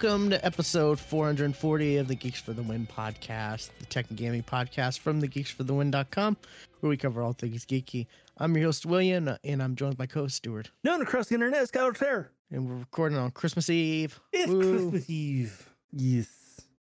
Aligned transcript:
Welcome 0.00 0.30
to 0.30 0.46
episode 0.46 1.00
440 1.00 1.96
of 1.96 2.06
the 2.06 2.14
Geeks 2.14 2.40
for 2.40 2.52
the 2.52 2.62
Win 2.62 2.86
podcast, 2.86 3.70
the 3.80 3.86
tech 3.86 4.08
and 4.10 4.16
gaming 4.16 4.44
podcast 4.44 5.00
from 5.00 5.18
the 5.18 5.26
geeksforthewin.com, 5.26 6.36
where 6.78 6.88
we 6.88 6.96
cover 6.96 7.20
all 7.20 7.32
things 7.32 7.66
geeky. 7.66 8.06
I'm 8.36 8.56
your 8.56 8.66
host, 8.66 8.86
William, 8.86 9.28
and 9.42 9.60
I'm 9.60 9.74
joined 9.74 9.96
by 9.96 10.06
co 10.06 10.20
host 10.20 10.36
Stuart. 10.36 10.70
Known 10.84 11.02
across 11.02 11.26
the 11.26 11.34
internet, 11.34 11.66
Skylar 11.68 11.98
Terror. 11.98 12.30
And 12.52 12.68
we're 12.68 12.76
recording 12.76 13.18
on 13.18 13.32
Christmas 13.32 13.68
Eve. 13.70 14.20
It's 14.32 14.48
Woo. 14.48 14.90
Christmas 14.90 15.10
Eve. 15.10 15.68
Yes. 15.90 16.28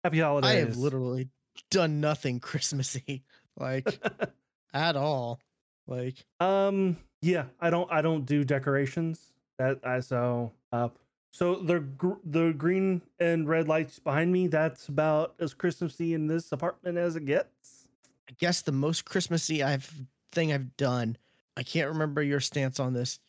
Happy 0.04 0.20
holidays. 0.20 0.52
I 0.52 0.54
have 0.60 0.78
literally 0.78 1.30
done 1.72 2.00
nothing 2.00 2.40
Christmassy, 2.40 3.24
like 3.58 4.00
at 4.76 4.96
all. 4.96 5.40
Like, 5.88 6.24
Um. 6.40 6.98
Yeah. 7.24 7.46
I 7.60 7.72
don't. 7.72 7.92
I 7.92 8.04
don't 8.04 8.28
do 8.28 8.44
decorations. 8.44 9.20
That 9.58 9.80
I 9.84 10.02
so. 10.02 10.52
Uh. 10.72 10.90
So 11.32 11.56
the 11.56 11.80
gr- 11.82 12.14
the 12.24 12.54
green 12.54 13.02
and 13.20 13.48
red 13.48 13.68
lights 13.68 14.00
behind 14.00 14.32
me. 14.32 14.48
That's 14.48 14.88
about 14.88 15.36
as 15.40 15.54
Christmassy 15.54 16.14
in 16.14 16.28
this 16.28 16.52
apartment 16.52 16.98
as 16.98 17.16
it 17.16 17.26
gets. 17.26 17.88
I 18.30 18.34
guess 18.40 18.62
the 18.62 18.72
most 18.72 19.06
Christmassy 19.06 19.62
I've 19.64 19.92
thing 20.32 20.52
I've 20.52 20.76
done. 20.78 21.18
I 21.56 21.64
can't 21.64 21.90
remember 21.90 22.22
your 22.22 22.40
stance 22.40 22.80
on 22.80 22.94
this. 22.94 23.20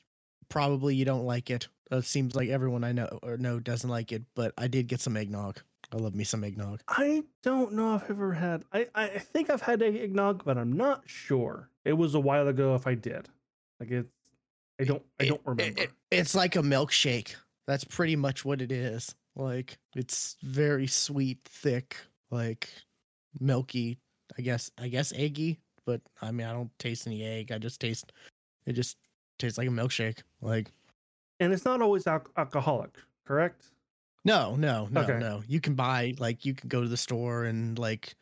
Probably 0.48 0.94
you 0.94 1.04
don't 1.04 1.24
like 1.24 1.50
it. 1.50 1.68
Uh, 1.92 1.96
it 1.98 2.04
seems 2.04 2.34
like 2.34 2.48
everyone 2.48 2.84
I 2.84 2.92
know 2.92 3.18
or 3.22 3.36
know 3.36 3.60
doesn't 3.60 3.88
like 3.90 4.12
it, 4.12 4.22
but 4.34 4.52
I 4.58 4.68
did 4.68 4.86
get 4.88 5.00
some 5.00 5.16
eggnog. 5.16 5.60
I 5.92 5.96
love 5.96 6.14
me 6.14 6.24
some 6.24 6.44
eggnog. 6.44 6.80
I 6.88 7.24
don't 7.42 7.72
know 7.72 7.94
if 7.94 8.04
I've 8.04 8.10
ever 8.10 8.32
had. 8.34 8.64
I 8.72 8.86
I 8.94 9.06
think 9.08 9.50
I've 9.50 9.62
had 9.62 9.82
eggnog, 9.82 10.44
but 10.44 10.56
I'm 10.58 10.72
not 10.72 11.02
sure. 11.06 11.68
It 11.84 11.94
was 11.94 12.14
a 12.14 12.20
while 12.20 12.48
ago 12.48 12.74
if 12.74 12.86
I 12.86 12.94
did. 12.94 13.28
Like 13.80 13.90
it's. 13.90 14.08
I 14.80 14.84
don't. 14.84 15.02
I 15.20 15.26
don't 15.26 15.40
it- 15.40 15.46
remember. 15.46 15.82
it- 15.82 15.90
it's 16.10 16.34
like 16.34 16.56
a 16.56 16.60
milkshake. 16.62 17.34
That's 17.68 17.84
pretty 17.84 18.16
much 18.16 18.44
what 18.44 18.60
it 18.62 18.72
is. 18.72 19.14
Like 19.36 19.78
it's 19.94 20.36
very 20.42 20.88
sweet, 20.88 21.38
thick, 21.44 21.96
like 22.30 22.68
milky. 23.38 24.00
I 24.38 24.42
guess. 24.42 24.70
I 24.78 24.88
guess 24.88 25.12
eggy, 25.14 25.60
but 25.84 26.00
I 26.20 26.32
mean, 26.32 26.46
I 26.46 26.52
don't 26.52 26.76
taste 26.78 27.06
any 27.06 27.24
egg. 27.24 27.52
I 27.52 27.58
just 27.58 27.80
taste. 27.80 28.12
It 28.66 28.72
just 28.72 28.96
tastes 29.38 29.58
like 29.58 29.68
a 29.68 29.70
milkshake. 29.70 30.22
Like 30.40 30.72
and 31.40 31.52
it's 31.52 31.64
not 31.64 31.80
always 31.82 32.06
al- 32.06 32.26
alcoholic, 32.36 32.96
correct? 33.26 33.66
no, 34.24 34.56
no, 34.56 34.88
no, 34.90 35.00
Okay. 35.02 35.18
no. 35.18 35.42
You 35.46 35.60
can 35.60 35.74
buy 35.74 36.14
like 36.18 36.44
you 36.44 36.54
can 36.54 36.68
go 36.68 36.82
to 36.82 36.88
the 36.88 36.96
store 36.96 37.44
and 37.44 37.78
like, 37.78 38.14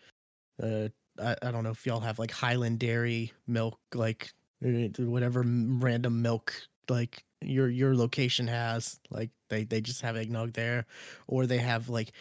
uh, 0.63 0.89
I, 1.19 1.37
I 1.43 1.51
don't 1.51 1.65
know 1.65 1.71
if 1.71 1.87
y'all 1.87 2.01
have 2.01 2.19
like 2.19 2.31
Hiland 2.31 2.79
Dairy 2.79 3.33
milk, 3.47 3.79
like 3.95 4.33
uh, 4.65 4.89
whatever 4.99 5.43
random 5.47 6.21
milk 6.21 6.53
like 6.89 7.25
your 7.43 7.69
your 7.69 7.95
location 7.95 8.47
has 8.47 9.01
like 9.11 9.31
they 9.51 9.65
they 9.65 9.81
just 9.81 10.01
have 10.01 10.17
eggnog 10.17 10.53
there 10.55 10.87
or 11.27 11.47
they 11.47 11.59
have 11.59 11.89
like 11.89 12.13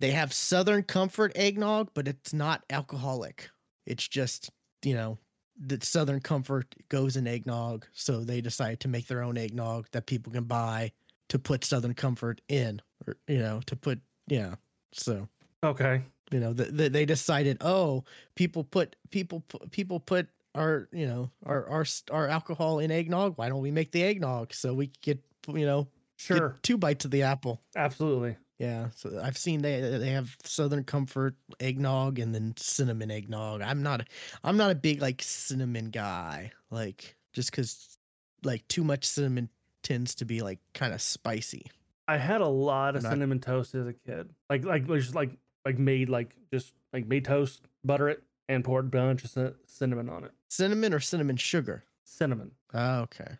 they 0.00 0.10
have 0.10 0.32
southern 0.32 0.82
comfort 0.82 1.32
eggnog 1.36 1.90
but 1.94 2.08
it's 2.08 2.32
not 2.32 2.64
alcoholic 2.70 3.50
it's 3.86 4.06
just 4.06 4.50
you 4.84 4.94
know 4.94 5.18
the 5.58 5.78
southern 5.82 6.20
comfort 6.20 6.74
goes 6.88 7.16
in 7.16 7.26
eggnog 7.26 7.86
so 7.92 8.24
they 8.24 8.40
decide 8.40 8.80
to 8.80 8.88
make 8.88 9.06
their 9.06 9.22
own 9.22 9.36
eggnog 9.36 9.86
that 9.92 10.06
people 10.06 10.32
can 10.32 10.44
buy 10.44 10.90
to 11.28 11.38
put 11.38 11.64
southern 11.64 11.94
comfort 11.94 12.40
in 12.48 12.80
or 13.06 13.16
you 13.28 13.38
know 13.38 13.60
to 13.66 13.76
put 13.76 14.00
yeah 14.28 14.54
so 14.92 15.28
Okay. 15.64 16.02
you 16.32 16.40
know 16.40 16.52
the, 16.52 16.64
the, 16.64 16.88
they 16.88 17.04
decided 17.04 17.56
oh 17.60 18.04
people 18.34 18.64
put 18.64 18.96
people 19.10 19.44
people 19.70 20.00
put 20.00 20.28
our 20.54 20.88
you 20.92 21.06
know 21.06 21.30
our 21.46 21.66
our 21.68 21.84
our 22.10 22.28
alcohol 22.28 22.78
in 22.78 22.90
eggnog 22.90 23.36
why 23.38 23.48
don't 23.48 23.62
we 23.62 23.70
make 23.70 23.90
the 23.92 24.02
eggnog 24.02 24.52
so 24.52 24.74
we 24.74 24.90
get 25.02 25.18
you 25.48 25.66
know 25.66 25.84
get 25.84 26.36
Sure. 26.36 26.58
two 26.62 26.76
bites 26.78 27.04
of 27.04 27.10
the 27.10 27.22
apple 27.22 27.60
Absolutely. 27.74 28.36
yeah 28.58 28.88
so 28.94 29.18
i've 29.22 29.36
seen 29.38 29.62
they 29.62 29.80
they 29.80 30.10
have 30.10 30.36
southern 30.44 30.84
comfort 30.84 31.34
eggnog 31.58 32.18
and 32.18 32.34
then 32.34 32.54
cinnamon 32.56 33.10
eggnog 33.10 33.60
i'm 33.62 33.82
not 33.82 34.02
a, 34.02 34.04
i'm 34.44 34.56
not 34.56 34.70
a 34.70 34.74
big 34.74 35.00
like 35.02 35.20
cinnamon 35.22 35.86
guy 35.90 36.52
like 36.70 37.16
just 37.32 37.50
because 37.50 37.96
like 38.44 38.66
too 38.68 38.84
much 38.84 39.04
cinnamon 39.04 39.48
tends 39.82 40.14
to 40.16 40.24
be 40.24 40.42
like 40.42 40.58
kind 40.74 40.92
of 40.92 41.00
spicy 41.00 41.66
I 42.08 42.16
had 42.18 42.40
a 42.40 42.48
lot 42.48 42.96
of 42.96 43.04
Not- 43.04 43.12
cinnamon 43.12 43.38
toast 43.38 43.74
as 43.76 43.86
a 43.86 43.92
kid. 43.92 44.28
Like 44.50 44.64
like 44.64 44.86
just 44.88 45.14
like 45.14 45.30
like 45.64 45.78
made 45.78 46.08
like 46.08 46.34
just 46.52 46.74
like 46.92 47.06
made 47.06 47.24
toast, 47.24 47.62
butter 47.84 48.08
it, 48.08 48.22
and 48.48 48.64
poured 48.64 48.86
a 48.86 48.88
bunch 48.88 49.24
of 49.24 49.30
cin- 49.30 49.54
cinnamon 49.66 50.08
on 50.08 50.24
it. 50.24 50.32
cinnamon 50.48 50.92
or 50.94 51.00
cinnamon 51.00 51.36
sugar 51.36 51.84
Cinnamon. 52.04 52.50
Oh, 52.74 53.00
okay. 53.00 53.38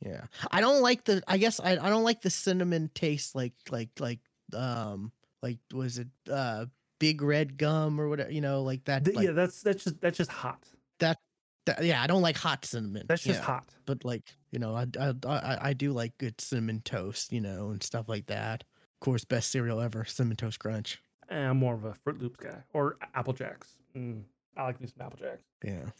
Yeah. 0.00 0.24
I 0.52 0.60
don't 0.60 0.82
like 0.82 1.04
the 1.04 1.22
I 1.26 1.36
guess 1.38 1.58
I, 1.58 1.72
I 1.72 1.88
don't 1.88 2.04
like 2.04 2.20
the 2.20 2.30
cinnamon 2.30 2.90
taste 2.94 3.34
like 3.34 3.54
like 3.70 3.90
like 3.98 4.20
um 4.54 5.10
like 5.42 5.58
was 5.74 5.98
it 5.98 6.08
uh 6.30 6.66
big 7.00 7.22
red 7.22 7.56
gum 7.56 8.00
or 8.00 8.08
whatever, 8.08 8.30
you 8.30 8.40
know, 8.40 8.62
like 8.62 8.84
that 8.84 9.04
Th- 9.04 9.16
like 9.16 9.26
yeah, 9.26 9.32
that's 9.32 9.62
that's 9.62 9.84
just 9.84 10.00
that's 10.00 10.16
just 10.16 10.30
hot. 10.30 10.64
that, 10.98 11.84
yeah, 11.84 12.02
I 12.02 12.06
don't 12.06 12.22
like 12.22 12.36
hot 12.36 12.64
cinnamon. 12.64 13.04
That's 13.08 13.22
just 13.22 13.40
yeah, 13.40 13.44
hot. 13.44 13.68
But 13.84 14.04
like, 14.04 14.22
you 14.52 14.58
know, 14.58 14.74
I, 14.74 14.86
I 14.98 15.12
I 15.26 15.58
I 15.68 15.72
do 15.74 15.92
like 15.92 16.16
good 16.18 16.40
cinnamon 16.40 16.80
toast, 16.84 17.32
you 17.32 17.40
know, 17.40 17.70
and 17.70 17.82
stuff 17.82 18.08
like 18.08 18.26
that. 18.28 18.62
Of 18.62 19.00
course, 19.00 19.24
best 19.24 19.50
cereal 19.50 19.80
ever, 19.80 20.04
cinnamon 20.06 20.36
toast 20.36 20.58
crunch. 20.58 21.02
And 21.28 21.48
I'm 21.48 21.58
more 21.58 21.74
of 21.74 21.84
a 21.84 21.94
Fruit 21.94 22.22
Loops 22.22 22.38
guy 22.42 22.62
or 22.72 22.96
Apple 23.14 23.34
Jacks. 23.34 23.77
Mm, 23.96 24.22
I 24.56 24.64
like 24.64 24.78
some 24.78 24.88
Apple 25.00 25.18
Jacks. 25.18 25.42
Yeah. 25.64 25.90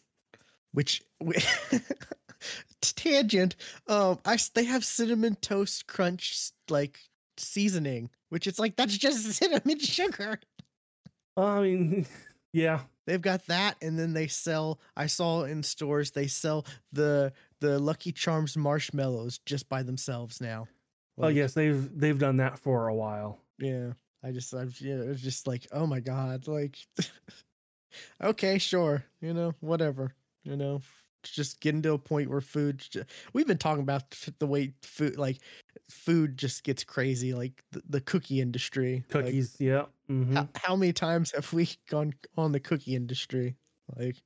Which 0.73 1.03
tangent. 2.81 3.57
Um, 3.87 4.19
I 4.25 4.39
they 4.55 4.65
have 4.65 4.85
cinnamon 4.85 5.37
toast 5.37 5.87
crunch 5.87 6.51
like 6.69 6.99
seasoning, 7.37 8.11
which 8.29 8.47
it's 8.47 8.59
like 8.59 8.77
that's 8.77 8.97
just 8.97 9.25
cinnamon 9.33 9.79
sugar. 9.79 10.39
I 11.37 11.61
mean, 11.61 12.07
yeah, 12.53 12.81
They've 13.07 13.23
got 13.23 13.47
that, 13.47 13.77
and 13.81 13.99
then 13.99 14.13
they 14.13 14.27
sell. 14.27 14.81
I 14.95 15.07
saw 15.07 15.45
in 15.45 15.63
stores 15.63 16.11
they 16.11 16.27
sell 16.27 16.67
the 16.93 17.33
the 17.61 17.79
Lucky 17.79 18.13
Charms 18.13 18.55
marshmallows 18.55 19.41
just 19.47 19.67
by 19.71 19.83
themselves 19.83 20.43
now. 20.43 20.69
oh 21.17 21.29
yes, 21.29 21.55
they've 21.55 21.89
they've 21.99 22.19
done 22.19 22.37
that 22.37 22.59
for 22.59 22.89
a 22.89 22.95
while. 22.95 23.39
yeah. 23.59 23.93
I 24.21 24.33
just, 24.33 24.53
I've, 24.53 24.77
yeah, 24.81 24.97
it's 24.97 25.23
just 25.23 25.47
like, 25.47 25.69
oh 25.71 25.87
my 25.87 26.01
god, 26.01 26.49
like, 26.49 26.77
okay, 28.23 28.59
sure, 28.59 29.05
you 29.21 29.33
know, 29.35 29.55
whatever, 29.61 30.15
you 30.45 30.57
know, 30.57 30.81
it's 31.23 31.33
just 31.33 31.61
getting 31.61 31.83
to 31.83 31.93
a 31.95 31.99
point 31.99 32.31
where 32.31 32.41
food. 32.41 32.79
ju- 32.79 33.05
We've 33.33 33.47
been 33.47 33.59
talking 33.59 33.83
about 33.83 34.11
the 34.39 34.47
way 34.47 34.75
food, 34.83 35.17
like, 35.17 35.39
food 35.91 36.37
just 36.37 36.65
gets 36.65 36.85
crazy, 36.85 37.35
like 37.35 37.63
the, 37.73 37.83
the 37.89 38.01
cookie 38.01 38.41
industry. 38.41 39.05
like, 39.15 39.25
Cookies, 39.25 39.57
yeah. 39.61 39.87
mhm. 40.11 40.35
how, 40.35 40.49
how 40.57 40.77
many 40.77 40.93
times 40.93 41.33
have 41.33 41.53
we 41.53 41.69
gone 41.89 42.15
on 42.37 42.53
the 42.53 42.61
cookie 42.61 42.95
industry? 42.95 43.57
Like, 43.97 44.17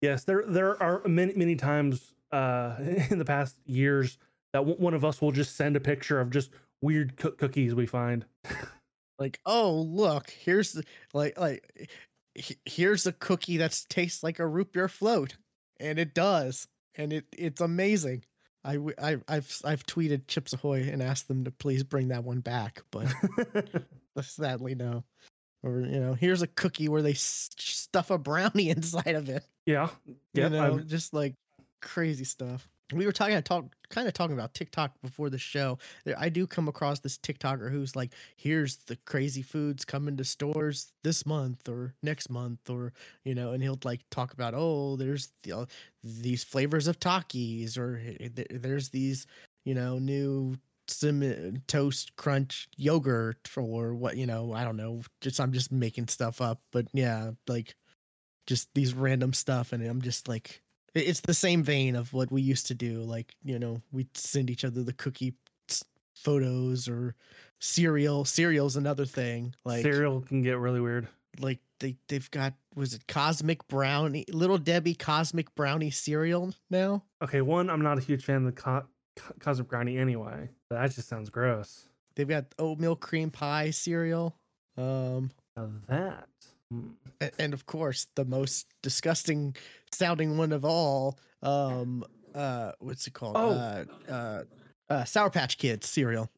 Yes, 0.00 0.24
there 0.24 0.44
there 0.46 0.80
are 0.82 1.02
many 1.08 1.34
many 1.34 1.56
times 1.56 2.14
uh, 2.30 2.76
in 3.10 3.18
the 3.18 3.24
past 3.24 3.56
years 3.66 4.18
that 4.52 4.64
one 4.64 4.94
of 4.94 5.04
us 5.04 5.20
will 5.20 5.32
just 5.32 5.56
send 5.56 5.76
a 5.76 5.80
picture 5.80 6.20
of 6.20 6.30
just 6.30 6.50
weird 6.82 7.16
coo- 7.16 7.32
cookies 7.32 7.74
we 7.74 7.86
find. 7.86 8.24
like, 9.18 9.40
oh 9.44 9.72
look, 9.72 10.30
here's 10.30 10.72
the, 10.72 10.84
like, 11.12 11.38
like, 11.38 11.90
here's 12.64 13.06
a 13.06 13.12
cookie 13.12 13.58
that 13.58 13.80
tastes 13.88 14.22
like 14.22 14.38
a 14.38 14.46
root 14.46 14.72
beer 14.72 14.88
float, 14.88 15.36
and 15.80 15.98
it 15.98 16.14
does, 16.14 16.66
and 16.94 17.12
it 17.12 17.24
it's 17.36 17.60
amazing. 17.60 18.24
I, 18.64 18.78
I 19.00 19.16
I've 19.28 19.60
I've 19.64 19.84
tweeted 19.86 20.26
Chips 20.26 20.52
Ahoy 20.52 20.88
and 20.90 21.02
asked 21.02 21.28
them 21.28 21.44
to 21.44 21.50
please 21.50 21.82
bring 21.84 22.08
that 22.08 22.24
one 22.24 22.40
back, 22.40 22.82
but 22.90 23.06
sadly 24.22 24.74
no. 24.74 25.04
Or 25.62 25.80
you 25.80 25.98
know, 26.00 26.14
here's 26.14 26.42
a 26.42 26.46
cookie 26.46 26.88
where 26.88 27.02
they 27.02 27.12
s- 27.12 27.50
stuff 27.58 28.10
a 28.10 28.18
brownie 28.18 28.70
inside 28.76 29.14
of 29.16 29.28
it. 29.28 29.44
yeah, 29.66 29.88
yeah. 30.06 30.44
you 30.44 30.48
know, 30.50 30.74
I've- 30.76 30.84
just 30.84 31.12
like 31.14 31.34
crazy 31.82 32.24
stuff. 32.24 32.68
We 32.92 33.04
were 33.04 33.12
talking, 33.12 33.40
talk, 33.42 33.66
kind 33.90 34.08
of 34.08 34.14
talking 34.14 34.34
about 34.34 34.54
TikTok 34.54 34.92
before 35.02 35.28
the 35.30 35.38
show. 35.38 35.78
I 36.16 36.28
do 36.28 36.46
come 36.46 36.68
across 36.68 37.00
this 37.00 37.18
TikToker 37.18 37.70
who's 37.70 37.94
like, 37.94 38.14
"Here's 38.36 38.76
the 38.76 38.96
crazy 39.04 39.42
foods 39.42 39.84
coming 39.84 40.16
to 40.16 40.24
stores 40.24 40.92
this 41.02 41.26
month 41.26 41.68
or 41.68 41.94
next 42.02 42.30
month, 42.30 42.70
or 42.70 42.92
you 43.24 43.34
know," 43.34 43.52
and 43.52 43.62
he'll 43.62 43.78
like 43.84 44.00
talk 44.10 44.32
about, 44.32 44.54
"Oh, 44.56 44.96
there's 44.96 45.32
the, 45.42 45.52
uh, 45.52 45.66
these 46.02 46.44
flavors 46.44 46.86
of 46.86 46.98
Takis, 46.98 47.76
or 47.76 48.00
there's 48.50 48.88
these, 48.90 49.26
you 49.64 49.74
know, 49.74 49.98
new." 49.98 50.56
cinnamon 50.90 51.62
toast 51.66 52.16
crunch 52.16 52.66
yogurt 52.78 53.46
or 53.58 53.94
what 53.94 54.16
you 54.16 54.24
know 54.24 54.54
i 54.54 54.64
don't 54.64 54.78
know 54.78 55.02
just 55.20 55.38
i'm 55.38 55.52
just 55.52 55.70
making 55.70 56.08
stuff 56.08 56.40
up 56.40 56.62
but 56.72 56.86
yeah 56.94 57.30
like 57.46 57.74
just 58.48 58.72
these 58.74 58.94
random 58.94 59.32
stuff, 59.32 59.72
and 59.72 59.86
I'm 59.86 60.00
just 60.00 60.26
like, 60.26 60.62
it's 60.94 61.20
the 61.20 61.34
same 61.34 61.62
vein 61.62 61.96
of 61.96 62.12
what 62.12 62.30
we 62.32 62.42
used 62.42 62.66
to 62.68 62.74
do. 62.74 63.00
Like 63.02 63.34
you 63.44 63.58
know, 63.58 63.80
we'd 63.92 64.16
send 64.16 64.50
each 64.50 64.64
other 64.64 64.82
the 64.82 64.92
cookie 64.92 65.34
photos 66.14 66.88
or 66.88 67.14
cereal. 67.60 68.24
Cereal's 68.24 68.76
another 68.76 69.04
thing. 69.04 69.54
Like 69.64 69.82
Cereal 69.82 70.20
can 70.20 70.42
get 70.42 70.58
really 70.58 70.80
weird. 70.80 71.08
like 71.40 71.60
they 71.80 71.96
they've 72.08 72.28
got 72.30 72.54
was 72.74 72.94
it 72.94 73.06
cosmic 73.06 73.66
brownie 73.68 74.24
little 74.32 74.58
debbie 74.58 74.94
cosmic 74.94 75.54
brownie 75.54 75.90
cereal 75.90 76.52
now 76.70 77.04
Okay, 77.22 77.40
one, 77.40 77.70
I'm 77.70 77.82
not 77.82 77.98
a 77.98 78.00
huge 78.00 78.24
fan 78.24 78.36
of 78.38 78.44
the 78.44 78.52
co- 78.52 78.84
co- 79.16 79.34
cosmic 79.40 79.68
brownie 79.68 79.98
anyway. 79.98 80.48
That 80.70 80.90
just 80.92 81.08
sounds 81.08 81.30
gross. 81.30 81.88
they've 82.16 82.28
got 82.28 82.46
oatmeal 82.58 82.96
cream 82.96 83.30
pie 83.30 83.70
cereal 83.70 84.34
um 84.76 85.30
Now 85.56 85.68
that. 85.88 86.28
And 87.38 87.54
of 87.54 87.66
course 87.66 88.06
the 88.14 88.24
most 88.24 88.66
disgusting 88.82 89.56
sounding 89.92 90.36
one 90.36 90.52
of 90.52 90.64
all 90.64 91.18
um 91.42 92.04
uh 92.34 92.72
what's 92.80 93.06
it 93.06 93.12
called 93.14 93.36
Oh. 93.36 93.50
uh 93.50 93.84
uh 94.10 94.42
uh 94.90 95.04
sour 95.04 95.30
patch 95.30 95.58
kids 95.58 95.88
cereal 95.88 96.30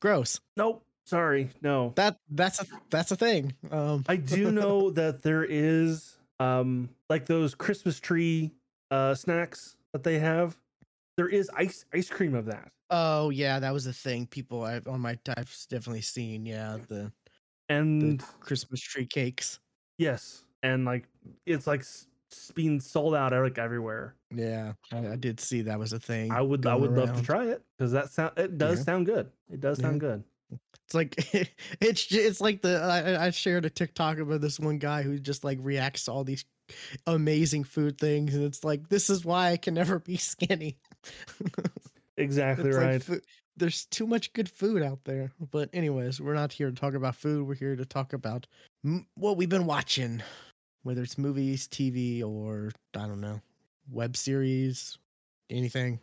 gross 0.00 0.40
Nope. 0.56 0.84
Sorry. 1.04 1.50
No. 1.62 1.92
that 1.96 2.16
that's 2.30 2.60
a 2.62 2.66
that's 2.90 3.10
a 3.10 3.16
thing 3.16 3.54
um 3.70 4.04
I 4.08 4.16
do 4.16 4.50
know 4.60 4.90
that 4.90 5.22
there 5.22 5.44
is 5.44 6.16
um 6.38 6.90
like 7.10 7.26
those 7.26 7.54
Christmas 7.54 7.98
tree 7.98 8.52
uh 8.90 9.14
snacks 9.14 9.74
that 9.92 10.02
they 10.04 10.18
have. 10.20 10.56
There 11.16 11.28
is 11.28 11.50
ice 11.56 11.84
ice 11.92 12.08
cream 12.08 12.34
of 12.34 12.46
that. 12.46 12.70
oh 12.90 13.30
yeah 13.30 13.58
that 13.58 13.72
was 13.72 13.86
a 13.86 13.92
thing 13.92 14.26
people 14.26 14.62
i 14.64 14.80
on 14.86 15.00
my 15.00 15.18
i've 15.36 15.54
definitely 15.68 16.02
seen 16.02 16.46
yeah 16.46 16.78
the 16.88 17.10
And 17.72 18.22
christmas 18.40 18.80
tree 18.80 19.06
cakes 19.06 19.58
yes, 19.98 20.44
and 20.62 20.84
like 20.84 21.08
it's 21.46 21.66
like 21.66 21.84
being 22.54 22.80
sold 22.80 23.14
out 23.14 23.32
like 23.32 23.58
everywhere. 23.58 24.14
Yeah, 24.34 24.72
I, 24.92 25.08
I 25.08 25.16
did 25.16 25.38
see 25.40 25.62
that 25.62 25.78
was 25.78 25.92
a 25.92 25.98
thing. 26.00 26.32
I 26.32 26.40
would 26.40 26.66
I 26.66 26.74
would 26.74 26.92
love 26.92 27.14
to 27.16 27.22
try 27.22 27.46
it 27.46 27.62
because 27.76 27.92
that 27.92 28.10
sound 28.10 28.32
it 28.36 28.58
does 28.58 28.78
Yeah. 28.78 28.84
sound 28.84 29.06
good. 29.06 29.30
It 29.50 29.60
does 29.60 29.78
Yeah. 29.78 29.86
sound 29.86 30.00
good. 30.00 30.24
It's 30.84 30.94
like 30.94 31.14
it's 31.80 32.06
ju- 32.06 32.20
it's 32.20 32.40
like 32.40 32.62
the 32.62 32.80
I, 32.80 33.26
I 33.26 33.30
shared 33.30 33.64
a 33.64 33.70
TikTok 33.70 34.18
about 34.18 34.40
this 34.40 34.58
one 34.58 34.78
guy 34.78 35.02
who 35.02 35.18
just 35.18 35.44
like 35.44 35.58
reacts 35.60 36.06
to 36.06 36.12
all 36.12 36.24
these 36.24 36.44
amazing 37.06 37.64
food 37.64 37.98
things, 37.98 38.34
and 38.34 38.44
it's 38.44 38.64
like 38.64 38.88
this 38.88 39.10
is 39.10 39.24
why 39.24 39.50
I 39.50 39.56
can 39.56 39.74
never 39.74 39.98
be 39.98 40.16
skinny. 40.16 40.78
Exactly 42.18 42.68
It's 42.68 42.76
like 42.76 42.86
right. 42.86 43.02
foo- 43.02 43.20
there's 43.56 43.84
too 43.86 44.06
much 44.06 44.32
good 44.32 44.48
food 44.48 44.82
out 44.82 45.04
there. 45.04 45.30
But 45.50 45.68
anyways, 45.72 46.20
we're 46.20 46.34
not 46.34 46.52
here 46.52 46.70
to 46.70 46.74
talk 46.76 46.94
about 46.94 47.16
food. 47.16 47.46
We're 47.46 47.54
here 47.54 47.76
to 47.76 47.84
talk 47.84 48.12
about 48.12 48.46
m- 48.84 49.06
what 49.16 49.36
we've 49.36 49.48
been 49.48 49.66
watching, 49.66 50.22
whether 50.82 51.02
it's 51.02 51.18
movies, 51.18 51.68
TV, 51.68 52.22
or 52.24 52.70
I 52.96 53.06
don't 53.06 53.20
know, 53.20 53.40
web 53.90 54.16
series, 54.16 54.98
anything. 55.50 56.00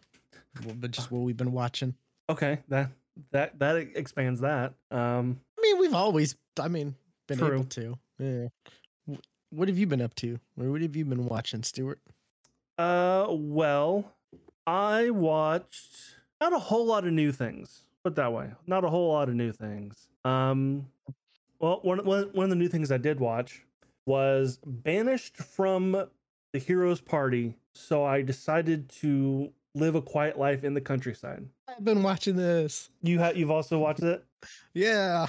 But 0.79 0.91
just 0.91 1.11
what 1.11 1.21
we've 1.21 1.37
been 1.37 1.51
watching. 1.51 1.93
Okay, 2.29 2.59
that 2.69 2.91
that 3.31 3.57
that 3.59 3.75
expands 3.77 4.41
that. 4.41 4.73
Um, 4.91 5.39
I 5.57 5.61
mean, 5.61 5.79
we've 5.79 5.93
always, 5.93 6.35
I 6.59 6.67
mean, 6.67 6.95
been 7.27 7.39
True. 7.39 7.53
able 7.55 7.63
to. 7.65 7.97
Yeah. 8.19 8.47
What 9.51 9.67
have 9.67 9.77
you 9.77 9.87
been 9.87 10.01
up 10.01 10.13
to? 10.15 10.39
Or 10.59 10.69
what 10.71 10.81
have 10.81 10.95
you 10.95 11.05
been 11.05 11.25
watching, 11.25 11.63
Stuart? 11.63 11.99
uh, 12.77 13.25
well, 13.29 14.13
I 14.67 15.09
watched 15.09 16.15
not 16.41 16.53
a 16.53 16.59
whole 16.59 16.85
lot 16.85 17.05
of 17.05 17.13
new 17.13 17.31
things. 17.31 17.83
Put 18.03 18.15
that 18.15 18.31
way, 18.31 18.51
not 18.65 18.83
a 18.85 18.89
whole 18.89 19.11
lot 19.11 19.27
of 19.27 19.35
new 19.35 19.51
things. 19.51 20.07
Um, 20.23 20.87
well, 21.59 21.79
one 21.83 22.03
one 22.05 22.29
one 22.31 22.45
of 22.45 22.49
the 22.49 22.55
new 22.55 22.69
things 22.69 22.91
I 22.91 22.97
did 22.97 23.19
watch 23.19 23.63
was 24.05 24.59
banished 24.65 25.37
from 25.37 26.07
the 26.53 26.59
heroes 26.59 27.01
party, 27.01 27.55
so 27.73 28.03
I 28.05 28.21
decided 28.21 28.89
to 29.01 29.51
live 29.75 29.95
a 29.95 30.01
quiet 30.01 30.39
life 30.39 30.63
in 30.63 30.73
the 30.73 30.81
countryside. 30.81 31.45
I've 31.67 31.83
been 31.83 32.01
watching 32.03 32.35
this. 32.35 32.89
You 33.01 33.19
have 33.19 33.35
you've 33.37 33.51
also 33.51 33.79
watched 33.79 34.03
it. 34.03 34.23
Yeah. 34.73 35.27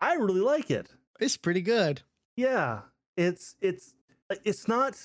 I 0.00 0.14
really 0.14 0.40
like 0.40 0.70
it. 0.70 0.88
It's 1.18 1.36
pretty 1.36 1.62
good. 1.62 2.00
Yeah, 2.36 2.82
it's 3.16 3.56
it's 3.60 3.94
it's 4.44 4.68
not 4.68 4.96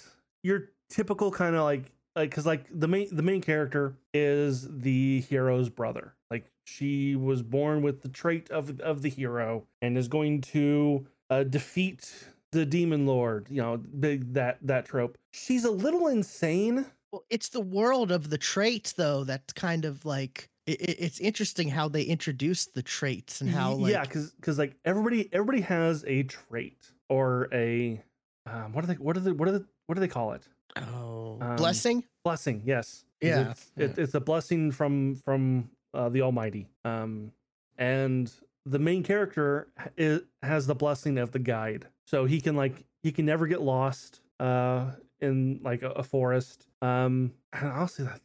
your 0.44 0.69
typical 0.90 1.31
kind 1.31 1.56
of 1.56 1.63
like 1.63 1.92
like 2.16 2.30
because 2.30 2.46
like 2.46 2.66
the 2.72 2.88
main 2.88 3.08
the 3.16 3.24
main 3.24 3.42
character 3.42 3.96
is 4.13 4.68
the 4.69 5.22
hero's 5.22 5.69
brother. 5.69 6.13
Like 6.30 6.52
she 6.66 7.16
was 7.16 7.42
born 7.42 7.81
with 7.81 8.02
the 8.02 8.10
trait 8.10 8.50
of 8.52 8.80
of 8.81 9.02
the 9.02 9.10
hero 9.10 9.66
and 9.81 9.98
is 9.98 10.08
going 10.08 10.42
to 10.42 11.06
uh, 11.30 11.44
defeat 11.44 12.13
the 12.52 12.66
demon 12.66 13.06
lord. 13.06 13.48
You 13.50 13.62
know, 13.62 13.78
big 13.78 14.34
that 14.34 14.58
that 14.63 14.86
trope. 14.86 15.18
She's 15.34 15.66
a 15.66 15.72
little 15.72 16.08
insane. 16.08 16.86
Well, 17.12 17.24
it's 17.30 17.50
the 17.50 17.60
world 17.62 18.10
of 18.12 18.30
the 18.30 18.38
traits, 18.38 18.94
though, 18.94 19.25
that's 19.25 19.52
kind 19.52 19.84
of 19.84 20.06
like, 20.06 20.48
it, 20.66 20.80
it- 20.80 20.98
it's 20.98 21.19
interesting 21.19 21.68
how 21.68 21.90
they 21.90 22.04
introduce 22.04 22.68
the 22.68 22.81
traits 22.81 23.42
and 23.42 23.50
how, 23.50 23.74
like, 23.74 23.92
yeah, 23.92 24.02
because 24.04 24.31
because 24.31 24.58
like 24.58 24.75
everybody 24.86 25.28
everybody 25.34 25.60
has 25.62 26.06
a 26.08 26.24
trait 26.24 26.78
or 27.10 27.50
a 27.52 28.02
um, 28.46 28.72
what 28.74 28.84
are 28.86 28.88
they 28.88 28.94
what 28.96 29.18
are 29.18 29.19
they 29.22 29.31
what 29.34 29.50
are 29.50 29.60
they 29.60 29.66
what 29.88 29.96
do 29.96 30.00
they 30.02 30.08
call 30.08 30.31
it? 30.34 30.48
Oh, 30.77 31.38
um, 31.41 31.56
blessing? 31.56 32.03
blessing 32.23 32.62
Yes. 32.65 33.03
Yeah, 33.21 33.51
it's, 33.51 33.71
it, 33.77 33.97
it's 34.00 34.13
a 34.15 34.19
blessing 34.19 34.71
from 34.71 35.15
from 35.15 35.69
uh, 35.94 36.09
the 36.09 36.21
almighty. 36.21 36.68
Um 36.85 37.31
and 37.77 38.31
the 38.65 38.79
main 38.79 39.01
character 39.03 39.68
is, 39.97 40.21
has 40.44 40.68
the 40.68 40.75
blessing 40.75 41.18
of 41.18 41.31
the 41.31 41.39
guide. 41.39 41.88
So 42.06 42.25
he 42.25 42.41
can 42.41 42.56
like 42.56 42.83
he 43.03 43.12
can 43.12 43.25
never 43.25 43.47
get 43.47 43.62
lost 43.62 44.21
uh 44.39 44.91
in 45.19 45.59
like 45.63 45.81
a, 45.83 45.89
a 45.91 46.03
forest. 46.03 46.68
Um 46.81 47.33
and 47.53 47.69
honestly 47.71 48.06
that- 48.06 48.21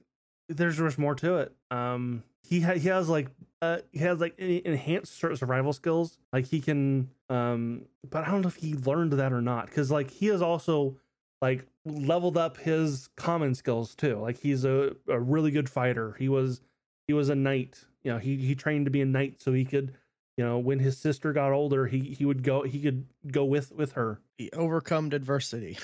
there's 0.49 0.77
there's 0.77 0.97
more 0.99 1.15
to 1.17 1.37
it. 1.39 1.53
Um 1.71 2.23
he 2.49 2.61
ha- 2.61 2.75
he 2.75 2.89
has 2.89 3.09
like 3.09 3.29
uh 3.61 3.79
he 3.93 3.99
has 3.99 4.21
like 4.21 4.39
enhanced 4.39 5.13
sur- 5.19 5.35
survival 5.35 5.73
skills. 5.73 6.19
Like 6.33 6.47
he 6.47 6.61
can 6.61 7.11
um 7.29 7.87
but 8.09 8.23
i 8.27 8.31
don't 8.31 8.43
know 8.43 8.47
if 8.49 8.55
he 8.55 8.75
learned 8.75 9.13
that 9.15 9.33
or 9.33 9.43
not 9.43 9.67
because 9.67 9.91
like 9.91 10.09
he 10.09 10.29
is 10.29 10.41
also 10.41 10.97
like 11.43 11.67
leveled 11.85 12.37
up 12.37 12.57
his 12.57 13.09
common 13.17 13.55
skills 13.55 13.95
too. 13.95 14.19
Like 14.19 14.39
he's 14.39 14.65
a, 14.65 14.97
a 15.09 15.21
really 15.21 15.51
good 15.51 15.69
fighter. 15.69 16.17
He 16.19 16.29
was 16.29 16.61
he 17.07 17.13
was 17.13 17.29
a 17.29 17.35
knight. 17.35 17.85
You 18.03 18.13
know, 18.13 18.19
he 18.19 18.37
he 18.37 18.55
trained 18.55 18.87
to 18.87 18.91
be 18.91 19.01
a 19.01 19.07
knight 19.07 19.41
so 19.41 19.53
he 19.53 19.65
could, 19.65 19.95
you 20.37 20.45
know, 20.45 20.59
when 20.59 20.79
his 20.79 20.97
sister 20.97 21.33
got 21.33 21.53
older, 21.53 21.87
he 21.87 22.01
he 22.01 22.25
would 22.25 22.43
go 22.43 22.63
he 22.63 22.81
could 22.81 23.07
go 23.31 23.45
with 23.45 23.73
with 23.73 23.93
her. 23.93 24.21
He 24.39 24.51
overcome 24.53 25.13
adversity. 25.13 25.79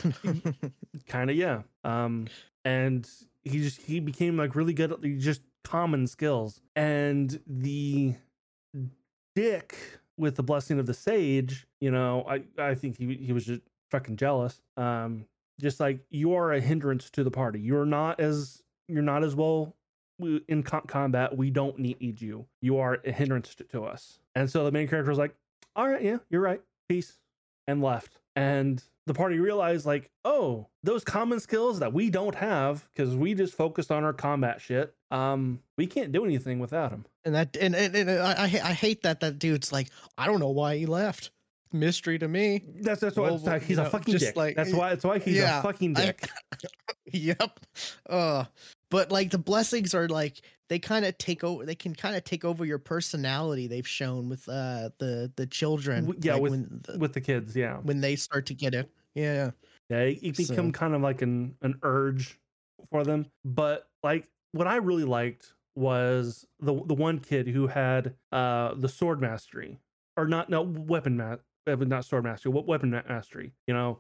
Kind 1.07 1.31
of 1.31 1.37
yeah. 1.37 1.63
Um 1.85 2.29
and 2.65 3.09
he 3.45 3.61
just 3.61 3.83
he 3.83 4.01
became 4.01 4.37
like 4.37 4.55
really 4.55 4.75
good 4.75 4.93
at 4.93 5.01
just 5.19 5.43
common 5.65 6.07
skills. 6.07 6.61
And 6.77 7.41
the 7.47 8.15
dick 9.35 9.77
with 10.17 10.37
the 10.37 10.43
blessing 10.43 10.79
of 10.79 10.87
the 10.87 10.95
sage, 10.95 11.67
you 11.81 11.91
know, 11.91 12.25
I 12.29 12.43
I 12.59 12.75
think 12.75 12.97
he 12.97 13.15
he 13.17 13.33
was 13.33 13.45
just 13.45 13.63
fucking 13.91 14.17
jealous. 14.17 14.61
Um 14.77 15.27
just 15.63 15.81
like 15.81 16.01
you 16.11 16.35
are 16.35 16.53
a 16.53 16.61
hindrance 16.61 17.09
to 17.11 17.25
the 17.25 17.31
party. 17.31 17.61
You're 17.61 17.87
not 17.87 18.21
as 18.21 18.63
you're 18.89 19.03
not 19.03 19.25
as 19.25 19.35
well 19.35 19.75
in 20.49 20.63
co- 20.63 20.83
combat. 20.83 21.37
We 21.37 21.51
don't 21.51 21.79
need 21.79 22.21
you. 22.21 22.47
You 22.61 22.79
are 22.79 22.99
a 23.05 23.13
hindrance 23.13 23.55
to, 23.57 23.65
to 23.65 23.85
us. 23.85 24.19
And 24.35 24.51
so 24.51 24.65
the 24.65 24.73
main 24.73 24.89
character 24.89 25.11
was 25.11 25.19
like, 25.19 25.35
"All 25.77 25.89
right, 25.89 26.03
yeah, 26.03 26.19
you're 26.31 26.41
right. 26.41 26.61
Peace," 26.89 27.19
and 27.67 27.83
left. 27.83 28.19
And 28.35 28.83
the 29.07 29.15
party 29.15 29.39
realized, 29.39 29.85
like, 29.85 30.11
oh, 30.25 30.69
those 30.83 31.05
common 31.05 31.39
skills 31.41 31.81
that 31.81 31.93
we 31.93 32.09
don't 32.09 32.35
have 32.37 32.89
because 32.95 33.17
we 33.17 33.35
just 33.35 33.53
focused 33.55 33.91
on 33.91 34.05
our 34.05 34.13
combat 34.13 34.61
shit. 34.61 34.95
Um, 35.11 35.61
we 35.77 35.87
can't 35.87 36.13
do 36.13 36.25
anything 36.25 36.59
without 36.61 36.93
him. 36.93 37.05
and 37.25 37.35
that, 37.35 37.57
and, 37.61 37.75
and, 37.75 37.95
and 37.95 38.11
I, 38.11 38.33
I 38.33 38.45
I 38.45 38.73
hate 38.73 39.03
that 39.03 39.21
that 39.21 39.39
dude's 39.39 39.73
like, 39.73 39.89
I 40.17 40.27
don't 40.27 40.41
know 40.41 40.51
why 40.51 40.77
he 40.77 40.87
left. 40.87 41.31
Mystery 41.73 42.19
to 42.19 42.29
me. 42.29 42.63
That's 42.81 43.01
that's 43.01 43.17
why 43.17 43.31
Well, 43.31 43.59
he's 43.61 43.79
a 43.79 43.83
know, 43.85 43.89
fucking 43.91 44.17
dick. 44.19 44.37
like- 44.37 44.57
that's 44.57 44.73
why 44.73 44.91
that's 44.91 45.05
why 45.05 45.19
he's 45.19 45.37
Yeah, 45.37 45.61
a 45.61 45.63
fucking 45.63 45.97
I- 45.97 46.07
dick. 46.07 46.29
yep. 47.13 47.61
Uh, 48.09 48.45
but 48.91 49.11
like 49.11 49.31
the 49.31 49.39
blessings 49.39 49.95
are 49.95 50.09
like 50.09 50.43
they 50.69 50.79
kind 50.79 51.05
of 51.05 51.17
take 51.19 51.45
over. 51.45 51.65
They 51.67 51.75
can 51.75 51.95
kind 51.95 52.17
of 52.17 52.25
take 52.25 52.45
over 52.45 52.65
your 52.65 52.79
personality. 52.79 53.67
They've 53.67 53.87
shown 53.89 54.29
with 54.29 54.49
uh 54.49 54.91
the 54.99 55.33
the 55.37 55.47
children. 55.47 56.15
Yeah, 56.21 56.35
like, 56.35 56.43
with- 56.43 56.51
when 56.53 56.81
the, 56.85 56.99
with 56.99 57.13
the 57.13 57.21
kids. 57.21 57.57
Yeah, 57.57 57.79
when 57.79 58.01
they 58.01 58.17
start 58.17 58.47
to 58.47 58.55
get 58.55 58.75
it. 58.75 58.91
Yeah. 59.15 59.51
yeah, 59.91 59.99
it, 60.01 60.19
it 60.23 60.37
become 60.37 60.69
So- 60.69 60.73
kind 60.73 60.95
of 60.95 61.01
like 61.03 61.23
an 61.23 61.55
an 61.63 61.79
urge 61.83 62.39
for 62.91 63.05
them. 63.05 63.27
But 63.45 63.89
like 64.03 64.29
what 64.53 64.67
I 64.67 64.77
really 64.77 65.05
liked 65.05 65.53
was 65.75 66.45
the 66.61 66.75
the 66.85 66.95
one 66.95 67.19
kid 67.19 67.49
who 67.49 67.67
had 67.67 68.15
uh 68.31 68.75
the 68.75 68.89
sword 68.89 69.21
mastery 69.23 69.79
or 70.19 70.27
not 70.27 70.51
no 70.51 70.61
weapon 70.63 71.17
ma- 71.17 71.37
not 71.67 72.05
sword 72.05 72.25
mastery 72.25 72.53
what 72.53 72.67
weapon 72.67 72.91
mastery 72.91 73.53
you 73.67 73.75
know 73.75 73.99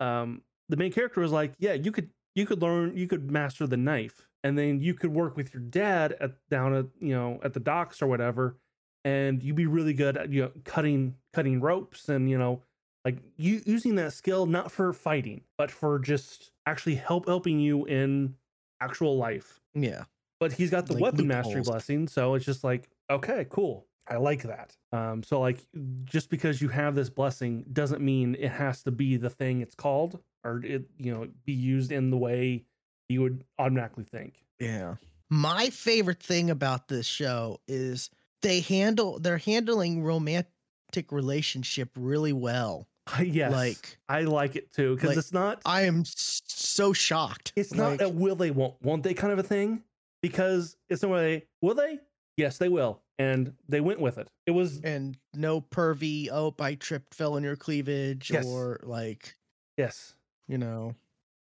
um 0.00 0.42
the 0.68 0.76
main 0.76 0.92
character 0.92 1.20
was 1.20 1.32
like 1.32 1.52
yeah 1.58 1.72
you 1.72 1.92
could 1.92 2.10
you 2.34 2.46
could 2.46 2.62
learn 2.62 2.96
you 2.96 3.06
could 3.06 3.30
master 3.30 3.66
the 3.66 3.76
knife 3.76 4.28
and 4.44 4.56
then 4.56 4.80
you 4.80 4.94
could 4.94 5.12
work 5.12 5.36
with 5.36 5.52
your 5.52 5.62
dad 5.62 6.16
at 6.20 6.32
down 6.48 6.74
at 6.74 6.86
you 7.00 7.14
know 7.14 7.40
at 7.42 7.52
the 7.52 7.60
docks 7.60 8.00
or 8.00 8.06
whatever 8.06 8.56
and 9.04 9.42
you'd 9.42 9.56
be 9.56 9.66
really 9.66 9.94
good 9.94 10.16
at 10.16 10.32
you 10.32 10.42
know 10.42 10.50
cutting 10.64 11.14
cutting 11.32 11.60
ropes 11.60 12.08
and 12.08 12.30
you 12.30 12.38
know 12.38 12.62
like 13.04 13.18
you 13.36 13.62
using 13.64 13.94
that 13.96 14.12
skill 14.12 14.46
not 14.46 14.70
for 14.70 14.92
fighting, 14.92 15.42
but 15.56 15.70
for 15.70 15.98
just 15.98 16.52
actually 16.66 16.96
help 16.96 17.26
helping 17.26 17.58
you 17.58 17.86
in 17.86 18.34
actual 18.80 19.16
life. 19.16 19.60
Yeah. 19.74 20.04
But 20.38 20.52
he's 20.52 20.70
got 20.70 20.86
the 20.86 20.94
Like 20.94 21.02
weapon 21.02 21.26
mastery 21.26 21.62
blessing, 21.62 22.08
so 22.08 22.34
it's 22.34 22.44
just 22.44 22.64
like 22.64 22.88
okay, 23.10 23.46
cool. 23.48 23.86
I 24.10 24.16
like 24.16 24.42
that. 24.42 24.76
Um, 24.92 25.22
so 25.22 25.40
like 25.40 25.64
just 26.04 26.30
because 26.30 26.60
you 26.60 26.68
have 26.68 26.94
this 26.94 27.08
blessing 27.08 27.64
doesn't 27.72 28.02
mean 28.02 28.36
it 28.38 28.50
has 28.50 28.82
to 28.82 28.90
be 28.90 29.16
the 29.16 29.30
thing 29.30 29.60
it's 29.60 29.74
called 29.74 30.18
or 30.44 30.62
it 30.64 30.84
you 30.98 31.12
know 31.12 31.28
be 31.44 31.52
used 31.52 31.92
in 31.92 32.10
the 32.10 32.16
way 32.16 32.64
you 33.08 33.22
would 33.22 33.44
automatically 33.58 34.04
think. 34.04 34.44
Yeah. 34.58 34.96
My 35.30 35.70
favorite 35.70 36.22
thing 36.22 36.50
about 36.50 36.88
this 36.88 37.06
show 37.06 37.60
is 37.68 38.10
they 38.42 38.60
handle 38.60 39.20
they're 39.20 39.38
handling 39.38 40.02
romantic 40.02 41.12
relationship 41.12 41.90
really 41.96 42.32
well. 42.32 42.88
yes, 43.22 43.52
Like 43.52 43.98
I 44.08 44.22
like 44.22 44.56
it 44.56 44.72
too 44.72 44.96
because 44.96 45.10
like, 45.10 45.18
it's 45.18 45.32
not 45.32 45.60
I 45.64 45.82
am 45.82 46.02
so 46.04 46.92
shocked. 46.92 47.52
it's 47.54 47.74
not 47.74 47.92
Like, 47.92 48.00
a 48.02 48.08
will 48.08 48.34
they 48.36 48.50
won't 48.50 48.74
won't 48.82 49.04
they 49.04 49.14
kind 49.14 49.32
of 49.32 49.38
a 49.38 49.44
thing 49.44 49.82
because 50.20 50.76
it's 50.88 51.02
not 51.02 51.12
way 51.12 51.46
will 51.62 51.74
they 51.74 52.00
yes 52.36 52.58
they 52.58 52.68
will 52.68 53.00
and 53.20 53.52
they 53.68 53.82
went 53.82 54.00
with 54.00 54.16
it. 54.16 54.28
It 54.46 54.52
was 54.52 54.80
and 54.80 55.16
no 55.34 55.60
pervy. 55.60 56.28
Oh, 56.32 56.54
I 56.58 56.74
tripped, 56.74 57.14
fell 57.14 57.36
in 57.36 57.44
your 57.44 57.56
cleavage, 57.56 58.30
Yes. 58.30 58.46
or 58.46 58.80
like 58.82 59.36
yes 59.76 60.14
you 60.48 60.58
know, 60.58 60.94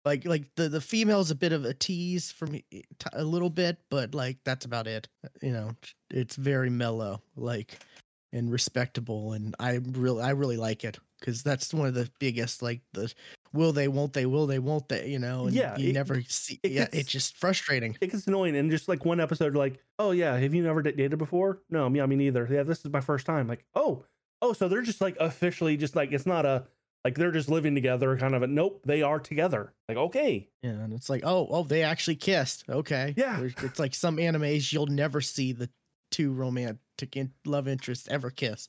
like 0.05 0.25
like 0.25 0.45
the 0.55 0.69
the 0.69 0.79
female's 0.81 1.31
a 1.31 1.35
bit 1.35 1.51
of 1.51 1.65
a 1.65 1.73
tease 1.73 2.31
for 2.31 2.47
me, 2.47 2.63
eh, 2.71 2.81
t- 2.97 3.09
a 3.13 3.23
little 3.23 3.49
bit, 3.49 3.77
but 3.89 4.15
like 4.15 4.37
that's 4.45 4.65
about 4.65 4.87
it. 4.87 5.07
Uh, 5.23 5.27
you 5.41 5.51
know, 5.51 5.71
it's 6.09 6.35
very 6.37 6.69
mellow, 6.69 7.21
like 7.35 7.77
and 8.33 8.51
respectable, 8.51 9.33
and 9.33 9.53
I 9.59 9.79
really 9.83 10.23
I 10.23 10.31
really 10.31 10.57
like 10.57 10.83
it 10.85 10.97
because 11.19 11.43
that's 11.43 11.73
one 11.73 11.87
of 11.87 11.93
the 11.93 12.09
biggest 12.19 12.61
like 12.61 12.81
the 12.93 13.13
will 13.53 13.71
they 13.71 13.87
won't 13.87 14.11
they 14.13 14.25
will 14.25 14.45
they 14.47 14.59
won't 14.59 14.87
they 14.89 15.07
you 15.07 15.17
know 15.19 15.45
and 15.47 15.55
Yeah, 15.55 15.77
you 15.77 15.89
it- 15.89 15.93
never 15.93 16.21
see 16.23 16.59
it 16.63 16.71
yeah 16.71 16.81
gets- 16.85 16.97
it's 16.97 17.09
just 17.11 17.37
frustrating. 17.37 17.97
it 18.01 18.11
gets 18.11 18.27
annoying 18.27 18.55
and 18.57 18.69
just 18.69 18.87
like 18.89 19.05
one 19.05 19.19
episode 19.19 19.55
like 19.55 19.79
oh 19.99 20.11
yeah 20.11 20.37
have 20.37 20.53
you 20.53 20.61
never 20.63 20.81
dated 20.81 21.17
before? 21.17 21.61
No 21.69 21.89
yeah 21.89 22.05
me 22.05 22.15
neither. 22.15 22.47
Yeah 22.51 22.63
this 22.63 22.79
is 22.85 22.91
my 22.91 23.01
first 23.01 23.25
time. 23.25 23.47
Like 23.47 23.63
oh 23.75 24.03
oh 24.41 24.53
so 24.53 24.67
they're 24.67 24.81
just 24.81 25.01
like 25.01 25.15
officially 25.19 25.77
just 25.77 25.95
like 25.95 26.11
it's 26.11 26.25
not 26.25 26.45
a 26.45 26.65
like 27.05 27.15
they're 27.15 27.31
just 27.31 27.49
living 27.49 27.75
together 27.75 28.17
kind 28.17 28.33
of 28.35 28.41
a 28.41 28.47
nope 28.47 28.81
they 28.85 29.01
are 29.01 29.19
together. 29.19 29.73
Like 29.87 29.97
okay. 29.97 30.49
Yeah 30.61 30.71
and 30.71 30.91
it's 30.93 31.09
like 31.09 31.21
oh 31.23 31.47
oh 31.49 31.63
they 31.63 31.83
actually 31.83 32.15
kissed. 32.17 32.65
Okay. 32.67 33.13
Yeah. 33.15 33.39
It's 33.41 33.79
like 33.79 33.95
some 33.95 34.17
animes 34.17 34.73
you'll 34.73 34.87
never 34.87 35.21
see 35.21 35.53
the 35.53 35.69
two 36.11 36.33
romantic 36.33 37.15
in- 37.15 37.31
love 37.45 37.67
interests 37.69 38.07
ever 38.09 38.29
kiss. 38.31 38.67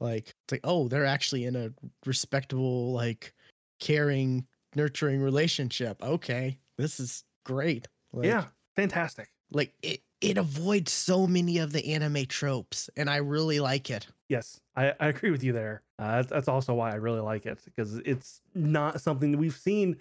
Like 0.00 0.34
it's 0.44 0.52
like 0.52 0.60
oh 0.64 0.88
they're 0.88 1.06
actually 1.06 1.44
in 1.44 1.56
a 1.56 1.70
respectable 2.04 2.92
like 2.92 3.34
caring 3.80 4.46
nurturing 4.74 5.20
relationship 5.20 6.02
okay 6.02 6.58
this 6.76 7.00
is 7.00 7.24
great 7.44 7.88
like, 8.12 8.26
yeah 8.26 8.44
fantastic. 8.74 9.28
like 9.50 9.72
it 9.82 10.00
it 10.20 10.38
avoids 10.38 10.92
so 10.92 11.26
many 11.26 11.58
of 11.58 11.72
the 11.72 11.92
anime 11.92 12.24
tropes 12.26 12.88
and 12.96 13.10
i 13.10 13.16
really 13.16 13.60
like 13.60 13.90
it. 13.90 14.06
Yes 14.28 14.60
i, 14.76 14.92
I 15.00 15.08
agree 15.08 15.30
with 15.30 15.44
you 15.44 15.52
there. 15.52 15.82
Uh, 15.98 16.16
that's, 16.16 16.28
that's 16.28 16.48
also 16.48 16.74
why 16.74 16.92
i 16.92 16.96
really 16.96 17.20
like 17.20 17.46
it 17.46 17.58
because 17.64 17.96
it's 17.98 18.40
not 18.54 19.00
something 19.00 19.32
that 19.32 19.38
we've 19.38 19.56
seen 19.56 19.96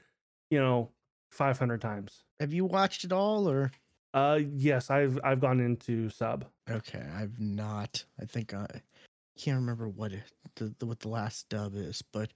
you 0.49 0.59
know 0.59 0.89
500 1.31 1.81
times. 1.81 2.23
Have 2.39 2.53
you 2.53 2.65
watched 2.65 3.03
it 3.03 3.11
all 3.11 3.49
or? 3.49 3.71
Uh 4.13 4.39
yes 4.53 4.89
i've 4.89 5.19
i've 5.23 5.41
gone 5.41 5.59
into 5.59 6.09
sub. 6.09 6.45
Okay 6.69 7.03
i've 7.17 7.39
not. 7.39 8.03
I 8.19 8.25
think 8.25 8.53
i 8.53 8.65
can't 9.37 9.57
remember 9.57 9.89
what 9.89 10.13
it, 10.13 10.23
the, 10.55 10.73
the 10.79 10.85
what 10.85 10.99
the 10.99 11.09
last 11.09 11.47
dub 11.49 11.73
is 11.75 12.01
but 12.13 12.31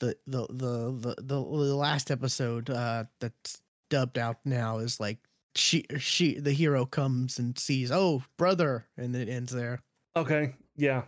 the 0.00 0.16
the 0.26 0.46
the 0.50 1.14
the 1.18 1.22
the, 1.22 1.40
last 1.40 2.10
episode 2.10 2.70
uh 2.70 3.04
that's 3.20 3.60
dubbed 3.90 4.18
out 4.18 4.38
now 4.44 4.78
is 4.78 4.98
like 4.98 5.18
she 5.54 5.84
she 5.98 6.38
the 6.38 6.52
hero 6.52 6.84
comes 6.84 7.38
and 7.38 7.58
sees 7.58 7.92
oh 7.92 8.22
brother 8.36 8.86
and 8.96 9.14
it 9.14 9.28
ends 9.28 9.52
there. 9.52 9.80
Okay 10.16 10.54
yeah. 10.76 11.02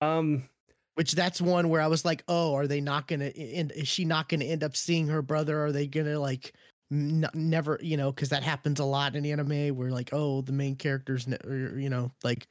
Um 0.00 0.48
which 0.94 1.12
that's 1.12 1.40
one 1.42 1.68
where 1.68 1.82
i 1.82 1.86
was 1.86 2.06
like 2.06 2.24
oh 2.26 2.54
are 2.54 2.66
they 2.66 2.80
not 2.80 3.06
gonna 3.06 3.26
end 3.36 3.70
is 3.76 3.86
she 3.86 4.04
not 4.04 4.28
gonna 4.28 4.44
end 4.44 4.64
up 4.64 4.76
seeing 4.76 5.06
her 5.06 5.22
brother? 5.22 5.64
Are 5.64 5.72
they 5.72 5.86
gonna 5.86 6.18
like 6.18 6.54
n- 6.90 7.28
never 7.34 7.78
you 7.80 7.96
know 7.96 8.10
because 8.10 8.30
that 8.30 8.42
happens 8.42 8.80
a 8.80 8.84
lot 8.84 9.14
in 9.14 9.24
anime 9.24 9.76
where 9.76 9.90
like 9.90 10.10
oh 10.12 10.40
the 10.40 10.52
main 10.52 10.74
characters 10.74 11.28
ne- 11.28 11.38
or, 11.44 11.78
you 11.78 11.88
know 11.88 12.10
like 12.24 12.48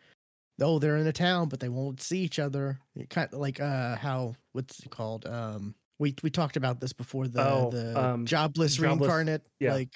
oh 0.62 0.80
they're 0.80 0.98
in 0.98 1.08
a 1.08 1.14
town 1.14 1.50
but 1.50 1.60
they 1.60 1.70
won't 1.70 2.02
see 2.02 2.20
each 2.20 2.40
other. 2.40 2.80
It 2.96 3.10
kind 3.10 3.28
of 3.34 3.40
like 3.40 3.60
uh 3.60 3.96
how 3.96 4.36
what's 4.54 4.80
it 4.80 4.90
called? 4.92 5.26
Um 5.26 5.76
we 6.00 6.16
we 6.24 6.30
talked 6.30 6.58
about 6.58 6.80
this 6.80 6.94
before 6.94 7.28
the 7.28 7.42
Oh, 7.48 7.70
the 7.72 7.98
um, 8.00 8.26
jobless, 8.26 8.76
Jobless- 8.76 9.00
reincarnate 9.00 9.42
yeah. 9.60 9.74
like 9.74 9.94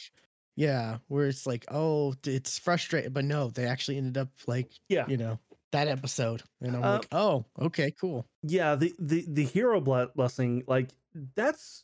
yeah 0.56 0.98
where 1.08 1.28
it's 1.28 1.48
like 1.48 1.64
oh 1.72 2.14
it's 2.26 2.58
frustrating 2.60 3.12
but 3.14 3.24
no 3.26 3.50
they 3.50 3.66
actually 3.66 3.98
ended 3.98 4.18
up 4.18 4.30
like 4.48 4.70
yeah. 4.90 5.06
you 5.08 5.18
know 5.18 5.40
that 5.72 5.88
episode. 5.88 6.42
And 6.62 6.76
i'm 6.76 6.84
Uh, 6.84 6.92
like 6.98 7.08
oh 7.12 7.46
okay 7.62 7.92
cool. 7.92 8.26
yeah 8.44 8.76
the 8.76 8.94
the 9.00 9.26
the 9.30 9.44
hero 9.46 9.80
blessing 9.80 10.64
like 10.68 10.90
that's 11.36 11.84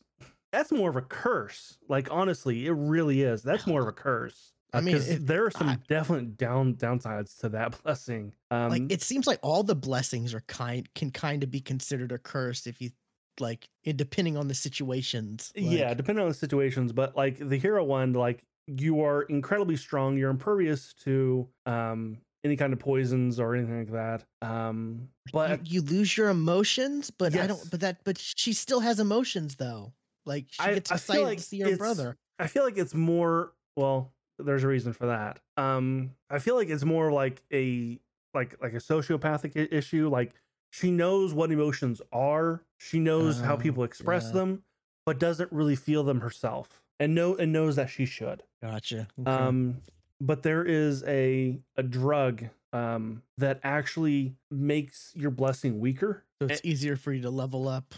that's 0.51 0.71
more 0.71 0.89
of 0.89 0.95
a 0.95 1.01
curse. 1.01 1.77
Like 1.89 2.07
honestly 2.11 2.65
it 2.65 2.71
really 2.71 3.21
is. 3.21 3.43
That's 3.43 3.67
more 3.67 3.81
of 3.81 3.87
a 3.87 3.91
curse 3.91 4.53
I 4.77 4.81
mean, 4.81 4.95
it- 4.97 5.25
there 5.25 5.45
are 5.45 5.51
some 5.51 5.69
I- 5.69 5.79
definite 5.87 6.37
down 6.37 6.75
downsides 6.75 7.37
to 7.39 7.49
that 7.49 7.77
blessing. 7.83 8.33
Um 8.51 8.69
like 8.69 8.83
it 8.91 9.01
seems 9.01 9.27
like 9.27 9.39
all 9.41 9.63
the 9.63 9.75
blessings 9.75 10.33
are 10.33 10.41
kind 10.47 10.87
can 10.95 11.11
kind 11.11 11.43
of 11.43 11.51
be 11.51 11.59
considered 11.61 12.11
a 12.11 12.17
curse 12.17 12.67
if 12.67 12.81
you 12.81 12.91
like 13.39 13.67
it, 13.83 13.97
depending 13.97 14.37
on 14.37 14.47
the 14.47 14.55
situations 14.55 15.51
yeah 15.55 15.93
depending 15.93 16.23
on 16.23 16.29
the 16.29 16.33
situations 16.33 16.93
but 16.93 17.17
like 17.17 17.37
the 17.49 17.57
hero 17.57 17.83
one 17.83 18.13
like 18.13 18.41
you 18.65 19.01
are 19.01 19.23
incredibly 19.23 19.75
strong 19.75 20.17
you're 20.17 20.29
impervious 20.29 20.93
to 20.93 21.45
um 21.65 22.17
any 22.45 22.55
kind 22.55 22.71
of 22.71 22.79
poisons 22.79 23.37
or 23.37 23.53
anything 23.53 23.79
like 23.79 23.91
that 23.91 24.23
um 24.47 25.09
but 25.33 25.67
you, 25.67 25.81
you 25.81 25.87
lose 25.87 26.15
your 26.15 26.29
emotions 26.29 27.11
but 27.11 27.35
i 27.35 27.45
don't 27.45 27.69
but 27.71 27.81
that 27.81 27.97
but 28.05 28.17
she 28.17 28.53
still 28.53 28.79
has 28.79 29.01
emotions 29.01 29.55
though. 29.55 29.91
Like 30.25 30.45
she 30.49 30.63
I- 30.63 30.73
gets 30.75 30.91
I 30.91 30.95
excited 30.95 31.23
like 31.23 31.37
to 31.39 31.43
see 31.43 31.59
her 31.59 31.75
brother. 31.75 32.15
I 32.39 32.47
feel 32.47 32.63
like 32.63 32.77
it's 32.77 32.93
more 32.95 33.51
well, 33.75 34.13
there's 34.39 34.63
a 34.63 34.67
reason 34.67 34.93
for 34.93 35.07
that. 35.07 35.39
Um 35.57 36.11
I 36.29 36.39
feel 36.39 36.55
like 36.55 36.69
it's 36.69 36.83
more 36.83 37.11
like 37.11 37.41
a 37.53 37.99
like 38.33 38.55
like 38.61 38.73
a 38.73 38.77
sociopathic 38.77 39.55
I- 39.55 39.73
issue 39.75 40.09
like 40.09 40.33
she 40.71 40.91
knows 40.91 41.33
what 41.33 41.51
emotions 41.51 42.01
are, 42.11 42.61
she 42.77 42.99
knows 42.99 43.39
how 43.39 43.53
Oh, 43.53 43.57
people 43.57 43.83
express 43.85 44.25
yeah. 44.27 44.31
them, 44.33 44.63
but 45.05 45.19
doesn't 45.19 45.51
really 45.53 45.75
feel 45.77 46.03
them 46.03 46.19
herself. 46.19 46.81
And 46.99 47.13
know 47.15 47.35
and 47.35 47.51
knows 47.53 47.75
that 47.77 47.89
she 47.89 48.05
should. 48.05 48.43
gotcha 48.61 49.07
okay. 49.21 49.31
Um 49.31 49.81
but 50.21 50.43
there 50.43 50.63
is 50.63 51.03
a 51.03 51.59
a 51.77 51.83
drug 51.83 52.45
um 52.73 53.21
that 53.37 53.59
actually 53.63 54.35
makes 54.51 55.11
your 55.15 55.31
blessing 55.31 55.79
weaker. 55.79 56.23
so 56.41 56.47
it's 56.47 56.61
easier 56.65 56.95
for 56.97 57.13
you 57.13 57.21
to 57.21 57.29
level 57.29 57.67
up 57.67 57.93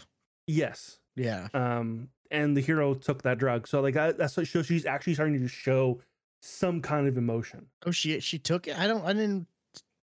Yes. 0.46 0.98
yeah 1.16 1.48
um 1.54 2.08
and 2.30 2.56
the 2.56 2.60
hero 2.60 2.94
took 2.94 3.22
that 3.22 3.38
drug 3.38 3.66
so 3.66 3.80
like 3.80 3.96
I, 3.96 4.12
that's 4.12 4.36
what 4.36 4.46
so 4.46 4.62
she's 4.62 4.84
actually 4.86 5.14
starting 5.14 5.40
to 5.40 5.48
show 5.48 6.00
some 6.40 6.80
kind 6.80 7.08
of 7.08 7.16
emotion 7.18 7.66
oh 7.86 7.90
she 7.90 8.20
she 8.20 8.38
took 8.38 8.68
it 8.68 8.78
i 8.78 8.86
don't 8.86 9.04
i 9.04 9.12
didn't 9.12 9.46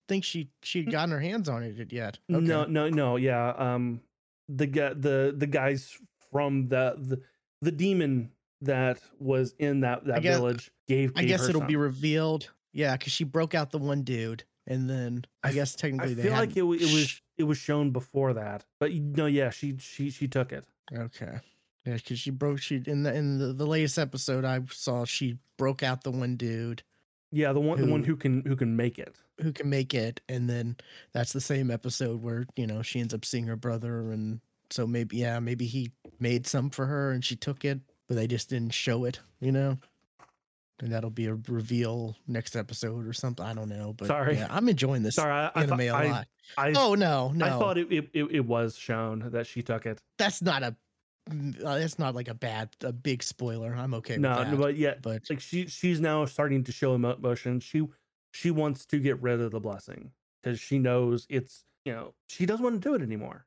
think 0.08 0.24
she 0.24 0.50
she'd 0.62 0.92
gotten 0.92 1.12
her 1.12 1.20
hands 1.20 1.48
on 1.48 1.64
it 1.64 1.92
yet 1.92 2.18
okay. 2.32 2.46
no 2.46 2.66
no 2.66 2.90
no 2.90 3.16
yeah 3.16 3.50
um 3.58 4.02
the 4.50 4.66
the 4.66 5.34
the 5.38 5.48
guys 5.48 5.98
from 6.32 6.68
the 6.68 6.96
the, 6.98 7.22
the 7.62 7.72
demon 7.72 8.30
that 8.62 9.00
was 9.20 9.54
in 9.60 9.82
that 9.82 10.06
that 10.06 10.22
guess- 10.22 10.38
village 10.38 10.72
gave, 10.88 11.12
i 11.16 11.24
guess 11.24 11.48
it'll 11.48 11.62
some. 11.62 11.68
be 11.68 11.76
revealed 11.76 12.50
yeah 12.74 12.96
because 12.98 13.14
she 13.14 13.24
broke 13.24 13.56
out 13.56 13.72
the 13.72 13.78
one 13.78 14.02
dude 14.04 14.44
and 14.68 14.90
then 14.90 15.26
I 15.44 15.52
guess 15.52 15.76
i 15.76 15.80
technically 15.82 16.14
they 16.14 16.24
feel 16.24 16.34
like 16.34 16.52
it, 16.52 16.64
it 16.64 16.64
was 16.64 17.22
it 17.38 17.44
was 17.44 17.58
shown 17.58 17.92
before 17.92 18.34
that 18.34 18.66
but 18.80 18.94
no 18.94 19.26
yeah 19.26 19.50
she 19.50 19.78
she 19.78 20.10
she 20.10 20.28
took 20.28 20.52
it 20.52 20.66
Okay. 20.98 21.40
Yeah, 21.86 21.96
because 21.96 22.20
she 22.20 22.30
broke 22.30 22.60
she 22.60 22.82
in 22.86 23.04
the 23.04 23.14
in 23.14 23.38
the, 23.40 23.54
the 23.54 23.66
latest 23.66 23.98
episode 23.98 24.46
I 24.46 24.62
saw 24.72 25.04
she 25.06 25.38
broke 25.58 25.82
out 25.84 26.04
the 26.04 26.12
one 26.12 26.36
dude 26.36 26.84
yeah 27.32 27.54
the 27.54 27.60
one 27.60 27.80
the 27.82 27.90
one 27.90 28.02
Who- 28.04 28.12
who 28.14 28.18
can 28.18 28.42
who 28.46 28.56
can 28.56 28.76
make 28.76 29.00
it 29.00 29.16
who 29.42 29.52
can 29.52 29.70
make 29.72 29.96
it, 29.96 30.22
and 30.30 30.48
then 30.48 30.76
that's 31.14 31.34
the 31.34 31.42
same 31.42 31.72
episode 31.72 32.22
where 32.22 32.46
you 32.56 32.68
know 32.68 32.84
she 32.84 33.00
ends 33.00 33.12
up 33.12 33.26
seeing 33.26 33.48
her 33.48 33.56
brother, 33.56 34.12
and 34.12 34.40
so 34.70 34.86
maybe 34.86 35.18
yeah 35.18 35.40
maybe 35.40 35.66
he 35.66 35.92
made 36.20 36.46
some 36.46 36.70
for 36.70 36.86
her 36.86 37.12
and 37.12 37.26
she 37.26 37.36
took 37.36 37.66
it, 37.66 37.80
but 38.08 38.14
they 38.16 38.28
just 38.28 38.50
didn't 38.50 38.74
show 38.74 39.06
it, 39.06 39.20
you 39.40 39.52
know. 39.52 39.80
And 40.80 40.92
that'll 40.92 41.10
be 41.10 41.26
a 41.28 41.36
reveal 41.48 42.16
next 42.28 42.56
episode 42.56 43.08
or 43.08 43.14
something. 43.14 43.44
I 43.46 43.54
don't 43.54 43.70
know, 43.70 43.94
but 43.98 44.08
Sorry. 44.08 44.36
yeah, 44.36 44.48
I'm 44.52 44.68
enjoying 44.70 45.02
this 45.04 45.16
sorry 45.16 45.32
i 45.32 45.48
I, 45.56 45.64
anime 45.64 45.78
thought- 45.78 45.82
a 45.82 45.90
I, 45.90 46.08
lot. 46.12 46.28
I, 46.58 46.74
oh 46.76 46.94
no, 46.96 47.32
no, 47.34 47.46
I 47.46 47.50
thought 47.50 47.78
it, 47.80 47.88
it, 47.92 48.10
it, 48.14 48.46
was 48.46 48.76
shown 48.76 49.30
that 49.32 49.48
she 49.48 49.62
took 49.64 49.86
it 49.86 50.00
that's 50.18 50.42
not 50.42 50.62
a 50.64 50.76
uh, 51.30 51.78
that's 51.78 52.00
not 52.00 52.16
like 52.16 52.28
a 52.28 52.34
bad 52.34 52.70
a 52.84 52.92
big 52.92 53.24
spoiler. 53.24 53.74
I'm 53.74 53.94
okay 53.96 54.18
no, 54.18 54.30
with 54.30 54.38
that. 54.38 54.52
no, 54.52 54.58
but 54.58 54.76
yeah, 54.78 54.96
but 55.02 55.22
like 55.30 55.40
she 55.40 55.68
she's 55.68 56.00
now 56.00 56.26
starting 56.26 56.64
to 56.64 56.72
show 56.72 56.96
emotion. 56.96 57.60
She 57.60 57.86
she 58.34 58.52
wants 58.52 58.86
to 58.88 59.00
get 59.00 59.22
rid 59.22 59.40
of 59.42 59.52
the 59.52 59.60
blessing 59.60 60.12
because 60.42 60.60
she 60.60 60.80
knows 60.80 61.26
it's 61.30 61.64
you 61.86 61.94
know 61.94 62.14
she 62.28 62.46
doesn't 62.46 62.64
want 62.64 62.82
to 62.82 62.90
do 62.90 62.96
it 62.96 63.02
anymore. 63.02 63.46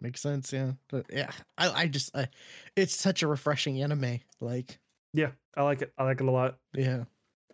makes 0.00 0.20
sense. 0.20 0.52
Yeah, 0.52 0.72
but 0.88 1.06
yeah, 1.10 1.30
I, 1.58 1.70
I 1.70 1.86
just, 1.86 2.16
I, 2.16 2.28
it's 2.76 2.94
such 2.94 3.22
a 3.22 3.26
refreshing 3.26 3.82
anime. 3.82 4.20
Like, 4.40 4.78
Yeah, 5.12 5.30
I 5.56 5.62
like 5.62 5.82
it. 5.82 5.92
I 5.98 6.04
like 6.04 6.20
it 6.20 6.26
a 6.26 6.30
lot. 6.30 6.58
yeah, 6.74 7.04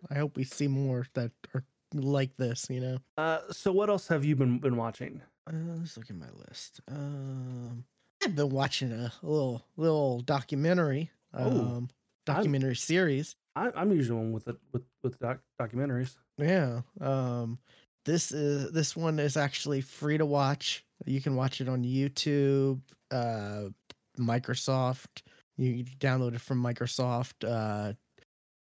I 0.09 0.15
hope 0.15 0.35
we 0.37 0.43
see 0.43 0.67
more 0.67 1.05
that 1.13 1.31
are 1.53 1.63
like 1.93 2.35
this. 2.37 2.67
You 2.69 2.81
know. 2.81 2.97
Uh, 3.17 3.39
so 3.51 3.71
what 3.71 3.89
else 3.89 4.07
have 4.07 4.25
you 4.25 4.35
been 4.35 4.59
been 4.59 4.77
watching? 4.77 5.21
Uh, 5.47 5.77
let's 5.77 5.97
look 5.97 6.09
at 6.09 6.15
my 6.15 6.29
list. 6.47 6.81
Um, 6.91 7.83
I've 8.23 8.35
been 8.35 8.49
watching 8.49 8.91
a 8.91 9.11
little 9.21 9.65
little 9.77 10.21
documentary. 10.21 11.11
Oh, 11.33 11.49
Um, 11.77 11.89
documentary 12.25 12.75
series. 12.75 13.35
I, 13.55 13.71
I'm 13.75 13.91
usually 13.91 14.17
one 14.19 14.31
with 14.31 14.47
it 14.47 14.57
with 14.71 14.83
with 15.03 15.19
doc, 15.19 15.39
documentaries. 15.61 16.15
Yeah. 16.37 16.81
Um, 17.01 17.59
this 18.05 18.31
is 18.31 18.71
this 18.71 18.95
one 18.95 19.19
is 19.19 19.37
actually 19.37 19.81
free 19.81 20.17
to 20.17 20.25
watch. 20.25 20.83
You 21.05 21.21
can 21.21 21.35
watch 21.35 21.61
it 21.61 21.69
on 21.69 21.83
YouTube, 21.83 22.81
uh, 23.11 23.69
Microsoft. 24.17 25.21
You 25.57 25.83
download 25.99 26.35
it 26.35 26.41
from 26.41 26.61
Microsoft. 26.63 27.47
Uh, 27.47 27.93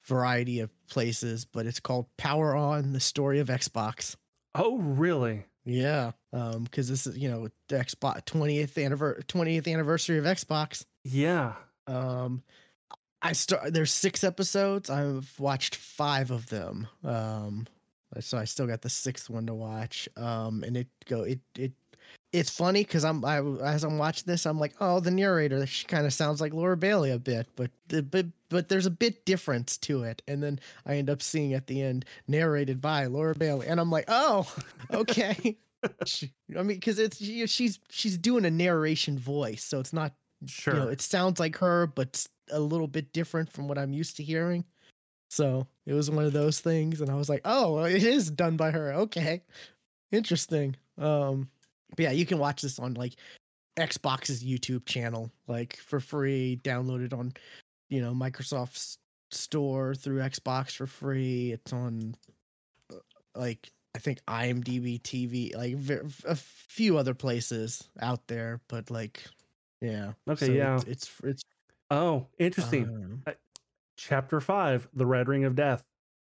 variety 0.05 0.61
of 0.61 0.71
places, 0.88 1.45
but 1.45 1.67
it's 1.67 1.81
called 1.81 2.07
Power 2.17 2.55
On: 2.57 2.93
The 2.93 3.00
Story 3.00 3.40
of 3.40 3.49
Xbox. 3.49 4.17
Oh, 4.55 4.78
really? 4.78 5.45
Yeah. 5.65 6.12
Um, 6.33 6.65
because 6.65 6.88
this 6.88 7.07
is 7.07 7.17
you 7.17 7.31
know 7.31 7.49
Xbox 7.69 8.25
20th 8.25 8.83
anniversary 8.83 9.23
20th 9.25 9.73
anniversary 9.73 10.19
of 10.19 10.25
Xbox. 10.25 10.85
Yeah. 11.05 11.55
Um, 11.87 12.43
I 13.21 13.33
start. 13.33 13.73
There's 13.73 13.93
six 13.93 14.23
episodes. 14.23 14.91
I've 14.91 15.33
watched 15.38 15.77
five 15.77 16.31
of 16.31 16.49
them. 16.49 16.87
Um, 17.05 17.67
so 18.21 18.38
I 18.38 18.45
still 18.45 18.67
got 18.67 18.83
the 18.83 18.91
sixth 18.91 19.29
one 19.29 19.47
to 19.47 19.55
watch. 19.55 20.09
Um, 20.17 20.62
and 20.65 20.77
it 20.77 20.88
go 21.07 21.23
it 21.23 21.41
it 21.57 21.73
it's 22.32 22.50
funny 22.50 22.82
because 22.85 23.04
I'm 23.04 23.25
I 23.25 23.38
as 23.62 23.85
I'm 23.85 23.99
watching 23.99 24.25
this, 24.26 24.44
I'm 24.47 24.58
like, 24.58 24.75
oh, 24.80 25.00
the 25.00 25.11
narrator 25.11 25.66
she 25.66 25.87
kind 25.87 26.06
of 26.06 26.12
sounds 26.12 26.40
like 26.40 26.52
Laura 26.52 26.76
Bailey 26.76 27.11
a 27.11 27.18
bit, 27.18 27.47
but 27.56 27.70
the 27.88 28.02
but 28.02 28.26
but 28.50 28.68
there's 28.68 28.87
a 28.87 28.90
bit 28.90 29.25
difference 29.25 29.76
to 29.78 30.02
it. 30.04 30.23
And 30.28 30.42
then 30.42 30.58
I 30.87 30.97
end 30.97 31.11
up 31.11 31.23
seeing 31.23 31.54
at 31.54 31.66
the 31.66 31.82
end 31.82 32.04
narrated 32.26 32.80
by 32.80 33.06
Laura 33.06 33.35
Bailey, 33.35 33.66
and 33.66 33.80
I'm 33.80 33.90
like, 33.90 34.04
oh, 34.08 34.52
okay. 34.92 35.56
She- 36.06 36.32
I 36.58 36.62
mean, 36.64 36.76
because 36.76 36.99
it's 36.99 37.18
she, 37.18 37.47
she's 37.47 37.78
she's 37.88 38.18
doing 38.18 38.44
a 38.44 38.50
narration 38.50 39.16
voice, 39.16 39.62
so 39.62 39.78
it's 39.78 39.92
not 39.92 40.12
Sure. 40.47 40.75
you 40.75 40.80
know, 40.80 40.88
it 40.88 41.00
sounds 41.00 41.38
like 41.38 41.56
her, 41.58 41.87
but 41.87 42.26
a 42.50 42.58
little 42.58 42.88
bit 42.88 43.12
different 43.12 43.50
from 43.52 43.68
what 43.68 43.78
I'm 43.78 43.92
used 43.92 44.16
to 44.16 44.25
hearing. 44.25 44.64
So 45.30 45.68
it 45.87 45.92
was 45.94 46.11
one 46.11 46.25
of 46.25 46.32
those 46.32 46.58
things, 46.58 47.00
and 47.00 47.08
I 47.11 47.14
was 47.14 47.28
like, 47.28 47.42
"Oh, 47.44 47.85
it 47.85 48.02
is 48.02 48.28
done 48.30 48.56
by 48.56 48.73
her. 48.73 48.92
Okay, 48.92 49.42
interesting." 50.11 50.75
Um, 50.97 51.49
but 51.90 52.00
yeah, 52.04 52.11
you 52.12 52.26
can 52.26 52.38
watch 52.38 52.62
this 52.62 52.78
on 52.78 52.95
like 52.95 53.14
Xbox's 53.78 54.42
YouTube 54.42 54.87
channel, 54.87 55.30
like 55.47 55.76
for 55.76 56.00
free. 56.00 56.61
Download 56.62 57.04
it 57.04 57.12
on, 57.12 57.33
you 57.88 58.00
know, 58.00 58.12
Microsoft's 58.12 58.99
store 59.30 59.95
through 59.95 60.21
Xbox 60.21 60.73
for 60.76 60.87
free. 60.87 61.52
It's 61.52 61.73
on, 61.73 62.14
uh, 62.92 62.97
like 63.35 63.71
I 63.95 63.99
think 63.99 64.21
IMDb 64.26 65.00
TV, 65.00 65.54
like 65.57 65.76
a 66.26 66.35
few 66.35 66.99
other 66.99 67.14
places 67.14 67.88
out 68.00 68.26
there, 68.26 68.61
but 68.68 68.90
like, 68.90 69.25
yeah. 69.80 70.12
Okay, 70.28 70.47
so 70.47 70.52
yeah. 70.52 70.76
It's 70.76 70.87
it's, 70.87 71.11
it's 71.25 71.42
oh, 71.90 72.26
interesting. 72.38 72.85
um, 73.26 73.35
Chapter 73.97 74.40
five, 74.40 74.87
the 74.95 75.07
Red 75.07 75.26
Ring 75.28 75.45
of 75.45 75.57
Death. 75.57 75.83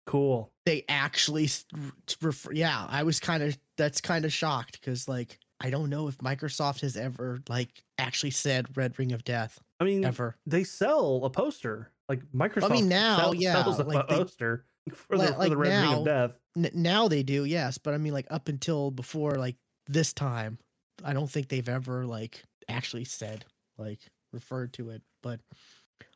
Cool. 0.07 0.51
they 0.65 0.83
actually 0.89 1.45
s- 1.45 1.63
r- 1.73 1.91
t- 2.07 2.15
refer, 2.21 2.51
yeah 2.51 2.85
i 2.89 3.03
was 3.03 3.19
kind 3.19 3.43
of 3.43 3.55
that's 3.77 4.01
kind 4.01 4.25
of 4.25 4.33
shocked 4.33 4.81
because 4.81 5.07
like 5.07 5.37
i 5.61 5.69
don't 5.69 5.89
know 5.89 6.07
if 6.07 6.17
microsoft 6.17 6.81
has 6.81 6.97
ever 6.97 7.41
like 7.47 7.83
actually 7.97 8.31
said 8.31 8.65
red 8.75 8.97
ring 8.99 9.11
of 9.13 9.23
death 9.23 9.59
I 9.79 9.83
mean, 9.83 10.05
ever 10.05 10.35
they 10.45 10.63
sell 10.63 11.21
a 11.25 11.29
poster. 11.31 11.89
Like 12.07 12.21
Microsoft 12.35 12.69
I 12.69 12.73
mean, 12.75 12.87
now, 12.87 13.17
sell- 13.17 13.33
yeah, 13.33 13.63
sells 13.63 13.79
a 13.79 13.83
like 13.83 14.07
they- 14.07 14.15
poster 14.15 14.65
for, 14.93 15.17
Like- 15.17 15.29
the, 15.29 15.33
for 15.43 15.49
the 15.49 15.57
Red 15.57 15.81
Ring 15.87 15.93
of 15.99 16.05
Death. 16.05 16.31
N- 16.55 16.69
now 16.75 17.07
they 17.07 17.23
do 17.23 17.45
yes 17.45 17.79
but 17.79 17.93
i 17.95 17.97
mean 17.97 18.13
like 18.13 18.27
up 18.29 18.47
until 18.47 18.91
before 18.91 19.35
like 19.35 19.55
this 19.87 20.13
time 20.13 20.59
i 21.03 21.13
don't 21.13 21.29
think 21.31 21.47
they've 21.47 21.67
ever 21.69 22.05
like 22.05 22.43
actually 22.67 23.05
said 23.05 23.43
like 23.79 23.99
referred 24.33 24.71
to 24.73 24.89
it 24.91 25.01
but 25.23 25.39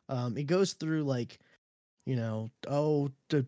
um 0.08 0.36
it 0.36 0.44
goes 0.46 0.74
through 0.74 1.02
like 1.02 1.38
you 2.06 2.14
know 2.14 2.50
oh 2.68 3.10
the 3.30 3.44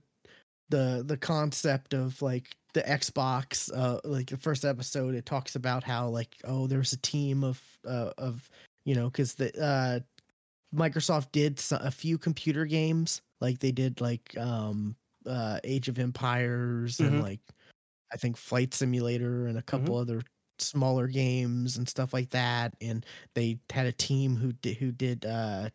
the 0.70 1.04
the 1.06 1.16
concept 1.16 1.94
of 1.94 2.20
like 2.22 2.56
the 2.78 2.84
xbox 2.84 3.70
uh 3.76 3.98
like 4.04 4.28
the 4.30 4.36
first 4.36 4.64
episode 4.64 5.14
it 5.16 5.26
talks 5.26 5.56
about 5.56 5.82
how 5.82 6.08
like 6.08 6.36
oh 6.44 6.68
there's 6.68 6.92
a 6.92 6.96
team 6.98 7.42
of 7.42 7.60
uh 7.86 8.10
of 8.16 8.48
you 8.84 8.94
know 8.94 9.10
because 9.10 9.34
the 9.34 9.50
uh 9.60 9.98
microsoft 10.74 11.32
did 11.32 11.60
a 11.72 11.90
few 11.90 12.16
computer 12.18 12.64
games 12.66 13.20
like 13.40 13.58
they 13.58 13.72
did 13.72 14.00
like 14.00 14.36
um 14.38 14.94
uh 15.26 15.58
age 15.64 15.88
of 15.88 15.98
empires 15.98 16.98
Mhm. 16.98 17.06
and 17.06 17.22
like 17.22 17.40
i 18.12 18.16
think 18.16 18.36
flight 18.36 18.72
simulator 18.74 19.46
and 19.48 19.58
a 19.58 19.62
couple 19.62 19.96
other 19.96 20.22
smaller 20.60 21.08
games 21.08 21.76
and 21.78 21.88
stuff 21.88 22.12
like 22.12 22.30
that 22.30 22.74
and 22.80 23.04
they 23.34 23.58
had 23.70 23.86
a 23.86 23.92
team 23.92 24.36
who 24.36 24.52
did 24.52 24.76
who 24.76 24.92
did 24.92 25.24
uh 25.26 25.68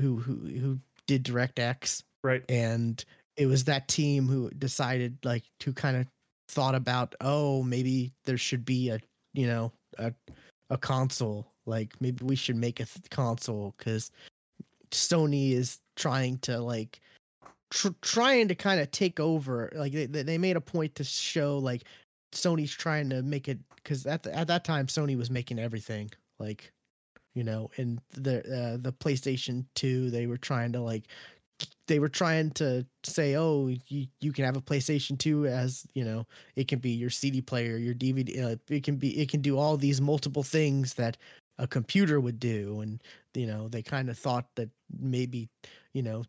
who 0.00 0.16
who 0.16 0.34
who 0.58 0.78
did 1.06 1.24
directx 1.24 2.02
Right. 2.24 2.42
and 2.48 3.04
it 3.36 3.46
was 3.46 3.64
that 3.64 3.86
team 3.86 4.26
who 4.26 4.50
decided 4.50 5.18
like 5.24 5.44
to 5.60 5.72
kind 5.72 5.96
of 5.96 6.06
thought 6.48 6.74
about 6.74 7.14
oh 7.20 7.62
maybe 7.62 8.12
there 8.24 8.38
should 8.38 8.64
be 8.64 8.88
a 8.90 8.98
you 9.34 9.46
know 9.46 9.72
a 9.98 10.12
a 10.70 10.78
console 10.78 11.46
like 11.66 11.92
maybe 12.00 12.24
we 12.24 12.36
should 12.36 12.56
make 12.56 12.80
a 12.80 12.84
th- 12.84 13.10
console 13.10 13.74
because 13.78 14.10
sony 14.90 15.52
is 15.52 15.78
trying 15.96 16.38
to 16.38 16.58
like 16.58 17.00
tr- 17.70 17.88
trying 18.00 18.48
to 18.48 18.54
kind 18.54 18.80
of 18.80 18.90
take 18.90 19.20
over 19.20 19.70
like 19.74 19.92
they, 19.92 20.06
they 20.06 20.38
made 20.38 20.56
a 20.56 20.60
point 20.60 20.94
to 20.94 21.04
show 21.04 21.58
like 21.58 21.84
sony's 22.32 22.72
trying 22.72 23.08
to 23.10 23.22
make 23.22 23.48
it 23.48 23.58
because 23.76 24.06
at, 24.06 24.22
the, 24.22 24.34
at 24.34 24.46
that 24.46 24.64
time 24.64 24.86
sony 24.86 25.16
was 25.16 25.30
making 25.30 25.58
everything 25.58 26.10
like 26.38 26.72
you 27.34 27.44
know 27.44 27.70
and 27.76 28.00
the 28.12 28.38
uh, 28.40 28.76
the 28.80 28.92
playstation 28.92 29.64
2 29.74 30.10
they 30.10 30.26
were 30.26 30.38
trying 30.38 30.72
to 30.72 30.80
like 30.80 31.04
they 31.86 31.98
were 31.98 32.08
trying 32.08 32.50
to 32.52 32.86
say 33.04 33.34
oh 33.36 33.68
you, 33.88 34.06
you 34.20 34.32
can 34.32 34.44
have 34.44 34.56
a 34.56 34.60
playstation 34.60 35.18
2 35.18 35.46
as 35.46 35.86
you 35.94 36.04
know 36.04 36.26
it 36.56 36.68
can 36.68 36.78
be 36.78 36.90
your 36.90 37.10
cd 37.10 37.40
player 37.40 37.76
your 37.76 37.94
dvd 37.94 38.42
uh, 38.44 38.56
it 38.68 38.82
can 38.84 38.96
be 38.96 39.18
it 39.18 39.28
can 39.30 39.40
do 39.40 39.58
all 39.58 39.76
these 39.76 40.00
multiple 40.00 40.42
things 40.42 40.94
that 40.94 41.16
a 41.58 41.66
computer 41.66 42.20
would 42.20 42.38
do 42.38 42.80
and 42.80 43.02
you 43.34 43.46
know 43.46 43.68
they 43.68 43.82
kind 43.82 44.08
of 44.08 44.18
thought 44.18 44.46
that 44.54 44.70
maybe 45.00 45.48
you 45.94 46.02
know 46.02 46.22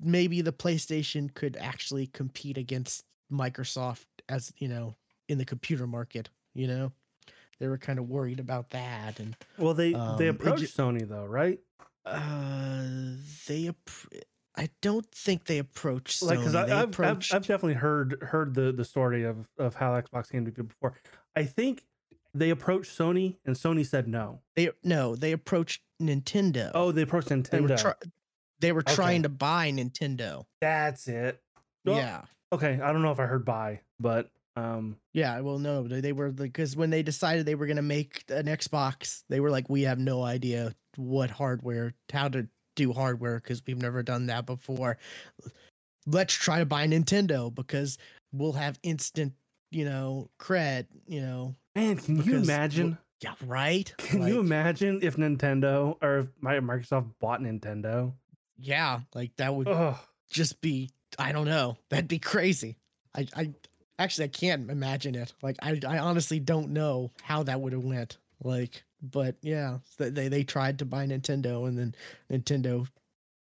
maybe 0.00 0.40
the 0.40 0.52
playstation 0.52 1.32
could 1.34 1.56
actually 1.56 2.06
compete 2.08 2.56
against 2.58 3.04
microsoft 3.32 4.06
as 4.28 4.52
you 4.58 4.68
know 4.68 4.94
in 5.28 5.38
the 5.38 5.44
computer 5.44 5.86
market 5.86 6.28
you 6.54 6.66
know 6.66 6.92
they 7.58 7.66
were 7.66 7.78
kind 7.78 7.98
of 7.98 8.08
worried 8.08 8.38
about 8.40 8.70
that 8.70 9.18
and 9.18 9.34
Well, 9.58 9.74
they 9.74 9.92
Um, 9.94 10.16
they 10.16 10.28
approached 10.28 10.60
ju- 10.60 10.82
Sony 10.82 11.06
though, 11.08 11.26
right? 11.26 11.58
uh 12.04 13.16
they 13.46 13.70
i 14.58 14.68
don't 14.82 15.10
think 15.12 15.44
they 15.44 15.58
approached 15.58 16.20
Like, 16.22 16.38
because 16.38 16.52
They 16.52 16.58
I've, 16.60 17.00
I've 17.00 17.18
I've 17.32 17.46
definitely 17.46 17.74
heard 17.74 18.18
heard 18.20 18.54
the 18.54 18.72
the 18.72 18.84
story 18.84 19.24
of 19.24 19.48
of 19.58 19.74
how 19.74 19.92
Xbox 20.00 20.30
came 20.30 20.44
to 20.44 20.50
be 20.50 20.62
before. 20.62 20.94
I 21.36 21.44
think 21.44 21.84
they 22.34 22.50
approached 22.50 22.96
Sony 22.96 23.36
and 23.46 23.56
Sony 23.56 23.86
said 23.86 24.06
no. 24.08 24.40
they 24.56 24.70
no 24.84 25.16
they 25.16 25.32
approached 25.32 25.82
nintendo 26.02 26.70
Oh, 26.74 26.92
they 26.92 27.02
approached 27.02 27.28
they 27.28 27.36
Nintendo. 27.36 27.70
were 27.70 27.76
try- 27.76 27.94
they 28.60 28.72
were 28.72 28.80
Okay. 28.82 28.94
trying 28.94 29.22
to 29.22 29.28
buy 29.28 29.70
nintendo 29.72 30.44
That's 30.60 31.08
it. 31.08 31.40
Well, 31.84 31.96
yeah 31.96 32.22
Okay, 32.52 32.80
I 32.80 32.92
don't 32.92 33.02
know 33.02 33.12
if 33.12 33.20
I 33.20 33.26
heard 33.26 33.44
buy, 33.44 33.80
but 34.00 34.30
um, 34.56 34.96
Yeah, 35.12 35.38
well, 35.40 35.58
no, 35.58 35.86
they 35.86 36.00
they 36.00 36.12
were 36.12 36.30
because 36.32 36.74
when 36.74 36.90
they 36.90 37.02
decided 37.02 37.46
they 37.46 37.54
were 37.54 37.66
going 37.66 37.76
to 37.76 37.82
make 37.82 38.24
an 38.28 38.46
Xbox, 38.46 39.22
they 39.28 39.38
were 39.38 39.50
like, 39.50 39.68
we 39.68 39.82
have 39.82 39.98
no 40.00 40.22
idea 40.24 40.74
what 40.96 41.30
hardware, 41.30 41.92
how 42.12 42.28
to 42.28 42.48
do 42.78 42.92
hardware 42.94 43.36
because 43.36 43.60
we've 43.66 43.80
never 43.80 44.02
done 44.02 44.26
that 44.26 44.46
before. 44.46 44.96
Let's 46.06 46.32
try 46.32 46.60
to 46.60 46.66
buy 46.66 46.86
Nintendo 46.86 47.54
because 47.54 47.98
we'll 48.32 48.54
have 48.54 48.78
instant, 48.82 49.34
you 49.70 49.84
know, 49.84 50.30
cred, 50.40 50.86
you 51.06 51.20
know. 51.20 51.54
man, 51.74 51.98
can 51.98 52.22
you 52.22 52.36
imagine? 52.36 52.96
Yeah, 53.20 53.34
right. 53.46 53.92
Can 53.98 54.26
you 54.26 54.38
imagine 54.38 55.00
if 55.02 55.16
Nintendo 55.16 55.96
or 56.00 56.20
if 56.20 56.28
Microsoft 56.40 57.10
bought 57.20 57.40
Nintendo? 57.40 58.12
Yeah, 58.56 59.00
like 59.12 59.34
that 59.36 59.54
would 59.54 59.68
Oh, 59.68 59.98
just 60.30 60.60
be. 60.60 60.90
I 61.18 61.32
don't 61.32 61.46
know. 61.46 61.76
That'd 61.90 62.08
be 62.08 62.20
crazy. 62.20 62.76
I, 63.16 63.26
I 63.34 63.52
actually 63.98 64.26
I 64.26 64.28
can't 64.28 64.70
imagine 64.70 65.14
it. 65.16 65.32
Like 65.42 65.56
I, 65.60 65.80
I 65.86 65.98
honestly 65.98 66.38
don't 66.38 66.70
know 66.70 67.10
how 67.22 67.42
that 67.42 67.60
would 67.60 67.72
have 67.72 67.84
went. 67.84 68.18
Like, 68.42 68.84
but 69.02 69.36
yeah, 69.42 69.78
they 69.98 70.28
they 70.28 70.44
tried 70.44 70.78
to 70.80 70.84
buy 70.84 71.06
Nintendo, 71.06 71.68
and 71.68 71.78
then 71.78 71.94
Nintendo 72.30 72.86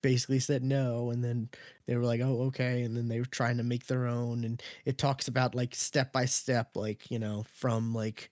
basically 0.04 0.40
said 0.40 0.64
no, 0.64 1.12
and 1.12 1.24
then 1.24 1.50
they 1.88 1.96
were 1.98 2.04
like, 2.06 2.22
oh 2.22 2.44
okay, 2.44 2.84
and 2.84 2.96
then 2.96 3.08
they 3.08 3.20
were 3.20 3.26
trying 3.26 3.58
to 3.58 3.64
make 3.64 3.88
their 3.88 4.08
own, 4.08 4.44
and 4.44 4.62
it 4.86 4.98
talks 4.98 5.28
about 5.28 5.56
like 5.56 5.76
step 5.76 6.12
by 6.14 6.26
step, 6.26 6.76
like 6.76 7.10
you 7.12 7.20
know, 7.20 7.46
from 7.50 7.94
like 7.94 8.32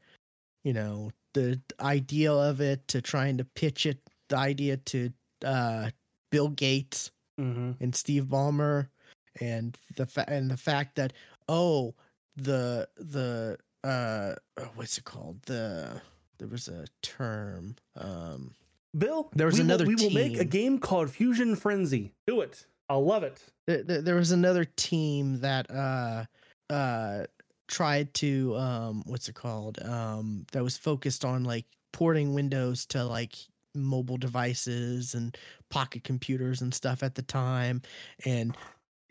you 0.63 0.73
know 0.73 1.11
the 1.33 1.59
idea 1.79 2.31
of 2.31 2.61
it 2.61 2.87
to 2.87 3.01
trying 3.01 3.37
to 3.37 3.45
pitch 3.45 3.85
it 3.85 3.99
the 4.29 4.37
idea 4.37 4.77
to 4.77 5.11
uh 5.45 5.89
bill 6.31 6.49
gates 6.49 7.11
hmm 7.37 7.71
and 7.79 7.95
steve 7.95 8.25
ballmer 8.25 8.87
and 9.41 9.77
the 9.95 10.05
fa- 10.05 10.29
and 10.29 10.49
the 10.51 10.57
fact 10.57 10.95
that 10.95 11.13
oh 11.49 11.93
the 12.35 12.87
the 12.97 13.57
uh 13.83 14.35
what's 14.75 14.97
it 14.97 15.03
called? 15.03 15.41
The 15.43 16.01
there 16.37 16.47
was 16.47 16.67
a 16.67 16.85
term 17.01 17.75
um 17.97 18.53
Bill, 18.95 19.29
There 19.35 19.47
was 19.47 19.55
we 19.55 19.61
will- 19.61 19.65
another 19.65 19.85
we 19.85 19.95
will 19.95 20.11
make 20.11 20.37
a 20.39 20.45
game 20.45 20.77
called 20.77 21.09
Fusion 21.09 21.55
Frenzy. 21.55 22.13
Do 22.27 22.41
it. 22.41 22.65
I'll 22.89 23.03
love 23.03 23.23
it. 23.23 23.41
there, 23.65 23.81
there, 23.81 24.01
there 24.03 24.15
was 24.15 24.31
another 24.31 24.65
team 24.65 25.39
that 25.39 25.69
uh 25.71 26.25
uh 26.69 27.25
tried 27.67 28.13
to 28.15 28.55
um 28.55 29.01
what's 29.07 29.29
it 29.29 29.35
called 29.35 29.81
um 29.83 30.45
that 30.51 30.63
was 30.63 30.77
focused 30.77 31.25
on 31.25 31.43
like 31.43 31.65
porting 31.91 32.33
windows 32.35 32.85
to 32.87 33.03
like 33.03 33.35
mobile 33.73 34.17
devices 34.17 35.15
and 35.15 35.35
pocket 35.69 36.03
computers 36.03 36.61
and 36.61 36.71
stuff 36.73 37.01
at 37.01 37.15
the 37.15 37.21
time 37.23 37.81
and 38.25 38.55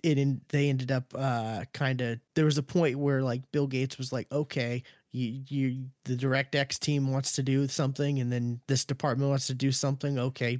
it 0.05 0.19
in, 0.19 0.41
they 0.51 0.69
ended 0.69 0.93
up 0.93 1.05
uh 1.17 1.65
kind 1.73 2.01
of 2.01 2.21
there 2.37 2.45
was 2.45 2.59
a 2.59 2.63
point 2.63 2.99
where 2.99 3.23
like 3.23 3.43
Bill 3.53 3.67
Gates 3.67 3.99
was 3.99 4.13
like 4.13 4.31
okay 4.31 4.83
you 5.13 5.43
you 5.49 5.85
the 6.05 6.17
DirectX 6.17 6.79
team 6.79 7.13
wants 7.13 7.33
to 7.33 7.43
do 7.43 7.69
something 7.69 8.19
and 8.19 8.33
then 8.33 8.61
this 8.67 8.85
department 8.85 9.29
wants 9.31 9.47
to 9.49 9.55
do 9.55 9.71
something 9.71 10.19
okay 10.19 10.59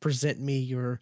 present 0.00 0.40
me 0.40 0.58
your 0.58 1.00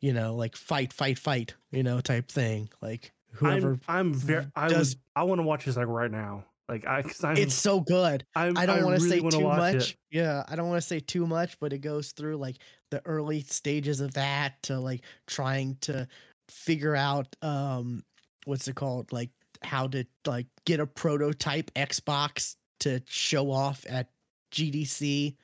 you 0.00 0.12
know 0.12 0.34
like 0.34 0.56
fight 0.56 0.92
fight 0.92 1.18
fight 1.18 1.54
you 1.70 1.82
know 1.82 2.00
type 2.00 2.28
thing 2.30 2.68
like 2.80 3.12
whoever 3.32 3.78
I'm, 3.88 3.96
I'm 3.96 4.14
very. 4.14 4.46
I 4.56 4.68
does- 4.68 4.96
would, 4.96 5.00
I 5.16 5.22
want 5.24 5.38
to 5.40 5.42
watch 5.42 5.64
this 5.64 5.76
like 5.76 5.86
right 5.86 6.10
now. 6.10 6.44
Like 6.68 6.86
I, 6.86 7.02
cause 7.02 7.24
I'm, 7.24 7.36
it's 7.36 7.54
so 7.54 7.80
good 7.80 8.24
I'm, 8.36 8.56
I 8.56 8.64
don't 8.64 8.84
want 8.84 9.00
to 9.00 9.08
say 9.08 9.18
too 9.18 9.40
much. 9.40 9.74
it. 9.74 9.96
Yeah, 10.12 10.44
I 10.48 10.54
don't 10.54 10.68
want 10.68 10.80
to 10.80 10.86
say 10.86 11.00
too 11.00 11.26
much, 11.26 11.58
but 11.58 11.72
it 11.72 11.78
goes 11.78 12.12
through 12.12 12.36
like 12.36 12.58
the 12.92 13.02
early 13.06 13.40
stages 13.40 14.00
of 14.00 14.14
that 14.14 14.62
to 14.64 14.78
like 14.78 15.02
trying 15.26 15.78
to 15.80 16.06
figure 16.48 16.94
out 16.94 17.26
um 17.42 18.04
what's 18.44 18.68
it 18.68 18.76
called? 18.76 19.12
Like 19.12 19.30
how 19.62 19.86
to 19.88 20.04
like 20.26 20.46
get 20.64 20.80
a 20.80 20.86
prototype 20.86 21.70
Xbox 21.74 22.56
to 22.80 23.00
show 23.06 23.50
off 23.50 23.84
at 23.88 24.08
GDC 24.52 25.36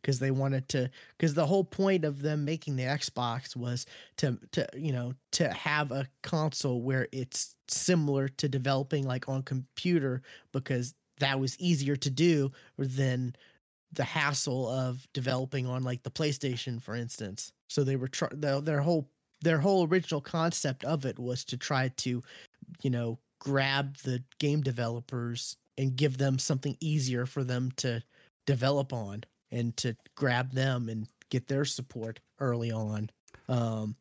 because 0.00 0.18
they 0.18 0.30
wanted 0.30 0.68
to 0.68 0.90
because 1.16 1.34
the 1.34 1.46
whole 1.46 1.64
point 1.64 2.04
of 2.04 2.22
them 2.22 2.44
making 2.44 2.76
the 2.76 2.84
Xbox 2.84 3.54
was 3.54 3.86
to 4.16 4.38
to 4.52 4.66
you 4.74 4.92
know 4.92 5.12
to 5.32 5.48
have 5.50 5.92
a 5.92 6.06
console 6.22 6.82
where 6.82 7.08
it's 7.12 7.54
similar 7.68 8.28
to 8.28 8.48
developing 8.48 9.06
like 9.06 9.28
on 9.28 9.42
computer 9.42 10.22
because 10.52 10.94
that 11.18 11.38
was 11.38 11.58
easier 11.60 11.96
to 11.96 12.10
do 12.10 12.50
than 12.78 13.34
the 13.92 14.04
hassle 14.04 14.68
of 14.68 15.06
developing 15.12 15.66
on 15.66 15.82
like 15.82 16.02
the 16.02 16.10
PlayStation 16.10 16.82
for 16.82 16.94
instance. 16.94 17.52
So 17.68 17.84
they 17.84 17.96
were 17.96 18.10
their, 18.32 18.60
their 18.60 18.80
whole 18.80 19.08
their 19.42 19.58
whole 19.58 19.86
original 19.86 20.20
concept 20.20 20.84
of 20.84 21.06
it 21.06 21.18
was 21.18 21.44
to 21.46 21.56
try 21.56 21.88
to 21.88 22.22
you 22.82 22.90
know 22.90 23.18
grab 23.40 23.96
the 23.98 24.22
game 24.38 24.60
developers 24.60 25.56
and 25.76 25.96
give 25.96 26.18
them 26.18 26.38
something 26.38 26.76
easier 26.80 27.26
for 27.26 27.42
them 27.42 27.72
to 27.78 28.00
develop 28.46 28.92
on 28.92 29.24
and 29.50 29.76
to 29.78 29.96
grab 30.14 30.52
them 30.52 30.88
and 30.88 31.08
get 31.30 31.48
their 31.48 31.64
support 31.64 32.20
early 32.38 32.70
on 32.70 33.10
um 33.48 33.96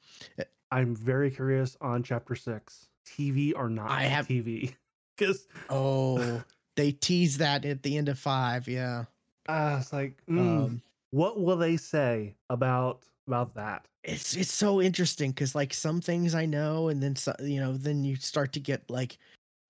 I'm 0.72 0.96
very 0.96 1.32
curious 1.32 1.76
on 1.82 2.04
chapter 2.04 2.36
six. 2.36 2.90
TV 3.08 3.54
or 3.56 3.70
not 3.70 3.90
I 3.90 4.04
have- 4.04 4.28
TV? 4.28 4.76
Because 5.18 5.48
oh 5.70 6.44
they 6.76 6.92
tease 6.92 7.40
that 7.40 7.66
at 7.66 7.82
the 7.82 7.98
end 7.98 8.10
of 8.10 8.20
five 8.20 8.68
yeah 8.68 9.06
uh, 9.48 9.78
it's 9.80 9.92
like, 9.92 10.22
mm, 10.30 10.40
um 10.40 10.82
what 11.12 11.40
will 11.42 11.58
they 11.58 11.78
say 11.78 12.36
about 12.50 13.04
about 13.28 13.56
that? 13.56 13.86
It's 14.04 14.36
it's 14.36 14.54
so 14.54 14.82
interesting 14.82 15.32
because 15.32 15.56
like 15.56 15.74
some 15.74 16.02
things 16.02 16.36
I 16.36 16.46
know, 16.46 16.90
and 16.90 17.02
then 17.02 17.16
so, 17.16 17.34
you 17.42 17.60
know, 17.60 17.74
then 17.74 18.04
you 18.04 18.16
start 18.16 18.54
to 18.54 18.60
get 18.60 18.90
like 18.90 19.18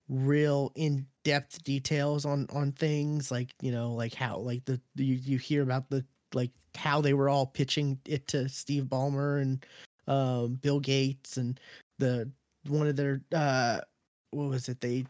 real 0.08 0.72
in 0.74 1.06
depth 1.24 1.62
details 1.62 2.24
on 2.24 2.46
on 2.52 2.72
things 2.72 3.30
like 3.30 3.54
you 3.62 3.70
know 3.70 3.92
like 3.92 4.12
how 4.12 4.36
like 4.38 4.64
the 4.64 4.80
you 4.96 5.14
you 5.14 5.38
hear 5.38 5.62
about 5.62 5.88
the 5.88 6.04
like 6.34 6.50
how 6.74 7.00
they 7.00 7.14
were 7.14 7.28
all 7.28 7.46
pitching 7.46 7.98
it 8.06 8.26
to 8.28 8.48
Steve 8.48 8.84
Ballmer 8.84 9.40
and 9.42 9.64
um 10.06 10.54
Bill 10.54 10.80
Gates 10.80 11.36
and 11.36 11.58
the 11.98 12.30
one 12.66 12.86
of 12.86 12.96
their 12.96 13.22
uh 13.34 13.80
what 14.30 14.48
was 14.48 14.68
it? 14.68 14.80
They 14.80 15.04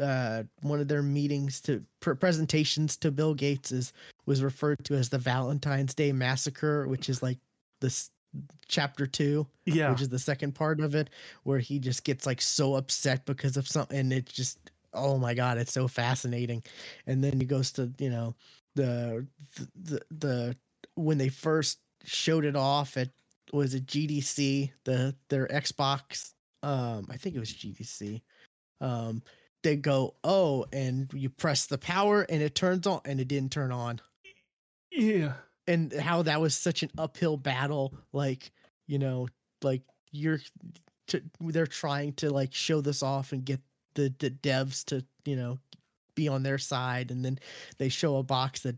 uh 0.00 0.42
one 0.60 0.80
of 0.80 0.88
their 0.88 1.02
meetings 1.02 1.60
to 1.62 1.82
pr- 2.00 2.12
presentations 2.12 2.96
to 2.98 3.10
Bill 3.10 3.34
Gates 3.34 3.72
is 3.72 3.92
was 4.26 4.42
referred 4.42 4.84
to 4.84 4.94
as 4.94 5.08
the 5.08 5.18
Valentine's 5.18 5.94
Day 5.94 6.12
massacre 6.12 6.86
which 6.86 7.08
is 7.08 7.22
like 7.22 7.38
this 7.80 8.10
chapter 8.68 9.06
2 9.06 9.46
Yeah, 9.64 9.90
which 9.90 10.00
is 10.00 10.08
the 10.08 10.18
second 10.18 10.54
part 10.54 10.80
of 10.80 10.94
it 10.94 11.10
where 11.44 11.58
he 11.58 11.78
just 11.78 12.04
gets 12.04 12.26
like 12.26 12.40
so 12.40 12.74
upset 12.74 13.24
because 13.24 13.56
of 13.56 13.68
something 13.68 13.98
and 13.98 14.12
it 14.12 14.26
just 14.26 14.58
oh 14.92 15.18
my 15.18 15.34
god 15.34 15.58
it's 15.58 15.72
so 15.72 15.88
fascinating. 15.88 16.62
And 17.06 17.22
then 17.22 17.38
he 17.38 17.46
goes 17.46 17.72
to 17.72 17.92
you 17.98 18.10
know 18.10 18.34
the 18.74 19.26
the 19.82 20.00
the 20.10 20.56
when 20.94 21.18
they 21.18 21.28
first 21.28 21.78
showed 22.04 22.44
it 22.44 22.56
off 22.56 22.96
at 22.96 23.08
was 23.52 23.74
it 23.74 23.86
GDC 23.86 24.70
the 24.84 25.14
their 25.28 25.46
Xbox 25.46 26.32
um 26.62 27.06
I 27.10 27.16
think 27.16 27.36
it 27.36 27.40
was 27.40 27.52
GDC 27.52 28.22
um 28.80 29.22
they 29.62 29.76
go 29.76 30.14
oh 30.24 30.66
and 30.72 31.12
you 31.12 31.28
press 31.28 31.66
the 31.66 31.78
power 31.78 32.22
and 32.22 32.42
it 32.42 32.54
turns 32.54 32.86
on 32.86 33.00
and 33.04 33.20
it 33.20 33.28
didn't 33.28 33.52
turn 33.52 33.72
on. 33.72 34.00
Yeah. 34.90 35.34
And 35.66 35.92
how 35.92 36.22
that 36.22 36.40
was 36.40 36.54
such 36.54 36.82
an 36.82 36.90
uphill 36.98 37.36
battle 37.36 37.94
like 38.12 38.52
you 38.86 38.98
know 38.98 39.28
like 39.62 39.82
you're 40.12 40.40
to, 41.08 41.22
they're 41.40 41.66
trying 41.66 42.12
to 42.14 42.30
like 42.30 42.52
show 42.52 42.80
this 42.80 43.02
off 43.02 43.32
and 43.32 43.44
get 43.44 43.60
the 43.94 44.12
the 44.18 44.30
devs 44.30 44.84
to 44.84 45.04
you 45.24 45.36
know 45.36 45.58
be 46.14 46.28
on 46.28 46.42
their 46.42 46.58
side. 46.58 47.10
And 47.10 47.24
then 47.24 47.38
they 47.78 47.88
show 47.88 48.16
a 48.16 48.22
box 48.22 48.60
that 48.60 48.76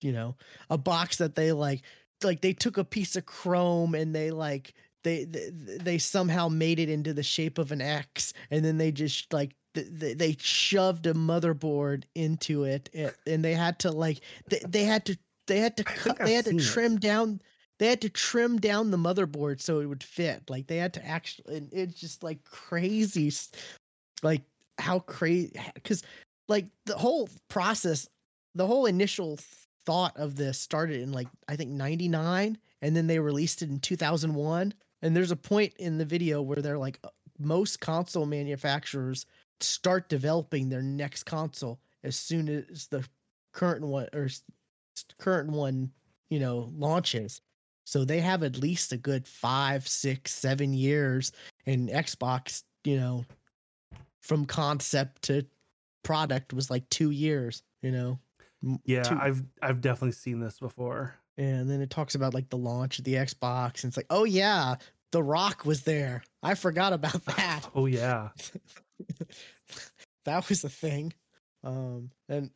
you 0.00 0.12
know 0.12 0.36
a 0.70 0.78
box 0.78 1.16
that 1.18 1.34
they 1.34 1.52
like 1.52 1.82
like 2.24 2.40
they 2.40 2.52
took 2.52 2.78
a 2.78 2.84
piece 2.84 3.16
of 3.16 3.26
chrome 3.26 3.94
and 3.94 4.14
they 4.14 4.30
like 4.30 4.74
they 5.04 5.24
they, 5.24 5.50
they 5.50 5.98
somehow 5.98 6.48
made 6.48 6.80
it 6.80 6.88
into 6.88 7.14
the 7.14 7.22
shape 7.22 7.58
of 7.58 7.70
an 7.70 7.80
x. 7.80 8.32
And 8.50 8.64
then 8.64 8.78
they 8.78 8.90
just 8.90 9.32
like 9.32 9.54
th- 9.74 10.00
th- 10.00 10.18
they 10.18 10.36
shoved 10.40 11.06
a 11.06 11.14
motherboard 11.14 12.04
into 12.16 12.64
it 12.64 12.90
and, 12.92 13.14
and 13.26 13.44
they 13.44 13.54
had 13.54 13.78
to 13.80 13.92
like 13.92 14.20
they, 14.48 14.60
they 14.66 14.84
had 14.84 15.04
to 15.06 15.18
they 15.48 15.58
had 15.58 15.76
to 15.76 15.84
cut 15.84 16.18
they 16.18 16.34
had 16.34 16.44
to 16.44 16.56
it. 16.56 16.62
trim 16.62 16.98
down 16.98 17.40
they 17.78 17.88
had 17.88 18.00
to 18.00 18.08
trim 18.08 18.58
down 18.58 18.90
the 18.90 18.96
motherboard 18.96 19.60
so 19.60 19.80
it 19.80 19.86
would 19.86 20.02
fit 20.02 20.48
like 20.48 20.66
they 20.66 20.76
had 20.76 20.94
to 20.94 21.04
actually 21.04 21.56
and 21.56 21.68
it's 21.72 22.00
just 22.00 22.22
like 22.22 22.42
crazy 22.44 23.32
like 24.22 24.42
how 24.78 25.00
crazy 25.00 25.52
because 25.74 26.02
like 26.48 26.66
the 26.86 26.96
whole 26.96 27.28
process 27.48 28.08
the 28.54 28.66
whole 28.66 28.86
initial 28.86 29.38
thought 29.86 30.16
of 30.16 30.36
this 30.36 30.60
started 30.60 31.00
in 31.00 31.12
like 31.12 31.28
i 31.48 31.56
think 31.56 31.70
99 31.70 32.58
and 32.82 32.96
then 32.96 33.06
they 33.06 33.18
released 33.18 33.62
it 33.62 33.70
in 33.70 33.80
2001 33.80 34.72
and 35.02 35.16
there's 35.16 35.30
a 35.30 35.36
point 35.36 35.72
in 35.78 35.98
the 35.98 36.04
video 36.04 36.42
where 36.42 36.58
they're 36.62 36.78
like 36.78 36.98
uh, 37.04 37.08
most 37.38 37.80
console 37.80 38.26
manufacturers 38.26 39.26
start 39.60 40.08
developing 40.08 40.68
their 40.68 40.82
next 40.82 41.24
console 41.24 41.80
as 42.04 42.16
soon 42.16 42.48
as 42.48 42.86
the 42.86 43.04
current 43.52 43.84
one 43.84 44.08
or 44.12 44.28
current 45.18 45.50
one 45.50 45.90
you 46.30 46.38
know 46.40 46.70
launches 46.76 47.40
so 47.86 48.04
they 48.04 48.20
have 48.20 48.42
at 48.42 48.58
least 48.58 48.92
a 48.92 48.96
good 48.96 49.26
five 49.26 49.86
six 49.88 50.34
seven 50.34 50.72
years 50.74 51.32
and 51.66 51.88
xbox 51.88 52.62
you 52.84 52.96
know 52.96 53.24
from 54.22 54.44
concept 54.44 55.22
to 55.22 55.44
product 56.04 56.52
was 56.52 56.70
like 56.70 56.88
two 56.90 57.10
years 57.10 57.62
you 57.82 57.90
know 57.90 58.18
Yeah, 58.84 59.02
two- 59.02 59.18
I've 59.20 59.42
I've 59.62 59.80
definitely 59.80 60.12
seen 60.12 60.40
this 60.40 60.58
before. 60.58 61.14
and 61.38 61.70
then 61.70 61.80
it 61.80 61.90
talks 61.90 62.14
about 62.14 62.34
like 62.34 62.48
the 62.50 62.58
launch 62.58 62.98
of 62.98 63.04
the 63.04 63.14
xbox 63.14 63.82
and 63.84 63.90
it's 63.90 63.96
like 63.96 64.06
oh 64.10 64.24
yeah 64.24 64.74
the 65.12 65.22
rock 65.22 65.64
was 65.64 65.82
there 65.82 66.22
i 66.42 66.54
forgot 66.54 66.92
about 66.92 67.24
that 67.36 67.60
Oh 67.74 67.86
yeah. 67.86 68.28
that 70.24 70.48
was 70.48 70.64
a 70.64 70.68
thing 70.68 71.12
um 71.64 72.10
and 72.28 72.50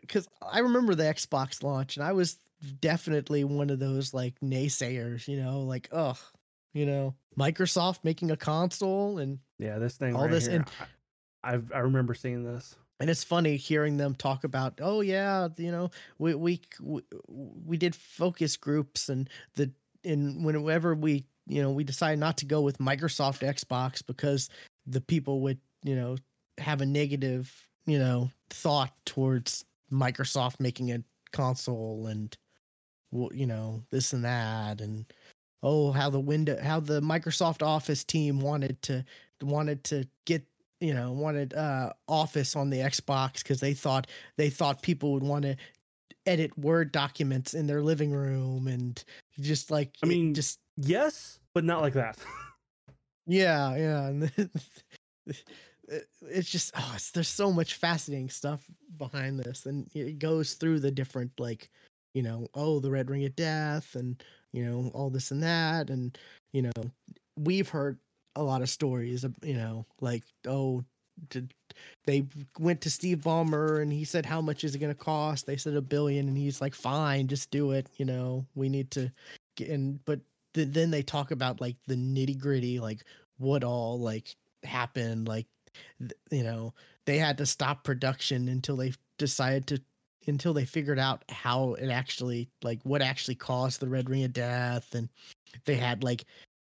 because 0.00 0.28
i 0.42 0.58
remember 0.58 0.94
the 0.94 1.04
xbox 1.04 1.62
launch 1.62 1.96
and 1.96 2.04
i 2.04 2.12
was 2.12 2.36
definitely 2.80 3.42
one 3.44 3.70
of 3.70 3.78
those 3.78 4.12
like 4.14 4.34
naysayers 4.40 5.26
you 5.28 5.42
know 5.42 5.60
like 5.60 5.88
ugh 5.92 6.18
you 6.74 6.84
know 6.86 7.14
microsoft 7.38 7.98
making 8.04 8.30
a 8.30 8.36
console 8.36 9.18
and 9.18 9.38
Yeah, 9.58 9.78
this 9.78 9.96
thing 9.96 10.14
All 10.14 10.22
right 10.22 10.30
this 10.30 10.46
here. 10.46 10.56
and- 10.56 10.70
I, 11.42 11.54
I've 11.54 11.70
remember 11.84 12.14
seeing 12.14 12.42
this. 12.42 12.74
and 13.00 13.10
it's 13.10 13.22
funny 13.24 13.56
hearing 13.56 13.96
them 13.98 14.14
talk 14.14 14.44
about 14.44 14.78
oh 14.80 15.00
yeah 15.02 15.48
you 15.58 15.70
know 15.70 15.90
we 16.18 16.34
we 16.34 16.60
we, 16.80 17.02
we 17.28 17.76
did 17.76 17.94
focus 17.94 18.56
groups 18.56 19.08
and 19.08 19.28
the 19.56 19.70
and 20.04 20.44
whenever 20.44 20.94
we 20.94 21.24
you 21.46 21.60
know 21.62 21.70
we 21.70 21.84
decided 21.84 22.18
not 22.18 22.38
to 22.38 22.46
go 22.46 22.60
with 22.62 22.78
microsoft 22.78 23.40
xbox 23.54 24.04
because 24.06 24.48
the 24.86 25.00
people 25.02 25.40
would 25.40 25.58
you 25.82 25.96
know 25.96 26.16
have 26.58 26.80
a 26.80 26.86
negative 26.86 27.52
you 27.86 27.98
know 27.98 28.30
thought 28.50 28.92
towards 29.04 29.64
microsoft 29.92 30.60
making 30.60 30.92
a 30.92 31.02
console 31.32 32.06
and 32.06 32.36
you 33.32 33.46
know 33.46 33.82
this 33.90 34.12
and 34.12 34.24
that 34.24 34.80
and 34.80 35.06
oh 35.62 35.92
how 35.92 36.10
the 36.10 36.20
window 36.20 36.60
how 36.60 36.80
the 36.80 37.00
Microsoft 37.00 37.62
Office 37.62 38.04
team 38.04 38.40
wanted 38.40 38.80
to 38.82 39.04
wanted 39.42 39.84
to 39.84 40.06
get 40.26 40.44
you 40.80 40.92
know 40.92 41.12
wanted 41.12 41.54
uh 41.54 41.92
Office 42.08 42.56
on 42.56 42.70
the 42.70 42.78
Xbox 42.78 43.34
because 43.34 43.60
they 43.60 43.74
thought 43.74 44.08
they 44.36 44.50
thought 44.50 44.82
people 44.82 45.12
would 45.12 45.22
want 45.22 45.44
to 45.44 45.56
edit 46.26 46.56
Word 46.58 46.90
documents 46.90 47.54
in 47.54 47.66
their 47.66 47.82
living 47.82 48.10
room 48.10 48.66
and 48.66 49.02
just 49.40 49.70
like 49.70 49.94
I 50.02 50.06
mean, 50.06 50.34
just 50.34 50.58
Yes, 50.76 51.38
but 51.54 51.64
not 51.64 51.82
like 51.82 51.94
that. 51.94 52.18
yeah 53.26 53.74
yeah 53.76 54.26
it- 55.88 56.08
it's 56.22 56.50
just 56.50 56.72
oh 56.76 56.92
it's, 56.94 57.10
there's 57.10 57.28
so 57.28 57.52
much 57.52 57.74
fascinating 57.74 58.30
stuff 58.30 58.64
behind 58.98 59.38
this 59.38 59.66
and 59.66 59.88
it 59.94 60.18
goes 60.18 60.54
through 60.54 60.80
the 60.80 60.90
different 60.90 61.30
like 61.38 61.70
you 62.14 62.22
know 62.22 62.48
oh 62.54 62.80
the 62.80 62.90
red 62.90 63.10
ring 63.10 63.24
of 63.24 63.36
death 63.36 63.94
and 63.94 64.22
you 64.52 64.64
know 64.64 64.90
all 64.94 65.10
this 65.10 65.30
and 65.30 65.42
that 65.42 65.90
and 65.90 66.18
you 66.52 66.62
know 66.62 66.72
we've 67.36 67.68
heard 67.68 67.98
a 68.36 68.42
lot 68.42 68.62
of 68.62 68.68
stories 68.68 69.24
you 69.42 69.54
know 69.54 69.84
like 70.00 70.22
oh 70.46 70.84
did, 71.30 71.54
they 72.06 72.26
went 72.58 72.80
to 72.80 72.90
steve 72.90 73.18
ballmer 73.18 73.80
and 73.82 73.92
he 73.92 74.04
said 74.04 74.26
how 74.26 74.40
much 74.40 74.64
is 74.64 74.74
it 74.74 74.78
going 74.80 74.92
to 74.92 74.98
cost? 74.98 75.46
They 75.46 75.56
said 75.56 75.74
a 75.74 75.80
billion 75.82 76.28
and 76.28 76.36
he's 76.36 76.60
like 76.60 76.74
fine 76.74 77.28
just 77.28 77.50
do 77.50 77.72
it 77.72 77.88
you 77.96 78.04
know 78.04 78.46
we 78.54 78.68
need 78.68 78.90
to 78.92 79.10
get 79.56 79.68
and 79.68 80.04
but 80.04 80.20
th- 80.54 80.68
then 80.70 80.90
they 80.90 81.02
talk 81.02 81.30
about 81.30 81.60
like 81.60 81.76
the 81.86 81.94
nitty 81.94 82.38
gritty 82.38 82.80
like 82.80 83.04
what 83.38 83.62
all 83.64 83.98
like 84.00 84.34
happened 84.64 85.28
like 85.28 85.46
you 86.30 86.42
know 86.42 86.72
they 87.06 87.18
had 87.18 87.38
to 87.38 87.46
stop 87.46 87.84
production 87.84 88.48
until 88.48 88.76
they 88.76 88.92
decided 89.18 89.66
to 89.66 89.80
until 90.26 90.54
they 90.54 90.64
figured 90.64 90.98
out 90.98 91.22
how 91.28 91.74
it 91.74 91.90
actually 91.90 92.48
like 92.62 92.80
what 92.82 93.02
actually 93.02 93.34
caused 93.34 93.80
the 93.80 93.88
red 93.88 94.08
ring 94.08 94.24
of 94.24 94.32
death 94.32 94.94
and 94.94 95.08
they 95.66 95.74
had 95.74 96.02
like 96.02 96.24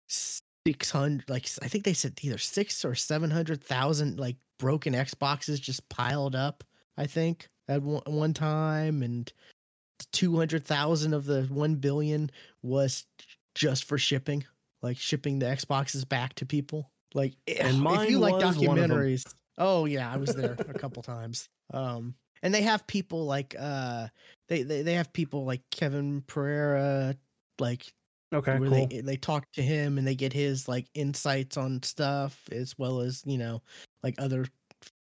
600 0.08 1.28
like 1.28 1.48
i 1.62 1.68
think 1.68 1.84
they 1.84 1.92
said 1.92 2.18
either 2.22 2.38
six 2.38 2.84
or 2.84 2.94
700,000 2.94 4.18
like 4.18 4.36
broken 4.58 4.94
xboxes 4.94 5.60
just 5.60 5.86
piled 5.88 6.34
up 6.34 6.64
i 6.96 7.06
think 7.06 7.48
at 7.68 7.82
one, 7.82 8.02
one 8.06 8.34
time 8.34 9.02
and 9.02 9.32
200,000 10.12 11.14
of 11.14 11.26
the 11.26 11.42
1 11.44 11.76
billion 11.76 12.30
was 12.62 13.04
just 13.54 13.84
for 13.84 13.98
shipping 13.98 14.44
like 14.82 14.96
shipping 14.96 15.38
the 15.38 15.46
xboxes 15.46 16.08
back 16.08 16.34
to 16.34 16.46
people 16.46 16.91
like 17.14 17.34
And 17.60 17.88
if 17.88 18.08
you 18.08 18.18
like 18.18 18.38
was 18.38 18.58
one 18.58 18.80
of 18.80 18.90
'em. 18.90 19.04
documentaries 19.04 19.24
oh 19.58 19.84
yeah 19.84 20.12
i 20.12 20.16
was 20.16 20.34
there 20.34 20.60
a 20.66 20.74
couple 20.74 21.02
times 21.02 21.48
um 21.74 22.14
and 22.42 22.54
they 22.54 22.62
have 22.62 22.86
people 22.86 23.24
like 23.26 23.54
uh 23.58 24.08
they, 24.48 24.62
they 24.62 24.82
they 24.82 24.94
have 24.94 25.12
people 25.12 25.44
like 25.44 25.62
kevin 25.70 26.22
pereira 26.22 27.14
like 27.58 27.92
Okay, 28.32 28.58
where 28.58 28.68
cool. 28.68 28.88
they 28.88 29.02
they 29.04 29.16
talk 29.16 29.46
to 29.52 29.62
him 29.62 29.98
and 29.98 30.06
they 30.06 30.14
get 30.16 30.32
his 30.32 30.68
like 30.68 30.88
insights 30.94 31.56
on 31.56 31.82
stuff 31.82 32.48
as 32.52 32.76
well 32.78 33.00
as 33.00 33.22
you 33.26 33.38
know 33.38 33.62
like 34.02 34.14
other 34.20 34.46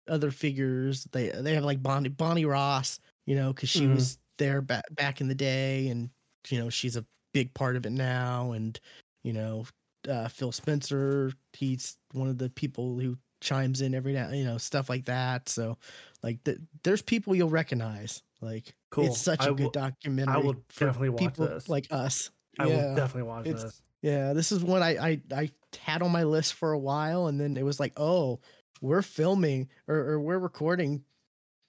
other 0.08 0.32
figures 0.32 1.06
they 1.12 1.30
they 1.30 1.54
have 1.54 1.64
like 1.64 1.82
bonnie 1.84 2.10
bonnie 2.10 2.46
ross 2.46 3.00
you 3.26 3.36
know 3.36 3.54
because 3.54 3.70
she 3.70 3.88
Mhm. 3.88 3.88
was 3.88 4.18
there 4.38 4.62
back 4.62 4.84
back 4.92 5.22
in 5.22 5.28
the 5.28 5.36
day 5.36 5.88
and 5.90 6.10
you 6.50 6.60
know 6.60 6.70
she's 6.70 6.96
a 6.96 7.06
big 7.34 7.54
part 7.54 7.76
of 7.76 7.86
it 7.86 7.92
now 7.92 8.52
and 8.52 8.80
you 9.24 9.32
know 9.34 9.66
uh 10.10 10.28
phil 10.28 10.52
spencer 10.52 11.32
he's 11.54 11.98
one 12.14 12.28
of 12.28 12.38
the 12.38 12.50
people 12.50 12.98
who 13.00 13.18
chimes 13.42 13.82
in 13.82 13.94
every 13.96 14.14
now 14.14 14.30
you 14.32 14.44
know 14.44 14.58
stuff 14.58 14.90
like 14.90 15.06
that 15.06 15.50
so 15.50 15.78
like 16.24 16.44
th- 16.44 16.58
there's 16.84 17.02
people 17.02 17.36
you'll 17.36 17.50
recognize 17.50 18.22
like 18.42 18.74
Cool. 18.92 19.06
it's 19.06 19.22
such 19.22 19.40
a 19.46 19.50
I 19.50 19.54
good 19.54 19.60
will- 19.62 19.70
documentary 19.72 20.44
will 20.44 20.56
for 20.70 20.86
definitely 20.86 21.10
watch 21.10 21.20
people 21.20 21.48
this. 21.48 21.70
like 21.70 21.88
us 21.92 22.30
I 22.60 22.68
yeah. 22.68 22.76
will 22.90 22.96
definitely 22.96 23.30
watch 23.30 23.46
this. 23.46 23.82
yeah, 24.02 24.34
this 24.34 24.52
is 24.52 24.64
one 24.64 24.84
I, 24.84 24.98
I 24.98 25.22
I 25.34 25.50
had 25.80 26.02
on 26.02 26.12
my 26.12 26.24
list 26.24 26.56
for 26.56 26.74
a 26.74 26.78
while, 26.80 27.28
and 27.28 27.40
then 27.40 27.56
it 27.56 27.64
was 27.64 27.80
like, 27.80 27.94
oh, 27.96 28.42
we're 28.82 29.02
filming 29.02 29.70
or, 29.88 29.96
or 29.96 30.20
we're 30.20 30.38
recording 30.38 31.04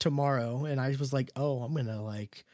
tomorrow, 0.01 0.65
and 0.65 0.81
I 0.81 0.89
was 0.99 1.13
like, 1.13 1.31
oh, 1.37 1.63
I'm 1.63 1.73
gonna 1.75 2.03
like 2.03 2.45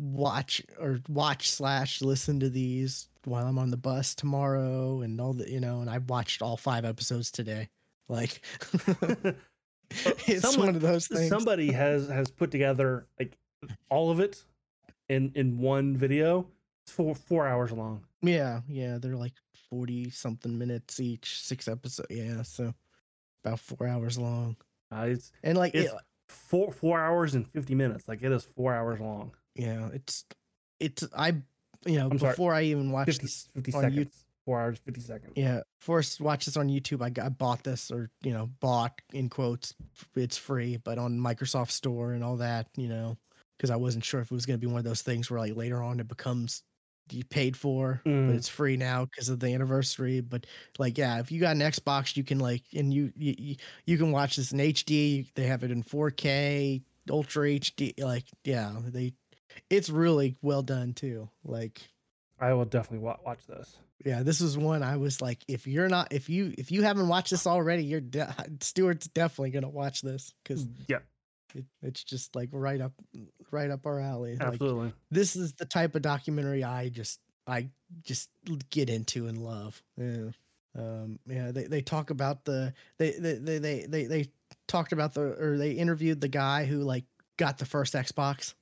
watch 0.00 0.62
or 0.80 1.00
watch 1.08 1.50
slash 1.50 2.00
listen 2.02 2.40
to 2.40 2.48
these 2.48 3.08
while 3.24 3.46
I'm 3.46 3.58
on 3.58 3.70
the 3.70 3.76
bus 3.76 4.14
tomorrow, 4.14 5.02
and 5.02 5.20
all 5.20 5.34
the 5.34 5.50
you 5.50 5.60
know, 5.60 5.80
and 5.80 5.90
I've 5.90 6.08
watched 6.08 6.40
all 6.42 6.56
five 6.56 6.84
episodes 6.84 7.30
today. 7.30 7.68
Like, 8.08 8.40
it's 10.26 10.40
someone- 10.42 10.66
one 10.68 10.76
of 10.76 10.82
those 10.82 11.06
things. 11.06 11.28
Somebody 11.28 11.70
has 11.72 12.08
has 12.08 12.30
put 12.30 12.50
together 12.50 13.06
like 13.18 13.36
all 13.88 14.10
of 14.10 14.20
it 14.20 14.42
in 15.08 15.32
in 15.34 15.58
one 15.58 15.96
video. 15.96 16.46
It's 16.84 16.92
four 16.92 17.14
four 17.14 17.46
hours 17.46 17.72
long. 17.72 18.04
Yeah, 18.22 18.60
yeah, 18.68 18.98
they're 18.98 19.16
like 19.16 19.34
forty 19.68 20.10
something 20.10 20.56
minutes 20.58 21.00
each, 21.00 21.40
six 21.42 21.68
episodes. 21.68 22.08
Yeah, 22.10 22.42
so 22.42 22.74
about 23.44 23.60
four 23.60 23.86
hours 23.86 24.18
long, 24.18 24.56
Uh, 24.94 25.06
it's 25.10 25.32
and 25.42 25.56
like 25.58 25.74
it, 25.74 25.84
It's- 25.84 26.00
four 26.28 26.72
four 26.72 27.00
hours 27.00 27.34
and 27.34 27.46
fifty 27.48 27.74
minutes. 27.74 28.08
Like 28.08 28.22
it 28.22 28.32
is 28.32 28.44
four 28.56 28.74
hours 28.74 29.00
long. 29.00 29.32
Yeah 29.54 29.88
it's 29.92 30.24
it's 30.78 31.04
i 31.16 31.28
you 31.86 31.98
know 31.98 32.08
I'm 32.10 32.18
sorry, 32.18 32.32
before 32.32 32.54
i 32.54 32.62
even 32.62 32.90
watched 32.92 33.06
50, 33.20 33.22
this 33.26 33.48
50 33.54 33.72
on 33.74 33.80
seconds. 33.82 33.96
you 33.98 34.06
Four 34.46 34.60
hours, 34.60 34.78
fifty 34.84 35.00
seconds. 35.02 35.32
yeah 35.36 35.60
first 35.80 36.20
watch 36.20 36.46
this 36.46 36.56
on 36.56 36.68
youtube 36.68 37.02
I, 37.02 37.10
got, 37.10 37.26
I 37.26 37.28
bought 37.28 37.62
this 37.62 37.90
or 37.90 38.10
you 38.22 38.32
know 38.32 38.48
bought 38.60 39.00
in 39.12 39.28
quotes 39.28 39.74
it's 40.16 40.36
free 40.38 40.78
but 40.82 40.98
on 40.98 41.18
microsoft 41.18 41.70
store 41.70 42.12
and 42.12 42.24
all 42.24 42.36
that 42.38 42.66
you 42.76 42.88
know 42.88 43.16
because 43.56 43.70
i 43.70 43.76
wasn't 43.76 44.04
sure 44.04 44.20
if 44.20 44.30
it 44.30 44.34
was 44.34 44.46
going 44.46 44.58
to 44.58 44.66
be 44.66 44.70
one 44.70 44.78
of 44.78 44.84
those 44.84 45.02
things 45.02 45.30
where 45.30 45.38
like 45.40 45.54
later 45.56 45.82
on 45.82 46.00
it 46.00 46.08
becomes 46.08 46.62
you 47.12 47.24
paid 47.24 47.56
for 47.56 48.00
Mm. 48.06 48.28
but 48.28 48.36
it's 48.36 48.48
free 48.48 48.76
now 48.76 49.04
because 49.04 49.28
of 49.28 49.40
the 49.40 49.52
anniversary 49.52 50.20
but 50.20 50.46
like 50.78 50.96
yeah 50.96 51.18
if 51.18 51.30
you 51.32 51.40
got 51.40 51.56
an 51.56 51.62
xbox 51.62 52.16
you 52.16 52.24
can 52.24 52.38
like 52.38 52.62
and 52.74 52.94
you, 52.94 53.12
you- 53.16 53.56
you 53.84 53.98
can 53.98 54.10
watch 54.12 54.36
this 54.36 54.52
in 54.52 54.58
hd 54.58 55.26
they 55.34 55.42
have 55.46 55.64
it 55.64 55.70
in 55.70 55.82
4k 55.82 56.82
ultra 57.10 57.46
hd 57.48 58.00
like 58.02 58.24
yeah 58.44 58.72
they 58.86 59.12
it's 59.68 59.90
really 59.90 60.36
well 60.42 60.62
done 60.62 60.92
too. 60.94 61.28
Like 61.44 61.80
I 62.40 62.52
will 62.54 62.64
definitely 62.64 63.04
wa- 63.04 63.18
watch 63.24 63.46
this. 63.46 63.76
yeah 64.04 64.22
this 64.22 64.40
is 64.40 64.56
one 64.56 64.82
i 64.82 64.96
was 64.96 65.20
like 65.20 65.38
if 65.46 65.66
you're 65.66 65.90
not 65.90 66.10
if 66.10 66.30
you 66.30 66.54
if 66.56 66.72
you 66.72 66.82
haven't 66.82 67.06
watched 67.08 67.30
this 67.32 67.46
already 67.46 67.84
you're 67.84 68.00
de- 68.00 68.34
stuart's 68.62 69.08
definitely 69.08 69.50
gonna 69.50 69.68
watch 69.68 70.00
this 70.00 70.32
because 70.42 70.66
Yeah, 70.88 71.00
it, 71.54 71.66
it's 71.82 72.02
just 72.02 72.34
like 72.34 72.48
right 72.52 72.80
up 72.80 72.92
right 73.50 73.70
up 73.70 73.84
our 73.86 74.00
alley. 74.00 74.36
Like 74.36 74.54
absolutely. 74.54 74.92
this 75.10 75.36
is 75.36 75.52
the 75.54 75.66
type 75.66 75.94
of 75.94 76.00
documentary 76.02 76.64
i 76.64 76.88
just 76.88 77.20
i 77.46 77.68
just 78.02 78.30
get 78.70 78.88
into 78.88 79.26
and 79.26 79.36
love. 79.38 79.82
Yeah. 79.98 80.30
Um 80.78 81.18
yeah 81.26 81.50
they, 81.52 81.64
they 81.64 81.82
talk 81.82 82.08
about 82.10 82.44
the 82.46 82.72
they 82.98 83.10
they, 83.12 83.34
they 83.34 83.58
they 83.58 83.86
they 83.86 84.04
they 84.06 84.30
talked 84.66 84.92
about 84.92 85.12
the 85.12 85.36
or 85.38 85.58
they 85.58 85.72
interviewed 85.72 86.20
the 86.22 86.28
guy 86.28 86.64
who 86.64 86.78
like 86.82 87.04
got 87.36 87.58
the 87.58 87.66
first 87.66 87.92
xbox 87.94 88.54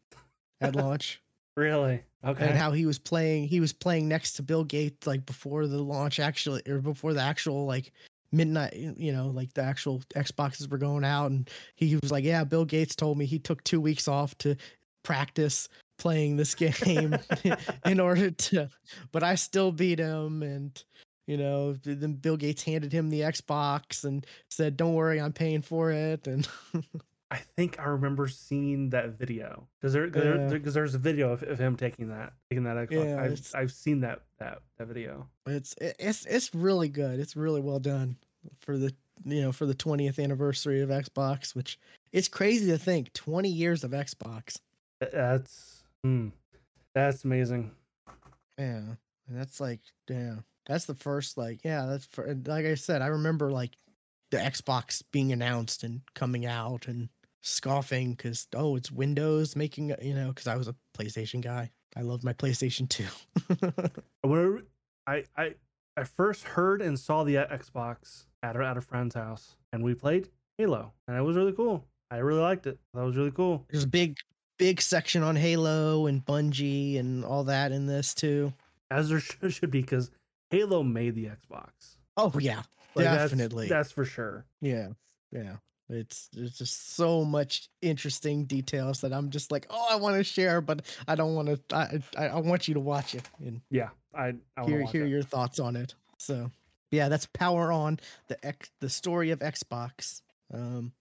at 0.60 0.76
launch 0.76 1.20
Really? 1.56 2.04
Okay. 2.24 2.48
and 2.48 2.58
how 2.58 2.70
he 2.72 2.86
was 2.86 2.98
playing 2.98 3.48
he 3.48 3.60
was 3.60 3.72
playing 3.72 4.08
next 4.08 4.34
to 4.34 4.42
bill 4.42 4.64
gates 4.64 5.06
like 5.06 5.24
before 5.26 5.66
the 5.66 5.82
launch 5.82 6.18
actually 6.18 6.62
or 6.68 6.80
before 6.80 7.14
the 7.14 7.20
actual 7.20 7.64
like 7.64 7.92
midnight 8.32 8.74
you 8.74 9.12
know 9.12 9.28
like 9.28 9.52
the 9.54 9.62
actual 9.62 10.00
xboxes 10.14 10.70
were 10.70 10.78
going 10.78 11.04
out 11.04 11.30
and 11.30 11.48
he 11.76 11.96
was 11.96 12.10
like 12.10 12.24
yeah 12.24 12.44
bill 12.44 12.64
gates 12.64 12.94
told 12.94 13.16
me 13.16 13.24
he 13.24 13.38
took 13.38 13.62
two 13.64 13.80
weeks 13.80 14.08
off 14.08 14.36
to 14.38 14.56
practice 15.04 15.68
playing 15.98 16.36
this 16.36 16.54
game 16.54 17.16
in 17.86 18.00
order 18.00 18.30
to 18.30 18.68
but 19.12 19.22
i 19.22 19.34
still 19.34 19.72
beat 19.72 19.98
him 19.98 20.42
and 20.42 20.84
you 21.26 21.36
know 21.36 21.72
then 21.84 22.14
bill 22.14 22.36
gates 22.36 22.62
handed 22.62 22.92
him 22.92 23.08
the 23.10 23.20
xbox 23.22 24.04
and 24.04 24.26
said 24.50 24.76
don't 24.76 24.94
worry 24.94 25.20
i'm 25.20 25.32
paying 25.32 25.62
for 25.62 25.90
it 25.90 26.26
and 26.26 26.48
I 27.30 27.36
think 27.36 27.78
I 27.78 27.84
remember 27.84 28.26
seeing 28.26 28.90
that 28.90 29.18
video 29.18 29.68
because 29.80 29.92
there 29.92 30.06
because 30.06 30.24
Yeah. 30.24 30.46
there, 30.48 30.58
there's 30.58 30.94
a 30.94 30.98
video 30.98 31.32
of, 31.32 31.42
of 31.42 31.58
him 31.58 31.76
taking 31.76 32.08
that 32.08 32.32
taking 32.50 32.64
that 32.64 32.76
Xbox. 32.76 33.04
Yeah, 33.04 33.20
I've 33.20 33.62
I've 33.62 33.72
seen 33.72 34.00
that 34.00 34.22
that 34.38 34.62
that 34.78 34.88
video. 34.88 35.28
It's 35.46 35.74
it's 35.78 36.24
it's 36.24 36.54
really 36.54 36.88
good. 36.88 37.20
It's 37.20 37.36
really 37.36 37.60
well 37.60 37.80
done 37.80 38.16
for 38.60 38.78
the 38.78 38.94
you 39.24 39.42
know 39.42 39.52
for 39.52 39.66
the 39.66 39.74
20th 39.74 40.22
anniversary 40.22 40.80
of 40.80 40.88
Xbox, 40.88 41.54
which 41.54 41.78
it's 42.12 42.28
crazy 42.28 42.70
to 42.70 42.78
think 42.78 43.12
20 43.12 43.50
years 43.50 43.84
of 43.84 43.90
Xbox. 43.90 44.58
That's 45.00 45.82
hmm, 46.02 46.28
that's 46.94 47.24
amazing. 47.24 47.72
Yeah, 48.58 48.76
and 49.28 49.36
that's 49.38 49.60
like 49.60 49.80
damn. 50.06 50.44
That's 50.66 50.86
the 50.86 50.94
first 50.94 51.36
like 51.36 51.60
yeah. 51.62 51.86
That's 51.86 52.06
for 52.06 52.34
like 52.46 52.64
I 52.64 52.74
said. 52.74 53.02
I 53.02 53.08
remember 53.08 53.50
like 53.50 53.72
the 54.30 54.38
Xbox 54.38 55.02
being 55.12 55.32
announced 55.32 55.84
and 55.84 56.00
coming 56.14 56.44
out 56.46 56.88
and 56.88 57.08
scoffing 57.42 58.12
because 58.12 58.46
oh 58.54 58.76
it's 58.76 58.90
Windows 58.90 59.54
making 59.56 59.94
you 60.02 60.14
know 60.14 60.28
because 60.28 60.46
I 60.46 60.56
was 60.56 60.68
a 60.68 60.74
PlayStation 60.96 61.40
guy. 61.40 61.70
I 61.96 62.02
loved 62.02 62.22
my 62.24 62.32
PlayStation 62.34 62.88
2. 62.88 63.04
When 64.22 64.62
I 65.06 65.24
I 65.36 65.54
I 65.96 66.04
first 66.04 66.44
heard 66.44 66.82
and 66.82 66.98
saw 66.98 67.24
the 67.24 67.38
uh, 67.38 67.56
Xbox 67.56 68.24
at 68.42 68.56
a, 68.56 68.64
at 68.64 68.76
a 68.76 68.80
friend's 68.80 69.14
house, 69.14 69.56
and 69.72 69.82
we 69.82 69.94
played 69.94 70.28
Halo, 70.58 70.92
and 71.08 71.16
it 71.16 71.22
was 71.22 71.36
really 71.36 71.52
cool. 71.52 71.84
I 72.10 72.18
really 72.18 72.40
liked 72.40 72.66
it. 72.66 72.78
That 72.94 73.02
was 73.02 73.16
really 73.16 73.30
cool. 73.32 73.64
there's 73.70 73.84
a 73.84 73.88
big 73.88 74.16
big 74.58 74.80
section 74.80 75.22
on 75.22 75.36
Halo 75.36 76.06
and 76.06 76.24
Bungie 76.24 76.98
and 76.98 77.24
all 77.24 77.44
that 77.44 77.72
in 77.72 77.86
this 77.86 78.14
too. 78.14 78.52
As 78.90 79.08
there 79.08 79.20
should, 79.50 79.70
be, 79.70 79.80
because 79.82 80.10
Halo 80.50 80.82
made 80.82 81.14
the 81.14 81.26
Xbox. 81.26 81.70
Oh 82.16 82.32
yeah, 82.38 82.62
Like, 82.94 83.04
that's- 83.04 83.30
definitely. 83.30 83.68
That's, 83.68 83.92
for 83.92 84.04
sure. 84.04 84.44
yeah, 84.60 84.88
yeah. 85.32 85.56
It's 85.90 86.28
there's 86.32 86.58
just 86.58 86.96
so 86.96 87.24
much 87.24 87.68
interesting 87.80 88.44
details 88.44 89.00
that 89.00 89.12
I'm 89.12 89.30
just 89.30 89.50
like, 89.50 89.66
oh, 89.70 89.86
I 89.90 89.96
want 89.96 90.16
to 90.16 90.24
share, 90.24 90.60
but 90.60 90.84
I 91.06 91.14
don't 91.14 91.34
want 91.34 91.48
to. 91.48 91.76
I, 91.76 91.98
I 92.16 92.26
I 92.28 92.40
want 92.40 92.68
you 92.68 92.74
to 92.74 92.80
watch 92.80 93.14
it 93.14 93.28
and 93.38 93.60
Yeah. 93.70 93.88
I, 94.14 94.34
I 94.56 94.64
hear 94.64 94.82
hear 94.86 95.04
it. 95.06 95.10
your 95.10 95.22
thoughts 95.22 95.58
on 95.60 95.76
it. 95.76 95.94
So 96.18 96.50
yeah, 96.90 97.08
that's 97.08 97.26
Power 97.26 97.72
On 97.72 97.98
the 98.28 98.44
X 98.46 98.70
the 98.80 98.88
story 98.90 99.30
of 99.30 99.38
Xbox. 99.40 100.20
Um, 100.52 100.92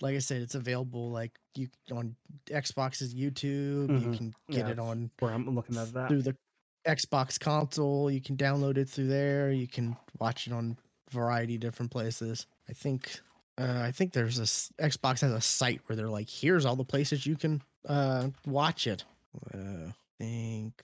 like 0.00 0.14
I 0.16 0.18
said, 0.18 0.42
it's 0.42 0.54
available 0.56 1.10
like 1.10 1.32
you 1.54 1.68
on 1.92 2.16
Xbox's 2.46 3.14
YouTube. 3.14 3.88
You 3.88 4.08
Mhm. 4.08 4.16
can 4.16 4.34
Yeah, 4.48 4.56
get 4.62 4.68
it 4.70 4.78
on 4.78 5.10
where 5.20 5.32
I'm 5.32 5.48
looking 5.54 5.76
at 5.76 5.92
that. 5.92 6.08
through 6.08 6.22
the 6.22 6.36
Xbox 6.86 7.38
console. 7.40 8.10
You 8.10 8.20
can 8.20 8.36
download 8.36 8.76
it 8.76 8.88
through 8.90 9.06
there. 9.08 9.50
You 9.52 9.68
can 9.68 9.96
watch 10.18 10.46
it 10.46 10.52
on 10.52 10.76
a 11.08 11.10
variety 11.10 11.54
of 11.54 11.60
different 11.60 11.90
places. 11.92 12.46
I 12.68 12.72
think 12.72 13.20
uh, 13.58 13.80
I 13.82 13.92
think 13.92 14.12
there's 14.12 14.38
a 14.38 14.42
s- 14.42 14.72
Xbox 14.80 15.20
has 15.20 15.32
a 15.32 15.40
site 15.40 15.80
where 15.86 15.96
they're 15.96 16.08
like, 16.08 16.28
here's 16.28 16.64
all 16.64 16.76
the 16.76 16.84
places 16.84 17.26
you 17.26 17.36
can 17.36 17.62
uh, 17.88 18.28
watch 18.46 18.86
it. 18.86 19.04
Uh, 19.54 19.88
I 19.88 19.94
think 20.18 20.82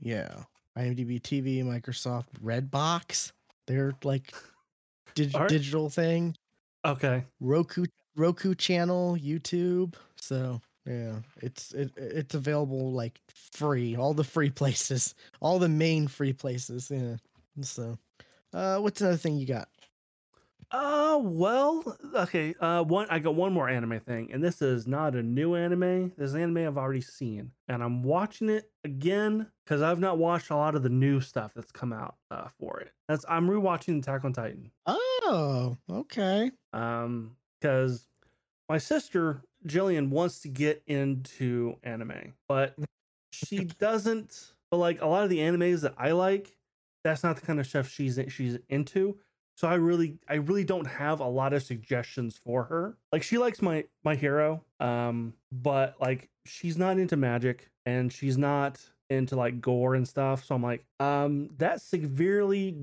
yeah, 0.00 0.32
IMDb 0.78 1.20
TV, 1.20 1.62
Microsoft 1.64 2.26
Redbox. 2.42 3.32
They're 3.66 3.92
like 4.04 4.32
dig- 5.14 5.34
Alright. 5.34 5.50
digital 5.50 5.90
thing. 5.90 6.36
Okay. 6.84 7.24
Roku 7.40 7.86
Roku 8.16 8.54
channel, 8.54 9.16
YouTube. 9.20 9.94
So 10.16 10.60
yeah, 10.86 11.16
it's 11.42 11.72
it 11.72 11.90
it's 11.96 12.34
available 12.34 12.92
like 12.92 13.20
free, 13.52 13.96
all 13.96 14.14
the 14.14 14.24
free 14.24 14.50
places, 14.60 15.14
all 15.40 15.58
the 15.58 15.68
main 15.68 16.08
free 16.08 16.32
places. 16.32 16.90
Yeah. 16.90 17.16
So, 17.62 17.98
uh, 18.54 18.78
what's 18.78 19.00
another 19.02 19.16
thing 19.18 19.36
you 19.36 19.46
got? 19.46 19.68
Uh 20.72 21.18
well, 21.20 21.96
okay. 22.14 22.54
Uh 22.60 22.84
one 22.84 23.06
I 23.10 23.18
got 23.18 23.34
one 23.34 23.52
more 23.52 23.68
anime 23.68 23.98
thing, 24.00 24.32
and 24.32 24.42
this 24.42 24.62
is 24.62 24.86
not 24.86 25.16
a 25.16 25.22
new 25.22 25.56
anime. 25.56 26.12
This 26.16 26.28
is 26.28 26.34
an 26.34 26.42
anime 26.42 26.58
I've 26.58 26.78
already 26.78 27.00
seen. 27.00 27.50
And 27.68 27.82
I'm 27.82 28.04
watching 28.04 28.48
it 28.48 28.70
again 28.84 29.50
because 29.64 29.82
I've 29.82 29.98
not 29.98 30.18
watched 30.18 30.50
a 30.50 30.56
lot 30.56 30.76
of 30.76 30.82
the 30.84 30.88
new 30.88 31.20
stuff 31.20 31.54
that's 31.54 31.72
come 31.72 31.92
out 31.92 32.16
uh, 32.30 32.48
for 32.58 32.78
it. 32.80 32.92
That's 33.08 33.24
I'm 33.28 33.48
rewatching 33.48 33.98
Attack 33.98 34.24
on 34.24 34.32
Titan. 34.32 34.70
Oh, 34.86 35.76
okay. 35.90 36.52
Um 36.72 37.36
because 37.60 38.06
my 38.68 38.78
sister 38.78 39.42
Jillian 39.66 40.08
wants 40.10 40.40
to 40.42 40.48
get 40.48 40.82
into 40.86 41.76
anime, 41.82 42.34
but 42.46 42.76
she 43.32 43.64
doesn't 43.64 44.52
but 44.70 44.76
like 44.76 45.02
a 45.02 45.06
lot 45.06 45.24
of 45.24 45.30
the 45.30 45.38
animes 45.38 45.80
that 45.80 45.94
I 45.98 46.12
like, 46.12 46.56
that's 47.02 47.24
not 47.24 47.36
the 47.36 47.42
kind 47.44 47.58
of 47.58 47.66
stuff 47.66 47.88
she's 47.88 48.20
she's 48.28 48.56
into. 48.68 49.18
So 49.60 49.68
I 49.68 49.74
really 49.74 50.16
I 50.26 50.36
really 50.36 50.64
don't 50.64 50.86
have 50.86 51.20
a 51.20 51.28
lot 51.28 51.52
of 51.52 51.62
suggestions 51.62 52.40
for 52.42 52.64
her. 52.64 52.96
Like 53.12 53.22
she 53.22 53.36
likes 53.36 53.60
my 53.60 53.84
my 54.02 54.14
hero, 54.14 54.64
um, 54.80 55.34
but 55.52 55.96
like 56.00 56.30
she's 56.46 56.78
not 56.78 56.98
into 56.98 57.18
magic 57.18 57.68
and 57.84 58.10
she's 58.10 58.38
not 58.38 58.80
into 59.10 59.36
like 59.36 59.60
gore 59.60 59.96
and 59.96 60.08
stuff. 60.08 60.46
So 60.46 60.54
I'm 60.54 60.62
like, 60.62 60.86
um, 60.98 61.50
that 61.58 61.82
severely 61.82 62.74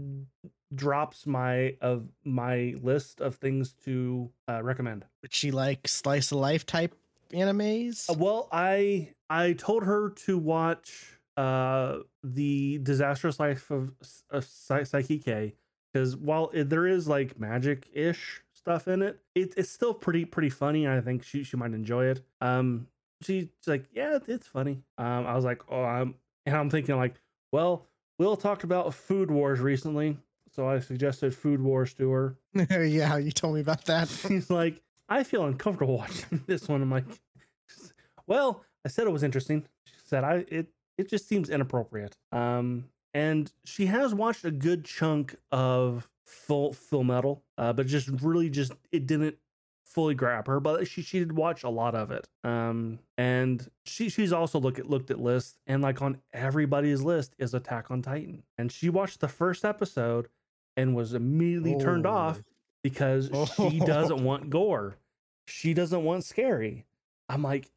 drops 0.75 1.25
my 1.25 1.75
of 1.81 2.09
my 2.23 2.75
list 2.83 3.21
of 3.21 3.37
things 3.37 3.73
to 3.85 4.29
uh, 4.47 4.61
recommend. 4.61 5.03
Would 5.23 5.33
she 5.33 5.49
like 5.49 5.87
slice 5.87 6.31
of 6.31 6.37
life 6.37 6.63
type 6.63 6.93
animes? 7.31 8.07
Uh, 8.07 8.13
well, 8.19 8.49
I 8.51 9.15
I 9.31 9.53
told 9.53 9.83
her 9.83 10.11
to 10.27 10.37
watch 10.37 11.17
uh 11.37 11.97
the 12.23 12.79
disastrous 12.83 13.39
life 13.39 13.71
of, 13.71 13.93
of 14.29 14.45
Saiki 14.45 15.25
K 15.25 15.55
because 15.91 16.15
while 16.15 16.49
it, 16.53 16.69
there 16.69 16.85
is 16.87 17.07
like 17.07 17.39
magic 17.39 17.87
ish 17.93 18.41
stuff 18.53 18.87
in 18.87 19.01
it, 19.01 19.19
it, 19.35 19.53
it's 19.57 19.69
still 19.69 19.93
pretty 19.93 20.25
pretty 20.25 20.49
funny. 20.49 20.85
and 20.85 20.93
I 20.93 21.01
think 21.01 21.23
she 21.23 21.43
she 21.43 21.57
might 21.57 21.73
enjoy 21.73 22.05
it. 22.05 22.21
Um, 22.41 22.87
she's 23.21 23.47
like, 23.65 23.85
yeah, 23.93 24.19
it's 24.27 24.47
funny. 24.47 24.83
Um, 24.97 25.25
I 25.25 25.35
was 25.35 25.45
like, 25.45 25.61
oh, 25.69 25.83
I'm 25.83 26.15
and 26.45 26.55
I'm 26.55 26.69
thinking 26.69 26.95
like, 26.97 27.15
well, 27.51 27.87
Will 28.19 28.35
talked 28.35 28.63
about 28.63 28.93
Food 28.93 29.31
Wars 29.31 29.59
recently, 29.59 30.17
so 30.53 30.67
I 30.67 30.79
suggested 30.79 31.35
Food 31.35 31.61
Wars 31.61 31.93
to 31.95 32.09
her. 32.11 32.35
yeah, 32.53 33.17
you 33.17 33.31
told 33.31 33.55
me 33.55 33.61
about 33.61 33.85
that. 33.85 34.07
She's 34.27 34.49
like, 34.49 34.81
I 35.09 35.23
feel 35.23 35.45
uncomfortable 35.45 35.97
watching 35.99 36.43
this 36.47 36.67
one. 36.67 36.81
I'm 36.81 36.91
like, 36.91 37.05
well, 38.25 38.63
I 38.85 38.89
said 38.89 39.07
it 39.07 39.11
was 39.11 39.23
interesting. 39.23 39.65
She 39.85 39.93
said 40.05 40.23
I 40.23 40.45
it 40.49 40.67
it 40.97 41.09
just 41.09 41.27
seems 41.27 41.49
inappropriate. 41.49 42.15
Um, 42.31 42.85
and 43.17 43.51
she 43.65 43.87
has 43.87 44.13
watched 44.13 44.45
a 44.45 44.51
good 44.51 44.85
chunk 44.85 45.35
of 45.51 46.07
full 46.23 46.73
full 46.73 47.03
metal, 47.03 47.43
uh, 47.57 47.73
but 47.73 47.87
just 47.87 48.07
really 48.21 48.49
just 48.49 48.71
it 48.91 49.07
didn't 49.07 49.37
fully 49.85 50.13
grab 50.13 50.45
her. 50.47 50.59
But 50.59 50.87
she 50.87 51.01
she 51.01 51.19
did 51.19 51.31
watch 51.31 51.63
a 51.63 51.69
lot 51.69 51.95
of 51.95 52.11
it. 52.11 52.27
Um, 52.43 52.99
and 53.17 53.67
she 53.85 54.09
she's 54.09 54.31
also 54.31 54.59
looked 54.59 54.77
at 54.79 54.89
looked 54.89 55.09
at 55.09 55.19
lists, 55.19 55.57
and 55.65 55.81
like 55.81 56.01
on 56.01 56.19
everybody's 56.31 57.01
list 57.01 57.33
is 57.39 57.53
Attack 57.55 57.89
on 57.89 58.01
Titan, 58.03 58.43
and 58.57 58.71
she 58.71 58.89
watched 58.89 59.19
the 59.19 59.27
first 59.27 59.65
episode 59.65 60.27
and 60.75 60.95
was 60.95 61.15
immediately 61.15 61.75
turned 61.79 62.05
off 62.05 62.37
Oh. 62.39 62.43
because 62.83 63.31
she 63.55 63.79
doesn't 63.79 64.23
want 64.23 64.51
gore. 64.51 64.97
She 65.47 65.73
doesn't 65.73 66.03
want 66.03 66.23
scary. 66.23 66.85
I'm 67.29 67.41
like, 67.41 67.71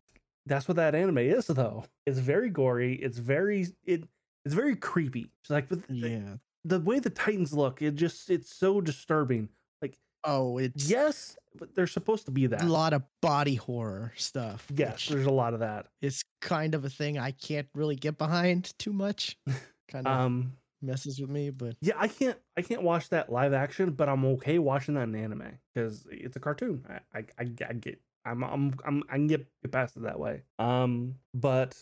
that's 0.44 0.68
what 0.68 0.76
that 0.76 0.94
anime 0.94 1.18
is 1.18 1.46
though. 1.46 1.85
It's 2.05 2.18
very 2.18 2.50
gory. 2.50 2.94
It's 2.96 3.16
very 3.18 3.68
it 3.87 4.05
it's 4.44 4.55
very 4.55 4.76
creepy. 4.76 5.31
She's 5.42 5.50
like, 5.50 5.68
the, 5.68 5.83
Yeah. 5.88 6.35
the 6.64 6.81
way 6.81 6.98
the 6.98 7.11
Titans 7.11 7.53
look, 7.53 7.83
it 7.83 7.94
just 7.94 8.31
it's 8.31 8.55
so 8.55 8.81
disturbing. 8.81 9.48
Like, 9.83 9.98
Oh, 10.24 10.59
it's 10.59 10.88
yes, 10.88 11.37
but 11.57 11.74
they're 11.74 11.87
supposed 11.87 12.24
to 12.26 12.31
be 12.31 12.46
that. 12.46 12.62
a 12.62 12.66
lot 12.66 12.92
of 12.92 13.03
body 13.22 13.55
horror 13.57 14.12
stuff. 14.16 14.66
yes, 14.74 15.07
there's 15.09 15.26
a 15.26 15.31
lot 15.31 15.55
of 15.55 15.61
that. 15.61 15.87
is 16.03 16.24
kind 16.40 16.74
of 16.74 16.85
a 16.85 16.90
thing 16.90 17.18
I 17.18 17.31
can't 17.33 17.68
really 17.74 17.96
get 17.96 18.18
behind 18.18 18.72
too 18.79 18.92
much. 18.92 19.37
Kind 19.88 20.07
of 20.07 20.20
Um 20.20 20.53
messes 20.83 21.20
with 21.20 21.29
me, 21.29 21.50
but 21.50 21.76
yeah, 21.83 21.94
I 21.98 22.09
can't 22.09 22.38
I 22.57 22.62
can't 22.62 22.83
watch 22.83 23.09
that 23.11 23.31
live 23.31 23.53
action, 23.53 23.90
but 23.90 24.09
I'm 24.09 24.24
okay 24.26 24.59
watching 24.59 24.94
that 24.94 25.03
in 25.09 25.14
anime 25.16 25.59
because 25.74 26.07
it's 26.11 26.37
a 26.37 26.40
cartoon. 26.40 26.85
I 26.88 27.18
I, 27.18 27.24
I, 27.38 27.50
I 27.68 27.72
get 27.74 28.00
I'm 28.24 28.42
I'm 28.44 28.74
I'm 28.87 29.03
I 29.11 29.14
can 29.14 29.26
get, 29.26 29.46
get 29.62 29.72
past 29.72 29.96
it 29.96 30.05
that 30.05 30.18
way. 30.20 30.42
Um, 30.59 31.16
but 31.35 31.76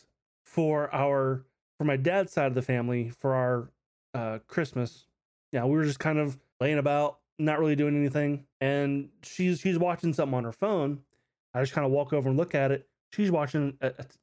for 0.46 0.92
our 0.94 1.44
for 1.78 1.84
my 1.84 1.96
dad's 1.96 2.32
side 2.32 2.46
of 2.46 2.54
the 2.54 2.62
family 2.62 3.08
for 3.08 3.34
our 3.34 3.70
uh 4.14 4.38
Christmas, 4.46 5.06
yeah, 5.52 5.64
we 5.64 5.76
were 5.76 5.84
just 5.84 6.00
kind 6.00 6.18
of 6.18 6.38
laying 6.60 6.78
about, 6.78 7.20
not 7.38 7.58
really 7.58 7.76
doing 7.76 7.96
anything, 7.96 8.44
and 8.60 9.08
she's 9.22 9.60
she's 9.60 9.78
watching 9.78 10.12
something 10.12 10.36
on 10.36 10.44
her 10.44 10.52
phone. 10.52 11.00
I 11.54 11.60
just 11.62 11.72
kind 11.72 11.86
of 11.86 11.92
walk 11.92 12.12
over 12.12 12.28
and 12.28 12.36
look 12.36 12.54
at 12.54 12.70
it. 12.70 12.88
She's 13.12 13.30
watching 13.30 13.78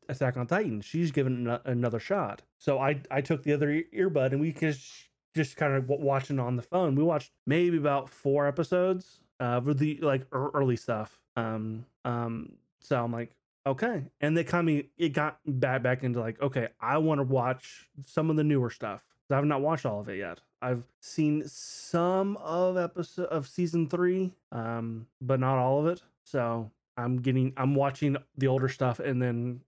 Attack 0.09 0.37
on 0.37 0.45
Titan. 0.45 0.79
She's 0.81 1.11
giving 1.11 1.47
another 1.65 1.99
shot. 1.99 2.43
So 2.59 2.77
I 2.79 3.01
I 3.09 3.21
took 3.21 3.41
the 3.43 3.53
other 3.53 3.81
earbud 3.93 4.31
and 4.31 4.39
we 4.39 4.51
just 4.51 5.09
just 5.33 5.57
kind 5.57 5.73
of 5.73 5.89
watching 5.89 6.39
on 6.39 6.55
the 6.55 6.61
phone. 6.61 6.95
We 6.95 7.03
watched 7.03 7.31
maybe 7.47 7.77
about 7.77 8.09
four 8.09 8.47
episodes 8.47 9.21
uh 9.39 9.59
with 9.63 9.79
the 9.79 9.97
like 10.01 10.27
early 10.31 10.75
stuff. 10.75 11.19
Um 11.35 11.85
um 12.03 12.57
so 12.79 13.03
I'm 13.03 13.11
like 13.11 13.35
okay, 13.65 14.03
and 14.21 14.37
they 14.37 14.43
kind 14.43 14.69
of 14.69 14.85
it 14.97 15.09
got 15.09 15.39
back 15.45 15.83
back 15.83 16.03
into 16.03 16.19
like 16.19 16.41
okay, 16.41 16.69
I 16.79 16.97
want 16.97 17.19
to 17.19 17.23
watch 17.23 17.87
some 18.05 18.29
of 18.29 18.35
the 18.35 18.43
newer 18.43 18.69
stuff. 18.69 19.01
I've 19.29 19.45
not 19.45 19.61
watched 19.61 19.85
all 19.85 19.99
of 19.99 20.09
it 20.09 20.17
yet. 20.17 20.39
I've 20.61 20.83
seen 20.99 21.43
some 21.47 22.37
of 22.37 22.77
episode 22.77 23.25
of 23.27 23.47
season 23.47 23.89
three, 23.89 24.33
um, 24.51 25.07
but 25.21 25.39
not 25.39 25.57
all 25.57 25.79
of 25.79 25.87
it. 25.87 26.01
So 26.23 26.71
I'm 26.97 27.17
getting 27.17 27.53
I'm 27.57 27.75
watching 27.75 28.17
the 28.37 28.47
older 28.47 28.69
stuff 28.69 28.99
and 28.99 29.21
then 29.21 29.61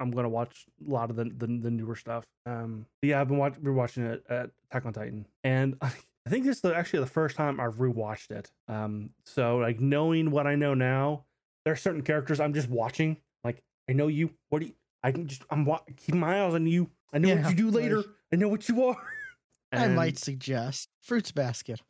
I'm 0.00 0.10
gonna 0.10 0.28
watch 0.28 0.66
a 0.86 0.90
lot 0.90 1.10
of 1.10 1.16
the 1.16 1.24
the, 1.24 1.46
the 1.46 1.70
newer 1.70 1.96
stuff. 1.96 2.24
Um, 2.46 2.86
yeah, 3.02 3.20
I've 3.20 3.28
been 3.28 3.36
watching 3.36 3.62
been 3.62 3.74
watching 3.74 4.04
it 4.04 4.24
at 4.28 4.50
Attack 4.70 4.86
on 4.86 4.92
Titan, 4.92 5.26
and 5.44 5.76
I, 5.80 5.92
I 6.26 6.30
think 6.30 6.44
this 6.44 6.58
is 6.58 6.64
actually 6.64 7.00
the 7.00 7.06
first 7.06 7.36
time 7.36 7.60
I've 7.60 7.76
rewatched 7.76 8.30
it. 8.30 8.50
Um, 8.68 9.10
so 9.24 9.56
like 9.58 9.80
knowing 9.80 10.30
what 10.30 10.46
I 10.46 10.54
know 10.54 10.74
now, 10.74 11.24
there 11.64 11.72
are 11.72 11.76
certain 11.76 12.02
characters 12.02 12.40
I'm 12.40 12.54
just 12.54 12.68
watching. 12.68 13.16
I 13.90 13.92
know 13.92 14.06
you. 14.06 14.30
What 14.48 14.60
do 14.60 14.66
you? 14.66 14.72
I 15.02 15.10
can 15.12 15.26
just 15.26 15.42
I'm 15.50 15.66
keeping 15.96 16.20
my 16.20 16.44
eyes 16.44 16.54
on 16.54 16.66
you. 16.66 16.88
I 17.12 17.18
know 17.18 17.28
Yeah, 17.28 17.42
what 17.42 17.50
you 17.50 17.56
do 17.56 17.70
later. 17.70 17.96
like- 17.98 18.06
I 18.32 18.36
know 18.36 18.48
what 18.48 18.68
you 18.68 18.84
are. 18.84 18.96
I 19.72 19.88
might 19.88 20.16
suggest 20.16 20.88
Fruits 21.02 21.32
Basket. 21.32 21.80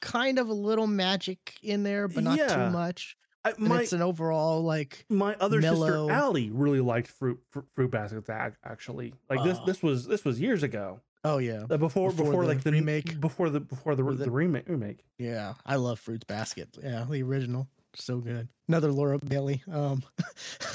Kind 0.00 0.38
of 0.38 0.48
a 0.48 0.52
little 0.54 0.86
magic 0.86 1.54
in 1.62 1.82
there, 1.82 2.06
but 2.08 2.22
not 2.24 2.38
Yeah. 2.38 2.66
too 2.66 2.70
much. 2.70 3.16
I, 3.46 3.52
my 3.58 3.80
it's 3.82 3.92
an 3.92 4.00
overall 4.02 4.62
like 4.62 5.04
my 5.10 5.34
other 5.40 5.60
mellow- 5.60 6.06
sister 6.06 6.12
Allie 6.12 6.50
really 6.50 6.80
liked 6.80 7.08
fruit 7.08 7.38
fruit, 7.50 7.66
fruit 7.74 7.90
basket 7.90 8.24
ac- 8.30 8.56
actually 8.64 9.12
like 9.28 9.42
this 9.44 9.58
Ah. 9.60 9.64
this 9.66 9.82
was 9.82 10.06
this 10.06 10.24
was 10.24 10.40
years 10.40 10.62
ago 10.62 11.00
oh 11.24 11.36
yeah. 11.38 11.64
Uh, 11.68 11.76
before 11.76 12.08
Before 12.10 12.24
before, 12.26 12.42
the 12.42 12.48
like 12.48 12.62
the 12.62 12.72
remake? 12.72 13.20
before 13.20 13.50
the 13.50 13.60
before 13.60 13.94
the, 13.96 14.02
the, 14.02 14.24
the- 14.24 14.30
remake 14.30 14.66
remake 14.66 15.04
Yeah. 15.18 15.54
I 15.66 15.76
love 15.76 15.98
Fruits 16.00 16.24
Basket. 16.24 16.78
Yeah, 16.82 17.04
the 17.10 17.22
original. 17.22 17.68
So 17.96 18.18
good. 18.18 18.48
Another 18.68 18.90
Laura 18.92 19.18
Bailey. 19.18 19.62
Um, 19.70 20.02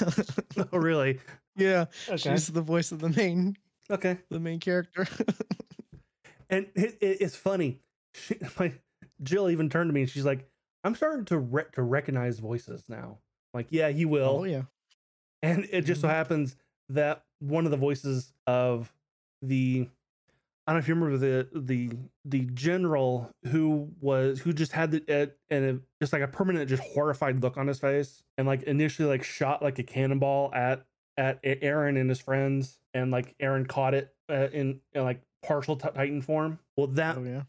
oh, 0.72 0.78
really? 0.78 1.20
yeah, 1.56 1.86
Okay. 2.08 2.16
she's 2.16 2.46
the 2.48 2.62
voice 2.62 2.92
of 2.92 2.98
the 3.00 3.10
main 3.10 3.56
Okay. 3.90 4.18
the 4.30 4.40
main 4.40 4.60
character. 4.60 5.06
And 6.52 6.66
it, 6.74 6.98
it, 7.00 7.18
it's 7.20 7.36
funny. 7.36 7.78
She, 8.14 8.34
my, 8.58 8.72
Jill 9.22 9.50
even 9.50 9.68
turned 9.70 9.88
to 9.88 9.94
me 9.94 10.00
and 10.00 10.10
she's 10.10 10.24
like, 10.24 10.48
"I'm 10.82 10.96
starting 10.96 11.24
to 11.26 11.38
re- 11.38 11.62
to 11.74 11.82
recognize 11.82 12.40
voices 12.40 12.82
now." 12.88 13.18
I'm 13.54 13.58
like, 13.58 13.68
yeah, 13.70 13.86
you 13.86 14.08
will. 14.08 14.38
oh 14.40 14.44
yeah. 14.44 14.62
And 15.44 15.68
it 15.70 15.82
just 15.82 16.00
so 16.00 16.08
Mhm. 16.08 16.10
happens 16.10 16.56
that 16.88 17.22
one 17.38 17.66
of 17.66 17.70
the 17.70 17.76
voices 17.76 18.32
of 18.48 18.92
the 19.42 19.88
I 20.70 20.72
don't 20.72 20.76
know 20.76 20.84
if 20.84 20.88
you 20.88 20.94
remember 20.94 21.18
the 21.18 21.48
the 21.52 21.90
the 22.24 22.44
general 22.54 23.28
who 23.48 23.90
was 24.00 24.38
who 24.38 24.52
just 24.52 24.70
had 24.70 24.92
the 24.92 25.32
and 25.50 25.64
a, 25.64 25.80
just 26.00 26.12
like 26.12 26.22
a 26.22 26.28
permanent 26.28 26.68
just 26.68 26.80
horrified 26.84 27.42
look 27.42 27.56
on 27.56 27.66
his 27.66 27.80
face 27.80 28.22
and 28.38 28.46
like 28.46 28.62
initially 28.62 29.08
like 29.08 29.24
shot 29.24 29.64
like 29.64 29.80
a 29.80 29.82
cannonball 29.82 30.54
at 30.54 30.86
at 31.16 31.42
Eren 31.42 32.00
and 32.00 32.08
his 32.08 32.20
friends 32.20 32.78
and 32.94 33.10
like 33.10 33.36
Eren 33.38 33.66
caught 33.66 33.94
it 33.94 34.14
uh, 34.30 34.46
in, 34.52 34.80
in 34.92 35.02
like 35.02 35.22
partial 35.42 35.74
t- 35.74 35.88
Titan 35.92 36.22
form. 36.22 36.60
Well, 36.76 36.86
that 36.88 37.16
Oh 37.18 37.24
yeah. 37.24 37.42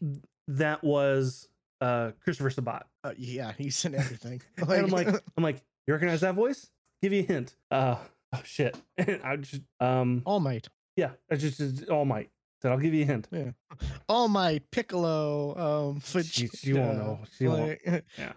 that 0.48 0.82
was 0.82 1.46
uh 1.80 2.10
Christopher 2.24 2.50
Sabat. 2.50 2.86
Uh, 3.04 3.12
yeah, 3.16 3.52
he's 3.56 3.84
in 3.84 3.94
everything. 3.94 4.42
And 4.56 4.68
I'm 4.68 4.86
like, 4.88 5.06
I'm 5.36 5.44
like, 5.44 5.62
you 5.86 5.94
recognize 5.94 6.22
that 6.22 6.34
voice? 6.34 6.68
Give 7.00 7.12
you 7.12 7.20
a 7.20 7.26
hint. 7.26 7.54
Uh, 7.70 7.98
oh 8.32 8.40
shit. 8.42 8.76
I 8.98 9.36
just, 9.36 9.62
um, 9.78 10.22
All 10.24 10.40
Might. 10.40 10.66
yeah, 10.96 11.10
I 11.30 11.36
just, 11.36 11.58
just 11.58 11.88
All 11.88 12.04
Might. 12.04 12.30
Said 12.62 12.70
I'll 12.70 12.78
give 12.78 12.94
you 12.94 13.02
a 13.02 13.06
hint. 13.06 13.28
All 14.08 14.28
my 14.28 14.60
Piccolo, 14.70 15.90
um, 15.90 16.00
She, 16.22 16.46
she 16.46 16.72
won't 16.72 16.96
know. 16.96 17.18
She 17.36 17.48
won't. 17.48 17.78
like, 17.86 18.04
Yeah. 18.18 18.32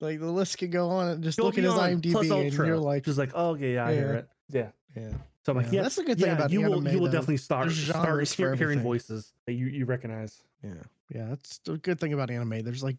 like 0.00 0.20
the 0.20 0.30
list 0.30 0.58
can 0.58 0.70
go 0.70 0.88
on 0.90 1.08
and 1.08 1.24
just 1.24 1.36
Go 1.38 1.46
look 1.46 1.58
at 1.58 1.64
his 1.64 1.74
beyond, 1.74 2.00
IMDb 2.02 2.12
plus 2.12 2.24
and 2.30 2.32
Ultra. 2.32 2.66
you're 2.66 2.76
like, 2.78 3.04
just 3.04 3.18
like, 3.18 3.30
oh, 3.34 3.50
okay, 3.50 3.74
yeah, 3.74 3.86
I 3.86 3.92
hear 3.94 4.12
it. 4.14 4.28
Yeah. 4.50 4.68
yeah, 4.96 5.10
So 5.44 5.50
I'm 5.52 5.56
like, 5.58 5.66
Yeah, 5.66 5.72
yeah, 5.72 5.82
that's 5.82 5.96
the 5.96 6.04
good 6.04 6.18
thing 6.18 6.28
yeah, 6.28 6.34
about 6.36 6.50
you 6.52 6.60
will, 6.62 6.74
anime, 6.74 6.92
you 6.94 6.98
will 7.00 7.06
though. 7.06 7.12
definitely 7.12 7.38
start, 7.38 7.72
start 7.72 8.28
hear- 8.28 8.54
hearing 8.54 8.80
voices 8.82 9.32
that 9.46 9.54
you, 9.54 9.66
you 9.66 9.84
recognize. 9.84 10.40
yeah, 10.62 10.74
yeah. 11.12 11.26
That's 11.30 11.58
the 11.58 11.76
good 11.78 11.98
thing 11.98 12.12
about 12.12 12.30
anime. 12.30 12.62
There's 12.62 12.84
like 12.84 12.98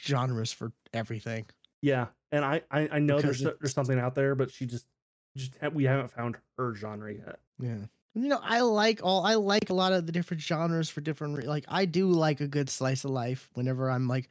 genres 0.00 0.50
for 0.50 0.72
everything. 0.94 1.44
Yeah. 1.82 2.06
And 2.32 2.42
I, 2.44 2.62
I, 2.70 2.88
I 2.92 2.98
know 3.00 3.16
Because 3.16 3.40
there's, 3.40 3.56
there's 3.60 3.74
something 3.74 3.98
out 3.98 4.14
there, 4.14 4.34
but 4.34 4.50
she 4.50 4.64
just, 4.64 4.86
just, 5.36 5.52
we 5.74 5.84
haven't 5.84 6.10
found 6.10 6.36
her 6.56 6.74
genre 6.74 7.12
yet. 7.12 7.38
Yeah. 7.60 7.76
You 8.18 8.28
know, 8.28 8.40
I 8.42 8.60
like 8.62 9.00
all 9.04 9.24
I 9.24 9.34
like 9.34 9.70
a 9.70 9.74
lot 9.74 9.92
of 9.92 10.06
the 10.06 10.12
different 10.12 10.42
genres 10.42 10.90
for 10.90 11.00
different 11.00 11.36
re- 11.36 11.46
like 11.46 11.64
I 11.68 11.84
do 11.84 12.08
like 12.10 12.40
a 12.40 12.48
good 12.48 12.68
slice 12.68 13.04
of 13.04 13.10
life 13.10 13.48
whenever 13.54 13.90
I'm 13.90 14.08
like 14.08 14.28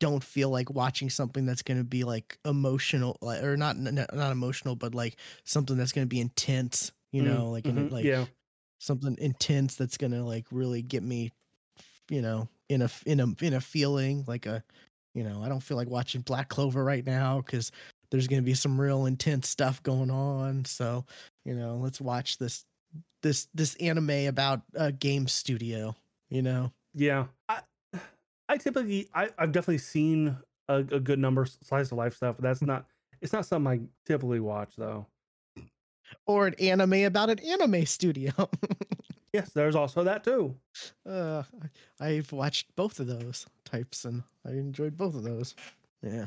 don't 0.00 0.24
feel 0.24 0.50
like 0.50 0.70
watching 0.70 1.10
something 1.10 1.46
that's 1.46 1.62
going 1.62 1.78
to 1.78 1.84
be 1.84 2.04
like 2.04 2.38
emotional 2.44 3.18
like, 3.22 3.42
or 3.42 3.56
not 3.56 3.76
n- 3.76 4.06
not 4.12 4.32
emotional 4.32 4.76
but 4.76 4.94
like 4.94 5.18
something 5.44 5.76
that's 5.76 5.92
going 5.92 6.06
to 6.06 6.08
be 6.08 6.20
intense, 6.20 6.92
you 7.12 7.22
Mm, 7.22 7.24
know, 7.24 7.50
like 7.50 7.68
in 7.68 7.86
mhm, 7.86 7.90
like 7.90 8.10
yeah. 8.10 8.26
something 8.80 9.16
intense 9.20 9.76
that's 9.76 9.96
going 9.98 10.12
to 10.12 10.24
like 10.24 10.46
really 10.52 10.82
get 10.82 11.02
me 11.02 11.32
you 12.08 12.22
know, 12.22 12.48
in 12.68 12.82
a 12.82 12.90
in 13.06 13.20
a 13.20 13.26
in 13.42 13.54
a 13.54 13.60
feeling 13.60 14.24
like 14.26 14.46
a 14.46 14.62
you 15.14 15.24
know, 15.24 15.42
I 15.42 15.48
don't 15.48 15.60
feel 15.62 15.76
like 15.76 15.90
watching 15.90 16.20
Black 16.22 16.48
Clover 16.48 16.84
right 16.84 17.04
now 17.04 17.40
cuz 17.42 17.72
there's 18.10 18.28
going 18.28 18.42
to 18.42 18.46
be 18.46 18.54
some 18.54 18.80
real 18.80 19.06
intense 19.06 19.48
stuff 19.48 19.82
going 19.82 20.10
on. 20.10 20.64
So, 20.64 21.06
you 21.44 21.54
know, 21.54 21.76
let's 21.76 22.00
watch 22.00 22.38
this 22.38 22.64
this 23.22 23.48
this 23.54 23.74
anime 23.76 24.26
about 24.28 24.62
a 24.74 24.92
game 24.92 25.28
studio, 25.28 25.94
you 26.28 26.42
know. 26.42 26.72
Yeah, 26.94 27.26
I, 27.48 27.60
I 28.48 28.56
typically, 28.56 29.08
I, 29.14 29.30
I've 29.38 29.52
definitely 29.52 29.78
seen 29.78 30.36
a, 30.68 30.76
a 30.78 31.00
good 31.00 31.18
number 31.18 31.42
of 31.42 31.50
slice 31.62 31.92
of 31.92 31.98
life 31.98 32.16
stuff. 32.16 32.36
But 32.36 32.42
that's 32.42 32.62
not, 32.62 32.86
it's 33.20 33.32
not 33.32 33.46
something 33.46 33.72
I 33.72 33.80
typically 34.06 34.40
watch 34.40 34.74
though. 34.76 35.06
Or 36.26 36.46
an 36.48 36.54
anime 36.54 37.04
about 37.04 37.30
an 37.30 37.38
anime 37.40 37.86
studio. 37.86 38.32
Yes, 39.32 39.50
there's 39.52 39.76
also 39.76 40.02
that 40.02 40.24
too. 40.24 40.56
uh, 41.08 41.44
I've 42.00 42.32
watched 42.32 42.74
both 42.74 42.98
of 42.98 43.06
those 43.06 43.46
types 43.64 44.04
and 44.04 44.24
I 44.44 44.50
enjoyed 44.50 44.96
both 44.96 45.14
of 45.14 45.22
those. 45.22 45.54
Yeah. 46.02 46.26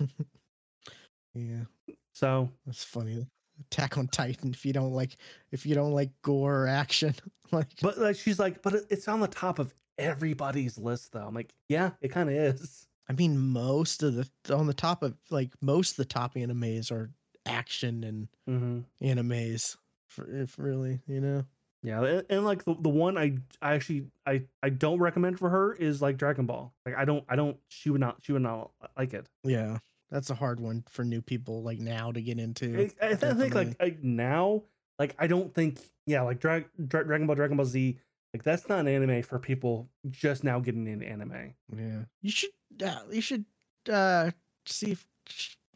yeah, 1.34 1.64
So 2.12 2.50
that's 2.66 2.82
funny. 2.82 3.28
Attack 3.66 3.98
on 3.98 4.08
Titan 4.08 4.50
if 4.52 4.64
you 4.64 4.72
don't 4.72 4.92
like 4.92 5.16
if 5.52 5.66
you 5.66 5.74
don't 5.74 5.92
like 5.92 6.10
gore 6.22 6.64
or 6.64 6.66
action. 6.68 7.14
like 7.52 7.68
But 7.80 7.98
like 7.98 8.16
she's 8.16 8.38
like, 8.38 8.62
but 8.62 8.74
it's 8.90 9.08
on 9.08 9.20
the 9.20 9.28
top 9.28 9.58
of 9.58 9.74
everybody's 9.98 10.78
list 10.78 11.12
though. 11.12 11.26
I'm 11.26 11.34
like, 11.34 11.52
yeah, 11.68 11.90
it 12.00 12.08
kind 12.08 12.28
of 12.28 12.34
is. 12.34 12.86
I 13.08 13.12
mean 13.12 13.38
most 13.38 14.02
of 14.02 14.14
the 14.14 14.54
on 14.54 14.66
the 14.66 14.74
top 14.74 15.02
of 15.02 15.16
like 15.30 15.52
most 15.60 15.92
of 15.92 15.96
the 15.96 16.04
top 16.04 16.34
animes 16.34 16.90
are 16.90 17.10
action 17.46 18.04
and 18.04 18.28
hmm 18.46 18.80
animes 19.02 19.76
for 20.08 20.28
if 20.28 20.58
really, 20.58 21.00
you 21.06 21.20
know. 21.20 21.44
Yeah, 21.82 22.04
and, 22.04 22.26
and 22.28 22.44
like 22.44 22.64
the, 22.64 22.74
the 22.78 22.90
one 22.90 23.16
I 23.16 23.38
I 23.62 23.74
actually 23.74 24.06
I 24.26 24.42
I 24.62 24.68
don't 24.68 24.98
recommend 24.98 25.38
for 25.38 25.48
her 25.48 25.72
is 25.74 26.02
like 26.02 26.18
Dragon 26.18 26.46
Ball. 26.46 26.74
Like 26.84 26.94
I 26.96 27.04
don't 27.04 27.24
I 27.28 27.36
don't 27.36 27.56
she 27.68 27.90
would 27.90 28.00
not 28.00 28.18
she 28.22 28.32
would 28.32 28.42
not 28.42 28.70
like 28.96 29.14
it. 29.14 29.26
Yeah, 29.44 29.78
that's 30.10 30.30
a 30.30 30.34
hard 30.34 30.60
one 30.60 30.84
for 30.88 31.04
new 31.04 31.22
people 31.22 31.62
like 31.62 31.78
now 31.78 32.12
to 32.12 32.20
get 32.20 32.38
into. 32.38 32.90
I, 33.00 33.08
I, 33.08 33.14
think 33.14 33.54
like, 33.54 33.76
like 33.80 34.02
now 34.02 34.62
like 34.98 35.14
I 35.18 35.26
don't 35.26 35.54
think 35.54 35.80
yeah 36.06 36.22
like 36.22 36.40
Dra- 36.40 36.64
Dra- 36.86 37.04
Dragon 37.04 37.26
Ball 37.26 37.36
Dragon 37.36 37.56
Ball 37.56 37.66
Z 37.66 37.98
like 38.34 38.42
that's 38.42 38.68
not 38.68 38.80
an 38.80 38.88
anime 38.88 39.22
for 39.22 39.38
people 39.38 39.88
just 40.08 40.44
now 40.44 40.60
getting 40.60 40.86
into 40.86 41.06
anime. 41.06 41.54
Yeah, 41.76 42.02
you 42.22 42.30
should 42.30 42.50
uh, 42.84 43.00
you 43.10 43.20
should 43.20 43.44
uh 43.90 44.30
see 44.66 44.92
if, 44.92 45.06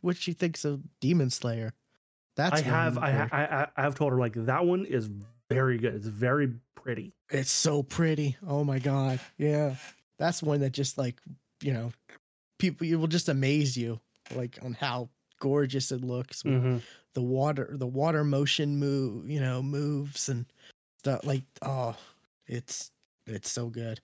what 0.00 0.16
she 0.16 0.32
thinks 0.32 0.64
of 0.64 0.80
Demon 1.00 1.30
Slayer. 1.30 1.72
That's 2.36 2.60
I 2.60 2.64
have 2.64 2.98
I, 2.98 3.10
ha- 3.10 3.28
I 3.32 3.44
I 3.44 3.66
I 3.76 3.82
have 3.82 3.94
told 3.94 4.12
her 4.12 4.18
like 4.18 4.34
that 4.34 4.64
one 4.64 4.84
is 4.84 5.10
very 5.50 5.78
good. 5.78 5.94
It's 5.94 6.06
very 6.06 6.52
pretty. 6.74 7.14
It's 7.30 7.50
so 7.50 7.82
pretty. 7.82 8.36
Oh 8.46 8.64
my 8.64 8.78
god. 8.78 9.20
Yeah, 9.38 9.76
that's 10.18 10.42
one 10.42 10.60
that 10.60 10.72
just 10.72 10.98
like 10.98 11.20
you 11.62 11.72
know 11.72 11.92
people 12.58 12.86
it 12.86 12.96
will 12.96 13.06
just 13.06 13.28
amaze 13.28 13.76
you 13.76 14.00
like 14.34 14.58
on 14.62 14.72
how 14.74 15.08
gorgeous 15.40 15.90
it 15.92 16.02
looks 16.02 16.44
with 16.44 16.54
Mhm. 16.54 16.82
the 17.14 17.22
water 17.22 17.70
the 17.72 17.86
water 17.86 18.24
motion 18.24 18.76
move 18.78 19.28
you 19.28 19.40
know 19.40 19.62
moves 19.62 20.28
and 20.28 20.46
stuff 20.98 21.24
like 21.24 21.42
oh 21.62 21.94
it's 22.46 22.90
it's 23.26 23.50
so 23.50 23.68
good 23.68 24.00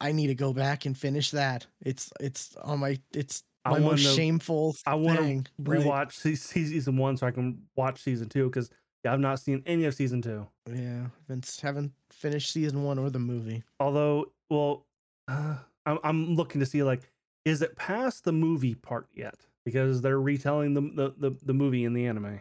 i 0.00 0.10
need 0.12 0.26
to 0.28 0.34
go 0.34 0.52
back 0.52 0.86
and 0.86 0.96
finish 0.96 1.30
that 1.30 1.66
it's 1.84 2.12
it's 2.20 2.56
on 2.62 2.78
my 2.80 2.98
it's 3.14 3.44
my 3.64 3.78
most 3.78 4.04
wanna- 4.04 4.16
shameful 4.16 4.74
I 4.86 4.94
want 4.96 5.18
to 5.20 5.62
rewatch 5.62 6.12
se- 6.14 6.34
season 6.34 6.96
one 6.96 7.16
so 7.16 7.26
I 7.28 7.30
can 7.30 7.62
watch 7.76 8.02
season 8.02 8.28
two 8.28 8.46
because 8.46 8.70
yeah, 9.04 9.12
I've 9.12 9.20
not 9.20 9.38
seen 9.38 9.62
any 9.66 9.84
of 9.84 9.94
season 9.94 10.20
two. 10.20 10.46
yeah 10.68 11.06
haven't 11.28 11.58
haven't 11.62 11.92
finished 12.10 12.52
season 12.52 12.82
one 12.82 12.98
or 12.98 13.08
the 13.10 13.18
movie 13.20 13.62
Although, 13.78 14.32
well, 14.50 14.86
uh, 15.28 15.58
I'm 15.86 15.98
I'm 16.02 16.34
looking 16.34 16.58
to 16.60 16.66
see 16.66 16.82
like, 16.82 17.08
is 17.44 17.62
it 17.62 17.76
past 17.76 18.24
the 18.24 18.32
movie 18.32 18.74
part 18.74 19.06
yet? 19.14 19.36
Because 19.64 20.00
they're 20.02 20.20
retelling 20.20 20.74
the 20.74 20.80
the 20.80 21.14
the, 21.30 21.36
the 21.44 21.54
movie 21.54 21.84
in 21.84 21.94
the 21.94 22.06
anime. 22.06 22.40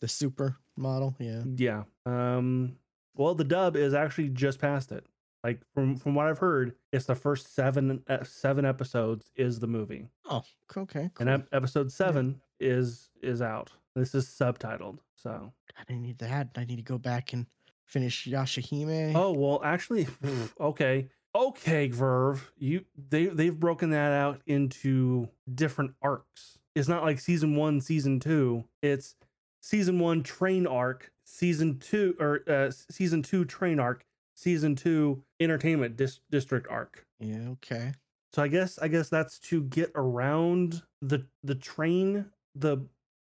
the 0.00 0.08
super 0.08 0.56
model 0.76 1.14
yeah 1.18 1.42
Yeah. 1.56 1.82
Um. 2.04 2.76
Well, 3.14 3.34
the 3.34 3.44
dub 3.44 3.76
is 3.76 3.94
actually 3.94 4.28
just 4.28 4.58
past 4.60 4.92
it. 4.92 5.06
Like 5.44 5.60
from 5.74 5.96
from 5.96 6.14
what 6.14 6.26
I've 6.26 6.38
heard, 6.38 6.74
it's 6.92 7.06
the 7.06 7.14
first 7.14 7.54
seven 7.54 8.02
uh, 8.08 8.24
seven 8.24 8.64
episodes 8.64 9.30
is 9.36 9.60
the 9.60 9.66
movie, 9.68 10.08
oh 10.28 10.42
okay 10.76 11.08
and 11.20 11.28
ep- 11.28 11.48
episode 11.52 11.92
seven 11.92 12.40
is 12.58 13.10
is 13.22 13.40
out. 13.40 13.70
This 13.94 14.14
is 14.14 14.26
subtitled, 14.26 14.98
so. 15.14 15.52
i 15.78 15.84
didn't 15.84 16.02
need 16.02 16.18
that 16.18 16.48
i 16.56 16.64
need 16.64 16.76
to 16.76 16.82
go 16.82 16.98
back 16.98 17.32
and 17.32 17.46
finish 17.84 18.26
yashahime 18.26 19.14
Oh 19.14 19.32
well, 19.32 19.60
actually, 19.64 20.06
okay, 20.60 21.08
okay, 21.48 21.88
VRV, 21.88 22.40
you 22.58 22.84
they 23.10 23.26
they've 23.26 23.58
broken 23.58 23.90
that 23.90 24.12
out 24.12 24.40
into 24.46 25.28
different 25.52 25.94
arcs. 26.02 26.58
It's 26.74 26.88
not 26.88 27.02
like 27.04 27.18
season 27.20 27.56
one, 27.56 27.80
season 27.80 28.20
two. 28.20 28.64
It's 28.82 29.14
season 29.62 29.98
one 29.98 30.22
train 30.22 30.66
arc, 30.66 31.10
season 31.24 31.78
two 31.78 32.14
or 32.20 32.42
uh, 32.48 32.70
season 32.90 33.22
two 33.22 33.44
train 33.44 33.78
arc, 33.80 34.04
season 34.34 34.74
two 34.76 35.22
entertainment 35.40 35.96
dis- 35.96 36.20
district 36.30 36.66
arc. 36.70 37.06
yeah 37.20 37.48
okay 37.50 37.92
So 38.32 38.42
I 38.42 38.48
guess 38.48 38.78
I 38.78 38.88
guess 38.88 39.08
that's 39.08 39.38
to 39.50 39.62
get 39.62 39.90
around 39.94 40.82
the 41.00 41.26
the 41.42 41.54
train 41.54 42.26
the 42.54 42.78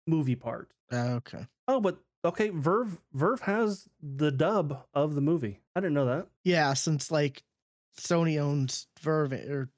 movie 0.06 0.36
part. 0.36 0.70
uh, 0.92 1.20
okay 1.20 1.46
Oh, 1.70 1.80
but 1.82 1.98
okay, 2.24 2.50
VRV 2.50 2.98
VRV 3.16 3.40
has 3.42 3.88
the 4.02 4.32
dub 4.32 4.86
of 4.94 5.16
the 5.16 5.22
movie. 5.22 5.60
I 5.76 5.80
didn't 5.82 5.94
know 5.96 6.06
that. 6.06 6.28
Yeah, 6.46 6.74
since 6.74 7.12
like 7.12 7.44
Sony 7.98 8.40
owns 8.40 8.88
VRV 9.02 9.50
or 9.50 9.70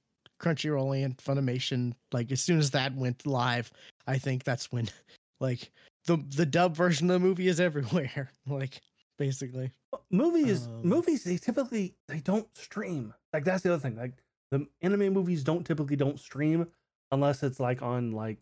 Crunchyroll 0.42 1.04
and 1.04 1.18
Funimation, 1.18 1.94
like 2.12 2.32
as 2.32 2.42
soon 2.42 2.60
as 2.60 2.72
that 2.72 2.96
went 2.96 3.26
live, 3.28 3.72
I 4.08 4.18
think 4.18 4.44
that's 4.44 4.72
when 4.72 4.90
like 5.40 5.72
the 6.06 6.18
the 6.36 6.46
dub 6.46 6.76
version 6.76 7.10
of 7.10 7.22
the 7.22 7.28
movie 7.28 7.48
is 7.48 7.60
everywhere. 7.60 8.32
Like 8.48 8.82
basically. 9.18 9.72
movies 10.12 10.66
Um, 10.68 10.82
movies 10.88 11.24
they 11.24 11.38
typically 11.38 11.94
they 12.08 12.20
don't 12.20 12.48
stream 12.58 13.14
like 13.34 13.44
that's 13.44 13.64
the 13.64 13.74
other 13.74 13.82
thing 13.82 13.98
like 13.98 14.14
the 14.52 14.66
anime 14.82 15.12
movies 15.14 15.44
don't 15.44 15.66
typically 15.66 15.96
don't 15.98 16.20
stream 16.20 16.66
unless 17.12 17.44
it's 17.44 17.60
like 17.60 17.82
on 17.82 18.12
like 18.12 18.40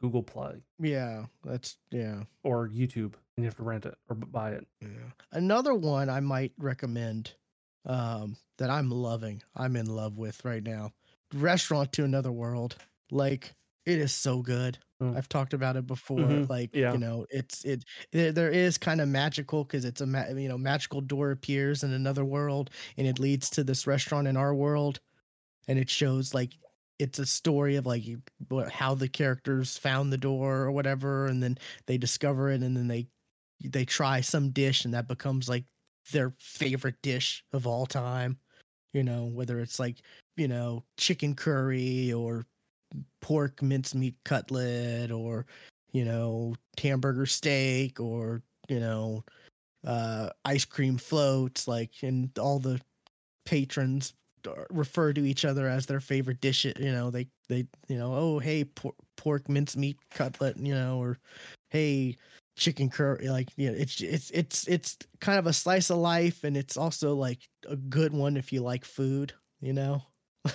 Google 0.00 0.22
Play 0.24 0.56
Yeah, 0.80 1.26
that's 1.44 1.76
yeah. 1.90 2.24
or 2.42 2.68
YouTube 2.68 3.14
and 3.36 3.38
you 3.38 3.44
have 3.44 3.56
to 3.56 3.62
rent 3.62 3.86
it 3.86 3.94
or 4.08 4.16
buy 4.16 4.50
it. 4.52 4.66
Yeah. 4.82 4.88
Another 5.32 5.74
one 5.74 6.10
I 6.10 6.18
might 6.20 6.52
recommend 6.58 7.32
um 7.88 8.36
that 8.58 8.70
I'm 8.70 8.90
loving. 8.90 9.42
I'm 9.54 9.76
in 9.76 9.86
love 9.86 10.18
with 10.18 10.44
right 10.44 10.62
now. 10.62 10.92
Restaurant 11.34 11.92
to 11.94 12.04
Another 12.04 12.32
World. 12.32 12.76
Like 13.10 13.54
it 13.86 13.98
is 13.98 14.12
so 14.14 14.42
good. 14.42 14.78
Mm. 15.02 15.16
I've 15.16 15.28
talked 15.28 15.54
about 15.54 15.76
it 15.76 15.86
before. 15.86 16.18
Mhm, 16.18 16.48
Like 16.48 16.72
yeah. 16.72 16.92
you 16.92 16.98
know, 16.98 17.26
it's 17.30 17.64
it 17.64 17.84
there, 18.12 18.32
there 18.32 18.50
is 18.50 18.78
kind 18.78 19.00
of 19.00 19.08
magical 19.08 19.64
because 19.64 19.84
it's 19.84 20.00
a 20.00 20.06
ma- 20.06 20.28
you 20.28 20.48
know 20.48 20.58
magical 20.58 21.00
door 21.00 21.30
appears 21.30 21.82
in 21.84 21.92
another 21.92 22.24
world 22.24 22.70
and 22.96 23.06
it 23.06 23.18
leads 23.18 23.50
to 23.50 23.64
this 23.64 23.86
restaurant 23.86 24.28
in 24.28 24.36
our 24.36 24.54
world, 24.54 25.00
and 25.68 25.78
it 25.78 25.90
shows 25.90 26.34
like 26.34 26.54
it's 26.98 27.18
a 27.18 27.26
story 27.26 27.76
of 27.76 27.86
like 27.86 28.04
how 28.70 28.94
the 28.94 29.08
characters 29.08 29.78
found 29.78 30.12
the 30.12 30.18
door 30.18 30.58
or 30.62 30.72
whatever, 30.72 31.26
and 31.26 31.42
then 31.42 31.56
they 31.86 31.98
discover 31.98 32.50
it 32.50 32.62
and 32.62 32.76
then 32.76 32.88
they 32.88 33.08
they 33.64 33.84
try 33.84 34.20
some 34.20 34.50
dish 34.50 34.84
and 34.84 34.94
that 34.94 35.08
becomes 35.08 35.48
like 35.48 35.64
their 36.12 36.32
favorite 36.38 37.00
dish 37.02 37.44
of 37.52 37.66
all 37.66 37.86
time. 37.86 38.38
You 38.92 39.04
know, 39.04 39.26
whether 39.26 39.60
it's 39.60 39.78
like 39.78 39.96
you 40.36 40.48
know 40.48 40.84
chicken 40.96 41.34
curry 41.34 42.12
or 42.12 42.46
pork 43.20 43.62
mincemeat 43.62 44.16
cutlet 44.24 45.10
or 45.10 45.46
you 45.92 46.04
know 46.04 46.54
hamburger 46.80 47.26
steak 47.26 48.00
or 48.00 48.42
you 48.68 48.80
know 48.80 49.24
uh 49.86 50.28
ice 50.44 50.64
cream 50.64 50.96
floats 50.96 51.68
like 51.68 51.90
and 52.02 52.36
all 52.38 52.58
the 52.58 52.80
patrons 53.44 54.14
refer 54.70 55.12
to 55.12 55.26
each 55.26 55.44
other 55.44 55.68
as 55.68 55.86
their 55.86 56.00
favorite 56.00 56.40
dish 56.40 56.64
you 56.64 56.92
know 56.92 57.10
they 57.10 57.26
they 57.48 57.66
you 57.88 57.98
know 57.98 58.14
oh 58.14 58.38
hey 58.38 58.64
por- 58.64 58.94
pork 59.16 59.48
mincemeat 59.48 59.98
cutlet 60.10 60.56
you 60.56 60.74
know 60.74 60.98
or 60.98 61.18
hey 61.70 62.16
chicken 62.58 62.90
curry 62.90 63.28
like 63.28 63.48
you 63.56 63.70
know 63.70 63.76
it's 63.78 64.00
it's 64.00 64.30
it's 64.32 64.66
it's 64.68 64.98
kind 65.20 65.38
of 65.38 65.46
a 65.46 65.52
slice 65.52 65.90
of 65.90 65.98
life 65.98 66.44
and 66.44 66.56
it's 66.56 66.76
also 66.76 67.14
like 67.14 67.48
a 67.68 67.76
good 67.76 68.12
one 68.12 68.36
if 68.36 68.52
you 68.52 68.60
like 68.60 68.84
food 68.84 69.32
you 69.60 69.72
know? 69.72 70.02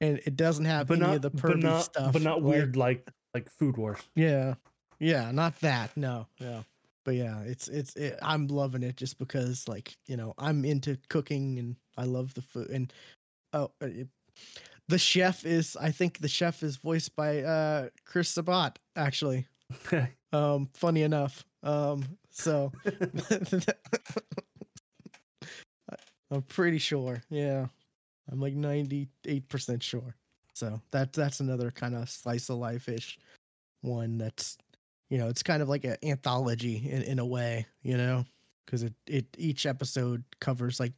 And 0.00 0.20
it 0.26 0.36
doesn't 0.36 0.64
have 0.64 0.88
But 0.88 0.98
any 0.98 1.06
not 1.06 1.16
of 1.16 1.22
the 1.22 1.30
but 1.30 1.40
pervy 1.40 1.62
not 1.62 1.82
stuff 1.84 2.12
but 2.12 2.22
not 2.22 2.42
weird 2.42 2.76
like 2.76 3.08
like 3.32 3.48
Food 3.50 3.76
Wars. 3.76 4.00
yeah. 4.14 4.54
Yeah 4.98 5.30
not 5.32 5.58
that 5.60 5.96
no 5.96 6.26
yeah 6.38 6.62
but 7.04 7.14
yeah 7.14 7.40
it's 7.42 7.68
it's 7.68 7.94
it, 7.96 8.18
i'm 8.22 8.46
loving 8.48 8.82
it 8.82 8.96
just 8.96 9.18
because 9.18 9.68
like 9.68 9.96
you 10.06 10.16
know 10.16 10.34
i'm 10.38 10.64
into 10.64 10.98
cooking 11.08 11.58
and 11.58 11.76
i 11.96 12.04
love 12.04 12.32
the 12.34 12.42
food 12.42 12.70
and 12.70 12.92
oh 13.52 13.70
uh, 13.82 13.86
it, 13.86 14.08
the 14.88 14.98
chef 14.98 15.44
is 15.44 15.76
i 15.80 15.90
think 15.90 16.18
the 16.18 16.28
chef 16.28 16.62
is 16.62 16.76
voiced 16.76 17.14
by 17.16 17.42
uh 17.42 17.88
chris 18.04 18.30
sabat 18.30 18.78
actually 18.96 19.46
um 20.34 20.68
funny 20.74 21.02
enough. 21.02 21.44
Um 21.62 22.04
so 22.30 22.72
i'm 26.30 26.42
pretty 26.42 26.78
sure. 26.78 27.22
Yeah. 27.30 27.66
I'm 28.30 28.40
like 28.40 28.56
98% 28.56 29.82
sure. 29.82 30.16
So 30.54 30.80
that 30.90 31.12
that's 31.12 31.40
another 31.40 31.70
kind 31.70 31.94
of 31.94 32.08
slice 32.08 32.48
of 32.48 32.56
life 32.58 32.88
ish 32.88 33.18
one 33.82 34.16
that's 34.16 34.56
you 35.10 35.18
know 35.18 35.28
it's 35.28 35.42
kind 35.42 35.60
of 35.60 35.68
like 35.68 35.84
an 35.84 35.96
anthology 36.02 36.88
in, 36.90 37.02
in 37.02 37.18
a 37.18 37.26
way 37.26 37.66
you 37.82 37.96
know? 37.96 38.24
Because 38.64 38.82
it, 38.82 38.94
it 39.06 39.26
each 39.38 39.66
episode 39.66 40.24
covers 40.40 40.80
like 40.80 40.94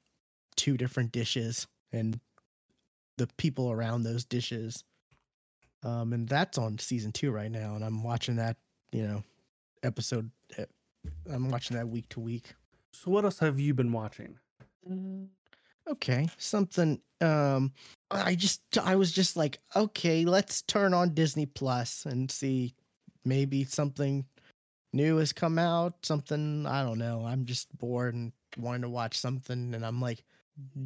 two 0.56 0.76
different 0.76 1.12
dishes 1.12 1.66
and 1.92 2.18
the 3.18 3.26
people 3.38 3.70
around 3.72 4.02
those 4.02 4.24
dishes. 4.24 4.84
Um 5.82 6.12
and 6.12 6.28
that's 6.28 6.58
on 6.58 6.78
season 6.78 7.12
two 7.12 7.30
right 7.30 7.50
now 7.50 7.74
and 7.74 7.84
i'm 7.84 8.02
watching 8.02 8.36
that 8.36 8.56
you 8.96 9.06
know 9.06 9.22
episode 9.82 10.30
eh, 10.58 10.64
i'm 11.32 11.48
watching 11.50 11.76
that 11.76 11.88
week 11.88 12.08
to 12.08 12.20
week. 12.20 12.54
So 12.92 13.10
what 13.10 13.24
else 13.24 13.38
have 13.40 13.60
you 13.60 13.74
been 13.74 13.92
watching? 13.92 14.38
okay 15.88 16.28
something 16.36 17.00
um 17.20 17.72
i 18.10 18.34
just 18.34 18.62
i 18.82 18.96
was 18.96 19.12
just 19.12 19.36
like 19.36 19.58
okay 19.76 20.24
let's 20.24 20.62
turn 20.62 20.92
on 20.92 21.14
disney 21.14 21.46
plus 21.46 22.06
and 22.06 22.30
see 22.30 22.74
maybe 23.24 23.62
something 23.62 24.24
new 24.92 25.16
has 25.16 25.32
come 25.32 25.58
out 25.58 25.94
something 26.04 26.66
i 26.66 26.82
don't 26.82 26.98
know 26.98 27.24
i'm 27.24 27.44
just 27.44 27.76
bored 27.78 28.14
and 28.14 28.32
wanting 28.58 28.82
to 28.82 28.88
watch 28.88 29.16
something 29.16 29.74
and 29.74 29.86
i'm 29.86 30.00
like 30.00 30.24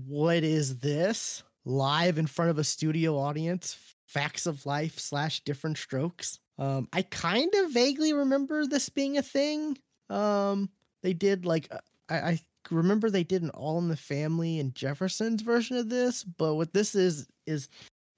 what 0.06 0.42
is 0.42 0.78
this? 0.78 1.42
Live 1.64 2.18
in 2.18 2.26
front 2.26 2.50
of 2.50 2.58
a 2.58 2.64
studio 2.64 3.18
audience 3.18 3.76
facts 4.06 4.46
of 4.46 4.66
life 4.66 4.98
slash 4.98 5.40
different 5.40 5.78
strokes 5.78 6.40
um 6.60 6.88
i 6.92 7.02
kind 7.02 7.52
of 7.56 7.72
vaguely 7.72 8.12
remember 8.12 8.66
this 8.66 8.88
being 8.88 9.18
a 9.18 9.22
thing 9.22 9.76
um 10.10 10.70
they 11.02 11.12
did 11.14 11.46
like 11.46 11.68
uh, 11.72 11.78
I, 12.10 12.14
I 12.16 12.40
remember 12.70 13.10
they 13.10 13.24
did 13.24 13.42
an 13.42 13.50
All 13.50 13.78
in 13.78 13.88
the 13.88 13.96
Family 13.96 14.60
and 14.60 14.74
Jefferson's 14.74 15.42
version 15.42 15.76
of 15.76 15.88
this, 15.88 16.24
but 16.24 16.56
what 16.56 16.72
this 16.74 16.94
is 16.94 17.26
is 17.46 17.68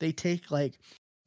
they 0.00 0.12
take 0.12 0.50
like 0.50 0.78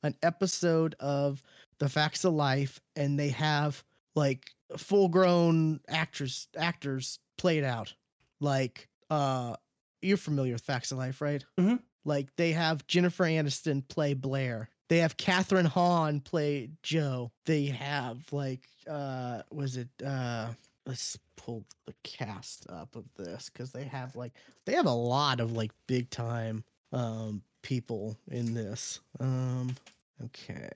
an 0.04 0.16
episode 0.24 0.96
of 1.00 1.42
The 1.80 1.90
Facts 1.90 2.26
of 2.26 2.34
Life 2.34 2.80
and 2.96 3.18
they 3.18 3.30
have 3.30 3.84
like 4.16 4.52
full 4.78 5.08
grown 5.08 5.80
actors 5.88 6.48
actors 6.58 7.20
played 7.38 7.64
out. 7.64 7.94
Like 8.42 8.90
uh 9.10 9.56
you're 10.02 10.18
familiar 10.18 10.54
with 10.54 10.62
Facts 10.64 10.92
of 10.92 10.98
Life, 10.98 11.22
right? 11.22 11.44
Mhm. 11.60 11.80
Like 12.04 12.36
they 12.36 12.52
have 12.52 12.86
Jennifer 12.88 13.24
Aniston 13.24 13.88
play 13.88 14.14
Blair. 14.14 14.70
They 14.88 14.98
have 15.00 15.18
Kathryn 15.18 15.66
Hahn 15.66 16.20
play 16.20 16.70
Jo. 16.84 17.32
They 17.46 17.66
have 17.66 18.32
like 18.32 18.68
uh 18.90 19.42
was 19.52 19.78
it 19.78 19.88
uh 20.06 20.48
let's 20.86 21.18
pull 21.38 21.64
the 21.88 21.94
cast 22.04 22.70
up 22.70 22.96
of 22.96 23.06
this 23.16 23.50
because 23.50 23.72
they 23.72 23.84
have 23.84 24.16
like 24.16 24.34
they 24.66 24.74
have 24.74 24.86
a 24.86 24.92
lot 24.92 25.40
of 25.40 25.54
like 25.54 25.72
big 25.88 26.10
time 26.12 26.64
um 26.94 27.42
people 27.64 28.16
in 28.30 28.54
this 28.54 29.00
um 29.20 29.76
okay 30.24 30.70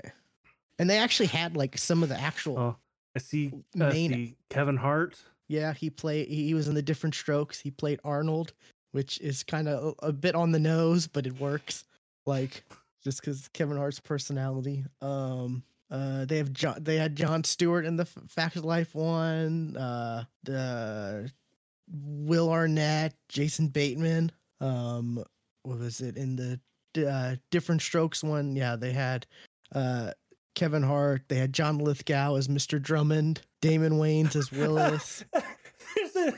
and 0.80 0.89
they 0.89 0.97
actually 0.97 1.28
had 1.28 1.55
like 1.55 1.78
some 1.78 2.01
of 2.01 2.10
the 2.10 2.20
actual 2.20 2.57
Oh, 2.57 2.76
I 3.16 3.20
see. 3.20 3.51
Uh, 3.80 3.89
Main- 3.89 4.12
see 4.12 4.36
Kevin 4.49 4.76
Hart. 4.78 5.16
yeah 5.47 5.72
he 5.74 5.91
played 5.91 6.28
he 6.28 6.55
was 6.55 6.68
in 6.68 6.74
the 6.74 6.82
different 6.82 7.14
strokes 7.14 7.60
he 7.60 7.70
played 7.70 7.99
arnold 8.03 8.53
which 8.91 9.20
is 9.22 9.43
kind 9.43 9.68
of 9.68 9.93
a 9.99 10.12
bit 10.12 10.34
on 10.34 10.51
the 10.51 10.60
nose 10.60 11.05
but 11.05 11.28
it 11.28 11.39
works 11.39 11.84
like 12.26 12.64
just 13.04 13.22
because 13.22 13.47
kevin 13.50 13.78
hart's 13.78 14.00
personality 14.00 14.84
um 15.02 15.64
uh 15.91 16.26
they 16.26 16.38
have 16.38 16.52
john 16.54 16.76
they 16.82 16.95
had 16.97 17.16
john 17.16 17.43
stewart 17.43 17.86
in 17.86 17.95
the 17.95 18.04
F- 18.04 18.18
facts 18.28 18.56
of 18.56 18.66
life 18.66 18.93
one 18.95 19.76
uh 19.78 20.24
the 20.43 21.32
will 21.91 22.50
arnett 22.52 23.14
jason 23.30 23.68
bateman 23.68 24.32
um 24.62 25.24
what 25.64 25.80
was 25.80 26.02
it 26.02 26.18
in 26.18 26.36
the 26.36 26.60
uh 27.08 27.36
different 27.52 27.82
strokes 27.82 28.24
one? 28.24 28.56
Yeah 28.56 28.76
they 28.76 28.91
had 28.91 29.26
uh 29.74 30.12
kevin 30.56 30.84
hart 30.84 31.24
they 31.28 31.38
had 31.38 31.54
john 31.54 31.78
lithgow 31.78 32.36
as 32.36 32.47
mr 32.47 32.82
drummond 32.82 33.41
damon 33.62 33.93
wayans 33.93 34.36
as 34.36 34.52
willis. 34.52 35.24
There's 35.95 36.16
a 36.16 36.34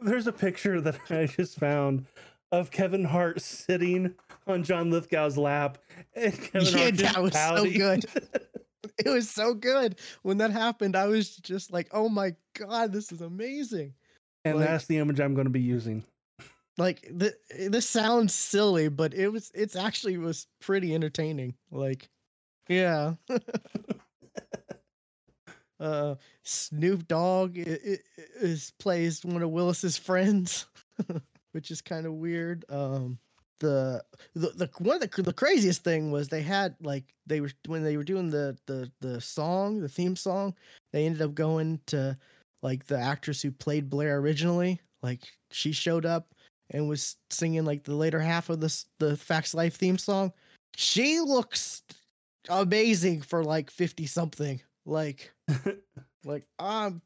there's 0.00 0.26
a 0.26 0.32
picture 0.32 0.80
that 0.80 0.98
I 1.10 1.26
just 1.26 1.58
found 1.58 2.06
of 2.52 2.70
Kevin 2.70 3.04
Hart 3.04 3.40
sitting 3.40 4.14
on 4.46 4.62
John 4.64 4.90
Lithgow's 4.90 5.36
lap, 5.38 5.78
and 6.14 6.32
Kevin 6.32 6.68
Yeah, 6.74 6.78
Hart 6.82 6.96
that 6.98 7.22
was 7.22 7.32
so 7.34 7.64
good. 7.64 8.04
it 8.98 9.08
was 9.08 9.28
so 9.30 9.54
good. 9.54 9.98
When 10.22 10.38
that 10.38 10.50
happened 10.50 10.94
i 10.96 11.06
was 11.06 11.36
just 11.36 11.72
like 11.72 11.88
oh 11.92 12.08
my 12.08 12.34
god 12.58 12.92
this 12.92 13.10
is 13.12 13.20
amazing. 13.22 13.94
And 14.44 14.58
Like- 14.58 14.68
that's 14.68 14.86
the 14.86 14.98
image 14.98 15.20
I'm 15.20 15.34
going 15.34 15.46
to 15.46 15.50
be 15.50 15.60
using. 15.60 16.04
like 16.76 17.02
th- 17.18 17.34
this 17.70 17.88
sounds 17.88 18.34
silly 18.34 18.88
but 18.88 19.14
it 19.14 19.28
was 19.28 19.50
it's 19.54 19.76
actually 19.76 20.18
was 20.18 20.46
pretty 20.60 20.94
entertaining. 20.94 21.54
Like 21.70 22.08
yeah. 22.68 23.14
Uh 25.80 26.14
snoop 26.44 27.08
dogg 27.08 27.58
i- 27.58 27.62
i- 27.62 27.98
is 28.40 28.72
plays 28.78 29.24
one 29.24 29.42
of 29.42 29.50
willis's 29.50 29.98
friends 29.98 30.66
which 31.52 31.70
is 31.72 31.80
kind 31.82 32.06
of 32.06 32.12
weird. 32.14 32.64
Um 32.68 33.18
the, 33.60 34.02
the 34.34 34.48
the 34.50 34.70
one 34.78 35.02
of 35.02 35.10
the, 35.10 35.22
the 35.22 35.32
craziest 35.32 35.84
thing 35.84 36.10
was 36.10 36.28
they 36.28 36.42
had 36.42 36.74
like 36.80 37.04
they 37.26 37.40
were 37.40 37.50
when 37.66 37.82
they 37.82 37.96
were 37.96 38.04
doing 38.04 38.30
the 38.30 38.56
the 38.66 38.90
the 39.00 39.20
song 39.20 39.80
the 39.80 39.88
theme 39.88 40.16
song 40.16 40.54
they 40.92 41.06
ended 41.06 41.22
up 41.22 41.34
going 41.34 41.80
to 41.86 42.16
like 42.62 42.86
the 42.86 42.98
actress 42.98 43.40
who 43.40 43.50
played 43.50 43.88
blair 43.88 44.18
originally 44.18 44.80
like 45.02 45.20
she 45.50 45.70
showed 45.70 46.06
up 46.06 46.34
and 46.70 46.88
was 46.88 47.16
singing 47.30 47.64
like 47.64 47.84
the 47.84 47.94
later 47.94 48.18
half 48.18 48.48
of 48.48 48.60
this 48.60 48.86
the 48.98 49.16
Facts 49.16 49.54
Life 49.54 49.76
theme 49.76 49.98
song. 49.98 50.32
She 50.76 51.20
looks 51.20 51.82
amazing 52.48 53.22
for 53.22 53.44
like 53.44 53.70
50 53.70 54.06
something. 54.06 54.60
Like 54.86 55.32
like 56.24 56.46
um 56.58 57.02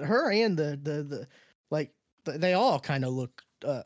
her 0.00 0.30
and 0.30 0.56
the 0.56 0.78
the 0.82 1.02
the 1.02 1.28
like 1.70 1.92
they 2.24 2.54
all 2.54 2.78
kind 2.78 3.04
of 3.04 3.12
look 3.12 3.42
uh 3.64 3.82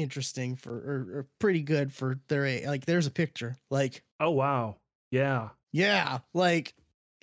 interesting 0.00 0.56
for 0.56 0.72
or, 0.72 1.18
or 1.18 1.26
pretty 1.38 1.62
good 1.62 1.92
for 1.92 2.18
their 2.28 2.46
age. 2.46 2.66
Like 2.66 2.86
there's 2.86 3.06
a 3.06 3.10
picture. 3.10 3.56
Like 3.70 4.02
Oh 4.18 4.30
wow. 4.30 4.76
Yeah. 5.10 5.50
Yeah, 5.72 6.18
like 6.34 6.74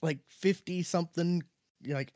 like 0.02 0.20
fifty 0.28 0.84
something, 0.84 1.44
like 1.86 2.12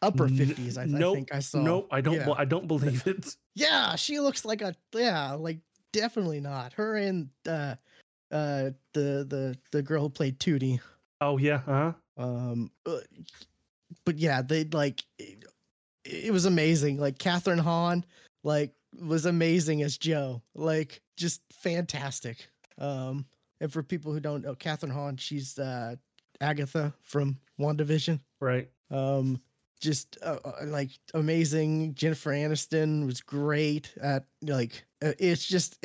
upper 0.00 0.28
fifties. 0.28 0.78
I, 0.78 0.84
I 0.84 0.86
think 0.86 1.34
I 1.34 1.40
saw. 1.40 1.60
Nope, 1.60 1.88
I 1.90 2.00
don't. 2.00 2.14
Yeah. 2.14 2.32
I 2.36 2.44
don't 2.44 2.66
believe 2.66 3.06
it. 3.06 3.36
Yeah, 3.54 3.96
she 3.96 4.18
looks 4.18 4.46
like 4.46 4.62
a 4.62 4.74
yeah, 4.94 5.32
like 5.32 5.58
definitely 5.92 6.40
not 6.40 6.72
her 6.72 6.96
and 6.96 7.28
uh 7.46 7.74
uh 8.30 8.70
the 8.94 9.26
the 9.28 9.58
the 9.72 9.82
girl 9.82 10.02
who 10.02 10.08
played 10.08 10.38
Tootie. 10.38 10.80
Oh 11.20 11.36
yeah. 11.36 11.58
Huh. 11.58 11.92
Um, 12.16 12.70
uh, 12.86 13.00
but 14.06 14.16
yeah, 14.18 14.40
they 14.40 14.64
like 14.64 15.04
it, 15.18 15.44
it 16.04 16.32
was 16.32 16.46
amazing. 16.46 16.98
Like 16.98 17.18
Kathryn 17.18 17.60
Hahn, 17.60 18.06
like 18.42 18.72
was 19.00 19.26
amazing 19.26 19.82
as 19.82 19.98
Jo. 19.98 20.42
Like 20.54 21.00
just 21.16 21.42
fantastic. 21.52 22.48
Um, 22.78 23.26
and 23.60 23.72
for 23.72 23.82
people 23.82 24.12
who 24.12 24.20
don't 24.20 24.42
know, 24.42 24.54
Kathryn 24.54 24.90
Hahn, 24.92 25.16
she's 25.16 25.58
uh 25.58 25.96
Agatha 26.40 26.92
from 27.02 27.38
WandaVision. 27.60 28.20
Right. 28.40 28.68
Um, 28.90 29.40
just 29.80 30.18
uh, 30.22 30.38
uh, 30.44 30.52
like 30.66 30.90
amazing. 31.14 31.94
Jennifer 31.94 32.30
Aniston 32.30 33.06
was 33.06 33.20
great 33.20 33.92
at 34.00 34.24
like. 34.42 34.84
uh, 35.04 35.12
It's 35.18 35.44
just, 35.46 35.84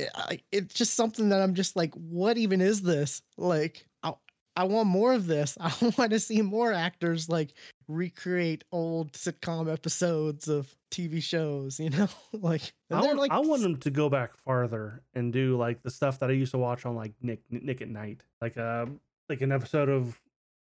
it's 0.52 0.74
just 0.74 0.94
something 0.96 1.30
that 1.30 1.42
I'm 1.42 1.54
just 1.56 1.76
like, 1.76 1.94
what 1.96 2.38
even 2.38 2.62
is 2.62 2.82
this? 2.82 3.22
Like, 3.38 3.88
I, 4.04 4.14
I 4.56 4.64
want 4.66 4.88
more 4.88 5.14
of 5.14 5.26
this. 5.28 5.58
I 5.62 5.72
want 5.98 6.12
to 6.12 6.20
see 6.20 6.42
more 6.42 6.72
actors 6.74 7.28
like 7.30 7.54
recreate 7.88 8.64
old 8.72 9.14
sitcom 9.14 9.72
episodes 9.72 10.48
of 10.48 10.74
TV 10.92 11.22
shows. 11.22 11.80
You 11.80 11.90
know, 11.90 12.08
like, 12.34 12.74
I 12.92 13.02
want, 13.02 13.18
like, 13.18 13.32
I 13.32 13.40
want 13.40 13.62
them 13.62 13.78
to 13.78 13.90
go 13.90 14.10
back 14.10 14.38
farther 14.38 15.02
and 15.14 15.32
do 15.32 15.58
like 15.58 15.84
the 15.84 15.92
stuff 15.92 16.20
that 16.20 16.30
I 16.30 16.34
used 16.34 16.52
to 16.52 16.58
watch 16.58 16.86
on 16.86 16.96
like 16.96 17.14
Nick 17.22 17.42
Nick 17.50 17.82
at 17.82 17.90
Night, 17.90 18.24
like 18.42 18.58
um 18.58 19.00
like 19.30 19.42
an 19.42 19.52
episode 19.52 19.90
of 19.90 20.20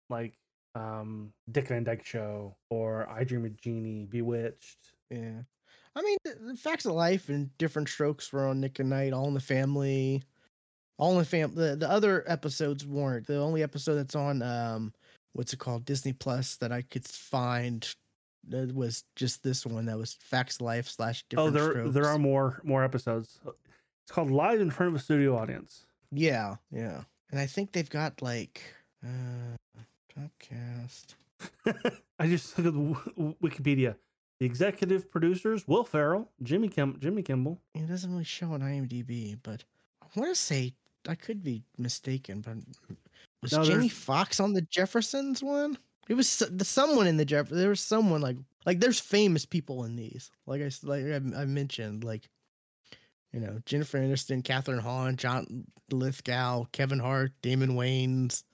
like 0.09 0.35
um 0.75 1.33
Dick 1.51 1.69
Van 1.69 1.85
Dyke 1.85 2.05
Show 2.05 2.57
or 2.71 3.09
I 3.09 3.25
Dream 3.25 3.45
of 3.45 3.57
Jeannie, 3.61 4.07
Bewitched. 4.07 4.93
Yeah. 5.11 5.43
I 5.97 6.03
mean, 6.03 6.19
the, 6.25 6.57
facts 6.57 6.85
of 6.85 6.93
life 6.93 7.31
and 7.31 7.57
different 7.57 7.89
strokes 7.89 8.31
were 8.31 8.47
on 8.47 8.61
Nick 8.61 8.79
and 8.81 8.91
Night, 8.91 9.15
All 9.15 9.29
in 9.29 9.35
the 9.35 9.41
Family, 9.41 10.23
All 10.99 11.13
in 11.13 11.19
the 11.19 11.25
Fam. 11.25 11.55
The, 11.55 11.75
the 11.75 11.91
other 11.91 12.23
episodes 12.27 12.85
weren't. 12.85 13.27
The 13.27 13.39
only 13.39 13.63
episode 13.63 13.95
that's 13.95 14.15
on, 14.15 14.43
um, 14.43 14.93
what's 15.37 15.53
it 15.53 15.59
called, 15.59 15.85
Disney 15.85 16.13
Plus 16.13 16.57
that 16.57 16.73
I 16.73 16.83
could 16.83 17.05
find 17.07 17.89
that 18.49 18.75
was 18.75 19.05
just 19.17 19.43
this 19.43 19.65
one 19.67 19.87
that 19.87 19.99
was 19.99 20.15
Facts 20.21 20.61
Life 20.61 20.89
slash 20.89 21.25
Oh, 21.37 21.51
different 21.51 21.55
there 21.55 21.71
strokes. 21.73 21.95
there 21.95 22.07
are 22.07 22.19
more 22.19 22.61
more 22.65 22.85
episodes. 22.85 23.39
It's 23.45 24.13
called 24.13 24.31
Live 24.31 24.61
in 24.61 24.71
front 24.71 24.95
of 24.95 25.01
a 25.01 25.03
studio 25.03 25.37
audience. 25.37 25.85
Yeah, 26.13 26.57
yeah. 26.71 27.03
And 27.31 27.41
I 27.41 27.47
think 27.47 27.73
they've 27.73 27.91
got 27.91 28.23
like, 28.23 28.63
uh, 29.05 29.81
podcast. 30.17 31.15
I 32.19 32.27
just 32.29 32.57
look 32.57 32.69
at 32.69 32.73
the 32.75 32.95
w- 32.95 33.35
Wikipedia. 33.43 33.97
The 34.39 34.47
executive 34.47 35.11
producers: 35.11 35.67
Will 35.67 35.83
Ferrell, 35.85 36.31
Jimmy 36.43 36.69
Kim, 36.69 36.97
Jimmy 37.01 37.23
Kimball. 37.23 37.59
It 37.75 37.89
doesn't 37.89 38.11
really 38.11 38.25
show 38.25 38.53
on 38.53 38.61
IMDb, 38.61 39.37
but 39.43 39.65
I 40.03 40.07
want 40.19 40.31
to 40.35 40.41
say 40.41 40.75
I 41.09 41.15
could 41.17 41.43
be 41.43 41.63
mistaken. 41.79 42.43
But 42.43 42.59
was 43.43 43.53
No, 43.53 43.65
Jamie 43.65 43.89
Foxx 43.89 44.41
on 44.41 44.53
the 44.53 44.63
Jeffersons 44.63 45.43
one? 45.43 45.79
It 46.09 46.15
was 46.15 46.39
the 46.51 46.65
someone 46.65 47.07
in 47.07 47.17
the 47.17 47.25
Jeff. 47.25 47.49
There 47.49 47.69
was 47.69 47.81
someone 47.81 48.21
like 48.21 48.37
like 48.65 48.81
there's 48.81 49.01
famous 49.01 49.45
people 49.45 49.85
in 49.85 49.97
these. 49.97 50.31
Like 50.47 50.63
I 50.63 50.71
like 50.83 51.05
I, 51.05 51.17
I 51.17 51.45
mentioned, 51.45 52.05
like 52.05 52.29
you 53.33 53.41
know 53.41 53.59
Jennifer 53.67 53.99
Aniston, 53.99 54.43
Kathryn 54.43 54.81
Hahn, 54.81 55.17
John 55.17 55.65
Lithgow, 55.91 56.65
Kevin 56.73 56.99
Hart, 57.01 57.33
Damon 57.43 57.71
Wayans, 57.71 58.45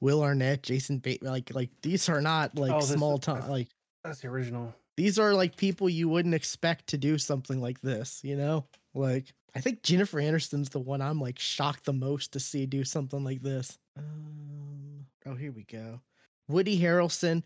Will 0.00 0.22
Arnett, 0.22 0.62
Jason 0.62 0.98
Bateman. 0.98 1.32
Like 1.32 1.54
like 1.54 1.70
these 1.82 2.08
are 2.08 2.20
not 2.20 2.56
like 2.56 2.72
Oh, 2.72 2.80
small 2.80 3.18
time. 3.18 3.48
Like 3.48 3.68
That's 4.04 4.20
the 4.20 4.28
original. 4.28 4.74
these 4.96 5.18
are 5.18 5.32
like 5.34 5.56
people 5.56 5.88
you 5.88 6.08
wouldn't 6.08 6.34
expect 6.34 6.88
to 6.88 6.98
do 6.98 7.16
something 7.18 7.60
like 7.62 7.80
this, 7.80 8.20
you 8.22 8.36
know? 8.36 8.66
Like 8.94 9.32
I 9.54 9.60
think 9.60 9.82
Jennifer 9.82 10.18
Aniston's 10.20 10.68
the 10.68 10.78
one 10.78 11.00
I'm 11.00 11.20
like 11.20 11.38
shocked 11.38 11.84
the 11.84 11.92
most 11.92 12.32
to 12.32 12.40
see 12.40 12.66
do 12.66 12.84
something 12.84 13.24
like 13.24 13.42
this. 13.42 13.78
Um, 13.96 15.06
oh, 15.26 15.34
here 15.34 15.52
we 15.52 15.64
go. 15.64 16.00
Woody 16.48 16.80
Harrelson 16.80 17.42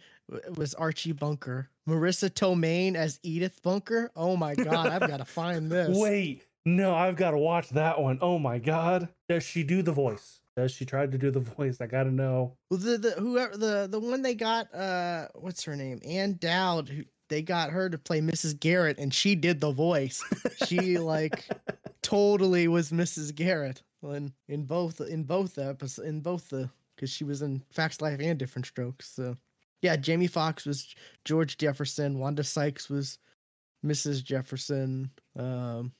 was 0.56 0.74
Archie 0.74 1.12
Bunker. 1.12 1.68
Marisa 1.88 2.30
Tomei 2.30 2.94
as 2.94 3.20
Edith 3.22 3.62
Bunker. 3.62 4.10
Oh 4.16 4.36
my 4.36 4.54
god, 4.54 4.88
I've 4.88 5.08
got 5.08 5.18
to 5.18 5.24
find 5.26 5.70
this. 5.70 5.96
Wait, 5.96 6.46
no, 6.64 6.94
I've 6.94 7.16
got 7.16 7.32
to 7.32 7.38
watch 7.38 7.68
that 7.70 8.00
one. 8.00 8.18
Oh 8.22 8.38
my 8.38 8.58
god, 8.58 9.08
does 9.28 9.42
she 9.42 9.62
do 9.62 9.82
the 9.82 9.92
voice? 9.92 10.40
Does 10.56 10.70
she 10.72 10.84
try 10.84 11.06
to 11.06 11.18
do 11.18 11.30
the 11.30 11.40
voice? 11.56 11.80
I 11.80 11.86
gotta 11.86 12.10
know. 12.10 12.56
Well, 12.70 12.80
the 12.80 12.98
the 12.98 13.10
whoever 13.12 13.56
the 13.56 13.88
the 13.90 14.00
one 14.00 14.22
they 14.22 14.34
got 14.34 14.72
uh 14.74 15.28
what's 15.34 15.64
her 15.64 15.76
name 15.76 16.00
Ann 16.04 16.36
Dowd 16.40 16.88
who 16.88 17.04
they 17.28 17.42
got 17.42 17.70
her 17.70 17.88
to 17.88 17.98
play 17.98 18.20
Mrs. 18.20 18.58
Garrett 18.58 18.98
and 18.98 19.12
she 19.12 19.34
did 19.34 19.60
the 19.60 19.72
voice. 19.72 20.22
She 20.66 20.98
like 20.98 21.48
totally 22.04 22.68
was 22.68 22.90
Mrs. 22.92 23.34
Garrett 23.34 23.82
in 24.04 24.32
in 24.48 24.64
both 24.64 25.00
in 25.00 25.24
both 25.24 25.58
episodes 25.58 26.06
in 26.06 26.20
both 26.20 26.48
the 26.50 26.70
because 26.94 27.10
she 27.10 27.24
was 27.24 27.42
in 27.42 27.60
Facts 27.72 28.00
Life 28.00 28.20
and 28.20 28.38
Different 28.38 28.66
Strokes. 28.66 29.08
So 29.08 29.36
yeah, 29.82 29.96
Jamie 29.96 30.28
Foxx 30.28 30.64
was 30.64 30.94
George 31.24 31.56
Jefferson. 31.58 32.18
Wanda 32.20 32.44
Sykes 32.44 32.88
was 32.88 33.18
Mrs. 33.84 34.22
Jefferson. 34.22 35.10
Um, 35.36 35.92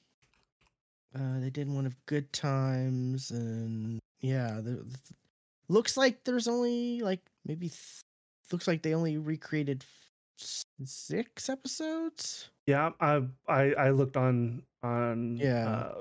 uh, 1.14 1.40
they 1.40 1.50
did 1.50 1.68
one 1.68 1.86
of 1.86 1.96
Good 2.07 2.32
Times 2.32 3.30
and 3.30 3.98
yeah, 4.20 4.61
the, 4.62 4.70
the- 4.76 4.98
looks 5.68 5.96
like 5.96 6.22
there's 6.24 6.46
only 6.48 7.00
like 7.00 7.20
maybe 7.46 7.68
th- 7.68 8.02
looks 8.52 8.68
like 8.68 8.82
they 8.82 8.94
only 8.94 9.16
recreated 9.16 9.82
six 10.37 11.49
episodes. 11.49 12.49
Yeah, 12.66 12.91
I 13.01 13.22
I, 13.49 13.72
I 13.74 13.91
looked 13.91 14.16
on 14.16 14.62
on 14.82 15.37
Yeah. 15.37 15.68
uh, 15.68 16.01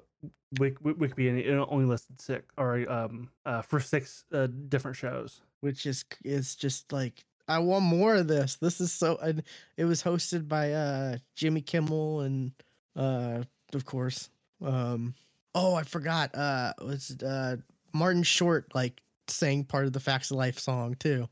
Wik, 0.59 0.77
Wik- 0.81 0.97
Wikipedia 0.97 1.29
and 1.29 1.39
it 1.39 1.67
only 1.69 1.85
listed 1.85 2.21
six 2.21 2.45
or 2.57 2.89
um 2.91 3.29
uh 3.45 3.61
for 3.61 3.79
six 3.79 4.23
uh, 4.33 4.47
different 4.69 4.95
shows. 4.97 5.41
which 5.61 5.85
is 5.85 6.05
is 6.23 6.55
just 6.55 6.91
like 6.91 7.23
I 7.47 7.59
want 7.59 7.83
more 7.83 8.15
of 8.15 8.27
this. 8.29 8.55
This 8.55 8.79
is 8.79 8.93
so. 8.93 9.17
And 9.17 9.43
it 9.75 9.83
was 9.83 10.01
hosted 10.01 10.47
by 10.47 10.71
uh 10.73 11.17
Jimmy 11.35 11.61
Kimmel 11.61 12.21
and 12.21 12.51
uh 12.95 13.43
of 13.73 13.85
course 13.85 14.29
um 14.61 15.13
oh 15.55 15.75
I 15.75 15.83
forgot 15.83 16.33
uh 16.35 16.73
it 16.79 16.85
was 16.85 17.17
uh 17.23 17.57
Martin 17.93 18.23
Short 18.23 18.73
like 18.73 19.01
sang 19.27 19.63
part 19.65 19.85
of 19.85 19.93
the 19.93 19.99
Facts 19.99 20.31
of 20.31 20.37
Life 20.37 20.57
song 20.59 20.95
too. 20.99 21.27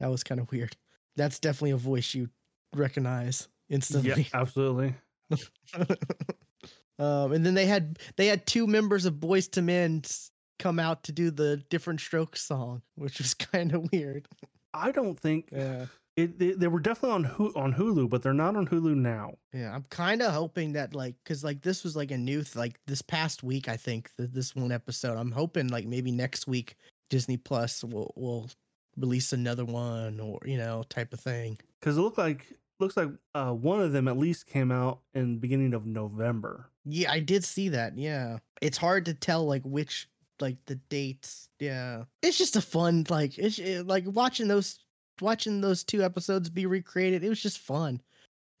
That 0.00 0.10
was 0.10 0.24
kind 0.24 0.40
of 0.40 0.50
weird. 0.50 0.76
That's 1.14 1.38
definitely 1.38 1.72
a 1.72 1.76
voice 1.76 2.14
you 2.14 2.28
recognize 2.74 3.48
instantly. 3.68 4.28
Yeah, 4.32 4.40
absolutely. 4.40 4.94
um 6.98 7.32
and 7.32 7.44
then 7.44 7.54
they 7.54 7.66
had 7.66 7.98
they 8.16 8.26
had 8.26 8.46
two 8.46 8.66
members 8.66 9.04
of 9.06 9.14
Boyz 9.14 9.54
II 9.56 9.62
Men 9.64 10.02
come 10.58 10.78
out 10.78 11.02
to 11.04 11.12
do 11.12 11.30
the 11.30 11.56
different 11.70 12.00
strokes 12.00 12.42
song, 12.42 12.82
which 12.96 13.18
was 13.18 13.34
kind 13.52 13.72
of 13.74 13.88
weird. 13.92 14.28
I 14.74 14.90
don't 14.92 15.18
think 15.18 15.48
Yeah. 15.52 15.86
it. 16.16 16.38
They, 16.38 16.52
they 16.52 16.68
were 16.68 16.80
definitely 16.80 17.14
on 17.14 17.24
Hu- 17.24 17.52
on 17.56 17.72
Hulu, 17.74 18.08
but 18.10 18.22
they're 18.22 18.32
not 18.34 18.56
on 18.56 18.66
Hulu 18.68 18.94
now. 18.94 19.34
Yeah, 19.52 19.74
I'm 19.74 19.84
kind 19.90 20.22
of 20.22 20.32
hoping 20.32 20.72
that 20.74 20.94
like 20.94 21.14
cuz 21.24 21.42
like 21.42 21.62
this 21.62 21.82
was 21.84 21.96
like 21.96 22.10
a 22.10 22.18
new 22.18 22.42
th- 22.42 22.56
like 22.56 22.78
this 22.86 23.02
past 23.02 23.42
week 23.42 23.68
I 23.68 23.76
think 23.76 24.10
that 24.18 24.32
this 24.34 24.54
one 24.54 24.72
episode. 24.72 25.16
I'm 25.18 25.32
hoping 25.32 25.68
like 25.68 25.86
maybe 25.86 26.10
next 26.12 26.46
week 26.46 26.76
Disney 27.10 27.36
Plus 27.38 27.82
will 27.84 28.12
will 28.16 28.50
release 28.98 29.32
another 29.32 29.64
one 29.64 30.20
or 30.20 30.38
you 30.44 30.58
know 30.58 30.84
type 30.90 31.12
of 31.14 31.20
thing. 31.20 31.58
Because 31.80 31.96
it 31.96 32.00
looked 32.02 32.18
like 32.18 32.46
looks 32.82 32.96
like 32.96 33.08
uh, 33.34 33.52
one 33.52 33.80
of 33.80 33.92
them 33.92 34.08
at 34.08 34.18
least 34.18 34.46
came 34.46 34.70
out 34.70 35.00
in 35.14 35.34
the 35.34 35.40
beginning 35.40 35.72
of 35.72 35.86
November. 35.86 36.68
Yeah, 36.84 37.10
I 37.10 37.20
did 37.20 37.44
see 37.44 37.68
that. 37.70 37.96
Yeah. 37.96 38.38
It's 38.60 38.76
hard 38.76 39.04
to 39.06 39.14
tell 39.14 39.46
like 39.46 39.62
which 39.62 40.08
like 40.40 40.56
the 40.66 40.74
dates. 40.90 41.48
Yeah. 41.60 42.04
It's 42.22 42.36
just 42.36 42.56
a 42.56 42.60
fun 42.60 43.06
like 43.08 43.38
it's 43.38 43.58
it, 43.58 43.86
like 43.86 44.04
watching 44.06 44.48
those 44.48 44.80
watching 45.20 45.60
those 45.60 45.84
two 45.84 46.02
episodes 46.02 46.50
be 46.50 46.66
recreated. 46.66 47.22
It 47.22 47.28
was 47.28 47.42
just 47.42 47.58
fun. 47.58 48.02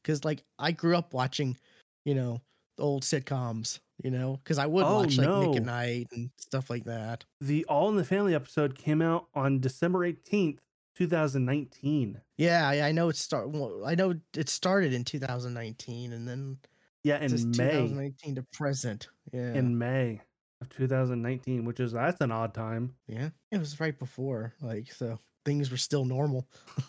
Cuz 0.04 0.24
like 0.24 0.44
I 0.58 0.72
grew 0.72 0.96
up 0.96 1.12
watching, 1.12 1.56
you 2.04 2.14
know, 2.14 2.40
the 2.76 2.84
old 2.84 3.02
sitcoms, 3.02 3.80
you 4.02 4.10
know, 4.10 4.40
cuz 4.44 4.58
I 4.58 4.66
would 4.66 4.84
Oh, 4.84 5.00
watch 5.00 5.18
like 5.18 5.28
Nick 5.28 5.50
no. 5.50 5.56
at 5.56 5.64
Night 5.64 6.08
and 6.12 6.30
stuff 6.36 6.70
like 6.70 6.84
that. 6.84 7.24
The 7.40 7.64
All 7.64 7.88
in 7.88 7.96
the 7.96 8.04
Family 8.04 8.34
episode 8.34 8.78
came 8.78 9.02
out 9.02 9.26
on 9.34 9.58
December 9.60 10.04
eighteenth, 10.04 10.60
two 10.94 11.06
thousand 11.06 11.44
nineteen. 11.44 12.20
Yeah, 12.38 12.68
I, 12.68 12.88
I 12.88 12.92
know 12.92 13.08
it 13.08 13.16
start 13.16 13.50
well, 13.50 13.84
I 13.84 13.94
know 13.94 14.14
it 14.36 14.48
started 14.48 14.92
in 14.92 15.04
2019 15.04 16.12
and 16.12 16.26
then 16.28 16.58
Yeah, 17.04 17.16
it's 17.16 17.44
in 17.44 17.56
May. 17.56 17.96
2019 17.96 18.34
to 18.36 18.42
present. 18.42 19.08
Yeah. 19.32 19.54
In 19.54 19.78
May 19.78 20.20
of 20.60 20.68
two 20.68 20.86
thousand 20.88 21.22
nineteen, 21.22 21.64
which 21.64 21.80
is 21.80 21.92
that's 21.92 22.20
an 22.20 22.30
odd 22.32 22.54
time. 22.54 22.96
Yeah, 23.06 23.30
it 23.50 23.58
was 23.58 23.80
right 23.80 23.98
before, 23.98 24.54
like, 24.60 24.92
so 24.92 25.18
things 25.44 25.70
were 25.70 25.76
still 25.76 26.04
normal. 26.04 26.48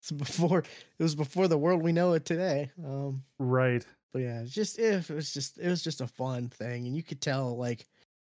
so 0.00 0.16
before 0.16 0.60
it 0.60 1.02
was 1.02 1.14
before 1.14 1.48
the 1.48 1.58
world 1.58 1.82
we 1.82 1.92
know 1.92 2.14
it 2.14 2.24
today. 2.24 2.70
Um, 2.84 3.24
Right. 3.38 3.86
but 4.12 4.20
yeah, 4.20 4.42
it's 4.42 4.52
just 4.54 4.78
if 4.78 5.10
it 5.10 5.14
was 5.14 5.32
just 5.32 5.58
it 5.58 5.68
was 5.68 5.82
just 5.84 6.00
a 6.00 6.06
fun 6.06 6.48
thing, 6.48 6.86
and 6.86 6.96
you 6.96 7.02
could 7.02 7.20
tell 7.20 7.56
like 7.56 7.86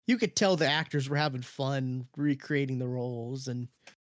you 0.07 0.17
could 0.17 0.35
tell 0.35 0.55
the 0.55 0.67
actors 0.67 1.09
were 1.09 1.17
having 1.17 1.41
fun 1.41 2.07
recreating 2.17 2.79
the 2.79 2.87
roles 2.87 3.47
and 3.47 3.67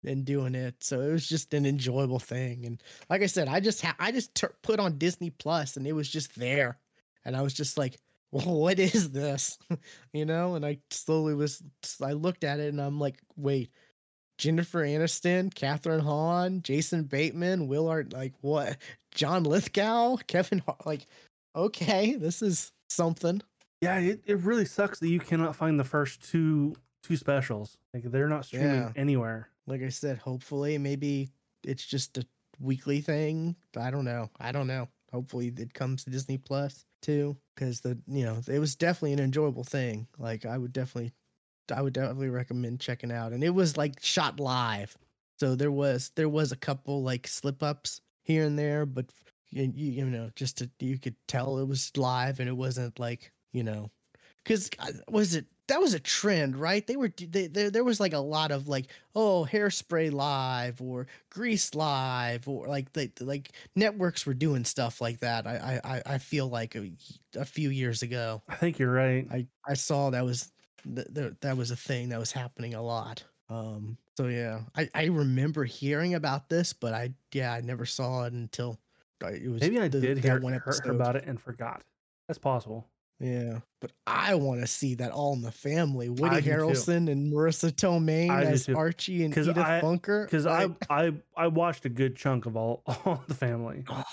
and 0.05 0.25
doing 0.25 0.55
it. 0.55 0.75
So 0.83 0.99
it 1.01 1.11
was 1.11 1.27
just 1.27 1.53
an 1.53 1.65
enjoyable 1.65 2.19
thing. 2.19 2.65
And 2.65 2.83
like 3.09 3.21
I 3.21 3.25
said, 3.27 3.47
I 3.47 3.59
just 3.59 3.81
ha- 3.81 3.95
I 3.99 4.11
just 4.11 4.43
put 4.61 4.79
on 4.79 4.97
Disney 4.97 5.29
Plus 5.29 5.77
and 5.77 5.87
it 5.87 5.93
was 5.93 6.09
just 6.09 6.37
there, 6.37 6.77
and 7.25 7.35
I 7.35 7.41
was 7.41 7.53
just 7.53 7.77
like, 7.77 7.99
what 8.31 8.79
is 8.79 9.11
this? 9.11 9.57
you 10.13 10.25
know? 10.25 10.55
And 10.55 10.65
I 10.65 10.79
slowly 10.89 11.35
was 11.35 11.61
I 12.01 12.13
looked 12.13 12.43
at 12.43 12.59
it 12.59 12.69
and 12.69 12.81
I'm 12.81 12.99
like, 12.99 13.19
wait. 13.35 13.69
Jennifer 14.39 14.83
Aniston, 14.83 15.53
Kathryn 15.53 16.01
Hahn, 16.01 16.63
Jason 16.63 17.03
Bateman, 17.03 17.67
Willard, 17.67 18.13
like 18.13 18.33
what? 18.41 18.77
John 19.13 19.43
Lithgow, 19.43 20.17
Kevin, 20.27 20.63
like, 20.85 21.05
okay, 21.55 22.15
this 22.15 22.41
is 22.41 22.71
something. 22.89 23.41
Yeah, 23.83 23.99
it, 23.99 24.21
it 24.25 24.39
really 24.39 24.65
sucks 24.65 24.99
that 24.99 25.09
you 25.09 25.19
cannot 25.19 25.55
find 25.55 25.79
the 25.79 25.83
first 25.83 26.23
two 26.29 26.75
two 27.03 27.17
specials. 27.17 27.77
Like 27.93 28.03
they're 28.03 28.29
not 28.29 28.45
streaming 28.45 28.69
Yeah. 28.71 28.91
anywhere. 28.95 29.49
like 29.67 29.81
I 29.81 29.89
said, 29.89 30.17
hopefully 30.17 30.77
maybe 30.77 31.29
it's 31.65 31.85
just 31.85 32.17
a 32.17 32.25
weekly 32.59 33.01
thing. 33.01 33.55
I 33.77 33.91
don't 33.91 34.05
know. 34.05 34.29
I 34.39 34.51
don't 34.51 34.67
know. 34.67 34.87
Hopefully 35.11 35.53
it 35.57 35.73
comes 35.73 36.03
to 36.03 36.09
Disney 36.09 36.37
Plus 36.37 36.85
too, 37.01 37.37
because 37.55 37.81
the 37.81 37.97
you 38.07 38.23
know 38.25 38.39
it 38.47 38.59
was 38.59 38.75
definitely 38.75 39.13
an 39.13 39.19
enjoyable 39.19 39.63
thing. 39.65 40.07
Like 40.17 40.45
I 40.45 40.57
would 40.57 40.71
definitely, 40.73 41.13
I 41.73 41.81
would 41.81 41.93
definitely 41.93 42.29
recommend 42.29 42.79
checking 42.79 43.11
out. 43.11 43.33
And 43.33 43.43
it 43.43 43.51
was 43.51 43.75
like 43.77 44.01
shot 44.01 44.39
live, 44.39 44.97
so 45.39 45.55
there 45.55 45.71
was 45.71 46.11
there 46.15 46.29
was 46.29 46.51
a 46.53 46.57
couple 46.57 47.03
like 47.03 47.27
slip 47.27 47.61
ups 47.61 48.01
here 48.23 48.45
and 48.45 48.57
there, 48.57 48.85
but 48.85 49.05
you, 49.49 49.71
you 49.75 49.91
you 49.91 50.05
know 50.05 50.29
just 50.35 50.57
to 50.59 50.69
you 50.79 50.97
could 50.97 51.15
tell 51.27 51.59
it 51.59 51.67
was 51.67 51.91
live 51.97 52.39
and 52.39 52.47
it 52.49 52.55
wasn't 52.57 52.97
like 52.97 53.31
you 53.53 53.63
know 53.63 53.89
because 54.43 54.69
was 55.07 55.35
it 55.35 55.45
that 55.69 55.79
was 55.79 55.93
a 55.93 55.99
trend 55.99 56.57
right 56.57 56.85
they 56.87 56.97
were 56.97 57.07
d- 57.07 57.25
they, 57.25 57.47
there 57.47 57.69
there 57.71 57.83
was 57.85 57.99
like 58.01 58.11
a 58.13 58.17
lot 58.19 58.51
of 58.51 58.67
like 58.67 58.87
oh 59.15 59.47
hairspray 59.49 60.11
live 60.11 60.81
or 60.81 61.07
grease 61.29 61.73
live 61.73 62.47
or 62.49 62.67
like 62.67 62.91
they 62.93 63.09
like 63.21 63.53
networks 63.75 64.25
were 64.25 64.33
doing 64.33 64.65
stuff 64.65 64.99
like 64.99 65.19
that 65.19 65.47
i 65.47 65.79
i 65.85 66.01
I- 66.15 66.17
feel 66.17 66.49
like 66.49 66.75
a, 66.75 66.91
a 67.35 67.45
few 67.45 67.69
years 67.69 68.01
ago 68.01 68.41
I 68.49 68.55
think 68.55 68.79
you're 68.79 68.91
right. 68.91 69.25
i 69.31 69.47
i 69.65 69.73
saw 69.75 70.09
that 70.09 70.25
was 70.25 70.51
th- 70.83 71.07
th- 71.15 71.33
that 71.41 71.55
was 71.55 71.71
a 71.71 71.77
thing 71.77 72.09
that 72.09 72.19
was 72.19 72.31
happening 72.33 72.73
a 72.73 72.81
lot 72.81 73.23
um 73.49 73.97
so 74.17 74.27
yeah 74.27 74.61
i 74.75 74.89
i 74.93 75.05
remember 75.05 75.63
hearing 75.63 76.15
about 76.15 76.49
this 76.49 76.73
but 76.73 76.93
i 76.93 77.13
yeah 77.33 77.53
i 77.53 77.61
never 77.61 77.85
saw 77.85 78.23
it 78.25 78.33
until 78.33 78.77
uh, 79.23 79.27
it 79.27 79.47
was 79.47 79.61
Maybe 79.61 79.79
I 79.79 79.87
the- 79.87 80.01
did 80.01 80.17
that 80.17 80.23
hear, 80.23 80.39
one 80.41 80.51
hear, 80.53 80.63
hear 80.83 80.91
about 80.91 81.15
it 81.15 81.23
and 81.25 81.39
forgot. 81.39 81.81
That's 82.27 82.37
possible. 82.39 82.89
Yeah, 83.19 83.59
but 83.79 83.91
I 84.05 84.35
want 84.35 84.61
to 84.61 84.67
see 84.67 84.95
that 84.95 85.11
all 85.11 85.33
in 85.33 85.41
the 85.41 85.51
family. 85.51 86.09
Woody. 86.09 86.41
Harrelson 86.41 87.09
and 87.09 87.31
Marisa 87.31 87.71
Tomei 87.71 88.29
as 88.29 88.65
too. 88.65 88.75
Archie 88.75 89.23
and 89.23 89.37
Edith 89.37 89.57
I- 89.57 89.81
Bunker. 89.81 90.25
Because 90.25 90.45
I, 90.45 90.65
like, 90.65 90.85
I 90.89 91.13
I 91.37 91.47
watched 91.47 91.85
a 91.85 91.89
good 91.89 92.15
chunk 92.15 92.45
of 92.45 92.57
all 92.57 92.81
all 93.05 93.23
the 93.27 93.33
family. 93.35 93.83
oh, 93.89 94.03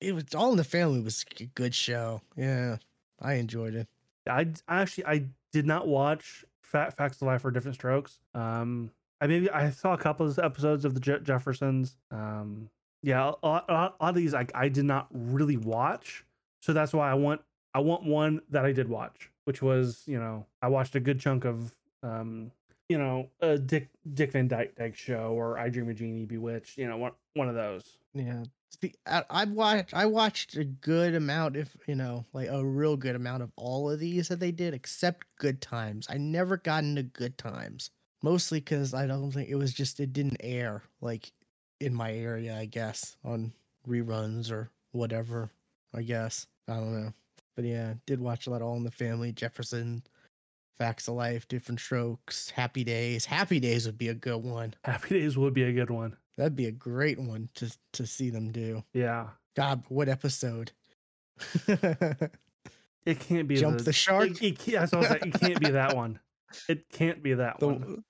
it 0.00 0.14
was 0.14 0.34
all 0.34 0.50
in 0.52 0.56
the 0.56 0.64
family 0.64 1.00
was 1.00 1.24
a 1.40 1.44
good 1.46 1.74
show. 1.74 2.20
Yeah, 2.36 2.76
I 3.20 3.34
enjoyed 3.34 3.74
it. 3.74 3.88
I, 4.28 4.46
I 4.68 4.82
actually 4.82 5.06
I 5.06 5.24
did 5.52 5.66
not 5.66 5.88
watch 5.88 6.44
Fat 6.62 6.96
Facts 6.96 7.16
of 7.16 7.22
Life 7.26 7.42
for 7.42 7.50
Different 7.50 7.74
Strokes. 7.74 8.20
Um, 8.34 8.90
I 9.20 9.26
maybe 9.26 9.50
I 9.50 9.70
saw 9.70 9.94
a 9.94 9.98
couple 9.98 10.26
of 10.26 10.38
episodes 10.38 10.84
of 10.84 10.94
the 10.94 11.00
Je- 11.00 11.20
Jeffersons. 11.22 11.96
Um, 12.12 12.68
yeah, 13.02 13.32
a 13.42 13.46
lot, 13.46 13.64
a 13.68 13.72
lot 13.72 13.96
a 13.98 14.04
lot 14.04 14.08
of 14.10 14.14
these 14.14 14.34
I 14.34 14.46
I 14.54 14.68
did 14.68 14.84
not 14.84 15.08
really 15.10 15.56
watch, 15.56 16.24
so 16.60 16.72
that's 16.72 16.92
why 16.92 17.10
I 17.10 17.14
want 17.14 17.40
I 17.74 17.80
want 17.80 18.04
one 18.04 18.40
that 18.50 18.64
I 18.64 18.72
did 18.72 18.88
watch, 18.88 19.30
which 19.44 19.62
was 19.62 20.02
you 20.06 20.18
know 20.18 20.46
I 20.62 20.68
watched 20.68 20.94
a 20.94 21.00
good 21.00 21.20
chunk 21.20 21.44
of 21.44 21.74
um 22.02 22.50
you 22.88 22.98
know 22.98 23.28
a 23.40 23.58
Dick 23.58 23.88
Dick 24.14 24.32
Van 24.32 24.48
Dyke 24.48 24.94
show 24.94 25.32
or 25.32 25.58
I 25.58 25.68
Dream 25.68 25.88
of 25.88 25.96
Jeannie 25.96 26.26
Bewitched, 26.26 26.78
you 26.78 26.88
know 26.88 26.96
one 26.96 27.12
one 27.34 27.48
of 27.48 27.54
those. 27.54 27.98
Yeah, 28.12 28.42
See, 28.80 28.94
I, 29.06 29.24
I 29.28 29.44
watched 29.44 29.94
I 29.94 30.06
watched 30.06 30.56
a 30.56 30.64
good 30.64 31.14
amount, 31.14 31.56
if 31.56 31.76
you 31.86 31.96
know, 31.96 32.24
like 32.32 32.48
a 32.48 32.64
real 32.64 32.96
good 32.96 33.16
amount 33.16 33.42
of 33.42 33.50
all 33.56 33.90
of 33.90 33.98
these 33.98 34.28
that 34.28 34.38
they 34.40 34.52
did, 34.52 34.74
except 34.74 35.26
Good 35.36 35.60
Times. 35.60 36.06
I 36.08 36.18
never 36.18 36.56
got 36.56 36.84
into 36.84 37.02
Good 37.02 37.36
Times, 37.36 37.90
mostly 38.22 38.60
because 38.60 38.94
I 38.94 39.06
don't 39.06 39.32
think 39.32 39.48
it 39.48 39.56
was 39.56 39.74
just 39.74 39.98
it 39.98 40.12
didn't 40.12 40.36
air 40.40 40.82
like 41.00 41.32
in 41.80 41.94
my 41.94 42.12
area. 42.12 42.56
I 42.56 42.66
guess 42.66 43.16
on 43.24 43.52
reruns 43.88 44.52
or 44.52 44.70
whatever. 44.92 45.50
I 45.92 46.02
guess 46.02 46.46
I 46.68 46.74
don't 46.76 47.02
know, 47.02 47.12
but 47.60 47.68
yeah, 47.68 47.92
did 48.06 48.22
watch 48.22 48.46
a 48.46 48.50
lot. 48.50 48.62
of 48.62 48.68
All 48.68 48.76
in 48.76 48.84
the 48.84 48.90
Family, 48.90 49.32
Jefferson, 49.32 50.02
Facts 50.78 51.08
of 51.08 51.14
Life, 51.14 51.46
Different 51.46 51.78
Strokes, 51.78 52.48
Happy 52.48 52.84
Days. 52.84 53.26
Happy 53.26 53.60
Days 53.60 53.84
would 53.84 53.98
be 53.98 54.08
a 54.08 54.14
good 54.14 54.42
one. 54.42 54.72
Happy 54.82 55.20
Days 55.20 55.36
would 55.36 55.52
be 55.52 55.64
a 55.64 55.72
good 55.72 55.90
one. 55.90 56.16
That'd 56.38 56.56
be 56.56 56.66
a 56.66 56.72
great 56.72 57.18
one 57.18 57.50
to 57.56 57.70
to 57.92 58.06
see 58.06 58.30
them 58.30 58.50
do. 58.50 58.82
Yeah, 58.94 59.26
God, 59.54 59.82
what 59.90 60.08
episode? 60.08 60.72
it 61.68 63.20
can't 63.20 63.46
be 63.46 63.56
Jump 63.56 63.76
the, 63.76 63.84
the 63.84 63.92
shark. 63.92 64.30
It, 64.30 64.42
it 64.42 64.58
can't, 64.58 64.78
that's 64.78 64.92
what 64.92 64.98
I 64.98 65.00
was 65.00 65.08
saying, 65.08 65.32
it 65.34 65.40
can't 65.40 65.60
be 65.60 65.70
that 65.72 65.94
one. 65.94 66.18
It 66.66 66.88
can't 66.88 67.22
be 67.22 67.34
that 67.34 67.60
the 67.60 67.68
one. 67.68 68.04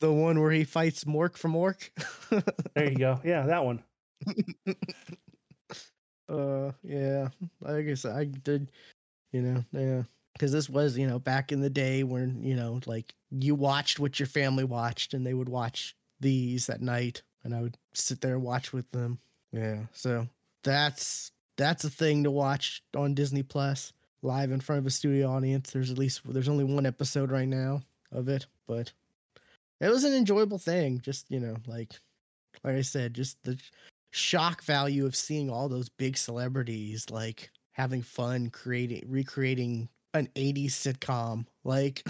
the 0.00 0.12
one 0.12 0.38
where 0.38 0.50
he 0.50 0.64
fights 0.64 1.04
Mork 1.04 1.38
from 1.38 1.54
Mork. 1.54 1.88
There 2.74 2.90
you 2.90 2.96
go. 2.96 3.20
Yeah, 3.24 3.46
that 3.46 3.64
one. 3.64 3.82
uh, 6.28 6.72
yeah. 6.82 7.28
I 7.64 7.82
guess 7.82 8.04
I 8.04 8.24
did. 8.24 8.70
You 9.32 9.42
know, 9.42 9.64
yeah. 9.72 10.02
Because 10.32 10.52
this 10.52 10.68
was, 10.68 10.96
you 10.96 11.06
know, 11.06 11.18
back 11.18 11.52
in 11.52 11.60
the 11.60 11.70
day 11.70 12.04
when 12.04 12.42
you 12.42 12.56
know, 12.56 12.80
like 12.86 13.14
you 13.30 13.54
watched 13.54 14.00
what 14.00 14.18
your 14.18 14.26
family 14.26 14.64
watched, 14.64 15.14
and 15.14 15.26
they 15.26 15.34
would 15.34 15.48
watch 15.48 15.94
these 16.20 16.68
at 16.70 16.80
night, 16.80 17.22
and 17.44 17.54
I 17.54 17.60
would 17.60 17.76
sit 17.92 18.20
there 18.20 18.34
and 18.34 18.42
watch 18.42 18.72
with 18.72 18.90
them. 18.92 19.18
Yeah. 19.52 19.80
So 19.92 20.26
that's 20.62 21.32
that's 21.56 21.84
a 21.84 21.90
thing 21.90 22.24
to 22.24 22.30
watch 22.30 22.82
on 22.96 23.14
Disney 23.14 23.42
Plus 23.42 23.92
live 24.22 24.52
in 24.52 24.60
front 24.60 24.78
of 24.78 24.86
a 24.86 24.90
studio 24.90 25.30
audience. 25.30 25.70
There's 25.70 25.90
at 25.90 25.98
least 25.98 26.22
there's 26.24 26.48
only 26.48 26.64
one 26.64 26.86
episode 26.86 27.30
right 27.30 27.48
now 27.48 27.82
of 28.10 28.28
it, 28.28 28.46
but 28.66 28.92
it 29.80 29.88
was 29.88 30.04
an 30.04 30.14
enjoyable 30.14 30.58
thing. 30.58 31.00
Just 31.00 31.30
you 31.30 31.40
know, 31.40 31.56
like 31.66 31.92
like 32.64 32.76
I 32.76 32.82
said, 32.82 33.14
just 33.14 33.42
the 33.42 33.58
shock 34.12 34.62
value 34.62 35.04
of 35.06 35.16
seeing 35.16 35.50
all 35.50 35.68
those 35.68 35.88
big 35.88 36.16
celebrities 36.16 37.10
like 37.10 37.50
having 37.72 38.02
fun 38.02 38.50
creating 38.50 39.02
recreating 39.08 39.88
an 40.14 40.28
80s 40.36 40.66
sitcom 40.72 41.46
like 41.64 42.06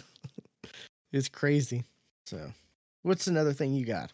it's 1.12 1.28
crazy 1.28 1.84
so 2.26 2.52
what's 3.02 3.28
another 3.28 3.52
thing 3.52 3.72
you 3.72 3.86
got 3.86 4.12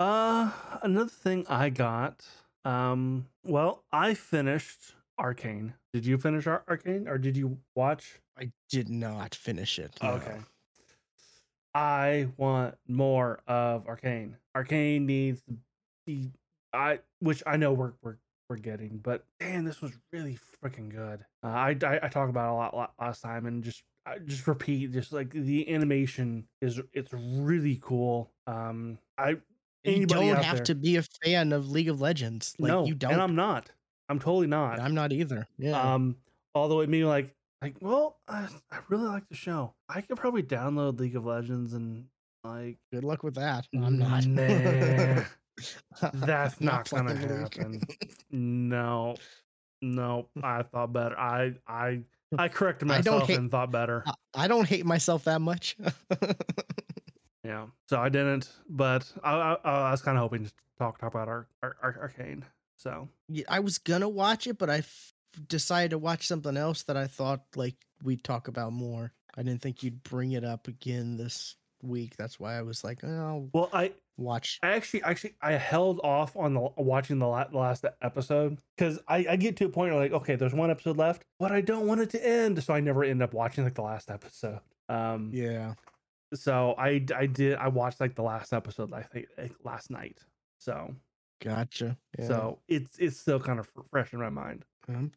Uh, 0.00 0.50
another 0.82 1.08
thing 1.10 1.44
I 1.48 1.70
got. 1.70 2.24
Um, 2.64 3.26
well, 3.44 3.84
I 3.92 4.14
finished 4.14 4.94
Arcane. 5.20 5.72
Did 5.92 6.04
you 6.06 6.18
finish 6.18 6.46
Ar- 6.48 6.64
Arcane, 6.68 7.06
or 7.06 7.18
did 7.18 7.36
you 7.36 7.58
watch? 7.76 8.20
i 8.36 8.50
did 8.68 8.88
not 8.88 9.34
finish 9.36 9.78
it 9.78 9.96
no. 10.02 10.10
Okay. 10.14 10.38
I 11.74 12.28
want 12.36 12.76
more 12.88 13.40
of 13.46 13.86
Arcane. 13.86 14.36
Arcane 14.54 15.06
needs 15.06 15.40
to 15.48 15.56
be 16.06 16.30
I 16.74 16.98
which 17.20 17.42
I 17.46 17.56
know 17.56 17.72
we're 17.72 17.92
we're 18.02 18.16
we're 18.50 18.56
getting, 18.56 18.98
but 19.02 19.24
man, 19.40 19.64
this 19.64 19.80
was 19.80 19.92
really 20.12 20.38
freaking 20.62 20.90
good. 20.90 21.24
Uh, 21.42 21.46
I, 21.48 21.76
I 21.82 22.00
I 22.02 22.08
talk 22.08 22.28
about 22.28 22.48
it 22.48 22.52
a 22.52 22.54
lot, 22.56 22.76
lot 22.76 22.92
last 23.00 23.22
time, 23.22 23.46
and 23.46 23.62
just 23.64 23.82
I 24.06 24.18
just 24.18 24.46
repeat, 24.46 24.92
just 24.92 25.12
like 25.12 25.30
the 25.30 25.72
animation 25.72 26.46
is 26.60 26.80
it's 26.92 27.12
really 27.12 27.78
cool. 27.82 28.30
Um, 28.46 28.98
I 29.16 29.36
you 29.84 30.06
don't 30.06 30.36
have 30.36 30.56
there- 30.56 30.64
to 30.66 30.74
be 30.74 30.96
a 30.96 31.02
fan 31.22 31.52
of 31.52 31.70
league 31.70 31.88
of 31.88 32.00
legends 32.00 32.54
like 32.58 32.68
no, 32.68 32.84
you 32.86 32.94
don't 32.94 33.12
and 33.12 33.22
I'm 33.22 33.34
not. 33.34 33.70
I'm 34.10 34.18
totally 34.18 34.46
not. 34.46 34.80
i'm 34.80 34.94
not 34.94 35.12
either 35.12 35.46
yeah 35.56 35.94
Um, 35.94 36.16
although 36.54 36.80
it 36.80 36.90
me 36.90 37.04
like, 37.06 37.34
like, 37.62 37.76
well, 37.80 38.18
I, 38.28 38.46
I 38.70 38.78
really 38.90 39.06
like 39.06 39.26
the 39.30 39.34
show. 39.34 39.74
I 39.88 40.02
could 40.02 40.18
probably 40.18 40.42
download 40.42 41.00
League 41.00 41.16
of 41.16 41.24
Legends 41.24 41.72
and 41.72 42.04
like, 42.44 42.76
good 42.92 43.04
luck 43.04 43.22
with 43.22 43.34
that 43.36 43.66
i'm 43.74 43.98
not 43.98 44.26
Nah, 44.26 45.22
that's 46.14 46.56
I'm 46.60 46.66
not 46.66 46.88
gonna 46.90 47.14
happen. 47.14 47.82
no, 48.30 49.16
no, 49.82 50.28
I 50.42 50.62
thought 50.62 50.92
better. 50.92 51.18
I, 51.18 51.54
I, 51.66 52.00
hmm. 52.32 52.40
I 52.40 52.48
corrected 52.48 52.90
I 52.90 53.00
don't 53.00 53.14
myself 53.14 53.28
hate- 53.28 53.38
and 53.38 53.50
thought 53.50 53.70
better. 53.70 54.02
I- 54.06 54.14
i 54.36 54.48
don't 54.48 54.66
hate 54.68 54.84
myself 54.84 55.24
that 55.24 55.40
much 55.40 55.76
Yeah, 57.44 57.66
so 57.88 58.00
I 58.00 58.08
didn't, 58.08 58.50
but 58.70 59.10
I, 59.22 59.32
I, 59.34 59.54
I 59.64 59.90
was 59.90 60.00
kind 60.00 60.16
of 60.16 60.22
hoping 60.22 60.46
to 60.46 60.52
talk 60.78 60.98
talk 60.98 61.12
about 61.14 61.28
our, 61.28 61.46
our, 61.62 61.76
our 61.82 61.96
arcane. 62.00 62.42
So 62.78 63.08
Yeah, 63.28 63.44
I 63.48 63.60
was 63.60 63.76
gonna 63.78 64.08
watch 64.08 64.46
it, 64.46 64.56
but 64.58 64.70
I 64.70 64.78
f- 64.78 65.12
decided 65.48 65.90
to 65.90 65.98
watch 65.98 66.26
something 66.26 66.56
else 66.56 66.84
that 66.84 66.96
I 66.96 67.06
thought 67.06 67.42
like 67.54 67.76
we'd 68.02 68.24
talk 68.24 68.48
about 68.48 68.72
more. 68.72 69.12
I 69.36 69.42
didn't 69.42 69.60
think 69.60 69.82
you'd 69.82 70.02
bring 70.02 70.32
it 70.32 70.42
up 70.44 70.68
again 70.68 71.16
this 71.18 71.56
week. 71.84 72.16
That's 72.16 72.40
why 72.40 72.56
I 72.58 72.62
was 72.62 72.84
like, 72.84 73.04
oh, 73.04 73.48
well, 73.52 73.70
I, 73.72 73.92
watch. 74.16 74.58
I 74.62 74.70
actually, 74.70 75.02
actually, 75.02 75.34
I 75.42 75.52
held 75.52 76.00
off 76.02 76.36
on 76.36 76.54
the 76.54 76.68
watching 76.76 77.18
the, 77.18 77.26
last 77.26 77.84
episode 78.02 78.58
because 78.76 78.98
I, 79.08 79.26
I 79.30 79.36
get 79.36 79.56
to 79.58 79.66
a 79.66 79.68
point 79.68 79.92
where 79.92 80.02
like, 80.02 80.12
okay, 80.12 80.36
there's 80.36 80.54
one 80.54 80.70
episode 80.70 80.96
left, 80.96 81.24
but 81.38 81.52
I 81.52 81.60
don't 81.60 81.86
want 81.86 82.00
it 82.00 82.10
to 82.10 82.26
end, 82.26 82.62
so 82.62 82.74
I 82.74 82.80
never 82.80 83.04
end 83.04 83.22
up 83.22 83.34
watching 83.34 83.64
like 83.64 83.74
the 83.74 83.82
last 83.82 84.10
episode. 84.10 84.60
Um, 84.88 85.30
Yeah. 85.32 85.74
so 86.34 86.74
I 86.78 87.04
I 87.16 87.26
did 87.26 87.56
I 87.56 87.68
watched 87.68 88.00
like 88.00 88.14
the 88.14 88.22
last 88.22 88.52
episode 88.52 88.92
I 88.92 89.02
think 89.02 89.26
like, 89.38 89.52
last 89.64 89.90
night. 89.90 90.18
So 90.58 90.94
Gotcha. 91.42 91.96
Yeah. 92.18 92.26
so 92.26 92.58
it's 92.68 92.98
it's 92.98 93.18
still 93.18 93.40
kind 93.40 93.58
of 93.58 93.68
fresh 93.90 94.12
in 94.12 94.18
my 94.18 94.30
mind. 94.30 94.64
I'm, 94.88 95.12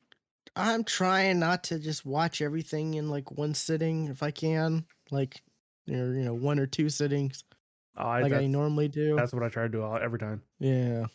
I'm 0.56 0.84
trying 0.84 1.40
not 1.40 1.66
to 1.66 1.80
just 1.80 2.06
watch 2.06 2.42
everything 2.42 2.96
in 2.96 3.10
like 3.10 3.32
one 3.32 3.54
sitting 3.54 4.08
if 4.08 4.24
I 4.24 4.32
can, 4.32 4.86
like 5.12 5.42
or 5.90 6.14
you 6.14 6.24
know 6.24 6.34
one 6.34 6.60
or 6.60 6.66
two 6.68 6.90
sittings 6.90 7.44
Oh, 8.00 8.04
I, 8.08 8.22
like 8.22 8.34
I 8.34 8.46
normally 8.46 8.88
do. 8.88 9.16
that's 9.16 9.34
what 9.34 9.42
I 9.42 9.50
try 9.50 9.64
to 9.64 9.70
do 9.70 9.82
all- 9.82 9.98
every 9.98 10.20
time. 10.20 10.44
Yeah. 10.60 11.06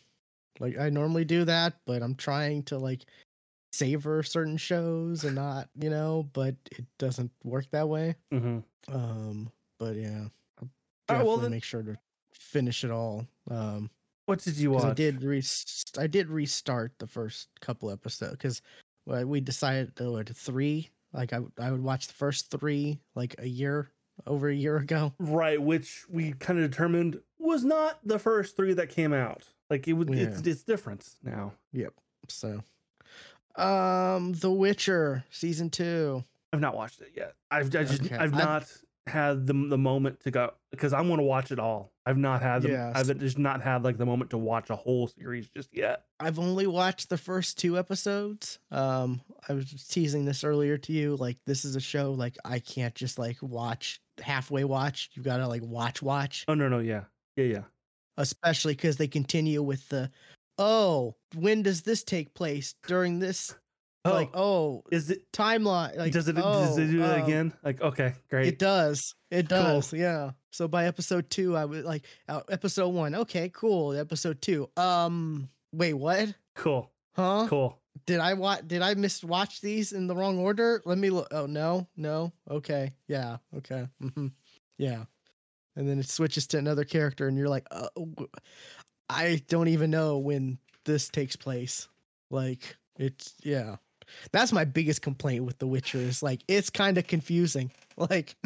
Like 0.58 0.76
I 0.78 0.90
normally 0.90 1.24
do 1.24 1.44
that, 1.44 1.74
but 1.86 2.02
I'm 2.02 2.16
trying 2.16 2.64
to 2.64 2.78
like 2.78 3.04
savor 3.72 4.22
certain 4.24 4.56
shows 4.56 5.22
and 5.24 5.34
not, 5.36 5.68
you 5.76 5.90
know, 5.90 6.28
but 6.32 6.56
it 6.72 6.84
doesn't 6.98 7.30
work 7.44 7.70
that 7.70 7.88
way. 7.88 8.16
hmm 8.32 8.58
Um, 8.88 9.50
but 9.78 9.94
yeah. 9.96 10.24
I'll 10.60 10.68
All 11.08 11.16
right, 11.16 11.24
well 11.24 11.36
definitely 11.36 11.50
make 11.56 11.64
sure 11.64 11.82
to 11.84 11.96
finish 12.34 12.82
it 12.84 12.90
all. 12.90 13.26
Um, 13.48 13.88
What 14.26 14.40
did 14.40 14.56
you 14.56 14.72
watch? 14.72 14.84
I 14.84 14.92
did 14.94 15.22
re- 15.22 15.42
I 15.98 16.06
did 16.08 16.28
restart 16.30 16.98
the 16.98 17.06
first 17.06 17.48
couple 17.60 17.90
episodes 17.92 18.32
because 18.32 18.60
we 19.06 19.40
decided 19.40 19.94
to 19.96 20.10
what, 20.10 20.28
three. 20.28 20.90
Like 21.12 21.32
I 21.32 21.40
I 21.58 21.70
would 21.70 21.82
watch 21.82 22.08
the 22.08 22.14
first 22.14 22.50
three 22.50 22.98
like 23.14 23.36
a 23.38 23.48
year 23.48 23.90
over 24.26 24.48
a 24.48 24.54
year 24.54 24.76
ago. 24.76 25.12
Right, 25.18 25.60
which 25.60 26.04
we 26.08 26.32
kind 26.34 26.58
of 26.60 26.70
determined 26.70 27.20
was 27.38 27.64
not 27.64 27.98
the 28.04 28.18
first 28.18 28.56
three 28.56 28.74
that 28.74 28.88
came 28.90 29.12
out. 29.12 29.42
Like 29.70 29.88
it 29.88 29.94
would, 29.94 30.10
it's 30.14 30.40
it's 30.46 30.62
different 30.64 31.08
now. 31.22 31.52
Yep. 31.72 31.94
So, 32.28 32.62
um, 33.56 34.32
The 34.34 34.50
Witcher 34.50 35.24
season 35.30 35.70
two. 35.70 36.24
I've 36.52 36.60
not 36.60 36.76
watched 36.76 37.00
it 37.00 37.12
yet. 37.16 37.34
I've 37.50 37.66
I 37.74 37.84
just 37.84 38.02
Okay, 38.04 38.14
I've 38.14 38.34
I've- 38.34 38.36
not 38.44 38.72
had 39.08 39.48
the 39.48 39.52
the 39.54 39.78
moment 39.78 40.20
to 40.20 40.30
go 40.30 40.52
because 40.70 40.92
I 40.92 41.00
want 41.00 41.18
to 41.18 41.24
watch 41.24 41.50
it 41.50 41.58
all. 41.58 41.92
I've 42.06 42.18
not 42.18 42.40
had 42.42 42.62
the, 42.62 42.68
Yes. 42.70 42.92
I've 42.94 43.18
just 43.18 43.36
not 43.38 43.60
had 43.62 43.82
like 43.82 43.96
the 43.96 44.06
moment 44.06 44.30
to 44.30 44.38
watch 44.38 44.70
a 44.70 44.76
whole 44.76 45.08
series 45.08 45.48
just 45.48 45.70
yet. 45.74 46.04
I've 46.20 46.38
only 46.38 46.66
watched 46.68 47.08
the 47.08 47.16
first 47.18 47.58
two 47.58 47.78
episodes. 47.78 48.58
Um, 48.70 49.20
I 49.48 49.54
was 49.54 49.88
teasing 49.88 50.24
this 50.24 50.44
earlier 50.44 50.78
to 50.78 50.92
you. 50.92 51.16
Like, 51.16 51.36
this 51.46 51.64
is 51.64 51.74
a 51.76 51.80
show 51.80 52.12
like 52.12 52.36
I 52.44 52.58
can't 52.60 52.94
just 52.94 53.18
like 53.18 53.38
watch 53.40 54.00
halfway 54.20 54.64
watch. 54.64 55.10
You've 55.14 55.24
gotta 55.24 55.46
like 55.48 55.62
watch 55.62 56.02
watch, 56.02 56.44
Oh 56.48 56.54
no 56.54 56.68
no 56.68 56.78
yeah 56.78 57.04
yeah 57.36 57.44
yeah 57.44 57.62
especially 58.18 58.74
because 58.74 58.96
they 58.96 59.08
continue 59.08 59.62
with 59.62 59.88
the. 59.88 60.10
Oh, 60.58 61.16
when 61.34 61.62
does 61.62 61.82
this 61.82 62.04
take 62.04 62.34
place 62.34 62.74
during 62.86 63.18
this? 63.18 63.54
oh 64.04 64.12
Like, 64.12 64.30
oh, 64.34 64.82
is 64.90 65.10
it 65.10 65.30
timeline. 65.32 65.96
Like, 65.96 66.12
does 66.12 66.28
it 66.28 66.36
oh, 66.38 66.66
does 66.66 66.78
it 66.78 66.88
do 66.88 66.98
that 66.98 67.20
um, 67.20 67.24
again? 67.24 67.52
Like 67.64 67.80
okay 67.80 68.14
great 68.28 68.48
It 68.48 68.58
does. 68.58 69.14
It 69.30 69.48
Cool. 69.48 69.58
does. 69.58 69.92
Yeah. 69.92 70.32
So 70.50 70.68
by 70.68 70.86
episode 70.86 71.30
two, 71.30 71.56
I 71.56 71.64
was 71.64 71.84
like, 71.84 72.04
uh, 72.28 72.42
episode 72.50 72.88
one, 72.88 73.14
okay, 73.14 73.48
cool. 73.54 73.94
Episode 73.96 74.42
two, 74.42 74.68
um, 74.76 75.48
wait, 75.72 75.94
what? 75.94 76.34
cool 76.54 76.90
Huh? 77.16 77.46
cool 77.48 77.78
Did 78.06 78.20
I 78.20 78.34
watch? 78.34 78.62
Did 78.66 78.82
I 78.82 78.94
miss 78.94 79.22
watch 79.22 79.60
these 79.60 79.92
in 79.92 80.06
the 80.06 80.16
wrong 80.16 80.38
order? 80.38 80.82
Let 80.84 80.98
me 80.98 81.10
look. 81.10 81.28
Oh 81.30 81.46
no, 81.46 81.86
no. 81.96 82.32
Okay, 82.50 82.90
yeah, 83.08 83.36
okay, 83.58 83.86
hmm 84.00 84.28
yeah. 84.78 85.04
And 85.76 85.88
then 85.88 85.98
it 85.98 86.08
switches 86.08 86.46
to 86.48 86.58
another 86.58 86.84
character, 86.84 87.28
and 87.28 87.36
you're 87.38 87.48
like, 87.48 87.66
uh, 87.70 87.88
I 89.08 89.42
don't 89.48 89.68
even 89.68 89.90
know 89.90 90.18
when 90.18 90.58
this 90.84 91.08
takes 91.08 91.36
place. 91.36 91.88
Like, 92.30 92.76
it's 92.98 93.34
yeah. 93.42 93.76
That's 94.32 94.52
my 94.52 94.64
biggest 94.64 95.02
complaint 95.02 95.44
with 95.44 95.58
The 95.58 95.66
Witcher 95.66 95.98
is 95.98 96.22
like 96.22 96.42
it's 96.48 96.70
kind 96.70 96.98
of 96.98 97.06
confusing, 97.06 97.70
like 97.96 98.36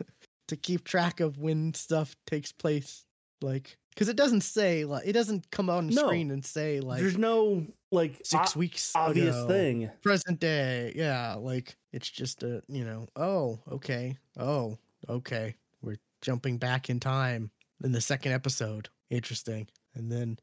to 0.48 0.56
keep 0.56 0.84
track 0.84 1.20
of 1.20 1.38
when 1.38 1.74
stuff 1.74 2.16
takes 2.26 2.52
place, 2.52 3.04
like 3.40 3.78
because 3.98 4.08
it 4.08 4.16
doesn't 4.16 4.42
say 4.42 4.84
like 4.84 5.04
it 5.04 5.12
doesn't 5.12 5.50
come 5.50 5.68
on 5.68 5.88
the 5.88 5.94
No. 5.96 6.06
screen 6.06 6.30
and 6.30 6.44
say 6.44 6.78
like 6.78 7.00
There's 7.00 7.18
no 7.18 7.66
like 7.90 8.20
six 8.22 8.54
o- 8.54 8.58
weeks 8.60 8.92
obvious 8.94 9.34
ago, 9.34 9.48
thing. 9.48 9.90
present 10.02 10.38
day 10.38 10.92
yeah 10.94 11.34
like 11.34 11.76
it's 11.92 12.08
just 12.08 12.44
a 12.44 12.62
you 12.68 12.84
know 12.84 13.08
oh 13.16 13.58
okay 13.72 14.16
oh 14.38 14.78
okay 15.08 15.56
we're 15.82 15.98
jumping 16.22 16.58
back 16.58 16.90
in 16.90 17.00
time 17.00 17.50
in 17.82 17.90
the 17.90 18.00
second 18.00 18.30
episode 18.32 18.88
interesting 19.10 19.66
and 19.96 20.12
then 20.12 20.38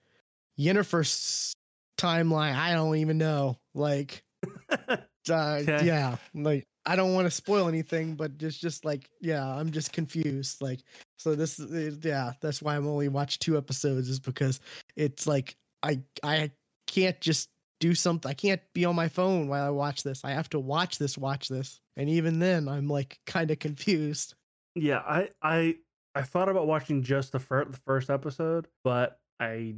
Yennefer's 0.60 1.54
timeline 1.98 2.56
i 2.56 2.74
don't 2.74 2.98
even 2.98 3.18
know 3.18 3.58
like 3.74 4.22
uh, 4.90 4.98
Okay. 5.30 5.86
yeah 5.86 6.18
like 6.34 6.68
i 6.86 6.96
don't 6.96 7.14
want 7.14 7.26
to 7.26 7.32
spoil 7.32 7.68
anything 7.68 8.16
but 8.16 8.32
it's 8.40 8.58
just 8.58 8.86
like 8.86 9.10
yeah 9.22 9.46
i'm 9.46 9.72
just 9.72 9.92
confused 9.94 10.62
like 10.62 10.80
so 11.18 11.36
this 11.36 11.60
yeah 12.04 12.32
that's 12.42 12.62
why 12.62 12.76
i'm 12.76 12.88
only 12.88 13.08
watched 13.08 13.42
two 13.42 13.58
episodes 13.58 14.10
is 14.10 14.20
because 14.20 14.60
it's 14.96 15.26
like 15.28 15.56
i 15.84 16.00
i 16.24 16.52
can't 16.88 17.20
just 17.22 17.50
do 17.80 17.94
something 17.94 18.30
i 18.30 18.34
can't 18.34 18.62
be 18.74 18.86
on 18.86 18.96
my 18.96 19.08
phone 19.08 19.48
while 19.48 19.66
i 19.66 19.70
watch 19.70 20.04
this. 20.04 20.24
I 20.24 20.32
have 20.32 20.50
to 20.52 20.60
watch 20.60 20.98
this 20.98 21.18
watch 21.18 21.50
this. 21.50 21.82
And 21.98 22.10
even 22.10 22.40
then 22.40 22.68
i'm 22.68 22.88
like 22.88 23.20
kind 23.26 23.52
of 23.52 23.60
confused. 23.60 24.34
Yeah, 24.76 25.00
I 25.00 25.30
I 25.42 25.76
I 26.14 26.22
thought 26.22 26.50
about 26.50 26.68
watching 26.68 27.04
just 27.04 27.32
the 27.32 27.40
first 27.40 27.72
the 27.72 27.80
first 27.86 28.10
episode, 28.10 28.68
but 28.84 29.20
I 29.40 29.76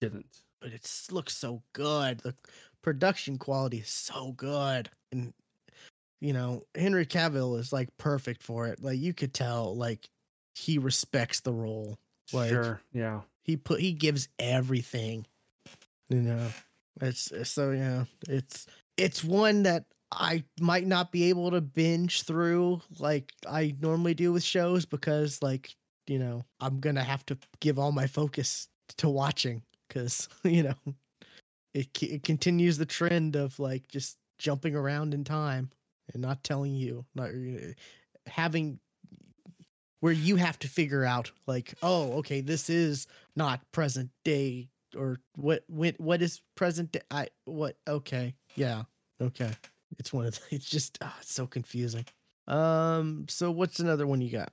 didn't. 0.00 0.42
but 0.60 0.72
it 0.72 0.88
looks 1.10 1.36
so 1.36 1.62
good. 1.74 2.20
The 2.20 2.34
production 2.82 3.38
quality 3.38 3.78
is 3.78 3.88
so 3.90 4.32
good. 4.32 4.90
And 5.12 5.32
you 6.24 6.32
know 6.32 6.62
henry 6.74 7.04
cavill 7.04 7.60
is 7.60 7.70
like 7.70 7.94
perfect 7.98 8.42
for 8.42 8.66
it 8.66 8.82
like 8.82 8.98
you 8.98 9.12
could 9.12 9.34
tell 9.34 9.76
like 9.76 10.08
he 10.54 10.78
respects 10.78 11.40
the 11.40 11.52
role 11.52 11.98
like 12.32 12.48
sure. 12.48 12.80
Yeah. 12.94 13.20
he 13.42 13.58
put 13.58 13.78
he 13.78 13.92
gives 13.92 14.28
everything 14.38 15.26
you 16.08 16.22
know 16.22 16.48
it's 17.02 17.30
it's- 17.30 17.50
so 17.50 17.72
yeah 17.72 18.04
it's 18.26 18.66
it's 18.96 19.22
one 19.22 19.64
that 19.64 19.84
i 20.12 20.42
might 20.58 20.86
not 20.86 21.12
be 21.12 21.24
able 21.24 21.50
to 21.50 21.60
binge 21.60 22.22
through 22.22 22.80
like 22.98 23.30
i 23.46 23.74
normally 23.82 24.14
do 24.14 24.32
with 24.32 24.42
shows 24.42 24.86
because 24.86 25.42
like 25.42 25.74
you 26.06 26.18
know 26.18 26.42
i'm 26.58 26.80
gonna 26.80 27.04
have 27.04 27.26
to 27.26 27.36
give 27.60 27.78
all 27.78 27.92
my 27.92 28.06
focus 28.06 28.68
to 28.96 29.10
watching 29.10 29.60
because 29.88 30.26
you 30.42 30.62
know 30.62 30.94
it, 31.74 31.88
it 32.02 32.22
continues 32.22 32.78
the 32.78 32.86
trend 32.86 33.36
of 33.36 33.58
like 33.58 33.86
just 33.88 34.16
jumping 34.38 34.74
around 34.74 35.12
in 35.12 35.22
time 35.22 35.68
and 36.12 36.22
not 36.22 36.42
telling 36.44 36.74
you 36.74 37.04
not 37.14 37.30
having 38.26 38.78
where 40.00 40.12
you 40.12 40.36
have 40.36 40.58
to 40.58 40.68
figure 40.68 41.04
out 41.04 41.30
like 41.46 41.74
oh 41.82 42.12
okay 42.14 42.40
this 42.40 42.68
is 42.68 43.06
not 43.36 43.60
present 43.72 44.10
day 44.24 44.68
or 44.96 45.18
what 45.36 45.64
when 45.68 45.94
what 45.98 46.20
is 46.22 46.40
present 46.56 46.92
day 46.92 47.00
i 47.10 47.26
what 47.46 47.76
okay 47.88 48.34
yeah 48.56 48.82
okay 49.20 49.50
it's 49.98 50.12
one 50.12 50.26
of 50.26 50.34
the, 50.34 50.40
it's 50.54 50.68
just 50.68 50.98
ah, 51.02 51.16
it's 51.20 51.32
so 51.32 51.46
confusing 51.46 52.04
um 52.48 53.24
so 53.28 53.50
what's 53.50 53.80
another 53.80 54.06
one 54.06 54.20
you 54.20 54.30
got 54.30 54.52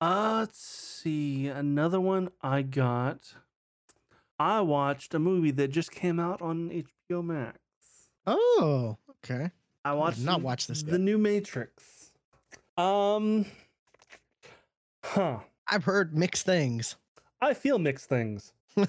Uh, 0.00 0.38
let's 0.40 0.58
see. 0.58 1.46
Another 1.46 2.00
one 2.00 2.28
I 2.42 2.62
got. 2.62 3.34
I 4.36 4.60
watched 4.60 5.14
a 5.14 5.20
movie 5.20 5.52
that 5.52 5.68
just 5.70 5.92
came 5.92 6.18
out 6.18 6.42
on 6.42 6.70
HBO 7.10 7.22
Max. 7.24 7.58
oh 8.26 8.98
okay 9.10 9.52
I 9.84 9.92
watched 9.94 10.20
not 10.20 10.40
the- 10.40 10.44
watch 10.44 10.66
this 10.66 10.82
The 10.82 10.92
yet. 10.92 11.00
new 11.00 11.18
Matrix. 11.18 12.12
Um, 12.76 13.44
huh. 15.04 15.38
i've 15.68 15.84
heard 15.84 16.16
mixed 16.16 16.46
things 16.46 16.96
I 17.40 17.54
feel 17.54 17.78
mixed 17.78 18.08
things. 18.08 18.52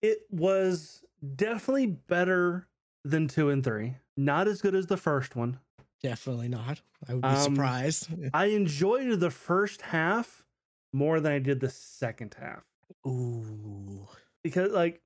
It 0.00 0.18
was 0.30 1.02
definitely 1.36 1.86
better 1.86 2.66
than 3.04 3.26
two 3.28 3.50
and 3.50 3.64
three. 3.64 3.96
Not 4.16 4.46
as 4.48 4.62
good 4.62 4.74
as 4.76 4.86
the 4.86 4.96
first 4.96 5.34
one. 5.36 5.58
definitely 6.02 6.48
not 6.48 6.80
i 7.08 7.14
would 7.14 7.22
be 7.22 7.28
Um, 7.28 7.36
surprised 7.56 8.08
I 8.32 8.46
enjoyed 8.46 9.18
the 9.20 9.30
first 9.30 9.82
half 9.82 10.44
more 10.92 11.18
than 11.20 11.32
I 11.32 11.38
did 11.40 11.58
the 11.60 11.70
second 11.70 12.34
half. 12.38 12.62
ooh 13.06 14.06
because 14.44 14.70
like 14.72 15.00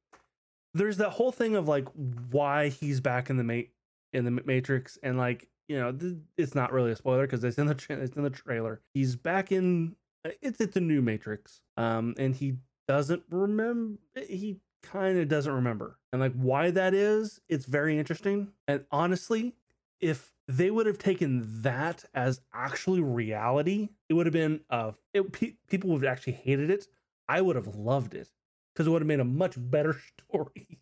there's 0.74 0.98
that 0.98 1.10
whole 1.10 1.32
thing 1.32 1.56
of 1.56 1.66
like 1.68 1.88
why 2.30 2.68
he's 2.68 3.00
back 3.00 3.28
in 3.30 3.36
the 3.38 3.44
mate 3.44 3.72
in 4.12 4.24
the 4.24 4.30
matrix 4.30 4.98
and 5.02 5.18
like 5.18 5.48
you 5.68 5.78
know 5.78 5.92
th- 5.92 6.16
it's 6.36 6.54
not 6.54 6.72
really 6.72 6.92
a 6.92 6.96
spoiler 6.96 7.26
because 7.26 7.42
it's 7.44 7.58
in 7.58 7.66
the 7.66 7.74
tra- 7.74 7.96
it's 7.96 8.16
in 8.16 8.22
the 8.22 8.30
trailer. 8.30 8.80
He's 8.94 9.16
back 9.16 9.52
in 9.52 9.96
uh, 10.26 10.30
it's 10.40 10.60
it's 10.60 10.76
a 10.76 10.80
new 10.80 11.02
matrix 11.02 11.60
um 11.76 12.14
and 12.18 12.34
he 12.34 12.56
doesn't 12.88 13.22
remember 13.30 13.98
he 14.28 14.58
kind 14.82 15.18
of 15.18 15.28
doesn't 15.28 15.52
remember. 15.52 15.98
And 16.12 16.20
like 16.20 16.34
why 16.34 16.70
that 16.72 16.94
is 16.94 17.40
it's 17.48 17.66
very 17.66 17.98
interesting. 17.98 18.48
And 18.68 18.84
honestly 18.90 19.54
if 20.00 20.32
they 20.48 20.70
would 20.70 20.86
have 20.86 20.98
taken 20.98 21.62
that 21.62 22.04
as 22.14 22.40
actually 22.52 23.00
reality 23.00 23.90
it 24.08 24.14
would 24.14 24.26
have 24.26 24.32
been 24.32 24.60
uh 24.70 24.92
it, 25.14 25.32
pe- 25.32 25.54
people 25.68 25.90
would 25.90 26.02
have 26.02 26.12
actually 26.12 26.34
hated 26.34 26.70
it. 26.70 26.86
I 27.28 27.40
would 27.40 27.56
have 27.56 27.68
loved 27.76 28.14
it 28.14 28.28
because 28.74 28.86
it 28.86 28.90
would 28.90 29.02
have 29.02 29.06
made 29.06 29.20
a 29.20 29.24
much 29.24 29.54
better 29.56 29.98
story. 30.28 30.80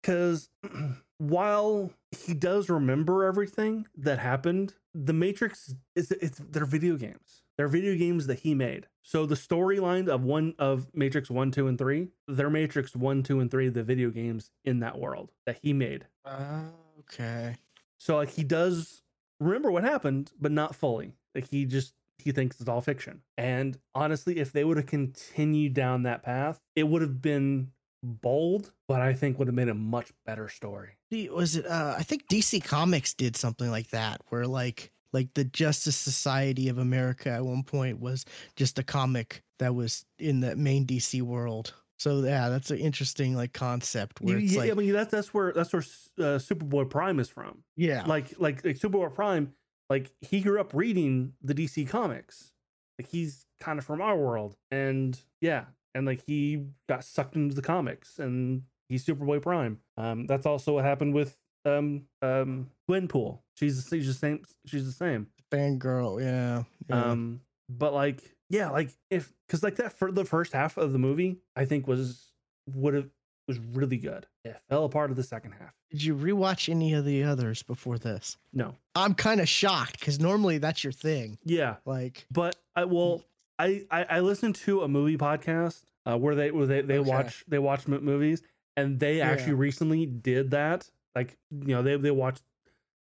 Because 0.00 0.50
while 1.18 1.90
he 2.10 2.32
does 2.32 2.68
remember 2.68 3.24
everything 3.24 3.86
that 3.96 4.18
happened. 4.18 4.74
The 4.94 5.12
Matrix 5.12 5.74
is 5.94 6.10
it's 6.10 6.38
they're 6.38 6.64
video 6.64 6.96
games. 6.96 7.42
They're 7.56 7.68
video 7.68 7.96
games 7.96 8.26
that 8.28 8.40
he 8.40 8.54
made. 8.54 8.86
So 9.02 9.26
the 9.26 9.34
storyline 9.34 10.08
of 10.08 10.22
one 10.22 10.54
of 10.58 10.86
Matrix 10.94 11.28
1, 11.28 11.50
2, 11.50 11.66
and 11.66 11.76
3, 11.76 12.08
they're 12.28 12.50
Matrix 12.50 12.94
1, 12.94 13.24
2, 13.24 13.40
and 13.40 13.50
3, 13.50 13.68
the 13.70 13.82
video 13.82 14.10
games 14.10 14.50
in 14.64 14.78
that 14.80 14.98
world 14.98 15.32
that 15.44 15.58
he 15.60 15.72
made. 15.72 16.06
Uh, 16.24 16.62
okay. 17.00 17.56
So 17.98 18.16
like 18.16 18.30
he 18.30 18.44
does 18.44 19.02
remember 19.40 19.70
what 19.70 19.82
happened, 19.82 20.30
but 20.40 20.52
not 20.52 20.74
fully. 20.74 21.14
Like 21.34 21.48
he 21.48 21.64
just 21.64 21.94
he 22.18 22.32
thinks 22.32 22.60
it's 22.60 22.68
all 22.68 22.80
fiction. 22.80 23.22
And 23.36 23.78
honestly, 23.94 24.38
if 24.38 24.52
they 24.52 24.64
would 24.64 24.76
have 24.76 24.86
continued 24.86 25.74
down 25.74 26.04
that 26.04 26.22
path, 26.22 26.60
it 26.76 26.88
would 26.88 27.02
have 27.02 27.22
been 27.22 27.72
bold, 28.02 28.72
but 28.86 29.00
I 29.00 29.14
think 29.14 29.38
would 29.38 29.48
have 29.48 29.54
made 29.54 29.68
a 29.68 29.74
much 29.74 30.12
better 30.26 30.48
story. 30.48 30.97
Was 31.10 31.56
it? 31.56 31.66
Uh, 31.66 31.94
I 31.96 32.02
think 32.02 32.28
DC 32.28 32.62
Comics 32.62 33.14
did 33.14 33.36
something 33.36 33.70
like 33.70 33.90
that, 33.90 34.20
where 34.28 34.46
like 34.46 34.92
like 35.12 35.32
the 35.34 35.44
Justice 35.44 35.96
Society 35.96 36.68
of 36.68 36.78
America 36.78 37.30
at 37.30 37.44
one 37.44 37.62
point 37.62 38.00
was 38.00 38.24
just 38.56 38.78
a 38.78 38.82
comic 38.82 39.42
that 39.58 39.74
was 39.74 40.04
in 40.18 40.40
the 40.40 40.54
main 40.56 40.86
DC 40.86 41.22
world. 41.22 41.72
So 41.98 42.20
yeah, 42.20 42.48
that's 42.48 42.70
an 42.70 42.78
interesting 42.78 43.34
like 43.34 43.52
concept 43.52 44.20
where 44.20 44.38
it's 44.38 44.52
yeah, 44.52 44.60
like 44.60 44.70
I 44.70 44.74
mean 44.74 44.92
that's 44.92 45.10
that's 45.10 45.34
where 45.34 45.52
that's 45.52 45.72
where 45.72 45.82
uh, 46.18 46.38
Superboy 46.38 46.88
Prime 46.88 47.18
is 47.18 47.28
from. 47.28 47.64
yeah, 47.76 48.04
Like 48.06 48.34
like 48.38 48.64
like 48.64 48.78
Superboy 48.78 49.14
Prime, 49.14 49.52
like 49.90 50.12
he 50.20 50.40
grew 50.40 50.60
up 50.60 50.72
reading 50.74 51.32
the 51.42 51.54
DC 51.54 51.88
comics. 51.88 52.52
Like 52.98 53.08
he's 53.08 53.46
kind 53.60 53.78
of 53.78 53.84
from 53.84 54.00
our 54.00 54.16
world, 54.16 54.56
and 54.70 55.18
yeah, 55.40 55.64
and 55.94 56.06
like 56.06 56.22
he 56.24 56.66
got 56.88 57.02
sucked 57.02 57.34
into 57.34 57.54
the 57.54 57.62
comics, 57.62 58.18
and 58.18 58.62
he's 58.88 59.04
Superboy 59.04 59.42
Prime. 59.42 59.80
Um, 59.96 60.26
that's 60.26 60.46
also 60.46 60.74
what 60.74 60.84
happened 60.84 61.14
with 61.14 61.36
um 61.64 62.04
um 62.22 62.70
Gwenpool. 62.90 63.40
She's 63.56 63.86
she's 63.90 64.06
the 64.06 64.14
same. 64.14 64.44
She's 64.66 64.84
the 64.86 64.92
same. 64.92 65.28
fangirl. 65.52 66.22
Yeah, 66.22 66.64
yeah. 66.88 67.04
Um, 67.10 67.40
but 67.68 67.92
like, 67.92 68.22
yeah, 68.50 68.70
like 68.70 68.90
if 69.10 69.32
because 69.46 69.62
like 69.62 69.76
that 69.76 69.92
for 69.92 70.10
the 70.12 70.24
first 70.24 70.52
half 70.52 70.76
of 70.76 70.92
the 70.92 70.98
movie, 70.98 71.38
I 71.56 71.64
think 71.64 71.86
was 71.86 72.32
would 72.74 72.94
have 72.94 73.08
was 73.46 73.58
really 73.58 73.96
good. 73.96 74.26
It 74.44 74.56
fell 74.68 74.84
apart 74.84 75.10
of 75.10 75.16
the 75.16 75.22
second 75.22 75.52
half. 75.52 75.72
Did 75.90 76.02
you 76.04 76.14
rewatch 76.14 76.68
any 76.68 76.92
of 76.92 77.06
the 77.06 77.24
others 77.24 77.62
before 77.62 77.98
this? 77.98 78.36
No, 78.52 78.74
I'm 78.94 79.14
kind 79.14 79.40
of 79.40 79.48
shocked 79.48 79.98
because 79.98 80.20
normally 80.20 80.58
that's 80.58 80.84
your 80.84 80.92
thing. 80.92 81.38
yeah, 81.44 81.76
Like, 81.86 82.26
but 82.30 82.56
I 82.76 82.84
well, 82.84 83.22
I 83.58 83.84
I, 83.90 84.04
I 84.04 84.20
listened 84.20 84.54
to 84.56 84.82
a 84.82 84.88
movie 84.88 85.16
podcast 85.16 85.82
uh, 86.04 86.16
where 86.18 86.34
they 86.34 86.50
where 86.50 86.66
they 86.66 86.82
they 86.82 86.98
Okay. 86.98 87.08
watch 87.08 87.42
they 87.48 87.58
watch 87.58 87.88
movies, 87.88 88.42
and 88.80 88.98
they 89.00 89.20
actually 89.20 89.52
Yeah. 89.52 89.58
recently 89.60 90.06
did 90.06 90.50
that. 90.52 90.88
Like 91.14 91.36
you 91.50 91.74
know 91.74 91.82
they 91.82 91.96
they 91.96 92.10
watched 92.10 92.42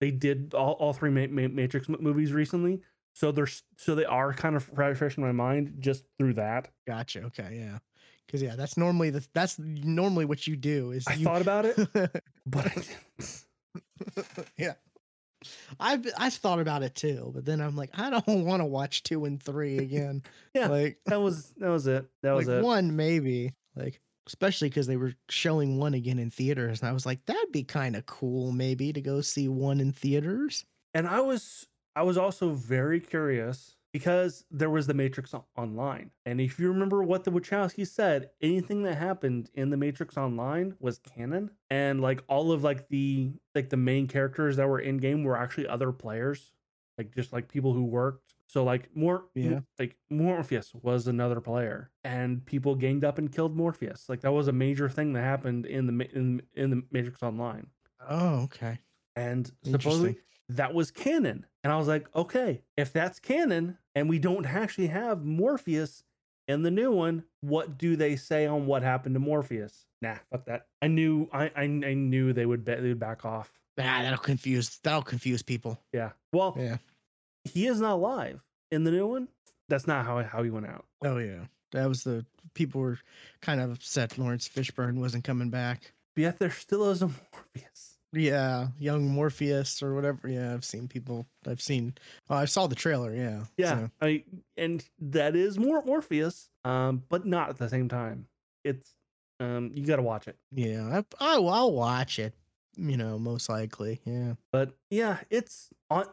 they 0.01 0.11
did 0.11 0.53
all, 0.53 0.73
all 0.73 0.93
three 0.93 1.09
Ma- 1.09 1.27
Ma- 1.27 1.53
Matrix 1.53 1.87
movies 1.89 2.31
recently. 2.33 2.81
So 3.13 3.31
they're 3.31 3.47
so 3.77 3.95
they 3.95 4.05
are 4.05 4.33
kind 4.33 4.55
of 4.55 4.63
fresh 4.63 4.97
fresh 4.97 5.17
in 5.17 5.23
my 5.23 5.31
mind 5.31 5.75
just 5.79 6.03
through 6.17 6.33
that. 6.35 6.69
gotcha. 6.87 7.23
Okay, 7.23 7.57
yeah. 7.63 7.79
Because 8.25 8.41
yeah, 8.41 8.55
that's 8.55 8.77
normally 8.77 9.09
the 9.09 9.27
that's 9.33 9.57
normally 9.59 10.25
what 10.25 10.45
you 10.47 10.55
do 10.55 10.91
is 10.91 11.05
I 11.07 11.13
you 11.15 11.25
thought 11.25 11.41
about 11.41 11.65
it, 11.65 11.75
but 12.45 12.65
I 12.67 12.73
didn't. 12.75 13.45
yeah. 14.57 14.73
I've 15.79 16.05
I've 16.17 16.33
thought 16.33 16.59
about 16.59 16.83
it 16.83 16.95
too, 16.95 17.31
but 17.33 17.45
then 17.45 17.61
I'm 17.61 17.75
like, 17.75 17.91
I 17.97 18.09
don't 18.09 18.45
want 18.45 18.61
to 18.61 18.65
watch 18.65 19.03
two 19.03 19.25
and 19.25 19.41
three 19.41 19.77
again. 19.79 20.23
Yeah, 20.53 20.67
like 20.67 20.99
that 21.05 21.19
was 21.21 21.53
that 21.57 21.69
was 21.69 21.87
it. 21.87 22.05
That 22.23 22.33
was 22.33 22.47
like 22.47 22.57
it. 22.57 22.63
one 22.63 22.95
maybe, 22.95 23.53
like 23.75 23.99
especially 24.29 24.69
because 24.69 24.85
they 24.85 24.95
were 24.95 25.13
showing 25.27 25.79
one 25.79 25.95
again 25.95 26.19
in 26.19 26.29
theaters, 26.29 26.81
and 26.81 26.89
I 26.89 26.93
was 26.93 27.05
like, 27.05 27.25
that'd 27.25 27.51
be 27.51 27.63
kind 27.63 27.95
of 27.95 28.05
cool, 28.05 28.51
maybe 28.51 28.93
to 28.93 29.01
go 29.01 29.21
see 29.21 29.49
one 29.49 29.79
in 29.79 29.91
theaters. 29.91 30.65
And 30.93 31.07
I 31.07 31.19
was 31.19 31.67
I 31.95 32.03
was 32.03 32.17
also 32.17 32.51
very 32.51 32.99
curious 32.99 33.75
because 33.91 34.45
there 34.51 34.69
was 34.69 34.85
the 34.85 34.93
Matrix 34.93 35.33
Online. 35.57 36.11
And 36.27 36.39
if 36.39 36.59
you 36.59 36.69
remember 36.69 37.03
what 37.03 37.23
the 37.23 37.31
Wachowski 37.31 37.87
said, 37.87 38.29
anything 38.39 38.83
that 38.83 38.95
happened 38.95 39.49
in 39.55 39.71
the 39.71 39.77
Matrix 39.77 40.15
Online 40.15 40.75
was 40.79 40.99
canon. 40.99 41.49
And 41.71 42.01
like 42.01 42.23
all 42.27 42.51
of 42.51 42.63
like 42.63 42.87
the 42.89 43.31
like 43.55 43.69
the 43.69 43.77
main 43.77 44.07
characters 44.07 44.57
that 44.57 44.69
were 44.69 44.79
in 44.79 44.97
game 44.97 45.23
were 45.23 45.37
actually 45.37 45.67
other 45.67 45.91
players. 45.91 46.53
Like 46.97 47.15
just 47.15 47.33
like 47.33 47.51
people 47.51 47.73
who 47.73 47.85
worked. 47.85 48.35
So 48.49 48.63
like 48.63 48.89
more 48.95 49.25
Yeah. 49.35 49.59
like 49.77 49.95
Morpheus 50.09 50.73
was 50.73 51.07
another 51.07 51.39
player 51.39 51.91
and 52.03 52.43
people 52.45 52.73
ganged 52.73 53.03
up 53.05 53.19
and 53.19 53.31
killed 53.31 53.55
Morpheus. 53.55 54.09
Like 54.09 54.21
that 54.21 54.31
was 54.31 54.47
a 54.47 54.51
major 54.51 54.89
thing 54.89 55.13
that 55.13 55.21
happened 55.21 55.65
in 55.67 55.85
the 55.85 56.09
in, 56.15 56.41
in 56.55 56.69
the 56.71 56.83
Matrix 56.91 57.21
Online. 57.21 57.67
Oh, 58.09 58.41
okay. 58.45 58.79
And 59.15 59.51
supposedly 59.63 60.17
that 60.49 60.73
was 60.73 60.89
canon. 60.89 61.45
And 61.63 61.71
I 61.71 61.77
was 61.77 61.87
like, 61.87 62.07
okay, 62.15 62.63
if 62.75 62.91
that's 62.91 63.19
canon 63.19 63.77
and 63.93 64.09
we 64.09 64.17
don't 64.17 64.45
actually 64.47 64.87
have 64.87 65.23
Morpheus 65.23 66.03
in 66.47 66.63
the 66.63 66.71
new 66.71 66.91
one, 66.91 67.25
what 67.41 67.77
do 67.77 67.95
they 67.95 68.15
say 68.15 68.47
on 68.47 68.65
what 68.65 68.81
happened 68.81 69.13
to 69.13 69.19
Morpheus? 69.19 69.85
Nah, 70.01 70.15
fuck 70.31 70.45
that. 70.45 70.65
I 70.81 70.87
knew 70.87 71.29
I 71.31 71.51
I, 71.55 71.63
I 71.63 71.93
knew 71.93 72.33
they 72.33 72.47
would 72.47 72.65
ba- 72.65 72.81
they 72.81 72.87
would 72.87 72.99
back 72.99 73.25
off. 73.25 73.51
Ah, 73.77 73.99
that'll 74.01 74.17
confuse 74.17 74.79
that'll 74.83 75.03
confuse 75.03 75.43
people. 75.43 75.79
Yeah. 75.93 76.11
Well, 76.33 76.55
Yeah. 76.57 76.77
He 77.49 77.67
is 77.67 77.79
not 77.81 77.93
alive 77.93 78.41
in 78.71 78.83
the 78.83 78.91
new 78.91 79.07
one. 79.07 79.27
That's 79.67 79.87
not 79.87 80.05
how 80.05 80.21
how 80.23 80.43
he 80.43 80.49
went 80.49 80.67
out. 80.67 80.85
Oh 81.03 81.17
yeah. 81.17 81.45
That 81.71 81.87
was 81.87 82.03
the 82.03 82.25
people 82.55 82.81
were 82.81 82.97
kind 83.41 83.61
of 83.61 83.71
upset 83.71 84.17
Laurence 84.17 84.49
Fishburne 84.49 84.99
wasn't 84.99 85.23
coming 85.23 85.49
back. 85.49 85.93
But 86.15 86.21
yet 86.23 86.39
there 86.39 86.51
still 86.51 86.89
is 86.89 87.01
a 87.01 87.07
Morpheus. 87.33 87.95
Yeah, 88.11 88.69
young 88.79 89.07
Morpheus 89.07 89.83
or 89.83 89.93
whatever. 89.93 90.27
Yeah, 90.27 90.51
I've 90.51 90.65
seen 90.65 90.87
people. 90.87 91.27
I've 91.47 91.61
seen. 91.61 91.93
Oh, 92.27 92.35
I 92.35 92.45
saw 92.45 92.65
the 92.65 92.73
trailer. 92.73 93.13
Yeah. 93.13 93.43
Yeah. 93.57 93.79
so- 93.81 93.89
I 94.01 94.23
and 94.57 94.83
that 94.99 95.35
is 95.35 95.59
more 95.59 95.83
Morpheus, 95.85 96.49
um, 96.65 97.03
but 97.09 97.27
not 97.27 97.49
at 97.49 97.57
the 97.57 97.69
same 97.69 97.87
time. 97.87 98.25
It's 98.63 98.95
um 99.39 99.71
you 99.75 99.85
gotta 99.85 100.01
watch 100.01 100.27
it. 100.27 100.37
yeah. 100.51 101.01
I, 101.21 101.35
I 101.35 101.35
I'll 101.39 101.71
watch 101.73 102.17
it. 102.17 102.33
You 102.77 102.97
know, 102.97 103.19
most 103.19 103.47
likely. 103.49 103.99
Yeah. 104.05 104.33
But 104.51 104.71
yeah, 104.89 105.17
it's 105.29 105.69
on 105.91 106.05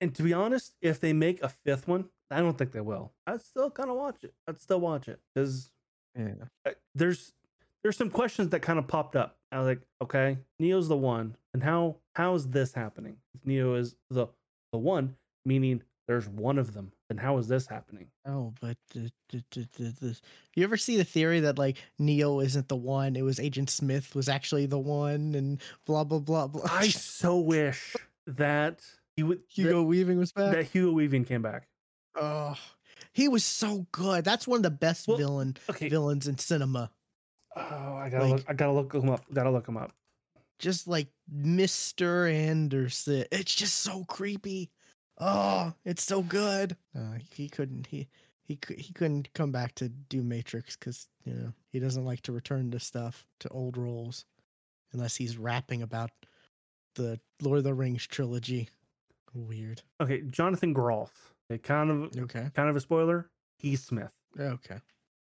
and, 0.00 0.08
and 0.08 0.14
to 0.16 0.22
be 0.22 0.32
honest, 0.32 0.74
if 0.80 1.00
they 1.00 1.12
make 1.12 1.42
a 1.42 1.48
fifth 1.48 1.86
one, 1.88 2.06
I 2.30 2.40
don't 2.40 2.56
think 2.56 2.72
they 2.72 2.80
will. 2.80 3.12
I'd 3.26 3.42
still 3.42 3.70
kind 3.70 3.90
of 3.90 3.96
watch 3.96 4.22
it. 4.24 4.34
I'd 4.46 4.60
still 4.60 4.80
watch 4.80 5.08
it 5.08 5.20
because 5.34 5.70
Yeah. 6.16 6.34
there's 6.94 7.32
there's 7.82 7.96
some 7.96 8.10
questions 8.10 8.50
that 8.50 8.60
kind 8.60 8.78
of 8.78 8.86
popped 8.86 9.16
up. 9.16 9.36
I 9.50 9.58
was 9.58 9.66
like, 9.66 9.80
okay, 10.02 10.36
Neo's 10.58 10.88
the 10.88 10.96
one, 10.96 11.36
and 11.54 11.62
how 11.62 11.96
how 12.14 12.34
is 12.34 12.48
this 12.48 12.72
happening? 12.72 13.16
If 13.34 13.46
Neo 13.46 13.74
is 13.74 13.96
the 14.10 14.26
the 14.72 14.78
one, 14.78 15.16
meaning 15.44 15.82
there's 16.06 16.28
one 16.28 16.58
of 16.58 16.74
them, 16.74 16.92
then 17.08 17.18
how 17.18 17.38
is 17.38 17.48
this 17.48 17.66
happening? 17.66 18.08
Oh, 18.26 18.52
but 18.60 18.76
the, 18.92 19.10
the, 19.30 19.44
the, 19.52 19.68
the, 19.78 19.84
the, 20.00 20.20
you 20.54 20.64
ever 20.64 20.76
see 20.76 20.96
the 20.96 21.04
theory 21.04 21.40
that 21.40 21.58
like 21.58 21.78
Neo 21.98 22.40
isn't 22.40 22.68
the 22.68 22.76
one? 22.76 23.16
It 23.16 23.22
was 23.22 23.40
Agent 23.40 23.70
Smith 23.70 24.14
was 24.14 24.28
actually 24.28 24.66
the 24.66 24.78
one, 24.78 25.34
and 25.34 25.60
blah 25.86 26.04
blah 26.04 26.18
blah 26.18 26.46
blah. 26.48 26.62
I 26.70 26.88
so 26.88 27.38
wish 27.38 27.96
that 28.26 28.82
he 29.22 29.62
Hugo 29.62 29.82
Weaving 29.82 30.18
was 30.18 30.32
that, 30.32 30.46
back. 30.46 30.52
that 30.56 30.64
Hugo 30.66 30.92
Weaving 30.92 31.24
came 31.24 31.42
back. 31.42 31.68
Oh, 32.14 32.56
he 33.12 33.28
was 33.28 33.44
so 33.44 33.86
good. 33.92 34.24
That's 34.24 34.46
one 34.46 34.58
of 34.58 34.62
the 34.62 34.70
best 34.70 35.08
Well, 35.08 35.16
villain 35.16 35.56
Okay. 35.68 35.88
villains 35.88 36.26
in 36.28 36.38
cinema. 36.38 36.90
Oh, 37.56 37.62
I 37.62 38.08
gotta 38.10 38.24
like- 38.24 38.32
look. 38.38 38.44
I 38.50 38.52
gotta 38.54 38.72
look 38.72 38.94
him 38.94 39.10
up. 39.10 39.24
Gotta 39.32 39.50
look 39.50 39.66
him 39.68 39.76
up. 39.76 39.92
Just 40.58 40.86
like 40.86 41.08
Mister 41.28 42.26
Anderson. 42.26 43.24
It's 43.32 43.54
just 43.54 43.78
so 43.78 44.04
creepy. 44.04 44.70
Oh, 45.18 45.72
it's 45.84 46.02
so 46.04 46.22
good. 46.22 46.76
Uh, 46.96 47.14
he 47.32 47.48
couldn't. 47.48 47.86
He 47.86 48.08
he 48.42 48.58
he 48.76 48.92
couldn't 48.92 49.32
come 49.34 49.52
back 49.52 49.74
to 49.76 49.88
do 49.88 50.22
Matrix 50.22 50.76
because 50.76 51.08
you 51.24 51.34
know 51.34 51.52
he 51.70 51.78
doesn't 51.80 52.04
like 52.04 52.22
to 52.22 52.32
return 52.32 52.70
to 52.72 52.80
stuff 52.80 53.26
to 53.40 53.48
old 53.48 53.76
roles 53.76 54.24
unless 54.92 55.16
he's 55.16 55.36
rapping 55.38 55.82
about 55.82 56.10
the 56.94 57.20
Lord 57.40 57.58
of 57.58 57.64
the 57.64 57.74
Rings 57.74 58.06
trilogy. 58.06 58.68
Weird. 59.34 59.82
Okay, 60.00 60.22
Jonathan 60.22 60.72
Groff. 60.72 61.34
A 61.50 61.58
kind 61.58 61.90
of 61.90 62.16
Okay. 62.24 62.50
kind 62.54 62.68
of 62.68 62.76
a 62.76 62.80
spoiler. 62.80 63.28
He's 63.58 63.82
Smith. 63.82 64.12
Okay. 64.38 64.78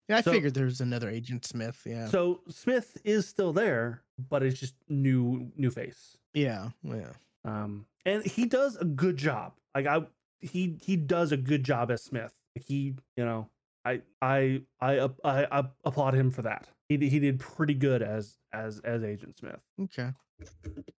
Yeah, 0.09 0.17
I 0.17 0.21
So- 0.21 0.31
figured 0.31 0.53
there 0.53 0.65
was 0.65 0.81
another 0.81 1.09
Agent 1.09 1.45
Smith. 1.45 1.81
Yeah. 1.85 2.07
So 2.07 2.41
Smith 2.49 2.97
is 3.03 3.27
still 3.27 3.53
there, 3.53 4.03
but 4.29 4.43
it's 4.43 4.59
just 4.59 4.75
new 4.89 5.51
new 5.55 5.71
face. 5.71 6.17
yeah. 6.33 6.69
Yeah. 6.83 7.13
Um, 7.45 7.85
and 8.05 8.23
he 8.25 8.45
does 8.45 8.75
a 8.77 8.85
good 8.85 9.15
job. 9.17 9.53
Like 9.75 9.85
I, 9.87 10.05
he 10.41 10.77
he 10.81 10.95
does 10.97 11.31
a 11.31 11.37
good 11.37 11.63
job 11.63 11.91
as 11.91 12.03
Smith. 12.03 12.33
Like 12.55 12.65
he, 12.65 12.95
you 13.15 13.25
know, 13.25 13.49
I 13.85 14.01
I 14.21 14.63
I 14.81 14.99
I, 15.23 15.45
I 15.59 15.63
applaud 15.85 16.13
him 16.13 16.29
for 16.31 16.41
that. 16.43 16.67
He 16.89 16.97
he 17.09 17.19
did 17.19 17.39
pretty 17.39 17.73
good 17.73 18.01
as 18.01 18.37
as 18.53 18.79
as 18.81 19.03
Agent 19.03 19.37
Smith. 19.37 19.61
Okay. 19.81 20.11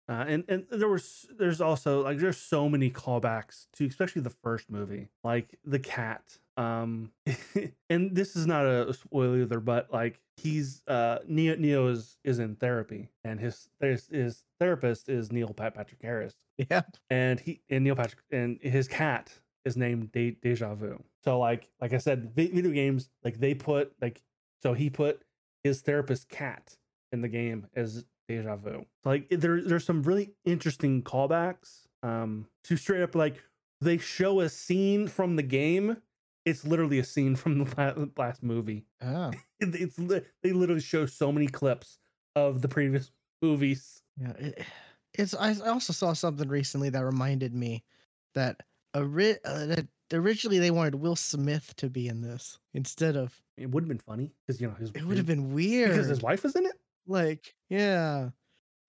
Uh, 0.09 0.25
and 0.27 0.45
and 0.49 0.65
there 0.71 0.89
was 0.89 1.27
there's 1.39 1.61
also 1.61 2.03
like 2.03 2.19
there's 2.19 2.39
so 2.39 2.69
many 2.69 2.91
callbacks 2.91 3.67
to 3.75 3.87
especially 3.87 4.23
the 4.23 4.31
first 4.31 4.71
movie, 4.71 5.09
like 5.23 5.59
the 5.65 5.79
cat. 5.79 6.23
Um, 6.57 7.13
and 7.91 8.15
this 8.17 8.35
is 8.35 8.47
not 8.47 8.65
a 8.67 8.93
spoiler 8.95 9.43
either, 9.43 9.61
but 9.61 9.93
like 9.93 10.21
he's 10.39 10.83
uh 10.89 11.19
Neo 11.29 11.57
Neo 11.57 11.89
is 11.89 12.17
is 12.25 12.39
in 12.39 12.57
therapy, 12.57 13.11
and 13.23 13.39
his 13.39 13.69
his, 13.81 14.07
his 14.09 14.45
therapist 14.59 15.09
is 15.11 15.31
Neil 15.31 15.49
Pat 15.53 15.75
Patrick 15.75 16.01
Harris, 16.03 16.35
Yeah. 16.71 16.83
and 17.11 17.39
he 17.39 17.61
and 17.69 17.85
Neil 17.85 17.95
Patrick 17.97 18.23
and 18.33 18.59
his 18.63 18.89
cat 18.89 19.31
is 19.67 19.77
named 19.77 20.11
De- 20.13 20.39
Deja 20.43 20.75
Vu. 20.75 21.03
So 21.23 21.39
like 21.39 21.69
like 21.83 21.93
I 21.93 21.99
said, 21.99 22.35
video 22.35 22.71
games 22.71 23.11
like 23.25 23.39
they 23.39 23.53
put 23.55 23.93
like 24.01 24.23
so 24.63 24.73
he 24.73 24.89
put 24.89 25.23
his 25.65 25.83
therapist 25.83 26.29
cat 26.31 26.77
in 27.13 27.21
the 27.21 27.29
game 27.29 27.67
as 27.77 28.07
Deja 28.29 28.57
Vu. 28.57 28.85
Like 29.05 29.29
there 29.31 29.61
there's 29.63 29.85
some 29.85 30.03
really 30.03 30.33
interesting 30.45 31.03
callbacks 31.03 31.87
um 32.03 32.47
to 32.65 32.77
straight 32.77 33.03
up 33.03 33.15
like 33.15 33.43
they 33.81 33.99
show 33.99 34.41
a 34.41 34.49
scene 34.49 35.09
from 35.09 35.37
the 35.37 35.43
game. 35.43 35.97
It's 36.45 36.65
literally 36.65 36.99
a 36.99 37.05
scene 37.05 37.37
from 37.37 37.59
the 37.59 38.11
last 38.17 38.43
movie. 38.43 38.85
Oh. 39.03 39.31
It's 39.61 39.97
they 39.97 40.53
literally 40.53 40.81
show 40.81 41.07
so 41.07 41.31
many 41.33 41.47
clips 41.47 41.99
of 42.37 42.63
the 42.63 42.69
previous 42.69 43.11
movies. 43.43 44.03
Yeah. 44.21 44.33
It, 44.39 44.65
it's. 45.15 45.35
I 45.35 45.55
also 45.69 45.93
saw 45.93 46.13
something 46.13 46.49
recently 46.49 46.91
that 46.91 47.05
reminded 47.05 47.55
me 47.55 47.83
that, 48.35 48.61
ori- 48.95 49.37
uh, 49.45 49.67
that 49.67 49.87
originally 50.13 50.59
they 50.61 50.71
wanted 50.71 50.97
Will 50.97 51.17
Smith 51.17 51.75
to 51.77 51.89
be 51.89 52.07
in 52.09 52.21
this 52.23 52.59
instead 52.75 53.17
of. 53.17 53.41
It 53.57 53.71
would 53.71 53.83
have 53.85 53.89
been 53.89 53.99
funny 53.99 54.33
because 54.47 54.61
you 54.61 54.69
know 54.69 54.75
his 54.75 54.91
It 54.95 55.05
would 55.05 55.17
have 55.17 55.27
been 55.27 55.53
weird. 55.53 55.91
because 55.91 56.07
his 56.09 56.23
wife 56.23 56.43
was 56.45 56.55
in 56.57 56.67
it. 56.67 56.75
Like, 57.09 57.55
yeah. 57.69 58.31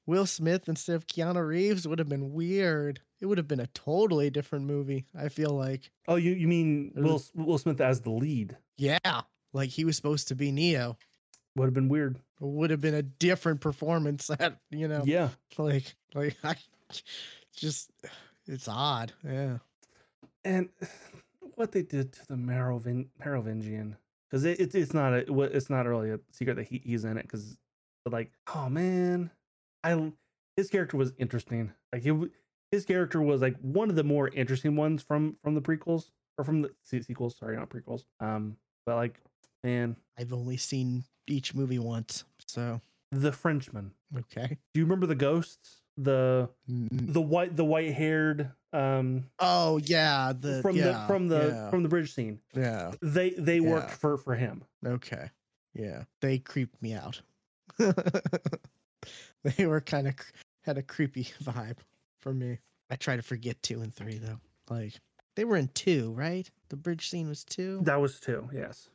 Will 0.05 0.25
Smith 0.25 0.67
instead 0.67 0.95
of 0.95 1.07
Keanu 1.07 1.45
Reeves 1.47 1.87
would 1.87 1.99
have 1.99 2.09
been 2.09 2.33
weird. 2.33 2.99
It 3.21 3.25
would 3.27 3.37
have 3.37 3.47
been 3.47 3.59
a 3.59 3.67
totally 3.67 4.29
different 4.29 4.65
movie, 4.65 5.05
I 5.17 5.29
feel 5.29 5.51
like. 5.51 5.91
Oh, 6.07 6.15
you 6.15 6.31
you 6.33 6.47
mean 6.47 6.91
Will 6.95 7.21
Will 7.35 7.57
Smith 7.57 7.79
as 7.81 8.01
the 8.01 8.09
lead? 8.11 8.57
Yeah. 8.77 8.97
Like 9.53 9.69
he 9.69 9.85
was 9.85 9.95
supposed 9.95 10.27
to 10.29 10.35
be 10.35 10.51
Neo. 10.51 10.97
Would 11.55 11.65
have 11.65 11.73
been 11.73 11.89
weird. 11.89 12.15
It 12.41 12.45
would 12.45 12.69
have 12.71 12.81
been 12.81 12.93
a 12.95 13.01
different 13.03 13.61
performance 13.61 14.27
that, 14.39 14.57
you 14.71 14.87
know, 14.87 15.03
Yeah, 15.05 15.29
like 15.57 15.95
like 16.15 16.37
I 16.43 16.55
just 17.55 17.91
it's 18.47 18.67
odd. 18.67 19.13
Yeah. 19.23 19.57
and 20.43 20.69
what 21.55 21.71
they 21.71 21.83
did 21.83 22.13
to 22.13 22.27
the 22.29 22.35
Merovin- 22.35 23.09
Merovingian 23.23 23.95
because 24.29 24.45
it, 24.45 24.59
it's 24.59 24.73
it's 24.75 24.93
not 24.93 25.13
a 25.13 25.39
it's 25.55 25.69
not 25.69 25.85
really 25.85 26.11
a 26.11 26.19
secret 26.31 26.55
that 26.55 26.67
he, 26.67 26.81
he's 26.83 27.03
in 27.05 27.17
it 27.17 27.23
because 27.23 27.57
like 28.05 28.31
oh 28.53 28.69
man, 28.69 29.31
I 29.83 30.11
his 30.57 30.69
character 30.69 30.97
was 30.97 31.13
interesting. 31.17 31.71
Like 31.93 32.03
w- 32.03 32.29
his 32.71 32.85
character 32.85 33.21
was 33.21 33.41
like 33.41 33.57
one 33.61 33.89
of 33.89 33.95
the 33.95 34.03
more 34.03 34.27
interesting 34.29 34.75
ones 34.75 35.01
from 35.03 35.35
from 35.43 35.55
the 35.55 35.61
prequels 35.61 36.11
or 36.37 36.43
from 36.43 36.61
the 36.61 36.71
sequels. 36.83 37.37
Sorry, 37.37 37.55
not 37.57 37.69
prequels. 37.69 38.03
Um, 38.19 38.57
but 38.85 38.95
like 38.95 39.19
man, 39.63 39.95
I've 40.17 40.33
only 40.33 40.57
seen 40.57 41.03
each 41.27 41.53
movie 41.53 41.79
once. 41.79 42.23
So, 42.47 42.81
the 43.11 43.31
Frenchman. 43.31 43.91
okay. 44.17 44.57
Do 44.73 44.79
you 44.79 44.85
remember 44.85 45.05
the 45.05 45.15
ghosts? 45.15 45.81
The 45.97 46.49
the 46.67 47.19
white 47.21 47.57
the 47.57 47.65
white 47.65 47.91
haired 47.93 48.51
um 48.71 49.25
Oh, 49.39 49.79
yeah, 49.83 50.31
the 50.39 50.61
from 50.61 50.77
yeah, 50.77 50.83
the 50.91 50.93
from 51.07 51.27
the 51.27 51.47
yeah, 51.49 51.69
from 51.69 51.83
the 51.83 51.89
bridge 51.89 52.13
scene. 52.13 52.39
yeah. 52.55 52.93
They 53.01 53.31
they 53.31 53.59
worked 53.59 53.89
Yeah. 53.89 53.95
for 53.95 54.17
for 54.17 54.35
him. 54.35 54.63
Okay. 54.85 55.29
Yeah. 55.73 56.03
They 56.21 56.37
creeped 56.39 56.81
me 56.81 56.93
out. 56.93 57.21
they 59.43 59.65
were 59.65 59.81
kind 59.81 60.07
of 60.07 60.15
had 60.61 60.77
a 60.77 60.83
creepy 60.83 61.23
vibe 61.43 61.77
for 62.19 62.33
me. 62.33 62.59
I 62.89 62.95
try 62.95 63.15
to 63.15 63.21
forget 63.21 63.61
2 63.63 63.81
and 63.81 63.93
3 63.93 64.17
though. 64.17 64.39
Like 64.69 64.93
they 65.35 65.45
were 65.45 65.57
in 65.57 65.69
2, 65.69 66.13
right? 66.13 66.49
The 66.69 66.75
bridge 66.75 67.09
scene 67.09 67.29
was 67.29 67.43
2? 67.45 67.81
That 67.83 68.01
was 68.01 68.19
two. 68.19 68.49
Yes. 68.53 68.89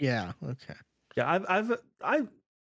Yeah, 0.00 0.32
okay. 0.42 0.74
Yeah. 1.16 1.30
I've 1.30 1.44
I've 1.48 1.72
I've 2.02 2.28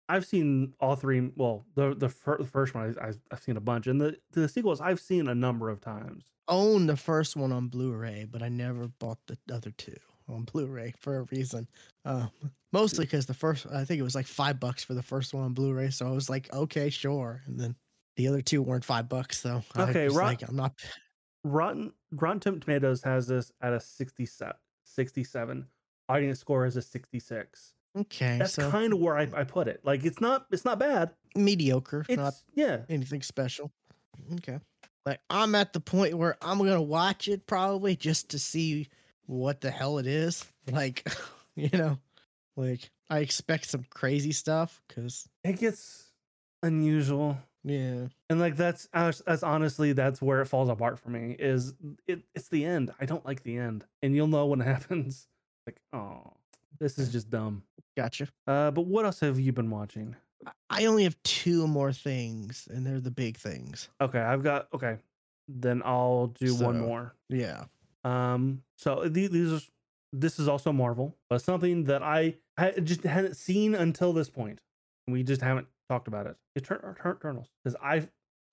I've 0.07 0.25
seen 0.25 0.73
all 0.79 0.95
three. 0.95 1.31
Well, 1.35 1.65
the 1.75 1.95
the, 1.95 2.09
fir- 2.09 2.37
the 2.37 2.45
first 2.45 2.75
one 2.75 2.95
I, 3.01 3.07
I've, 3.07 3.19
I've 3.31 3.41
seen 3.41 3.57
a 3.57 3.61
bunch, 3.61 3.87
and 3.87 3.99
the 3.99 4.17
the 4.33 4.47
sequels 4.47 4.79
I've 4.79 4.99
seen 4.99 5.27
a 5.27 5.33
number 5.33 5.69
of 5.69 5.81
times. 5.81 6.25
Own 6.47 6.85
the 6.85 6.95
first 6.95 7.35
one 7.35 7.51
on 7.51 7.69
Blu-ray, 7.69 8.27
but 8.29 8.43
I 8.43 8.49
never 8.49 8.87
bought 8.87 9.17
the 9.25 9.37
other 9.51 9.71
two 9.71 9.95
on 10.29 10.43
Blu-ray 10.43 10.93
for 10.99 11.17
a 11.19 11.23
reason. 11.31 11.67
Um, 12.05 12.29
mostly 12.73 13.05
because 13.05 13.25
the 13.25 13.33
first, 13.33 13.65
I 13.71 13.83
think 13.85 13.99
it 13.99 14.03
was 14.03 14.15
like 14.15 14.27
five 14.27 14.59
bucks 14.59 14.83
for 14.83 14.93
the 14.93 15.03
first 15.03 15.33
one 15.33 15.43
on 15.43 15.53
Blu-ray, 15.53 15.89
so 15.91 16.07
I 16.07 16.11
was 16.11 16.29
like, 16.29 16.51
okay, 16.53 16.89
sure. 16.89 17.41
And 17.45 17.59
then 17.59 17.75
the 18.17 18.27
other 18.27 18.41
two 18.41 18.61
weren't 18.61 18.85
five 18.85 19.07
bucks, 19.09 19.39
so 19.41 19.61
Okay, 19.77 20.05
was 20.05 20.15
Ro- 20.15 20.25
like, 20.25 20.47
I'm 20.47 20.55
not. 20.55 20.73
Rotten 21.43 21.91
Rotten 22.11 22.59
Tomatoes 22.59 23.03
has 23.03 23.27
this 23.27 23.51
at 23.61 23.73
a 23.73 23.79
67. 23.79 24.53
67. 24.85 25.67
Audience 26.09 26.39
score 26.39 26.65
is 26.65 26.77
a 26.77 26.81
66. 26.81 27.73
Okay, 27.97 28.37
That's 28.39 28.53
so 28.53 28.69
kind 28.71 28.93
of 28.93 28.99
where 28.99 29.17
I, 29.17 29.27
I 29.33 29.43
put 29.43 29.67
it. 29.67 29.79
Like 29.83 30.03
it's 30.05 30.19
not 30.19 30.47
it's 30.51 30.65
not 30.65 30.79
bad. 30.79 31.11
mediocre, 31.35 32.05
It's 32.09 32.17
not 32.17 32.33
yeah. 32.53 32.79
anything 32.89 33.21
special. 33.21 33.71
Okay, 34.35 34.59
like 35.05 35.19
I'm 35.29 35.55
at 35.55 35.71
the 35.73 35.79
point 35.79 36.15
where 36.15 36.35
I'm 36.41 36.57
gonna 36.57 36.81
watch 36.81 37.27
it 37.27 37.45
probably 37.47 37.95
just 37.95 38.29
to 38.29 38.39
see 38.39 38.89
what 39.27 39.61
the 39.61 39.71
hell 39.71 39.97
it 39.97 40.07
is. 40.07 40.45
Like, 40.71 41.07
you 41.55 41.69
know, 41.73 41.99
like 42.57 42.89
I 43.09 43.19
expect 43.19 43.69
some 43.69 43.85
crazy 43.91 44.31
stuff 44.31 44.81
because 44.87 45.27
It 45.43 45.59
gets 45.59 46.05
unusual. 46.63 47.37
yeah, 47.63 48.07
and 48.29 48.39
like 48.39 48.55
that's 48.57 48.87
that's 48.93 49.43
honestly 49.43 49.93
that's 49.93 50.21
where 50.21 50.41
it 50.41 50.47
falls 50.47 50.69
apart 50.69 50.99
for 50.99 51.09
me 51.09 51.35
is 51.37 51.73
it 52.07 52.21
it's 52.33 52.49
the 52.49 52.65
end 52.65 52.91
i 52.99 53.05
don't 53.05 53.25
like 53.25 53.43
the 53.43 53.57
end 53.57 53.85
and 54.01 54.15
you'll 54.15 54.27
know 54.27 54.45
when 54.47 54.61
it 54.61 54.65
happens 54.75 55.27
like 55.67 55.77
oh 55.93 56.33
this 56.79 56.97
is 56.97 57.11
just 57.11 57.29
dumb 57.29 57.61
gotcha. 57.97 58.27
uh 58.47 58.71
but 58.71 58.85
what 58.87 59.05
else 59.05 59.19
have 59.19 59.39
you 59.39 59.51
been 59.51 59.69
watching 59.69 60.15
I- 60.45 60.51
I 60.69 60.85
only 60.85 61.03
have 61.05 61.17
two 61.23 61.67
more 61.67 61.91
things, 61.93 62.67
and 62.71 62.85
they're 62.85 62.99
the 62.99 63.11
big 63.11 63.37
things. 63.37 63.89
okay 64.01 64.19
i've 64.19 64.43
got 64.43 64.67
okay 64.73 64.97
then 65.47 65.81
i'll 65.85 66.27
do 66.27 66.55
one 66.55 66.79
more 66.79 67.13
Yeah. 67.29 67.65
Um 68.05 68.61
so 68.77 69.07
the- 69.09 69.27
these 69.27 69.51
are 69.51 69.61
this 70.13 70.39
is 70.39 70.47
also 70.47 70.71
marvel 70.71 71.15
but 71.29 71.41
something 71.41 71.83
that 71.85 72.01
i 72.03 72.35
I 72.57 72.71
just 72.71 73.03
hadn't 73.03 73.35
seen 73.35 73.75
until 73.75 74.13
this 74.13 74.29
point 74.29 74.59
we 75.07 75.23
just 75.23 75.41
haven't 75.41 75.67
talked 75.89 76.07
about 76.07 76.25
it 76.27 76.37
Etern- 76.57 76.83
Etern- 76.95 77.17
eternals 77.17 77.49
because 77.63 77.75
i 77.83 78.07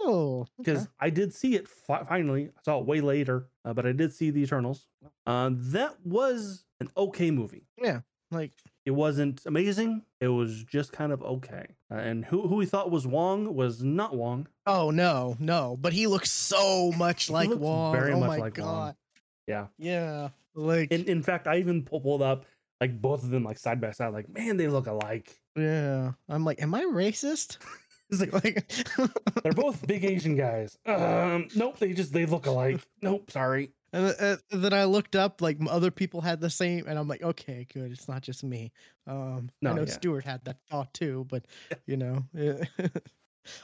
Oh, 0.04 0.46
because 0.58 0.82
okay. 0.82 0.90
I 0.98 1.10
did 1.10 1.32
see 1.32 1.54
it 1.54 1.68
fi- 1.68 2.02
finally. 2.02 2.46
I 2.48 2.60
saw 2.64 2.80
it 2.80 2.86
way 2.86 3.00
later, 3.00 3.46
uh, 3.64 3.72
but 3.72 3.86
I 3.86 3.92
did 3.92 4.12
see 4.12 4.30
the 4.30 4.40
Eternals. 4.42 4.88
Uh, 5.24 5.50
that 5.52 6.04
was 6.04 6.64
an 6.80 6.88
okay 6.96 7.30
movie. 7.30 7.68
Yeah, 7.80 8.00
like 8.32 8.50
It 8.84 8.90
wasn't 8.90 9.46
amazing. 9.46 10.02
It 10.20 10.26
was 10.26 10.64
just 10.64 10.90
kind 10.90 11.12
of 11.12 11.22
okay. 11.22 11.66
Uh, 11.88 11.98
and 11.98 12.24
who 12.24 12.48
who 12.48 12.56
we 12.56 12.66
thought 12.66 12.90
was 12.90 13.06
Wong 13.06 13.54
was 13.54 13.84
not 13.84 14.16
Wong. 14.16 14.48
oh 14.66 14.90
no, 14.90 15.36
no, 15.38 15.76
but 15.80 15.92
he 15.92 16.08
looks 16.08 16.32
so 16.32 16.90
much 16.98 17.30
like 17.30 17.50
looks 17.50 17.60
Wong. 17.62 17.92
very 17.92 18.12
oh 18.14 18.18
much 18.18 18.28
my 18.30 18.38
like 18.38 18.58
Wong. 18.58 18.94
Yeah. 19.46 19.66
Yeah. 19.78 20.28
Like 20.54 20.92
In 20.92 21.04
in 21.06 21.22
fact, 21.22 21.46
I 21.46 21.58
even 21.58 21.82
pulled 21.82 22.22
up 22.22 22.44
like 22.80 23.00
both 23.00 23.22
of 23.24 23.30
them 23.30 23.44
like 23.44 23.58
side 23.58 23.80
by 23.80 23.90
side. 23.92 24.12
Like 24.12 24.28
man, 24.28 24.56
they 24.56 24.68
look 24.68 24.86
alike. 24.86 25.36
yeah. 25.56 26.12
I'm 26.28 26.44
like, 26.44 26.60
am 26.62 26.74
I 26.74 26.82
racist? 26.82 27.58
It's 28.10 28.20
like 28.20 28.34
like 28.44 28.70
they're 29.42 29.52
both 29.52 29.86
big 29.86 30.04
Asian 30.04 30.36
guys. 30.36 30.76
Um, 30.84 31.48
nope, 31.56 31.78
they 31.78 31.94
just 31.94 32.12
they 32.12 32.26
look 32.26 32.44
alike. 32.44 32.78
Nope, 33.00 33.30
sorry. 33.30 33.70
And 33.94 34.14
uh, 34.20 34.36
then 34.50 34.74
I 34.74 34.84
looked 34.84 35.16
up, 35.16 35.40
like 35.40 35.56
other 35.66 35.90
people 35.90 36.20
had 36.20 36.38
the 36.38 36.50
same, 36.50 36.86
and 36.86 36.98
I'm 36.98 37.08
like, 37.08 37.22
okay, 37.22 37.66
good. 37.72 37.90
It's 37.90 38.08
not 38.08 38.20
just 38.20 38.44
me. 38.44 38.70
Um, 39.06 39.48
No, 39.62 39.70
I 39.70 39.74
know 39.76 39.82
yeah. 39.84 39.92
Stuart 39.92 40.24
had 40.26 40.44
that 40.44 40.58
thought 40.68 40.92
too, 40.92 41.26
but 41.30 41.46
you 41.86 41.96
know, 41.96 42.22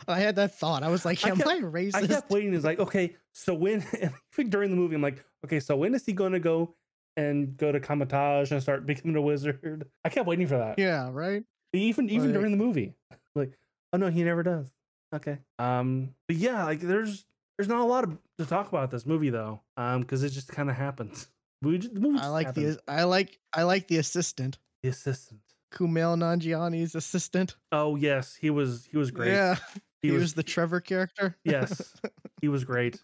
I 0.07 0.19
had 0.21 0.37
that 0.37 0.55
thought. 0.55 0.83
I 0.83 0.89
was 0.89 1.05
like, 1.05 1.25
I 1.25 1.31
am 1.31 1.37
kept- 1.37 1.49
I 1.49 1.61
racist? 1.61 1.95
I 1.95 2.07
kept 2.07 2.31
waiting. 2.31 2.55
It's 2.55 2.65
like, 2.65 2.79
okay, 2.81 3.17
so 3.33 3.55
when 3.55 3.85
during 4.49 4.71
the 4.71 4.77
movie, 4.77 4.95
I'm 4.95 5.03
like, 5.03 5.25
okay, 5.45 5.61
so 5.61 5.77
when 5.77 5.95
is 5.95 6.05
he 6.05 6.13
going 6.13 6.33
to 6.33 6.41
go 6.41 6.75
and 7.17 7.57
go 7.57 7.71
to 7.73 7.81
Kamar-Taj 7.81 8.51
and 8.53 8.63
start 8.63 8.87
becoming 8.87 9.17
a 9.17 9.23
wizard? 9.23 9.87
I 10.05 10.09
kept 10.09 10.27
waiting 10.27 10.47
for 10.47 10.59
that. 10.59 10.79
yeah, 10.79 11.11
right. 11.13 11.43
Even 11.73 12.09
even 12.11 12.29
Like- 12.31 12.35
during 12.35 12.51
the 12.51 12.57
movie, 12.65 12.95
like, 13.35 13.53
oh 13.93 13.99
no, 13.99 14.09
he 14.11 14.25
never 14.25 14.43
does. 14.43 14.73
Okay. 15.15 15.39
Um. 15.59 16.15
But 16.27 16.37
yeah, 16.37 16.65
like 16.65 16.81
there's 16.81 17.25
there's 17.57 17.69
not 17.69 17.81
a 17.81 17.85
lot 17.85 18.05
of, 18.05 18.17
to 18.39 18.47
talk 18.47 18.69
about 18.69 18.91
this 18.91 19.05
movie 19.07 19.31
though. 19.31 19.61
Um, 19.77 20.01
because 20.01 20.23
it 20.23 20.31
just 20.31 20.49
kind 20.49 20.71
of 20.71 20.77
happens. 20.77 21.29
We 21.63 21.79
just, 21.79 21.93
the 21.95 22.01
movie 22.01 22.21
I 22.21 22.29
like 22.29 22.47
happens. 22.47 22.77
the 22.77 22.83
I 22.93 23.05
like 23.05 23.39
I 23.53 23.63
like 23.65 23.89
the 23.89 23.99
assistant, 23.99 24.59
the 24.83 24.89
assistant. 24.91 25.41
Kumail 25.73 26.17
Nanjiani's 26.17 26.95
assistant. 26.95 27.57
Oh 27.73 27.97
yes, 27.97 28.35
he 28.35 28.51
was 28.51 28.87
he 28.91 28.97
was 28.97 29.11
great. 29.11 29.33
Yeah, 29.33 29.57
he, 30.03 30.09
he, 30.09 30.11
was, 30.13 30.23
was, 30.23 30.35
the 30.35 30.43
Trevor 30.43 30.81
character. 30.81 31.37
yes, 31.45 31.95
he 32.41 32.49
was 32.49 32.65
great. 32.65 33.03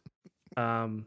Um. 0.57 1.07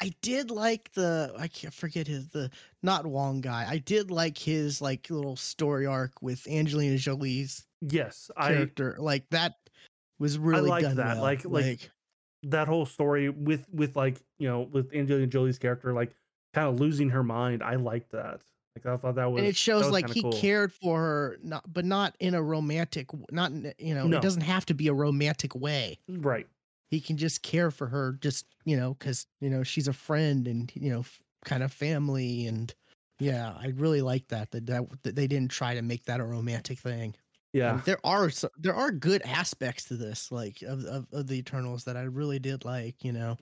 I 0.00 0.12
did 0.22 0.52
like 0.52 0.92
the 0.92 1.34
I 1.36 1.48
can't 1.48 1.74
forget 1.74 2.06
his 2.06 2.28
the 2.28 2.50
not 2.84 3.04
Wong 3.04 3.40
guy. 3.40 3.66
I 3.68 3.78
did 3.78 4.12
like 4.12 4.38
his 4.38 4.80
like 4.80 5.10
little 5.10 5.34
story 5.34 5.86
arc 5.86 6.22
with 6.22 6.46
Angelina 6.46 6.96
Jolie's 6.98 7.66
Yes, 7.80 8.30
I 8.36 8.48
character. 8.50 8.94
like 9.00 9.28
that 9.30 9.54
was 10.20 10.38
really 10.38 10.70
liked 10.70 10.84
done 10.84 10.96
that. 10.96 11.16
well. 11.16 11.22
Like- 11.22 11.44
like- 11.44 11.90
that 12.44 12.68
whole 12.68 12.86
story 12.86 13.28
with 13.28 13.66
with 13.72 13.96
like 13.96 14.22
you 14.38 14.48
know 14.48 14.60
with 14.70 14.94
Angelina 14.94 15.26
Jolie's 15.26 15.58
character 15.58 15.92
like 15.92 16.14
kind 16.54 16.68
of 16.68 16.78
losing 16.78 17.10
her 17.10 17.24
mind. 17.24 17.64
I 17.64 17.74
liked 17.74 18.12
that. 18.12 18.42
Like 18.84 18.94
I 18.94 18.96
thought 18.96 19.14
that 19.16 19.30
was 19.32 19.40
and 19.40 19.48
it 19.48 19.56
shows 19.56 19.90
like 19.90 20.10
he 20.10 20.22
cool. 20.22 20.32
cared 20.32 20.72
for 20.72 20.98
her 20.98 21.38
not 21.42 21.64
but 21.72 21.84
not 21.84 22.14
in 22.20 22.34
a 22.34 22.42
romantic 22.42 23.08
not 23.30 23.52
you 23.78 23.94
know 23.94 24.06
No. 24.06 24.16
it 24.18 24.22
doesn't 24.22 24.42
have 24.42 24.66
to 24.66 24.74
be 24.74 24.88
a 24.88 24.92
romantic 24.94 25.54
way 25.54 25.98
Right. 26.08 26.46
he 26.90 27.00
can 27.00 27.16
just 27.16 27.42
care 27.42 27.70
for 27.70 27.86
her 27.86 28.12
just 28.20 28.46
you 28.64 28.76
know 28.76 28.94
because 28.94 29.26
you 29.40 29.50
know 29.50 29.62
she's 29.62 29.88
a 29.88 29.92
friend 29.92 30.46
and 30.48 30.70
you 30.74 30.90
know 30.90 31.04
kind 31.44 31.62
of 31.62 31.72
family 31.72 32.46
and 32.46 32.74
yeah 33.20 33.54
i 33.60 33.68
really 33.76 34.02
like 34.02 34.28
that 34.28 34.50
that, 34.52 34.66
that 34.66 35.02
that 35.02 35.16
they 35.16 35.26
didn't 35.26 35.50
try 35.50 35.74
to 35.74 35.82
make 35.82 36.04
that 36.04 36.20
a 36.20 36.24
romantic 36.24 36.78
thing 36.78 37.14
Yeah. 37.52 37.74
And 37.74 37.82
there 37.84 37.98
are 38.04 38.28
so, 38.30 38.48
there 38.58 38.74
are 38.74 38.90
good 38.90 39.22
aspects 39.22 39.84
to 39.86 39.94
this 39.96 40.30
like 40.30 40.62
of, 40.62 40.84
of 40.84 41.06
of 41.12 41.26
the 41.26 41.38
eternals 41.38 41.84
that 41.84 41.96
i 41.96 42.02
really 42.02 42.38
did 42.38 42.64
like 42.64 43.02
you 43.04 43.12
know 43.12 43.36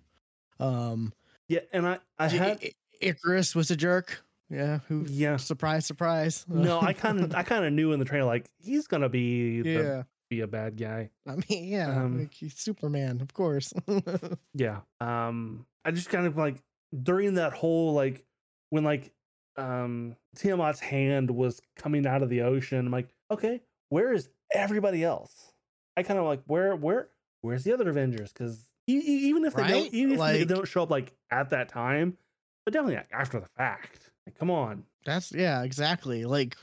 um 0.60 1.12
Yeah. 1.48 1.60
And 1.72 1.86
I 1.86 1.98
I 2.18 2.28
had 2.28 2.62
icarus 3.00 3.54
was 3.54 3.70
a 3.70 3.76
jerk 3.76 4.22
yeah 4.50 4.78
who 4.88 5.04
yeah. 5.08 5.36
surprise 5.36 5.86
surprise 5.86 6.44
No, 6.48 6.80
I 6.80 6.92
kind 6.92 7.20
of 7.20 7.34
I 7.36 7.42
kind 7.42 7.64
of 7.64 7.72
knew 7.72 7.92
in 7.92 7.98
the 7.98 8.04
trailer 8.04 8.26
like 8.26 8.50
he's 8.58 8.86
gonna 8.86 9.08
be 9.08 9.62
the, 9.62 9.70
yeah 9.70 10.02
be 10.28 10.40
a 10.40 10.46
bad 10.48 10.76
guy. 10.76 11.08
i 11.28 11.36
mean 11.48 11.64
yeah 11.68 11.88
Um, 12.02 12.18
like 12.18 12.34
he's 12.34 12.58
superman 12.58 13.20
of 13.20 13.32
course 13.32 13.72
Yeah. 14.54 14.80
Um 15.00 15.66
I 15.84 15.92
just 15.92 16.08
kind 16.08 16.26
of 16.26 16.36
like 16.36 16.56
during 17.02 17.34
that 17.34 17.52
whole 17.52 17.92
like 17.94 18.24
when 18.70 18.82
like 18.84 19.12
um 19.56 20.16
Tiamut's 20.36 20.80
hand 20.80 21.30
was 21.30 21.60
coming 21.76 22.06
out 22.06 22.22
of 22.22 22.28
the 22.28 22.42
ocean, 22.42 22.86
I'm 22.86 22.92
like, 22.92 23.08
okay, 23.30 23.62
where 23.88 24.12
is 24.12 24.28
everybody 24.52 25.04
else? 25.04 25.52
I 25.96 26.02
kind 26.02 26.18
of 26.18 26.26
like 26.26 26.42
where 26.46 26.74
where 26.76 27.08
where's 27.42 27.64
the 27.64 27.72
other 27.72 27.88
Avengers? 27.88 28.32
Because 28.32 28.68
even 28.86 29.44
if 29.44 29.54
they 29.54 29.66
don't 29.66 29.94
even 29.94 30.14
if 30.14 30.20
they 30.20 30.44
don't 30.44 30.66
show 30.68 30.82
up 30.82 30.90
like 30.90 31.12
at 31.30 31.50
that 31.50 31.68
time, 31.68 32.18
but 32.64 32.74
definitely 32.74 33.00
after 33.12 33.40
the 33.40 33.48
fact. 33.56 34.10
Like, 34.26 34.38
come 34.38 34.50
on. 34.50 34.84
That's 35.04 35.32
yeah, 35.32 35.62
exactly. 35.62 36.24
Like 36.24 36.56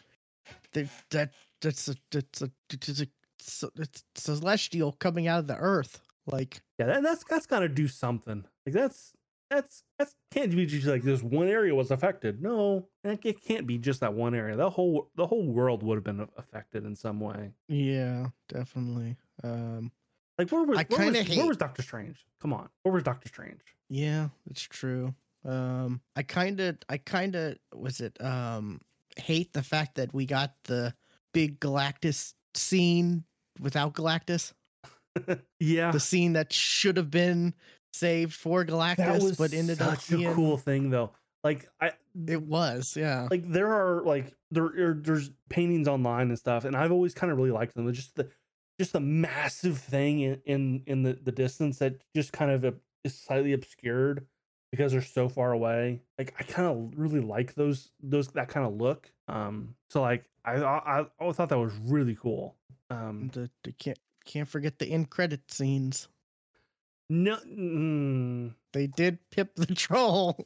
that 0.73 0.87
that 1.11 1.31
that's 1.61 1.87
a 1.87 1.95
that's 2.11 2.41
a 2.41 2.51
it's 2.71 3.01
a 3.01 3.07
it's, 3.77 4.03
celestial 4.15 4.91
coming 4.93 5.27
out 5.27 5.39
of 5.39 5.47
the 5.47 5.55
earth. 5.57 6.01
Like 6.27 6.61
Yeah, 6.79 6.87
that, 6.87 7.03
that's 7.03 7.23
that's 7.29 7.45
got 7.45 7.59
to 7.59 7.69
do 7.69 7.87
something. 7.87 8.45
Like 8.65 8.73
that's 8.73 9.13
that's 9.49 9.83
that's 9.99 10.15
can't 10.31 10.51
be 10.51 10.65
just 10.65 10.87
like 10.87 11.03
this 11.03 11.21
one 11.23 11.47
area 11.47 11.73
was 11.75 11.91
affected. 11.91 12.41
No, 12.41 12.87
that- 13.03 13.25
it 13.25 13.41
can't 13.43 13.67
be 13.67 13.77
just 13.77 13.99
that 14.01 14.13
one 14.13 14.33
area. 14.35 14.55
The 14.55 14.69
whole 14.69 15.09
the 15.15 15.27
whole 15.27 15.45
world 15.47 15.83
would 15.83 15.95
have 15.95 16.03
been 16.03 16.27
affected 16.37 16.85
in 16.85 16.95
some 16.95 17.19
way. 17.19 17.51
yeah, 17.69 18.27
definitely. 18.49 19.15
Um 19.43 19.91
Like 20.37 20.49
where 20.51 20.63
was 20.63 20.79
I 20.79 20.85
where 20.89 21.05
was, 21.07 21.17
kinda 21.17 21.35
where 21.37 21.47
was 21.47 21.57
Doctor 21.57 21.81
Strange? 21.81 22.25
Come 22.41 22.51
on, 22.53 22.67
where 22.81 22.93
was 22.93 23.03
Doctor 23.03 23.29
Strange? 23.29 23.61
yeah, 23.89 24.29
it's 24.49 24.61
true. 24.63 25.13
Um 25.45 26.01
I 26.15 26.23
kind 26.23 26.59
of 26.59 26.77
I 26.89 26.97
kind 26.97 27.35
of 27.35 27.57
was 27.73 27.99
it 27.99 28.17
um 28.23 28.79
hate 29.17 29.53
the 29.53 29.63
fact 29.63 29.95
that 29.95 30.13
we 30.13 30.25
got 30.25 30.53
the 30.65 30.93
big 31.33 31.59
Galactus 31.59 32.33
scene 32.55 33.23
without 33.59 33.93
Galactus. 33.93 34.53
yeah, 35.59 35.91
The 35.91 35.99
scene 35.99 36.33
that 36.33 36.51
should 36.51 36.97
have 36.97 37.11
been 37.11 37.53
saved 37.93 38.33
for 38.33 38.65
Galactus 38.65 39.37
but 39.37 39.53
ended 39.53 39.81
up 39.81 40.01
such 40.01 40.19
a 40.19 40.33
cool 40.33 40.57
thing 40.57 40.89
though. 40.89 41.11
Like 41.43 41.67
I 41.81 41.91
it 42.27 42.41
was, 42.41 42.95
yeah. 42.97 43.27
like 43.29 43.49
there 43.51 43.67
are 43.67 44.01
like 44.03 44.33
there 44.51 44.65
are, 44.65 44.93
there's 44.93 45.29
paintings 45.49 45.87
online 45.87 46.29
and 46.29 46.39
stuff, 46.39 46.63
and 46.63 46.75
I've 46.75 46.91
always 46.91 47.13
kind 47.13 47.31
of 47.31 47.37
really 47.37 47.51
liked 47.51 47.75
them. 47.75 47.87
It's 47.89 47.97
just 47.97 48.15
the 48.15 48.29
just 48.79 48.93
the 48.93 49.01
massive 49.01 49.77
thing 49.77 50.21
in 50.21 50.41
in, 50.45 50.83
in 50.87 51.03
the, 51.03 51.13
the 51.21 51.31
distance 51.31 51.79
that 51.79 52.01
just 52.15 52.31
kind 52.31 52.51
of 52.51 52.65
uh, 52.65 52.71
is 53.03 53.19
slightly 53.19 53.53
obscured 53.53 54.25
because 54.73 54.91
they're 54.91 55.01
so 55.03 55.29
far 55.29 55.51
away. 55.51 56.01
Like 56.17 56.33
I 56.39 56.41
kind 56.43 56.67
of 56.67 56.97
really 56.97 57.19
like 57.19 57.53
those 57.53 57.91
those 58.01 58.29
that 58.29 58.47
kind 58.49 58.65
of 58.65 58.73
look. 58.73 59.11
Um, 59.27 59.75
so 59.91 60.01
like 60.01 60.25
I 60.43 60.53
I 60.55 61.01
I 61.01 61.05
always 61.19 61.37
thought 61.37 61.49
that 61.49 61.59
was 61.59 61.73
really 61.85 62.15
cool. 62.19 62.55
Um, 62.89 63.29
the, 63.33 63.51
the 63.63 63.71
can't 63.73 63.99
can't 64.25 64.47
forget 64.47 64.79
the 64.79 64.87
end 64.91 65.11
credit 65.11 65.41
scenes. 65.51 66.07
no, 67.07 67.37
mm, 67.47 68.55
They 68.71 68.87
did 68.87 69.19
Pip 69.29 69.53
the 69.53 69.67
troll. 69.75 70.43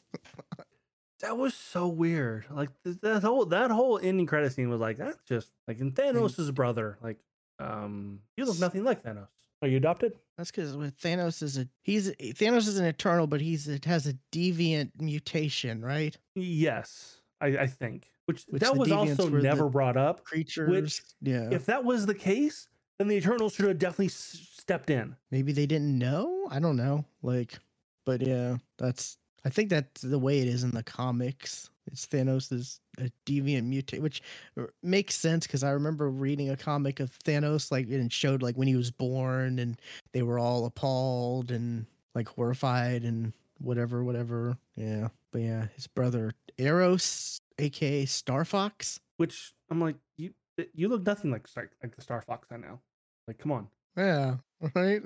that 1.21 1.37
was 1.37 1.53
so 1.53 1.87
weird. 1.87 2.47
Like 2.51 2.71
that 2.83 3.23
whole 3.23 3.45
that 3.45 3.71
whole 3.71 3.97
ending 3.97 4.25
credit 4.25 4.51
scene 4.51 4.69
was 4.69 4.81
like 4.81 4.97
that's 4.97 5.23
just 5.25 5.51
like 5.69 5.79
in 5.79 5.93
Thanos' 5.93 6.53
brother. 6.53 6.97
Like 7.01 7.19
um, 7.59 8.19
you 8.35 8.43
look 8.43 8.59
nothing 8.59 8.83
like 8.83 9.03
Thanos. 9.03 9.29
Are 9.61 9.67
you 9.67 9.77
adopted? 9.77 10.13
That's 10.37 10.51
because 10.51 10.77
with 10.77 10.99
Thanos 10.99 11.41
is 11.41 11.57
a 11.57 11.67
he's 11.81 12.11
Thanos 12.11 12.67
is 12.67 12.77
an 12.77 12.85
eternal, 12.85 13.25
but 13.27 13.41
he's 13.41 13.67
it 13.67 13.85
has 13.85 14.05
a 14.05 14.13
deviant 14.31 14.91
mutation, 14.99 15.81
right? 15.83 16.15
Yes, 16.35 17.21
I, 17.41 17.47
I 17.57 17.67
think. 17.67 18.09
Which, 18.25 18.45
Which 18.49 18.61
that 18.61 18.75
was 18.75 18.91
also 18.91 19.29
never 19.29 19.69
brought 19.69 19.95
up. 19.97 20.23
Creatures. 20.25 21.01
yeah. 21.21 21.49
If 21.49 21.65
that 21.67 21.83
was 21.85 22.05
the 22.05 22.13
case, 22.13 22.67
then 22.99 23.07
the 23.07 23.15
Eternals 23.15 23.53
should 23.53 23.65
have 23.67 23.79
definitely 23.79 24.07
s- 24.07 24.47
stepped 24.57 24.89
in. 24.89 25.15
Maybe 25.31 25.53
they 25.53 25.65
didn't 25.65 25.97
know. 25.97 26.45
I 26.51 26.59
don't 26.59 26.75
know. 26.75 27.05
Like, 27.23 27.57
but 28.05 28.21
yeah, 28.21 28.57
that's 28.77 29.17
I 29.45 29.49
think 29.49 29.69
that's 29.69 30.01
the 30.01 30.19
way 30.19 30.39
it 30.39 30.47
is 30.47 30.63
in 30.63 30.71
the 30.71 30.83
comics. 30.83 31.69
It's 31.87 32.05
Thanos 32.07 32.51
is 32.51 32.79
a 32.99 33.05
uh, 33.05 33.07
deviant 33.25 33.63
mutate, 33.71 34.01
which 34.01 34.21
r- 34.57 34.69
makes 34.83 35.15
sense 35.15 35.47
because 35.47 35.63
I 35.63 35.71
remember 35.71 36.09
reading 36.09 36.49
a 36.49 36.57
comic 36.57 36.99
of 36.99 37.17
Thanos, 37.19 37.71
like 37.71 37.85
and 37.85 38.05
it 38.05 38.11
showed 38.13 38.41
like 38.41 38.55
when 38.55 38.67
he 38.67 38.75
was 38.75 38.91
born, 38.91 39.59
and 39.59 39.79
they 40.13 40.21
were 40.23 40.39
all 40.39 40.65
appalled 40.65 41.51
and 41.51 41.85
like 42.15 42.27
horrified 42.27 43.03
and 43.03 43.33
whatever, 43.59 44.03
whatever. 44.03 44.57
Yeah, 44.75 45.09
but 45.31 45.41
yeah, 45.41 45.67
his 45.75 45.87
brother 45.87 46.33
Eros, 46.57 47.39
aka 47.59 48.05
Star 48.05 48.45
Fox. 48.45 48.99
Which 49.17 49.53
I'm 49.69 49.81
like, 49.81 49.95
you 50.17 50.33
uh, 50.59 50.63
you 50.73 50.87
look 50.89 51.05
nothing 51.05 51.31
like 51.31 51.47
Star, 51.47 51.69
like 51.81 51.95
the 51.95 52.01
Star 52.01 52.21
Fox 52.21 52.47
I 52.51 52.57
know. 52.57 52.79
Like, 53.27 53.37
come 53.39 53.51
on, 53.51 53.67
Yeah, 53.97 54.37
right. 54.75 55.01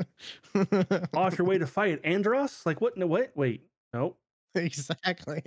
off 1.13 1.37
your 1.37 1.47
way 1.47 1.57
to 1.57 1.65
fight 1.67 1.99
Andros? 2.03 2.61
Like, 2.65 2.81
what? 2.81 2.97
No, 2.97 3.07
wait, 3.07 3.29
wait, 3.35 3.63
no. 3.93 4.15
exactly. 4.55 5.41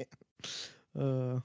Uh, 0.99 1.41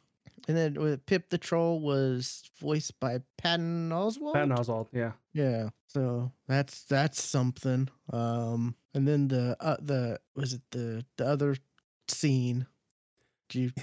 and 0.48 0.58
then 0.58 0.74
with 0.76 1.06
Pip 1.06 1.30
the 1.30 1.38
Troll 1.38 1.80
was 1.82 2.50
voiced 2.60 3.00
by 3.00 3.20
Patton 3.38 3.90
Oswalt. 3.90 4.34
Patton 4.34 4.52
Oswalt, 4.52 4.88
yeah. 4.94 5.12
Yeah, 5.34 5.70
so 5.88 6.32
that's 6.48 6.84
that's 6.84 7.22
something. 7.22 7.90
Um, 8.12 8.76
and 8.94 9.08
then 9.08 9.28
the 9.28 9.56
uh, 9.60 9.78
the 9.82 10.20
was 10.36 10.54
it 10.54 10.62
the 10.72 11.06
the 11.18 11.28
other 11.28 11.56
scene? 12.08 12.66
Do 13.50 13.62
you 13.62 13.72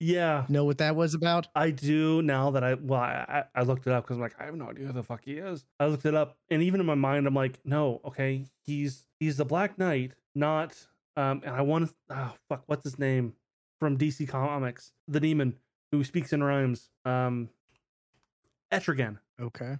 Yeah, 0.00 0.46
know 0.48 0.64
what 0.64 0.78
that 0.78 0.94
was 0.94 1.14
about? 1.14 1.48
I 1.56 1.70
do 1.72 2.22
now 2.22 2.52
that 2.52 2.62
I 2.62 2.74
well 2.74 3.00
I, 3.00 3.44
I 3.54 3.60
I 3.60 3.62
looked 3.64 3.86
it 3.88 3.92
up 3.92 4.04
because 4.04 4.16
I'm 4.16 4.20
like 4.22 4.36
I 4.40 4.44
have 4.44 4.54
no 4.54 4.70
idea 4.70 4.86
who 4.86 4.92
the 4.92 5.02
fuck 5.02 5.24
he 5.24 5.38
is. 5.38 5.64
I 5.80 5.86
looked 5.86 6.06
it 6.06 6.14
up 6.14 6.36
and 6.50 6.62
even 6.62 6.78
in 6.78 6.86
my 6.86 6.94
mind 6.94 7.26
I'm 7.26 7.34
like 7.34 7.58
no 7.64 8.00
okay 8.04 8.44
he's 8.62 9.04
he's 9.18 9.36
the 9.36 9.44
Black 9.44 9.76
Knight 9.76 10.12
not 10.36 10.76
um 11.16 11.42
and 11.44 11.52
I 11.54 11.62
want 11.62 11.88
to 11.88 11.94
oh 12.10 12.32
fuck 12.48 12.62
what's 12.66 12.84
his 12.84 12.96
name 12.98 13.34
from 13.78 13.96
DC 13.98 14.28
Comics 14.28 14.92
the 15.06 15.20
demon 15.20 15.58
who 15.92 16.04
speaks 16.04 16.32
in 16.32 16.42
rhymes 16.42 16.90
um 17.04 17.48
Etrigan 18.72 19.18
Okay. 19.40 19.76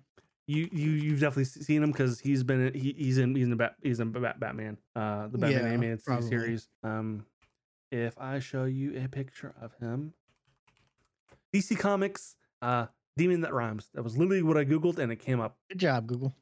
you 0.47 0.69
you 0.73 0.91
you've 0.91 1.21
definitely 1.21 1.45
seen 1.45 1.83
him 1.83 1.91
because 1.93 2.21
he's 2.21 2.43
been 2.43 2.73
he, 2.75 2.93
he's 2.97 3.19
in 3.19 3.35
he's 3.35 3.45
in 3.45 3.51
the 3.51 3.57
Bat, 3.57 3.75
he's 3.83 4.01
in 4.01 4.13
Bat, 4.13 4.41
Batman 4.41 4.79
uh 4.97 5.29
the 5.29 5.39
Batman 5.39 5.65
Yeah, 5.65 5.69
animated 5.69 6.03
probably. 6.05 6.29
series 6.29 6.69
um 6.83 7.27
if 7.91 8.17
I 8.19 8.39
show 8.39 8.65
you 8.65 9.03
a 9.03 9.09
picture 9.09 9.55
of 9.61 9.73
him 9.81 10.15
DC 11.55 11.79
Comics 11.79 12.37
uh 12.63 12.87
Demon 13.17 13.41
that 13.43 13.53
rhymes 13.53 13.91
that 13.95 14.03
was 14.03 14.17
literally 14.17 14.43
what 14.43 14.57
I 14.57 14.65
googled 14.65 14.99
and 14.99 15.11
it 15.13 15.17
came 15.17 15.41
up 15.41 15.59
Good 15.69 15.79
job, 15.81 16.07
Google. 16.07 16.35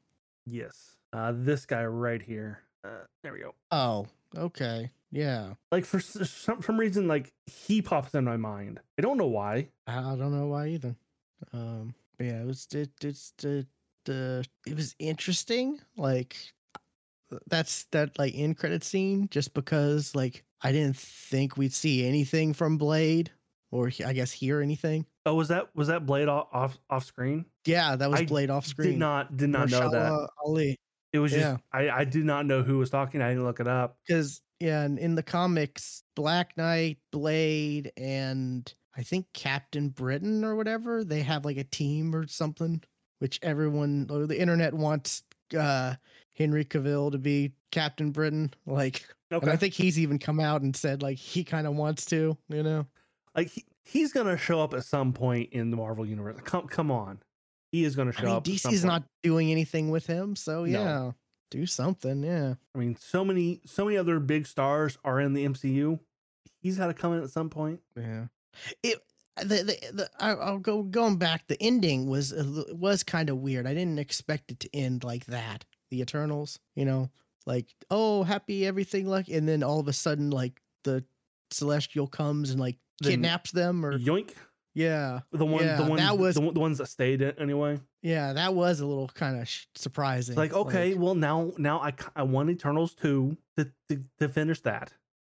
yes 0.45 0.95
uh 1.13 1.33
this 1.35 1.65
guy 1.65 1.83
right 1.85 2.21
here 2.21 2.59
uh 2.85 3.03
there 3.23 3.33
we 3.33 3.39
go 3.39 3.55
Oh, 3.71 4.07
okay. 4.37 4.91
Yeah. 5.11 5.53
like 5.71 5.85
for 5.85 5.99
some 5.99 6.61
some 6.61 6.79
reason 6.79 7.07
like 7.07 7.31
he 7.45 7.81
pops 7.81 8.13
in 8.13 8.25
my 8.25 8.37
mind 8.37 8.79
I 8.97 9.01
don't 9.01 9.17
know 9.17 9.27
why 9.27 9.69
I 9.87 10.01
don't 10.15 10.37
know 10.37 10.47
why 10.47 10.67
either. 10.67 10.95
Um, 11.53 11.93
yeah, 12.19 12.41
it 12.41 12.45
was 12.45 12.67
it, 12.73 12.89
it's 13.01 13.31
the 13.37 13.65
the 14.05 14.45
it 14.65 14.75
was 14.75 14.95
interesting. 14.99 15.79
Like 15.95 16.35
that's 17.47 17.85
that 17.91 18.17
like 18.17 18.33
in 18.33 18.53
credit 18.55 18.83
scene 18.83 19.27
just 19.29 19.53
because 19.53 20.15
like 20.15 20.43
I 20.61 20.71
didn't 20.71 20.97
think 20.97 21.57
we'd 21.57 21.73
see 21.73 22.05
anything 22.07 22.53
from 22.53 22.77
Blade 22.77 23.31
or 23.71 23.91
I 24.05 24.13
guess 24.13 24.31
hear 24.31 24.61
anything. 24.61 25.05
oh 25.25 25.35
was 25.35 25.49
that 25.49 25.75
was 25.75 25.89
that 25.89 26.05
Blade 26.05 26.27
off 26.27 26.47
off, 26.51 26.77
off 26.89 27.03
screen 27.05 27.45
Yeah, 27.65 27.95
that 27.95 28.09
was 28.09 28.21
I 28.21 28.25
Blade 28.25 28.49
off 28.49 28.65
screen. 28.65 28.91
did 28.91 28.99
not 28.99 29.37
did 29.37 29.49
not 29.49 29.69
know 29.69 29.89
that 29.91 30.29
Ali. 30.45 30.77
it 31.13 31.19
was 31.19 31.31
just 31.31 31.41
yeah. 31.43 31.57
I 31.71 31.89
I 31.89 32.03
did 32.05 32.25
not 32.25 32.45
know 32.45 32.63
who 32.63 32.77
was 32.77 32.89
talking 32.89 33.21
I 33.21 33.29
didn't 33.29 33.43
look 33.43 33.59
it 33.59 33.67
up 33.67 33.97
because 34.07 34.41
and 34.61 34.97
in 34.97 35.15
the 35.15 35.23
comics, 35.23 36.03
Black 36.15 36.57
Knight, 36.57 36.97
Blade, 37.11 37.91
and 37.97 38.73
I 38.95 39.03
think 39.03 39.27
Captain 39.33 39.89
Britain 39.89 40.43
or 40.43 40.55
whatever, 40.55 41.03
they 41.03 41.21
have 41.21 41.45
like 41.45 41.57
a 41.57 41.63
team 41.63 42.15
or 42.15 42.27
something, 42.27 42.81
which 43.19 43.39
everyone 43.43 44.07
or 44.09 44.25
the 44.25 44.39
internet 44.39 44.73
wants 44.73 45.23
uh 45.57 45.95
Henry 46.33 46.65
Cavill 46.65 47.11
to 47.11 47.17
be 47.17 47.53
Captain 47.71 48.11
Britain. 48.11 48.53
Like 48.65 49.05
and 49.31 49.49
I 49.49 49.55
think 49.55 49.73
he's 49.73 49.99
even 49.99 50.19
come 50.19 50.39
out 50.39 50.61
and 50.61 50.75
said 50.75 51.01
like 51.01 51.17
he 51.17 51.43
kind 51.43 51.67
of 51.67 51.75
wants 51.75 52.05
to, 52.05 52.37
you 52.49 52.63
know. 52.63 52.85
Like 53.35 53.49
he, 53.49 53.65
he's 53.83 54.11
gonna 54.13 54.37
show 54.37 54.61
up 54.61 54.73
at 54.73 54.83
some 54.83 55.13
point 55.13 55.49
in 55.51 55.69
the 55.69 55.77
Marvel 55.77 56.05
universe. 56.05 56.37
Come 56.43 56.67
come 56.67 56.91
on, 56.91 57.19
he 57.71 57.83
is 57.83 57.95
gonna 57.95 58.13
I 58.17 58.19
show 58.19 58.27
mean, 58.27 58.35
up. 58.35 58.43
DC's 58.43 58.83
not 58.83 59.03
doing 59.23 59.51
anything 59.51 59.89
with 59.89 60.07
him, 60.07 60.35
so 60.35 60.65
No. 60.65 61.15
Do 61.51 61.65
something. 61.65 62.23
Yeah. 62.23 62.55
I 62.75 62.77
mean, 62.77 62.95
so 62.99 63.23
many 63.25 63.61
so 63.65 63.85
many 63.85 63.97
other 63.97 64.19
big 64.19 64.47
stars 64.47 64.97
are 65.03 65.19
in 65.19 65.33
the 65.33 65.45
MCU. 65.47 65.99
He's 66.59 66.77
got 66.77 66.87
to 66.87 66.93
come 66.93 67.13
in 67.13 67.23
at 67.23 67.29
some 67.29 67.49
point. 67.49 67.79
Yeah. 67.95 68.25
It 68.83 68.97
the 69.37 69.43
the, 69.63 69.77
the 69.93 70.09
I, 70.19 70.31
I'll 70.31 70.59
go 70.59 70.83
going 70.83 71.17
back. 71.17 71.47
The 71.47 71.61
ending 71.61 72.09
was 72.09 72.33
uh, 72.33 72.63
was 72.71 73.03
kind 73.03 73.29
of 73.29 73.37
weird. 73.37 73.67
I 73.67 73.73
didn't 73.73 73.99
expect 73.99 74.51
it 74.51 74.59
to 74.61 74.75
end 74.75 75.03
like 75.03 75.25
that. 75.27 75.63
The 75.91 76.01
Eternals, 76.01 76.59
you 76.75 76.85
know, 76.85 77.09
like 77.45 77.67
oh 77.91 78.23
happy 78.23 78.65
everything 78.65 79.05
like, 79.07 79.29
and 79.29 79.47
then 79.47 79.63
all 79.63 79.79
of 79.79 79.87
a 79.87 79.93
sudden 79.93 80.31
like 80.31 80.59
the 80.83 81.03
Celestial 81.51 82.07
comes 82.07 82.49
and 82.49 82.59
like 82.59 82.77
kidnaps 83.03 83.51
them 83.51 83.85
or 83.85 83.97
Yoink. 83.97 84.31
yeah 84.73 85.19
The 85.31 85.45
one, 85.45 85.63
Yeah, 85.63 85.77
the 85.77 85.83
ones, 85.89 86.01
that 86.01 86.17
was- 86.17 86.35
the, 86.35 86.51
the 86.51 86.59
ones 86.59 86.79
that 86.79 86.87
stayed 86.87 87.21
anyway. 87.21 87.79
Yeah 88.01 88.33
that 88.33 88.53
was 88.53 88.79
a 88.79 88.85
little 88.85 89.07
kind 89.09 89.39
of 89.39 89.47
sh- 89.47 89.65
surprising. 89.75 90.35
Like, 90.35 90.53
okay, 90.53 90.93
well 90.93 91.15
now, 91.15 91.51
now 91.57 91.79
I 91.79 91.93
I 92.15 92.23
want 92.23 92.49
Eternals 92.49 92.93
two 92.93 93.37
to, 93.57 93.69
to 93.89 94.03
to 94.19 94.29
finish 94.29 94.61
that. 94.61 94.93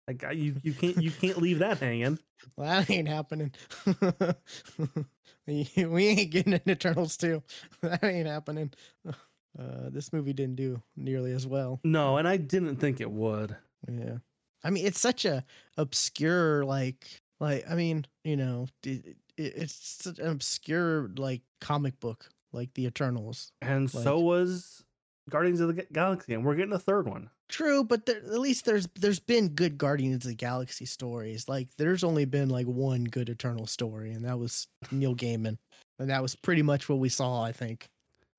Like 0.07 0.23
you, 0.35 0.55
you 0.63 0.73
can't, 0.73 1.01
you 1.01 1.11
can't 1.11 1.41
leave 1.41 1.59
that 1.59 1.79
hanging. 1.79 2.19
well, 2.57 2.67
that 2.67 2.89
ain't 2.89 3.07
happening. 3.07 3.51
we 5.47 5.69
we 5.77 6.07
ain't 6.07 6.31
getting 6.31 6.53
an 6.53 6.61
Eternals 6.67 7.17
too. 7.17 7.43
That 7.81 8.03
ain't 8.03 8.27
happening. 8.27 8.71
Uh, 9.59 9.89
this 9.89 10.13
movie 10.13 10.31
didn't 10.31 10.55
do 10.55 10.81
nearly 10.95 11.33
as 11.33 11.45
well. 11.45 11.81
No, 11.83 12.15
and 12.15 12.25
I 12.25 12.37
didn't 12.37 12.77
think 12.77 13.01
it 13.01 13.11
would. 13.11 13.53
Yeah. 13.85 14.19
I 14.63 14.69
mean, 14.69 14.85
it's 14.85 15.01
such 15.01 15.25
a 15.25 15.43
obscure, 15.77 16.63
like, 16.63 17.21
like, 17.41 17.65
I 17.69 17.75
mean, 17.75 18.05
you 18.23 18.37
know, 18.37 18.67
it, 18.85 19.05
it, 19.05 19.17
it's 19.57 20.03
such 20.03 20.19
an 20.19 20.27
obscure, 20.27 21.09
like, 21.17 21.41
comic 21.59 21.99
book, 21.99 22.29
like 22.53 22.73
the 22.73 22.85
Eternals. 22.85 23.51
And 23.61 23.89
so 23.89 24.19
was 24.19 24.83
Guardians 25.29 25.59
of 25.59 25.75
the 25.75 25.85
Galaxy, 25.91 26.33
and 26.33 26.45
we're 26.45 26.55
getting 26.55 26.73
a 26.73 26.79
third 26.79 27.07
one. 27.07 27.29
True, 27.49 27.83
but 27.83 28.05
there, 28.05 28.17
at 28.17 28.39
least 28.39 28.65
there's 28.65 28.87
there's 28.95 29.19
been 29.19 29.49
good 29.49 29.77
Guardians 29.77 30.25
of 30.25 30.29
the 30.29 30.35
Galaxy 30.35 30.85
stories. 30.85 31.49
Like, 31.49 31.67
there's 31.77 32.03
only 32.03 32.25
been 32.25 32.49
like 32.49 32.65
one 32.65 33.03
good 33.03 33.29
Eternal 33.29 33.67
story, 33.67 34.13
and 34.13 34.25
that 34.25 34.39
was 34.39 34.67
Neil 34.89 35.15
Gaiman, 35.15 35.57
and 35.99 36.09
that 36.09 36.21
was 36.21 36.35
pretty 36.35 36.61
much 36.61 36.87
what 36.87 36.99
we 36.99 37.09
saw. 37.09 37.43
I 37.43 37.51
think, 37.51 37.89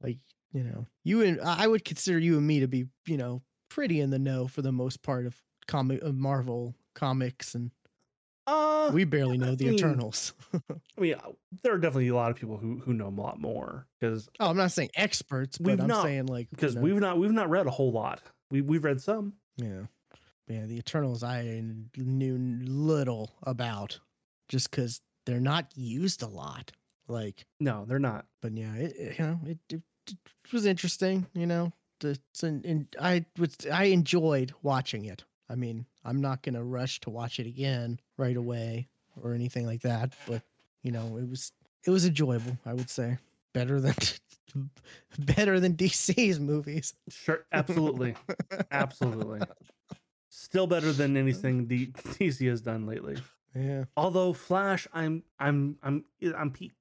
like, 0.02 0.18
you 0.52 0.64
know, 0.64 0.86
you 1.04 1.22
and 1.22 1.40
I 1.40 1.66
would 1.66 1.84
consider 1.84 2.18
you 2.18 2.38
and 2.38 2.46
me 2.46 2.60
to 2.60 2.68
be, 2.68 2.86
you 3.06 3.16
know, 3.16 3.42
pretty 3.68 4.00
in 4.00 4.10
the 4.10 4.18
know 4.18 4.46
for 4.46 4.62
the 4.62 4.72
most 4.72 5.02
part 5.02 5.26
of 5.26 5.36
comic 5.66 6.02
of 6.02 6.14
Marvel 6.14 6.74
comics 6.94 7.54
and 7.54 7.70
Uh, 8.46 8.90
we 8.92 9.04
barely 9.04 9.38
know 9.38 9.54
the 9.54 9.66
mean, 9.66 9.74
Eternals. 9.74 10.32
I 10.70 11.00
mean, 11.00 11.14
there 11.62 11.74
are 11.74 11.78
definitely 11.78 12.08
a 12.08 12.14
lot 12.14 12.30
of 12.30 12.36
people 12.36 12.56
who 12.56 12.80
who 12.80 12.92
know 12.92 13.08
a 13.08 13.10
lot 13.10 13.40
more 13.40 13.86
because 14.00 14.28
oh, 14.40 14.50
I'm 14.50 14.56
not 14.56 14.72
saying 14.72 14.90
experts, 14.94 15.58
but 15.58 15.80
I'm 15.80 15.86
not- 15.86 16.02
saying 16.02 16.26
like 16.26 16.50
because 16.50 16.76
we've 16.76 16.96
not 16.96 17.18
we've 17.18 17.30
not 17.30 17.50
read 17.50 17.66
a 17.66 17.70
whole 17.70 17.92
lot. 17.92 18.20
We 18.50 18.60
we've 18.60 18.84
read 18.84 19.00
some. 19.00 19.34
yeah, 19.56 19.82
yeah. 20.48 20.66
The 20.66 20.76
Eternals 20.76 21.22
I 21.22 21.62
knew 21.96 22.38
little 22.66 23.30
about, 23.44 24.00
just 24.48 24.70
because 24.70 25.00
they're 25.24 25.40
not 25.40 25.66
used 25.76 26.22
a 26.22 26.28
lot. 26.28 26.72
Like, 27.08 27.46
No, 27.60 27.84
they're 27.86 27.98
not. 27.98 28.26
but 28.40 28.56
yeah, 28.56 28.74
it, 28.74 28.96
it, 28.96 29.18
you 29.18 29.24
know, 29.24 29.40
it, 29.46 29.58
it, 29.70 29.82
it 30.08 30.52
was 30.52 30.66
interesting. 30.66 31.26
You 31.34 31.46
know, 31.46 31.72
the 32.00 32.18
and, 32.42 32.64
and 32.64 32.96
I 33.00 33.24
was 33.38 33.56
I 33.72 33.84
enjoyed 33.84 34.52
watching 34.62 35.04
it. 35.04 35.24
I 35.48 35.54
mean, 35.54 35.86
I'm 36.04 36.20
not 36.20 36.42
gonna 36.42 36.64
rush 36.64 37.00
to 37.00 37.10
watch 37.10 37.38
it 37.38 37.46
again 37.46 38.00
right 38.22 38.36
away 38.36 38.88
or 39.20 39.34
anything 39.34 39.66
like 39.66 39.82
that, 39.82 40.14
but 40.28 40.42
you 40.82 40.92
know, 40.92 41.16
it 41.18 41.28
was 41.28 41.52
it 41.84 41.90
was 41.90 42.06
enjoyable. 42.06 42.56
I 42.64 42.72
would 42.72 42.88
say 42.88 43.18
better 43.52 43.80
than 43.80 43.94
better 45.18 45.58
than 45.60 45.74
DC's 45.74 46.38
movies. 46.40 46.94
Sure, 47.08 47.44
absolutely, 47.52 48.14
absolutely. 48.70 49.40
Still 50.30 50.66
better 50.66 50.92
than 50.92 51.16
anything 51.16 51.66
D- 51.66 51.92
DC 51.92 52.48
has 52.48 52.60
done 52.62 52.86
lately. 52.86 53.16
Yeah. 53.54 53.84
Although 53.96 54.32
Flash, 54.32 54.86
I'm 54.92 55.22
I'm 55.38 55.76
I'm 55.82 56.04
I'm 56.36 56.50
peaked. 56.50 56.76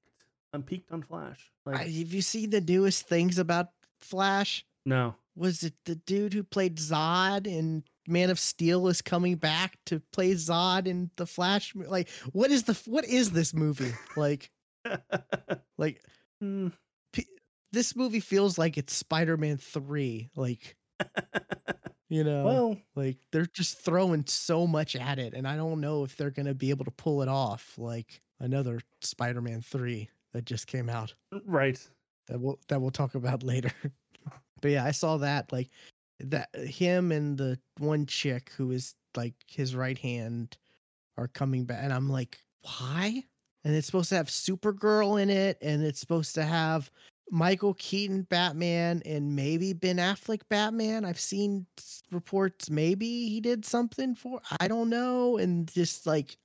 I'm 0.54 0.62
peaked 0.62 0.92
on 0.92 1.02
Flash. 1.02 1.50
Like 1.66 1.76
I, 1.76 1.84
have 1.84 2.12
you 2.14 2.22
seen 2.22 2.50
the 2.50 2.60
newest 2.60 3.08
things 3.08 3.38
about 3.38 3.68
Flash? 4.00 4.64
no, 4.84 5.14
Was 5.36 5.62
it 5.62 5.74
the 5.84 5.94
dude 5.94 6.34
who 6.34 6.42
played 6.42 6.76
Zod 6.76 7.46
in 7.46 7.84
Man 8.08 8.30
of 8.30 8.38
Steel 8.38 8.88
is 8.88 9.00
coming 9.02 9.36
back 9.36 9.78
to 9.86 10.00
play 10.12 10.32
Zod 10.32 10.86
in 10.86 11.10
the 11.16 11.26
Flash? 11.26 11.74
Like, 11.74 12.08
what 12.32 12.50
is 12.50 12.64
the 12.64 12.74
what 12.86 13.04
is 13.04 13.30
this 13.30 13.54
movie? 13.54 13.92
Like, 14.16 14.50
like 15.78 16.02
Hmm. 16.40 16.68
this 17.72 17.94
movie 17.94 18.20
feels 18.20 18.58
like 18.58 18.76
it's 18.76 18.94
Spider-Man 18.94 19.56
three. 19.58 20.28
Like, 20.34 20.76
you 22.08 22.24
know, 22.24 22.44
well, 22.44 22.76
like 22.96 23.18
they're 23.30 23.46
just 23.46 23.78
throwing 23.78 24.24
so 24.26 24.66
much 24.66 24.96
at 24.96 25.18
it, 25.18 25.34
and 25.34 25.46
I 25.46 25.56
don't 25.56 25.80
know 25.80 26.02
if 26.04 26.16
they're 26.16 26.30
gonna 26.30 26.54
be 26.54 26.70
able 26.70 26.84
to 26.84 26.90
pull 26.90 27.22
it 27.22 27.28
off. 27.28 27.74
Like 27.78 28.20
another 28.40 28.80
Spider-Man 29.02 29.60
three 29.62 30.08
that 30.32 30.44
just 30.44 30.66
came 30.66 30.88
out. 30.88 31.14
right. 31.46 31.78
that 32.28 32.40
we'll 32.40 32.58
that 32.68 32.80
we'll 32.80 32.90
talk 32.90 33.14
about 33.14 33.42
later. 33.44 33.72
but 34.60 34.70
yeah, 34.72 34.84
I 34.84 34.90
saw 34.90 35.16
that 35.18 35.52
like 35.52 35.70
that 36.22 36.48
uh, 36.56 36.62
him 36.62 37.12
and 37.12 37.36
the 37.36 37.58
one 37.78 38.06
chick 38.06 38.50
who 38.56 38.70
is 38.70 38.94
like 39.16 39.34
his 39.46 39.74
right 39.74 39.98
hand 39.98 40.56
are 41.16 41.28
coming 41.28 41.64
back, 41.64 41.80
and 41.82 41.92
I'm 41.92 42.08
like, 42.08 42.38
why? 42.62 43.24
And 43.64 43.74
it's 43.76 43.86
supposed 43.86 44.08
to 44.08 44.16
have 44.16 44.28
Supergirl 44.28 45.22
in 45.22 45.30
it, 45.30 45.58
and 45.60 45.84
it's 45.84 46.00
supposed 46.00 46.34
to 46.34 46.44
have 46.44 46.90
Michael 47.30 47.74
Keaton 47.74 48.22
Batman 48.22 49.02
and 49.06 49.34
maybe 49.34 49.72
Ben 49.72 49.96
Affleck 49.96 50.40
Batman. 50.48 51.04
I've 51.04 51.20
seen 51.20 51.66
reports 52.10 52.70
maybe 52.70 53.28
he 53.28 53.40
did 53.40 53.64
something 53.64 54.14
for 54.14 54.40
I 54.60 54.68
don't 54.68 54.90
know, 54.90 55.38
and 55.38 55.72
just 55.72 56.06
like, 56.06 56.36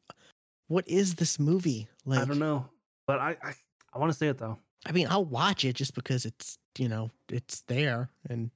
what 0.68 0.88
is 0.88 1.16
this 1.16 1.40
movie? 1.40 1.88
Like, 2.06 2.20
I 2.20 2.26
don't 2.26 2.40
know, 2.40 2.66
but 3.06 3.20
I 3.20 3.38
I, 3.44 3.54
I 3.94 3.99
want 3.99 4.12
to 4.12 4.18
say 4.18 4.28
it 4.28 4.38
though. 4.38 4.58
I 4.86 4.91
mean, 4.91 5.08
I'll 5.10 5.26
watch 5.26 5.66
it 5.66 5.74
just 5.74 5.95
because 5.95 6.26
it's 6.26 6.58
you 6.78 6.88
know 6.88 7.10
it's 7.30 7.62
there 7.62 8.10
and 8.30 8.52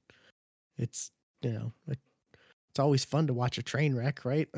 it's 0.78 1.10
you 1.42 1.52
know 1.52 1.72
it, 1.88 1.98
it's 2.70 2.78
always 2.78 3.04
fun 3.04 3.26
to 3.26 3.34
watch 3.34 3.58
a 3.58 3.62
train 3.62 3.94
wreck, 3.94 4.24
right? 4.24 4.48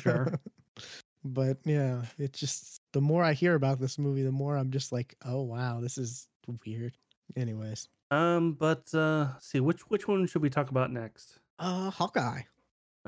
Sure. 0.00 0.32
but 1.24 1.58
yeah, 1.64 2.02
it's 2.18 2.38
just 2.38 2.80
the 2.92 3.00
more 3.00 3.22
I 3.24 3.32
hear 3.32 3.54
about 3.54 3.80
this 3.80 3.98
movie, 3.98 4.22
the 4.22 4.32
more 4.32 4.56
I'm 4.56 4.70
just 4.70 4.92
like, 4.92 5.14
oh 5.24 5.42
wow, 5.42 5.80
this 5.80 5.98
is 5.98 6.28
weird. 6.66 6.92
Anyways, 7.36 7.88
Um, 8.10 8.52
but 8.52 8.88
uh, 8.94 9.28
let's 9.32 9.48
see 9.48 9.60
which 9.60 9.80
which 9.90 10.06
one 10.06 10.26
should 10.26 10.42
we 10.42 10.50
talk 10.50 10.70
about 10.70 10.92
next? 10.92 11.38
uh, 11.58 11.90
Hawkeye. 11.90 12.42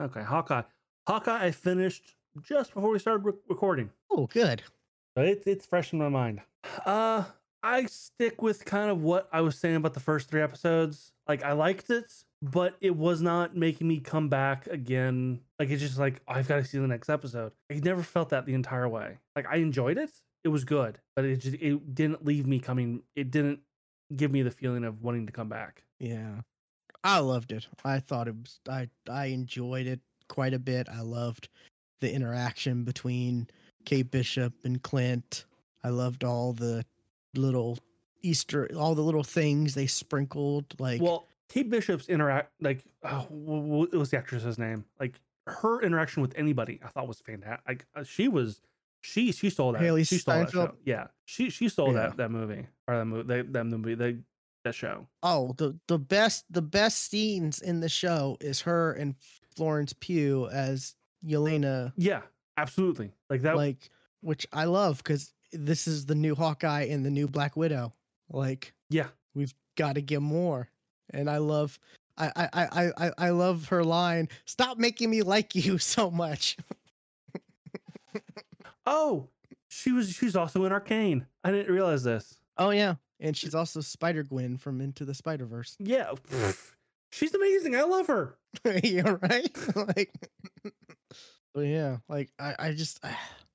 Okay, 0.01 0.23
Hawkeye. 0.23 0.63
Hawkeye, 1.07 1.45
I 1.47 1.51
finished 1.51 2.15
just 2.43 2.73
before 2.75 2.91
we 2.91 2.99
started 2.99 3.25
re- 3.25 3.33
recording. 3.49 3.91
Oh, 4.11 4.27
good. 4.27 4.63
So 5.17 5.25
it's 5.25 5.47
it's 5.47 5.67
fresh 5.67 5.93
in 5.93 5.99
my 5.99 6.09
mind. 6.09 6.41
Uh 6.85 7.25
I 7.63 7.87
stick 7.87 8.41
with 8.43 8.65
kind 8.65 8.91
of 8.91 9.03
what 9.03 9.29
I 9.33 9.41
was 9.41 9.59
saying 9.59 9.77
about 9.77 9.95
the 9.95 10.01
first 10.01 10.29
three 10.31 10.43
episodes. 10.43 11.13
Like 11.29 11.43
I 11.45 11.53
liked 11.53 11.91
it, 11.91 12.13
but 12.43 12.77
it 12.81 12.95
was 12.95 13.21
not 13.21 13.57
making 13.57 13.89
me 13.89 14.01
come 14.01 14.29
back 14.29 14.67
again. 14.67 15.41
Like 15.59 15.71
it's 15.71 15.83
just 15.83 15.99
like 15.99 16.21
I've 16.29 16.49
got 16.49 16.57
to 16.57 16.65
see 16.65 16.79
the 16.79 16.87
next 16.87 17.09
episode. 17.09 17.53
I 17.71 17.75
never 17.75 18.03
felt 18.03 18.31
that 18.31 18.47
the 18.47 18.55
entire 18.55 18.89
way. 18.89 19.19
Like 19.35 19.47
I 19.51 19.57
enjoyed 19.57 19.99
it. 19.99 20.11
It 20.45 20.49
was 20.49 20.65
good, 20.65 20.99
but 21.17 21.25
it 21.25 21.37
just 21.39 21.57
it 21.57 21.95
didn't 21.95 22.25
leave 22.25 22.47
me 22.47 22.61
coming. 22.61 23.03
It 23.17 23.31
didn't 23.31 23.61
give 24.15 24.31
me 24.31 24.43
the 24.43 24.51
feeling 24.51 24.85
of 24.85 25.03
wanting 25.03 25.27
to 25.27 25.33
come 25.33 25.49
back. 25.49 25.83
Yeah, 25.99 26.43
I 27.03 27.19
loved 27.19 27.53
it. 27.53 27.67
I 27.85 27.99
thought 27.99 28.29
it 28.29 28.37
was. 28.37 28.61
I 28.69 28.89
I 29.11 29.27
enjoyed 29.27 29.87
it 29.87 30.01
quite 30.29 30.55
a 30.55 30.59
bit. 30.59 30.89
I 30.89 31.01
loved 31.01 31.49
the 32.01 32.13
interaction 32.13 32.85
between 32.85 33.49
Kate 33.85 34.11
Bishop 34.11 34.53
and 34.65 34.81
Clint. 34.81 35.45
I 35.83 35.89
loved 35.89 36.23
all 36.23 36.53
the 36.53 36.85
little 37.35 37.79
Easter, 38.23 38.69
all 38.77 38.95
the 38.95 39.03
little 39.03 39.25
things 39.25 39.75
they 39.75 39.87
sprinkled. 39.87 40.79
Like, 40.79 41.01
Well, 41.01 41.27
Kate 41.49 41.69
Bishop's 41.71 42.09
interact 42.09 42.53
like 42.61 42.85
oh, 43.05 43.27
what 43.31 43.93
was 43.93 44.11
the 44.11 44.19
actress's 44.19 44.59
name? 44.59 44.85
Like 45.01 45.21
her 45.47 45.81
interaction 45.83 46.21
with 46.23 46.35
anybody, 46.37 46.79
I 46.85 46.89
thought 46.89 47.09
was 47.09 47.21
fantastic. 47.21 47.67
Like 47.67 47.87
uh, 47.97 48.03
she 48.05 48.29
was, 48.29 48.61
she 49.01 49.33
she 49.33 49.49
stole 49.51 49.73
that. 49.73 49.81
Hailee 49.83 50.07
she 50.07 50.19
stole 50.19 50.35
that 50.41 50.49
Steinfeld? 50.51 50.71
show. 50.71 50.77
Yeah, 50.85 51.07
she 51.25 51.51
she 51.51 51.69
stole 51.69 51.89
Yeah. 51.95 52.09
that 52.09 52.17
that 52.19 52.31
movie 52.31 52.67
or 52.87 52.99
that 52.99 53.05
movie 53.07 53.27
that, 53.29 53.53
that 53.53 53.65
movie 53.65 53.95
that 53.95 54.19
that 54.65 54.75
show. 54.75 55.07
oh, 55.23 55.55
the 55.57 55.79
the 55.89 55.99
best 55.99 56.45
the 56.53 56.61
best 56.63 57.11
scenes 57.11 57.61
in 57.63 57.81
the 57.81 57.89
show 57.89 58.37
is 58.41 58.61
her 58.63 58.93
and 58.93 59.15
Florence 59.57 59.95
Pugh 59.99 60.49
as 60.53 60.95
Yelena, 61.27 61.93
Yeah, 61.97 62.23
absolutely. 62.57 63.13
Like 63.31 63.43
that. 63.43 63.57
like, 63.57 63.91
which 64.21 64.47
I 64.53 64.65
love 64.67 64.99
because 64.99 65.33
this 65.53 65.89
is 65.89 66.07
the 66.07 66.15
new 66.15 66.35
Hawkeye 66.35 66.83
and 66.85 67.05
the 67.05 67.11
new 67.11 67.27
Black 67.27 67.57
Widow. 67.57 67.93
Like, 68.31 68.73
yeah, 68.91 69.09
we've 69.35 69.55
got 69.77 69.95
to 69.95 70.03
get 70.03 70.21
more 70.23 70.69
and 71.11 71.29
i 71.31 71.39
love 71.39 71.79
I, 72.17 72.33
I 72.37 72.49
i 72.55 72.91
i 73.07 73.11
i 73.19 73.31
love 73.31 73.69
her 73.69 73.85
line 73.85 74.29
stop 74.45 74.79
making 74.79 75.11
me 75.11 75.23
like 75.23 75.55
you 75.55 75.79
so 75.79 76.11
much 76.11 76.57
Oh, 78.91 79.29
She 79.69 79.93
was 79.93 80.11
she's 80.11 80.35
also 80.35 80.65
in 80.65 80.73
Arcane. 80.73 81.27
I 81.45 81.51
didn't 81.51 81.73
realize 81.73 82.03
this. 82.03 82.39
Oh 82.57 82.71
yeah, 82.71 82.95
and 83.21 83.37
she's 83.37 83.55
also 83.55 83.83
Spider 83.83 84.23
Gwen 84.23 84.57
from 84.57 84.81
Into 84.81 85.05
the 85.05 85.13
Spider 85.13 85.45
Verse. 85.45 85.77
Yeah. 85.79 86.13
She's 87.13 87.35
amazing. 87.35 87.77
I 87.77 87.83
love 87.83 88.07
her. 88.07 88.39
yeah, 88.83 89.17
right. 89.21 89.77
like, 89.77 90.11
but 91.55 91.67
yeah, 91.67 91.99
like 92.09 92.31
I, 92.39 92.55
I 92.59 92.73
just, 92.73 93.05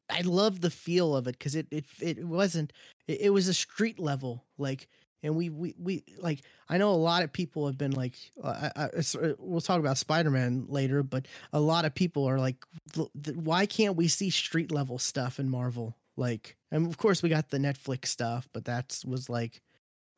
I 0.10 0.22
love 0.22 0.62
the 0.62 0.70
feel 0.70 1.16
of 1.16 1.28
it 1.28 1.38
because 1.38 1.56
it, 1.56 1.68
it, 1.72 1.86
it 2.00 2.24
wasn't, 2.24 2.72
it, 3.08 3.22
it 3.22 3.30
was 3.32 3.48
a 3.48 3.54
street 3.56 4.00
level, 4.00 4.46
like, 4.60 4.88
and 5.24 5.36
we, 5.36 5.50
we, 5.50 5.74
we, 5.80 6.04
like, 6.20 6.42
I 6.70 6.78
know 6.78 6.92
a 6.92 6.96
lot 6.96 7.24
of 7.24 7.32
people 7.32 7.66
have 7.68 7.78
been 7.78 7.92
like, 7.92 8.14
uh, 8.44 8.70
I, 8.76 8.84
I, 8.84 8.86
uh, 8.86 9.34
we'll 9.40 9.62
talk 9.62 9.80
about 9.80 9.98
Spider 9.98 10.30
Man 10.30 10.66
later, 10.68 11.02
but 11.02 11.28
a 11.52 11.60
lot 11.60 11.86
of 11.86 11.96
people 11.96 12.30
are 12.30 12.38
like, 12.38 12.58
why 13.34 13.66
can't 13.66 13.96
we 13.96 14.08
see 14.10 14.30
street 14.30 14.72
level 14.72 15.00
stuff 15.00 15.40
in 15.40 15.50
Marvel? 15.50 15.96
Like, 16.18 16.58
and 16.72 16.86
of 16.86 16.98
course 16.98 17.24
we 17.24 17.30
got 17.30 17.50
the 17.50 17.58
Netflix 17.58 18.08
stuff, 18.08 18.48
but 18.54 18.66
that's 18.66 19.04
was 19.04 19.30
like 19.30 19.62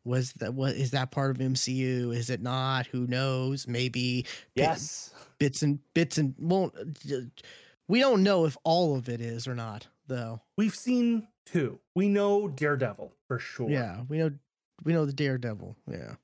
was 0.06 0.34
that 0.34 0.54
what 0.54 0.76
is 0.76 0.92
that 0.92 1.12
part 1.12 1.32
of 1.32 1.38
MCU? 1.38 2.16
Is 2.16 2.30
it 2.30 2.42
not? 2.42 2.86
Who 2.88 3.08
knows? 3.08 3.68
Maybe 3.68 4.26
yes. 4.54 5.14
Bits 5.40 5.64
and 5.64 5.80
bits 5.94 6.18
and 6.18 6.34
won't. 6.40 6.74
We 7.88 8.00
don't 8.00 8.24
know 8.24 8.46
if 8.46 8.56
all 8.64 8.96
of 8.96 9.10
it 9.10 9.20
is 9.20 9.48
or 9.48 9.56
not, 9.56 9.88
though. 10.08 10.42
We've 10.58 10.76
seen 10.76 11.28
two. 11.46 11.80
We 11.94 12.08
know 12.08 12.48
Daredevil 12.48 13.12
for 13.28 13.40
sure. 13.40 13.70
Yeah, 13.70 14.02
we 14.08 14.20
know 14.20 14.32
we 14.84 14.94
know 14.94 15.06
the 15.06 15.14
Daredevil. 15.14 15.76
Yeah. 15.90 16.16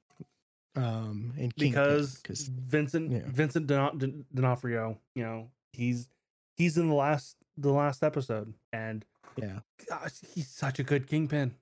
Um, 0.76 1.34
and 1.38 1.54
because 1.56 2.16
because 2.16 2.48
Vincent 2.48 3.12
yeah. 3.12 3.22
Vincent 3.26 3.68
D'Onofrio, 3.68 4.98
you 5.16 5.24
know, 5.24 5.50
he's 5.74 6.08
he's 6.56 6.78
in 6.78 6.88
the 6.88 6.96
last 6.96 7.36
the 7.58 7.72
last 7.72 8.04
episode, 8.04 8.54
and 8.72 9.04
yeah, 9.36 9.60
gosh, 9.90 10.14
he's 10.34 10.48
such 10.48 10.80
a 10.80 10.84
good 10.84 11.08
Kingpin. 11.08 11.56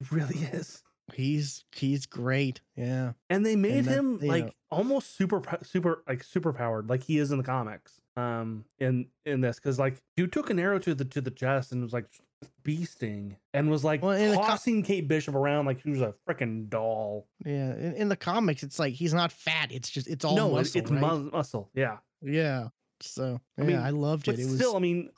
He 0.00 0.06
really 0.14 0.38
is. 0.38 0.82
He's 1.12 1.64
he's 1.74 2.06
great. 2.06 2.60
Yeah. 2.76 3.12
And 3.28 3.44
they 3.44 3.56
made 3.56 3.86
and 3.86 3.86
him 3.86 4.18
like 4.20 4.46
know. 4.46 4.52
almost 4.70 5.16
super 5.16 5.42
super 5.62 6.02
like 6.08 6.24
super 6.24 6.52
powered 6.52 6.88
like 6.88 7.02
he 7.02 7.18
is 7.18 7.30
in 7.30 7.38
the 7.38 7.44
comics. 7.44 8.00
Um 8.16 8.64
in 8.78 9.08
in 9.26 9.42
this 9.42 9.60
cuz 9.60 9.78
like 9.78 10.00
dude 10.16 10.32
took 10.32 10.48
an 10.48 10.58
arrow 10.58 10.78
to 10.78 10.94
the 10.94 11.04
to 11.04 11.20
the 11.20 11.30
chest 11.30 11.72
and 11.72 11.82
was 11.82 11.92
like 11.92 12.06
beasting 12.64 13.36
and 13.52 13.70
was 13.70 13.84
like 13.84 14.02
well, 14.02 14.34
tossing 14.34 14.82
com- 14.82 14.86
Kate 14.86 15.08
Bishop 15.08 15.34
around 15.34 15.66
like 15.66 15.80
she 15.80 15.90
was 15.90 16.00
a 16.00 16.14
freaking 16.28 16.68
doll. 16.68 17.28
Yeah, 17.44 17.74
in, 17.74 17.94
in, 17.94 18.08
the 18.08 18.16
comics 18.16 18.62
it's 18.62 18.78
like 18.78 18.94
he's 18.94 19.14
not 19.14 19.30
fat, 19.30 19.70
it's 19.70 19.90
just 19.90 20.08
it's 20.08 20.24
all 20.24 20.34
no, 20.34 20.50
muscle, 20.50 20.80
it's 20.80 20.90
right? 20.90 21.32
muscle. 21.32 21.70
Yeah. 21.74 21.98
Yeah. 22.22 22.68
So, 23.00 23.40
yeah, 23.56 23.64
I 23.64 23.66
mean 23.66 23.78
I 23.78 23.90
loved 23.90 24.28
it. 24.28 24.38
It 24.38 24.46
was 24.46 24.56
still 24.56 24.76
I 24.76 24.78
mean 24.78 25.10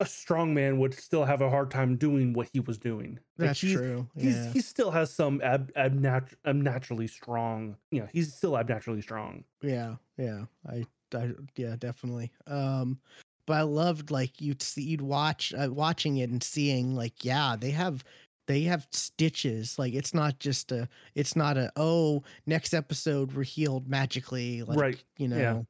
a 0.00 0.06
strong 0.06 0.52
man 0.52 0.78
would 0.78 0.94
still 0.94 1.24
have 1.24 1.40
a 1.40 1.48
hard 1.48 1.70
time 1.70 1.96
doing 1.96 2.32
what 2.32 2.48
he 2.52 2.60
was 2.60 2.78
doing. 2.78 3.18
Like 3.38 3.48
That's 3.48 3.60
he's, 3.60 3.74
true. 3.74 4.06
He's, 4.14 4.52
he 4.52 4.60
still 4.60 4.90
has 4.90 5.12
some 5.12 5.40
ab, 5.42 5.72
abnat- 5.74 6.34
abnaturally 6.44 7.06
strong. 7.06 7.76
You 7.90 8.00
know, 8.00 8.08
he's 8.12 8.34
still 8.34 8.58
abnaturally 8.58 9.00
strong. 9.00 9.44
Yeah, 9.62 9.94
yeah. 10.18 10.44
I, 10.68 10.84
I, 11.14 11.30
yeah, 11.56 11.76
definitely. 11.78 12.30
Um, 12.46 12.98
but 13.46 13.54
I 13.54 13.62
loved 13.62 14.10
like 14.10 14.40
you'd 14.40 14.62
see, 14.62 14.82
you'd 14.82 15.00
watch, 15.00 15.54
uh, 15.56 15.68
watching 15.70 16.18
it 16.18 16.30
and 16.30 16.42
seeing 16.42 16.94
like, 16.94 17.24
yeah, 17.24 17.56
they 17.58 17.70
have 17.70 18.04
they 18.46 18.62
have 18.62 18.86
stitches 18.92 19.76
like 19.76 19.92
it's 19.92 20.14
not 20.14 20.38
just 20.38 20.70
a 20.70 20.88
it's 21.16 21.34
not 21.34 21.56
a 21.56 21.68
oh 21.74 22.22
next 22.46 22.74
episode 22.74 23.32
we're 23.32 23.42
healed 23.42 23.88
magically 23.88 24.62
like 24.62 24.78
right 24.78 25.04
you 25.18 25.26
know 25.26 25.36
yeah 25.36 25.62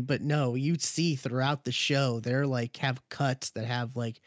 but 0.00 0.22
no, 0.22 0.54
you'd 0.54 0.82
see 0.82 1.14
throughout 1.14 1.64
the 1.64 1.72
show 1.72 2.20
they're 2.20 2.46
like 2.46 2.76
have 2.78 3.06
cuts 3.08 3.50
that 3.50 3.64
have 3.64 3.96
like 3.96 4.20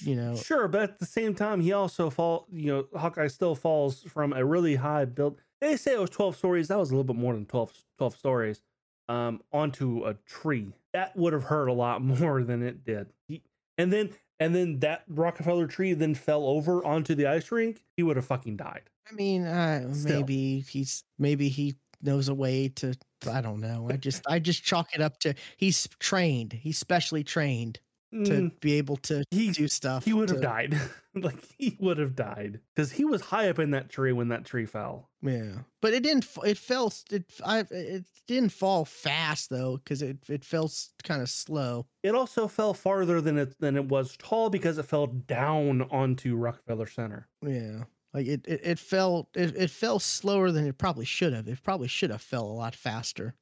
you 0.00 0.16
know 0.16 0.36
sure, 0.36 0.68
but 0.68 0.82
at 0.82 0.98
the 0.98 1.06
same 1.06 1.34
time 1.34 1.60
he 1.60 1.72
also 1.72 2.10
fall 2.10 2.46
you 2.50 2.66
know 2.66 2.86
Hawkeye 2.98 3.28
still 3.28 3.54
falls 3.54 4.02
from 4.02 4.32
a 4.32 4.44
really 4.44 4.76
high 4.76 5.04
build. 5.04 5.40
They 5.60 5.76
say 5.76 5.94
it 5.94 6.00
was 6.00 6.10
twelve 6.10 6.36
stories. 6.36 6.68
That 6.68 6.78
was 6.78 6.90
a 6.90 6.94
little 6.94 7.04
bit 7.04 7.16
more 7.16 7.34
than 7.34 7.46
12, 7.46 7.72
12 7.98 8.16
stories. 8.16 8.62
Um, 9.08 9.40
onto 9.52 10.04
a 10.04 10.14
tree. 10.26 10.72
That 10.94 11.16
would 11.16 11.32
have 11.32 11.44
hurt 11.44 11.68
a 11.68 11.72
lot 11.72 12.02
more 12.20 12.42
than 12.42 12.62
it 12.62 12.84
did. 12.84 13.08
He, 13.26 13.42
and 13.76 13.92
then 13.92 14.10
and 14.40 14.54
then 14.54 14.80
that 14.80 15.04
Rockefeller 15.08 15.66
tree 15.66 15.94
then 15.94 16.14
fell 16.14 16.46
over 16.46 16.84
onto 16.84 17.14
the 17.14 17.26
ice 17.26 17.50
rink. 17.50 17.82
He 17.96 18.02
would 18.02 18.16
have 18.16 18.26
fucking 18.26 18.56
died. 18.56 18.82
I 19.10 19.14
mean, 19.14 19.44
uh, 19.44 19.92
maybe 20.04 20.60
he's 20.60 21.02
maybe 21.18 21.48
he 21.48 21.74
knows 22.02 22.28
a 22.28 22.34
way 22.34 22.68
to 22.68 22.94
I 23.30 23.40
don't 23.40 23.60
know. 23.60 23.88
I 23.90 23.96
just 23.96 24.22
I 24.28 24.38
just 24.38 24.62
chalk 24.62 24.94
it 24.94 25.00
up 25.00 25.18
to 25.20 25.34
he's 25.56 25.88
trained. 25.98 26.52
He's 26.52 26.78
specially 26.78 27.24
trained 27.24 27.80
to 28.12 28.30
mm, 28.30 28.60
be 28.60 28.74
able 28.74 28.96
to 28.96 29.24
he, 29.30 29.50
do 29.50 29.68
stuff. 29.68 30.04
He 30.04 30.12
would 30.12 30.30
have 30.30 30.40
died. 30.40 30.78
like 31.14 31.44
he 31.58 31.76
would 31.80 31.98
have 31.98 32.14
died 32.14 32.60
because 32.74 32.90
he 32.90 33.04
was 33.04 33.20
high 33.20 33.48
up 33.48 33.58
in 33.58 33.70
that 33.72 33.88
tree 33.90 34.12
when 34.12 34.28
that 34.28 34.44
tree 34.44 34.66
fell. 34.66 35.08
Yeah, 35.22 35.52
but 35.82 35.92
it 35.92 36.02
didn't. 36.02 36.26
It 36.44 36.58
fell. 36.58 36.92
It 37.10 37.24
I 37.44 37.64
it 37.70 38.04
didn't 38.26 38.52
fall 38.52 38.84
fast 38.84 39.50
though 39.50 39.76
because 39.76 40.02
it 40.02 40.18
it 40.28 40.44
fell 40.44 40.70
kind 41.04 41.22
of 41.22 41.28
slow. 41.28 41.86
It 42.02 42.14
also 42.14 42.48
fell 42.48 42.74
farther 42.74 43.20
than 43.20 43.38
it 43.38 43.58
than 43.58 43.76
it 43.76 43.86
was 43.86 44.16
tall 44.16 44.50
because 44.50 44.78
it 44.78 44.84
fell 44.84 45.06
down 45.06 45.82
onto 45.90 46.36
Rockefeller 46.36 46.86
Center. 46.86 47.28
Yeah. 47.44 47.84
Like 48.14 48.26
it, 48.26 48.46
it, 48.48 48.60
it 48.64 48.78
fell 48.78 49.28
it, 49.34 49.54
it 49.56 49.70
fell 49.70 49.98
slower 49.98 50.50
than 50.50 50.66
it 50.66 50.78
probably 50.78 51.04
should 51.04 51.32
have. 51.32 51.46
It 51.46 51.62
probably 51.62 51.88
should 51.88 52.10
have 52.10 52.22
fell 52.22 52.44
a 52.44 52.52
lot 52.52 52.74
faster, 52.74 53.34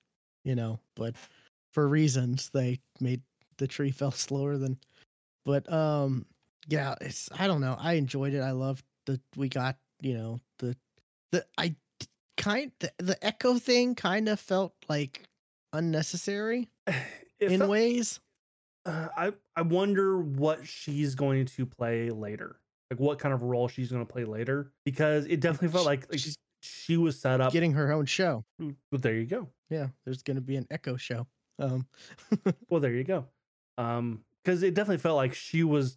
you 0.45 0.55
know, 0.55 0.81
but 0.97 1.15
for 1.73 1.87
reasons 1.87 2.51
they 2.53 2.81
made 3.01 3.23
the 3.59 3.67
tree 3.67 3.91
fell 3.93 4.11
slower 4.11 4.57
than 4.57 4.79
but 5.45 5.71
um 5.73 6.27
yeah, 6.69 6.95
it's 7.01 7.29
I 7.39 7.47
don't 7.47 7.61
know. 7.61 7.77
I 7.79 7.95
enjoyed 7.95 8.35
it. 8.35 8.41
I 8.41 8.51
loved 8.51 8.85
the 9.07 9.21
we 9.37 9.49
got, 9.49 9.77
you 10.01 10.15
know, 10.15 10.41
the 10.59 10.77
the 11.33 11.47
I 11.57 11.77
kind 12.37 12.73
the, 12.81 12.93
the 12.99 13.25
echo 13.25 13.59
thing 13.59 13.95
kind 13.95 14.29
of 14.29 14.39
felt 14.39 14.75
like 14.89 15.23
unnecessary 15.73 16.69
it 16.87 17.53
in 17.53 17.61
felt, 17.61 17.71
ways. 17.71 18.21
Uh, 18.85 19.09
I 19.17 19.33
I 19.55 19.63
wonder 19.63 20.19
what 20.19 20.67
she's 20.67 21.15
going 21.15 21.47
to 21.47 21.67
play 21.67 22.11
later 22.11 22.57
like 22.91 23.01
what 23.01 23.19
kind 23.19 23.35
of 23.35 23.43
role 23.43 23.69
she's 23.69 23.91
going 23.91 24.05
to 24.05 24.13
play 24.13 24.25
later 24.25 24.73
because 24.85 25.27
it 25.27 25.41
definitely 25.41 25.69
felt 25.69 25.87
like, 25.87 26.09
like 26.11 26.21
she's 26.21 26.37
she 26.61 26.97
was 26.97 27.19
set 27.21 27.41
up 27.41 27.53
getting 27.53 27.73
her 27.73 27.93
own 27.93 28.07
show. 28.07 28.45
Well, 28.59 28.73
there 28.93 29.15
you 29.15 29.27
go. 29.27 29.49
Yeah, 29.71 29.89
there's 30.05 30.23
going 30.23 30.37
to 30.37 30.41
be 30.41 30.57
an 30.57 30.67
Echo 30.71 30.97
show. 30.97 31.27
Um 31.59 31.87
well, 32.69 32.81
there 32.81 32.93
you 32.93 33.05
go. 33.05 33.27
Um 33.79 34.25
cuz 34.45 34.63
it 34.63 34.75
definitely 34.75 34.99
felt 34.99 35.17
like 35.17 35.35
she 35.35 35.63
was 35.65 35.97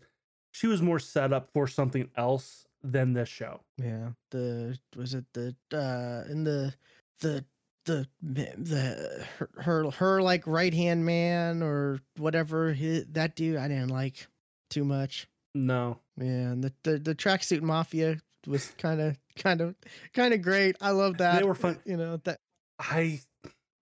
she 0.52 0.68
was 0.68 0.82
more 0.82 1.00
set 1.00 1.32
up 1.32 1.50
for 1.54 1.68
something 1.68 2.10
else 2.18 2.66
than 2.84 3.14
this 3.14 3.30
show. 3.30 3.62
Yeah. 3.78 4.10
The 4.32 4.80
was 4.96 5.14
it 5.14 5.26
the 5.34 5.56
uh 5.74 6.32
in 6.32 6.44
the 6.44 6.74
the 7.20 7.46
the 7.86 8.08
the 8.24 9.26
her 9.38 9.50
her, 9.58 9.92
her 9.92 10.22
like 10.22 10.46
right 10.46 10.74
hand 10.74 11.06
man 11.06 11.64
or 11.64 12.00
whatever 12.18 12.74
his, 12.74 13.06
that 13.12 13.36
dude 13.36 13.58
I 13.58 13.68
didn't 13.68 13.90
like 13.90 14.28
too 14.70 14.86
much. 14.86 15.28
No. 15.56 16.00
Yeah, 16.18 16.26
and 16.26 16.64
the 16.64 16.74
the, 16.84 17.00
the 17.00 17.16
tracksuit 17.16 17.62
mafia 17.62 18.18
was 18.48 18.70
kind 18.78 19.02
of 19.02 19.18
kind 19.36 19.62
of 19.62 19.76
kind 20.14 20.34
of 20.34 20.42
great. 20.42 20.76
I 20.82 20.92
love 20.92 21.18
that. 21.18 21.40
They 21.40 21.46
were 21.46 21.56
fun. 21.56 21.80
You 21.86 21.98
know 21.98 22.18
that 22.24 22.40
I 22.80 23.22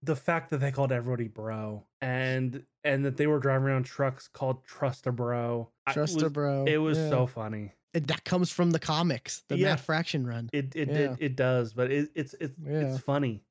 the 0.03 0.15
fact 0.15 0.51
that 0.51 0.59
they 0.59 0.71
called 0.71 0.91
everybody 0.91 1.27
bro 1.27 1.83
and 2.01 2.63
and 2.83 3.05
that 3.05 3.17
they 3.17 3.27
were 3.27 3.39
driving 3.39 3.67
around 3.67 3.83
trucks 3.83 4.27
called 4.27 4.63
Trust 4.63 5.07
a 5.07 5.11
Bro. 5.11 5.69
Trust 5.89 6.21
a 6.21 6.29
Bro. 6.29 6.65
It 6.65 6.77
was 6.77 6.97
yeah. 6.97 7.09
so 7.09 7.27
funny. 7.27 7.73
It, 7.93 8.07
that 8.07 8.23
comes 8.23 8.51
from 8.51 8.71
the 8.71 8.79
comics, 8.79 9.43
the 9.47 9.57
yeah. 9.57 9.69
Matt 9.69 9.79
Fraction 9.79 10.25
run. 10.25 10.49
It 10.53 10.75
it, 10.75 10.87
yeah. 10.87 10.95
it 10.95 11.17
it 11.19 11.35
does, 11.35 11.73
but 11.73 11.91
it, 11.91 12.09
it's 12.15 12.35
it's 12.39 12.53
it's 12.65 12.99
funny. 12.99 13.41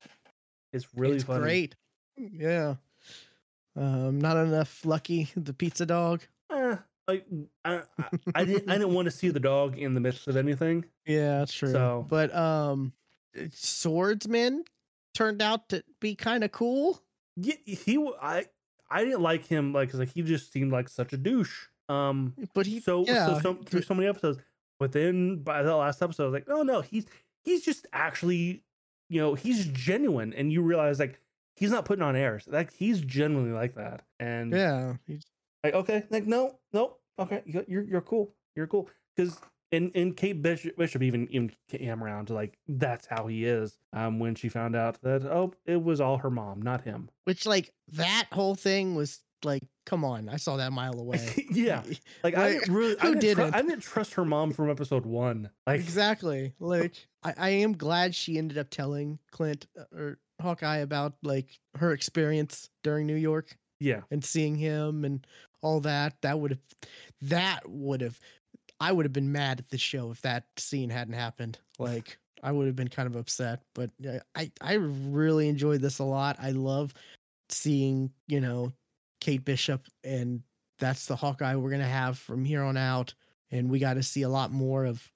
It's 0.73 0.87
really 0.95 1.15
it's 1.15 1.25
funny. 1.25 1.41
great. 1.41 1.75
Yeah. 2.15 2.75
Um, 3.75 4.19
not 4.19 4.37
enough 4.37 4.85
Lucky 4.85 5.29
the 5.35 5.53
pizza 5.53 5.85
dog. 5.85 6.23
Eh, 6.51 6.75
like 7.07 7.25
I, 7.63 7.81
I, 7.97 8.09
I 8.35 8.45
didn't 8.45 8.69
I 8.69 8.73
didn't 8.73 8.93
want 8.93 9.05
to 9.05 9.11
see 9.11 9.29
the 9.29 9.39
dog 9.39 9.77
in 9.77 9.93
the 9.93 9.99
midst 9.99 10.27
of 10.27 10.37
anything. 10.37 10.85
Yeah, 11.05 11.39
that's 11.39 11.53
true. 11.53 11.71
So, 11.71 12.05
but 12.09 12.33
um, 12.35 12.93
swordsman 13.51 14.63
turned 15.17 15.41
out 15.41 15.69
to 15.69 15.83
be 15.99 16.15
kind 16.15 16.43
of 16.43 16.51
cool. 16.51 17.01
Yeah, 17.35 17.55
he 17.65 17.97
I 18.21 18.45
I 18.89 19.03
didn't 19.03 19.21
like 19.21 19.45
him 19.45 19.73
like 19.73 19.89
cause 19.89 19.99
like 19.99 20.13
he 20.13 20.21
just 20.21 20.51
seemed 20.51 20.71
like 20.71 20.89
such 20.89 21.11
a 21.13 21.17
douche. 21.17 21.67
Um, 21.89 22.35
but 22.53 22.65
he 22.65 22.79
so 22.79 23.03
yeah, 23.05 23.25
so, 23.25 23.39
so 23.39 23.53
through 23.65 23.81
so 23.81 23.93
many 23.93 24.07
episodes. 24.07 24.39
But 24.79 24.91
then 24.91 25.37
by 25.37 25.63
the 25.63 25.75
last 25.75 26.01
episode, 26.01 26.23
I 26.23 26.25
was 26.27 26.33
like, 26.33 26.47
oh 26.49 26.61
no, 26.61 26.81
he's 26.81 27.05
he's 27.43 27.63
just 27.63 27.87
actually 27.93 28.63
you 29.09 29.19
know 29.19 29.33
he's 29.33 29.65
genuine, 29.65 30.33
and 30.33 30.51
you 30.51 30.61
realize 30.61 30.99
like 30.99 31.19
he's 31.55 31.71
not 31.71 31.85
putting 31.85 32.03
on 32.03 32.15
airs. 32.15 32.47
Like 32.47 32.73
he's 32.73 33.01
genuinely 33.01 33.53
like 33.53 33.75
that. 33.75 34.03
And 34.19 34.51
yeah, 34.51 34.93
he's 35.07 35.25
like, 35.63 35.73
okay, 35.73 36.03
like 36.09 36.27
no, 36.27 36.59
no, 36.73 36.97
okay, 37.17 37.41
you're 37.45 37.83
you're 37.83 38.01
cool, 38.01 38.35
you're 38.55 38.67
cool. 38.67 38.89
Because 39.15 39.39
in 39.71 39.91
in 39.91 40.13
Kate 40.13 40.41
Bishop, 40.41 40.77
Bishop 40.77 41.01
even 41.01 41.27
even 41.29 41.51
came 41.69 42.03
around 42.03 42.27
to 42.27 42.33
like 42.33 42.57
that's 42.67 43.05
how 43.05 43.27
he 43.27 43.45
is. 43.45 43.77
Um, 43.93 44.19
when 44.19 44.35
she 44.35 44.49
found 44.49 44.75
out 44.75 45.01
that 45.01 45.25
oh, 45.25 45.53
it 45.65 45.81
was 45.81 46.01
all 46.01 46.17
her 46.17 46.29
mom, 46.29 46.61
not 46.61 46.81
him. 46.81 47.09
Which 47.25 47.45
like 47.45 47.73
that 47.93 48.27
whole 48.31 48.55
thing 48.55 48.95
was 48.95 49.19
like 49.43 49.63
come 49.85 50.03
on, 50.03 50.29
I 50.29 50.37
saw 50.37 50.57
that 50.57 50.71
mile 50.71 50.99
away. 50.99 51.45
yeah, 51.51 51.83
like 52.23 52.37
I 52.37 52.53
didn't 52.53 52.73
really, 52.73 52.99
I 52.99 53.05
didn't, 53.05 53.19
didn't? 53.21 53.55
I 53.55 53.61
didn't 53.61 53.81
trust 53.81 54.13
her 54.15 54.25
mom 54.25 54.51
from 54.51 54.69
episode 54.69 55.05
one. 55.05 55.49
Like, 55.65 55.79
exactly. 55.79 56.53
Like 56.59 57.07
I, 57.23 57.33
I 57.37 57.49
am 57.49 57.73
glad 57.73 58.15
she 58.15 58.37
ended 58.37 58.57
up 58.57 58.69
telling 58.69 59.19
Clint 59.31 59.67
uh, 59.77 59.95
or 59.95 60.19
Hawkeye 60.41 60.77
about 60.77 61.13
like 61.23 61.59
her 61.75 61.91
experience 61.91 62.69
during 62.83 63.07
New 63.07 63.15
York 63.15 63.57
yeah, 63.79 64.01
and 64.11 64.23
seeing 64.23 64.55
him 64.55 65.05
and 65.05 65.25
all 65.61 65.79
that. 65.81 66.15
That 66.21 66.39
would 66.39 66.51
have 66.51 66.89
that 67.21 67.69
would 67.69 68.01
have 68.01 68.19
I 68.79 68.91
would 68.91 69.05
have 69.05 69.13
been 69.13 69.31
mad 69.31 69.59
at 69.59 69.69
the 69.69 69.77
show 69.77 70.11
if 70.11 70.21
that 70.21 70.45
scene 70.57 70.89
hadn't 70.89 71.13
happened. 71.13 71.59
Like 71.79 72.17
I 72.41 72.51
would 72.51 72.65
have 72.65 72.75
been 72.75 72.87
kind 72.87 73.05
of 73.05 73.15
upset. 73.15 73.61
But 73.75 73.91
I 74.35 74.51
I 74.61 74.73
really 74.73 75.47
enjoyed 75.47 75.79
this 75.79 75.99
a 75.99 76.03
lot. 76.03 76.37
I 76.41 76.49
love 76.49 76.91
seeing 77.49 78.11
you 78.27 78.41
know 78.41 78.73
Kate 79.21 79.45
Bishop 79.45 79.85
and 80.03 80.41
that's 80.79 81.05
the 81.05 81.15
Hawkeye 81.15 81.55
we're 81.55 81.69
gonna 81.69 81.85
have 81.85 82.17
from 82.17 82.43
here 82.43 82.63
on 82.63 82.77
out. 82.77 83.13
And 83.51 83.69
we 83.69 83.77
got 83.77 83.93
to 83.93 84.03
see 84.03 84.23
a 84.23 84.29
lot 84.29 84.51
more 84.51 84.85
of 84.85 85.07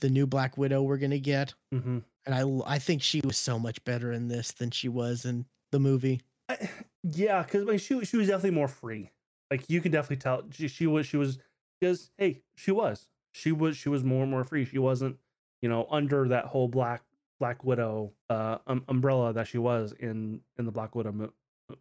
the 0.00 0.10
new 0.10 0.26
Black 0.26 0.58
Widow 0.58 0.82
we're 0.82 0.98
gonna 0.98 1.18
get. 1.18 1.54
hmm 1.72 1.98
And 2.26 2.34
I 2.34 2.74
I 2.74 2.78
think 2.78 3.02
she 3.02 3.22
was 3.24 3.38
so 3.38 3.58
much 3.58 3.82
better 3.84 4.12
in 4.12 4.28
this 4.28 4.52
than 4.52 4.70
she 4.70 4.90
was 4.90 5.24
in 5.24 5.46
the 5.72 5.80
movie. 5.80 6.20
I, 6.48 6.68
yeah, 7.02 7.42
because 7.42 7.62
I 7.62 7.64
mean, 7.64 7.78
she 7.78 8.04
she 8.04 8.16
was 8.18 8.28
definitely 8.28 8.50
more 8.50 8.68
free. 8.68 9.10
Like 9.50 9.70
you 9.70 9.80
can 9.80 9.92
definitely 9.92 10.16
tell 10.16 10.42
she, 10.50 10.68
she 10.68 10.86
was 10.86 11.06
she 11.06 11.16
was 11.16 11.38
because 11.80 12.10
hey 12.18 12.42
she 12.54 12.70
was 12.70 13.08
she 13.32 13.52
was 13.52 13.76
she 13.76 13.88
was 13.88 14.04
more 14.04 14.22
and 14.22 14.30
more 14.30 14.44
free. 14.44 14.64
She 14.64 14.78
wasn't 14.78 15.16
you 15.62 15.68
know 15.68 15.86
under 15.90 16.28
that 16.28 16.46
whole 16.46 16.68
black 16.68 17.02
Black 17.38 17.64
Widow 17.64 18.12
uh 18.30 18.58
um, 18.66 18.84
umbrella 18.88 19.32
that 19.32 19.46
she 19.46 19.58
was 19.58 19.92
in 19.98 20.40
in 20.58 20.64
the 20.64 20.72
Black 20.72 20.94
Widow 20.94 21.12
mo- 21.12 21.32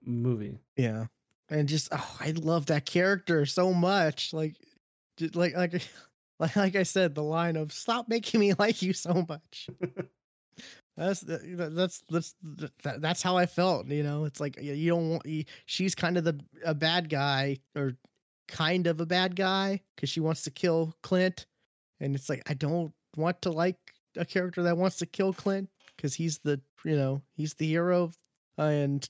movie. 0.03 0.57
Yeah. 0.75 1.05
And 1.49 1.69
just 1.69 1.89
oh, 1.91 2.17
I 2.19 2.31
love 2.31 2.67
that 2.67 2.85
character 2.85 3.45
so 3.45 3.73
much. 3.73 4.33
Like 4.33 4.55
just 5.17 5.35
like 5.35 5.55
like 5.55 5.81
like 6.39 6.55
like 6.55 6.75
I 6.75 6.83
said, 6.83 7.15
the 7.15 7.23
line 7.23 7.55
of 7.55 7.71
"Stop 7.71 8.09
making 8.09 8.39
me 8.39 8.53
like 8.59 8.81
you 8.81 8.93
so 8.93 9.25
much." 9.27 9.69
that's 10.97 11.21
that's 11.21 12.03
that's 12.09 12.35
that's 12.83 13.21
how 13.21 13.37
I 13.37 13.45
felt. 13.45 13.87
You 13.87 14.03
know, 14.03 14.25
it's 14.25 14.39
like 14.39 14.61
you 14.61 14.89
don't 14.89 15.09
want. 15.09 15.25
You, 15.25 15.45
she's 15.65 15.95
kind 15.95 16.17
of 16.17 16.23
the 16.23 16.39
a 16.65 16.73
bad 16.73 17.09
guy 17.09 17.59
or 17.75 17.93
kind 18.47 18.87
of 18.87 18.99
a 19.01 19.05
bad 19.05 19.35
guy 19.35 19.81
because 19.95 20.09
she 20.09 20.19
wants 20.19 20.43
to 20.43 20.51
kill 20.51 20.95
Clint, 21.03 21.45
and 21.99 22.15
it's 22.15 22.29
like 22.29 22.43
I 22.49 22.53
don't 22.53 22.93
want 23.17 23.41
to 23.43 23.51
like 23.51 23.77
a 24.17 24.25
character 24.25 24.63
that 24.63 24.77
wants 24.77 24.97
to 24.97 25.05
kill 25.05 25.33
Clint 25.33 25.69
because 25.95 26.13
he's 26.13 26.39
the 26.39 26.61
you 26.83 26.95
know 26.95 27.21
he's 27.35 27.53
the 27.55 27.67
hero, 27.67 28.11
and 28.57 29.07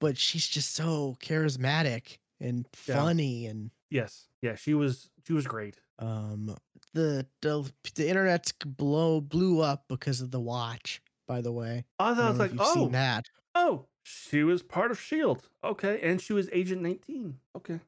but 0.00 0.16
she's 0.18 0.46
just 0.48 0.74
so 0.74 1.16
charismatic 1.20 2.18
and 2.40 2.66
Yeah. 2.86 2.94
funny 2.94 3.46
and 3.46 3.70
Yes, 3.90 4.28
yeah, 4.40 4.54
she 4.54 4.74
was 4.74 5.10
she 5.26 5.32
was 5.32 5.46
great. 5.46 5.76
um 5.98 6.56
the 6.94 7.26
the 7.42 7.70
the 7.94 8.08
internet's 8.08 8.52
blow 8.52 9.20
blew 9.20 9.60
up 9.60 9.84
because 9.88 10.20
of 10.20 10.30
the 10.30 10.40
watch 10.40 11.00
by 11.28 11.40
the 11.40 11.52
way 11.52 11.84
I 11.98 12.10
I 12.10 12.14
thought 12.14 12.30
it's 12.30 12.38
know 12.38 12.44
like 12.44 12.52
oh 12.58 12.88
that 12.88 13.24
oh 13.54 13.86
she 14.04 14.42
was 14.42 14.62
part 14.62 14.90
of 14.90 15.00
Shield. 15.00 15.48
Okay, 15.62 16.00
and 16.02 16.20
she 16.20 16.32
was 16.32 16.48
Agent 16.52 16.82
Nineteen. 16.82 17.38
Okay, 17.56 17.78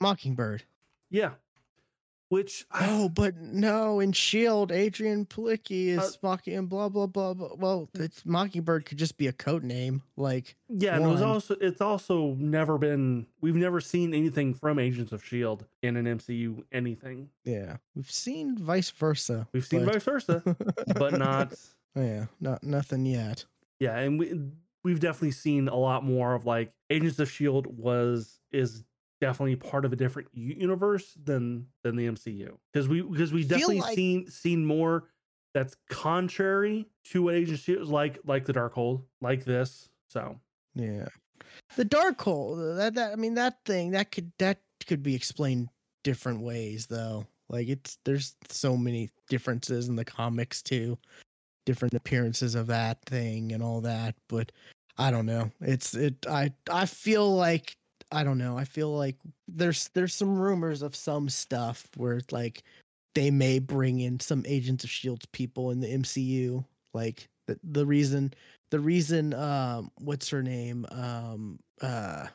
mockingbird. 0.00 0.64
Yeah, 1.10 1.32
which 2.28 2.66
I- 2.70 2.88
oh 2.90 3.08
but 3.08 3.36
no 3.36 4.00
in 4.00 4.12
shield 4.12 4.70
Adrianne 4.70 5.28
Palicki 5.28 5.88
is 5.88 5.98
Uh, 5.98 6.10
mocking 6.22 6.56
and 6.56 6.68
blah 6.68 6.88
blah 6.88 7.06
blah 7.06 7.34
blah. 7.34 7.54
Well 7.56 7.88
it's 7.94 8.24
mockingbird 8.26 8.86
could 8.86 8.98
just 8.98 9.16
be 9.16 9.26
a 9.28 9.32
code 9.32 9.62
name 9.62 10.02
like 10.16 10.56
Yeah, 10.68 10.96
and 10.96 11.04
it 11.04 11.08
was 11.08 11.22
also 11.22 11.54
it's 11.60 11.80
also 11.80 12.34
never 12.34 12.78
been 12.78 13.26
we've 13.40 13.54
never 13.54 13.80
seen 13.80 14.14
anything 14.14 14.54
from 14.54 14.78
Agents 14.78 15.12
of 15.12 15.24
Shield 15.24 15.64
in 15.82 15.96
an 15.96 16.06
MCU 16.06 16.64
anything. 16.72 17.28
yeah 17.44 17.76
we've 17.94 18.10
seen 18.10 18.56
vice 18.58 18.90
versa 18.90 19.46
We've 19.52 19.64
seen 19.66 19.84
but- 19.84 19.94
vice 19.94 20.02
versa, 20.04 20.42
but 20.96 21.12
not 21.18 21.54
yeah 21.94 22.26
not 22.40 22.64
nothing 22.64 23.06
yet. 23.06 23.44
Yeah, 23.78 23.98
and 23.98 24.18
we 24.18 24.40
we've 24.82 25.00
definitely 25.00 25.32
seen 25.32 25.68
a 25.68 25.76
lot 25.76 26.04
more 26.04 26.34
of 26.34 26.46
like 26.46 26.72
Agents 26.90 27.18
of 27.20 27.30
Shield 27.30 27.66
was 27.78 28.40
is 28.50 28.82
definitely 29.24 29.56
part 29.56 29.86
of 29.86 29.92
a 29.94 29.96
different 29.96 30.28
universe 30.34 31.16
than 31.24 31.66
than 31.82 31.96
the 31.96 32.06
MCU 32.06 32.54
because 32.70 32.88
we 32.88 33.00
because 33.00 33.32
we 33.32 33.42
definitely 33.42 33.80
like- 33.80 33.94
seen 33.94 34.30
seen 34.30 34.66
more 34.66 35.08
that's 35.54 35.76
contrary 35.88 36.86
to 37.04 37.22
what 37.22 37.34
Shield 37.34 37.82
is 37.82 37.88
like 37.88 38.18
like 38.26 38.44
the 38.44 38.52
Darkhold 38.52 39.02
like 39.22 39.44
this. 39.44 39.88
So 40.08 40.38
Yeah. 40.74 41.08
The 41.76 41.86
Darkhold, 41.86 42.72
uh, 42.72 42.74
that 42.76 42.94
that 42.96 43.12
I 43.12 43.16
mean 43.16 43.34
that 43.34 43.64
thing 43.64 43.92
that 43.92 44.10
could 44.10 44.30
that 44.38 44.60
could 44.86 45.02
be 45.02 45.14
explained 45.14 45.68
different 46.02 46.42
ways 46.42 46.86
though. 46.86 47.26
Like 47.48 47.68
it's 47.68 47.96
there's 48.04 48.36
so 48.50 48.76
many 48.76 49.08
differences 49.30 49.88
in 49.88 49.96
the 49.96 50.04
comics 50.04 50.60
too. 50.60 50.98
Different 51.64 51.94
appearances 51.94 52.56
of 52.56 52.66
that 52.66 53.02
thing 53.06 53.52
and 53.52 53.62
all 53.62 53.80
that, 53.80 54.16
but 54.28 54.52
I 54.98 55.10
don't 55.10 55.26
know. 55.26 55.50
It's 55.62 55.94
it 55.94 56.26
I 56.28 56.52
I 56.70 56.84
feel 56.84 57.34
like 57.34 57.76
I 58.12 58.24
don't 58.24 58.38
know. 58.38 58.56
I 58.56 58.64
feel 58.64 58.96
like 58.96 59.16
there's 59.48 59.88
there's 59.94 60.14
some 60.14 60.38
rumors 60.38 60.82
of 60.82 60.94
some 60.94 61.28
stuff 61.28 61.88
where 61.96 62.14
it's 62.14 62.32
like 62.32 62.62
they 63.14 63.30
may 63.30 63.58
bring 63.58 64.00
in 64.00 64.20
some 64.20 64.44
Agents 64.46 64.84
of 64.84 64.90
Shields 64.90 65.26
people 65.26 65.70
in 65.70 65.80
the 65.80 65.88
MCU. 65.88 66.64
Like 66.92 67.28
the 67.46 67.58
the 67.62 67.86
reason 67.86 68.32
the 68.70 68.80
reason 68.80 69.34
um 69.34 69.90
what's 69.98 70.28
her 70.30 70.42
name 70.42 70.86
um 70.90 71.58
uh 71.80 72.26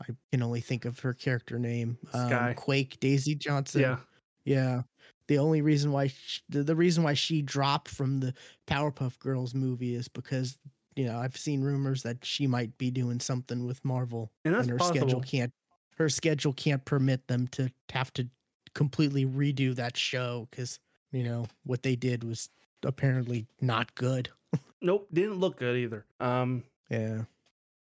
I 0.00 0.06
can 0.30 0.42
only 0.42 0.60
think 0.60 0.84
of 0.84 0.98
her 1.00 1.14
character 1.14 1.58
name 1.58 1.96
um, 2.12 2.28
Skye. 2.28 2.54
Quake 2.56 3.00
Daisy 3.00 3.34
Johnson. 3.34 3.80
yeah, 3.80 3.96
Yeah. 4.44 4.82
The 5.28 5.38
only 5.38 5.62
reason 5.62 5.90
why 5.90 6.08
sh 6.08 6.42
the, 6.48 6.62
the 6.62 6.76
reason 6.76 7.02
why 7.02 7.14
she 7.14 7.42
dropped 7.42 7.88
from 7.88 8.20
the 8.20 8.34
Powerpuff 8.68 9.18
Girls 9.18 9.54
movie 9.54 9.94
is 9.94 10.08
because 10.08 10.58
you 10.96 11.04
know 11.06 11.18
I've 11.18 11.36
seen 11.36 11.60
rumors 11.62 12.02
that 12.02 12.24
she 12.24 12.46
might 12.46 12.76
be 12.78 12.90
doing 12.90 13.20
something 13.20 13.64
with 13.66 13.84
Marvel 13.84 14.30
and 14.44 14.54
and 14.54 14.68
her 14.70 14.78
possible. 14.78 14.96
schedule 15.00 15.20
can't 15.20 15.52
her 15.98 16.08
schedule 16.08 16.52
can't 16.52 16.84
permit 16.84 17.26
them 17.28 17.46
to 17.48 17.70
have 17.90 18.12
to 18.14 18.26
completely 18.74 19.24
redo 19.24 19.74
that 19.76 19.96
show 19.96 20.48
because 20.50 20.78
you 21.12 21.22
know 21.22 21.46
what 21.64 21.82
they 21.82 21.96
did 21.96 22.24
was 22.24 22.48
apparently 22.84 23.46
not 23.60 23.94
good. 23.94 24.28
Nope, 24.82 25.08
didn't 25.12 25.36
look 25.36 25.56
good 25.56 25.76
either. 25.76 26.04
Um, 26.20 26.62
Yeah. 26.90 27.22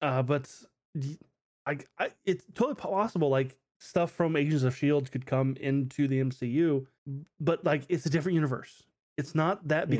uh, 0.01 0.21
but 0.23 0.49
I, 1.65 1.79
I, 1.99 2.11
it's 2.23 2.45
totally 2.53 2.75
possible. 2.75 3.29
Like 3.29 3.57
stuff 3.79 4.11
from 4.11 4.35
Agents 4.35 4.63
of 4.63 4.75
Shield 4.75 5.11
could 5.11 5.25
come 5.25 5.55
into 5.59 6.07
the 6.07 6.21
MCU, 6.21 6.85
but 7.39 7.65
like 7.65 7.83
it's 7.89 8.05
a 8.05 8.09
different 8.09 8.35
universe. 8.35 8.83
It's 9.17 9.35
not 9.35 9.67
that 9.67 9.89
Yeah. 9.89 9.95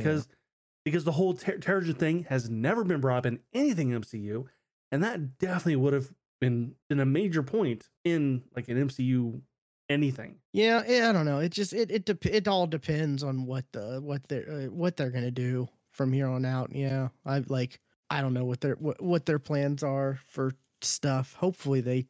Because 0.87 1.03
the 1.03 1.11
whole 1.11 1.33
ter- 1.33 1.57
Terrigen 1.57 1.97
thing 1.97 2.23
has 2.29 2.49
never 2.49 2.85
been 2.85 3.01
brought 3.01 3.17
up 3.17 3.25
in 3.25 3.39
anything 3.53 3.89
MCU, 3.89 4.45
and 4.89 5.03
that 5.03 5.37
definitely 5.37 5.75
would 5.75 5.91
have 5.91 6.13
been 6.39 6.75
been 6.87 7.01
a 7.01 7.05
major 7.05 7.43
point 7.43 7.89
in 8.05 8.41
like 8.55 8.69
an 8.69 8.87
MCU 8.87 9.41
anything. 9.89 10.37
Yeah, 10.53 10.81
I 10.87 11.11
don't 11.11 11.25
know. 11.25 11.39
It 11.39 11.49
just 11.49 11.73
it 11.73 11.91
it 11.91 12.05
dep- 12.05 12.25
it 12.25 12.47
all 12.47 12.67
depends 12.67 13.21
on 13.21 13.45
what 13.45 13.65
the 13.73 13.99
what 14.01 14.29
they're 14.29 14.49
uh, 14.49 14.71
what 14.71 14.95
they're 14.95 15.09
gonna 15.09 15.29
do 15.29 15.67
from 15.91 16.13
here 16.13 16.27
on 16.27 16.45
out. 16.45 16.73
Yeah, 16.73 17.09
I 17.25 17.43
like 17.49 17.81
I 18.09 18.21
don't 18.21 18.33
know 18.33 18.45
what 18.45 18.61
their 18.61 18.75
what, 18.75 19.01
what 19.01 19.25
their 19.25 19.39
plans 19.39 19.83
are 19.83 20.21
for 20.29 20.53
stuff. 20.81 21.33
Hopefully 21.33 21.81
they 21.81 22.05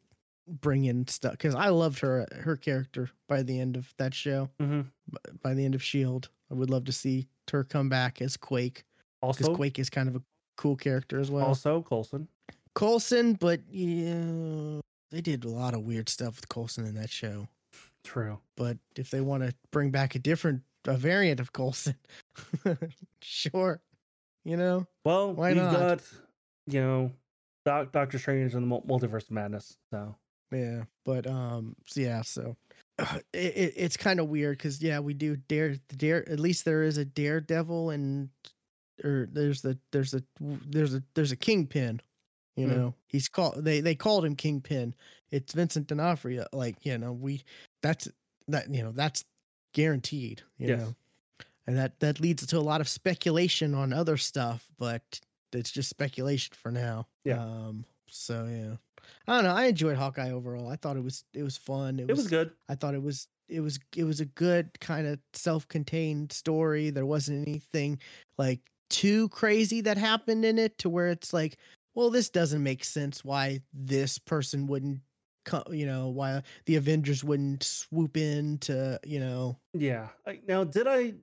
bring 0.46 0.84
in 0.84 1.08
stuff 1.08 1.32
because 1.32 1.56
I 1.56 1.70
loved 1.70 1.98
her 1.98 2.28
her 2.42 2.54
character 2.54 3.10
by 3.28 3.42
the 3.42 3.58
end 3.58 3.76
of 3.76 3.92
that 3.98 4.14
show. 4.14 4.50
Mm-hmm. 4.62 4.82
By 5.42 5.54
the 5.54 5.64
end 5.64 5.74
of 5.74 5.82
Shield, 5.82 6.28
I 6.50 6.54
would 6.54 6.70
love 6.70 6.84
to 6.86 6.92
see 6.92 7.28
her 7.50 7.64
come 7.64 7.88
back 7.88 8.20
as 8.22 8.36
Quake 8.36 8.84
because 9.20 9.40
Also, 9.42 9.54
Quake 9.54 9.78
is 9.78 9.90
kind 9.90 10.08
of 10.08 10.16
a 10.16 10.22
cool 10.56 10.76
character 10.76 11.18
as 11.20 11.30
well. 11.30 11.46
also 11.46 11.82
Colson. 11.82 12.28
Coulson, 12.74 13.34
but 13.34 13.60
yeah, 13.70 14.80
they 15.10 15.20
did 15.20 15.44
a 15.44 15.48
lot 15.48 15.74
of 15.74 15.82
weird 15.82 16.08
stuff 16.08 16.36
with 16.36 16.48
Coulson 16.48 16.84
in 16.86 16.94
that 16.94 17.10
show. 17.10 17.48
True. 18.04 18.38
but 18.56 18.78
if 18.96 19.10
they 19.10 19.20
want 19.20 19.42
to 19.42 19.52
bring 19.72 19.90
back 19.90 20.14
a 20.14 20.18
different 20.18 20.62
a 20.86 20.96
variant 20.96 21.40
of 21.40 21.52
Coulson, 21.52 21.96
sure. 23.22 23.80
You 24.44 24.56
know, 24.56 24.86
Well, 25.04 25.34
Why 25.34 25.48
we've 25.52 25.56
not? 25.62 25.72
got 25.72 26.02
you 26.66 26.80
know 26.80 27.10
Doc, 27.66 27.92
Doctor 27.92 28.18
Strange 28.18 28.54
and 28.54 28.70
the 28.70 28.80
Multiverse 28.80 29.24
of 29.24 29.32
Madness. 29.32 29.76
So 29.90 30.14
yeah. 30.52 30.84
But 31.04 31.26
um, 31.26 31.74
so 31.86 32.00
yeah. 32.00 32.22
So 32.22 32.56
it, 32.98 33.24
it 33.32 33.74
it's 33.76 33.96
kind 33.96 34.20
of 34.20 34.28
weird 34.28 34.58
because 34.58 34.82
yeah, 34.82 34.98
we 35.00 35.14
do 35.14 35.36
dare 35.36 35.76
dare. 35.96 36.28
At 36.28 36.40
least 36.40 36.64
there 36.64 36.82
is 36.82 36.98
a 36.98 37.04
Daredevil 37.04 37.90
and 37.90 38.30
or 39.04 39.28
there's 39.30 39.62
the 39.62 39.78
there's 39.92 40.14
a 40.14 40.22
there's 40.40 40.94
a 40.94 41.02
there's 41.14 41.32
a 41.32 41.36
Kingpin. 41.36 42.00
You 42.56 42.66
Hmm. 42.66 42.72
know, 42.72 42.94
he's 43.06 43.28
called 43.28 43.64
they 43.64 43.80
they 43.80 43.94
called 43.94 44.24
him 44.24 44.34
Kingpin. 44.34 44.94
It's 45.30 45.52
Vincent 45.52 45.86
D'Onofrio. 45.86 46.46
Like 46.52 46.84
you 46.84 46.98
know, 46.98 47.12
we 47.12 47.44
that's 47.82 48.08
that 48.48 48.72
you 48.74 48.82
know 48.82 48.92
that's 48.92 49.24
guaranteed. 49.74 50.42
You 50.58 50.68
Yes. 50.68 50.78
know, 50.78 50.94
and 51.66 51.76
that 51.76 52.00
that 52.00 52.18
leads 52.20 52.44
to 52.46 52.58
a 52.58 52.60
lot 52.60 52.80
of 52.80 52.88
speculation 52.88 53.74
on 53.74 53.92
other 53.92 54.16
stuff, 54.16 54.66
but 54.76 55.20
it's 55.52 55.70
just 55.70 55.88
speculation 55.88 56.54
for 56.60 56.72
now. 56.72 57.06
Yeah. 57.24 57.40
Um. 57.42 57.84
So 58.08 58.46
yeah. 58.46 58.76
I 59.26 59.34
don't 59.34 59.44
know. 59.44 59.54
I 59.54 59.66
enjoyed 59.66 59.96
Hawkeye 59.96 60.30
overall. 60.30 60.68
I 60.68 60.76
thought 60.76 60.96
it 60.96 61.04
was 61.04 61.24
it 61.34 61.42
was 61.42 61.56
fun. 61.56 61.98
It 61.98 62.08
was 62.08 62.28
good. 62.28 62.50
I 62.68 62.74
thought 62.74 62.94
it 62.94 63.02
was 63.02 63.28
it 63.48 63.60
was 63.60 63.78
it 63.96 64.04
was 64.04 64.20
a 64.20 64.26
good 64.26 64.70
kind 64.80 65.06
of 65.06 65.18
self-contained 65.32 66.32
story. 66.32 66.90
There 66.90 67.06
wasn't 67.06 67.46
anything 67.46 67.98
like 68.36 68.60
too 68.90 69.28
crazy 69.30 69.80
that 69.82 69.96
happened 69.96 70.44
in 70.44 70.58
it 70.58 70.78
to 70.78 70.88
where 70.88 71.08
it's 71.08 71.32
like, 71.32 71.58
well, 71.94 72.10
this 72.10 72.30
doesn't 72.30 72.62
make 72.62 72.84
sense. 72.84 73.24
Why 73.24 73.60
this 73.72 74.18
person 74.18 74.66
wouldn't 74.66 75.00
come? 75.44 75.64
You 75.70 75.86
know, 75.86 76.08
why 76.08 76.42
the 76.66 76.76
Avengers 76.76 77.24
wouldn't 77.24 77.62
swoop 77.62 78.16
in 78.16 78.58
to 78.58 79.00
you 79.04 79.20
know? 79.20 79.58
Yeah. 79.74 80.08
Now, 80.46 80.64
did 80.64 80.86
I 80.86 81.14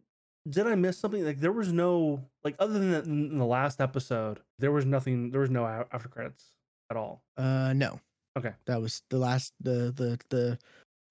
did 0.49 0.67
I 0.67 0.75
miss 0.75 0.97
something? 0.97 1.23
Like 1.23 1.39
there 1.39 1.51
was 1.51 1.71
no 1.71 2.23
like 2.43 2.55
other 2.59 2.77
than 2.77 2.93
in 3.31 3.37
the 3.37 3.45
last 3.45 3.81
episode, 3.81 4.39
there 4.59 4.71
was 4.71 4.85
nothing. 4.85 5.31
There 5.31 5.41
was 5.41 5.49
no 5.49 5.65
after 5.65 6.09
credits 6.09 6.54
at 6.89 6.97
all. 6.97 7.21
Uh, 7.37 7.73
no. 7.73 7.99
Okay. 8.37 8.51
That 8.65 8.81
was 8.81 9.01
the 9.09 9.17
last 9.17 9.53
the 9.61 9.93
the 9.95 10.19
the 10.29 10.59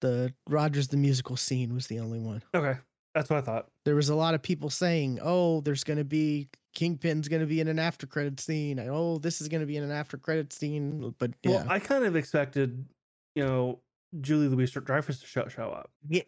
the 0.01 0.33
Rogers 0.49 0.87
the 0.89 0.97
musical 0.97 1.37
scene 1.37 1.73
was 1.73 1.87
the 1.87 1.99
only 1.99 2.19
one. 2.19 2.43
Okay, 2.53 2.77
that's 3.15 3.29
what 3.29 3.37
I 3.37 3.41
thought. 3.41 3.67
There 3.85 3.95
was 3.95 4.09
a 4.09 4.15
lot 4.15 4.33
of 4.35 4.41
people 4.41 4.69
saying, 4.69 5.19
"Oh, 5.21 5.61
there's 5.61 5.83
going 5.83 5.97
to 5.97 6.03
be 6.03 6.49
Kingpin's 6.75 7.27
going 7.27 7.39
to 7.41 7.47
be 7.47 7.59
in 7.61 7.67
an 7.67 7.79
after 7.79 8.05
credit 8.05 8.39
scene. 8.39 8.79
Oh, 8.79 9.17
this 9.17 9.41
is 9.41 9.47
going 9.47 9.61
to 9.61 9.67
be 9.67 9.77
in 9.77 9.83
an 9.83 9.91
after 9.91 10.17
credit 10.17 10.53
scene." 10.53 11.15
But 11.17 11.31
yeah, 11.43 11.51
Well, 11.51 11.65
I 11.69 11.79
kind 11.79 12.03
of 12.05 12.15
expected, 12.15 12.85
you 13.35 13.43
know, 13.43 13.79
Julia 14.21 14.49
Louis-Dreyfus 14.49 15.19
to 15.21 15.25
show, 15.25 15.47
show 15.47 15.69
up, 15.71 15.89
yeah, 16.07 16.21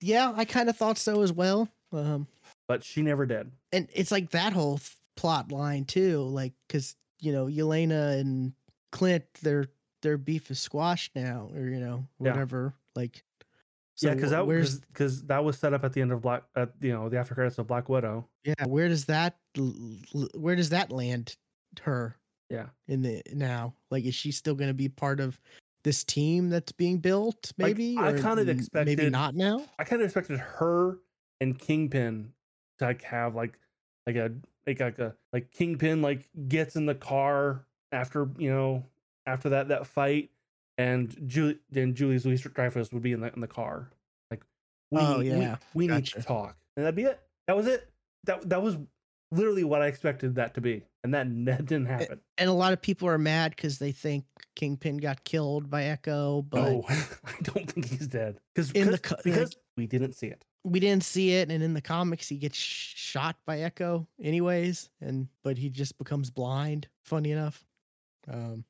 yeah, 0.00 0.32
I 0.34 0.44
kind 0.44 0.68
of 0.68 0.76
thought 0.76 0.98
so 0.98 1.22
as 1.22 1.32
well. 1.32 1.68
Um, 1.92 2.26
but 2.68 2.82
she 2.84 3.02
never 3.02 3.24
did. 3.26 3.50
and 3.72 3.88
it's 3.94 4.10
like 4.10 4.30
that 4.30 4.52
whole 4.52 4.80
plot 5.16 5.52
line 5.52 5.84
too, 5.84 6.22
like 6.22 6.54
because 6.66 6.96
you 7.20 7.32
know 7.32 7.46
Yelena 7.46 8.18
and 8.18 8.52
Clint, 8.92 9.24
their 9.42 9.66
their 10.02 10.16
beef 10.16 10.50
is 10.50 10.58
squashed 10.60 11.14
now, 11.14 11.50
or 11.54 11.62
you 11.68 11.80
know 11.80 12.06
Yeah. 12.20 12.30
whatever. 12.32 12.74
Like, 12.96 13.24
yeah, 14.00 14.14
because 14.14 14.30
that 14.30 14.46
where's 14.46 14.70
was 14.72 14.80
because 14.80 15.22
that 15.24 15.44
was 15.44 15.58
set 15.58 15.74
up 15.74 15.84
at 15.84 15.92
the 15.92 16.00
end 16.00 16.10
of 16.12 16.22
Black, 16.22 16.42
at 16.56 16.70
you 16.80 16.92
know, 16.92 17.08
the 17.08 17.18
after 17.18 17.34
credits 17.34 17.58
of 17.58 17.66
Black 17.66 17.88
Widow. 17.88 18.26
yeah, 18.44 18.54
where 18.66 18.88
does 18.88 19.04
that 19.06 19.36
where 20.34 20.56
does 20.56 20.70
that 20.70 20.90
land 20.90 21.36
her? 21.82 22.16
Yeah. 22.48 22.66
in 22.88 23.02
the 23.02 23.22
now, 23.32 23.74
like, 23.92 24.04
is 24.04 24.14
she 24.16 24.32
still 24.32 24.56
going 24.56 24.70
to 24.70 24.74
be 24.74 24.88
part 24.88 25.20
of 25.20 25.38
this 25.84 26.02
team 26.02 26.48
that's 26.50 26.72
being 26.72 26.98
built? 26.98 27.52
Like, 27.58 27.76
Maybe 27.76 27.96
I 27.96 28.12
kind 28.14 28.40
of 28.40 28.48
expected, 28.48 28.98
maybe 28.98 29.08
not 29.08 29.36
now. 29.36 29.64
I 29.78 29.84
kind 29.84 30.02
of 30.02 30.06
expected 30.06 30.40
her 30.40 30.98
and 31.40 31.56
Kingpin 31.56 32.32
to 32.80 32.86
like 32.86 33.02
have 33.02 33.36
like 33.36 33.56
like 34.04 34.16
a 34.16 34.32
like 34.66 34.80
like 34.80 34.98
a 34.98 35.14
like 35.32 35.52
Kingpin 35.52 36.02
like 36.02 36.28
gets 36.48 36.74
in 36.74 36.86
the 36.86 36.94
car 36.96 37.66
after 37.92 38.28
you 38.38 38.50
know 38.50 38.84
after 39.26 39.48
that 39.50 39.68
that 39.68 39.86
fight, 39.86 40.30
and 40.78 41.14
Julie 41.26 41.58
then 41.70 41.94
Julie's 41.94 42.24
Louis 42.26 42.40
Dreyfus 42.40 42.92
would 42.92 43.02
be 43.02 43.12
in 43.12 43.20
the 43.20 43.32
in 43.34 43.40
the 43.40 43.46
car. 43.48 43.90
Like, 44.30 44.42
oh, 44.94 45.18
we, 45.18 45.30
Oh, 45.32 45.36
yeah. 45.40 45.56
we, 45.74 45.86
need 45.86 45.94
Gotcha. 46.04 46.20
to 46.20 46.22
talk, 46.22 46.56
and 46.76 46.84
that'd 46.86 46.94
be 46.96 47.04
it. 47.04 47.20
That 47.46 47.56
was 47.56 47.66
it. 47.66 47.88
That 48.24 48.48
that 48.48 48.62
was 48.62 48.76
literally 49.32 49.64
what 49.64 49.80
I 49.82 49.86
expected 49.86 50.34
that 50.36 50.54
to 50.54 50.60
be, 50.60 50.82
and 51.04 51.14
that, 51.14 51.26
that 51.46 51.66
didn't 51.66 51.86
happen. 51.86 52.20
And 52.38 52.48
a 52.50 52.52
lot 52.52 52.72
of 52.72 52.80
people 52.82 53.08
are 53.08 53.18
mad 53.18 53.52
because 53.54 53.78
they 53.78 53.92
think 53.92 54.24
Kingpin 54.56 54.98
got 54.98 55.22
killed 55.24 55.70
by 55.70 55.84
Echo, 55.84 56.42
but 56.42 56.60
oh, 56.60 56.84
I 56.88 57.34
don't 57.42 57.70
think 57.70 57.86
he's 57.88 58.06
dead 58.08 58.38
because 58.54 58.70
In 58.72 58.90
the 58.90 58.98
co- 58.98 59.16
because 59.24 59.56
we 59.76 59.86
didn't 59.86 60.14
see 60.14 60.26
it. 60.26 60.44
we 60.64 60.80
didn't 60.80 61.04
see 61.04 61.32
it. 61.32 61.50
And 61.50 61.62
in 61.62 61.72
the 61.74 61.80
comics, 61.80 62.28
he 62.28 62.36
gets 62.36 62.56
shot 62.58 63.36
by 63.46 63.60
Echo, 63.60 64.06
anyways, 64.22 64.90
and 65.00 65.28
but 65.44 65.56
he 65.58 65.70
just 65.70 65.96
becomes 65.98 66.30
blind. 66.30 66.88
Funny 67.04 67.32
enough. 67.32 67.64
Um, 68.30 68.64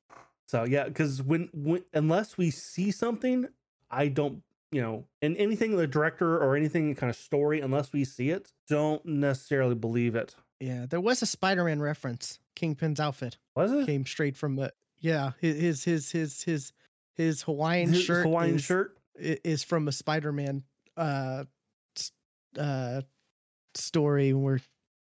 So 0.48 0.64
yeah, 0.64 0.84
because 0.84 1.22
when, 1.22 1.48
when 1.52 1.84
unless 1.92 2.36
we 2.38 2.50
see 2.50 2.90
something, 2.90 3.46
I 3.90 4.08
don't 4.08 4.42
you 4.72 4.80
know, 4.80 5.04
and 5.20 5.36
anything 5.36 5.74
the 5.76 5.86
director 5.86 6.38
or 6.38 6.54
anything 6.56 6.94
kind 6.94 7.10
of 7.10 7.16
story, 7.16 7.60
unless 7.60 7.92
we 7.92 8.04
see 8.04 8.30
it, 8.30 8.52
don't 8.68 9.04
necessarily 9.04 9.74
believe 9.74 10.14
it. 10.14 10.34
yeah, 10.60 10.86
there 10.88 11.00
was 11.00 11.22
a 11.22 11.26
Spider-Man 11.26 11.80
reference. 11.80 12.38
Kingpin's 12.54 13.00
outfit 13.00 13.36
Was 13.56 13.72
it 13.72 13.86
came 13.86 14.04
straight 14.06 14.36
from 14.36 14.56
the 14.56 14.72
yeah 15.00 15.32
his 15.40 15.82
his 15.84 16.10
his 16.12 16.42
his 16.42 16.72
his 17.16 17.42
Hawaiian 17.42 17.88
His 17.92 18.02
shirt 18.02 18.24
Hawaiian 18.24 18.56
is, 18.56 18.62
shirt? 18.64 18.96
is 19.16 19.62
from 19.64 19.88
a 19.88 19.92
Spider-Man 19.92 20.62
uh 20.96 21.44
uh 22.58 23.02
story 23.74 24.32
where 24.32 24.60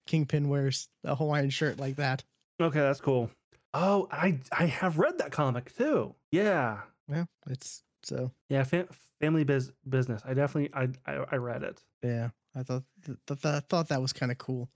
Kingpin 0.06 0.48
wears 0.48 0.89
a 1.05 1.14
Hawaiian 1.14 1.51
shirt 1.51 1.78
like 1.78 1.97
that. 1.97 2.24
Okay, 2.60 2.78
that's 2.81 3.01
cool. 3.01 3.31
Oh, 3.78 4.09
I 4.11 4.39
I 4.53 4.66
have 4.66 4.98
read 4.98 5.19
that 5.19 5.32
comic 5.32 5.77
too. 5.77 6.15
Yeah, 6.32 6.81
Yeah, 7.11 7.24
it's 7.48 7.82
so 8.03 8.31
yeah. 8.48 8.65
Fam- 8.65 8.89
family 9.20 9.44
biz- 9.44 9.73
business. 9.89 10.23
I 10.24 10.32
definitely 10.35 10.70
I, 10.74 10.89
I 11.11 11.24
I 11.32 11.36
read 11.36 11.62
it. 11.62 11.82
yeah. 12.03 12.31
I 12.55 12.62
thought 12.62 12.85
th- 13.05 13.19
th- 13.27 13.44
I 13.44 13.61
thought 13.61 13.89
that 13.89 14.01
was 14.01 14.15
kind 14.15 14.32
of 14.32 14.39
cool. 14.39 14.70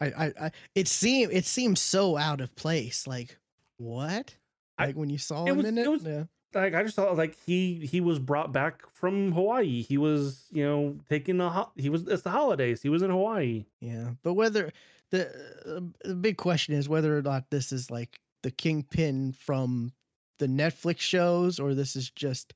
I, 0.00 0.06
I 0.06 0.32
I 0.46 0.50
it 0.74 0.88
seemed 0.88 1.32
it 1.32 1.44
seemed 1.44 1.78
so 1.78 2.16
out 2.16 2.40
of 2.40 2.54
place. 2.56 3.06
Like 3.06 3.38
what? 3.76 4.34
I- 4.78 4.86
Like 4.86 4.96
when 4.96 5.10
you 5.10 5.18
saw 5.18 5.44
it 5.44 5.50
him 5.50 5.56
was- 5.58 5.66
in 5.66 5.78
it 5.78 5.86
it? 5.86 5.88
was- 5.90 6.02
yeah. 6.04 6.24
Like 6.52 6.74
I 6.74 6.82
just 6.82 6.96
thought 6.96 7.16
like 7.16 7.36
he 7.46 7.86
he 7.86 8.00
was 8.00 8.18
brought 8.18 8.52
back 8.52 8.82
from 8.92 9.30
Hawaii. 9.30 9.82
He 9.82 9.96
was 9.98 10.46
you 10.50 10.64
know 10.64 10.96
taking 11.08 11.40
a 11.40 11.48
ho- 11.48 11.70
he 11.76 11.88
was 11.90 12.08
it's 12.08 12.22
the 12.22 12.30
holidays. 12.30 12.82
He 12.82 12.88
was 12.88 13.02
in 13.02 13.10
Hawaii. 13.12 13.66
Yeah, 13.80 14.10
but 14.24 14.34
whether 14.34 14.72
the 15.10 15.28
uh, 15.64 15.80
the 16.08 16.16
big 16.16 16.36
question 16.38 16.74
is 16.74 16.88
whether 16.88 17.16
or 17.16 17.22
not 17.22 17.48
this 17.50 17.70
is 17.70 17.88
like 17.92 18.18
the 18.42 18.50
kingpin 18.50 19.32
from 19.32 19.92
the 20.38 20.46
Netflix 20.46 21.00
shows, 21.00 21.60
or 21.60 21.74
this 21.74 21.96
is 21.96 22.10
just 22.10 22.54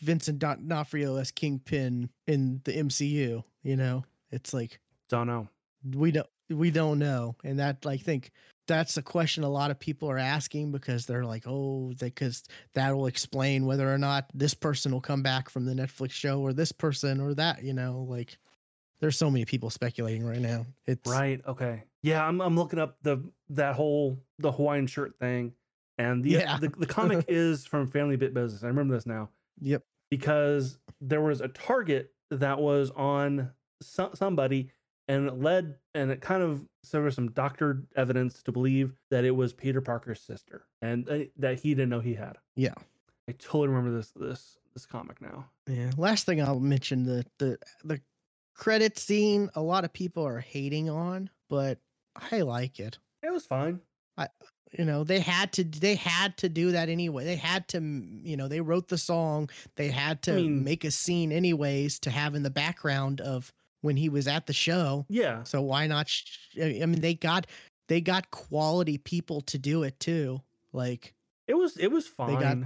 Vincent 0.00 0.38
D'Onofrio 0.38 1.16
as 1.16 1.30
kingpin 1.30 2.10
in 2.26 2.60
the 2.64 2.72
MCU. 2.72 3.42
You 3.62 3.76
know, 3.76 4.04
it's 4.30 4.52
like 4.52 4.80
Don't 5.08 5.26
know. 5.26 5.48
we 5.94 6.10
don't 6.10 6.26
we 6.50 6.70
don't 6.70 6.98
know, 6.98 7.36
and 7.44 7.58
that 7.58 7.84
like 7.84 8.00
think 8.02 8.32
that's 8.68 8.96
a 8.96 9.02
question 9.02 9.44
a 9.44 9.48
lot 9.48 9.70
of 9.70 9.78
people 9.78 10.10
are 10.10 10.18
asking 10.18 10.70
because 10.70 11.04
they're 11.04 11.24
like, 11.24 11.44
oh, 11.46 11.92
because 11.98 12.44
that 12.74 12.94
will 12.94 13.06
explain 13.06 13.66
whether 13.66 13.92
or 13.92 13.98
not 13.98 14.26
this 14.34 14.54
person 14.54 14.92
will 14.92 15.00
come 15.00 15.22
back 15.22 15.50
from 15.50 15.64
the 15.64 15.74
Netflix 15.74 16.12
show, 16.12 16.40
or 16.40 16.52
this 16.52 16.72
person, 16.72 17.20
or 17.20 17.34
that. 17.34 17.62
You 17.62 17.72
know, 17.72 18.06
like 18.08 18.38
there's 19.00 19.18
so 19.18 19.30
many 19.30 19.44
people 19.44 19.70
speculating 19.70 20.24
right 20.24 20.40
now. 20.40 20.64
It's 20.86 21.10
Right. 21.10 21.40
Okay. 21.46 21.82
Yeah, 22.02 22.26
I'm 22.26 22.40
I'm 22.40 22.56
looking 22.56 22.78
up 22.78 22.96
the 23.02 23.22
that 23.50 23.74
whole 23.74 24.18
the 24.38 24.50
Hawaiian 24.52 24.86
shirt 24.86 25.18
thing, 25.18 25.52
and 25.98 26.22
the 26.24 26.30
Yeah. 26.30 26.58
the, 26.58 26.68
the 26.68 26.86
comic 26.86 27.24
is 27.28 27.64
from 27.66 27.86
Family 27.86 28.16
Bit 28.16 28.34
Business. 28.34 28.64
I 28.64 28.68
remember 28.68 28.94
this 28.94 29.06
now 29.06 29.28
Yep. 29.60 29.82
because 30.10 30.78
there 31.00 31.20
was 31.20 31.40
a 31.40 31.48
target 31.48 32.12
that 32.30 32.58
was 32.58 32.90
on 32.92 33.50
so, 33.82 34.10
somebody, 34.14 34.70
and 35.08 35.26
it 35.28 35.34
led 35.38 35.76
and 35.94 36.10
it 36.10 36.20
kind 36.20 36.42
of 36.42 36.66
so 36.82 36.98
there 36.98 37.02
was 37.04 37.14
some 37.14 37.30
doctored 37.30 37.86
evidence 37.94 38.42
to 38.44 38.52
believe 38.52 38.94
that 39.10 39.24
it 39.24 39.30
was 39.30 39.52
Peter 39.52 39.80
Parker's 39.80 40.20
sister, 40.20 40.66
and 40.80 41.08
uh, 41.08 41.18
that 41.38 41.60
he 41.60 41.70
didn't 41.74 41.90
know 41.90 42.00
he 42.00 42.14
had. 42.14 42.36
Yeah. 42.56 42.74
I 43.28 43.32
totally 43.32 43.68
remember 43.68 43.96
this 43.96 44.10
this 44.16 44.58
this 44.74 44.86
comic 44.86 45.20
now. 45.20 45.46
Yeah. 45.68 45.92
Last 45.96 46.26
thing 46.26 46.42
I'll 46.42 46.58
mention 46.58 47.04
the 47.04 47.24
the 47.38 47.58
the 47.84 48.00
credit 48.56 48.98
scene. 48.98 49.48
A 49.54 49.62
lot 49.62 49.84
of 49.84 49.92
people 49.92 50.26
are 50.26 50.40
hating 50.40 50.90
on, 50.90 51.30
but 51.48 51.78
I 52.16 52.40
like 52.42 52.78
it. 52.80 52.98
It 53.22 53.32
was 53.32 53.46
fine. 53.46 53.80
I, 54.16 54.28
you 54.78 54.84
know, 54.84 55.04
they 55.04 55.20
had 55.20 55.52
to 55.54 55.64
they 55.64 55.94
had 55.94 56.36
to 56.38 56.48
do 56.48 56.72
that 56.72 56.88
anyway. 56.88 57.24
They 57.24 57.36
had 57.36 57.68
to, 57.68 57.80
you 57.80 58.36
know, 58.36 58.48
they 58.48 58.60
wrote 58.60 58.88
the 58.88 58.98
song. 58.98 59.50
They 59.76 59.88
had 59.88 60.22
to 60.22 60.32
mean- 60.34 60.64
make 60.64 60.84
a 60.84 60.90
scene 60.90 61.32
anyways 61.32 61.98
to 62.00 62.10
have 62.10 62.34
in 62.34 62.42
the 62.42 62.50
background 62.50 63.20
of 63.20 63.52
when 63.80 63.96
he 63.96 64.08
was 64.08 64.28
at 64.28 64.46
the 64.46 64.52
show. 64.52 65.06
Yeah. 65.08 65.42
So 65.44 65.60
why 65.62 65.86
not? 65.86 66.08
Sh- 66.08 66.56
I 66.60 66.80
I 66.82 66.86
mean, 66.86 67.00
they 67.00 67.14
got 67.14 67.46
they 67.88 68.00
got 68.00 68.30
quality 68.30 68.98
people 68.98 69.40
to 69.42 69.58
do 69.58 69.82
it 69.82 69.98
too. 70.00 70.40
Like 70.72 71.14
It 71.48 71.54
was 71.54 71.76
it 71.76 71.88
was 71.88 72.06
fine. 72.06 72.34
They 72.34 72.40
got- 72.40 72.58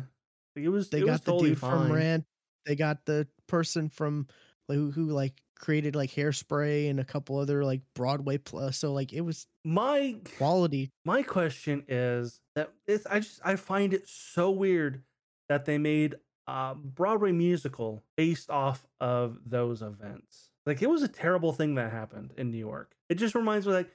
it 0.57 0.69
was 0.71 0.89
they 0.91 0.99
it 0.99 1.05
was 1.05 1.11
got 1.19 1.25
the 1.25 1.33
totally 1.33 1.51
dude 1.51 1.59
fine. 1.59 1.71
from 1.71 1.93
Rand. 1.93 2.25
They 2.67 2.77
got 2.77 3.05
the 3.05 3.27
person 3.47 3.89
from 3.91 4.27
like, 4.69 4.77
who, 4.79 4.91
who 4.91 5.07
like 5.11 5.35
created 5.59 5.97
like 5.97 6.11
hairspray 6.11 6.89
and 6.91 7.01
a 7.01 7.05
couple 7.05 7.39
other 7.39 7.65
like 7.65 7.81
Broadway 7.95 8.39
plus. 8.39 8.79
So 8.79 8.93
like 8.93 9.13
it 9.13 9.23
was 9.23 9.47
My 9.65 10.17
quality. 10.37 10.91
my 11.05 11.23
question 11.23 11.85
is 11.89 12.41
that 12.55 12.73
it's 12.87 13.07
I 13.07 13.21
just 13.21 13.41
I 13.45 13.57
find 13.57 13.93
it 13.95 14.09
so 14.09 14.51
weird 14.51 15.03
that 15.49 15.65
they 15.65 15.79
made 15.79 16.17
a 16.47 16.75
Broadway 16.75 17.33
musical 17.33 18.05
based 18.17 18.51
off 18.51 18.87
of 19.01 19.39
those 19.47 19.83
events. 19.83 20.51
Like 20.67 20.83
it 20.83 20.91
was 20.91 21.03
a 21.03 21.09
terrible 21.09 21.53
thing 21.53 21.75
that 21.77 21.93
happened 21.93 22.33
in 22.37 22.51
New 22.51 22.59
York. 22.59 22.95
It 23.09 23.15
just 23.17 23.35
reminds 23.35 23.67
me 23.67 23.73
like 23.73 23.91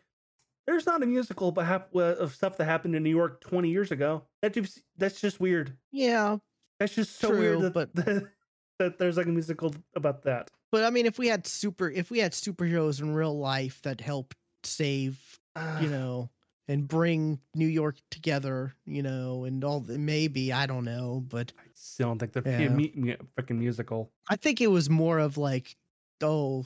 there's 0.67 0.85
not 0.85 1.01
a 1.03 1.05
musical 1.05 1.51
but 1.51 1.65
of 1.93 2.33
stuff 2.33 2.57
that 2.57 2.65
happened 2.65 2.95
in 2.95 3.03
New 3.03 3.09
York 3.09 3.41
20 3.41 3.69
years 3.69 3.91
ago. 3.91 4.23
That 4.41 4.53
just 4.53 4.81
that's 4.97 5.19
just 5.19 5.39
weird. 5.39 5.75
Yeah, 5.91 6.37
That's 6.79 6.95
just 6.95 7.17
so 7.19 7.29
True, 7.29 7.39
weird 7.39 7.61
that, 7.61 7.73
but- 7.73 7.95
that 7.95 8.27
that 8.83 8.97
there's 8.97 9.17
like 9.17 9.27
a 9.27 9.29
musical 9.29 9.73
about 9.95 10.23
that. 10.23 10.49
but 10.71 10.83
I 10.83 10.89
mean, 10.89 11.05
if 11.05 11.17
we 11.19 11.27
had 11.27 11.45
super, 11.47 11.89
if 11.89 12.09
we 12.11 12.19
had 12.19 12.31
superheroes 12.31 13.01
in 13.01 13.13
real 13.13 13.37
life 13.37 13.81
that 13.83 14.01
helped 14.01 14.35
save, 14.63 15.19
Uh, 15.55 15.79
you 15.81 15.89
know, 15.89 16.29
and 16.67 16.87
bring 16.87 17.39
New 17.55 17.67
York 17.67 17.97
together, 18.09 18.73
you 18.85 19.03
know, 19.03 19.43
and 19.43 19.63
all 19.63 19.81
the, 19.81 19.97
maybe 19.97 20.53
I 20.53 20.65
don't 20.65 20.85
know, 20.85 21.23
but 21.27 21.51
I 21.59 21.63
still 21.73 22.07
don't 22.07 22.19
think 22.19 22.31
they're 22.33 22.47
Yeah. 22.47 22.77
yeah. 22.95 23.15
freaking 23.37 23.57
musical. 23.59 24.11
I 24.29 24.35
think 24.37 24.61
it 24.61 24.67
was 24.67 24.89
more 24.89 25.19
of 25.19 25.37
like 25.37 25.75
oh 26.23 26.63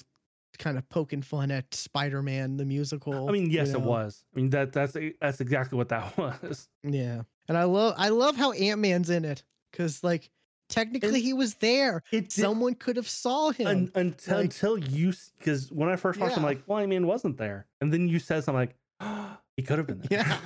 kind 0.59 0.77
of 0.77 0.87
poking 0.89 1.21
fun 1.21 1.49
at 1.51 1.73
Spider-Man 1.73 2.57
the 2.57 2.65
musical. 2.65 3.27
I 3.27 3.31
mean, 3.31 3.45
you 3.49 3.57
yes, 3.57 3.69
it 3.73 3.81
was. 3.81 4.23
I 4.33 4.39
mean 4.39 4.49
that 4.51 4.71
that's 4.71 4.95
that's 5.19 5.41
exactly 5.41 5.77
what 5.77 5.89
that 5.89 6.15
was. 6.43 6.69
Yeah. 6.83 7.23
And 7.47 7.57
I 7.57 7.63
love 7.63 7.95
I 7.97 8.09
love 8.09 8.35
how 8.35 8.51
Ant-Man's 8.51 9.09
in 9.09 9.25
it 9.25 9.43
cuz 9.73 10.03
like 10.03 10.29
technically 10.69 11.21
he 11.21 11.33
was 11.33 11.55
there. 11.55 12.03
It 12.11 12.29
did, 12.29 12.31
Someone 12.33 12.75
could 12.75 12.95
have 12.95 13.09
saw 13.09 13.51
him. 13.51 13.67
un, 13.67 13.91
until 13.95 14.35
like- 14.37 14.43
until 14.45 14.77
you 14.77 15.13
because 15.37 15.71
when 15.71 15.89
I 15.89 15.95
first 15.95 16.19
watched, 16.19 16.37
I'm 16.37 16.43
like, 16.43 16.61
well, 16.67 16.79
I 16.79 16.85
mean, 16.85 17.07
wasn't 17.07 17.37
there? 17.37 17.67
And 17.81 17.91
then 17.93 18.07
you 18.07 18.19
said 18.19 18.43
something 18.43 18.59
like, 18.59 18.75
oh, 18.99 19.37
he 19.57 19.63
could 19.63 19.77
have 19.77 19.87
been 19.87 19.99
there. 20.09 20.19
yeah. 20.19 20.37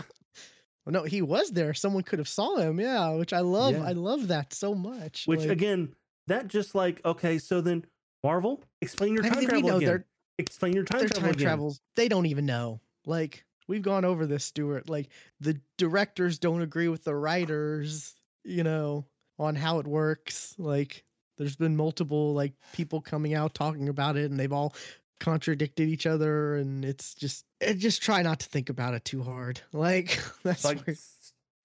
Well, 0.86 0.94
no, 0.94 1.04
he 1.04 1.22
was 1.22 1.52
there. 1.52 1.74
Someone 1.74 2.04
could 2.04 2.20
have 2.20 2.28
saw 2.30 2.56
him. 2.58 2.80
Yeah, 2.80 3.12
which 3.12 3.34
I 3.34 3.42
love. 3.42 3.74
Yeah. 3.74 3.84
I 3.84 3.92
love 3.92 4.30
that 4.30 4.54
so 4.54 4.74
much. 4.74 5.26
Which 5.26 5.42
like, 5.42 5.50
again, 5.50 5.94
that 6.28 6.48
just 6.48 6.74
like 6.76 7.02
okay, 7.06 7.38
so 7.38 7.62
then 7.62 7.86
Marvel, 8.24 8.64
explain 8.82 9.14
your 9.14 9.24
time 9.24 9.46
travel 9.46 9.78
again. 9.78 10.04
Explain 10.38 10.74
your 10.74 10.86
time 10.86 11.00
their 11.02 11.10
travel 11.10 11.22
time 11.24 11.34
again. 11.34 11.46
travels 11.48 11.82
they 11.98 12.08
don't 12.08 12.26
even 12.26 12.46
know 12.46 12.80
like 13.06 13.44
we've 13.68 13.82
gone 13.82 14.06
over 14.06 14.26
this 14.26 14.46
stuart 14.46 14.90
like 14.90 15.10
the 15.42 15.60
directors 15.78 16.40
don't 16.40 16.62
agree 16.62 16.88
with 16.88 17.04
the 17.04 17.14
writers 17.14 18.16
you 18.46 18.64
know 18.64 19.06
on 19.40 19.56
how 19.56 19.80
it 19.80 19.88
works 19.88 20.54
like 20.58 21.04
there's 21.38 21.56
been 21.56 21.76
multiple 21.76 22.34
like 22.34 22.54
people 22.74 23.00
coming 23.02 23.34
out 23.34 23.54
talking 23.54 23.88
about 23.90 24.18
it 24.18 24.30
and 24.30 24.40
they've 24.40 24.52
all 24.54 24.74
contradicted 25.20 25.88
each 25.90 26.06
other 26.06 26.56
and 26.56 26.86
it's 26.86 27.14
just 27.16 27.46
it 27.60 27.76
just 27.76 28.02
try 28.02 28.22
not 28.22 28.40
to 28.42 28.48
think 28.48 28.70
about 28.70 28.94
it 28.94 29.04
too 29.06 29.24
hard 29.24 29.60
like 29.74 30.20
that's 30.44 30.64
Like, 30.66 30.86
where- 30.86 30.96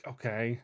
okay, 0.08 0.60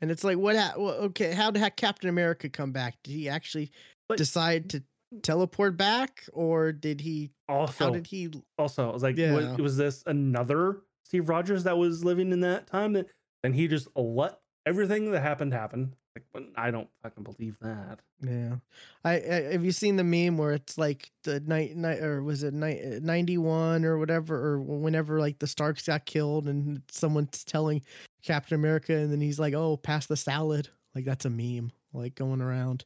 and 0.00 0.10
it's 0.10 0.24
like 0.24 0.38
what 0.38 0.56
ha- 0.56 0.74
well, 0.76 0.94
okay 0.94 1.32
how 1.32 1.50
did 1.50 1.76
captain 1.76 2.08
america 2.08 2.48
come 2.48 2.72
back 2.72 2.96
did 3.02 3.12
he 3.12 3.28
actually 3.28 3.70
But- 4.08 4.18
decide 4.18 4.70
to 4.70 4.82
teleport 5.22 5.76
back 5.76 6.24
or 6.32 6.72
did 6.72 7.00
he 7.00 7.30
also 7.48 7.84
how 7.84 7.90
did 7.90 8.06
he 8.06 8.30
also, 8.58 8.90
I 8.90 8.92
was 8.92 9.02
like, 9.02 9.16
Yeah. 9.16 9.34
was, 9.34 9.58
was 9.58 9.76
this 9.76 10.02
another 10.06 10.80
Steve 11.04 11.28
Rogers 11.28 11.64
that 11.64 11.78
was 11.78 12.02
living 12.04 12.32
in 12.32 12.40
that 12.40 12.66
time? 12.66 12.94
That 12.94 13.06
then 13.44 13.52
he 13.52 13.68
just 13.68 13.86
let 13.94 14.40
everything 14.66 15.12
that 15.12 15.20
happened 15.20 15.52
happen. 15.52 15.94
Like, 16.16 16.24
but 16.32 16.44
I 16.56 16.70
don't 16.70 16.88
fucking 17.02 17.24
believe 17.24 17.56
that. 17.60 17.98
Yeah, 18.20 18.56
I, 19.04 19.14
I 19.14 19.42
have 19.52 19.64
you 19.64 19.72
seen 19.72 19.96
the 19.96 20.04
meme 20.04 20.38
where 20.38 20.52
it's 20.52 20.78
like 20.78 21.10
the 21.24 21.40
night 21.40 21.74
night 21.76 22.00
or 22.02 22.22
was 22.22 22.44
it 22.44 22.54
night 22.54 22.80
uh, 22.84 22.98
ninety 23.02 23.36
one 23.36 23.84
or 23.84 23.98
whatever 23.98 24.36
or 24.36 24.60
whenever 24.60 25.18
like 25.18 25.40
the 25.40 25.46
Starks 25.48 25.86
got 25.86 26.06
killed 26.06 26.46
and 26.46 26.82
someone's 26.88 27.42
telling 27.42 27.82
Captain 28.22 28.54
America 28.54 28.94
and 28.94 29.10
then 29.12 29.20
he's 29.20 29.40
like, 29.40 29.54
"Oh, 29.54 29.76
pass 29.76 30.06
the 30.06 30.16
salad." 30.16 30.68
Like 30.94 31.04
that's 31.04 31.24
a 31.24 31.30
meme 31.30 31.72
like 31.92 32.14
going 32.14 32.40
around. 32.40 32.84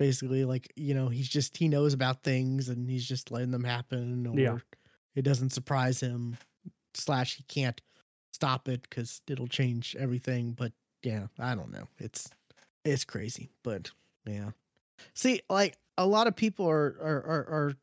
Basically, 0.00 0.44
like 0.44 0.72
you 0.74 0.94
know, 0.94 1.08
he's 1.08 1.28
just 1.28 1.56
he 1.56 1.68
knows 1.68 1.94
about 1.94 2.24
things 2.24 2.68
and 2.68 2.90
he's 2.90 3.06
just 3.06 3.30
letting 3.30 3.52
them 3.52 3.62
happen, 3.62 4.26
or 4.26 4.36
Yeah. 4.36 4.58
it 5.14 5.22
doesn't 5.22 5.50
surprise 5.50 6.00
him. 6.00 6.36
Slash, 6.94 7.36
he 7.36 7.44
can't 7.44 7.80
stop 8.32 8.68
it 8.68 8.82
because 8.82 9.20
it'll 9.28 9.46
change 9.46 9.94
everything. 9.96 10.52
But 10.52 10.72
yeah, 11.04 11.28
I 11.38 11.54
don't 11.54 11.70
know. 11.70 11.86
It's 11.98 12.28
it's 12.84 13.04
crazy, 13.04 13.50
but 13.62 13.90
yeah. 14.26 14.50
See, 15.14 15.40
like 15.48 15.76
a 15.98 16.06
lot 16.06 16.26
of 16.26 16.36
people 16.36 16.68
are 16.68 16.96
are 17.00 17.22
are, 17.26 17.46
are, 17.50 17.74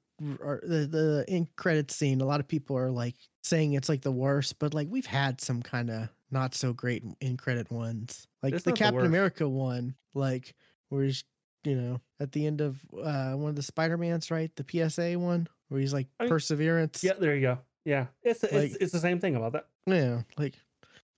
are 0.47 0.61
the 0.63 0.87
the 0.87 1.25
in 1.27 1.47
credit 1.55 1.91
scene. 1.91 2.21
A 2.21 2.25
lot 2.25 2.39
of 2.39 2.47
people 2.47 2.77
are 2.77 2.91
like 2.91 3.15
saying 3.43 3.73
it's 3.73 3.89
like 3.89 4.01
the 4.01 4.11
worst, 4.11 4.59
but 4.59 4.73
like 4.73 4.87
we've 4.89 5.05
had 5.05 5.41
some 5.41 5.61
kind 5.61 5.89
of 5.89 6.09
not 6.29 6.55
so 6.55 6.73
great 6.73 7.03
in 7.19 7.37
credit 7.37 7.71
ones, 7.71 8.27
like 8.41 8.53
It's 8.53 8.63
the 8.63 8.71
not 8.71 8.77
the 8.77 8.83
Captain. 8.83 9.05
America 9.05 9.47
one, 9.49 9.95
like 10.13 10.55
where 10.89 11.03
he's 11.03 11.23
you 11.63 11.75
know 11.75 12.01
at 12.19 12.31
the 12.31 12.47
end 12.47 12.61
of 12.61 12.79
uh 13.03 13.33
one 13.33 13.49
of 13.49 13.55
the 13.55 13.63
Spider 13.63 13.97
Mans, 13.97 14.31
right? 14.31 14.51
The 14.55 14.89
PSA 14.89 15.17
one 15.19 15.47
where 15.69 15.79
he's 15.79 15.93
like 15.93 16.07
I 16.19 16.23
mean, 16.23 16.29
perseverance. 16.29 17.03
Yeah, 17.03 17.13
there 17.19 17.35
you 17.35 17.41
go. 17.41 17.59
Yeah, 17.85 18.07
it's 18.23 18.43
it's, 18.43 18.75
it's 18.75 18.91
the 18.91 18.99
same 18.99 19.19
thing 19.19 19.35
about 19.35 19.53
that. 19.53 19.67
yeah, 19.85 20.21
like 20.37 20.53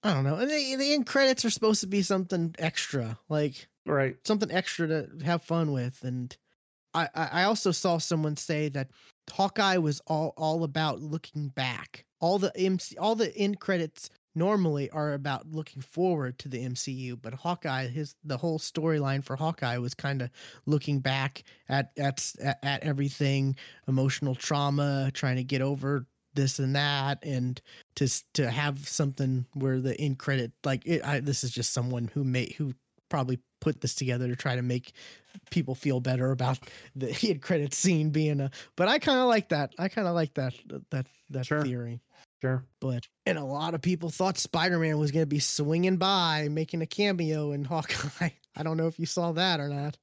I 0.03 0.14
don't 0.14 0.23
know. 0.23 0.35
And 0.35 0.49
the, 0.49 0.76
the 0.76 0.93
end 0.93 1.05
credits 1.05 1.45
are 1.45 1.49
supposed 1.49 1.81
to 1.81 1.88
be 1.88 2.01
something 2.01 2.55
extra, 2.60 3.18
like 3.30 3.68
Right. 3.85 4.15
something 4.26 4.51
extra 4.51 4.88
to 4.88 5.10
have 5.26 5.43
fun 5.43 5.72
with. 5.72 6.03
And 6.03 6.35
I, 6.93 7.10
I 7.15 7.43
also 7.43 7.72
saw 7.72 7.97
someone 7.97 8.38
say 8.38 8.69
that 8.69 8.89
Hawkeye 9.31 9.77
was 9.77 10.01
all 10.07 10.34
all 10.38 10.64
about 10.64 11.01
looking 11.01 11.49
back. 11.49 12.05
All 12.19 12.39
the 12.39 12.55
MC, 12.57 12.97
all 12.97 13.15
the 13.15 13.35
end 13.38 13.60
credits 13.60 14.10
normally 14.35 14.89
are 14.91 15.14
about 15.14 15.47
looking 15.47 15.81
forward 15.81 16.39
to 16.39 16.49
the 16.49 16.64
MCU, 16.64 17.15
but 17.22 17.34
Hawkeye, 17.34 17.88
his 17.88 18.15
the 18.23 18.38
whole 18.38 18.60
storyline 18.60 19.23
for 19.23 19.35
Hawkeye 19.35 19.77
was 19.77 19.93
kind 19.93 20.22
of 20.22 20.30
looking 20.65 20.99
back 20.99 21.43
at 21.69 21.91
at 21.97 22.31
at 22.41 22.60
at 22.64 22.84
everything, 22.84 23.55
emotional 23.88 24.35
trauma, 24.35 25.11
trying 25.14 25.38
to 25.38 25.43
get 25.43 25.61
over 25.61 26.07
this 26.35 26.60
and 26.60 26.76
that, 26.76 27.23
and 27.23 27.61
to 27.95 28.07
to 28.34 28.49
have 28.49 28.88
something 28.88 29.45
where 29.53 29.80
the 29.80 29.99
end 29.99 30.19
credit 30.19 30.51
like 30.64 30.85
it, 30.85 31.03
I, 31.05 31.19
this 31.19 31.43
is 31.43 31.51
just 31.51 31.73
someone 31.73 32.10
who 32.14 32.23
made 32.23 32.53
who 32.53 32.73
probably 33.10 33.39
put 33.64 33.80
this 33.80 33.95
together 33.95 34.27
to 34.27 34.35
try 34.35 34.57
to 34.57 34.61
make 34.61 34.91
people 35.49 35.73
feel 35.73 36.02
better 36.02 36.31
about 36.31 36.60
the 36.98 37.15
end 37.30 37.41
credit 37.41 37.73
scene 37.73 38.10
being 38.10 38.41
a 38.41 38.52
but 38.76 38.90
I 38.90 38.99
kind 38.99 39.19
of 39.19 39.27
like 39.27 39.49
that. 39.49 39.73
I 39.80 39.88
kind 39.88 40.06
of 40.06 40.14
like 40.15 40.34
that 40.34 40.53
that 40.91 41.07
that 41.30 41.45
Sure. 41.45 41.64
theory. 41.64 42.02
Sure. 42.41 42.65
But 42.81 43.07
and 43.26 43.38
a 43.38 43.44
lot 43.45 43.73
of 43.73 43.81
people 43.81 44.10
thought 44.10 44.38
Spider-Man 44.38 44.98
was 44.99 45.11
going 45.11 45.23
to 45.23 45.27
be 45.27 45.40
swinging 45.40 45.95
by 45.95 46.49
making 46.52 46.81
a 46.81 46.85
cameo 46.85 47.53
in 47.53 47.64
Hawkeye. 47.64 48.31
I 48.57 48.64
don't 48.64 48.76
know 48.76 48.88
if 48.88 48.99
you 48.99 49.06
saw 49.06 49.31
that 49.31 49.61
or 49.61 49.69
not. 49.69 49.98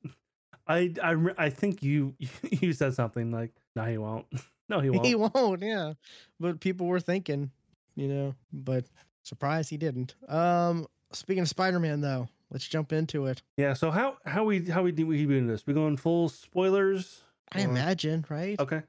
I 0.67 0.95
I 1.03 1.17
I 1.37 1.51
think 1.51 1.83
you 1.83 2.15
you 2.51 2.73
said 2.73 2.95
something 2.95 3.31
like, 3.31 3.53
"No, 3.77 3.85
he 3.85 3.99
won't. 3.99 4.25
no, 4.71 4.81
he 4.81 4.89
won't." 4.89 5.07
He 5.07 5.15
won't, 5.15 5.63
yeah. 5.63 5.93
But 6.41 6.61
people 6.61 6.87
were 6.87 7.01
thinking, 7.01 7.51
you 7.95 8.09
know, 8.09 8.35
but 8.53 8.87
surprise 9.23 9.69
he 9.69 9.77
didn't. 9.77 10.15
Um 10.29 10.87
speaking 11.13 11.43
of 11.43 11.49
Spider-Man 11.49 12.01
though, 12.01 12.27
let's 12.51 12.67
jump 12.69 12.93
into 12.93 13.27
it. 13.27 13.43
Yeah. 13.57 13.73
So 13.75 13.91
how 13.91 14.17
how 14.25 14.45
we 14.45 14.65
how 14.69 14.83
we 14.83 14.93
do 14.93 15.07
we 15.07 15.25
doing 15.27 15.47
this? 15.47 15.67
We 15.67 15.75
going 15.75 15.97
full 15.97 16.29
spoilers? 16.29 17.23
I 17.53 17.63
Or- 17.63 17.71
imagine, 17.71 18.25
right? 18.29 18.59
Okay. 18.61 18.83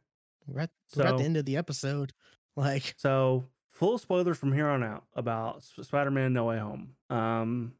We're, 0.48 0.62
at, 0.62 0.70
we're 0.96 1.06
at 1.06 1.18
the 1.18 1.24
end 1.24 1.38
of 1.38 1.46
the 1.46 1.58
episode. 1.58 2.14
Like, 2.58 2.96
So 2.98 3.46
full 3.70 3.98
spoilers 3.98 4.38
from 4.38 4.52
here 4.52 4.68
on 4.68 4.84
out 4.84 5.06
about 5.16 5.64
Spider-Man: 5.64 6.34
No 6.34 6.46
Way 6.46 6.60
Home. 6.60 6.96
Um, 7.10 7.74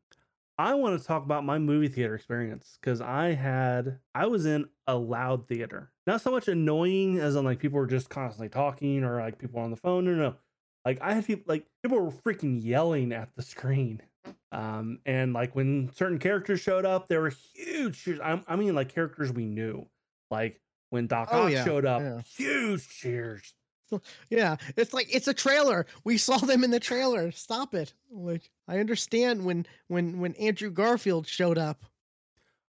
I 0.58 0.76
want 0.76 0.98
to 1.00 1.06
talk 1.06 1.26
about 1.26 1.44
my 1.44 1.60
movie 1.60 1.90
theater 1.90 2.16
experience 2.16 2.78
because 2.80 3.02
I 3.02 3.34
had 3.34 4.00
I 4.16 4.28
was 4.28 4.46
in 4.46 4.70
a 4.88 4.96
loud 4.96 5.48
theater. 5.50 5.92
Not 6.08 6.22
so 6.22 6.32
much 6.32 6.48
annoying 6.48 7.20
as 7.20 7.36
in 7.36 7.44
like 7.44 7.60
people 7.60 7.80
were 7.80 7.86
just 7.86 8.10
constantly 8.10 8.48
talking 8.48 9.04
or 9.04 9.20
like 9.20 9.40
people 9.40 9.60
on 9.60 9.72
the 9.72 9.76
phone. 9.78 10.06
No, 10.06 10.14
no. 10.14 10.36
Like 10.86 11.00
I 11.02 11.14
had 11.16 11.26
people 11.26 11.44
like 11.48 11.66
people 11.84 12.00
were 12.00 12.12
freaking 12.12 12.64
yelling 12.64 13.12
at 13.12 13.36
the 13.36 13.42
screen. 13.42 14.02
Um, 14.52 15.00
and 15.06 15.34
like 15.34 15.56
when 15.56 15.92
certain 15.94 16.20
characters 16.20 16.60
showed 16.60 16.86
up, 16.86 17.08
there 17.08 17.22
were 17.22 17.34
huge 17.54 18.04
cheers. 18.04 18.20
I, 18.20 18.42
I 18.48 18.56
mean, 18.56 18.76
like 18.76 18.94
characters 18.94 19.32
we 19.32 19.46
knew. 19.46 19.86
Like 20.30 20.60
when 20.90 21.08
Doc 21.08 21.30
Oh, 21.32 21.44
Ock 21.46 21.52
yeah, 21.52 21.64
showed 21.66 21.86
up, 21.86 22.02
yeah. 22.02 22.22
huge 22.22 22.88
cheers. 22.90 23.54
yeah, 24.30 24.56
it's 24.78 24.94
like 24.94 25.14
it's 25.14 25.28
a 25.28 25.34
trailer. 25.34 25.86
We 26.04 26.18
saw 26.18 26.38
them 26.38 26.64
in 26.64 26.72
the 26.72 26.80
trailer. 26.80 27.32
Stop 27.32 27.74
it. 27.74 27.94
Like, 28.12 28.50
I 28.68 28.80
understand 28.80 29.44
when 29.46 29.66
when 29.88 30.20
when 30.20 30.34
Andrew 30.36 30.70
Garfield 30.70 31.28
showed 31.28 31.58
up. 31.58 31.82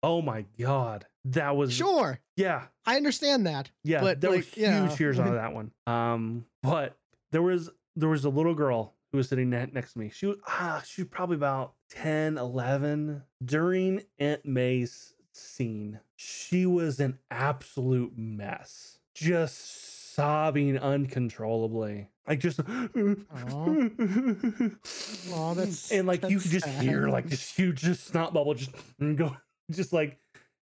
Oh 0.02 0.22
my 0.22 0.46
god, 0.60 1.06
that 1.26 1.56
was 1.56 1.72
Sure, 1.74 2.20
yeah, 2.36 2.64
I 2.86 2.98
understand 2.98 3.48
that. 3.48 3.72
yeah. 3.84 4.02
But, 4.02 4.20
there 4.22 4.32
were 4.32 4.36
like, 4.38 4.46
huge 4.46 4.58
yeah. 4.68 4.96
cheers 4.96 5.18
on 5.18 5.32
that 5.36 5.54
one. 5.54 5.72
Um, 5.88 6.46
but 6.62 6.98
there 7.32 7.42
was 7.42 7.70
there 7.96 8.10
was 8.10 8.26
a 8.26 8.30
little 8.30 8.54
girl 8.56 8.94
who 9.14 9.18
was 9.18 9.30
sitting 9.30 9.50
ne- 9.52 9.70
next 9.72 9.94
to 9.94 10.00
me. 10.00 10.10
She 10.14 10.26
was 10.26 10.38
ah, 10.48 10.82
she 10.86 11.04
was 11.04 11.10
probably 11.10 11.36
about 11.36 11.74
10, 11.92 12.38
11 12.40 13.22
during 13.46 14.02
Aunt 14.20 14.44
May's 14.44 15.14
scene. 15.32 16.00
She 16.16 16.66
was 16.66 17.00
an 17.00 17.20
absolute 17.30 18.18
mess, 18.18 18.98
just 19.14 20.16
sobbing 20.16 20.80
uncontrollably, 20.80 22.08
like 22.28 22.40
just. 22.40 22.60
Aw, 22.60 22.64
that's- 25.54 25.92
and 25.92 26.08
like 26.08 26.24
you 26.24 26.40
that's 26.40 26.44
could 26.44 26.52
just 26.52 26.68
hear 26.82 27.08
like 27.08 27.30
this 27.30 27.54
huge 27.56 27.82
just 27.82 28.08
snot 28.08 28.34
bubble 28.34 28.56
just 28.56 28.72
go 29.16 29.38
just 29.70 29.94
like 29.94 30.18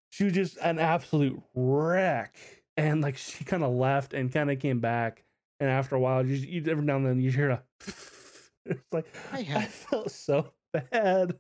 she 0.10 0.26
was 0.26 0.34
just 0.34 0.58
an 0.58 0.78
absolute 0.78 1.42
wreck 1.56 2.36
and 2.76 3.02
like 3.02 3.16
she 3.16 3.46
kind 3.46 3.64
of 3.64 3.72
left 3.74 4.14
and 4.14 4.34
kind 4.34 4.52
of 4.52 4.60
came 4.60 4.82
back 4.82 5.24
and 5.62 5.70
after 5.70 5.96
a 5.96 6.00
while 6.00 6.26
you, 6.26 6.36
you 6.36 6.64
every 6.70 6.84
now 6.84 6.98
and 6.98 7.06
then 7.06 7.22
you 7.22 7.32
hear 7.32 7.50
a 7.50 7.64
it's 8.66 8.84
like 8.92 9.06
I 9.32 9.40
I, 9.40 9.66
felt 9.66 10.12
so 10.12 10.52
bad 10.74 11.38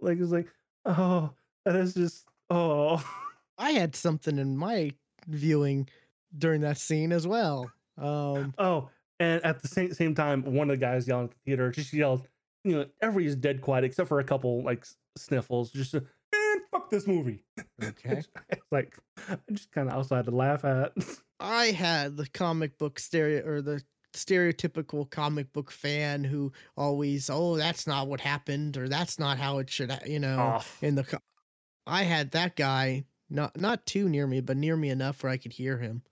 like 0.00 0.18
it's 0.18 0.30
like 0.32 0.48
oh 0.84 1.30
that 1.64 1.76
is 1.76 1.94
just 1.94 2.26
oh 2.50 3.04
I 3.58 3.72
had 3.72 3.94
something 3.94 4.38
in 4.38 4.56
my 4.56 4.92
viewing 5.28 5.88
during 6.36 6.62
that 6.62 6.78
scene 6.78 7.12
as 7.12 7.26
well. 7.26 7.70
Um, 7.98 8.54
oh 8.58 8.88
And 9.18 9.44
at 9.44 9.60
the 9.60 9.68
same 9.68 9.92
same 9.92 10.14
time, 10.14 10.42
one 10.44 10.70
of 10.70 10.78
the 10.78 10.84
guys 10.84 11.06
yelling 11.06 11.24
at 11.26 11.30
the 11.30 11.36
theater 11.44 11.70
just 11.70 11.92
yelled, 11.92 12.26
you 12.64 12.76
know, 12.76 12.86
everybody's 13.02 13.36
dead 13.36 13.60
quiet 13.60 13.84
except 13.84 14.08
for 14.08 14.20
a 14.20 14.24
couple 14.24 14.62
like 14.62 14.86
sniffles. 15.16 15.70
Just 15.70 15.94
uh, 15.94 16.00
man, 16.32 16.62
fuck 16.70 16.90
this 16.90 17.06
movie. 17.06 17.44
Okay. 17.82 18.22
it's 18.50 18.66
like 18.70 18.98
I 19.28 19.38
just 19.52 19.72
kind 19.72 19.88
of 19.88 19.94
also 19.94 20.14
had 20.14 20.26
to 20.26 20.30
laugh 20.30 20.64
at. 20.64 20.92
I 21.40 21.66
had 21.66 22.16
the 22.18 22.26
comic 22.28 22.76
book 22.76 22.98
stereo 22.98 23.42
or 23.46 23.62
the 23.62 23.82
stereotypical 24.12 25.08
comic 25.10 25.52
book 25.52 25.70
fan 25.70 26.24
who 26.24 26.52
always, 26.76 27.30
oh, 27.30 27.56
that's 27.56 27.86
not 27.86 28.08
what 28.08 28.20
happened 28.20 28.76
or 28.76 28.88
that's 28.88 29.18
not 29.18 29.38
how 29.38 29.58
it 29.58 29.70
should, 29.70 29.92
you 30.06 30.18
know. 30.18 30.58
Oh, 30.60 30.66
In 30.86 30.94
the, 30.94 31.04
co- 31.04 31.18
I 31.86 32.02
had 32.02 32.30
that 32.32 32.56
guy 32.56 33.04
not 33.30 33.58
not 33.58 33.86
too 33.86 34.08
near 34.08 34.26
me, 34.26 34.40
but 34.40 34.56
near 34.56 34.76
me 34.76 34.90
enough 34.90 35.22
where 35.22 35.30
I 35.32 35.36
could 35.36 35.52
hear 35.52 35.78
him. 35.78 36.02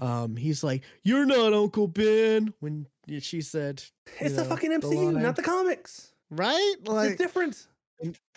Um, 0.00 0.36
he's 0.36 0.62
like, 0.62 0.82
"You're 1.04 1.24
not 1.24 1.54
Uncle 1.54 1.86
Ben." 1.88 2.52
When 2.60 2.86
she 3.20 3.40
said, 3.40 3.82
it's 4.20 4.34
the 4.36 4.44
fucking 4.44 4.72
MCU, 4.72 5.12
line. 5.14 5.22
not 5.22 5.36
the 5.36 5.42
comics. 5.42 6.12
"Right," 6.30 6.74
It's 6.80 6.88
like 6.88 7.18
different. 7.18 7.66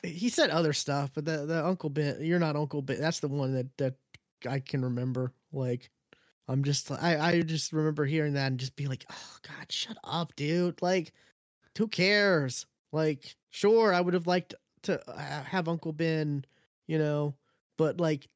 he 0.03 0.30
said 0.30 0.52
other 0.52 0.73
stuff, 0.73 1.11
but 1.15 1.26
the 1.26 1.45
the 1.45 1.65
Uncle 1.65 1.90
Ben, 1.90 2.18
you're 2.22 2.40
not 2.40 2.56
Uncle 2.56 2.81
Ben. 2.81 3.02
That's 3.02 3.19
the 3.19 3.27
one 3.27 3.53
that 3.56 3.77
that 3.77 3.95
I 4.49 4.60
can 4.60 4.84
remember. 4.84 5.34
Like, 5.52 5.90
I'm 6.49 6.63
just 6.63 6.91
I 6.91 7.17
I 7.19 7.41
just 7.41 7.71
remember 7.71 8.05
hearing 8.05 8.34
that 8.34 8.47
and 8.47 8.59
just 8.59 8.76
be 8.76 8.88
like, 8.88 9.05
oh 9.09 9.35
God, 9.47 9.71
shut 9.71 9.97
up, 10.03 10.35
dude. 10.35 10.81
Like, 10.81 11.13
who 11.77 11.88
cares? 11.88 12.65
Like, 12.91 13.35
sure, 13.51 13.93
I 13.93 14.01
would 14.01 14.15
have 14.15 14.27
liked 14.27 14.55
to 14.84 14.99
uh, 15.09 15.43
have 15.43 15.67
Uncle 15.67 15.93
Ben, 15.93 16.43
you 16.88 16.97
know, 16.97 17.35
but 17.77 17.99
like, 18.01 18.27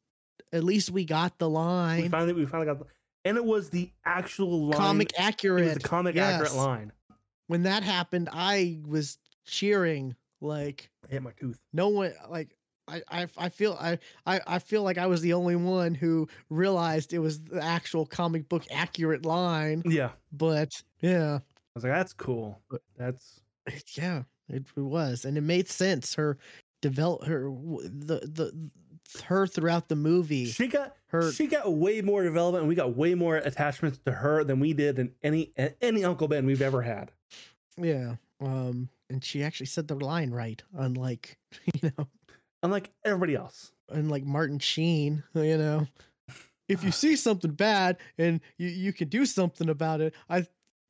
at 0.54 0.64
least 0.64 0.92
we 0.92 1.06
got 1.06 1.40
the 1.40 1.50
line. 1.50 2.04
We 2.04 2.08
finally 2.08 2.34
we 2.34 2.46
finally 2.46 2.68
got, 2.68 2.80
the, 2.80 2.86
and 3.26 3.36
it 3.36 3.44
was 3.44 3.70
the 3.70 3.92
actual 4.06 4.68
line. 4.68 4.80
Comic 4.80 5.12
It 5.12 5.20
was 5.20 5.28
accurate. 5.28 5.74
the 5.74 5.80
comic 5.88 6.16
accurate 6.16 6.54
line. 6.54 6.92
When 7.48 7.64
that 7.64 7.84
happened, 7.84 8.30
I 8.32 8.80
was 8.88 9.18
cheering. 9.46 10.16
Like, 10.40 10.90
I 11.08 11.14
hit 11.14 11.24
my 11.24 11.32
tooth. 11.32 11.60
no 11.74 11.90
one 11.90 12.14
like 12.30 12.56
I, 12.88 13.02
I 13.10 13.28
I 13.38 13.50
feel 13.50 13.78
I, 13.80 13.98
I 14.26 14.42
I 14.46 14.60
feel 14.60 14.84
like 14.84 14.98
I 14.98 15.08
was 15.08 15.22
the 15.22 15.34
only 15.34 15.56
one 15.56 15.94
who 15.96 16.28
realized 16.50 17.14
it 17.14 17.20
was 17.20 17.42
the 17.44 17.62
actual 17.64 18.06
comic 18.06 18.50
book 18.50 18.66
accurate 18.72 19.26
line. 19.26 19.84
Yeah, 19.86 20.10
But 20.32 20.82
yeah, 21.00 21.36
I 21.36 21.72
was 21.76 21.84
like, 21.84 21.94
that's 21.94 22.14
cool. 22.14 22.60
But- 22.70 22.82
That's 22.98 23.40
yeah, 23.96 24.24
it, 24.50 24.66
it 24.76 24.82
was, 24.82 25.24
and 25.26 25.38
it 25.38 25.42
made 25.42 25.70
sense. 25.70 26.14
Her 26.16 26.38
develop 26.82 27.24
her 27.26 27.44
the 27.50 28.20
the 28.26 28.70
her 29.26 29.48
throughout 29.48 29.88
the 29.88 29.96
movie. 29.96 30.46
she 30.46 30.68
got 30.68 30.96
her 31.08 31.32
she 31.32 31.48
got 31.48 31.72
way 31.72 32.02
more 32.02 32.24
development, 32.24 32.64
and 32.64 32.68
we 32.70 32.76
got 32.76 32.98
way 32.98 33.16
more 33.16 33.38
attachments 33.38 34.00
to 34.06 34.12
her 34.12 34.44
than 34.44 34.60
we 34.60 34.74
did 34.74 35.00
in 35.00 35.12
any 35.24 35.54
any 35.82 36.04
Uncle 36.04 36.28
Ben 36.28 36.46
we've 36.46 36.62
ever 36.62 36.82
had. 36.82 37.12
yeah, 37.78 38.16
um, 38.42 38.90
and 39.10 39.24
she 39.24 39.42
actually 39.44 39.68
said 39.68 39.88
the 39.88 39.96
line 39.96 40.32
right, 40.32 40.62
unlike 40.74 41.38
you 41.82 41.92
know, 41.98 42.08
Unlike 42.64 42.92
everybody 43.06 43.36
else. 43.36 43.72
And 43.90 44.10
like 44.10 44.24
Martin 44.26 44.60
Sheen, 44.60 45.24
you 45.36 45.58
know. 45.58 45.88
If 46.70 46.84
you 46.84 46.92
see 46.92 47.16
something 47.18 47.52
bad 47.52 47.98
and 48.18 48.40
you, 48.58 48.70
you 48.70 48.94
can 48.94 49.10
do 49.10 49.26
something 49.26 49.70
about 49.70 50.00
it, 50.02 50.16
I 50.30 50.38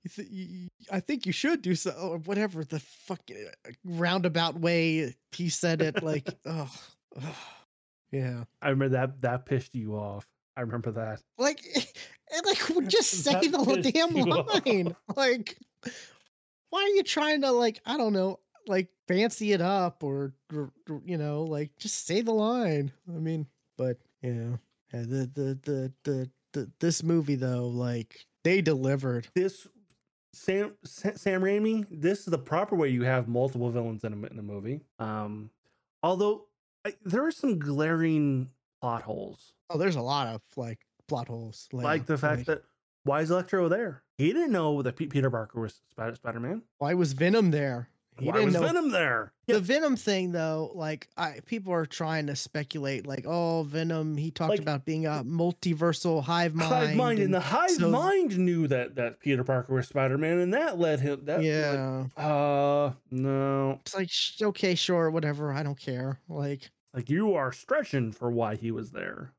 you 0.03 0.09
th- 0.15 0.27
you- 0.29 0.69
I 0.91 0.99
think 0.99 1.25
you 1.25 1.31
should 1.31 1.61
do 1.61 1.73
so 1.75 1.91
or 1.91 2.17
whatever 2.19 2.63
the 2.63 2.79
fuck 2.79 3.21
uh, 3.31 3.71
roundabout 3.83 4.59
way 4.59 5.15
he 5.31 5.49
said 5.49 5.81
it 5.81 6.03
like 6.03 6.27
oh, 6.45 6.69
yeah 8.11 8.43
I 8.61 8.69
remember 8.69 8.95
that 8.97 9.21
that 9.21 9.45
pissed 9.45 9.75
you 9.75 9.95
off. 9.95 10.27
I 10.55 10.61
remember 10.61 10.91
that. 10.91 11.21
like 11.37 11.61
and 11.75 12.45
like 12.45 12.87
just 12.89 13.09
say 13.23 13.47
the 13.47 13.63
pissed 13.65 13.93
damn 13.93 14.15
you 14.15 14.31
off. 14.31 14.65
line 14.65 14.95
like 15.15 15.57
why 16.69 16.81
are 16.83 16.95
you 16.95 17.03
trying 17.03 17.41
to 17.41 17.51
like 17.51 17.81
I 17.85 17.97
don't 17.97 18.13
know 18.13 18.39
like 18.67 18.89
fancy 19.07 19.53
it 19.53 19.61
up 19.61 20.03
or, 20.03 20.33
you 21.05 21.17
know 21.17 21.43
like 21.43 21.71
just 21.77 22.05
say 22.05 22.21
the 22.21 22.31
line 22.31 22.91
I 23.07 23.19
mean 23.19 23.47
but 23.77 23.97
yeah 24.21 24.55
the 24.91 25.29
the 25.33 25.59
the 25.63 25.93
the, 26.03 26.29
the 26.53 26.71
this 26.79 27.03
movie 27.03 27.35
though 27.35 27.67
like 27.67 28.25
they 28.43 28.61
delivered 28.61 29.27
This 29.35 29.67
Sam 30.33 30.73
Sa- 30.83 31.15
Sam 31.15 31.41
Raimi. 31.41 31.85
This 31.91 32.19
is 32.19 32.25
the 32.25 32.37
proper 32.39 32.75
way 32.75 32.89
you 32.89 33.03
have 33.03 33.27
multiple 33.27 33.69
villains 33.69 34.03
in 34.03 34.13
a 34.13 34.27
in 34.27 34.39
a 34.39 34.41
movie. 34.41 34.81
Um, 34.99 35.51
although 36.01 36.45
I, 36.85 36.93
there 37.05 37.25
are 37.25 37.31
some 37.31 37.59
glaring 37.59 38.49
plot 38.81 39.03
holes, 39.03 39.53
oh 39.69 39.77
there's 39.77 39.95
a 39.95 40.01
lot 40.01 40.27
of 40.27 40.41
like 40.57 40.79
plot 41.07 41.27
holes 41.27 41.67
like 41.71 41.83
like 41.83 42.05
the 42.05 42.17
fact 42.17 42.47
that 42.47 42.63
why 43.03 43.21
is 43.21 43.29
Electro 43.31 43.69
there? 43.69 44.01
He 44.17 44.33
didn't 44.33 44.51
know 44.51 44.81
that 44.81 44.95
Pe- 44.95 45.07
Peter 45.07 45.29
Parker 45.29 45.61
was 45.61 45.81
Spider 45.91 46.15
Spider 46.15 46.39
Man. 46.39 46.63
why 46.79 46.93
was 46.93 47.13
Venom 47.13 47.51
there 47.51 47.89
he 48.19 48.27
Why 48.27 48.33
didn't 48.33 48.45
was 48.45 48.53
know 48.55 48.61
Venom 48.61 48.91
there? 48.91 49.31
the 49.47 49.59
Venom 49.59 49.95
thing 49.95 50.31
though, 50.31 50.71
like 50.75 51.07
I 51.17 51.39
people 51.45 51.73
are 51.73 51.85
trying 51.85 52.27
to 52.27 52.35
speculate, 52.35 53.05
like, 53.07 53.25
oh, 53.27 53.63
Venom, 53.63 54.15
he 54.17 54.31
talked 54.31 54.51
Like- 54.51 54.59
about 54.59 54.85
being 54.85 55.05
a 55.05 55.23
multiversal 55.25 56.23
hive 56.23 56.55
mind. 56.55 56.73
Hive 56.73 56.95
mind 56.95 57.19
and 57.19 57.33
the 57.33 57.39
hive 57.39 57.71
so- 57.71 57.89
mind 57.89 58.37
knew 58.37 58.67
that 58.67 58.95
that 58.95 59.19
Peter 59.19 59.43
Parker 59.43 59.73
was 59.73 59.87
Spider 59.87 60.17
Man, 60.17 60.39
and 60.39 60.53
that 60.53 60.77
led 60.79 60.99
him. 60.99 61.25
That 61.25 61.43
yeah. 61.43 62.05
uh, 62.17 62.93
no. 63.11 63.79
it's 63.81 63.95
like 63.95 64.09
sh- 64.09 64.41
okay, 64.41 64.75
sure, 64.75 65.09
whatever. 65.09 65.51
I 65.51 65.63
don't 65.63 65.79
care. 65.79 66.19
Like, 66.29 66.71
Like 66.93 67.09
you 67.09 67.33
are 67.33 67.51
stretching 67.51 68.11
for 68.11 68.31
why 68.31 68.55
he 68.55 68.71
was 68.71 68.91
there. 68.91 69.33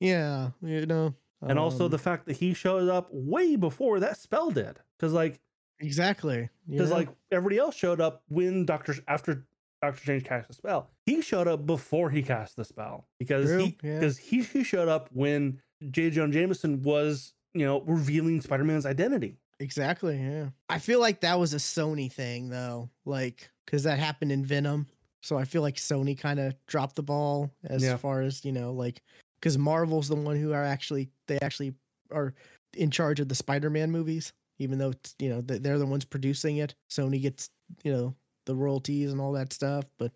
yeah, 0.00 0.50
you 0.62 0.86
know. 0.86 1.14
And 1.44 1.58
also 1.58 1.86
um, 1.86 1.90
the 1.90 1.98
fact 1.98 2.26
that 2.26 2.36
he 2.36 2.54
showed 2.54 2.88
up 2.88 3.08
way 3.10 3.56
before 3.56 3.98
that 4.00 4.16
spell 4.16 4.50
did. 4.52 4.78
Because 4.96 5.12
like 5.12 5.40
exactly 5.82 6.48
because 6.68 6.88
yeah. 6.90 6.96
like 6.96 7.08
everybody 7.30 7.58
else 7.58 7.74
showed 7.74 8.00
up 8.00 8.22
when 8.28 8.64
Doctor 8.64 8.94
after 9.08 9.44
Doctor 9.82 10.00
Strange 10.00 10.24
cast 10.24 10.48
the 10.48 10.54
spell. 10.54 10.90
He 11.06 11.20
showed 11.20 11.48
up 11.48 11.66
before 11.66 12.08
he 12.08 12.22
cast 12.22 12.56
the 12.56 12.64
spell. 12.64 13.06
Because 13.18 13.46
True, 13.46 13.58
he 13.64 13.76
yeah. 13.82 13.98
because 13.98 14.16
he, 14.16 14.42
he 14.42 14.62
showed 14.64 14.88
up 14.88 15.08
when 15.12 15.60
J. 15.90 16.10
Jonah 16.10 16.32
Jameson 16.32 16.82
was, 16.82 17.34
you 17.52 17.66
know, 17.66 17.80
revealing 17.82 18.40
Spider-Man's 18.40 18.86
identity. 18.86 19.36
exactly, 19.58 20.16
yeah. 20.18 20.50
I 20.68 20.78
feel 20.78 21.00
like 21.00 21.20
that 21.22 21.38
was 21.38 21.52
a 21.52 21.58
Sony 21.58 22.10
thing 22.10 22.48
though, 22.48 22.88
like 23.04 23.50
because 23.66 23.82
that 23.82 23.98
happened 23.98 24.30
in 24.32 24.44
Venom. 24.44 24.86
So 25.24 25.36
I 25.38 25.44
feel 25.44 25.62
like 25.62 25.76
Sony 25.76 26.18
kind 26.18 26.40
of 26.40 26.54
dropped 26.66 26.96
the 26.96 27.02
ball 27.02 27.52
as 27.64 27.82
Yeah. 27.82 27.96
far 27.96 28.22
as 28.22 28.44
you 28.44 28.52
know, 28.52 28.72
like 28.72 29.02
because 29.40 29.58
Marvel's 29.58 30.08
the 30.08 30.16
one 30.16 30.36
who 30.36 30.52
are 30.52 30.64
actually 30.64 31.10
they 31.26 31.38
actually 31.40 31.74
are 32.12 32.34
in 32.74 32.90
charge 32.90 33.18
of 33.20 33.28
the 33.28 33.34
Spider-Man 33.34 33.90
movies, 33.90 34.32
even 34.58 34.78
though 34.78 34.92
you 35.18 35.28
know 35.28 35.40
they're 35.40 35.78
the 35.78 35.86
ones 35.86 36.04
producing 36.04 36.58
it. 36.58 36.74
Sony 36.90 37.20
gets 37.20 37.50
you 37.82 37.92
know 37.92 38.14
the 38.46 38.54
royalties 38.54 39.12
and 39.12 39.20
all 39.20 39.32
that 39.32 39.52
stuff, 39.52 39.84
but 39.98 40.12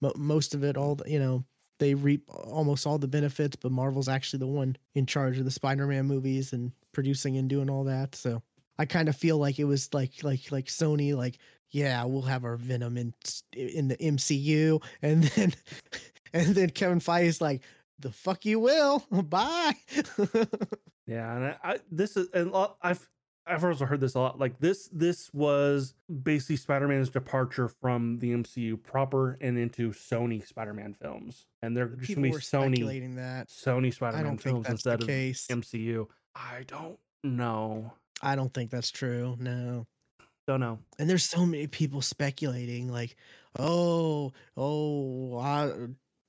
mo- 0.00 0.12
most 0.16 0.54
of 0.54 0.64
it, 0.64 0.76
all 0.76 0.98
you 1.06 1.18
know, 1.18 1.44
they 1.78 1.94
reap 1.94 2.24
almost 2.28 2.86
all 2.86 2.98
the 2.98 3.08
benefits. 3.08 3.56
But 3.56 3.72
Marvel's 3.72 4.08
actually 4.08 4.40
the 4.40 4.46
one 4.46 4.76
in 4.94 5.06
charge 5.06 5.38
of 5.38 5.44
the 5.44 5.50
Spider-Man 5.50 6.06
movies 6.06 6.52
and 6.52 6.72
producing 6.92 7.36
and 7.36 7.48
doing 7.48 7.70
all 7.70 7.84
that. 7.84 8.14
So 8.14 8.42
I 8.78 8.86
kind 8.86 9.08
of 9.08 9.16
feel 9.16 9.38
like 9.38 9.58
it 9.58 9.64
was 9.64 9.92
like 9.92 10.22
like 10.22 10.50
like 10.50 10.66
Sony 10.66 11.14
like 11.16 11.38
yeah 11.70 12.04
we'll 12.04 12.22
have 12.22 12.44
our 12.44 12.56
Venom 12.56 12.96
in 12.96 13.14
in 13.52 13.88
the 13.88 13.96
MCU 13.96 14.82
and 15.02 15.24
then 15.24 15.54
and 16.32 16.54
then 16.54 16.70
Kevin 16.70 17.00
Feige's 17.00 17.40
like 17.40 17.62
the 17.98 18.10
fuck 18.10 18.44
you 18.46 18.58
will 18.58 19.04
bye 19.10 19.74
Yeah, 21.10 21.36
and 21.36 21.44
I, 21.46 21.56
I 21.64 21.78
this 21.90 22.16
is 22.16 22.28
and 22.32 22.52
I've 22.82 23.06
I've 23.46 23.64
also 23.64 23.84
heard 23.86 24.00
this 24.00 24.14
a 24.14 24.20
lot. 24.20 24.38
Like 24.38 24.58
this 24.60 24.88
this 24.92 25.32
was 25.32 25.94
basically 26.22 26.56
Spider-Man's 26.56 27.08
departure 27.08 27.68
from 27.68 28.18
the 28.18 28.32
MCU 28.32 28.80
proper 28.82 29.38
and 29.40 29.58
into 29.58 29.90
Sony 29.90 30.46
Spider-Man 30.46 30.94
films, 30.94 31.46
and 31.62 31.76
they're 31.76 31.88
just 31.88 32.06
people 32.06 32.22
gonna 32.22 32.34
be 32.34 32.40
Sony 32.40 32.74
speculating 32.74 33.16
that 33.16 33.48
Sony 33.48 33.92
Spider-Man 33.92 34.38
films 34.38 34.68
instead 34.68 35.02
of 35.02 35.08
MCU. 35.08 36.06
I 36.34 36.64
don't 36.66 36.98
know. 37.24 37.92
I 38.22 38.36
don't 38.36 38.52
think 38.52 38.70
that's 38.70 38.90
true 38.90 39.36
no 39.38 39.86
Don't 40.46 40.60
know. 40.60 40.78
and 40.98 41.08
there's 41.08 41.24
so 41.24 41.46
many 41.46 41.66
people 41.66 42.02
speculating 42.02 42.88
like 42.92 43.16
oh 43.58 44.32
oh 44.56 45.38
I, 45.38 45.72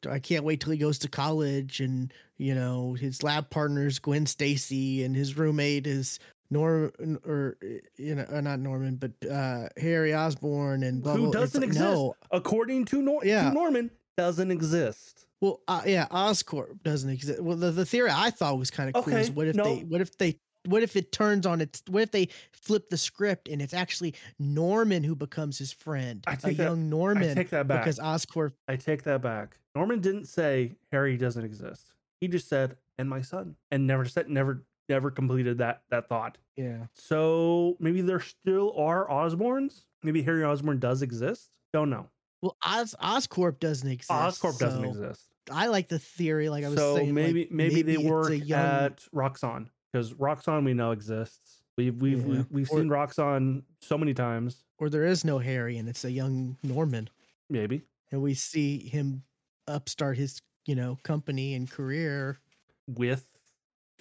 I 0.10 0.20
can't 0.20 0.46
wait 0.46 0.62
till 0.62 0.72
he 0.72 0.78
goes 0.78 1.00
to 1.00 1.10
college 1.10 1.82
and 1.82 2.14
you 2.38 2.56
know 2.56 2.94
his 2.94 3.24
lab 3.24 3.50
partner's 3.50 4.00
Gwen 4.00 4.26
Stacy 4.26 5.04
and 5.04 5.16
his 5.16 5.38
roommate 5.38 5.86
is 5.86 6.20
Norm 6.52 6.92
or 7.26 7.58
you 7.98 8.16
know 8.16 8.26
uh, 8.32 8.42
not 8.42 8.60
Norman 8.60 8.98
but 8.98 9.12
uh 9.30 9.70
Harry 9.78 10.14
Osborn 10.14 10.84
and 10.84 11.02
blah, 11.02 11.14
Who 11.16 11.24
blah. 11.32 11.32
Doesn't 11.32 11.62
like, 11.62 11.70
exist. 11.70 11.84
no 11.84 12.16
According 12.32 12.86
to, 12.86 13.02
Nor- 13.02 13.26
Yeah. 13.26 13.50
to 13.50 13.54
Norman, 13.54 13.90
doesn't 14.18 14.52
exist. 14.52 15.26
well 15.40 15.62
uh, 15.68 15.82
yeah 15.86 16.08
Oscorp 16.12 16.84
doesn't 16.84 17.10
exist 17.10 17.42
well 17.42 17.56
the, 17.58 17.72
the 17.72 17.86
theory 17.86 18.12
I 18.14 18.30
thought 18.30 18.58
was 18.60 18.70
kind 18.70 18.94
of 18.94 19.04
cool 19.04 19.14
is 19.16 19.28
Okay, 19.30 19.34
what 19.34 19.48
if 19.48 19.56
no. 19.56 19.64
they 19.64 19.78
what 19.84 20.02
if 20.02 20.18
they 20.18 20.38
what 20.66 20.84
if 20.84 20.96
it 20.96 21.12
turns 21.12 21.46
on 21.48 21.62
its 21.62 21.82
what 21.88 22.04
if 22.04 22.12
they 22.12 22.28
flip 22.52 22.90
the 22.90 22.98
script 22.98 23.48
and 23.48 23.62
it's 23.62 23.74
actually 23.74 24.14
Norman 24.38 25.04
who 25.04 25.16
becomes 25.16 25.58
his 25.58 25.72
friend 25.72 26.24
I 26.28 26.34
a 26.34 26.38
take 26.38 26.58
that- 26.58 26.64
young 26.66 26.94
I 26.94 27.34
take 27.34 27.50
that 27.52 27.68
back. 27.68 27.82
because 27.84 27.98
Oscorp 27.98 28.52
I 28.68 28.76
take 28.76 29.04
that 29.04 29.22
back. 29.22 29.58
Norman 29.74 30.02
didn't 30.02 30.26
say 30.26 30.74
Harry 30.92 31.16
doesn't 31.18 31.46
exist. 31.46 31.94
He 32.20 32.28
just 32.28 32.48
said, 32.50 32.76
"and 33.00 33.10
my 33.10 33.22
son," 33.22 33.56
and 33.72 33.88
never 33.88 34.06
said, 34.06 34.30
never 34.30 34.64
never 34.90 35.12
completed 35.12 35.58
that 35.60 35.84
that 35.90 36.08
thought. 36.10 36.38
Yeah. 36.56 36.86
So 36.94 37.78
maybe 37.80 38.02
there 38.02 38.20
still 38.20 38.74
are 38.78 39.08
Osborns. 39.10 39.84
Maybe 40.04 40.22
Harry 40.24 40.44
Osborn 40.44 40.80
does 40.80 41.02
exist. 41.02 41.50
Don't 41.74 41.90
know. 41.90 42.08
Well, 42.42 42.58
Oz 42.66 42.96
Oscorp 43.02 43.60
doesn't 43.60 43.90
exist. 43.90 44.10
Oscorp 44.12 44.58
doesn't 44.60 44.84
exist. 44.84 45.28
I 45.52 45.68
like 45.68 45.88
the 45.88 46.00
theory. 46.00 46.50
Like 46.50 46.64
I 46.66 46.70
was 46.70 46.78
so 46.80 46.96
saying, 46.96 47.08
like, 47.10 47.14
maybe, 47.16 47.48
maybe 47.52 47.82
they 47.84 47.94
it's 47.94 48.04
a 48.04 48.08
work 48.08 48.32
young- 48.32 48.60
at 48.60 48.98
Roxxon 49.14 49.68
because 49.92 50.14
Roxxon 50.14 50.66
we 50.66 50.74
know 50.74 50.92
exists. 50.92 51.62
We've 51.78 51.96
we've 52.02 52.20
Yeah. 52.20 52.26
we've, 52.28 52.52
we've 52.52 52.72
Or- 52.72 52.80
seen 52.80 52.90
Roxxon 52.90 53.64
so 53.82 53.98
many 53.98 54.14
times. 54.14 54.64
or 54.80 54.90
there 54.90 55.06
is 55.06 55.24
no 55.24 55.38
Harry, 55.40 55.78
and 55.78 55.88
it's 55.88 56.04
a 56.04 56.12
young 56.12 56.58
Norman, 56.64 57.10
Maybe 57.50 57.84
and 58.12 58.22
we 58.22 58.34
see 58.34 58.80
him 58.80 59.24
upstart 59.68 60.18
his 60.18 60.42
you 60.66 60.76
know 60.76 60.98
company 61.04 61.54
and 61.54 61.70
career. 61.70 62.40
with 62.88 63.26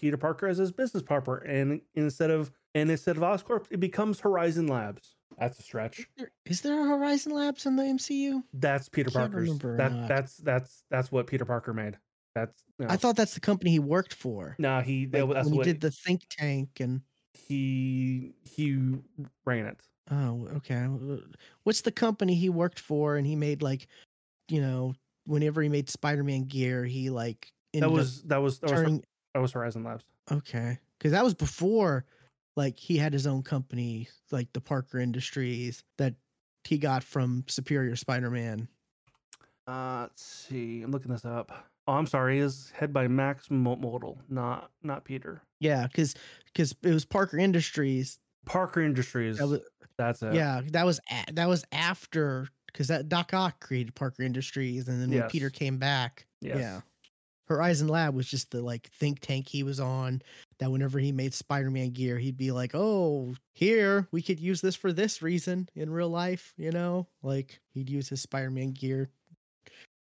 Peter 0.01 0.17
Parker 0.17 0.47
as 0.47 0.59
his 0.59 0.73
business 0.73 1.03
partner, 1.03 1.37
and 1.37 1.81
instead 1.95 2.31
of 2.31 2.51
and 2.75 2.91
instead 2.91 3.17
of 3.17 3.23
Oscorp, 3.23 3.67
it 3.71 3.81
becomes 3.81 4.21
Horizon 4.21 4.67
Labs. 4.67 5.15
That's 5.39 5.59
a 5.59 5.63
stretch. 5.63 6.07
There- 6.17 6.31
Is 6.47 6.61
there 6.63 6.81
a 6.81 6.87
Horizon 6.87 7.33
Labs 7.35 7.67
in 7.67 7.77
the 7.77 7.83
MCU? 7.85 8.43
That's 8.55 8.89
Peter 8.89 9.11
Parker's. 9.11 9.57
That 9.59 10.07
that's 10.09 10.37
that's 10.39 10.85
that's 10.91 11.13
what 11.13 11.27
Peter 11.27 11.45
Parker 11.45 11.75
made. 11.75 11.99
That's 12.35 12.63
no, 12.79 12.87
I 12.89 12.97
thought 12.97 13.17
that's 13.17 13.35
the 13.35 13.41
company 13.41 13.71
he 13.73 13.79
worked 13.81 14.15
for. 14.15 14.57
no 14.59 14.81
he 14.81 15.05
that, 15.07 15.27
Like, 15.27 15.35
that's 15.35 15.49
he 15.51 15.57
what 15.57 15.65
did 15.65 15.81
the 15.81 15.91
think 15.91 16.23
tank 16.31 16.79
and 16.81 17.03
he 17.35 18.33
he 18.45 18.95
ran 19.45 19.67
it. 19.67 19.81
oh 20.11 20.49
okay, 20.57 20.77
uh, 20.85 21.17
what's 21.65 21.81
the 21.83 21.93
company 21.93 22.35
he 22.35 22.49
worked 22.49 22.79
for? 22.81 23.17
And 23.17 23.27
he 23.27 23.37
made 23.37 23.63
like, 23.63 23.87
you 24.49 24.61
know, 24.61 24.95
whenever 25.27 25.61
he 25.63 25.69
made 25.69 25.91
Spider-Man 25.91 26.45
gear, 26.45 26.85
he 26.85 27.11
like 27.11 27.53
That 27.75 27.91
was 27.91 28.23
that 28.23 28.39
was 28.39 28.59
that 28.61 28.71
was, 28.71 28.81
turning 28.81 29.05
that 29.35 29.41
was 29.41 29.53
Horizon 29.53 29.85
Labs. 29.85 30.05
Okay, 30.31 30.79
because 30.99 31.13
that 31.13 31.25
was 31.25 31.35
before, 31.35 32.05
like 32.57 32.77
he 32.79 32.97
had 32.97 33.13
his 33.13 33.27
own 33.27 33.43
company, 33.43 34.09
like 34.31 34.53
the 34.53 34.61
Parker 34.61 34.99
Industries, 34.99 35.83
that 35.99 36.15
he 36.65 36.79
got 36.79 37.03
from 37.03 37.45
Superior 37.49 37.97
Spider-Man. 37.97 38.69
Uh, 39.67 40.01
let's 40.03 40.23
see. 40.25 40.83
I'm 40.83 40.91
looking 40.91 41.13
this 41.13 41.25
up. 41.25 41.53
Oh, 41.87 41.93
I'm 41.95 42.07
sorry. 42.07 42.39
Is 42.41 42.73
head 42.77 42.93
by 42.93 43.09
Max 43.09 43.51
Mo- 43.51 43.77
Modell, 43.77 44.19
not 44.29 44.71
not 44.83 45.05
Peter. 45.05 45.43
Yeah, 45.61 45.87
because 45.87 46.15
because 46.47 46.75
it 46.83 46.93
was 46.93 47.05
Parker 47.05 47.39
Industries. 47.39 48.19
Parker 48.47 48.83
Industries. 48.83 49.39
That 49.39 49.49
was, 49.49 49.61
that's 49.97 50.23
it. 50.23 50.35
yeah, 50.35 50.61
that 50.69 50.87
was 50.87 51.01
a, 51.11 51.33
that 51.33 51.49
was 51.49 51.65
after 51.73 52.49
because 52.67 52.89
that 52.89 53.09
Doc 53.09 53.33
Ock 53.35 53.61
created 53.61 53.95
Parker 53.95 54.23
Industries, 54.23 54.89
and 54.89 55.01
then 55.01 55.11
when 55.11 55.29
Peter 55.31 55.51
came 55.51 55.79
back, 55.79 56.27
Yes. 56.41 56.59
yeah, 56.59 56.81
Horizon 57.51 57.89
Lab 57.89 58.15
was 58.15 58.29
just 58.29 58.53
the 58.53 58.63
like 58.63 58.89
think 58.93 59.19
tank 59.19 59.49
he 59.49 59.65
was 59.65 59.81
on. 59.81 60.23
That 60.61 60.71
whenever 60.71 61.01
he 61.01 61.11
made 61.11 61.35
Spider-Man 61.35 61.91
gear, 61.91 62.17
he'd 62.17 62.37
be 62.37 62.53
like, 62.53 62.71
"Oh, 62.75 63.35
here 63.53 64.07
we 64.13 64.23
could 64.23 64.39
use 64.39 64.61
this 64.61 64.77
for 64.77 64.93
this 64.93 65.21
reason 65.21 65.69
in 65.75 65.91
real 65.91 66.09
life," 66.09 66.55
you 66.57 66.71
know, 66.71 67.09
like 67.25 67.61
he'd 67.75 67.91
use 67.91 68.09
his 68.09 68.23
Spider-Man 68.23 68.71
gear, 68.71 69.11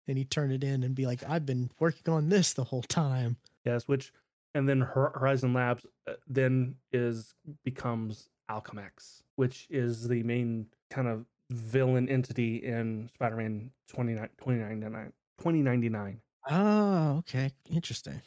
and 0.08 0.20
he'd 0.20 0.30
turn 0.30 0.52
it 0.52 0.64
in 0.64 0.84
and 0.84 0.94
be 0.94 1.08
like, 1.08 1.28
"I've 1.28 1.48
been 1.48 1.72
working 1.80 2.14
on 2.14 2.30
this 2.30 2.54
the 2.54 2.64
whole 2.64 2.84
time." 2.84 3.38
Yes. 3.66 3.88
Which, 3.88 4.14
and 4.54 4.70
then 4.70 4.82
Horizon 4.82 5.52
Labs 5.52 5.84
uh, 6.08 6.14
then 6.28 6.76
is 6.92 7.34
becomes 7.64 8.30
Alchemax, 8.52 9.24
which 9.38 9.66
is 9.72 10.08
the 10.08 10.22
main 10.22 10.68
kind 10.92 11.08
of 11.08 11.26
villain 11.50 12.08
entity 12.08 12.58
in 12.58 13.10
Spider-Man 13.16 13.72
29 13.88 14.30
2099. 14.38 15.12
2099. 15.40 16.22
Oh, 16.50 17.18
okay, 17.20 17.52
interesting. 17.70 18.22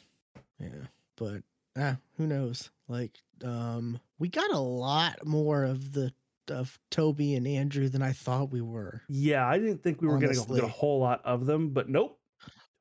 Yeah, 0.59 0.69
but 1.17 1.43
ah, 1.77 1.97
who 2.17 2.27
knows? 2.27 2.69
Like, 2.87 3.17
um, 3.43 3.99
we 4.19 4.29
got 4.29 4.51
a 4.51 4.59
lot 4.59 5.25
more 5.25 5.63
of 5.63 5.91
the 5.93 6.13
of 6.49 6.77
Tobey 6.91 7.35
and 7.35 7.47
Andrew 7.47 7.89
than 7.89 8.01
I 8.01 8.11
thought 8.11 8.51
we 8.51 8.61
were, 8.61 9.01
Yeah, 9.09 9.47
I 9.47 9.57
didn't 9.57 9.81
think 9.81 10.01
we 10.01 10.07
were 10.07 10.19
going 10.19 10.33
to 10.33 10.53
get 10.53 10.63
a 10.63 10.67
whole 10.67 10.99
lot 10.99 11.21
of 11.25 11.45
them, 11.45 11.69
but 11.69 11.89
nope. 11.89 12.19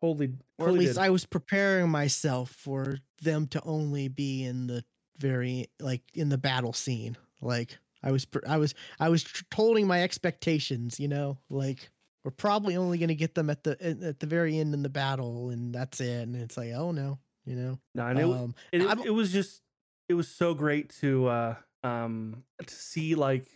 Totally. 0.01 0.35
or 0.59 0.69
at 0.69 0.74
least 0.74 0.94
did. 0.94 1.01
I 1.01 1.09
was 1.09 1.24
preparing 1.24 1.89
myself 1.89 2.51
for 2.51 2.98
them 3.23 3.47
to 3.48 3.62
only 3.65 4.09
be 4.09 4.44
in 4.44 4.66
the 4.66 4.85
very 5.16 5.69
like 5.81 6.02
in 6.12 6.28
the 6.28 6.36
battle 6.36 6.74
scene. 6.74 7.16
Like 7.40 7.78
I 8.02 8.11
was, 8.11 8.27
I 8.47 8.59
was, 8.59 8.74
I 9.01 9.09
was 9.09 9.24
holding 9.55 9.86
my 9.86 10.02
expectations. 10.02 11.01
You 11.01 11.09
know, 11.09 11.39
like 11.48 11.89
we're 12.24 12.30
probably 12.30 12.76
only 12.76 12.98
going 12.98 13.09
to 13.09 13.14
get 13.14 13.34
them 13.34 13.51
at 13.51 13.62
the 13.64 13.76
at 14.02 14.18
the 14.18 14.26
very 14.26 14.59
end 14.59 14.72
in 14.74 14.82
the 14.82 14.88
battle, 14.88 15.51
and 15.51 15.74
that's 15.74 16.01
it. 16.01 16.22
And 16.22 16.34
it's 16.36 16.56
like, 16.56 16.72
oh 16.74 16.90
no, 16.90 17.18
you 17.44 17.55
know. 17.56 17.78
No, 17.94 18.06
and 18.06 18.18
it, 18.18 18.24
Um, 18.24 18.55
it, 18.72 18.82
I'm- 18.82 19.02
it 19.05 19.10
was 19.10 19.30
just 19.32 19.60
it 20.09 20.14
was 20.14 20.28
so 20.28 20.55
great 20.55 20.90
to 21.01 21.26
uh 21.28 21.55
um 21.82 22.42
to 22.66 22.74
see 22.74 23.14
like 23.14 23.46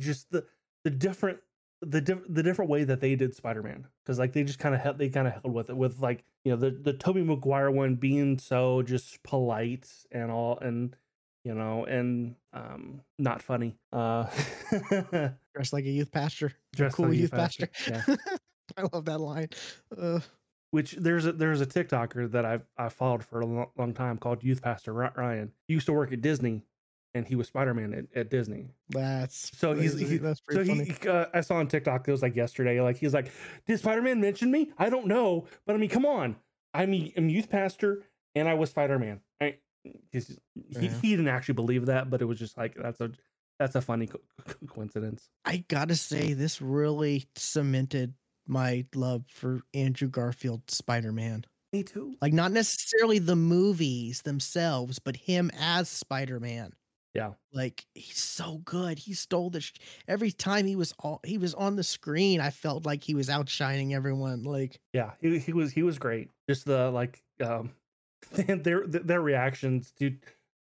just 0.00 0.30
the 0.30 0.44
the 0.84 0.90
different 0.90 1.38
the 1.82 2.00
diff- 2.00 2.24
the 2.28 2.42
different 2.42 2.70
way 2.70 2.84
that 2.84 3.00
they 3.00 3.14
did 3.16 3.34
Spider-Man 3.36 3.86
because 4.02 4.18
like 4.18 4.32
they 4.32 4.42
just 4.44 4.58
kind 4.58 4.74
of 4.74 4.80
held 4.80 4.98
they 4.98 5.08
kind 5.08 5.26
of 5.28 5.34
held 5.34 5.52
with 5.54 5.70
it 5.70 5.76
with 5.76 6.00
like 6.00 6.24
you 6.44 6.50
know 6.52 6.56
the 6.56 6.70
the 6.70 6.92
Tobey 6.92 7.22
Maguire 7.22 7.70
one 7.70 7.94
being 7.96 8.38
so 8.38 8.82
just 8.82 9.22
polite 9.22 9.88
and 10.10 10.30
all 10.30 10.58
and 10.58 10.96
you 11.46 11.54
know 11.54 11.84
and 11.84 12.34
um 12.52 13.00
not 13.20 13.40
funny 13.40 13.76
uh 13.92 14.26
dressed 15.54 15.72
like 15.72 15.84
a 15.84 15.90
youth 15.90 16.10
pastor. 16.10 16.52
Dressed 16.74 16.96
cool 16.96 17.06
like 17.06 17.14
a 17.14 17.20
youth 17.20 17.30
pastor, 17.30 17.68
pastor. 17.68 18.18
I 18.76 18.82
love 18.92 19.04
that 19.04 19.18
line. 19.18 19.50
Uh, 19.96 20.18
which 20.72 20.92
there's 20.92 21.24
a 21.24 21.32
there's 21.32 21.60
a 21.60 21.66
TikToker 21.66 22.32
that 22.32 22.44
I've 22.44 22.66
I 22.76 22.88
followed 22.88 23.24
for 23.24 23.40
a 23.40 23.46
long, 23.46 23.68
long 23.78 23.94
time 23.94 24.18
called 24.18 24.42
Youth 24.42 24.60
Pastor 24.60 24.92
Ryan. 24.92 25.52
He 25.68 25.74
used 25.74 25.86
to 25.86 25.92
work 25.92 26.12
at 26.12 26.20
Disney, 26.20 26.62
and 27.14 27.26
he 27.28 27.36
was 27.36 27.46
Spider 27.46 27.74
Man 27.74 27.94
at, 27.94 28.18
at 28.18 28.28
Disney. 28.28 28.66
that's 28.88 29.56
So 29.56 29.72
he's 29.74 29.96
he, 29.96 30.16
that's 30.16 30.40
so 30.40 30.44
pretty 30.56 30.74
he 30.84 30.90
funny. 30.92 31.08
uh, 31.08 31.26
I 31.32 31.42
saw 31.42 31.56
on 31.56 31.68
TikTok 31.68 32.08
it 32.08 32.10
was 32.10 32.22
like 32.22 32.34
yesterday. 32.34 32.80
Like 32.80 32.96
he's 32.96 33.14
like, 33.14 33.30
did 33.66 33.78
Spider 33.78 34.02
Man 34.02 34.20
mention 34.20 34.50
me? 34.50 34.72
I 34.78 34.90
don't 34.90 35.06
know, 35.06 35.46
but 35.64 35.76
I 35.76 35.78
mean, 35.78 35.90
come 35.90 36.04
on, 36.04 36.34
I'm 36.74 36.92
a- 36.92 37.12
I'm 37.16 37.28
youth 37.28 37.48
pastor 37.48 38.02
and 38.34 38.48
I 38.48 38.54
was 38.54 38.70
Spider 38.70 38.98
Man. 38.98 39.20
I 39.40 39.58
he's, 40.12 40.28
he 40.54 40.86
Yeah. 40.86 40.90
he 41.00 41.10
didn't 41.10 41.28
actually 41.28 41.54
believe 41.54 41.86
that, 41.86 42.10
but 42.10 42.20
it 42.22 42.24
was 42.26 42.38
just 42.38 42.56
like 42.56 42.74
that's 42.74 43.00
a 43.00 43.10
that's 43.58 43.74
a 43.74 43.80
funny 43.80 44.06
co- 44.06 44.20
co- 44.46 44.66
coincidence. 44.66 45.28
I 45.44 45.64
gotta 45.68 45.96
say, 45.96 46.32
this 46.34 46.60
really 46.60 47.26
cemented 47.36 48.14
my 48.46 48.84
love 48.94 49.24
for 49.28 49.60
Andrew 49.74 50.08
Garfield 50.08 50.70
Spider 50.70 51.12
Man. 51.12 51.44
Me 51.72 51.82
too. 51.82 52.14
Like, 52.22 52.32
not 52.32 52.52
necessarily 52.52 53.18
the 53.18 53.34
movies 53.36 54.22
themselves, 54.22 54.98
but 55.00 55.16
him 55.16 55.50
as 55.58 55.88
Spider 55.88 56.38
Man. 56.38 56.72
Yeah. 57.14 57.32
Like 57.50 57.86
he's 57.94 58.18
so 58.18 58.58
good. 58.58 58.98
He 58.98 59.14
stole 59.14 59.48
the 59.48 59.62
sh- 59.62 59.72
every 60.06 60.30
time 60.30 60.66
he 60.66 60.76
was 60.76 60.92
all 60.98 61.20
he 61.24 61.38
was 61.38 61.54
on 61.54 61.74
the 61.74 61.82
screen. 61.82 62.40
I 62.42 62.50
felt 62.50 62.84
like 62.84 63.02
he 63.02 63.14
was 63.14 63.30
outshining 63.30 63.94
everyone. 63.94 64.42
Like 64.42 64.78
Yeah, 64.92 65.12
he 65.22 65.38
he 65.38 65.54
was 65.54 65.72
he 65.72 65.82
was 65.82 65.98
great. 65.98 66.28
Just 66.46 66.66
the 66.66 66.90
like 66.90 67.22
um 67.42 67.72
their 68.32 68.86
their 68.86 69.20
reactions 69.20 69.92
to 69.98 70.16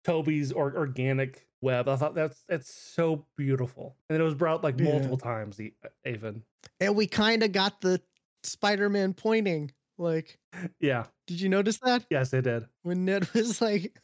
Tobey's 0.05 0.53
or, 0.53 0.77
organic 0.77 1.47
web. 1.63 1.89
I 1.89 1.97
thought 1.97 2.15
that's 2.15 2.43
that's 2.49 2.73
so 2.75 3.27
beautiful, 3.37 3.97
and 4.11 4.21
it 4.21 4.25
was 4.25 4.35
brought 4.35 4.63
like 4.63 4.79
Yeah. 4.79 4.93
multiple 4.93 5.19
times. 5.19 5.61
e- 5.61 5.75
Even 6.05 6.43
and 6.81 6.95
we 6.97 7.07
kind 7.07 7.43
of 7.43 7.53
got 7.53 7.81
the 7.81 8.01
Spider 8.43 8.89
Man 8.91 9.15
pointing. 9.15 9.71
Like, 9.97 10.41
yeah, 10.81 11.07
did 11.29 11.41
you 11.41 11.49
notice 11.49 11.79
that 11.85 12.05
yes, 12.11 12.31
they 12.31 12.41
did. 12.41 12.67
when 12.83 13.05
Ned 13.05 13.29
was 13.35 13.61
like, 13.63 13.97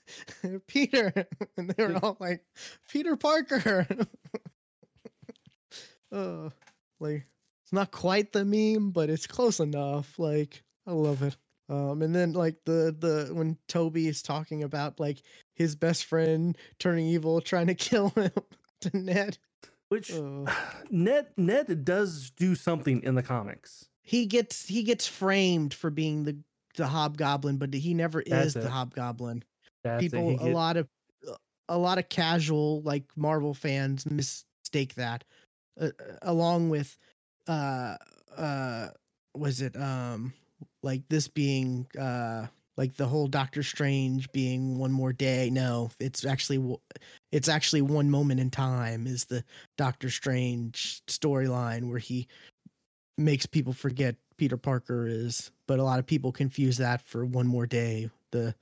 Peter, 0.68 1.12
and 1.56 1.68
they 1.70 1.84
were 1.86 1.96
all 2.02 2.16
like, 2.20 2.44
Peter 2.88 3.16
Parker. 3.16 3.86
uh, 6.12 6.50
like 7.00 7.26
it's 7.64 7.72
not 7.72 7.90
quite 7.90 8.32
the 8.32 8.44
meme, 8.44 8.90
but 8.90 9.10
it's 9.10 9.26
close 9.26 9.60
enough. 9.60 10.18
Like 10.18 10.62
I 10.86 10.92
love 10.92 11.22
it. 11.22 11.36
Um, 11.70 12.02
and 12.02 12.12
then 12.14 12.32
like 12.32 12.56
the 12.64 12.94
the 12.98 13.32
when 13.32 13.56
Tobey 13.68 14.08
is 14.08 14.22
talking 14.22 14.64
about 14.64 14.98
like 14.98 15.22
his 15.54 15.76
best 15.76 16.04
friend 16.06 16.58
turning 16.80 17.06
evil, 17.06 17.40
trying 17.40 17.68
to 17.68 17.74
kill 17.76 18.10
him 18.10 18.32
to 18.80 18.96
Ned. 18.96 19.38
Which 19.88 20.10
Uh, 20.12 20.52
Ned 20.90 21.28
Ned 21.36 21.84
does 21.84 22.30
do 22.30 22.56
something 22.56 23.02
in 23.04 23.14
the 23.14 23.22
comics. 23.22 23.88
he 24.02 24.26
gets 24.26 24.66
he 24.66 24.82
gets 24.82 25.06
framed 25.06 25.72
for 25.72 25.90
being 25.90 26.24
the 26.24 26.36
the 26.76 26.88
hobgoblin, 26.88 27.56
but 27.58 27.72
he 27.72 27.94
never 27.94 28.22
That's 28.26 28.48
is 28.48 28.54
the 28.54 28.68
hobgoblin. 28.68 29.44
That's 29.84 30.02
People, 30.02 30.36
a 30.40 30.50
lot 30.50 30.76
of 30.76 30.88
a 31.68 31.78
lot 31.78 31.98
of 31.98 32.08
casual 32.08 32.82
like 32.82 33.04
Marvel 33.16 33.54
fans 33.54 34.04
mistake 34.10 34.94
that, 34.96 35.22
uh, 35.80 35.90
along 36.22 36.70
with 36.70 36.98
uh 37.46 37.96
uh 38.36 38.88
was 39.34 39.60
it 39.60 39.76
um 39.76 40.32
like 40.82 41.02
this 41.08 41.28
being 41.28 41.86
uh 41.98 42.46
like 42.76 42.96
the 42.96 43.06
whole 43.06 43.26
Doctor 43.26 43.62
Strange 43.62 44.32
being 44.32 44.78
one 44.78 44.90
more 44.90 45.12
day. 45.12 45.50
No, 45.50 45.90
it's 46.00 46.24
actually 46.24 46.78
it's 47.30 47.48
actually 47.48 47.82
one 47.82 48.10
moment 48.10 48.40
in 48.40 48.50
time 48.50 49.06
is 49.06 49.26
the 49.26 49.44
Doctor 49.76 50.08
Strange 50.08 51.02
storyline 51.06 51.90
where 51.90 51.98
he 51.98 52.26
makes 53.18 53.44
people 53.44 53.74
forget 53.74 54.16
Peter 54.38 54.56
Parker 54.56 55.06
is, 55.06 55.50
but 55.66 55.78
a 55.78 55.82
lot 55.82 55.98
of 55.98 56.06
people 56.06 56.32
confuse 56.32 56.78
that 56.78 57.02
for 57.02 57.26
one 57.26 57.46
more 57.46 57.66
day. 57.66 58.08
The 58.30 58.54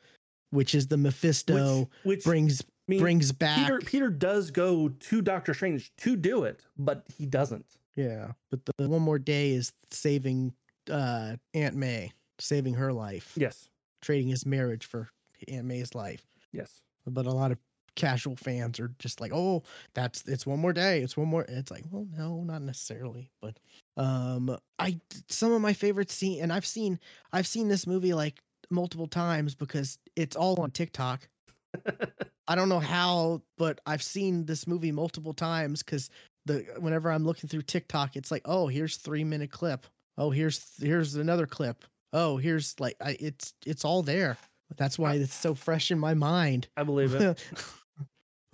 which 0.51 0.75
is 0.75 0.89
the 0.89 0.97
Mephisto 0.97 1.81
which, 1.81 1.89
which 2.03 2.25
brings 2.25 2.63
I 2.63 2.65
mean, 2.89 3.01
brings 3.01 3.31
back. 3.31 3.67
Peter 3.67 3.79
Peter 3.79 4.11
does 4.11 4.51
go 4.51 4.89
to 4.89 5.23
Doctor 5.23 5.55
Strange 5.55 5.93
to 5.99 6.17
do 6.17 6.43
it, 6.43 6.65
but 6.77 7.05
he 7.17 7.25
doesn't. 7.25 7.67
Yeah, 7.95 8.33
but 8.51 8.61
the 8.65 8.89
one 8.89 9.03
more 9.03 9.19
day 9.21 9.51
is 9.51 9.73
saving 9.91 10.55
uh 10.91 11.37
Aunt 11.55 11.77
May, 11.77 12.13
saving 12.39 12.75
her 12.75 12.93
life, 12.93 13.35
Yes. 13.37 13.69
trading 14.03 14.29
his 14.29 14.47
marriage 14.47 14.87
for 14.87 15.09
Aunt 15.49 15.67
May's 15.67 15.95
life. 15.95 16.27
Yes. 16.53 16.81
But 17.07 17.27
a 17.27 17.33
lot 17.33 17.53
of 17.53 17.59
casual 17.97 18.37
fans 18.37 18.79
are 18.81 18.93
just 18.99 19.21
like, 19.21 19.33
"Oh, 19.35 19.63
that's 19.95 20.27
it's 20.29 20.47
one 20.47 20.61
more 20.61 20.73
day. 20.73 21.01
It's 21.03 21.17
one 21.17 21.29
more." 21.29 21.45
It's 21.49 21.71
like, 21.71 21.85
well, 21.91 22.07
no, 22.17 22.43
not 22.45 22.63
necessarily. 22.63 23.31
But 23.41 23.59
um, 23.97 24.57
I 24.79 25.01
some 25.29 25.53
of 25.53 25.61
my 25.63 25.73
favorite 25.73 26.11
scene, 26.11 26.43
and 26.43 26.53
I've 26.53 26.67
seen 26.67 26.99
I've 27.33 27.47
seen 27.47 27.69
this 27.69 27.87
movie 27.87 28.15
like 28.15 28.41
multiple 28.71 29.09
times 29.09 29.55
because 29.55 29.99
it's 30.17 30.37
all 30.37 30.61
on 30.61 30.71
TikTok. 30.71 31.29
I 32.49 32.55
don't 32.55 32.69
know 32.71 32.81
how, 32.81 33.43
but 33.59 33.81
I've 33.87 34.03
seen 34.03 34.47
this 34.47 34.67
movie 34.67 34.93
multiple 34.93 35.35
times 35.35 35.83
because 35.83 36.11
the 36.47 36.61
whenever 36.79 37.11
I'm 37.11 37.25
looking 37.25 37.49
through 37.49 37.63
TikTok, 37.63 38.17
it's 38.17 38.31
like, 38.31 38.43
oh, 38.47 38.67
here's 38.69 38.97
three 38.97 39.25
minute 39.25 39.51
clip. 39.51 39.87
Oh, 40.19 40.31
here's 40.31 40.63
here's 40.81 41.15
another 41.15 41.47
clip. 41.47 41.85
Oh, 42.13 42.37
here's 42.37 42.79
like 42.81 42.97
I, 43.01 43.17
it's 43.21 43.55
it's 43.65 43.85
all 43.85 44.03
there. 44.03 44.37
That's 44.77 44.99
why 44.99 45.15
it's 45.15 45.33
so 45.33 45.55
fresh 45.55 45.91
in 45.91 45.99
my 45.99 46.13
mind 46.15 46.69
I 46.77 46.83
believe 46.83 47.15
it. 47.15 47.43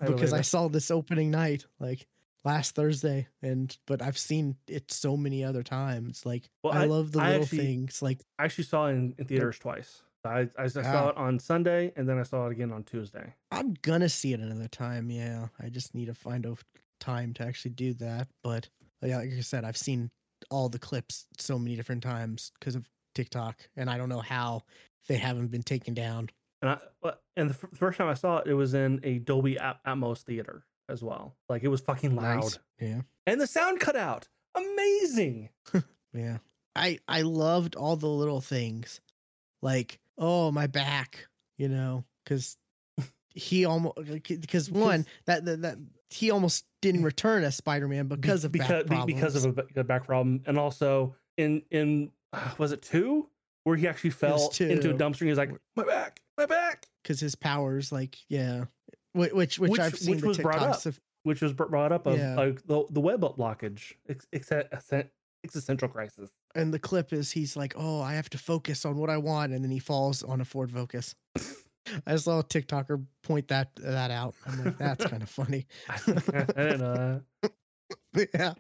I 0.01 0.07
because 0.07 0.31
believe 0.31 0.35
I 0.35 0.39
it. 0.41 0.45
saw 0.45 0.69
this 0.69 0.91
opening 0.91 1.31
night 1.31 1.65
like 1.81 2.07
last 2.45 2.75
Thursday, 2.75 3.27
and 3.43 3.77
but 3.87 4.03
I've 4.03 4.19
seen 4.19 4.57
it 4.69 4.91
so 4.93 5.17
many 5.17 5.43
other 5.45 5.63
times. 5.63 6.27
Like 6.27 6.51
Well, 6.63 6.73
I, 6.75 6.83
I- 6.83 6.87
love 6.87 7.13
the 7.13 7.21
I 7.21 7.29
little 7.31 7.43
actually- 7.45 7.59
things. 7.59 8.03
Like 8.03 8.21
I 8.39 8.45
actually 8.45 8.65
saw 8.65 8.87
it 8.89 8.93
in, 8.93 9.15
in 9.19 9.25
theaters 9.25 9.59
twice. 9.59 10.03
I, 10.27 10.49
I, 10.59 10.65
I 10.65 10.67
saw 10.69 10.81
Ah. 10.85 11.09
it 11.11 11.17
on 11.19 11.39
Sunday 11.39 11.93
and 11.97 12.09
then 12.09 12.19
I 12.19 12.23
saw 12.23 12.47
it 12.47 12.53
again 12.53 12.73
on 12.73 12.83
Tuesday. 12.85 13.35
I'm 13.51 13.75
gonna 13.83 14.09
see 14.09 14.33
it 14.33 14.41
another 14.41 14.69
time. 14.69 15.11
Yeah, 15.11 15.49
I 15.61 15.69
just 15.69 15.95
need 15.95 16.07
to 16.07 16.15
find 16.15 16.47
a 16.47 16.55
time 16.99 17.35
to 17.35 17.43
actually 17.45 17.73
do 17.73 17.93
that. 17.95 18.29
But 18.43 18.69
yeah, 19.03 19.19
like 19.19 19.33
I 19.37 19.41
said, 19.41 19.65
I've 19.65 19.77
seen 19.77 20.11
all 20.51 20.69
the 20.69 20.79
clips 20.79 21.27
so 21.39 21.59
many 21.59 21.77
different 21.77 22.03
times 22.03 22.53
because 22.59 22.75
of 22.75 22.89
TikTok, 23.15 23.61
and 23.77 23.89
I 23.91 23.97
don't 23.99 24.09
know 24.09 24.21
how 24.21 24.63
they 25.09 25.17
haven't 25.17 25.49
been 25.49 25.63
taken 25.63 25.95
down. 25.95 26.31
And 26.63 26.71
I 26.73 26.79
but- 27.03 27.23
and 27.37 27.51
the, 27.51 27.55
f- 27.55 27.71
the 27.71 27.77
first 27.77 27.99
time 27.99 28.09
I 28.09 28.15
saw 28.15 28.39
it, 28.39 28.47
it 28.47 28.55
was 28.55 28.75
in 28.75 29.01
a 29.03 29.19
Dolby 29.19 29.59
At- 29.59 29.83
Atmos 29.85 30.23
theater 30.23 30.65
as 30.89 31.03
well. 31.03 31.35
Like 31.49 31.63
it 31.65 31.69
was 31.69 31.81
fucking 31.81 32.15
loud, 32.17 32.43
Nice. 32.43 32.59
Yeah. 32.81 33.01
and 33.27 33.41
the 33.41 33.47
sound 33.47 33.81
cut 33.81 33.97
out. 33.97 34.29
Amazing. 34.55 35.49
Yeah. 36.17 36.39
I 36.77 37.01
I 37.09 37.23
loved 37.23 37.75
all 37.75 37.97
the 37.97 38.07
little 38.09 38.41
things. 38.41 39.01
Like, 39.63 39.99
oh, 40.17 40.53
my 40.53 40.69
back, 40.69 41.27
you 41.59 41.69
know, 41.69 42.05
cuz 42.25 42.57
he 43.35 43.65
almost 43.65 43.97
because 44.23 44.71
one 44.71 45.07
that, 45.25 45.45
that 45.45 45.63
that 45.63 45.79
he 46.15 46.31
almost 46.31 46.65
didn't 46.81 47.03
return 47.03 47.43
as 47.45 47.57
Spider-Man 47.57 48.07
Be- 48.07 48.17
because 48.17 48.45
of 48.45 48.53
because 48.53 48.85
back 48.85 49.07
be- 49.07 49.13
because 49.15 49.45
of 49.45 49.59
a, 49.77 49.85
back 49.85 50.05
problem, 50.05 50.43
and 50.47 50.59
also 50.59 51.15
in 51.37 51.63
in 51.71 52.11
uh, 52.33 52.51
was 52.59 52.73
it 52.73 52.83
two 52.83 53.29
where 53.65 53.77
he 53.77 53.89
actually 53.89 54.11
fell 54.11 54.51
into 54.61 54.91
a 54.91 54.95
dumpster. 54.95 55.23
and 55.23 55.29
He's 55.31 55.39
like, 55.39 55.51
my 55.77 55.85
back, 55.85 56.21
my 56.39 56.47
back, 56.47 56.87
because 57.03 57.19
his 57.21 57.35
powers 57.35 57.91
like 57.91 58.17
yeah 58.29 58.65
which 59.13 59.33
which, 59.33 59.59
Which- 59.59 59.81
I've 59.81 59.99
seen 59.99 60.13
which 60.17 60.21
the 60.23 60.29
was 60.29 60.39
brought 60.39 60.63
up. 60.63 60.87
Of 60.87 61.01
which 61.25 61.41
was 61.41 61.53
brought 61.55 61.91
up 61.91 62.07
of 62.07 62.19
Yeah. 62.19 62.35
like 62.37 62.65
the 62.67 62.85
the 62.91 63.01
web 63.01 63.21
blockage, 63.23 63.93
ex- 64.09 64.27
ex- 64.33 64.93
existential 65.43 65.89
crisis. 65.89 66.31
and 66.55 66.73
the 66.73 66.79
clip 66.79 67.13
is 67.13 67.31
he's 67.31 67.57
like 67.57 67.75
oh 67.77 68.01
I 68.01 68.15
have 68.15 68.31
to 68.31 68.39
focus 68.39 68.85
on 68.85 68.97
what 68.97 69.11
I 69.11 69.17
want 69.19 69.53
and 69.53 69.65
then 69.65 69.71
he 69.71 69.79
falls 69.79 70.23
on 70.23 70.41
a 70.41 70.45
Ford 70.45 70.71
Focus. 70.71 71.15
I 72.07 72.17
saw 72.17 72.41
a 72.41 72.45
TikToker 72.45 73.05
point 73.23 73.49
that 73.49 73.71
that 73.77 74.11
out. 74.11 74.35
I'm 74.47 74.65
like 74.65 74.79
that's 74.79 75.05
kind 75.11 75.23
of 75.23 75.29
funny. 75.29 75.67
I 75.89 75.97
didn't 76.07 76.81
know 76.81 77.21
that. 77.43 77.53
yeah 78.35 78.55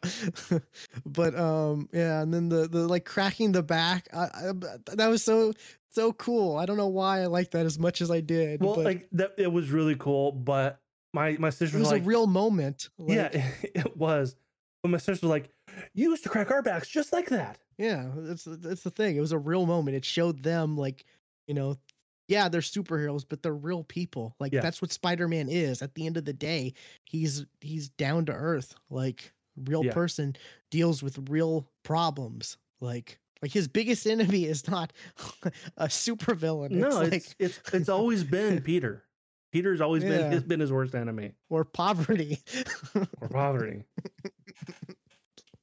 but 1.06 1.34
um 1.38 1.88
yeah 1.92 2.20
and 2.22 2.32
then 2.34 2.48
the 2.48 2.68
the 2.68 2.86
like 2.86 3.04
cracking 3.04 3.52
the 3.52 3.62
back 3.62 4.08
I, 4.12 4.24
I, 4.24 4.52
that 4.94 5.06
was 5.08 5.24
so 5.24 5.52
so 5.90 6.12
cool 6.12 6.56
i 6.56 6.66
don't 6.66 6.76
know 6.76 6.88
why 6.88 7.22
i 7.22 7.26
like 7.26 7.52
that 7.52 7.64
as 7.64 7.78
much 7.78 8.00
as 8.02 8.10
i 8.10 8.20
did 8.20 8.60
Well, 8.60 8.74
but 8.74 8.84
like 8.84 9.08
that, 9.12 9.34
it 9.38 9.50
was 9.50 9.70
really 9.70 9.96
cool. 9.96 10.32
But 10.32 10.80
my 11.14 11.36
my 11.38 11.50
sister 11.50 11.76
it 11.76 11.80
was 11.80 11.86
was 11.88 11.92
like, 11.92 12.02
a 12.02 12.04
real 12.04 12.26
moment 12.26 12.90
like, 12.98 13.16
yeah, 13.16 13.28
it 13.62 13.96
was. 13.96 14.36
But 14.82 14.90
my 14.90 14.98
sister 14.98 15.26
was 15.26 15.30
like, 15.30 15.50
you 15.94 16.10
used 16.10 16.24
to 16.24 16.28
crack 16.28 16.50
our 16.50 16.60
backs 16.62 16.88
just 16.88 17.12
like 17.12 17.28
that. 17.30 17.58
yeah 17.78 18.06
that's 18.16 18.44
that's 18.44 18.82
the 18.82 18.90
thing 18.90 19.16
it 19.16 19.20
was 19.20 19.32
a 19.32 19.38
real 19.38 19.66
moment 19.66 19.96
it 19.96 20.04
showed 20.04 20.42
them 20.42 20.76
like 20.76 21.06
you 21.46 21.54
know 21.54 21.76
yeah 22.28 22.48
they're 22.48 22.60
superheroes 22.60 23.24
but 23.28 23.42
they're 23.42 23.54
real 23.54 23.84
people 23.84 24.34
like 24.40 24.52
Yeah. 24.52 24.60
that's 24.60 24.80
what 24.82 24.92
spider-man 24.92 25.48
is 25.48 25.82
at 25.82 25.94
the 25.94 26.06
end 26.06 26.16
of 26.16 26.24
the 26.24 26.32
day 26.32 26.74
he's 27.04 27.44
he's 27.60 27.88
down 27.90 28.26
to 28.26 28.32
earth 28.32 28.74
like 28.90 29.32
real 29.66 29.84
Yeah. 29.84 29.92
person 29.92 30.36
deals 30.70 31.02
with 31.02 31.28
real 31.30 31.68
problems 31.82 32.56
like 32.80 33.18
like 33.42 33.52
his 33.52 33.68
biggest 33.68 34.06
enemy 34.06 34.44
is 34.46 34.66
not 34.68 34.92
a 35.76 35.86
supervillain 35.86 36.70
no, 36.70 36.88
it's 36.88 36.96
it's 36.96 37.10
like 37.28 37.36
it's 37.38 37.60
it's 37.74 37.88
always 37.88 38.24
been 38.24 38.60
Peter. 38.62 39.04
Peter's 39.52 39.80
always 39.80 40.02
been 40.02 40.18
Yeah. 40.18 40.30
has 40.30 40.42
been 40.42 40.58
his 40.58 40.72
worst 40.72 40.94
enemy 40.96 41.32
or 41.48 41.64
poverty 41.64 42.38
or 43.20 43.28
poverty. 43.28 43.84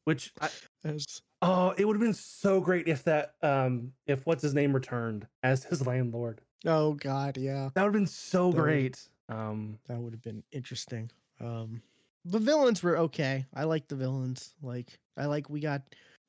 Which 0.05 0.31
I, 0.41 0.49
As- 0.83 1.21
oh, 1.41 1.71
it 1.77 1.85
would 1.85 1.95
have 1.95 2.01
been 2.01 2.13
so 2.13 2.59
great 2.61 2.87
if 2.87 3.03
that 3.03 3.33
um 3.43 3.91
if 4.07 4.25
what's 4.25 4.41
his 4.41 4.53
name 4.53 4.73
returned 4.73 5.27
as 5.43 5.63
his 5.63 5.85
landlord. 5.85 6.41
Oh 6.65 6.93
god 6.93 7.37
yeah 7.37 7.69
That 7.73 7.83
would 7.83 7.87
have 7.93 7.93
been 7.93 8.07
so 8.07 8.51
That 8.51 8.57
would- 8.57 8.63
great. 8.63 9.07
Um, 9.29 9.79
that 9.87 9.97
would 9.97 10.11
have 10.13 10.21
been 10.21 10.43
interesting 10.51 11.09
um 11.39 11.81
the 12.25 12.37
villains 12.39 12.83
were 12.83 12.97
okay 12.97 13.45
i 13.53 13.63
like 13.63 13.87
the 13.87 13.95
villains 13.95 14.53
like 14.61 14.99
i 15.17 15.25
like 15.25 15.49
we 15.49 15.59
got 15.61 15.81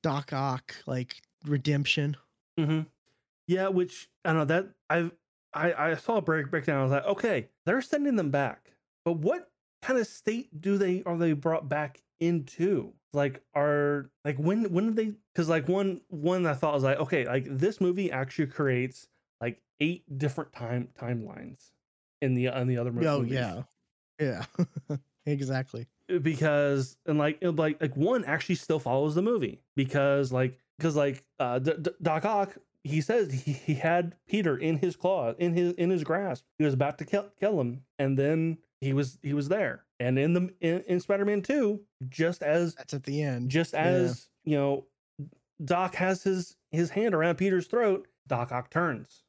doc 0.04 0.32
ock 0.32 0.74
like 0.86 1.20
redemption 1.46 2.16
hmm 2.56 2.82
Yeah, 3.48 3.68
which 3.68 4.08
I 4.24 4.28
don't 4.32 4.38
know 4.38 4.44
that 4.46 4.68
I've 4.88 5.10
I 5.52 5.72
I 5.72 5.94
saw 5.96 6.16
a 6.18 6.22
break 6.22 6.50
breakdown. 6.50 6.78
I 6.78 6.82
was 6.84 6.92
like, 6.92 7.04
okay, 7.04 7.48
they're 7.66 7.82
sending 7.82 8.14
them 8.16 8.30
back, 8.30 8.72
but 9.04 9.14
what 9.18 9.50
kind 9.82 9.98
of 9.98 10.06
state 10.06 10.48
do 10.60 10.78
they 10.78 11.02
are 11.04 11.16
they 11.18 11.32
brought 11.32 11.68
back 11.68 12.00
into? 12.20 12.92
Like, 13.12 13.42
are 13.54 14.10
like 14.24 14.38
when 14.38 14.72
when 14.72 14.86
did 14.86 14.96
they? 14.96 15.12
Because 15.34 15.48
like 15.48 15.68
one 15.68 16.00
one 16.08 16.46
I 16.46 16.54
thought 16.54 16.72
was 16.72 16.84
like, 16.84 17.00
okay, 17.00 17.26
like 17.26 17.46
this 17.50 17.80
movie 17.80 18.10
actually 18.12 18.46
creates 18.46 19.08
like 19.42 19.60
eight 19.80 20.04
different 20.18 20.52
time 20.52 20.88
timelines 20.98 21.70
in 22.22 22.34
the 22.34 22.48
on 22.48 22.68
the 22.68 22.78
other 22.78 22.90
oh 23.04 23.18
movies. 23.20 23.32
yeah. 23.32 23.62
Yeah. 24.18 24.44
Exactly. 25.26 25.86
Because 26.20 26.96
and 27.06 27.16
like 27.18 27.38
like 27.42 27.80
like 27.80 27.96
one 27.96 28.24
actually 28.24 28.56
still 28.56 28.80
follows 28.80 29.14
the 29.14 29.22
movie 29.22 29.60
because 29.76 30.32
like 30.32 30.58
because 30.76 30.96
like 30.96 31.24
uh 31.38 31.60
D- 31.60 31.74
D- 31.80 31.90
Doc 32.02 32.24
Ock 32.24 32.56
he 32.82 33.00
says 33.00 33.32
he, 33.32 33.52
he 33.52 33.74
had 33.74 34.16
Peter 34.26 34.56
in 34.58 34.78
his 34.78 34.96
claw 34.96 35.32
in 35.38 35.54
his 35.54 35.74
in 35.74 35.90
his 35.90 36.02
grasp. 36.02 36.44
He 36.58 36.64
was 36.64 36.74
about 36.74 36.98
to 36.98 37.04
kill, 37.04 37.28
kill 37.38 37.60
him 37.60 37.82
and 38.00 38.18
then 38.18 38.58
he 38.80 38.92
was 38.92 39.18
he 39.22 39.32
was 39.32 39.48
there. 39.48 39.84
And 40.00 40.18
in 40.18 40.32
the 40.32 40.52
in, 40.60 40.80
in 40.88 40.98
Spider-Man 40.98 41.42
2 41.42 41.80
just 42.08 42.42
as 42.42 42.74
that's 42.74 42.92
at 42.94 43.04
the 43.04 43.22
end. 43.22 43.48
just 43.48 43.74
as 43.74 44.28
you 44.44 44.56
know 44.56 44.86
Doc 45.64 45.94
has 45.94 46.24
his 46.24 46.56
his 46.72 46.90
hand 46.90 47.14
around 47.14 47.36
Peter's 47.36 47.68
throat 47.68 48.08
Doc 48.26 48.50
Ock 48.50 48.70
turns 48.70 49.22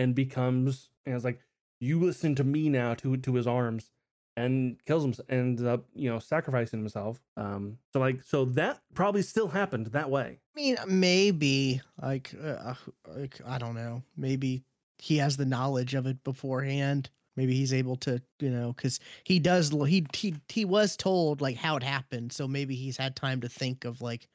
and 0.00 0.14
becomes 0.14 0.88
and 1.04 1.14
it's 1.14 1.24
like 1.24 1.40
you 1.78 2.00
listen 2.00 2.34
to 2.34 2.44
me 2.44 2.68
now 2.68 2.94
to 2.94 3.16
to 3.18 3.34
his 3.34 3.46
arms 3.46 3.90
and 4.36 4.78
kills 4.86 5.04
him 5.04 5.14
ends 5.28 5.62
up 5.62 5.84
you 5.94 6.08
know 6.08 6.18
sacrificing 6.18 6.80
himself 6.80 7.20
um 7.36 7.76
so 7.92 8.00
like 8.00 8.22
so 8.22 8.46
that 8.46 8.80
probably 8.94 9.22
still 9.22 9.48
happened 9.48 9.86
that 9.88 10.08
way. 10.08 10.38
I 10.56 10.60
mean 10.60 10.76
maybe 10.86 11.82
like 12.00 12.32
uh, 12.42 12.74
like 13.08 13.40
i 13.46 13.58
don't 13.58 13.74
know 13.74 14.02
maybe 14.16 14.62
he 14.98 15.18
has 15.18 15.36
the 15.36 15.46
knowledge 15.46 15.94
of 15.94 16.06
it 16.06 16.22
beforehand. 16.24 17.08
Maybe 17.36 17.54
he's 17.54 17.72
able 17.72 17.96
to 17.96 18.20
you 18.38 18.50
know 18.50 18.72
because 18.72 19.00
he 19.24 19.38
does 19.38 19.70
he, 19.70 20.06
he 20.14 20.34
he 20.48 20.64
was 20.64 20.96
told 20.96 21.40
like 21.40 21.56
how 21.56 21.76
it 21.76 21.82
happened 21.82 22.32
so 22.32 22.46
maybe 22.46 22.74
he's 22.74 22.96
had 22.96 23.16
time 23.16 23.40
to 23.40 23.48
think 23.48 23.84
of 23.84 24.02
like 24.02 24.28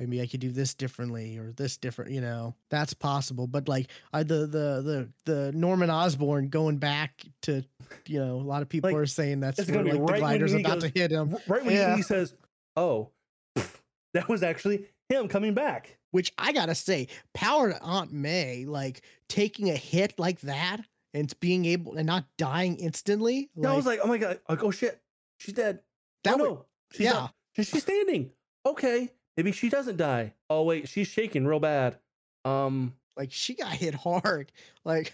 maybe 0.00 0.20
i 0.20 0.26
could 0.26 0.40
do 0.40 0.50
this 0.50 0.74
differently 0.74 1.36
or 1.38 1.52
this 1.52 1.76
different 1.76 2.10
you 2.10 2.20
know 2.20 2.54
that's 2.70 2.94
possible 2.94 3.46
but 3.46 3.68
like 3.68 3.88
I, 4.12 4.22
the 4.22 4.46
the 4.46 4.48
the 4.82 5.08
the 5.32 5.52
norman 5.52 5.90
osborn 5.90 6.48
going 6.48 6.78
back 6.78 7.22
to 7.42 7.62
you 8.06 8.18
know 8.18 8.36
a 8.36 8.42
lot 8.42 8.62
of 8.62 8.68
people 8.68 8.90
Like, 8.90 8.96
are 8.98 9.06
saying 9.06 9.40
that's 9.40 9.58
where, 9.68 9.82
like 9.84 9.92
the 9.92 10.00
right 10.00 10.10
when 10.10 10.20
glider's 10.20 10.54
about 10.54 10.80
goes- 10.80 10.90
to 10.90 10.98
hit 10.98 11.10
him 11.12 11.36
right 11.46 11.62
when 11.64 11.70
he- 11.70 11.76
Yeah. 11.76 11.96
he, 11.96 12.02
says 12.02 12.34
oh 12.76 13.10
that 14.14 14.28
was 14.28 14.42
actually 14.42 14.86
him 15.08 15.28
coming 15.28 15.54
back 15.54 15.96
which 16.12 16.32
I 16.38 16.50
gotta 16.52 16.74
say, 16.74 17.06
power 17.34 17.70
to 17.70 17.80
Aunt 17.80 18.12
May, 18.12 18.64
like 18.64 19.02
taking 19.28 19.70
a 19.70 19.76
hit 19.76 20.18
like 20.18 20.40
that 20.40 20.78
and 21.14 21.32
being 21.38 21.64
able 21.66 21.94
and 21.94 22.04
not 22.04 22.24
dying 22.36 22.76
instantly. 22.78 23.48
i 23.64 23.76
was 23.76 23.86
like 23.86 24.00
oh 24.02 24.08
my 24.08 24.18
god 24.18 24.40
like 24.48 24.64
oh 24.64 24.72
shit 24.72 25.00
she's 25.38 25.54
dead 25.54 25.78
that 26.24 26.34
oh 26.34 26.36
would, 26.38 26.50
no 26.50 26.64
she's 26.92 27.00
yeah. 27.02 27.12
not. 27.12 27.34
she's 27.54 27.80
standing 27.82 28.30
okay 28.66 29.08
maybe 29.36 29.52
she 29.52 29.68
doesn't 29.68 29.96
die 29.96 30.32
oh 30.50 30.62
wait 30.62 30.88
she's 30.88 31.08
shaking 31.08 31.46
real 31.46 31.60
bad 31.60 31.98
um 32.44 32.94
like 33.16 33.30
she 33.32 33.54
got 33.54 33.72
hit 33.72 33.94
hard. 33.94 34.50
Like 34.84 35.12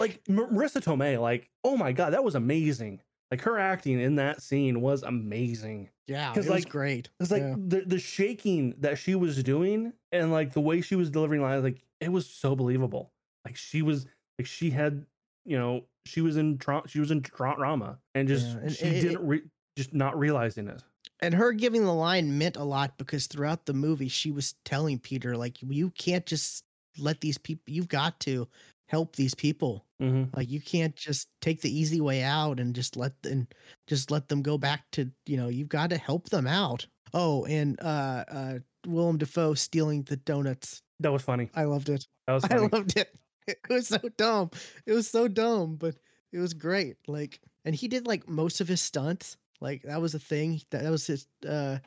like 0.00 0.20
Mar- 0.26 0.48
Marisa 0.48 0.80
Tomei, 0.82 1.20
like, 1.20 1.50
oh 1.64 1.76
my 1.76 1.92
god, 1.92 2.14
that 2.14 2.24
was 2.24 2.34
amazing. 2.34 3.02
Like 3.30 3.42
her 3.42 3.58
acting 3.58 4.00
in 4.00 4.14
that 4.16 4.40
scene 4.40 4.80
was 4.80 5.02
amazing. 5.02 5.90
yeah, 6.06 6.30
it 6.30 6.34
'Cause, 6.34 6.44
was 6.44 6.48
like, 6.50 6.68
great. 6.70 7.10
It's 7.20 7.30
like 7.30 7.42
Yeah. 7.42 7.56
the 7.58 7.80
the 7.82 7.98
shaking 7.98 8.74
that 8.78 8.96
she 8.96 9.14
was 9.16 9.42
doing 9.42 9.92
and 10.12 10.32
like 10.32 10.52
the 10.54 10.60
way 10.62 10.80
she 10.80 10.94
was 10.96 11.10
delivering 11.10 11.42
lines, 11.42 11.62
like 11.62 11.82
it 12.00 12.10
was 12.10 12.26
so 12.26 12.56
believable. 12.56 13.12
Like 13.44 13.56
she 13.56 13.82
was 13.82 14.06
like 14.38 14.46
she 14.46 14.70
had, 14.70 15.04
you 15.44 15.58
know, 15.58 15.84
she 16.06 16.22
was 16.22 16.38
in 16.38 16.56
tra- 16.56 16.84
she 16.86 17.00
was 17.00 17.10
in 17.10 17.20
tra- 17.20 17.56
trauma 17.56 17.98
and 18.14 18.28
just 18.28 18.46
Yeah, 18.46 18.58
and 18.62 18.72
she 18.72 18.84
it- 18.86 19.00
didn't 19.02 19.26
re- 19.26 19.42
just 19.76 19.92
not 19.92 20.18
realizing 20.18 20.68
it. 20.68 20.82
And 21.22 21.32
her 21.32 21.52
giving 21.52 21.84
the 21.84 21.94
line 21.94 22.36
meant 22.36 22.56
a 22.56 22.64
lot 22.64 22.98
because 22.98 23.26
throughout 23.26 23.64
the 23.64 23.72
movie 23.72 24.08
she 24.08 24.30
was 24.30 24.54
telling 24.64 24.98
Peter 24.98 25.36
like 25.36 25.62
you 25.62 25.90
can't 25.90 26.26
just 26.26 26.64
let 26.98 27.20
these 27.20 27.38
people 27.38 27.72
you've 27.72 27.88
got 27.88 28.20
to 28.20 28.46
help 28.86 29.16
these 29.16 29.34
people. 29.34 29.86
Hmm 29.98 30.24
like 30.34 30.50
you 30.50 30.60
can't 30.60 30.94
just 30.94 31.28
take 31.40 31.62
the 31.62 31.74
easy 31.74 32.00
way 32.00 32.22
out 32.22 32.60
and 32.60 32.74
just 32.74 32.96
let 32.96 33.12
and 33.24 33.46
just 33.86 34.10
let 34.10 34.28
them 34.28 34.42
go 34.42 34.58
back 34.58 34.84
to 34.92 35.10
you 35.24 35.36
know 35.36 35.48
you've 35.48 35.68
got 35.68 35.90
to 35.90 35.96
help 35.96 36.28
them 36.28 36.46
out. 36.46 36.86
Oh 37.14 37.46
and 37.46 37.80
uh 37.80 38.24
uh 38.28 38.58
Willem 38.86 39.16
Dafoe 39.16 39.54
stealing 39.54 40.02
the 40.02 40.16
donuts. 40.16 40.82
That 41.00 41.12
was 41.12 41.22
funny. 41.22 41.50
I 41.54 41.64
loved 41.64 41.88
it. 41.88 42.06
That 42.26 42.34
was 42.34 42.44
I 42.50 42.56
loved 42.56 42.96
it. 42.98 43.16
It 43.46 43.58
was 43.68 43.88
so 43.88 43.98
dumb. 44.16 44.50
It 44.86 44.92
was 44.92 45.08
so 45.08 45.28
dumb 45.28 45.76
but 45.76 45.94
it 46.32 46.38
was 46.38 46.52
great 46.52 46.96
like 47.06 47.40
and 47.64 47.74
he 47.74 47.86
did 47.88 48.06
like 48.06 48.28
most 48.28 48.60
of 48.60 48.68
his 48.68 48.80
stunts 48.80 49.36
like 49.62 49.82
that 49.82 50.00
was 50.00 50.14
a 50.14 50.18
thing 50.18 50.60
that, 50.70 50.82
that 50.82 50.90
was 50.90 51.06
his 51.06 51.26
uh 51.48 51.78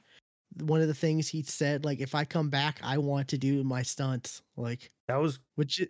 one 0.62 0.82
of 0.82 0.88
the 0.88 0.94
things 0.94 1.28
he 1.28 1.44
said 1.44 1.84
like 1.84 2.00
if 2.00 2.16
i 2.16 2.24
come 2.24 2.50
back 2.50 2.80
i 2.82 2.98
want 2.98 3.28
to 3.28 3.38
do 3.38 3.64
my 3.64 3.82
stunts 3.82 4.42
like 4.56 4.90
that 5.08 5.18
was 5.18 5.40
which 5.56 5.86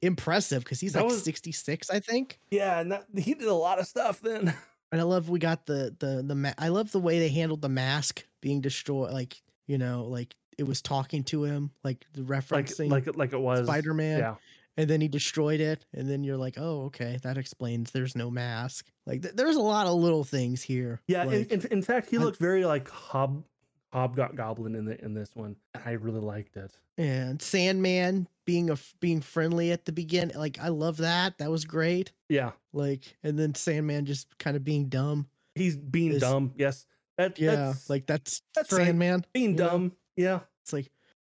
impressive 0.00 0.64
because 0.64 0.80
he's 0.80 0.94
like 0.96 1.04
was- 1.04 1.22
66 1.22 1.90
i 1.90 2.00
think 2.00 2.38
yeah, 2.50 2.80
and 2.80 2.92
that, 2.92 3.04
he 3.16 3.34
did 3.34 3.48
a 3.48 3.54
lot 3.54 3.78
of 3.78 3.86
stuff 3.86 4.20
then. 4.20 4.54
and 4.92 5.00
i 5.00 5.04
love 5.04 5.28
we 5.28 5.38
got 5.38 5.66
the 5.66 5.94
the 5.98 6.22
the 6.26 6.34
ma- 6.34 6.54
i 6.58 6.68
love 6.68 6.90
the 6.92 7.00
way 7.00 7.18
they 7.18 7.28
handled 7.28 7.60
the 7.60 7.68
mask 7.68 8.24
being 8.40 8.60
destroyed 8.60 9.12
like 9.12 9.42
you 9.66 9.76
know 9.76 10.04
like 10.04 10.34
it 10.56 10.66
was 10.66 10.80
talking 10.80 11.22
to 11.24 11.44
him 11.44 11.70
like 11.84 12.04
the 12.14 12.22
like 12.22 12.44
referencing 12.44 12.90
like 12.90 13.14
like 13.16 13.32
it 13.32 13.40
was 13.40 13.66
spider-man 13.66 14.20
Yeah. 14.20 14.34
And 14.78 14.88
then 14.88 15.00
he 15.02 15.08
destroyed 15.08 15.60
it 15.60 15.84
and 15.92 16.08
then 16.08 16.24
you're 16.24 16.36
like 16.38 16.54
oh 16.56 16.84
okay 16.84 17.18
that 17.22 17.36
explains 17.36 17.90
there's 17.90 18.16
no 18.16 18.30
mask 18.30 18.86
like 19.06 19.20
th- 19.22 19.34
there's 19.34 19.56
a 19.56 19.60
lot 19.60 19.86
of 19.86 19.94
little 19.94 20.24
things 20.24 20.62
here 20.62 21.00
Yeah, 21.06 21.24
in, 21.24 21.28
like, 21.30 21.52
in, 21.52 21.66
in 21.70 21.82
fact, 21.82 22.08
he 22.08 22.16
I- 22.16 22.20
looked 22.20 22.38
very 22.38 22.64
like 22.64 22.88
Hob 22.88 23.44
Hobgoblin 23.92 24.74
in 24.74 24.84
the 24.84 25.02
in 25.04 25.14
this 25.14 25.34
one. 25.34 25.56
and 25.74 25.82
I 25.84 25.92
really 25.92 26.20
liked 26.20 26.56
it. 26.56 26.72
and 26.98 27.40
sandman 27.40 28.28
being 28.44 28.70
a 28.70 28.76
being 29.00 29.20
friendly 29.20 29.72
at 29.72 29.84
the 29.84 29.92
beginning 29.92 30.36
like 30.36 30.58
i 30.60 30.68
love 30.68 30.98
that 30.98 31.36
that 31.38 31.50
was 31.50 31.64
great 31.64 32.12
Yeah, 32.28 32.52
like 32.72 33.16
and 33.22 33.38
then 33.38 33.54
sandman 33.54 34.04
just 34.06 34.26
kind 34.38 34.56
of 34.56 34.64
being 34.64 34.88
dumb 34.88 35.26
he's 35.54 35.76
being 35.76 36.18
dumb. 36.18 36.52
Yes, 36.56 36.86
that, 37.16 37.38
yeah 37.38 37.54
that's, 37.56 37.90
like 37.90 38.06
that's 38.06 38.42
that's 38.54 38.72
right. 38.72 38.86
sandman 38.86 39.24
being 39.32 39.50
you 39.50 39.56
know? 39.56 39.68
dumb. 39.68 39.92
Yeah, 40.16 40.40
it's 40.62 40.72
like 40.72 40.90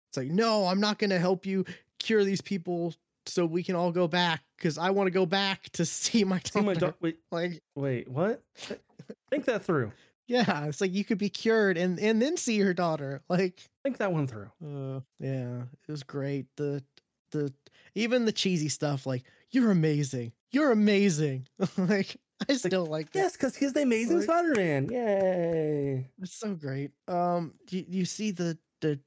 it's 0.08 0.16
like 0.16 0.28
no 0.28 0.66
i'm 0.66 0.80
not 0.80 0.98
going 0.98 1.10
to 1.10 1.18
help 1.18 1.46
you 1.46 1.64
cure 1.98 2.24
these 2.24 2.40
people 2.40 2.94
so 3.30 3.46
we 3.46 3.62
can 3.62 3.74
all 3.76 3.92
go 3.92 4.06
back 4.08 4.42
because 4.56 4.76
i 4.78 4.90
want 4.90 5.06
to 5.06 5.10
go 5.10 5.24
back 5.26 5.68
to 5.72 5.84
see 5.86 6.24
my 6.24 6.40
see 6.44 6.60
my 6.60 6.74
daughter. 6.74 6.94
Wait, 7.00 7.18
like 7.30 7.62
wait, 7.74 8.08
what? 8.08 8.42
Think 9.30 9.44
that 9.46 9.64
through. 9.64 9.92
yeah 10.26 10.66
it's 10.66 10.80
like 10.80 10.92
you 10.92 11.04
could 11.04 11.18
be 11.18 11.28
cured 11.30 11.76
and 11.76 11.98
and 11.98 12.20
then 12.22 12.36
see 12.36 12.56
your 12.56 12.74
daughter 12.74 13.22
like 13.28 13.68
Think 13.82 13.96
that 13.98 14.12
one 14.12 14.26
through. 14.26 14.50
uh 14.64 15.00
yeah 15.18 15.62
it 15.88 15.90
was 15.90 16.02
great 16.02 16.46
the 16.56 16.82
the 17.32 17.52
even 17.94 18.24
the 18.24 18.32
cheesy 18.32 18.68
stuff 18.68 19.06
like 19.06 19.24
you're 19.50 19.70
amazing 19.70 20.32
you're 20.50 20.70
amazing 20.72 21.46
like 21.76 22.16
i 22.48 22.54
still 22.54 22.86
like 22.86 23.10
that 23.12 23.18
Yes, 23.18 23.32
because 23.32 23.54
he's 23.56 23.72
the 23.72 23.82
amazing 23.82 24.16
Like- 24.18 24.24
Spider-Man. 24.24 24.88
Yay! 24.90 26.08
it's 26.20 26.34
so 26.38 26.54
great 26.54 26.90
um 27.08 27.54
you, 27.70 27.84
you 27.88 28.04
see 28.04 28.30
the 28.32 28.58
the 28.80 28.98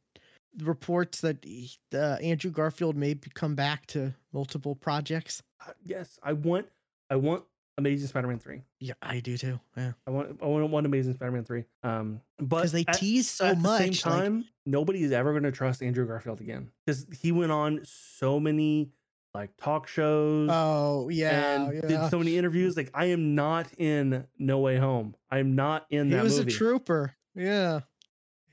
reports 0.62 1.22
that 1.22 1.38
he, 1.44 1.72
uh, 1.94 2.18
andrew 2.22 2.52
garfield 2.52 2.96
may 2.96 3.16
come 3.34 3.56
back 3.56 3.86
to 3.88 4.14
multiple 4.34 4.76
projects 4.76 5.42
Uh, 5.66 5.72
Yes, 5.84 6.20
I 6.24 6.34
want. 6.34 6.68
I 7.10 7.16
want 7.16 7.44
Amazing 7.80 8.08
Spider-Man 8.10 8.38
three. 8.40 8.62
yeah 8.80 8.94
i 9.02 9.20
do 9.20 9.36
too 9.36 9.60
yeah 9.76 9.94
I 10.06 10.12
want. 10.12 10.38
I 10.44 10.46
want 10.46 10.70
one 10.70 10.86
Amazing 10.86 11.14
Spider-Man 11.16 11.44
three. 11.44 11.64
Um, 11.84 12.22
but 12.38 12.58
because 12.58 12.72
they 12.72 12.84
tease 12.84 13.30
so 13.30 13.46
at 13.48 13.58
much 13.58 13.80
the 13.88 13.94
same 13.96 14.12
time, 14.12 14.46
nobody 14.68 15.04
is 15.04 15.12
ever 15.12 15.32
going 15.32 15.44
to 15.44 15.52
trust 15.52 15.82
Andrew 15.82 16.06
Garfield 16.06 16.40
again 16.42 16.70
because 16.86 17.08
he 17.20 17.32
went 17.32 17.52
on 17.52 17.82
so 17.86 18.40
many 18.40 18.92
like 19.34 19.50
talk 19.58 19.88
shows 19.88 20.48
oh 20.52 21.10
yeah 21.10 21.56
and 21.64 21.74
yeah 21.74 21.82
did 21.82 22.10
so 22.12 22.20
many 22.20 22.38
interviews. 22.38 22.78
Like, 22.78 22.92
I 22.94 23.06
am 23.06 23.34
not 23.34 23.66
in 23.80 24.28
No 24.38 24.60
Way 24.60 24.78
Home. 24.78 25.16
I 25.32 25.40
am 25.40 25.56
not 25.56 25.88
in 25.90 26.06
he 26.08 26.12
that 26.12 26.18
He 26.20 26.24
was 26.24 26.38
movie. 26.38 26.52
a 26.54 26.56
trooper 26.56 27.16
yeah 27.36 27.80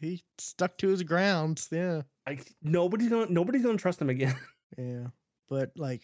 he 0.01 0.23
stuck 0.39 0.77
to 0.79 0.89
his 0.89 1.03
grounds 1.03 1.69
yeah 1.71 2.03
I, 2.27 2.39
nobody's 2.63 3.09
gonna 3.09 3.27
nobody's 3.31 3.63
gonna 3.63 3.79
trust 3.79 4.01
him 4.01 4.11
again. 4.11 4.37
Yeah, 4.79 5.09
but 5.49 5.73
like, 5.77 6.03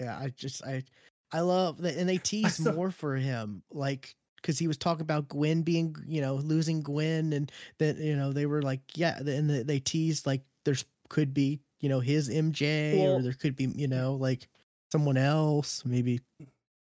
yeah, 0.00 0.18
I 0.18 0.30
just 0.30 0.64
I 0.64 0.82
I 1.32 1.40
love 1.40 1.80
that, 1.82 1.94
and 1.96 2.08
they 2.08 2.18
tease 2.18 2.56
saw- 2.56 2.72
more 2.72 2.90
for 2.90 3.14
him, 3.14 3.62
like 3.70 4.16
because 4.42 4.58
he 4.58 4.66
was 4.66 4.76
talking 4.76 5.02
about 5.02 5.28
Gwen 5.28 5.62
being, 5.62 5.94
you 6.08 6.20
know, 6.20 6.34
losing 6.34 6.82
Gwen, 6.82 7.32
and 7.32 7.52
then 7.78 7.98
you 7.98 8.16
know 8.16 8.32
they 8.32 8.46
were 8.46 8.62
like, 8.62 8.80
yeah, 8.96 9.16
and 9.18 9.48
they, 9.48 9.62
they 9.62 9.78
teased 9.78 10.26
like 10.26 10.42
there's 10.64 10.84
could 11.08 11.32
be, 11.32 11.60
you 11.80 11.88
know, 11.88 12.00
his 12.00 12.28
MJ, 12.28 12.98
Well- 12.98 13.18
or 13.18 13.22
there 13.22 13.32
could 13.32 13.54
be, 13.54 13.66
you 13.76 13.86
know, 13.86 14.14
like 14.14 14.48
someone 14.90 15.16
else, 15.16 15.84
maybe 15.84 16.20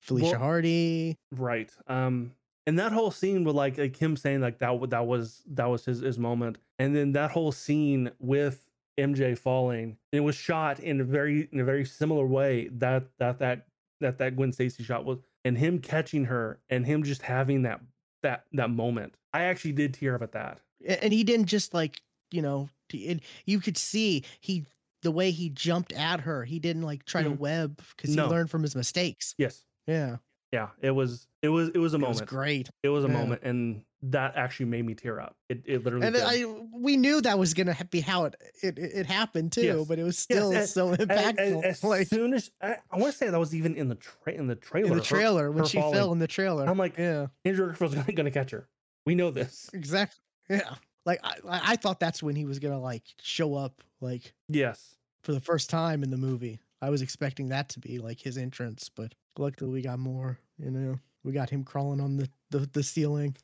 Felicia 0.01 0.31
Well- 0.31 0.39
Hardy. 0.41 1.19
right. 1.33 1.71
Um. 1.87 2.33
And 2.66 2.78
that 2.78 2.93
whole 2.93 3.11
scene 3.11 3.45
with 3.45 3.57
like 3.57 3.78
like 3.78 3.97
him 3.97 4.16
saying 4.16 4.41
like 4.41 4.59
that 4.59 4.91
that 4.91 5.07
was 5.07 5.43
that 5.49 5.66
was 5.66 5.85
his 5.85 6.01
his 6.01 6.19
moment, 6.19 6.59
and 6.78 6.95
then 6.95 7.12
that 7.12 7.31
whole 7.31 7.53
scene 7.53 8.11
with 8.19 8.65
MJ 8.99 9.37
falling, 9.37 9.97
it 10.12 10.20
was 10.20 10.35
shot 10.35 10.78
in 10.78 11.01
a 11.01 11.05
very 11.05 11.49
in 11.53 11.61
a 11.61 11.65
very 11.65 11.85
similar 11.85 12.27
way 12.27 12.69
that 12.73 13.05
that 13.19 13.39
that 13.39 13.66
that 14.01 14.19
that 14.19 14.37
Gwen 14.37 14.53
Stacy 14.53 14.82
shot 14.85 15.05
was, 15.05 15.19
and 15.45 15.57
him 15.57 15.78
catching 15.78 16.27
her 16.27 16.59
and 16.69 16.85
him 16.87 17.03
just 17.03 17.23
having 17.23 17.62
that 17.62 17.81
that 18.23 18.45
that 18.53 18.70
moment. 18.70 19.15
I 19.32 19.45
actually 19.45 19.73
did 19.73 19.95
tear 19.95 20.15
up 20.15 20.23
at 20.23 20.32
that. 20.32 20.61
And 20.87 21.12
he 21.12 21.24
didn't 21.24 21.47
just 21.47 21.73
like 21.74 22.01
you 22.31 22.43
know 22.43 22.69
and 22.93 23.20
you 23.47 23.59
could 23.61 23.77
see 23.78 24.24
he 24.41 24.66
the 25.03 25.11
way 25.11 25.31
he 25.31 25.49
jumped 25.49 25.93
at 25.93 26.20
her 26.20 26.45
he 26.45 26.59
didn't 26.59 26.82
like 26.82 27.05
try 27.05 27.23
to 27.23 27.31
Mhm. 27.31 27.39
web 27.39 27.81
because 27.97 28.15
No. 28.15 28.24
he 28.27 28.31
learned 28.31 28.51
from 28.51 28.62
his 28.62 28.77
mistakes 28.77 29.35
Yes. 29.39 29.65
yeah 29.87 30.16
Yeah. 30.53 30.69
It 30.81 30.91
was 30.91 31.27
it 31.43 31.49
was 31.49 31.69
it 31.71 31.79
was 31.79 31.93
a 31.95 31.97
it 31.97 32.01
moment. 32.01 32.21
was 32.21 32.29
great 32.29 32.69
It 32.83 32.89
was 32.89 33.05
a 33.05 33.09
Yeah. 33.09 33.13
moment, 33.15 33.43
and 33.45 33.85
that 34.03 34.35
actually 34.35 34.67
made 34.67 34.85
me 34.87 34.95
tear 34.95 35.21
up. 35.21 35.37
It 35.49 35.63
it 35.67 35.85
literally 35.85 36.07
and 36.07 36.17
uh, 36.17 36.31
did. 36.31 36.47
I 36.47 36.61
we 36.73 36.97
knew 36.97 37.21
that 37.21 37.39
was 37.39 37.55
gonna 37.55 37.77
be 37.91 38.01
how 38.01 38.25
it 38.25 38.35
it, 38.63 38.79
it 38.79 39.07
happened 39.07 39.53
too, 39.53 39.61
Yes. 39.63 39.87
but 39.89 39.99
it 39.99 40.05
was 40.05 40.19
still 40.19 40.53
as- 40.55 40.73
so 40.73 40.95
impactful. 40.97 41.63
As, 41.65 41.85
like 41.85 42.09
soon 42.09 42.33
as 42.35 42.51
I, 42.63 42.77
I 42.91 42.97
want 42.99 43.13
to 43.13 43.19
say 43.19 43.29
that 43.31 43.39
was 43.39 43.55
even 43.55 43.77
in 43.77 43.89
the 43.89 43.95
tra- 43.97 44.33
in 44.33 44.47
the 44.47 44.57
trailer. 44.57 44.87
in 44.89 44.93
the 44.95 44.99
her- 45.01 45.05
trailer 45.05 45.51
when 45.51 45.65
her 45.65 45.69
she 45.69 45.79
fell 45.81 46.13
in 46.13 46.19
the 46.19 46.27
trailer. 46.27 46.67
I'm 46.67 46.79
like, 46.79 46.97
yeah, 46.99 47.27
Andrew 47.45 47.67
Garfield's 47.67 47.95
gonna, 47.95 48.13
gonna 48.13 48.31
catch 48.31 48.51
her. 48.53 48.67
We 49.07 49.15
know 49.15 49.31
this. 49.31 49.69
exactly. 49.75 50.19
Yeah, 50.49 50.75
like 51.07 51.21
I 51.23 51.35
I 51.49 51.61
I 51.73 51.77
thought 51.77 52.01
that's 52.01 52.23
when 52.23 52.35
he 52.37 52.45
was 52.47 52.59
gonna 52.59 52.81
like 52.81 53.05
show 53.21 53.55
up 53.55 53.83
like 54.01 54.33
Yes. 54.49 54.97
for 55.23 55.33
the 55.33 55.41
first 55.41 55.69
time 55.71 56.03
in 56.03 56.11
the 56.11 56.17
movie. 56.17 56.59
I 56.82 56.90
was 56.90 57.02
expecting 57.02 57.48
that 57.51 57.69
to 57.70 57.81
be 57.81 57.98
like 57.98 58.20
his 58.20 58.39
entrance, 58.39 58.89
but 58.89 59.15
luckily 59.39 59.70
we 59.70 59.82
got 59.82 59.98
more. 59.98 60.39
You 60.59 60.70
know, 60.70 60.98
we 61.24 61.32
got 61.32 61.51
him 61.51 61.65
crawling 61.65 62.01
on 62.01 62.16
the 62.16 62.28
the, 62.51 62.61
the 62.73 62.82
ceiling, 62.82 63.36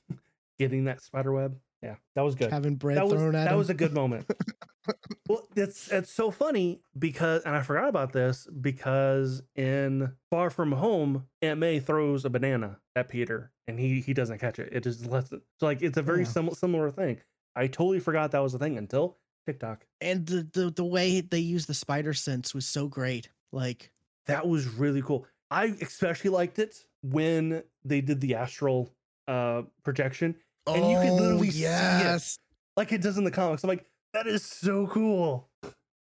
Getting 0.58 0.84
that 0.84 1.02
spider 1.02 1.32
web. 1.32 1.58
Yeah, 1.82 1.96
that 2.14 2.22
was 2.22 2.34
good. 2.34 2.50
having 2.50 2.76
bread 2.76 2.96
that 2.96 3.04
was 3.04 3.12
thrown 3.14 3.34
at 3.34 3.44
that 3.44 3.52
him. 3.52 3.58
was 3.58 3.68
a 3.70 3.74
good 3.74 3.92
moment. 3.92 4.26
well, 5.28 5.46
it's 5.54 5.88
it's 5.92 6.10
so 6.10 6.30
funny 6.30 6.80
because, 6.98 7.42
and 7.44 7.54
I 7.54 7.62
forgot 7.62 7.88
about 7.88 8.12
this 8.12 8.46
because 8.60 9.42
in 9.54 10.12
Far 10.30 10.48
From 10.50 10.72
Home, 10.72 11.26
Aunt 11.42 11.60
May 11.60 11.78
throws 11.80 12.24
a 12.24 12.30
banana 12.30 12.78
at 12.96 13.08
Peter, 13.08 13.52
and 13.68 13.78
he 13.78 14.00
he 14.00 14.14
doesn't 14.14 14.38
catch 14.38 14.58
it. 14.58 14.70
It 14.72 14.82
just 14.84 15.04
lets 15.06 15.30
it. 15.32 15.42
So 15.60 15.66
like 15.66 15.82
it's 15.82 15.98
a 15.98 16.02
very 16.02 16.20
Yeah. 16.20 16.28
sim- 16.28 16.54
similar 16.54 16.90
thing. 16.90 17.20
I 17.54 17.66
totally 17.66 18.00
forgot 18.00 18.30
that 18.32 18.42
was 18.42 18.54
a 18.54 18.58
thing 18.58 18.78
until 18.78 19.18
TikTok. 19.46 19.86
and 20.00 20.26
the, 20.26 20.46
the 20.52 20.70
the 20.70 20.84
way 20.84 21.20
they 21.20 21.38
used 21.38 21.68
the 21.68 21.74
spider 21.74 22.12
sense 22.14 22.54
was 22.54 22.66
so 22.66 22.88
great. 22.88 23.28
Like 23.52 23.90
That 24.26 24.46
was 24.46 24.66
really 24.66 25.02
cool. 25.02 25.26
I 25.50 25.66
especially 25.80 26.30
liked 26.30 26.58
it 26.58 26.74
when 27.02 27.62
they 27.84 28.00
did 28.00 28.20
the 28.20 28.34
astral 28.34 28.90
uh 29.28 29.62
projection, 29.84 30.34
And 30.66 30.90
you 30.90 30.98
could 30.98 31.12
literally 31.12 31.50
see 31.50 31.64
it. 31.64 31.68
Oh, 31.68 31.98
yes. 32.02 32.38
like 32.76 32.92
it 32.92 33.00
does 33.02 33.16
in 33.18 33.24
the 33.24 33.30
comics. 33.30 33.62
I'm 33.64 33.68
like, 33.68 33.86
that 34.12 34.26
is 34.26 34.44
so 34.44 34.86
cool. 34.88 35.48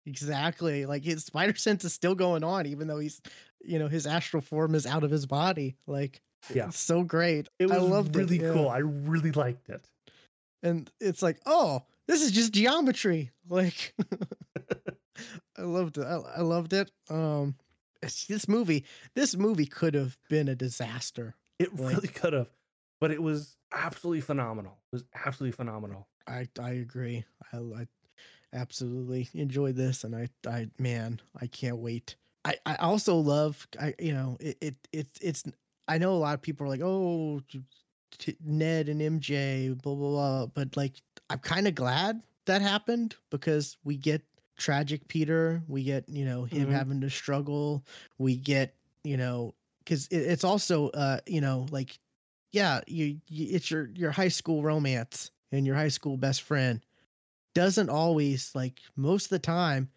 Exactly. 0.06 0.86
Like 0.86 1.02
his 1.04 1.24
spider 1.24 1.54
sense 1.56 1.84
is 1.84 1.92
still 1.92 2.14
going 2.14 2.44
on, 2.44 2.66
even 2.66 2.86
though 2.88 2.98
he's, 2.98 3.20
you 3.64 3.78
know, 3.78 3.88
his 3.88 4.06
astral 4.06 4.42
form 4.42 4.74
is 4.74 4.86
out 4.86 5.02
of 5.04 5.10
his 5.10 5.26
body. 5.26 5.76
Like, 5.86 6.20
Yeah. 6.52 6.66
it's 6.66 6.78
so 6.78 7.02
great. 7.02 7.48
It 7.58 7.66
was 7.70 7.78
I 7.78 7.80
loved 7.80 8.14
really 8.16 8.36
it. 8.36 8.42
yeah. 8.42 8.52
cool. 8.52 8.68
I 8.68 8.78
really 8.78 9.32
liked 9.32 9.68
it. 9.70 9.88
And 10.62 10.90
it's 11.00 11.22
like, 11.22 11.40
oh, 11.46 11.82
this 12.08 12.22
is 12.22 12.30
just 12.32 12.52
geometry. 12.52 13.30
Like, 13.48 13.94
I 15.58 15.62
loved 15.62 15.98
it. 15.98 16.04
I, 16.04 16.16
I 16.36 16.40
loved 16.40 16.72
it. 16.72 16.90
Um, 17.08 17.54
this 18.28 18.48
movie, 18.48 18.84
this 19.14 19.36
movie 19.36 19.66
could 19.66 19.94
have 19.94 20.16
been 20.28 20.48
a 20.48 20.54
disaster. 20.54 21.34
It 21.58 21.74
Like- 21.78 21.94
really 21.94 22.08
could 22.08 22.32
have, 22.32 22.48
but 23.00 23.10
it 23.10 23.22
was 23.22 23.56
absolutely 23.72 24.20
phenomenal. 24.20 24.78
It 24.92 24.96
was 24.96 25.04
absolutely 25.24 25.52
phenomenal. 25.56 26.08
I 26.26 26.48
I 26.58 26.70
agree. 26.70 27.24
I, 27.52 27.56
I 27.58 27.86
absolutely 28.52 29.28
enjoyed 29.34 29.76
this, 29.76 30.04
and 30.04 30.14
I 30.16 30.28
I 30.46 30.68
man, 30.78 31.20
I 31.40 31.46
can't 31.46 31.78
wait. 31.78 32.16
I 32.44 32.56
I 32.66 32.74
also 32.76 33.16
love 33.16 33.66
I 33.80 33.94
you 33.98 34.12
know 34.12 34.36
it 34.40 34.56
it, 34.60 34.74
it 34.92 35.06
it's 35.20 35.44
I 35.86 35.98
know 35.98 36.12
a 36.14 36.16
lot 36.16 36.34
of 36.34 36.42
people 36.42 36.66
are 36.66 36.70
like 36.70 36.80
oh 36.82 37.40
t- 38.18 38.36
Ned 38.44 38.88
and 38.88 39.00
MJ 39.00 39.80
blah 39.80 39.94
blah 39.94 40.08
blah, 40.10 40.46
but 40.46 40.76
like 40.76 40.94
I'm 41.30 41.38
kind 41.38 41.66
of 41.66 41.74
glad 41.74 42.22
that 42.46 42.62
happened 42.62 43.16
because 43.30 43.76
we 43.84 43.96
get 43.96 44.22
tragic 44.56 45.08
Peter, 45.08 45.62
we 45.68 45.82
get 45.82 46.08
you 46.08 46.24
know 46.24 46.44
him 46.44 46.68
Mhm. 46.68 46.70
having 46.70 47.00
to 47.00 47.10
struggle, 47.10 47.84
we 48.18 48.36
get 48.36 48.76
you 49.04 49.16
know 49.16 49.54
because 49.80 50.06
it, 50.08 50.18
it's 50.18 50.44
also 50.44 50.88
uh 50.90 51.18
you 51.26 51.40
know 51.40 51.66
like 51.70 51.98
yeah 52.52 52.80
you, 52.86 53.20
you 53.28 53.56
it's 53.56 53.70
your 53.70 53.90
your 53.94 54.10
high 54.12 54.28
school 54.28 54.62
romance 54.62 55.30
and 55.52 55.66
your 55.66 55.76
high 55.76 55.88
school 55.88 56.16
best 56.16 56.42
friend 56.42 56.84
doesn't 57.54 57.90
always 57.90 58.54
like 58.54 58.82
most 58.96 59.26
of 59.26 59.30
the 59.30 59.38
time 59.38 59.90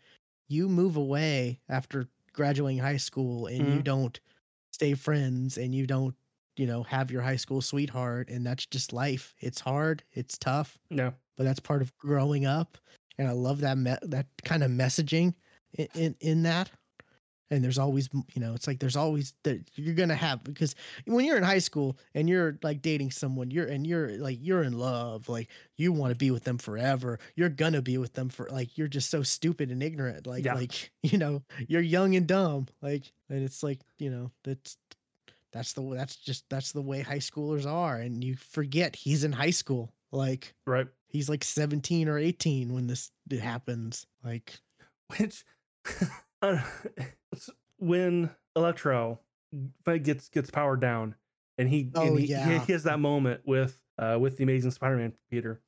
you 0.49 0.69
move 0.69 0.97
away 0.97 1.61
after 1.69 2.07
graduating 2.33 2.79
high 2.79 2.97
school 2.97 3.47
and 3.47 3.69
you 3.69 3.81
Mhm. 3.81 3.83
don't 3.83 4.19
stay 4.71 4.93
friends 4.95 5.57
and 5.57 5.75
you 5.75 5.87
don't 5.87 6.15
you 6.57 6.65
know 6.67 6.83
have 6.83 7.11
your 7.11 7.21
high 7.21 7.35
school 7.37 7.61
sweetheart 7.61 8.29
and 8.29 8.45
that's 8.45 8.65
just 8.65 8.93
life. 8.93 9.33
It's 9.39 9.59
hard 9.61 10.03
it's 10.13 10.37
tough 10.37 10.77
Yeah, 10.89 11.11
but 11.37 11.43
that's 11.45 11.59
part 11.59 11.81
of 11.81 11.95
growing 11.97 12.45
up 12.45 12.77
and 13.19 13.27
i 13.27 13.31
love 13.31 13.61
that 13.61 13.77
me- 13.77 13.95
that 14.03 14.27
kind 14.43 14.63
of 14.63 14.71
messaging 14.71 15.33
in, 15.77 15.87
in 15.95 16.15
in 16.21 16.43
that. 16.43 16.71
And 17.49 17.63
there's 17.63 17.77
always 17.77 18.09
you 18.13 18.41
know 18.41 18.53
it's 18.55 18.67
like 18.67 18.79
there's 18.79 18.97
always 18.97 19.33
that 19.43 19.69
you're 19.75 19.93
gonna 19.95 20.15
have 20.15 20.43
because 20.43 20.75
when 21.05 21.23
you're 21.23 21.37
in 21.37 21.43
high 21.43 21.59
school 21.59 21.97
and 22.13 22.27
you're 22.27 22.59
like 22.61 22.81
dating 22.81 23.11
someone 23.11 23.51
you're 23.51 23.67
and 23.67 23.87
you're 23.87 24.17
like 24.17 24.37
you're 24.41 24.63
in 24.63 24.73
love 24.77 25.29
like 25.29 25.47
you 25.77 25.93
want 25.93 26.11
to 26.11 26.17
be 26.17 26.29
with 26.29 26.43
them 26.43 26.57
forever 26.57 27.19
you're 27.37 27.47
gonna 27.47 27.81
be 27.81 27.97
with 27.97 28.11
them 28.13 28.27
for 28.27 28.49
like 28.51 28.77
you're 28.77 28.89
just 28.89 29.09
so 29.09 29.23
stupid 29.23 29.71
and 29.71 29.81
ignorant 29.81 30.27
like 30.27 30.43
Yeah. 30.43 30.55
like 30.55 30.91
you 31.03 31.17
know 31.17 31.41
you're 31.69 31.81
young 31.81 32.17
and 32.17 32.27
dumb 32.27 32.67
like 32.81 33.13
and 33.29 33.41
it's 33.41 33.63
like 33.63 33.79
you 33.97 34.09
know 34.09 34.29
that's 34.43 34.75
that's 35.53 35.73
the 35.73 35.81
that's 35.95 36.15
just 36.15 36.45
that's 36.49 36.71
the 36.71 36.81
way 36.81 37.01
high 37.01 37.17
schoolers 37.17 37.65
are 37.65 37.97
and 37.97 38.23
you 38.23 38.35
forget 38.35 38.95
he's 38.95 39.23
in 39.23 39.31
high 39.31 39.49
school 39.49 39.93
like 40.11 40.53
right. 40.65 40.87
he's 41.07 41.29
like 41.29 41.43
17 41.43 42.07
or 42.07 42.17
18 42.17 42.73
when 42.73 42.87
this 42.87 43.11
happens 43.41 44.05
like 44.23 44.59
Which 45.17 45.45
when 47.77 48.29
Electro 48.55 49.19
gets 49.85 50.29
gets 50.29 50.49
powered 50.49 50.81
down, 50.81 51.15
and 51.57 51.69
he 51.69 51.91
Oh, 51.95 52.07
and 52.07 52.19
he, 52.19 52.27
yeah. 52.27 52.59
he 52.65 52.73
has 52.73 52.83
that 52.83 52.99
moment 52.99 53.41
with 53.45 53.81
uh 53.97 54.17
with 54.19 54.37
the 54.37 54.43
Amazing 54.43 54.71
Spider-Man 54.71 55.13
Peter. 55.29 55.61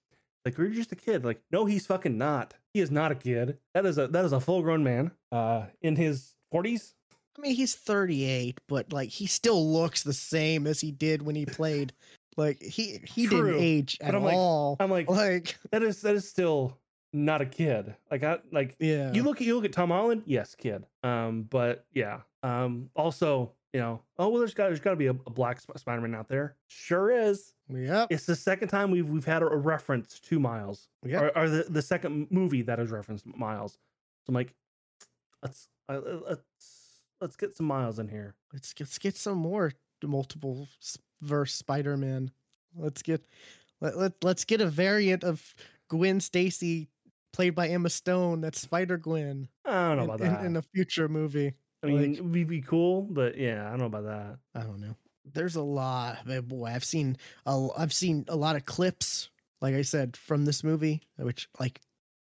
Like 0.45 0.57
you're 0.57 0.69
just 0.69 0.91
a 0.91 0.95
kid. 0.95 1.23
Like 1.25 1.41
no, 1.51 1.65
he's 1.65 1.85
fucking 1.85 2.17
not. 2.17 2.53
He 2.73 2.81
is 2.81 2.91
not 2.91 3.11
a 3.11 3.15
kid. 3.15 3.57
That 3.73 3.85
is 3.85 3.97
a 3.97 4.07
that 4.07 4.25
is 4.25 4.33
a 4.33 4.39
full 4.39 4.61
grown 4.61 4.83
man. 4.83 5.11
Uh, 5.31 5.65
in 5.81 5.95
his 5.95 6.35
forties. 6.51 6.95
I 7.39 7.41
mean 7.41 7.55
he's 7.55 7.75
38 7.75 8.59
but 8.67 8.91
like 8.91 9.09
he 9.09 9.25
still 9.27 9.71
looks 9.71 10.03
the 10.03 10.13
same 10.13 10.67
as 10.67 10.79
he 10.81 10.91
did 10.91 11.21
when 11.21 11.35
he 11.35 11.45
played 11.59 11.93
like 12.37 12.61
he 12.61 12.99
he 13.05 13.27
True, 13.27 13.47
didn't 13.47 13.61
age 13.61 13.97
at 14.01 14.13
I'm 14.15 14.23
like- 14.23 14.35
all 14.35 14.75
I'm 14.79 14.91
like 14.91 15.09
like 15.09 15.55
that 15.71 15.81
is 15.83 16.01
that 16.01 16.15
is 16.15 16.27
still 16.29 16.77
not 17.11 17.41
a 17.41 17.45
kid. 17.47 17.95
Like 18.11 18.23
I 18.23 18.37
like 18.51 18.75
yeah 18.79 19.11
you 19.13 19.23
look 19.23 19.41
at 19.41 19.47
you 19.47 19.55
look 19.55 19.65
at 19.65 19.73
Tom 19.73 19.89
Holland, 19.89 20.21
yes, 20.27 20.53
kid. 20.53 20.85
Um, 21.03 21.47
but 21.49 21.85
yeah. 21.91 22.19
Um, 22.43 22.91
also, 22.95 23.51
you 23.73 23.79
know, 23.79 23.99
oh 24.19 24.29
well, 24.29 24.37
there's 24.39 24.53
got 24.53 24.67
there's 24.67 24.79
got 24.79 24.91
to 24.91 24.95
be 24.95 25.07
a, 25.07 25.11
a 25.25 25.29
black 25.31 25.59
Sp- 25.59 25.73
Spider-Man 25.75 26.13
out 26.13 26.27
there. 26.29 26.55
Sure 26.67 27.09
is. 27.09 27.53
Yeah. 27.67 28.05
It's 28.11 28.27
the 28.27 28.35
second 28.35 28.67
time 28.67 28.91
we've 28.91 29.09
we've 29.09 29.25
had 29.25 29.41
a, 29.41 29.47
a 29.47 29.57
reference 29.57 30.19
to 30.19 30.39
Miles, 30.39 30.87
Yeah. 31.03 31.21
or, 31.21 31.37
or 31.37 31.49
the 31.49 31.63
the 31.67 31.81
second 31.81 32.27
movie 32.29 32.61
that 32.61 32.77
has 32.77 32.91
referenced 32.91 33.25
Miles. 33.25 33.73
So 33.73 34.29
I'm 34.29 34.35
like, 34.35 34.53
let's 35.41 35.67
uh, 35.89 35.99
let's 36.27 36.43
let's 37.21 37.35
get 37.35 37.55
some 37.55 37.65
Miles 37.67 37.99
in 37.99 38.07
here. 38.07 38.35
let's 38.53 38.73
let's 38.79 38.97
get 38.97 39.15
some 39.17 39.37
more 39.37 39.71
multiple 40.03 40.67
verse 41.21 41.53
spider-man 41.53 42.31
let's 42.77 43.01
get 43.01 43.25
let, 43.81 43.97
let, 43.97 44.13
let's 44.23 44.45
get 44.45 44.61
a 44.61 44.65
variant 44.67 45.23
of 45.25 45.43
gwen 45.89 46.21
stacy 46.21 46.87
played 47.33 47.53
by 47.53 47.67
emma 47.67 47.89
stone 47.89 48.39
that's 48.39 48.61
spider 48.61 48.97
gwen 48.97 49.47
I 49.65 49.89
don't 49.89 49.97
know 49.97 50.03
in, 50.03 50.09
about 50.09 50.21
in- 50.21 50.33
that. 50.33 50.45
in 50.45 50.55
a 50.55 50.61
future 50.61 51.09
movie 51.09 51.53
I 51.83 51.87
mean, 51.87 51.97
like- 52.11 52.17
it 52.19 52.23
would 52.25 52.47
be 52.47 52.61
cool, 52.61 53.03
but 53.03 53.37
yeah, 53.37 53.65
I 53.65 53.69
don't 53.69 53.79
know 53.79 53.85
about 53.85 54.03
that. 54.03 54.37
I 54.53 54.63
don't 54.65 54.81
know. 54.81 54.95
There's 55.33 55.55
a 55.55 55.61
lot, 55.61 56.17
but 56.25 56.45
boy. 56.45 56.65
I've 56.65 56.83
seen 56.83 57.15
a, 57.45 57.67
I've 57.77 57.93
seen 57.93 58.25
a 58.27 58.35
lot 58.35 58.57
of 58.57 58.65
clips, 58.65 59.29
like 59.61 59.75
I 59.75 59.83
said, 59.83 60.17
from 60.17 60.43
this 60.43 60.61
movie, 60.61 61.01
which 61.15 61.47
like 61.57 61.79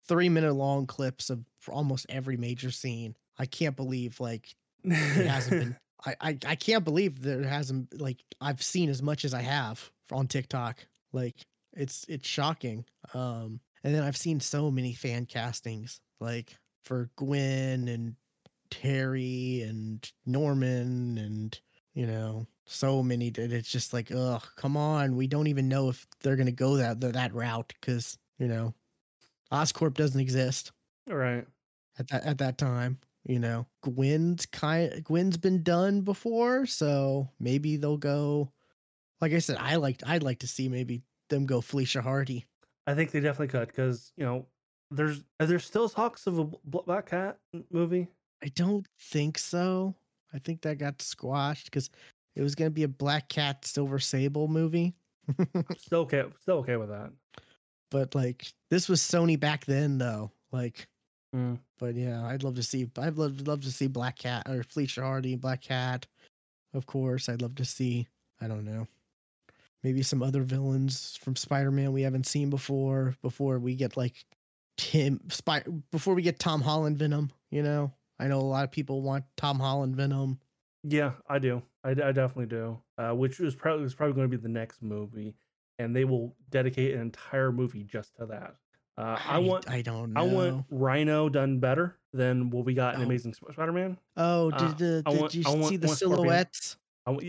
three 0.07 0.29
minute 0.29 0.53
long 0.53 0.87
clips 0.87 1.29
of 1.29 1.43
almost 1.67 2.05
every 2.07 2.37
major 2.37 2.71
scene. 2.71 3.13
I 3.37 3.45
can't 3.45 3.75
believe 3.75 4.21
like 4.21 4.55
it 4.83 5.25
hasn't 5.27 5.59
been. 5.59 5.77
I, 6.05 6.15
I 6.21 6.37
I 6.45 6.55
can't 6.55 6.83
believe 6.83 7.21
there 7.21 7.43
hasn't 7.43 7.99
like 7.99 8.17
I've 8.39 8.61
seen 8.61 8.89
as 8.89 9.01
much 9.01 9.25
as 9.25 9.33
I 9.33 9.41
have 9.41 9.89
on 10.11 10.27
TikTok. 10.27 10.85
Like 11.13 11.35
it's 11.73 12.05
it's 12.07 12.27
shocking. 12.27 12.85
Um, 13.13 13.59
and 13.83 13.93
then 13.93 14.03
I've 14.03 14.17
seen 14.17 14.39
so 14.39 14.71
many 14.71 14.93
fan 14.93 15.25
castings, 15.25 15.99
like 16.19 16.55
for 16.83 17.09
Gwen 17.15 17.87
and 17.87 18.15
Terry 18.69 19.61
and 19.67 20.09
Norman 20.25 21.17
and 21.17 21.59
you 21.93 22.07
know 22.07 22.47
so 22.65 23.03
many 23.03 23.29
that 23.29 23.51
it's 23.51 23.69
just 23.69 23.91
like 23.91 24.11
ugh 24.15 24.43
come 24.55 24.77
on 24.77 25.17
we 25.17 25.27
don't 25.27 25.47
even 25.47 25.67
know 25.67 25.89
if 25.89 26.07
they're 26.21 26.37
gonna 26.37 26.51
go 26.51 26.77
that 26.77 27.01
that, 27.01 27.13
that 27.13 27.33
route 27.33 27.73
because 27.79 28.17
you 28.39 28.47
know 28.47 28.73
oscorp 29.51 29.93
doesn't 29.93 30.21
exist 30.21 30.71
right 31.07 31.45
at 31.99 32.07
that 32.07 32.23
at 32.23 32.37
that 32.37 32.57
time 32.57 32.97
you 33.25 33.39
know 33.39 33.65
gwen's 33.83 34.45
kind 34.45 35.03
gwen's 35.03 35.37
been 35.37 35.63
done 35.63 36.01
before 36.01 36.65
so 36.65 37.29
maybe 37.39 37.77
they'll 37.77 37.97
go 37.97 38.51
like 39.19 39.33
i 39.33 39.39
said 39.39 39.57
i 39.59 39.75
liked 39.75 40.03
i'd 40.07 40.23
like 40.23 40.39
to 40.39 40.47
see 40.47 40.67
maybe 40.67 41.01
them 41.29 41.45
go 41.45 41.61
felicia 41.61 42.01
hardy 42.01 42.45
I 42.87 42.95
think 42.95 43.11
they 43.11 43.19
definitely 43.19 43.49
could 43.49 43.67
because 43.67 44.11
you 44.17 44.25
know 44.25 44.47
there's 44.89 45.23
are 45.39 45.45
there 45.45 45.59
still 45.59 45.87
talks 45.87 46.25
of 46.27 46.39
a 46.39 46.45
Black 46.65 47.09
Cat 47.09 47.37
movie? 47.69 48.07
i 48.43 48.47
don't 48.55 48.87
think 48.99 49.37
so 49.37 49.95
i 50.33 50.39
think 50.39 50.61
that 50.63 50.79
got 50.79 51.01
squashed 51.01 51.65
because 51.65 51.89
it 52.35 52.41
was 52.41 52.55
gonna 52.55 52.71
be 52.71 52.83
a 52.83 52.87
black 52.87 53.29
cat 53.29 53.63
silver 53.65 53.99
sable 53.99 54.47
movie 54.47 54.95
Still 55.77 55.99
okay. 56.01 56.23
Still 56.39 56.57
okay 56.57 56.77
with 56.77 56.89
that. 56.89 57.11
but 57.89 58.15
like 58.15 58.51
this 58.69 58.89
was 58.89 59.01
Sony 59.01 59.39
back 59.39 59.65
then 59.65 59.97
though. 59.97 60.31
Like 60.51 60.87
Mm. 61.35 61.59
but 61.79 61.95
yeah, 61.95 62.25
I'd 62.25 62.43
love 62.43 62.55
to 62.55 62.63
see 62.63 62.89
I'd 62.97 63.17
love 63.17 63.47
love 63.47 63.61
to 63.63 63.71
see 63.71 63.87
Black 63.87 64.17
Cat 64.17 64.47
or 64.49 64.63
Felicia 64.63 65.01
Hardy, 65.01 65.35
Black 65.35 65.61
Cat. 65.61 66.05
Of 66.73 66.85
course, 66.85 67.29
I'd 67.29 67.41
love 67.41 67.55
to 67.55 67.65
see 67.65 68.07
I 68.41 68.47
don't 68.47 68.65
know. 68.65 68.87
Maybe 69.83 70.03
some 70.03 70.21
other 70.21 70.43
villains 70.43 71.17
from 71.23 71.35
Spider-Man 71.35 71.91
we 71.91 72.01
haven't 72.03 72.27
seen 72.27 72.49
before 72.49 73.15
before 73.21 73.59
we 73.59 73.75
get 73.75 73.95
like 73.95 74.25
Tim 74.77 75.21
Spy 75.29 75.63
before 75.91 76.15
we 76.15 76.21
get 76.21 76.39
Tom 76.39 76.61
Holland 76.61 76.97
Venom, 76.97 77.31
you 77.49 77.63
know. 77.63 77.93
I 78.19 78.27
know 78.27 78.39
a 78.39 78.41
lot 78.41 78.63
of 78.63 78.71
people 78.71 79.01
want 79.01 79.23
Tom 79.37 79.59
Holland 79.59 79.95
Venom. 79.95 80.39
Yeah, 80.83 81.13
I 81.29 81.39
do. 81.39 81.61
I 81.83 81.93
definitely 81.93 82.45
do. 82.45 82.79
Uh, 82.97 83.11
which 83.11 83.39
is 83.39 83.55
probably 83.55 83.85
is 83.85 83.95
probably 83.95 84.13
going 84.15 84.29
to 84.29 84.37
be 84.37 84.41
the 84.41 84.49
next 84.49 84.83
movie, 84.83 85.33
and 85.79 85.95
they 85.95 86.05
will 86.05 86.35
dedicate 86.49 86.93
an 86.93 87.01
entire 87.01 87.51
movie 87.51 87.83
just 87.83 88.15
to 88.17 88.25
that. 88.27 88.55
Uh, 88.97 89.17
I, 89.25 89.39
want 89.39 89.69
I 89.69 89.81
don't 89.81 90.13
know. 90.13 90.21
I 90.21 90.23
want 90.25 90.65
Rhino 90.69 91.29
done 91.29 91.59
better 91.59 91.97
than 92.13 92.49
what 92.49 92.65
we 92.65 92.73
got 92.73 92.95
in 92.95 93.01
Oh. 93.01 93.05
Amazing 93.05 93.33
Spider-Man. 93.33 93.97
Oh, 94.17 94.51
uh, 94.51 94.57
did, 94.57 94.77
the, 94.77 95.03
I 95.05 95.11
did 95.11 95.21
want- 95.21 95.33
you 95.35 95.43
want- 95.45 95.65
see 95.65 95.77
the 95.77 95.87
silhouettes? 95.87 96.77
I, 97.05 97.11
want, 97.11 97.23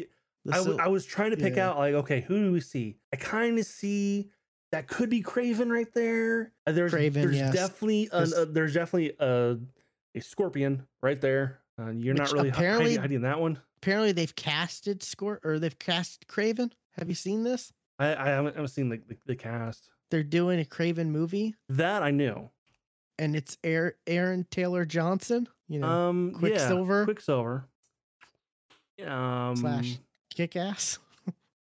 The 0.45 0.55
I, 0.55 0.59
sil- 0.61 0.81
I 0.81 0.89
was 0.89 1.07
trying 1.07 1.31
to 1.31 1.37
pick 1.37 1.57
yeah. 1.57 1.71
out 1.71 1.79
like, 1.79 1.95
okay, 1.95 2.21
who 2.21 2.43
do 2.45 2.53
we 2.53 2.61
see? 2.61 2.97
I 3.13 3.17
kind 3.17 3.59
of 3.59 3.65
see 3.65 4.31
that 4.73 4.89
could 4.89 5.09
be 5.09 5.23
Kraven 5.23 5.71
right 5.71 5.93
there. 5.95 6.53
Uh, 6.67 6.73
There's 6.73 6.93
Kraven, 6.93 7.13
there's 7.15 7.37
yes. 7.37 7.55
definitely 7.55 8.09
an, 8.13 8.21
This- 8.25 8.35
uh, 8.35 8.47
there's 8.49 8.75
definitely 8.75 9.13
a 9.21 9.59
a 10.15 10.21
scorpion 10.21 10.87
right 11.03 11.21
there. 11.23 11.61
Uh, 11.81 11.91
you're 11.91 12.13
not 12.15 12.33
really 12.33 12.51
apparently- 12.51 12.85
hiding, 12.97 13.01
hiding 13.01 13.21
that 13.23 13.41
one. 13.41 13.59
apparently 13.79 14.13
they've 14.13 14.35
casted 14.37 15.01
Scor 15.01 15.39
or 15.45 15.59
they've 15.59 15.79
cast 15.79 16.27
Kraven. 16.27 16.71
Have 16.99 17.09
you 17.09 17.15
seen 17.15 17.45
this? 17.45 17.73
I, 17.99 18.15
I 18.15 18.29
haven't, 18.29 18.53
I 18.53 18.57
haven't 18.57 18.69
seen 18.69 18.89
the, 18.91 19.01
the, 19.09 19.17
the 19.27 19.37
cast. 19.37 19.89
They're 20.13 20.23
doing 20.23 20.61
a 20.61 20.65
Kraven 20.65 21.07
movie, 21.07 21.55
That 21.71 22.03
I 22.03 22.11
knew. 22.11 22.51
and 23.19 23.35
it's 23.35 23.57
Aaron, 23.65 23.95
Aaron 24.07 24.47
Taylor 24.51 24.85
Johnson. 24.85 25.49
You 25.71 25.79
know, 25.79 25.89
Um, 25.89 26.33
Quicksilver? 26.35 26.99
Yeah, 27.01 27.05
Quicksilver. 27.07 27.65
Um, 29.07 29.57
slash 29.57 29.99
kick 30.29 30.55
ass. 30.55 30.99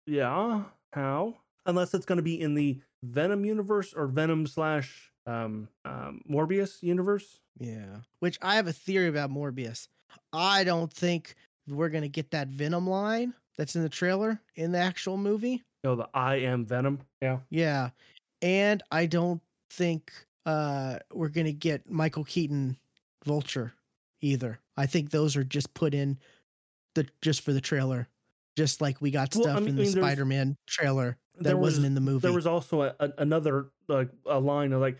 Yeah. 0.05 0.63
How? 0.91 1.37
Unless 1.65 1.93
it's 1.93 2.05
going 2.05 2.17
to 2.17 2.21
be 2.23 2.41
in 2.41 2.53
the 2.53 2.77
Venom 3.03 3.45
universe 3.45 3.93
or 3.93 4.07
Venom 4.07 4.45
slash 4.47 5.11
um, 5.25 5.69
um, 5.85 6.21
Morbius 6.29 6.83
universe. 6.83 7.39
Yeah. 7.57 7.99
Which 8.19 8.37
I 8.41 8.55
have 8.55 8.67
a 8.67 8.73
theory 8.73 9.07
about 9.07 9.29
Morbius. 9.31 9.87
I 10.33 10.65
don't 10.65 10.91
think 10.91 11.35
we're 11.69 11.87
gonna 11.89 12.09
get 12.09 12.31
that 12.31 12.49
Venom 12.49 12.85
line 12.87 13.33
that's 13.57 13.75
in 13.77 13.83
the 13.83 13.89
trailer 13.89 14.41
in 14.55 14.73
the 14.73 14.79
actual 14.79 15.15
movie. 15.15 15.63
No, 15.83 15.95
the 15.95 16.09
I 16.13 16.35
am 16.37 16.65
Venom. 16.65 16.99
Yeah. 17.21 17.39
Yeah. 17.49 17.89
And 18.41 18.81
I 18.91 19.05
don't 19.05 19.41
think 19.69 20.11
uh 20.45 20.97
we're 21.13 21.29
gonna 21.29 21.51
get 21.51 21.89
Michael 21.89 22.23
Keaton 22.23 22.77
Vulture 23.25 23.73
either. 24.21 24.59
I 24.77 24.85
think 24.85 25.11
those 25.11 25.35
are 25.35 25.43
just 25.43 25.73
put 25.73 25.93
in 25.93 26.17
the 26.95 27.07
just 27.21 27.41
for 27.41 27.53
the 27.53 27.61
trailer. 27.61 28.07
Just 28.57 28.81
like 28.81 28.99
we 29.01 29.11
got 29.11 29.33
Well, 29.35 29.47
I 29.47 29.51
stuff 29.51 29.59
mean- 29.63 29.69
in 29.69 29.73
I 29.75 29.77
the 29.77 29.83
mean, 29.83 29.91
Spider 29.91 30.25
Man 30.25 30.57
trailer 30.67 31.17
that 31.35 31.43
There 31.43 31.57
wasn't 31.57 31.85
in 31.85 31.95
the 31.95 32.01
movie. 32.01 32.19
There 32.19 32.33
was 32.33 32.45
also 32.47 32.81
a, 32.83 32.95
a, 32.99 33.09
another 33.19 33.67
like 33.87 34.09
a 34.25 34.39
line 34.39 34.73
of 34.73 34.81
like, 34.81 34.97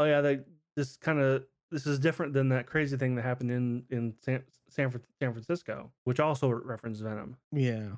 oh 0.00 0.04
yeah, 0.04 0.20
they, 0.20 0.40
this 0.76 0.96
kind 0.96 1.20
of 1.20 1.44
this 1.70 1.86
is 1.86 1.98
different 1.98 2.32
than 2.32 2.48
that 2.48 2.66
crazy 2.66 2.96
thing 2.96 3.14
that 3.14 3.22
happened 3.22 3.50
in 3.50 3.84
in 3.90 4.14
San 4.20 4.42
San, 4.70 4.90
San 5.20 5.32
Francisco, 5.32 5.90
which 6.04 6.18
also 6.20 6.48
referenced 6.50 7.02
Venom. 7.02 7.36
Yeah. 7.52 7.88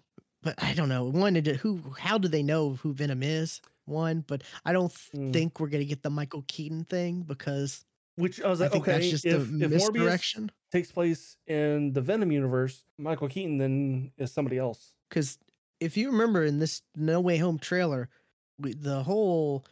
But 0.43 0.63
I 0.63 0.73
don't 0.75 0.89
know. 0.89 1.05
One, 1.05 1.35
who? 1.35 1.81
How 1.99 2.17
do 2.19 2.27
they 2.29 2.43
know 2.43 2.75
who 2.83 2.93
Venom 2.95 3.23
is? 3.23 3.61
One, 3.91 4.23
but 4.27 4.43
I 4.65 4.73
don't 4.73 4.93
Mm. 5.15 5.33
think 5.33 5.61
we're 5.61 5.69
gonna 5.69 5.85
get 5.85 6.03
the 6.03 6.11
Michael 6.11 6.45
Keaton 6.49 6.85
thing 6.85 7.23
because 7.23 7.85
Which 8.17 8.41
I 8.41 8.49
was 8.49 8.61
I 8.61 8.65
like, 8.65 8.73
think 8.73 8.85
okay, 8.85 8.93
that's 8.93 9.11
just 9.11 9.25
if, 9.27 9.35
a 9.35 9.43
if 9.43 9.49
Morbius 9.51 9.71
misdirection. 9.93 10.53
takes 10.73 10.93
place 10.93 11.37
in 11.47 11.93
the 11.93 12.01
Venom 12.01 12.31
universe, 12.33 12.85
Michael 12.99 13.29
Keaton 13.29 13.59
then 13.59 14.13
is 14.19 14.33
somebody 14.33 14.59
else. 14.59 14.93
Because 15.09 15.39
if 15.81 15.97
you 15.97 16.11
remember 16.11 16.45
in 16.45 16.59
this 16.59 16.83
No 16.95 17.21
Way 17.21 17.39
Home 17.39 17.59
trailer, 17.59 18.09
we, 18.59 18.75
the 18.75 19.03
whole 19.03 19.65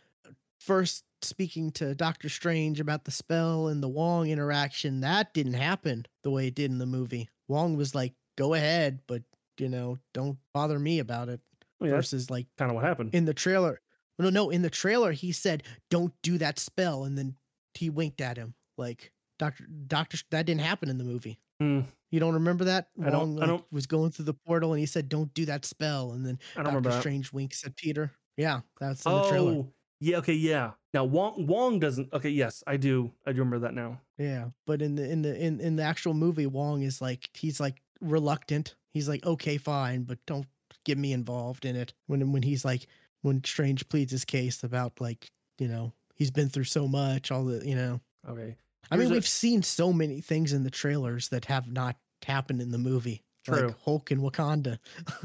first 0.61 1.05
speaking 1.23 1.71
to 1.73 1.95
Doctor 1.95 2.29
Strange 2.29 2.81
about 2.81 3.05
the 3.05 3.11
spell 3.11 3.69
and 3.69 3.83
the 3.83 3.89
Wong 3.89 4.29
interaction 4.29 5.01
that 5.01 5.35
didn't 5.35 5.55
happen 5.55 6.07
the 6.23 6.31
way 6.31 6.47
it 6.47 6.55
did 6.55 6.71
in 6.71 6.79
the 6.79 6.87
movie. 6.87 7.29
Wong 7.49 7.77
was 7.77 7.95
like, 7.95 8.15
"Go 8.37 8.55
ahead, 8.55 9.01
but 9.07 9.23
you 9.59 9.69
know, 9.69 9.99
don't 10.15 10.39
bother 10.55 10.79
me 10.79 11.01
about 11.01 11.29
it." 11.29 11.41
I 11.81 11.87
that's 11.89 11.97
versus 12.11 12.31
like 12.31 12.47
kind 12.57 12.71
of 12.71 12.77
what 12.77 12.85
happened. 12.85 13.15
in 13.15 13.25
the 13.25 13.35
trailer. 13.35 13.81
No, 14.19 14.31
no, 14.31 14.51
in 14.51 14.63
the 14.63 14.71
trailer 14.71 15.13
he 15.13 15.33
said, 15.33 15.63
"Don't 15.91 16.13
do 16.23 16.39
that 16.39 16.59
spell," 16.59 17.05
and 17.05 17.17
then 17.17 17.37
he 17.75 17.91
winked 17.91 18.21
at 18.21 18.37
him 18.37 18.55
like 18.77 19.13
Doctor 19.39 19.67
Doctor. 19.87 20.19
That 20.31 20.47
didn't 20.47 20.63
happen 20.63 20.89
in 20.89 20.99
the 20.99 21.05
movie. 21.05 21.39
Hmm, 21.61 21.81
You 22.11 22.21
don't 22.21 22.35
remember 22.35 22.65
that? 22.65 22.89
I 23.05 23.11
don't- 23.11 23.35
Wong, 23.35 23.43
I 23.43 23.47
don't- 23.47 23.73
was 23.73 23.87
going 23.87 24.11
through 24.13 24.25
the 24.27 24.35
portal 24.35 24.73
and 24.73 24.81
he 24.81 24.87
said, 24.87 25.09
"Don't 25.09 25.33
do 25.35 25.45
that 25.47 25.65
spell," 25.65 26.13
and 26.13 26.25
then 26.25 26.39
I 26.55 26.59
don't 26.63 26.67
remember 26.67 26.91
Doctor. 26.91 27.01
Strange 27.03 27.33
winks 27.33 27.65
at 27.65 27.77
Peter. 27.77 28.13
Yeah, 28.37 28.61
that's 28.81 29.05
in 29.05 29.13
the 29.13 29.29
trailer. 29.29 29.53
Oh, 29.53 29.73
yeah, 30.01 30.17
okay, 30.19 30.33
yeah. 30.35 30.73
Now 30.95 31.05
Wong 31.05 31.47
Wong 31.47 31.79
doesn't. 31.81 32.13
Okay, 32.13 32.31
yes, 32.31 32.63
I 32.67 32.77
do. 32.77 33.13
I 33.27 33.33
do 33.33 33.41
remember 33.41 33.59
that 33.67 33.75
now. 33.75 34.01
Yeah, 34.17 34.51
but 34.67 34.81
in 34.83 34.95
the 34.95 35.09
in 35.11 35.23
the 35.23 35.37
in 35.41 35.61
in 35.61 35.77
the 35.77 35.83
actual 35.83 36.15
movie, 36.15 36.47
Wong 36.47 36.83
is 36.83 37.01
like 37.03 37.29
he's 37.35 37.61
like 37.61 37.83
reluctant. 38.01 38.75
He's 38.95 39.09
like, 39.09 39.25
"Okay, 39.27 39.59
fine, 39.59 40.05
but 40.05 40.19
don't 40.27 40.47
get 40.85 40.97
me 40.99 41.13
involved 41.13 41.65
in 41.65 41.77
it." 41.77 41.93
When 42.07 42.33
when 42.33 42.43
he's 42.43 42.65
like 42.65 42.87
when 43.23 43.43
Strange 43.45 43.89
pleads 43.89 44.13
his 44.13 44.25
case 44.25 44.63
about 44.65 45.01
like 45.01 45.31
you 45.59 45.69
know 45.69 45.93
he's 46.15 46.31
been 46.31 46.49
through 46.49 46.65
so 46.65 46.87
much, 46.89 47.31
all 47.31 47.45
the 47.45 47.67
you 47.67 47.75
know. 47.75 48.01
Okay, 48.29 48.57
I 48.91 48.97
mean, 48.97 49.09
a- 49.09 49.11
we've 49.13 49.27
seen 49.29 49.63
so 49.63 49.93
many 49.93 50.21
things 50.21 50.53
in 50.53 50.65
the 50.65 50.71
trailers 50.71 51.29
that 51.29 51.45
have 51.47 51.71
not 51.71 51.97
happened 52.25 52.61
in 52.61 52.71
the 52.71 52.79
movie, 52.79 53.23
True. 53.47 53.69
like 53.69 53.81
Hulk 53.85 54.11
and 54.11 54.21
Wakanda. 54.21 54.79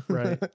Right. 0.08 0.42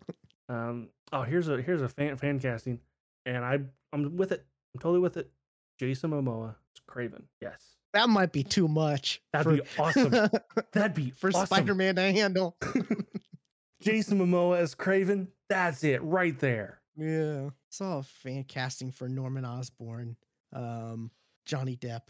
Um. 0.50 0.88
Oh, 1.12 1.22
here's 1.24 1.48
a 1.48 1.60
here's 1.60 1.82
a 1.82 1.90
fan 1.90 2.16
fan 2.16 2.40
casting, 2.40 2.80
and 3.26 3.44
I 3.44 3.58
I'm 3.92 4.16
with 4.16 4.32
it. 4.32 4.46
I'm 4.74 4.80
totally 4.80 5.00
with 5.00 5.18
it. 5.18 5.30
Jason 5.78 6.10
Momoa, 6.10 6.54
it's 6.72 6.80
Kraven. 6.88 7.24
Yes, 7.42 7.60
that 7.92 8.08
might 8.08 8.32
be 8.32 8.44
too 8.44 8.66
much. 8.66 9.20
That'd 9.34 9.56
be 9.56 9.62
awesome. 9.78 10.10
that'd 10.72 10.94
be 10.94 11.10
for 11.10 11.28
awesome. 11.28 11.44
Spider-Man 11.44 11.96
to 11.96 12.00
handle. 12.12 12.56
Jason 13.82 14.18
Momoa 14.18 14.58
as 14.58 14.74
Kraven. 14.74 15.28
That's 15.50 15.84
it 15.84 16.02
right 16.02 16.38
there. 16.38 16.77
Yeah. 16.98 17.50
Saw 17.70 17.98
a 17.98 18.02
fan 18.02 18.44
casting 18.44 18.90
for 18.90 19.08
Norman 19.08 19.44
Osborn, 19.44 20.16
um, 20.52 21.10
Johnny 21.46 21.76
Depp, 21.76 22.02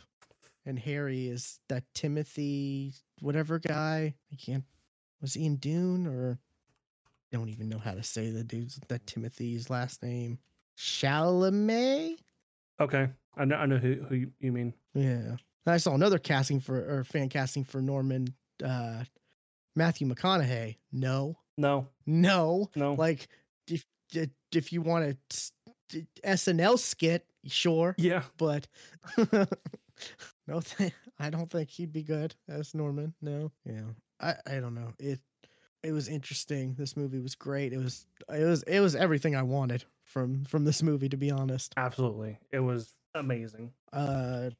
and 0.64 0.78
Harry 0.78 1.28
is 1.28 1.60
that 1.68 1.84
Timothy 1.94 2.94
whatever 3.20 3.58
guy. 3.58 4.14
I 4.32 4.36
can't. 4.36 4.64
Was 5.20 5.34
he 5.34 5.46
in 5.46 5.56
Dune 5.56 6.06
or? 6.06 6.38
I 7.32 7.36
don't 7.36 7.50
even 7.50 7.68
know 7.68 7.78
how 7.78 7.92
to 7.92 8.02
say 8.02 8.30
the 8.30 8.42
dude's 8.42 8.80
that 8.88 9.06
Timothy's 9.06 9.68
last 9.68 10.02
name. 10.02 10.38
Chalamet. 10.78 12.16
Okay, 12.80 13.08
I 13.36 13.44
know 13.44 13.56
I 13.56 13.66
know 13.66 13.76
who 13.76 13.94
who 14.08 14.14
you, 14.14 14.30
you 14.40 14.52
mean. 14.52 14.72
Yeah. 14.94 15.36
And 15.66 15.74
I 15.74 15.76
saw 15.76 15.94
another 15.94 16.18
casting 16.18 16.60
for 16.60 16.76
or 17.00 17.04
fan 17.04 17.28
casting 17.28 17.64
for 17.64 17.82
Norman, 17.82 18.28
uh, 18.64 19.04
Matthew 19.76 20.06
McConaughey. 20.08 20.76
No, 20.92 21.36
No, 21.58 21.88
no. 22.06 22.70
no. 22.74 22.94
Like 22.94 23.28
if 23.66 23.84
if 24.12 24.72
you 24.72 24.82
want 24.82 25.04
a 25.04 25.16
SNL 26.24 26.78
skit, 26.78 27.24
sure. 27.46 27.94
yeah, 27.98 28.22
but 28.36 28.66
no, 30.46 30.60
th- 30.60 30.92
I 31.18 31.30
don't 31.30 31.50
think 31.50 31.70
he'd 31.70 31.92
be 31.92 32.02
good 32.02 32.34
as 32.48 32.74
Norman. 32.74 33.14
No, 33.20 33.50
yeah, 33.64 33.82
I, 34.20 34.34
I 34.46 34.60
don't 34.60 34.74
know. 34.74 34.92
It 34.98 35.20
it 35.82 35.92
was 35.92 36.08
interesting. 36.08 36.74
This 36.76 36.96
movie 36.96 37.20
was 37.20 37.34
great. 37.34 37.72
It 37.72 37.78
was 37.78 38.06
it 38.32 38.44
was 38.44 38.62
it 38.64 38.80
was 38.80 38.94
everything 38.96 39.36
I 39.36 39.42
wanted 39.42 39.84
from 40.04 40.44
from 40.44 40.64
this 40.64 40.82
movie. 40.82 41.08
To 41.08 41.16
be 41.16 41.30
honest, 41.30 41.72
absolutely. 41.76 42.38
It 42.52 42.60
was 42.60 42.94
amazing. 43.14 43.72
uh, 43.92 44.50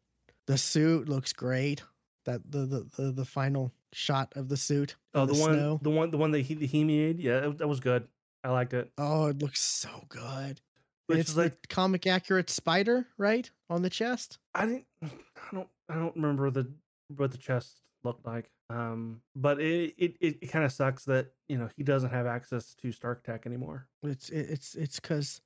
the 0.47 0.59
suit 0.59 1.09
looks 1.09 1.33
great. 1.33 1.83
That 2.25 2.41
the 2.51 2.67
the 2.67 2.87
the, 2.97 3.13
the 3.13 3.25
final 3.25 3.73
shot 3.93 4.33
of 4.37 4.49
the 4.49 4.57
suit. 4.57 4.97
Oh, 5.15 5.23
in 5.23 5.29
the, 5.29 5.35
one, 5.35 5.53
snow. 5.55 5.81
the 5.83 5.91
one, 5.91 6.11
the 6.11 6.19
one 6.19 6.31
that 6.33 6.41
he 6.41 6.55
he 6.55 6.85
made. 6.85 7.21
Yeah, 7.21 7.51
that 7.57 7.69
was 7.69 7.81
good. 7.81 8.07
I 8.49 8.53
liked 8.53 8.73
it. 8.73 8.91
Oh, 8.97 9.27
it 9.27 9.43
looks 9.43 9.61
so 9.61 9.91
good. 10.09 10.63
Which 11.07 11.19
it's 11.19 11.29
is 11.29 11.35
the 11.35 11.43
like 11.43 11.69
comic 11.69 12.07
accurate 12.07 12.49
spider, 12.49 13.07
right, 13.19 13.51
on 13.69 13.83
the 13.83 13.91
chest. 13.91 14.39
I 14.55 14.65
didn't. 14.65 14.87
I 15.03 15.09
don't. 15.53 15.69
I 15.91 15.95
don't 15.97 16.17
remember 16.17 16.51
the 16.51 16.67
what 17.15 17.31
the 17.31 17.37
chest 17.37 17.83
looked 18.05 18.25
like. 18.25 18.51
Um, 18.71 19.21
but 19.37 19.61
it 19.61 19.95
it 19.99 20.17
it, 20.23 20.51
kind 20.51 20.65
of 20.65 20.73
sucks 20.73 21.05
that 21.05 21.27
you 21.51 21.59
know 21.59 21.69
he 21.77 21.83
doesn't 21.83 22.09
have 22.09 22.27
access 22.27 22.75
to 22.77 22.91
Stark 22.91 23.23
Tech 23.23 23.45
anymore. 23.45 23.87
It's 24.03 24.31
it, 24.31 24.47
it's 24.49 24.75
it's 24.77 24.99
because 24.99 25.43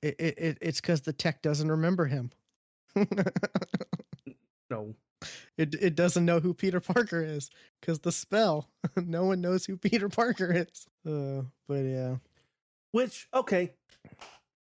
it, 0.00 0.16
it, 0.18 0.38
it 0.38 0.58
it's 0.62 0.80
because 0.80 1.02
the 1.02 1.12
tech 1.12 1.42
doesn't 1.42 1.70
remember 1.70 2.06
him. 2.06 2.30
No. 4.70 4.94
it 5.58 5.74
it 5.74 5.96
doesn't 5.96 6.24
know 6.24 6.40
who 6.40 6.54
Peter 6.54 6.80
Parker 6.80 7.22
is 7.22 7.50
because 7.80 7.98
the 8.00 8.12
spell. 8.12 8.70
no 8.96 9.24
one 9.24 9.42
knows 9.42 9.66
who 9.66 9.76
Peter 9.76 10.08
Parker 10.08 10.50
is. 10.50 10.86
Uh, 11.06 11.42
but 11.66 11.80
yeah, 11.80 12.16
Which 12.92 13.28
okay. 13.34 13.72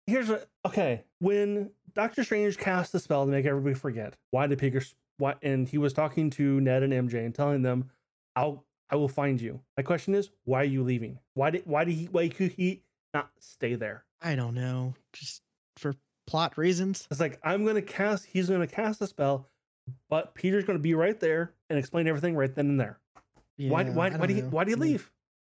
Here's 0.08 0.30
a 0.30 0.42
okay. 0.66 1.04
When 1.20 1.72
Doctor 1.94 2.24
Strange 2.24 2.58
cast 2.58 2.92
the 2.92 3.00
spell 3.00 3.26
to 3.26 3.32
make 3.32 3.46
everybody 3.46 3.76
forget, 3.76 4.16
why 4.32 4.48
did 4.48 4.60
Peter? 4.60 4.82
Why? 5.18 5.36
And 5.42 5.68
he 5.68 5.78
was 5.78 5.94
talking 5.94 6.30
to 6.32 6.60
Ned 6.62 6.84
and 6.84 6.94
MJ 6.94 7.26
and 7.26 7.34
telling 7.34 7.62
them, 7.62 7.90
"I'll 8.36 8.66
I 8.90 8.96
will 8.96 9.08
find 9.08 9.40
you." 9.40 9.60
My 9.78 9.84
question 9.84 10.16
is, 10.16 10.30
why 10.46 10.62
are 10.62 10.66
you 10.66 10.84
leaving? 10.84 11.20
Why 11.36 11.52
did 11.52 11.66
why 11.66 11.84
did 11.84 11.94
he 11.94 12.06
why 12.06 12.28
could 12.30 12.52
he 12.52 12.82
not 13.14 13.30
stay 13.40 13.76
there? 13.76 14.04
I 14.22 14.36
don't 14.36 14.56
know, 14.56 14.96
just 15.14 15.42
for 15.78 15.96
plot 16.28 16.58
reasons. 16.58 17.08
It's 17.12 17.20
like 17.20 17.40
I'm 17.44 17.66
gonna 17.66 17.82
cast. 17.82 18.26
He's 18.26 18.50
gonna 18.50 18.68
cast 18.68 19.02
a 19.02 19.08
spell, 19.08 19.48
but 20.10 20.36
Peter's 20.36 20.66
gonna 20.66 20.80
be 20.80 20.94
right 20.94 21.20
there 21.20 21.54
and 21.70 21.80
explain 21.80 22.08
everything 22.08 22.36
right 22.36 22.54
then 22.54 22.68
and 22.68 22.80
there. 22.80 23.00
why? 23.16 23.24
Yeah, 23.58 23.70
Why? 23.70 23.84
Why 23.92 24.10
don't 24.10 24.28
did 24.28 24.36
he? 24.38 24.42
Why 24.42 24.64
did 24.64 24.72
he 24.72 24.76
hmm. 24.76 24.82
leave? 24.82 25.12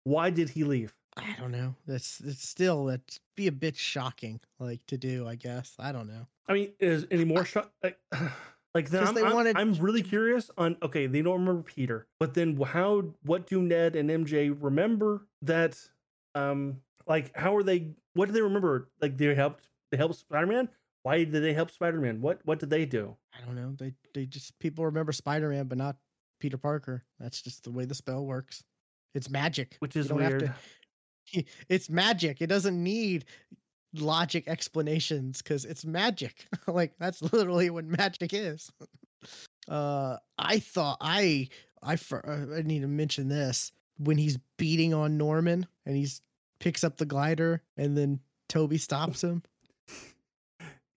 Why 0.06 0.30
did 0.30 0.49
he 0.49 0.64
leave? 0.64 0.94
I 1.18 1.35
don't 1.40 1.52
know. 1.52 1.76
That's 1.88 2.19
it's 2.22 2.48
still 2.48 2.85
that'd 2.85 3.02
be 3.35 3.48
a 3.48 3.52
bit 3.52 3.76
shocking, 3.76 4.40
like 4.60 4.81
to 4.88 4.98
do. 4.98 5.27
I 5.27 5.35
guess 5.35 5.76
I 5.80 5.91
don't 5.91 6.07
know. 6.07 6.27
I 6.48 6.53
mean, 6.53 6.72
is 6.80 7.06
any 7.11 7.23
more 7.26 7.45
shot? 7.45 7.72
Like, 7.84 7.98
like 8.73 8.90
then 8.90 9.07
I'm, 9.07 9.14
they 9.14 9.23
I'm, 9.23 9.34
wanted- 9.34 9.57
I'm 9.57 9.73
really 9.76 10.02
curious 10.02 10.49
on. 10.57 10.76
Okay, 10.81 11.06
they 11.07 11.22
don't 11.22 11.40
remember 11.40 11.61
Peter, 11.64 12.07
but 12.19 12.34
then 12.34 12.57
how? 12.60 13.03
What 13.23 13.48
do 13.48 13.61
Ned 13.61 13.95
and 13.95 14.10
MJ 14.10 14.56
remember 14.60 15.27
that? 15.44 15.80
Um, 16.35 16.77
like 17.07 17.35
how 17.38 17.56
are 17.56 17.64
they? 17.64 17.91
What 18.15 18.26
do 18.27 18.31
they 18.31 18.41
remember? 18.41 18.90
Like 19.02 19.18
they 19.18 19.34
helped. 19.35 19.68
They 19.91 19.98
helped 19.98 20.15
Spider 20.15 20.48
Man. 20.48 20.69
Why 21.03 21.23
did 21.26 21.44
they 21.44 21.53
help 21.53 21.69
Spider 21.69 21.99
Man? 21.99 22.22
What 22.22 22.40
What 22.45 22.60
did 22.60 22.69
they 22.72 22.85
do? 22.85 23.15
I 23.38 23.45
don't 23.45 23.56
know. 23.56 23.76
They 23.77 23.94
they 24.15 24.26
just 24.26 24.57
people 24.60 24.85
remember 24.85 25.11
Spider 25.11 25.49
Man, 25.49 25.65
but 25.68 25.77
not 25.77 25.95
Peter 26.40 26.57
Parker. 26.57 27.03
That's 27.19 27.41
just 27.41 27.64
the 27.65 27.72
way 27.72 27.85
the 27.85 27.94
spell 27.94 28.26
works. 28.26 28.64
It's 29.14 29.30
magic. 29.30 29.76
Which 29.80 29.95
is 29.95 30.11
weird. 30.11 30.40
to- 30.40 30.56
it's 31.69 31.89
magic. 31.89 32.41
It 32.41 32.47
doesn't 32.47 32.81
need 32.81 33.25
logic 33.93 34.47
explanations 34.47 35.41
because 35.41 35.65
it's 35.65 35.85
magic. 35.85 36.47
like 36.67 36.93
that's 36.99 37.21
literally 37.33 37.69
what 37.69 37.85
magic 37.85 38.33
is. 38.33 38.71
uh, 39.69 40.17
I 40.37 40.59
thought 40.59 40.97
I 41.01 41.49
I 41.81 41.93
uh, 41.93 42.55
I 42.57 42.61
need 42.63 42.81
to 42.81 42.87
mention 42.87 43.27
this 43.27 43.71
when 43.97 44.17
he's 44.17 44.37
beating 44.57 44.93
on 44.93 45.17
Norman 45.17 45.65
and 45.85 45.95
he's 45.95 46.21
picks 46.59 46.83
up 46.83 46.97
the 46.97 47.05
glider 47.05 47.61
and 47.77 47.97
then 47.97 48.19
Tobey 48.49 48.77
stops 48.77 49.23
him. 49.23 49.43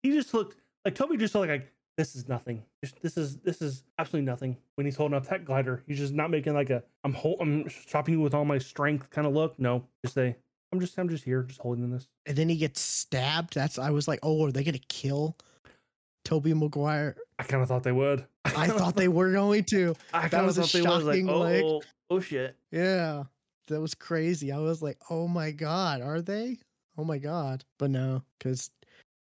he 0.03 0.13
just 0.13 0.33
looked 0.33 0.57
like 0.85 0.95
Tobey 0.95 1.17
just 1.17 1.35
looked 1.35 1.49
like 1.51 1.73
this 1.97 2.15
is 2.15 2.29
nothing. 2.29 2.63
This 3.03 3.17
is 3.17 3.39
this 3.39 3.63
is 3.63 3.85
absolutely 3.99 4.27
nothing. 4.27 4.57
When 4.75 4.85
he's 4.85 4.97
holding 4.97 5.17
up 5.17 5.27
that 5.29 5.45
glider, 5.45 5.83
he's 5.87 5.99
just 5.99 6.13
not 6.13 6.31
making 6.31 6.55
like 6.55 6.71
a 6.71 6.83
I'm 7.05 7.13
hol- 7.15 7.39
I'm 7.41 7.69
stopping 7.71 8.15
you 8.15 8.21
with 8.21 8.35
all 8.35 8.45
my 8.45 8.59
strength 8.59 9.11
kind 9.11 9.27
of 9.27 9.33
look. 9.33 9.59
No, 9.59 9.85
just 10.05 10.15
say 10.15 10.37
I'm 10.73 10.81
just 10.81 10.99
I'm 10.99 11.09
just 11.09 11.25
here, 11.25 11.43
just 11.43 11.61
holding 11.61 11.91
this. 11.91 12.07
And 12.27 12.37
then 12.37 12.49
he 12.49 12.57
gets 12.57 12.81
stabbed. 12.81 13.55
That's 13.55 13.79
I 13.79 13.91
was 13.91 14.07
like, 14.09 14.21
oh, 14.23 14.45
are 14.47 14.53
they 14.53 14.65
gonna 14.65 14.79
kill 14.89 15.37
Tobey 16.25 16.53
Maguire? 16.55 17.17
I 17.39 17.45
kind 17.45 17.63
of 17.63 17.69
thought 17.69 17.83
they 17.83 17.93
would. 17.93 18.27
I 18.45 18.69
thought 18.69 18.97
they 18.97 19.09
were 19.09 19.33
going 19.33 19.65
to. 19.65 19.95
I 20.13 20.23
that 20.23 20.31
kind 20.33 20.41
of 20.43 20.57
was 20.57 20.59
a 20.59 20.63
thought 20.63 20.73
they 20.73 20.83
was 20.83 21.05
like, 21.05 21.15
shocking, 21.17 21.31
oh, 21.31 21.39
like- 21.41 21.65
oh, 21.65 21.83
oh 22.11 22.21
shit. 22.21 22.57
Yeah, 22.73 23.25
that 23.69 23.81
was 23.81 23.95
crazy. 23.95 24.53
I 24.53 24.59
was 24.59 24.83
like, 24.83 24.99
oh 25.09 25.29
my 25.29 25.51
god, 25.51 26.03
are 26.03 26.21
they? 26.21 26.59
Oh 26.99 27.05
my 27.05 27.19
god. 27.19 27.65
But 27.79 27.91
no, 27.91 28.23
because 28.39 28.71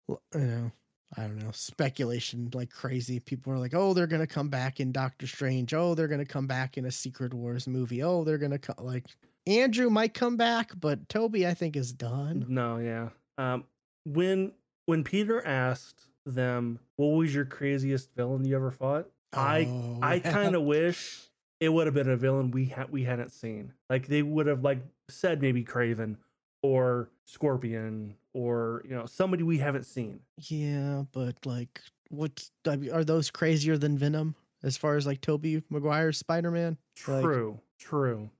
you 0.08 0.18
know, 0.34 0.72
I 1.16 1.22
don't 1.22 1.38
know, 1.38 1.52
speculation 1.52 2.50
like 2.52 2.70
crazy. 2.70 3.18
People 3.20 3.52
are 3.52 3.58
like, 3.58 3.74
oh, 3.74 3.94
they're 3.94 4.06
gonna 4.06 4.26
come 4.26 4.48
back 4.48 4.78
in 4.80 4.92
Doctor 4.92 5.26
Strange. 5.26 5.72
Oh, 5.72 5.94
they're 5.94 6.08
gonna 6.08 6.24
come 6.26 6.46
back 6.46 6.76
in 6.76 6.84
a 6.84 6.90
Secret 6.90 7.32
Wars 7.32 7.66
movie. 7.66 8.02
Oh, 8.02 8.24
they're 8.24 8.36
gonna 8.38 8.58
come 8.58 8.76
like 8.80 9.04
Andrew 9.46 9.88
might 9.88 10.12
come 10.12 10.36
back, 10.36 10.72
but 10.78 11.08
Tobey 11.08 11.46
I 11.46 11.54
think 11.54 11.76
is 11.76 11.92
done. 11.92 12.44
No, 12.48 12.76
yeah. 12.78 13.08
Um, 13.38 13.64
when 14.04 14.52
when 14.86 15.02
Peter 15.02 15.44
asked 15.46 16.06
them, 16.26 16.78
"What 16.96 17.08
was 17.08 17.34
your 17.34 17.46
craziest 17.46 18.14
villain 18.14 18.44
you 18.44 18.54
ever 18.56 18.70
fought?" 18.70 19.06
I 19.32 19.64
Oh, 19.66 19.98
I 20.02 20.14
yeah. 20.16 20.30
kind 20.32 20.54
of 20.54 20.62
wish 20.64 21.22
it 21.60 21.70
would 21.70 21.86
have 21.86 21.94
been 21.94 22.10
a 22.10 22.16
villain 22.16 22.50
we 22.50 22.66
had 22.66 22.90
we 22.92 23.04
hadn't 23.04 23.32
seen. 23.32 23.72
Like 23.88 24.06
they 24.08 24.22
would 24.22 24.46
have 24.46 24.62
like 24.62 24.80
said 25.08 25.40
maybe 25.40 25.64
Kraven 25.64 26.16
or 26.62 27.08
Scorpion 27.24 28.14
or 28.38 28.82
you 28.84 28.94
know 28.94 29.04
somebody 29.06 29.42
we 29.42 29.58
haven't 29.58 29.84
seen. 29.84 30.20
Yeah, 30.38 31.02
but 31.12 31.34
like, 31.44 31.80
what 32.10 32.48
I 32.66 32.76
mean, 32.76 32.92
are 32.92 33.02
those 33.04 33.30
crazier 33.30 33.76
than 33.76 33.98
Venom 33.98 34.36
as 34.62 34.76
far 34.76 34.96
as 34.96 35.06
like 35.06 35.20
Tobey 35.20 35.62
Maguire's 35.70 36.18
Spider 36.18 36.50
Man? 36.52 36.76
Like- 37.06 37.24
True, 37.24 37.58
true. 37.78 38.30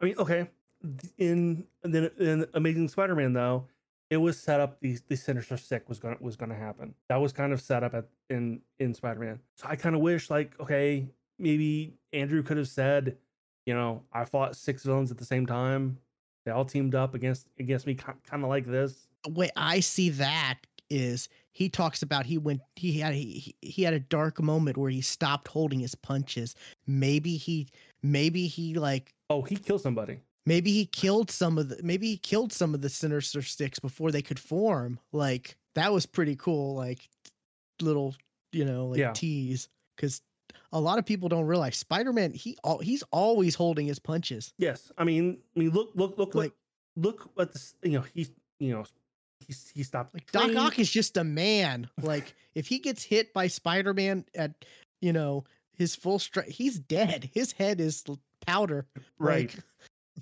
I 0.00 0.04
mean, 0.04 0.14
okay. 0.18 0.48
In 1.18 1.66
then 1.82 2.10
in 2.18 2.46
Amazing 2.54 2.88
Spider-Man 2.88 3.34
though, 3.34 3.66
it 4.08 4.16
was 4.16 4.38
set 4.38 4.60
up 4.60 4.80
the 4.80 4.96
the 5.08 5.16
Sinister 5.16 5.56
Six 5.58 5.88
was 5.88 5.98
gonna 5.98 6.16
was 6.20 6.36
gonna 6.36 6.54
happen. 6.54 6.94
That 7.08 7.16
was 7.20 7.32
kind 7.32 7.52
of 7.52 7.60
set 7.60 7.82
up 7.82 7.92
at 7.94 8.06
in 8.30 8.60
in 8.78 8.94
Spider-Man. 8.94 9.40
So 9.56 9.66
I 9.68 9.76
kind 9.76 9.94
of 9.94 10.00
wish 10.00 10.30
like 10.30 10.58
okay 10.60 11.06
maybe 11.38 11.94
Andrew 12.12 12.42
could 12.42 12.56
have 12.56 12.68
said, 12.68 13.16
you 13.66 13.74
know, 13.74 14.02
I 14.12 14.24
fought 14.24 14.56
six 14.56 14.84
villains 14.84 15.10
at 15.10 15.18
the 15.18 15.24
same 15.24 15.44
time. 15.46 15.98
They 16.46 16.50
all 16.52 16.64
teamed 16.64 16.94
up 16.94 17.14
against 17.14 17.48
against 17.58 17.86
me, 17.86 17.94
kind 17.94 18.42
of 18.42 18.48
like 18.48 18.64
this. 18.66 19.06
The 19.24 19.30
way 19.30 19.50
I 19.56 19.80
see 19.80 20.10
that 20.10 20.56
is 20.88 21.28
he 21.52 21.68
talks 21.68 22.02
about 22.02 22.26
he 22.26 22.38
went 22.38 22.60
he 22.76 22.98
had 22.98 23.14
he, 23.14 23.54
he 23.60 23.82
had 23.82 23.94
a 23.94 24.00
dark 24.00 24.40
moment 24.40 24.76
where 24.76 24.90
he 24.90 25.00
stopped 25.00 25.48
holding 25.48 25.80
his 25.80 25.94
punches. 25.94 26.54
Maybe 26.86 27.36
he 27.36 27.68
maybe 28.02 28.46
he 28.46 28.74
like 28.74 29.14
Oh, 29.28 29.42
he 29.42 29.56
killed 29.56 29.82
somebody. 29.82 30.20
maybe 30.46 30.72
he 30.72 30.86
killed 30.86 31.30
some 31.30 31.58
of 31.58 31.68
the 31.68 31.80
maybe 31.82 32.08
he 32.08 32.16
killed 32.16 32.52
some 32.52 32.74
of 32.74 32.80
the 32.80 32.88
sinister 32.88 33.42
six 33.42 33.78
before 33.78 34.10
they 34.10 34.22
could 34.22 34.38
form. 34.38 34.98
Like 35.12 35.56
that 35.74 35.92
was 35.92 36.06
pretty 36.06 36.34
cool. 36.36 36.74
Like 36.74 37.08
little 37.80 38.14
you 38.52 38.64
know 38.64 38.86
like 38.86 38.98
Yeah. 38.98 39.12
tease 39.12 39.68
because 39.96 40.22
a 40.72 40.80
lot 40.80 40.98
of 40.98 41.04
people 41.06 41.28
don't 41.28 41.46
realize 41.46 41.76
Spider-Man 41.76 42.32
he 42.32 42.56
al- 42.64 42.78
he's 42.78 43.02
always 43.12 43.54
holding 43.54 43.86
his 43.86 43.98
punches. 43.98 44.52
Yes, 44.58 44.90
I 44.98 45.04
mean, 45.04 45.38
I 45.56 45.58
mean, 45.60 45.70
look, 45.70 45.90
look, 45.94 46.16
look, 46.18 46.34
Like- 46.34 46.52
look 46.96 47.28
at 47.38 47.52
this. 47.52 47.74
You 47.82 47.90
know, 47.92 48.04
he, 48.14 48.28
you 48.60 48.72
know, 48.72 48.84
he 49.46 49.54
he 49.74 49.82
stopped. 49.82 50.14
Like 50.14 50.30
Doc. 50.32 50.54
Ock 50.56 50.78
is 50.78 50.90
just 50.90 51.16
a 51.16 51.24
man. 51.24 51.88
Like 52.02 52.34
if 52.54 52.66
he 52.66 52.78
gets 52.78 53.02
hit 53.02 53.32
by 53.32 53.46
Spider 53.46 53.94
Man 53.94 54.24
at 54.34 54.52
you 55.00 55.12
know 55.12 55.44
his 55.76 55.94
full 55.96 56.18
strength, 56.18 56.50
he's 56.50 56.78
dead. 56.78 57.30
His 57.32 57.52
head 57.52 57.80
is 57.80 58.04
powder. 58.46 58.86
right? 59.18 59.54
Like, 59.54 59.64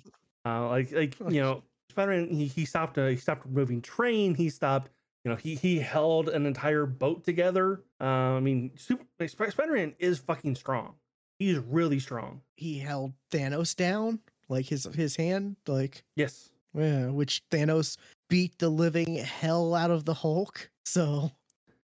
Uh, 0.45 0.69
like 0.69 0.91
like 0.93 1.19
you 1.29 1.41
know, 1.41 1.63
Spider-Man 1.91 2.29
he, 2.29 2.45
he 2.47 2.63
stopped 2.63 2.97
uh, 2.97 3.07
he 3.07 3.17
stopped 3.17 3.45
moving 3.45 3.81
train. 3.81 4.33
He 4.33 4.49
stopped. 4.49 4.89
You 5.25 5.31
know, 5.31 5.35
he 5.37 5.55
he 5.55 5.77
held 5.79 6.29
an 6.29 6.45
entire 6.45 6.85
boat 6.85 7.25
together. 7.25 7.83
Uh, 7.99 8.05
I 8.05 8.39
mean, 8.39 8.71
Super 8.77 9.03
Sp- 9.27 9.51
Spider-Man 9.51 9.95
is 9.99 10.17
fucking 10.19 10.55
strong. 10.55 10.95
He's 11.39 11.57
really 11.57 11.99
strong. 11.99 12.41
he 12.55 12.79
held 12.79 13.11
Thanos 13.31 13.75
down, 13.75 14.19
like 14.47 14.65
his 14.65 14.85
his 14.95 15.17
hand, 15.17 15.57
like 15.67 16.03
Yes. 16.15 16.49
yeah, 16.73 17.07
which 17.07 17.43
Thanos 17.51 17.97
beat 18.29 18.57
the 18.59 18.69
living 18.69 19.15
hell 19.17 19.75
out 19.75 19.91
of 19.91 20.05
the 20.05 20.13
Hulk. 20.13 20.69
So, 20.85 21.31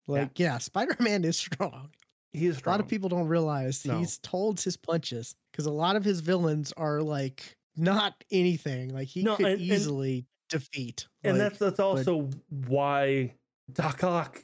like 0.07 0.39
yeah, 0.39 0.57
Spider 0.59 0.95
Man 0.99 1.23
is 1.23 1.37
strong. 1.37 1.89
He 2.33 2.47
is 2.47 2.61
A 2.65 2.69
lot 2.69 2.79
of 2.79 2.87
people 2.87 3.07
don't 3.09 3.27
realize 3.27 3.85
No. 3.85 3.97
he's 3.99 4.19
holds 4.27 4.63
his 4.63 4.75
punches 4.77 5.35
because 5.51 5.65
a 5.65 5.71
lot 5.71 5.95
of 5.95 6.03
his 6.03 6.19
villains 6.19 6.73
are 6.77 7.01
like 7.01 7.55
not 7.77 8.23
anything. 8.31 8.93
Like 8.93 9.07
he 9.07 9.23
No, 9.23 9.35
could 9.37 9.45
and- 9.45 9.53
and- 9.61 9.61
easily 9.61 10.25
defeat. 10.49 11.07
and 11.23 11.37
like, 11.37 11.49
that's 11.49 11.59
that's 11.59 11.79
also 11.79 12.29
why 12.67 13.33
Doc 13.73 14.03
Ock, 14.03 14.43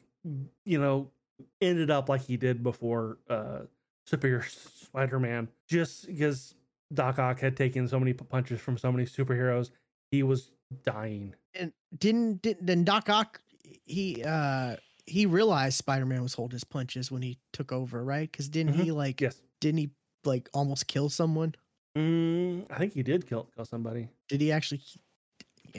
you 0.65 0.80
know, 0.80 1.11
ended 1.61 1.91
up 1.91 2.10
like 2.10 2.22
he 2.22 2.38
did 2.38 2.64
before 2.64 3.18
uh 3.30 3.61
Superior 4.07 4.44
Spider-Man, 4.44 5.48
just 5.69 6.07
because 6.07 6.56
Doc 6.94 7.19
Ock 7.19 7.40
had 7.40 7.56
taken 7.56 7.88
so 7.88 7.99
many 7.99 8.14
punches 8.14 8.60
from 8.60 8.78
so 8.78 8.91
many 8.91 9.06
superheroes, 9.06 9.69
he 10.11 10.23
was 10.23 10.52
dying. 10.84 11.35
and 11.56 11.72
didn't 11.98 12.41
didn't 12.41 12.65
then 12.65 12.84
Doc 12.84 13.10
Ock 13.10 13.41
he 13.85 14.23
uh 14.23 14.76
he 15.06 15.26
realized 15.26 15.77
Spider 15.77 16.06
Man 16.06 16.22
was 16.23 16.34
holding 16.34 16.56
his 16.56 16.64
punches 16.64 17.11
when 17.11 17.22
he 17.22 17.38
took 17.53 17.72
over, 17.72 18.03
right? 18.03 18.31
Because 18.31 18.49
didn't 18.49 18.73
he 18.73 18.91
like 18.91 19.19
Yes, 19.22 19.41
didn't 19.60 19.80
he 19.80 19.89
like 20.23 20.49
almost 20.53 20.88
kill 20.88 21.10
someone? 21.10 21.56
mm, 21.98 22.65
I 22.69 22.77
think 22.77 22.93
he 22.93 23.03
did 23.03 23.27
kill 23.27 23.49
kill 23.56 23.65
somebody. 23.65 24.07
Did 24.30 24.41
he 24.41 24.52
actually 24.52 24.81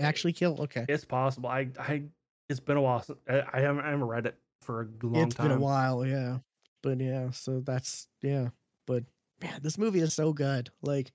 actually 0.00 0.32
kill? 0.32 0.60
Okay, 0.62 0.84
It's 0.88 1.04
possible. 1.04 1.48
I 1.48 1.68
I 1.78 2.02
it's 2.48 2.60
been 2.60 2.76
a 2.76 2.82
while. 2.82 3.02
Since, 3.02 3.18
I, 3.28 3.42
I 3.52 3.60
haven't 3.60 3.84
I 3.84 3.90
haven't 3.90 4.06
read 4.06 4.26
it 4.26 4.36
for 4.62 4.82
a 4.82 5.06
long 5.06 5.26
It's 5.26 5.34
time. 5.34 5.46
It's 5.46 5.54
been 5.54 5.58
a 5.58 5.60
while, 5.60 6.04
yeah. 6.06 6.38
But 6.82 7.00
yeah, 7.00 7.30
so 7.30 7.60
that's 7.60 8.08
yeah. 8.22 8.48
But 8.86 9.04
man, 9.40 9.60
this 9.62 9.78
movie 9.78 10.00
is 10.00 10.14
so 10.14 10.32
good. 10.32 10.70
Like 10.82 11.12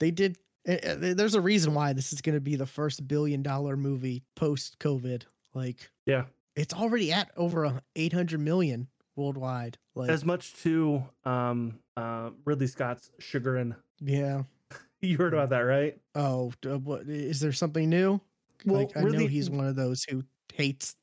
they 0.00 0.10
did. 0.10 0.38
Eh, 0.66 0.78
eh, 0.82 1.14
There's 1.14 1.34
a 1.34 1.40
reason 1.40 1.74
why 1.74 1.92
this 1.92 2.12
is 2.12 2.20
going 2.20 2.36
to 2.36 2.40
be 2.40 2.56
the 2.56 2.66
first 2.66 3.06
billion 3.06 3.42
dollar 3.42 3.76
movie 3.76 4.22
post 4.36 4.78
COVID. 4.78 5.24
Like 5.54 5.90
Yeah, 6.06 6.24
it's 6.56 6.74
already 6.74 7.12
at 7.12 7.30
over 7.36 7.64
a 7.64 7.82
800 7.96 8.40
million 8.40 8.88
worldwide. 9.16 9.78
Like 9.94 10.10
as 10.10 10.24
much 10.24 10.54
to 10.62 11.02
um 11.24 11.78
uh 11.96 12.30
Ridley 12.44 12.66
Scott's 12.66 13.10
Sugar 13.18 13.56
and 13.56 13.74
yeah. 14.00 14.42
you 15.00 15.16
heard 15.16 15.34
about 15.34 15.50
that 15.50 15.60
right? 15.60 15.98
Oh, 16.14 16.52
what 16.62 17.02
is 17.02 17.40
there 17.40 17.52
something 17.52 17.88
new? 17.88 18.20
Well, 18.64 18.82
like 18.82 18.96
I 18.96 19.02
know 19.02 19.26
he's 19.26 19.50
one 19.50 19.66
of 19.66 19.76
those 19.76 20.04
who 20.04 20.24
hates 20.52 20.96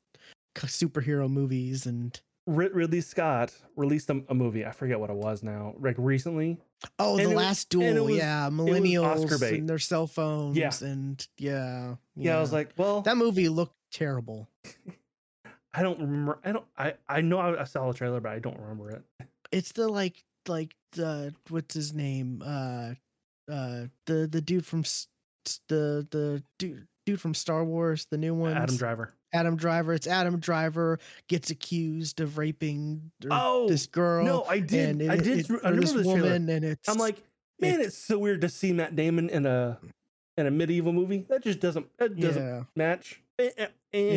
superhero 0.54 1.28
movies 1.28 1.86
and 1.86 2.18
Rid- 2.46 2.74
Ridley 2.74 3.00
Scott 3.00 3.52
released 3.74 4.08
a, 4.10 4.22
a 4.28 4.34
movie. 4.34 4.64
I 4.64 4.70
forget 4.70 5.00
what 5.00 5.10
it 5.10 5.16
was 5.16 5.42
now. 5.42 5.74
Like 5.78 5.96
recently. 5.98 6.58
Oh, 6.98 7.16
And 7.18 7.26
the 7.26 7.34
was- 7.34 7.36
last 7.36 7.68
duel, 7.70 8.04
was- 8.04 8.16
yeah, 8.16 8.48
millennials 8.50 9.42
and 9.58 9.68
their 9.68 9.78
cell 9.78 10.06
phones, 10.06 10.56
Yeah. 10.56 10.70
and 10.82 11.26
yeah, 11.38 11.96
Yeah, 12.14 12.36
I 12.36 12.40
was 12.40 12.52
like, 12.52 12.70
well, 12.76 13.02
that 13.02 13.16
movie 13.16 13.48
looked 13.48 13.76
terrible. 13.92 14.48
I 15.74 15.82
don't 15.82 16.00
remember. 16.00 16.38
I 16.42 16.52
don't. 16.52 16.64
I 16.78 16.94
I 17.06 17.20
know 17.20 17.38
I, 17.38 17.64
saw 17.64 17.86
the 17.92 17.98
trailer, 17.98 18.18
but 18.20 18.32
I 18.32 18.38
don't 18.38 18.58
remember 18.58 18.90
it. 18.90 19.02
It's 19.52 19.72
the 19.72 19.88
like 19.88 20.24
like 20.48 20.74
the 20.92 21.34
what's 21.50 21.74
his 21.74 21.92
name? 21.92 22.42
Uh, 22.42 22.94
uh, 23.52 23.84
the 24.06 24.26
the 24.26 24.40
dude 24.40 24.64
from 24.64 24.84
the 25.68 26.06
the 26.10 26.42
dude 26.58 26.86
dude 27.04 27.20
from 27.20 27.34
Star 27.34 27.62
Wars, 27.62 28.06
the 28.10 28.16
new 28.16 28.32
one, 28.34 28.56
Adam 28.56 28.76
Driver. 28.78 29.12
Adam 29.32 29.56
Driver. 29.56 29.92
It's 29.92 30.06
Adam 30.06 30.38
Driver 30.38 30.98
gets 31.28 31.50
accused 31.50 32.20
of 32.20 32.38
raping 32.38 33.10
Oh, 33.30 33.68
this 33.68 33.86
girl. 33.86 34.24
No, 34.24 34.44
I 34.44 34.60
did. 34.60 35.00
it, 35.02 35.10
I 35.10 35.16
did. 35.16 35.38
it- 35.38 35.50
I 35.50 35.70
remember 35.70 35.80
this 35.80 35.92
the 35.92 36.02
trailer. 36.02 36.22
woman, 36.22 36.48
and 36.48 36.64
it's 36.64 36.88
I'm 36.88 36.98
like, 36.98 37.16
man, 37.60 37.74
it's- 37.74 37.88
it's 37.88 37.98
so 37.98 38.18
weird 38.18 38.40
to 38.42 38.48
see 38.48 38.72
Matt 38.72 38.96
Damon 38.96 39.28
in 39.28 39.46
a 39.46 39.78
in 40.38 40.46
a 40.46 40.50
medieval 40.50 40.92
movie. 40.92 41.26
That 41.28 41.42
just 41.42 41.60
doesn't. 41.60 41.86
That 41.98 42.18
doesn't 42.18 42.42
yeah, 42.42 42.62
match. 42.74 43.20
And, 43.38 43.52
and, 43.58 43.68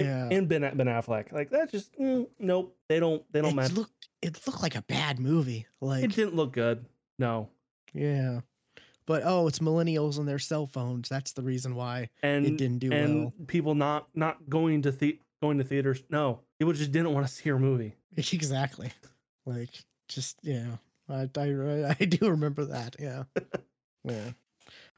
Yeah. 0.05 0.29
and 0.31 0.47
Ben 0.49 0.61
Ben 0.61 0.87
Affleck, 0.87 1.31
like 1.31 1.49
that, 1.51 1.71
just 1.71 1.93
mm, 1.97 2.27
nope. 2.39 2.75
They 2.87 2.99
don't. 2.99 3.23
They 3.31 3.41
don't 3.41 3.51
it 3.51 3.55
match. 3.55 3.71
looked 3.71 4.09
it 4.21 4.45
looked 4.45 4.61
like 4.61 4.75
a 4.75 4.81
bad 4.83 5.19
movie. 5.19 5.65
Like 5.81 6.03
it 6.03 6.13
didn't 6.15 6.35
look 6.35 6.51
good. 6.53 6.85
No. 7.17 7.49
yeah, 7.93 8.41
but 9.09 9.23
oh, 9.25 9.47
it's 9.47 9.57
millennials 9.57 10.19
and 10.19 10.27
their 10.27 10.37
cell 10.37 10.67
phones. 10.67 11.09
That's 11.09 11.31
the 11.33 11.41
reason 11.41 11.73
why 11.73 12.09
And 12.21 12.45
it 12.45 12.57
didn't 12.57 12.77
do 12.77 12.91
well. 12.91 12.99
and 13.03 13.19
well. 13.21 13.33
people 13.47 13.73
not 13.73 14.07
not 14.13 14.47
going 14.47 14.83
to 14.83 14.91
the 14.91 15.19
going 15.41 15.57
to 15.57 15.63
theaters. 15.63 16.03
No, 16.11 16.41
people 16.59 16.73
just 16.73 16.91
didn't 16.91 17.11
want 17.13 17.25
to 17.25 17.33
see 17.33 17.49
your 17.49 17.57
movie. 17.59 17.95
Exactly. 18.17 18.91
Like 19.47 19.71
just 20.09 20.37
yeah, 20.43 20.75
I 21.09 21.27
I, 21.35 21.95
I 21.99 22.05
do 22.05 22.29
remember 22.29 22.65
that. 22.65 22.97
Yeah, 22.99 23.23
yeah. 24.03 24.29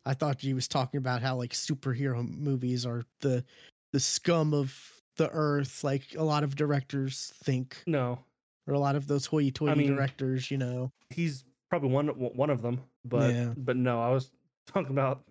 I 0.06 0.14
thought 0.14 0.42
he 0.42 0.54
was 0.54 0.68
talking 0.68 0.98
about 0.98 1.22
how 1.22 1.38
like 1.38 1.54
superhero 1.54 2.28
movies 2.28 2.86
are 2.86 3.04
the 3.22 3.46
the 3.94 4.00
scum 4.02 4.54
of 4.54 4.78
the 5.16 5.30
earth. 5.30 5.86
Like 5.86 6.16
a 6.18 6.24
lot 6.24 6.44
of 6.44 6.56
directors 6.56 7.32
think, 7.44 7.82
No, 7.88 8.20
or 8.68 8.74
a 8.74 8.80
lot 8.80 8.96
of 8.98 9.08
those 9.08 9.26
hoity-toity 9.26 9.80
mean, 9.80 9.96
directors. 9.96 10.52
You 10.52 10.58
know, 10.58 10.92
He's 11.12 11.46
probably 11.70 11.90
one 11.90 12.08
one 12.08 12.50
of 12.50 12.62
them, 12.62 12.82
but 13.06 13.34
Yeah. 13.34 13.54
but 13.58 13.76
no, 13.78 14.02
I 14.02 14.10
was 14.10 14.32
talking 14.68 14.92
about, 14.92 15.24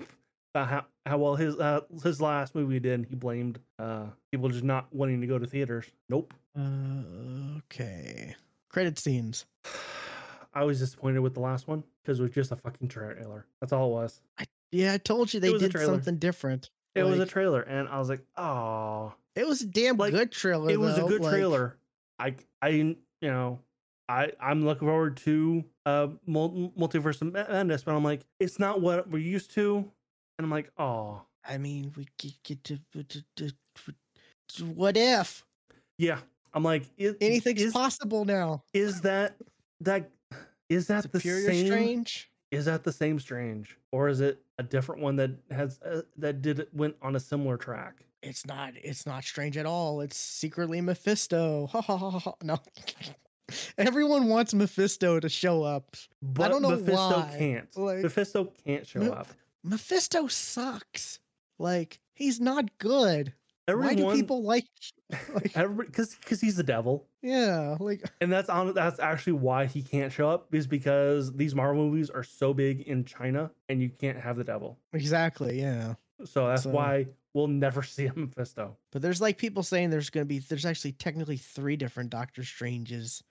about 0.55 0.69
how 0.69 0.85
how 1.07 1.19
well 1.19 1.35
his 1.37 1.57
uh, 1.59 1.81
his 2.03 2.21
last 2.21 2.55
movie 2.55 2.81
did. 2.81 3.07
He 3.09 3.15
blamed 3.15 3.59
uh 3.79 4.07
people 4.33 4.49
just 4.49 4.65
not 4.65 4.93
wanting 4.95 5.21
to 5.21 5.27
go 5.27 5.39
to 5.39 5.47
theaters. 5.47 5.87
Nope. 6.09 6.35
uh, 6.59 7.59
okay. 7.59 8.35
Credit 8.69 8.99
scenes. 8.99 9.47
I 10.55 10.65
was 10.65 10.81
disappointed 10.81 11.21
with 11.21 11.35
the 11.35 11.41
last 11.41 11.69
one 11.69 11.85
because 12.03 12.19
it 12.19 12.23
was 12.25 12.33
just 12.33 12.51
a 12.51 12.57
fucking 12.57 12.89
trailer. 12.89 13.47
That's 13.61 13.73
all 13.73 13.89
it 13.91 13.93
was. 13.93 14.21
I, 14.39 14.45
Yeah, 14.73 14.95
I 14.95 14.99
told 14.99 15.33
you 15.33 15.39
they 15.41 15.57
did 15.57 15.73
something 15.79 16.17
different. 16.17 16.71
It 16.97 17.05
was 17.05 17.21
a 17.21 17.27
trailer, 17.27 17.61
and 17.63 17.89
I 17.89 18.01
was 18.01 18.09
like, 18.09 18.23
oh, 18.37 19.15
It 19.37 19.47
was 19.47 19.63
a 19.63 19.67
damn 19.67 19.97
like, 19.97 20.13
good 20.13 20.33
trailer. 20.33 20.69
it 20.71 20.81
was 20.81 20.99
a 20.99 21.03
good 21.03 21.21
like- 21.21 21.31
trailer. 21.33 21.77
I 22.19 22.35
I 22.61 22.69
you 22.69 22.97
know. 23.23 23.61
I, 24.11 24.33
I'm 24.41 24.65
looking 24.65 24.89
forward 24.89 25.17
to 25.19 25.65
uh 25.87 26.09
mul- 26.27 26.73
multiverse 26.77 27.23
of 27.23 27.33
madness, 27.33 27.85
but 27.85 27.95
I'm 27.95 28.03
like, 28.03 28.23
it's 28.41 28.59
not 28.59 28.81
what 28.81 29.09
we're 29.09 29.19
used 29.19 29.53
to, 29.55 29.77
and 29.77 30.45
I'm 30.45 30.51
like, 30.51 30.73
oh, 30.79 31.23
I 31.49 31.59
mean, 31.59 31.93
we 31.97 32.09
get, 32.19 32.63
to, 32.65 32.79
to, 32.93 33.05
to, 33.37 33.53
to- 34.57 34.65
what 34.65 34.97
if 34.97 35.45
yeah. 35.97 36.19
I'm 36.53 36.65
like, 36.65 36.87
anything's 36.99 37.63
is, 37.63 37.73
possible 37.73 38.25
now? 38.25 38.65
is 38.75 39.01
that 39.03 39.37
that 39.81 40.11
is 40.69 40.89
that 40.89 41.13
the 41.13 41.21
same? 41.21 41.67
Strange. 41.67 42.31
Is 42.51 42.65
that 42.65 42.83
the 42.83 42.93
same 42.93 43.21
strange, 43.21 43.79
or 43.93 44.09
is 44.09 44.21
it 44.21 44.43
a 44.59 44.65
different 44.65 45.01
one 45.01 45.15
that 45.17 45.31
has 45.53 45.79
uh, 45.87 46.03
that 46.17 46.43
did 46.43 46.59
it 46.59 46.69
went 46.75 46.97
on 47.01 47.15
a 47.15 47.21
similar 47.21 47.57
track? 47.57 48.05
It's 48.25 48.45
not. 48.45 48.73
It's 48.75 49.07
not 49.07 49.23
strange 49.23 49.57
at 49.57 49.67
all. 49.67 50.01
It's 50.01 50.17
secretly 50.17 50.81
Mephisto. 50.81 51.69
Ha 51.73 51.81
ha 51.81 51.97
ha. 51.97 52.19
ha. 52.19 52.35
No. 52.43 52.59
Everyone 53.79 54.29
wants 54.29 54.55
Mephisto 54.55 55.21
to 55.21 55.29
show 55.29 55.63
up. 55.63 55.97
But 56.23 56.47
I 56.47 56.49
don't 56.49 56.63
know 56.63 56.71
Mephisto 56.71 56.95
why, 57.21 57.35
can't. 57.39 57.77
like- 57.77 57.99
Mephisto 58.03 58.53
can't 58.65 58.87
show 58.87 59.01
Me- 59.01 59.09
up. 59.11 59.29
Mephisto 59.65 60.27
sucks. 60.27 61.19
Like 61.59 62.01
he's 62.15 62.41
not 62.41 62.79
good. 62.79 63.35
Everyone, 63.69 63.89
Why 64.05 64.13
do 64.15 64.17
people 64.21 64.43
like? 64.43 64.67
Like 65.35 65.57
everybody, 65.57 65.89
because 65.89 66.15
because 66.15 66.41
he's 66.41 66.55
the 66.57 66.63
devil, 66.63 67.09
yeah, 67.21 67.77
like 67.81 68.05
and 68.21 68.31
that's 68.33 68.49
on. 68.49 68.73
That's 68.75 69.01
actually 69.01 69.33
why 69.35 69.67
he 69.67 69.83
can't 69.83 70.13
show 70.13 70.29
up 70.31 70.55
is 70.55 70.69
because 70.69 71.33
these 71.33 71.53
Marvel 71.55 71.85
movies 71.85 72.11
are 72.11 72.23
so 72.23 72.55
big 72.55 72.83
in 72.83 73.05
China, 73.05 73.51
and 73.69 73.83
you 73.83 73.89
can't 73.91 74.19
have 74.19 74.37
the 74.37 74.45
devil. 74.45 74.79
exactly. 74.93 75.61
Yeah. 75.61 75.95
So 76.25 76.47
that's 76.47 76.63
So- 76.63 76.71
why 76.71 77.07
we'll 77.35 77.49
never 77.49 77.83
see 77.85 78.07
a 78.07 78.13
Mephisto. 78.15 78.77
But 78.93 79.03
there's 79.03 79.21
like 79.21 79.37
people 79.37 79.65
saying 79.65 79.91
there's 79.91 80.11
going 80.11 80.23
to 80.25 80.29
be 80.29 80.39
there's 80.39 80.65
actually 80.65 80.93
technically 80.93 81.37
three 81.39 81.75
different 81.77 82.11
Doctor 82.11 82.45
Stranges. 82.45 83.23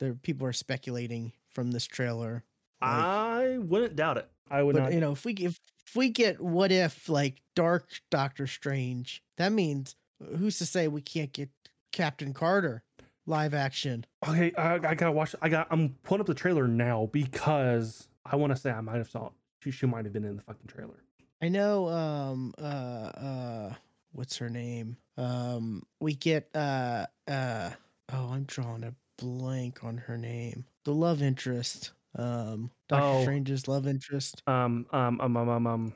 There 0.00 0.14
people 0.14 0.46
are 0.46 0.52
speculating 0.52 1.32
from 1.50 1.70
this 1.70 1.86
trailer. 1.86 2.44
Like, 2.80 2.90
I 2.90 3.58
wouldn't 3.58 3.96
doubt 3.96 4.18
it. 4.18 4.28
I 4.50 4.62
would 4.62 4.74
but 4.74 4.82
not. 4.84 4.92
you 4.92 5.00
know, 5.00 5.12
if 5.12 5.24
we 5.24 5.32
if, 5.34 5.58
if 5.86 5.96
we 5.96 6.10
get 6.10 6.40
what 6.40 6.72
if 6.72 7.08
like 7.08 7.40
Dark 7.54 7.88
Doctor 8.10 8.46
Strange, 8.46 9.22
that 9.36 9.52
means 9.52 9.96
who's 10.36 10.58
to 10.58 10.66
say 10.66 10.88
we 10.88 11.00
can't 11.00 11.32
get 11.32 11.50
Captain 11.92 12.34
Carter 12.34 12.82
live 13.26 13.54
action? 13.54 14.04
Okay, 14.28 14.52
I, 14.56 14.74
I 14.74 14.94
gotta 14.94 15.12
watch. 15.12 15.34
I 15.40 15.48
got. 15.48 15.68
I'm 15.70 15.96
pulling 16.02 16.20
up 16.20 16.26
the 16.26 16.34
trailer 16.34 16.68
now 16.68 17.08
because 17.12 18.08
I 18.26 18.36
want 18.36 18.54
to 18.54 18.60
say 18.60 18.70
I 18.70 18.80
might 18.80 18.96
have 18.96 19.08
saw. 19.08 19.30
She, 19.62 19.70
she 19.70 19.86
might 19.86 20.04
have 20.04 20.12
been 20.12 20.24
in 20.24 20.36
the 20.36 20.42
fucking 20.42 20.66
trailer. 20.66 21.02
I 21.40 21.48
know 21.48 21.88
um 21.88 22.54
uh 22.58 22.62
uh 22.64 23.74
what's 24.12 24.36
her 24.38 24.48
name? 24.48 24.96
Um 25.16 25.82
we 26.00 26.14
get 26.14 26.48
uh 26.54 27.06
uh 27.28 27.70
oh 28.12 28.30
I'm 28.32 28.44
drawing 28.44 28.84
a 28.84 28.94
blank 29.18 29.84
on 29.84 29.96
her 29.96 30.16
name. 30.18 30.64
The 30.84 30.92
love 30.94 31.22
interest. 31.22 31.92
Um 32.16 32.70
Doctor 32.88 33.06
Oh. 33.06 33.22
Strange's 33.22 33.66
love 33.68 33.86
interest. 33.86 34.42
Um, 34.46 34.86
um, 34.92 35.20
um, 35.20 35.36
um, 35.36 35.48
um, 35.48 35.66
um 35.66 35.94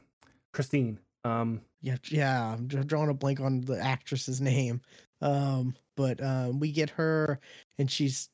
Christine. 0.52 0.98
Um, 1.24 1.60
Yeah, 1.82 1.96
yeah, 2.10 2.52
I'm 2.54 2.66
dra- 2.66 2.84
drawing 2.84 3.10
a 3.10 3.14
blank 3.14 3.40
on 3.40 3.60
the 3.60 3.78
actress's 3.80 4.40
name. 4.52 4.80
Um 5.20 5.74
but 5.96 6.22
um 6.22 6.58
we 6.60 6.72
get 6.72 6.90
her 6.90 7.38
and 7.78 7.90
she's 7.90 8.28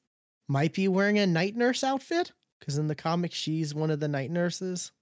might 0.49 0.75
be 0.75 0.89
wearing 0.89 1.19
a 1.19 1.27
night 1.27 1.57
nurse 1.57 1.83
outfit 1.83 2.33
cuz 2.61 2.79
in 2.79 2.87
the 2.87 2.95
comic 2.95 3.33
she's 3.33 3.75
one 3.75 3.91
of 3.91 4.01
the 4.01 4.09
night 4.09 4.31
nurses. 4.31 4.93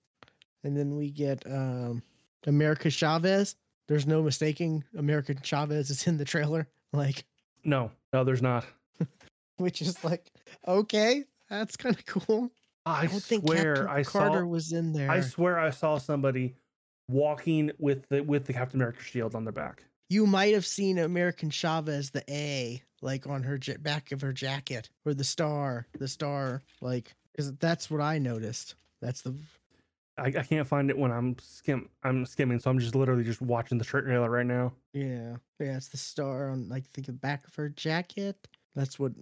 And 0.65 0.77
then 0.77 0.97
we 0.97 1.11
get 1.11 1.45
um 1.47 2.03
America 2.47 2.91
Chavez. 2.91 3.55
There's 3.89 4.07
no 4.07 4.23
mistaking 4.23 4.85
American 4.97 5.41
Chavez 5.43 5.91
is 5.91 6.07
in 6.07 6.17
the 6.17 6.25
trailer. 6.25 6.69
Like 6.95 7.25
no, 7.65 7.91
no, 8.13 8.23
there's 8.23 8.43
not. 8.43 8.67
Which 9.63 9.81
is 9.81 10.03
like 10.05 10.31
okay, 10.69 11.25
that's 11.49 11.77
kind 11.77 11.97
of 11.97 12.05
cool. 12.07 12.51
I, 12.85 13.07
don't 13.07 13.23
think 13.23 13.45
swear 13.47 13.77
Captain 13.77 13.97
I 13.97 14.03
Carter 14.03 14.41
saw. 14.41 14.47
was 14.47 14.73
in 14.73 14.93
there. 14.93 15.11
I 15.11 15.21
swear 15.21 15.59
I 15.59 15.71
saw 15.71 15.99
somebody 15.99 16.57
walking 17.09 17.71
with 17.79 18.09
the 18.09 18.23
with 18.23 18.45
the 18.47 18.53
Captain 18.53 18.81
America 18.81 19.03
shield 19.03 19.35
on 19.35 19.45
their 19.45 19.53
back. 19.53 19.85
you 20.09 20.27
might 20.27 20.55
have 20.55 20.67
seen 20.67 20.99
American 20.99 21.51
Chavez 21.51 22.11
the 22.11 22.25
A 22.31 22.83
like 23.01 23.27
on 23.27 23.43
her 23.43 23.59
ja- 23.63 23.77
back 23.79 24.13
of 24.13 24.21
her 24.21 24.33
jacket 24.33 24.89
or 25.05 25.15
the 25.15 25.25
star, 25.25 25.87
the 25.99 26.09
star 26.09 26.63
like 26.81 27.15
cuz 27.37 27.53
that's 27.55 27.91
what 27.91 28.01
I 28.01 28.19
noticed. 28.19 28.75
That's 29.01 29.23
the 29.23 29.35
I, 30.19 30.25
I 30.27 30.43
can't 30.43 30.69
find 30.69 30.91
it 30.91 30.99
when 30.99 31.11
I'm 31.11 31.37
skim 31.39 31.89
I'm 32.03 32.27
skimming, 32.27 32.59
so 32.61 32.71
I'm 32.71 32.79
just 32.79 32.95
literally 32.95 33.25
just 33.25 33.41
watching 33.43 33.79
the 33.79 33.85
trailer 33.85 34.31
right 34.31 34.47
now. 34.47 34.73
yeah. 34.93 35.37
Yeah, 35.59 35.77
it's 35.77 35.89
the 35.89 35.97
star 35.97 36.51
on 36.51 36.69
like 36.69 36.85
think 36.87 37.07
the 37.07 37.13
back 37.13 37.47
of 37.47 37.55
her 37.55 37.69
jacket. 37.69 38.49
That's 38.75 38.99
what 38.99 39.13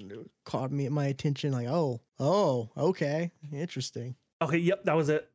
caught 0.45 0.71
me 0.71 0.89
my 0.89 1.07
attention 1.07 1.53
like, 1.53 1.67
"Oh, 1.67 2.01
oh, 2.19 2.71
okay. 2.77 3.33
Interesting." 3.53 4.15
Okay, 4.43 4.59
yep, 4.59 4.85
that 4.85 4.97
was 4.97 5.09
it. 5.09 5.29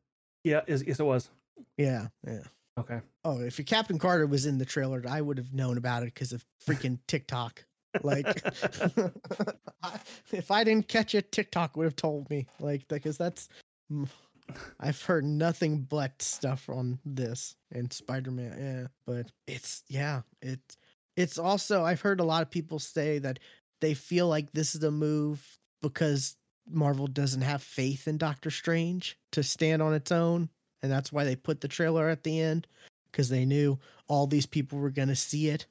Yeah, 0.44 0.62
yes, 0.66 0.82
yes 0.86 1.00
it 1.00 1.04
was. 1.04 1.30
Yeah, 1.76 2.08
yeah. 2.26 2.40
Okay. 2.78 3.00
Oh, 3.24 3.40
if 3.40 3.58
your 3.58 3.64
Captain 3.64 3.98
Carter 3.98 4.26
was 4.26 4.46
in 4.46 4.58
the 4.58 4.64
trailer, 4.64 5.02
I 5.08 5.20
would 5.20 5.38
have 5.38 5.52
known 5.54 5.78
about 5.78 6.02
it 6.02 6.14
because 6.14 6.32
of 6.32 6.44
freaking 6.66 6.98
TikTok. 7.06 7.64
Like, 8.02 8.26
if 10.32 10.50
I 10.50 10.64
didn't 10.64 10.88
catch 10.88 11.14
it, 11.14 11.32
TikTok 11.32 11.76
would 11.76 11.84
have 11.84 11.96
told 11.96 12.28
me. 12.28 12.46
Like, 12.60 12.86
because 12.88 13.16
that's, 13.16 13.48
mm, 13.90 14.06
I've 14.78 15.00
heard 15.00 15.24
nothing 15.24 15.82
but 15.82 16.20
stuff 16.20 16.68
on 16.68 16.98
this 17.04 17.56
and 17.72 17.90
Spider 17.92 18.30
Man. 18.30 18.56
Yeah, 18.58 18.86
but 19.06 19.32
it's 19.46 19.82
yeah, 19.88 20.22
it 20.42 20.60
it's 21.16 21.38
also 21.38 21.84
I've 21.84 22.00
heard 22.02 22.20
a 22.20 22.24
lot 22.24 22.42
of 22.42 22.50
people 22.50 22.78
say 22.78 23.18
that 23.20 23.38
they 23.80 23.94
feel 23.94 24.28
like 24.28 24.52
this 24.52 24.74
is 24.74 24.82
a 24.82 24.90
move 24.90 25.44
because 25.82 26.36
Marvel 26.68 27.06
doesn't 27.06 27.42
have 27.42 27.62
faith 27.62 28.08
in 28.08 28.18
Doctor 28.18 28.50
Strange 28.50 29.18
to 29.32 29.42
stand 29.42 29.82
on 29.82 29.94
its 29.94 30.10
own, 30.10 30.48
and 30.82 30.90
that's 30.90 31.12
why 31.12 31.24
they 31.24 31.36
put 31.36 31.60
the 31.60 31.68
trailer 31.68 32.08
at 32.08 32.24
the 32.24 32.40
end 32.40 32.66
because 33.10 33.28
they 33.28 33.44
knew 33.44 33.78
all 34.08 34.26
these 34.26 34.46
people 34.46 34.78
were 34.78 34.90
gonna 34.90 35.16
see 35.16 35.48
it 35.48 35.66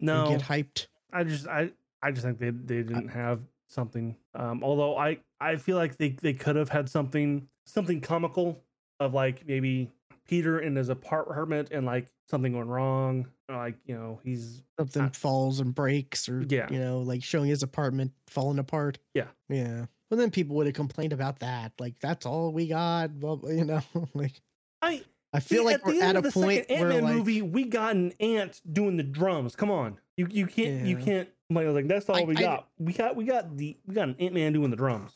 and 0.00 0.06
No, 0.06 0.28
get 0.28 0.42
hyped. 0.42 0.86
I 1.12 1.24
just 1.24 1.46
I 1.46 1.70
I 2.02 2.10
just 2.10 2.24
think 2.24 2.38
they 2.38 2.50
they 2.50 2.82
didn't 2.82 3.08
have 3.08 3.40
something. 3.66 4.16
Um, 4.34 4.62
although 4.62 4.96
I 4.96 5.18
I 5.40 5.56
feel 5.56 5.76
like 5.76 5.96
they 5.96 6.10
they 6.10 6.32
could 6.32 6.56
have 6.56 6.68
had 6.68 6.88
something 6.88 7.46
something 7.64 8.00
comical 8.00 8.62
of 8.98 9.14
like 9.14 9.46
maybe 9.46 9.90
Peter 10.30 10.60
in 10.60 10.76
his 10.76 10.88
apartment 10.90 11.70
and 11.72 11.84
like 11.84 12.06
something 12.28 12.52
going 12.52 12.68
wrong, 12.68 13.26
like 13.48 13.74
you 13.84 13.96
know 13.96 14.20
he's 14.22 14.62
Something 14.78 15.02
Uh, 15.02 15.10
falls 15.10 15.58
and 15.58 15.74
breaks, 15.74 16.28
or 16.28 16.46
Yeah. 16.48 16.68
you 16.70 16.78
know, 16.78 17.00
like 17.00 17.24
showing 17.24 17.48
his 17.48 17.64
apartment 17.64 18.12
falling 18.28 18.60
apart. 18.60 18.98
Yeah. 19.12 19.26
yeah. 19.48 19.86
But 20.08 20.16
then 20.16 20.30
people 20.30 20.54
would 20.56 20.66
have 20.66 20.76
complained 20.76 21.12
about 21.12 21.40
that. 21.40 21.72
Like 21.80 21.98
that's 21.98 22.26
all 22.26 22.52
we 22.52 22.68
got. 22.68 23.10
Well, 23.18 23.40
you 23.48 23.64
know, 23.64 23.82
like 24.14 24.40
I 24.80 25.02
I 25.32 25.40
feel 25.40 25.64
like 25.64 25.84
we're 25.84 26.00
at 26.02 26.14
a 26.14 26.22
point 26.30 26.70
Ant 26.70 26.80
where 26.80 27.02
like 27.02 27.14
movie 27.16 27.42
we 27.42 27.64
got 27.64 27.96
an 27.96 28.12
ant 28.20 28.60
doing 28.72 28.96
the 28.96 29.02
drums. 29.02 29.56
Come 29.56 29.72
on, 29.72 29.98
you 30.16 30.28
you 30.30 30.46
can't 30.46 30.86
you 30.86 30.96
can't 30.96 31.28
like, 31.50 31.66
like 31.66 31.88
that's 31.88 32.08
all 32.08 32.16
I- 32.16 32.22
we 32.22 32.36
I- 32.36 32.40
got. 32.40 32.68
we 32.78 32.92
got 32.92 33.16
we 33.16 33.24
got 33.24 33.56
the 33.56 33.76
we 33.84 33.94
got 33.96 34.06
an 34.08 34.16
Ant 34.20 34.34
Man 34.34 34.52
doing 34.52 34.70
the 34.70 34.76
drums. 34.76 35.12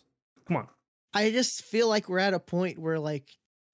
Come 0.49 0.57
on. 0.57 0.67
I 1.15 1.31
just 1.31 1.62
feel 1.62 1.89
like 1.89 2.09
we're 2.09 2.18
at 2.18 2.34
a 2.34 2.41
point 2.41 2.81
where 2.81 2.99
like 2.99 3.31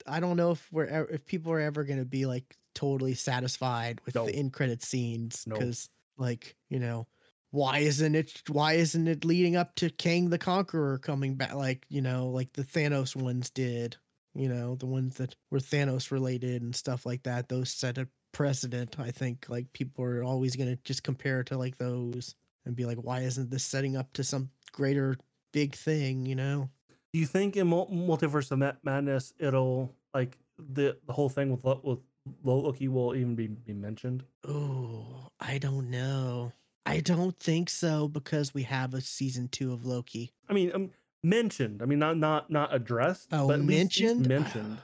I 0.07 0.21
don't 0.21 0.37
know 0.37 0.53
if 0.53 0.67
we're 0.73 1.07
if 1.11 1.25
people 1.25 1.53
are 1.53 1.61
ever 1.61 1.85
going 1.85 1.99
to 1.99 2.05
be 2.05 2.27
like 2.27 2.57
totally 2.75 3.15
satisfied 3.15 4.01
with 4.07 4.15
No. 4.15 4.27
the 4.27 4.35
end 4.35 4.53
credit 4.53 4.83
scenes 4.83 5.45
No. 5.47 5.55
because 5.57 5.89
like 6.17 6.55
you 6.69 6.79
know 6.79 7.07
why 7.51 7.79
isn't 7.79 8.15
it 8.15 8.43
why 8.49 8.75
isn't 8.75 9.09
it 9.09 9.25
leading 9.25 9.57
up 9.57 9.75
to 9.77 9.91
Kang 9.91 10.31
the 10.31 10.39
Conqueror 10.39 10.99
coming 10.99 11.35
back 11.35 11.55
like 11.55 11.85
you 11.89 12.01
know 12.01 12.29
like 12.29 12.53
the 12.53 12.63
Thanos 12.63 13.17
ones 13.17 13.51
did 13.51 13.97
you 14.35 14.49
know 14.49 14.77
the 14.77 14.87
ones 14.87 15.17
that 15.17 15.35
were 15.51 15.59
Thanos 15.59 16.11
related 16.13 16.63
and 16.63 16.75
stuff 16.77 17.05
like 17.05 17.25
that 17.25 17.49
those 17.49 17.71
set 17.71 17.99
a 17.99 18.07
precedent 18.33 18.97
I 19.01 19.11
think 19.11 19.47
like 19.49 19.73
people 19.73 20.05
are 20.05 20.23
always 20.23 20.55
going 20.55 20.71
to 20.71 20.77
just 20.85 21.03
compare 21.03 21.43
to 21.45 21.59
like 21.59 21.77
those 21.77 22.37
and 22.65 22.77
be 22.77 22.85
like 22.85 22.99
why 22.99 23.21
isn't 23.23 23.51
this 23.51 23.65
setting 23.65 23.97
up 23.97 24.13
to 24.13 24.23
some 24.23 24.51
greater 24.71 25.17
big 25.53 25.75
thing 25.75 26.27
you 26.27 26.37
know 26.37 26.71
Do 27.13 27.19
you 27.19 27.27
think 27.27 27.57
in 27.57 27.69
Multiverse 27.69 28.51
of 28.53 28.59
Madness 28.85 29.33
it'll 29.39 29.93
like 30.15 30.39
the 30.59 30.97
the 31.07 31.13
whole 31.13 31.29
thing 31.29 31.51
with 31.51 31.65
with 31.83 31.99
Loki 32.45 32.89
will 32.89 33.15
even 33.17 33.35
be, 33.35 33.49
be 33.49 33.73
mentioned? 33.73 34.23
Oh, 34.47 35.29
I 35.41 35.59
don't 35.59 35.91
know. 35.91 36.53
I 36.87 37.01
don't 37.01 37.39
think 37.39 37.69
so 37.71 38.09
because 38.09 38.55
we 38.55 38.63
have 38.65 38.95
a 38.95 39.01
season 39.01 39.49
two 39.49 39.73
of 39.73 39.85
Loki. 39.87 40.33
I 40.49 40.53
mean, 40.53 40.71
um, 40.75 40.91
mentioned. 41.23 41.83
I 41.83 41.87
mean, 41.87 41.99
not 41.99 42.17
not 42.17 42.51
not 42.51 42.75
addressed. 42.75 43.29
Oh, 43.33 43.49
but 43.49 43.61
at 43.61 43.67
least- 43.67 44.01
at 44.01 44.07
least 44.07 44.17
mentioned? 44.17 44.29
mentioned. 44.29 44.79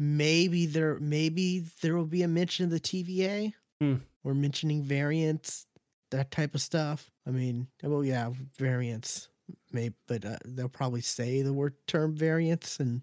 Maybe 0.00 0.66
there, 0.66 0.98
maybe 1.00 1.64
there 1.82 1.96
will 1.96 2.06
be 2.06 2.22
a 2.22 2.28
mention 2.28 2.64
of 2.66 2.70
the 2.70 2.78
TVA. 2.80 3.52
Hmm. 3.80 3.96
Or 4.24 4.34
mentioning 4.34 4.82
variants, 4.82 5.66
that 6.10 6.30
type 6.30 6.54
of 6.54 6.60
stuff. 6.60 7.10
I 7.26 7.30
mean, 7.30 7.68
well, 7.82 8.04
yeah, 8.04 8.30
variants. 8.56 9.28
Maybe, 9.72 9.94
but 10.06 10.24
uh, 10.24 10.36
they'll 10.44 10.68
probably 10.68 11.00
say 11.02 11.42
the 11.42 11.52
word 11.52 11.74
term 11.86 12.14
variants, 12.14 12.80
and 12.80 13.02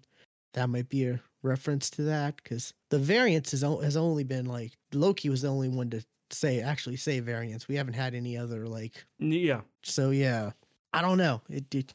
that 0.54 0.68
might 0.68 0.88
be 0.88 1.06
a 1.06 1.20
reference 1.42 1.90
to 1.90 2.02
that 2.02 2.36
because 2.36 2.74
the 2.90 2.98
variance 2.98 3.52
has 3.52 3.62
o- 3.62 3.80
has 3.80 3.96
only 3.96 4.24
been 4.24 4.46
like 4.46 4.72
Loki 4.92 5.28
was 5.28 5.42
the 5.42 5.48
only 5.48 5.68
one 5.68 5.90
to 5.90 6.04
say 6.30 6.60
actually 6.60 6.96
say 6.96 7.20
variants. 7.20 7.68
We 7.68 7.76
haven't 7.76 7.94
had 7.94 8.14
any 8.14 8.36
other 8.36 8.66
like 8.66 9.04
Yeah. 9.20 9.60
so 9.82 10.10
yeah 10.10 10.50
i 10.92 11.02
don't 11.02 11.18
know 11.18 11.40
it, 11.50 11.72
it 11.74 11.94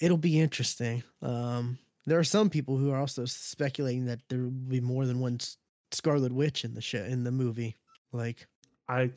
it'll 0.00 0.16
be 0.16 0.40
interesting 0.40 1.02
um 1.22 1.78
there 2.06 2.18
are 2.18 2.24
some 2.24 2.48
people 2.50 2.76
who 2.76 2.90
are 2.90 2.98
also 2.98 3.24
speculating 3.24 4.06
that 4.06 4.20
there 4.28 4.40
will 4.40 4.50
be 4.50 4.80
more 4.80 5.06
than 5.06 5.20
one 5.20 5.38
scarlet 5.92 6.32
witch 6.32 6.64
in 6.64 6.74
the 6.74 6.80
show 6.80 7.02
in 7.04 7.24
the 7.24 7.30
movie 7.32 7.76
like 8.12 8.46
I 8.88 9.10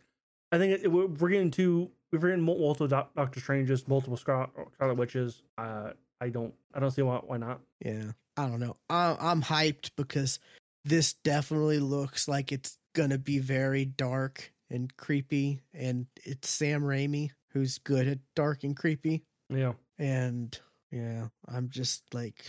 I 0.54 0.58
think 0.60 0.84
it, 0.84 0.92
we're 0.92 1.08
we're 1.08 1.30
getting 1.30 1.52
too 1.52 1.90
we're 2.12 2.20
getting 2.20 2.42
multiple 2.42 2.88
doc, 2.88 3.10
Doctor 3.16 3.40
Stranges, 3.40 3.88
multiple 3.88 4.16
Scar- 4.18 4.50
Scarlet 4.76 4.96
Witches. 4.98 5.42
Uh, 5.58 5.92
I 6.22 6.30
don't 6.30 6.54
I 6.74 6.80
don't 6.80 6.92
see 6.92 7.02
why 7.02 7.18
why 7.18 7.38
not. 7.38 7.60
yeah 7.84 8.12
i 8.38 8.48
don't 8.48 8.60
know 8.60 8.76
I, 8.90 9.16
i'm 9.20 9.42
hyped 9.44 9.92
because 9.96 10.40
this 10.86 11.14
definitely 11.24 11.78
looks 11.80 12.28
like 12.28 12.52
it's 12.52 12.78
gonna 12.96 13.18
be 13.20 13.38
very 13.40 13.86
dark 13.86 14.52
and 14.72 14.96
creepy 14.98 15.62
and 15.74 16.08
it's 16.24 16.50
sam 16.50 16.82
raimi 16.82 17.30
who's 17.50 17.78
good 17.78 18.08
at 18.08 18.18
dark 18.36 18.64
and 18.64 18.76
creepy 18.76 19.22
Yeah. 19.50 19.74
and 20.00 20.58
yeah 20.92 21.28
i'm 21.48 21.70
just 21.70 22.12
like 22.14 22.44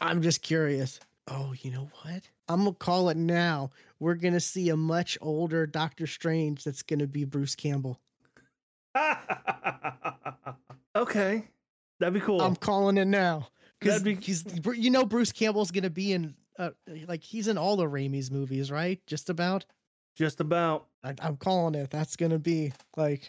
i'm 0.00 0.22
just 0.22 0.42
curious 0.42 1.00
oh 1.28 1.54
you 1.60 1.70
know 1.70 1.88
what? 2.02 2.28
I'm 2.48 2.64
gonna 2.64 2.72
call 2.74 3.08
it 3.08 3.16
now. 3.16 3.70
We're 4.00 4.14
gonna 4.14 4.40
see 4.40 4.68
a 4.70 4.76
much 4.76 5.16
older 5.20 5.66
doctor 5.66 6.06
strange 6.06 6.64
that's 6.64 6.82
gonna 6.82 7.06
be 7.06 7.24
bruce 7.24 7.54
campbell. 7.54 8.00
Okay, 10.96 11.42
that'd 11.98 12.14
be 12.14 12.20
cool. 12.20 12.40
i'm 12.40 12.54
calling 12.54 12.96
it 12.98 13.06
now. 13.06 13.48
Because 13.80 14.00
That'd 14.02 14.18
be- 14.20 14.24
he's 14.24 14.44
you 14.76 14.90
know 14.90 15.04
bruce 15.04 15.32
campbell's 15.32 15.72
gonna 15.72 15.90
be 15.90 16.12
in 16.12 16.34
uh, 16.58 16.70
like 17.08 17.24
he's 17.24 17.48
in 17.48 17.58
all 17.58 17.76
the 17.76 17.86
Raimi's 17.86 18.30
movies 18.30 18.70
right? 18.70 19.00
Just 19.08 19.28
about? 19.28 19.66
Just 20.14 20.38
about. 20.40 20.86
I, 21.02 21.14
i'm 21.20 21.36
calling 21.36 21.74
it. 21.74 21.90
That's 21.90 22.14
gonna 22.14 22.38
be 22.38 22.72
like 22.96 23.28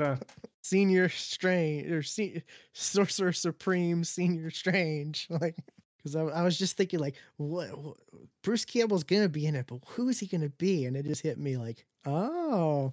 Okay. 0.00 0.16
senior 0.62 1.08
strange 1.08 1.90
or 1.90 2.04
se- 2.04 2.44
sorcerer 2.72 3.32
supreme 3.32 4.04
senior 4.04 4.50
strange 4.50 5.26
like 5.40 5.56
because 6.02 6.16
I, 6.16 6.22
I 6.22 6.42
was 6.42 6.58
just 6.58 6.76
thinking 6.76 6.98
like 7.00 7.16
what, 7.36 7.76
what 7.78 7.96
bruce 8.42 8.64
campbell's 8.64 9.04
gonna 9.04 9.28
be 9.28 9.46
in 9.46 9.54
it 9.54 9.66
but 9.66 9.80
who 9.88 10.08
is 10.08 10.18
he 10.18 10.26
gonna 10.26 10.48
be? 10.48 10.86
And 10.86 10.96
it 10.96 11.04
just 11.06 11.22
hit 11.22 11.38
me 11.38 11.56
like 11.56 11.84
oh 12.04 12.92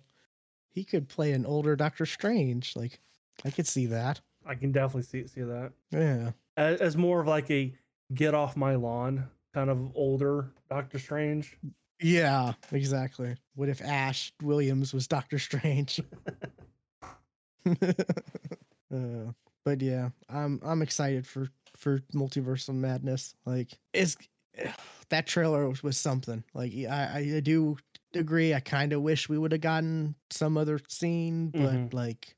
he 0.70 0.84
could 0.84 1.08
play 1.10 1.32
an 1.34 1.46
older 1.46 1.76
doctor 1.76 2.06
strange. 2.06 2.76
Like 2.76 3.00
i 3.46 3.50
could 3.50 3.68
see 3.68 3.88
that. 3.88 4.22
I 4.46 4.56
can 4.56 4.72
definitely 4.72 5.04
see 5.04 5.28
see 5.28 5.42
that. 5.42 5.72
Yeah. 5.92 6.32
As, 6.58 6.82
as 6.82 6.98
more 6.98 7.22
of 7.22 7.28
like 7.28 7.50
a 7.52 7.74
get 8.14 8.34
off 8.34 8.58
my 8.58 8.76
lawn 8.76 9.28
kind 9.54 9.70
of 9.70 9.92
older 9.96 10.52
Doctor 10.70 11.00
Strange. 11.00 11.58
yeah 12.00 12.54
exactly. 12.72 13.36
What 13.56 13.70
if 13.70 13.82
ash 13.82 14.32
williams 14.42 14.94
was 14.94 15.08
doctor 15.08 15.40
strange? 15.40 16.00
Uh, 18.92 19.32
but 19.66 19.82
yeah 19.82 20.10
i'm 20.30 20.60
i'm 20.64 20.82
excited 20.82 21.28
for 21.28 21.48
for 21.80 22.00
Multiverse 22.14 22.70
of 22.70 22.76
Madness 22.76 23.34
like 23.46 23.70
it's 23.94 24.16
that 25.10 25.26
trailer 25.28 25.68
was, 25.68 25.82
was 25.82 25.98
something 25.98 26.44
like 26.54 26.72
i 26.90 27.34
i 27.36 27.40
do 27.40 27.78
agree 28.14 28.54
i 28.54 28.60
kind 28.60 28.94
of 28.94 29.02
wish 29.02 29.30
we 29.30 29.38
would 29.38 29.52
have 29.52 29.62
gotten 29.62 30.14
some 30.30 30.58
other 30.58 30.80
scene 30.88 31.50
but 31.50 31.62
Mhm. 31.62 31.94
like 31.94 32.36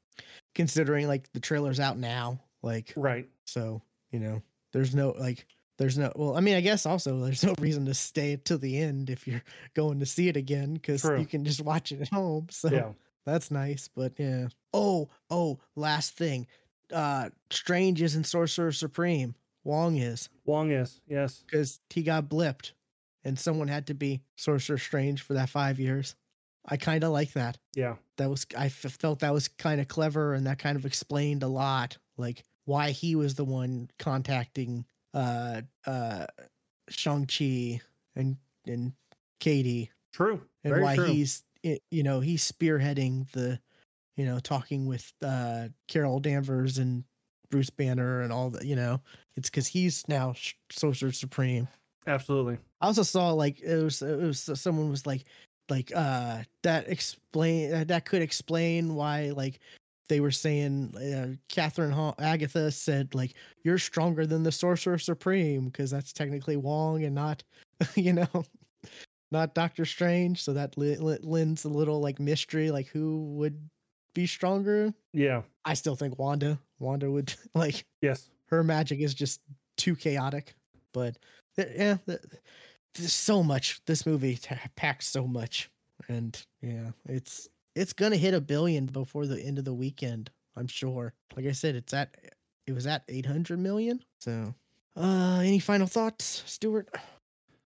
considering 0.55 1.07
like 1.07 1.31
the 1.33 1.39
trailer's 1.39 1.79
out 1.79 1.97
now 1.97 2.39
like 2.61 2.93
Right. 2.95 3.27
so 3.45 3.81
you 4.11 4.19
know 4.19 4.41
there's 4.73 4.93
no 4.93 5.11
like 5.11 5.45
there's 5.77 5.97
no 5.97 6.11
well 6.15 6.35
i 6.37 6.41
mean 6.41 6.55
i 6.55 6.61
guess 6.61 6.85
also 6.85 7.19
there's 7.19 7.43
no 7.43 7.55
reason 7.59 7.85
to 7.85 7.93
stay 7.93 8.37
till 8.43 8.59
the 8.59 8.77
end 8.77 9.09
if 9.09 9.27
you're 9.27 9.43
going 9.73 9.99
to 9.99 10.05
see 10.05 10.27
it 10.27 10.37
again 10.37 10.73
because 10.75 11.03
you 11.03 11.25
can 11.25 11.43
just 11.45 11.61
watch 11.61 11.91
it 11.91 12.01
at 12.01 12.09
home 12.09 12.47
so 12.51 12.69
Yeah. 12.69 12.91
that's 13.25 13.51
nice, 13.51 13.87
but 13.95 14.13
yeah. 14.17 14.47
Oh, 14.73 15.09
oh, 15.29 15.59
last 15.75 16.17
thing. 16.17 16.47
Uh 16.91 17.29
Strange 17.49 18.01
isn't 18.01 18.25
Sorcerer 18.25 18.71
Supreme. 18.71 19.35
Wong 19.63 19.97
is 19.97 20.29
Wong 20.45 20.71
is 20.71 21.01
yes. 21.07 21.43
because 21.45 21.79
he 21.89 22.01
got 22.03 22.27
blipped 22.29 22.71
and 23.23 23.37
someone 23.37 23.67
had 23.67 23.87
to 23.87 23.93
be 23.93 24.21
Sorcerer 24.35 24.77
Strange 24.79 25.21
for 25.21 25.33
that 25.35 25.49
five 25.49 25.79
years. 25.79 26.15
I 26.65 26.77
kind 26.77 27.03
of 27.03 27.11
like 27.11 27.33
that. 27.33 27.57
Yeah. 27.75 27.95
That 28.17 28.29
was 28.29 28.45
I 28.57 28.65
f- 28.65 28.73
felt 28.73 29.19
that 29.19 29.33
was 29.33 29.47
kind 29.47 29.79
of 29.81 29.87
clever 29.87 30.33
and 30.33 30.47
that 30.47 30.59
kind 30.59 30.75
of 30.77 30.85
explained 30.85 31.43
a 31.43 31.47
lot, 31.47 31.97
like 32.17 32.43
why 32.65 32.91
he 32.91 33.15
was 33.15 33.35
the 33.35 33.45
one 33.45 33.89
contacting 33.99 34.85
uh 35.13 35.61
uh 35.85 36.25
Shang 36.89 37.25
Chi 37.25 37.81
and 38.15 38.37
and 38.67 38.93
Katie 39.39 39.91
True. 40.13 40.41
and 40.63 40.71
Very 40.73 40.83
why 40.83 40.95
true. 40.95 41.05
he's 41.05 41.43
you 41.63 42.03
know 42.03 42.19
he's 42.19 42.49
spearheading 42.49 43.29
the 43.31 43.59
you 44.15 44.25
know 44.25 44.39
talking 44.39 44.85
with 44.85 45.11
uh 45.23 45.67
carol 45.87 46.19
danvers 46.19 46.77
and 46.77 47.03
bruce 47.49 47.69
banner 47.69 48.21
and 48.21 48.31
all 48.31 48.49
the 48.49 48.65
you 48.65 48.75
know 48.75 48.99
it's 49.35 49.49
because 49.49 49.67
he's 49.67 50.07
now 50.07 50.33
sorcerer 50.71 51.11
supreme 51.11 51.67
Absolutely. 52.07 52.57
i 52.81 52.87
also 52.87 53.03
saw 53.03 53.31
like 53.31 53.61
it 53.61 53.83
was 53.83 54.01
it 54.01 54.19
was 54.19 54.49
someone 54.55 54.89
was 54.89 55.05
like 55.05 55.25
like 55.69 55.91
uh 55.95 56.39
that 56.63 56.87
explain 56.89 57.73
uh, 57.73 57.83
that 57.87 58.05
could 58.05 58.21
explain 58.21 58.95
why 58.95 59.31
like 59.35 59.59
they 60.11 60.19
were 60.19 60.29
saying 60.29 60.93
uh, 60.97 61.39
Kathryn 61.47 61.93
Hahn, 61.93 62.13
Agatha 62.19 62.69
said 62.69 63.15
like 63.15 63.35
you're 63.63 63.77
stronger 63.77 64.25
than 64.25 64.43
the 64.43 64.51
Sorcerer 64.51 64.97
Supreme 64.97 65.67
because 65.67 65.89
that's 65.89 66.11
technically 66.11 66.57
Wong 66.57 67.05
and 67.05 67.15
not 67.15 67.43
you 67.95 68.11
know 68.11 68.43
not 69.31 69.55
Doctor 69.55 69.85
Strange 69.85 70.43
so 70.43 70.51
that 70.51 70.77
li- 70.77 70.97
li- 70.97 71.17
lends 71.21 71.63
a 71.63 71.69
little 71.69 72.01
like 72.01 72.19
mystery 72.19 72.71
like 72.71 72.87
who 72.87 73.23
would 73.35 73.57
be 74.13 74.25
stronger 74.27 74.93
Yeah. 75.13 75.41
I 75.65 75.73
still 75.75 75.95
think 75.95 76.17
Wanda 76.19 76.59
Wanda 76.79 77.09
would 77.11 77.33
like 77.55 77.85
Yes. 78.01 78.29
her 78.47 78.63
magic 78.63 78.99
is 78.99 79.13
just 79.13 79.41
too 79.77 79.95
chaotic 79.95 80.53
but 80.93 81.17
yeah 81.57 81.97
there's 82.05 83.13
so 83.13 83.41
much 83.41 83.81
this 83.85 84.05
movie 84.05 84.37
packs 84.75 85.07
so 85.07 85.25
much 85.25 85.69
and 86.09 86.45
yeah 86.61 86.91
it's 87.07 87.47
it's 87.75 87.93
gonna 87.93 88.17
hit 88.17 88.33
a 88.33 88.41
billion 88.41 88.85
before 88.85 89.25
the 89.25 89.41
end 89.41 89.57
of 89.57 89.65
the 89.65 89.73
weekend 89.73 90.29
i'm 90.57 90.67
sure 90.67 91.13
like 91.35 91.45
i 91.45 91.51
said 91.51 91.75
it's 91.75 91.93
at 91.93 92.13
it 92.67 92.73
was 92.73 92.85
at 92.85 93.03
800 93.07 93.57
million 93.59 94.03
so 94.19 94.53
uh 94.97 95.39
any 95.43 95.59
final 95.59 95.87
thoughts 95.87 96.43
stuart 96.45 96.89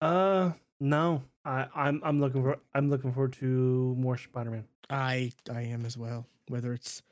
Uh 0.00 0.52
no. 0.80 1.22
I 1.44 1.66
I'm 1.74 2.00
I'm 2.02 2.20
looking 2.20 2.42
for 2.42 2.58
I'm 2.74 2.88
looking 2.88 3.12
forward 3.12 3.34
to 3.34 3.94
more 3.98 4.16
Spider-Man. 4.16 4.64
I 4.90 5.30
i 5.52 5.62
am 5.62 5.86
as 5.86 5.96
well 5.96 6.26
whether 6.48 6.72
it's 6.74 7.02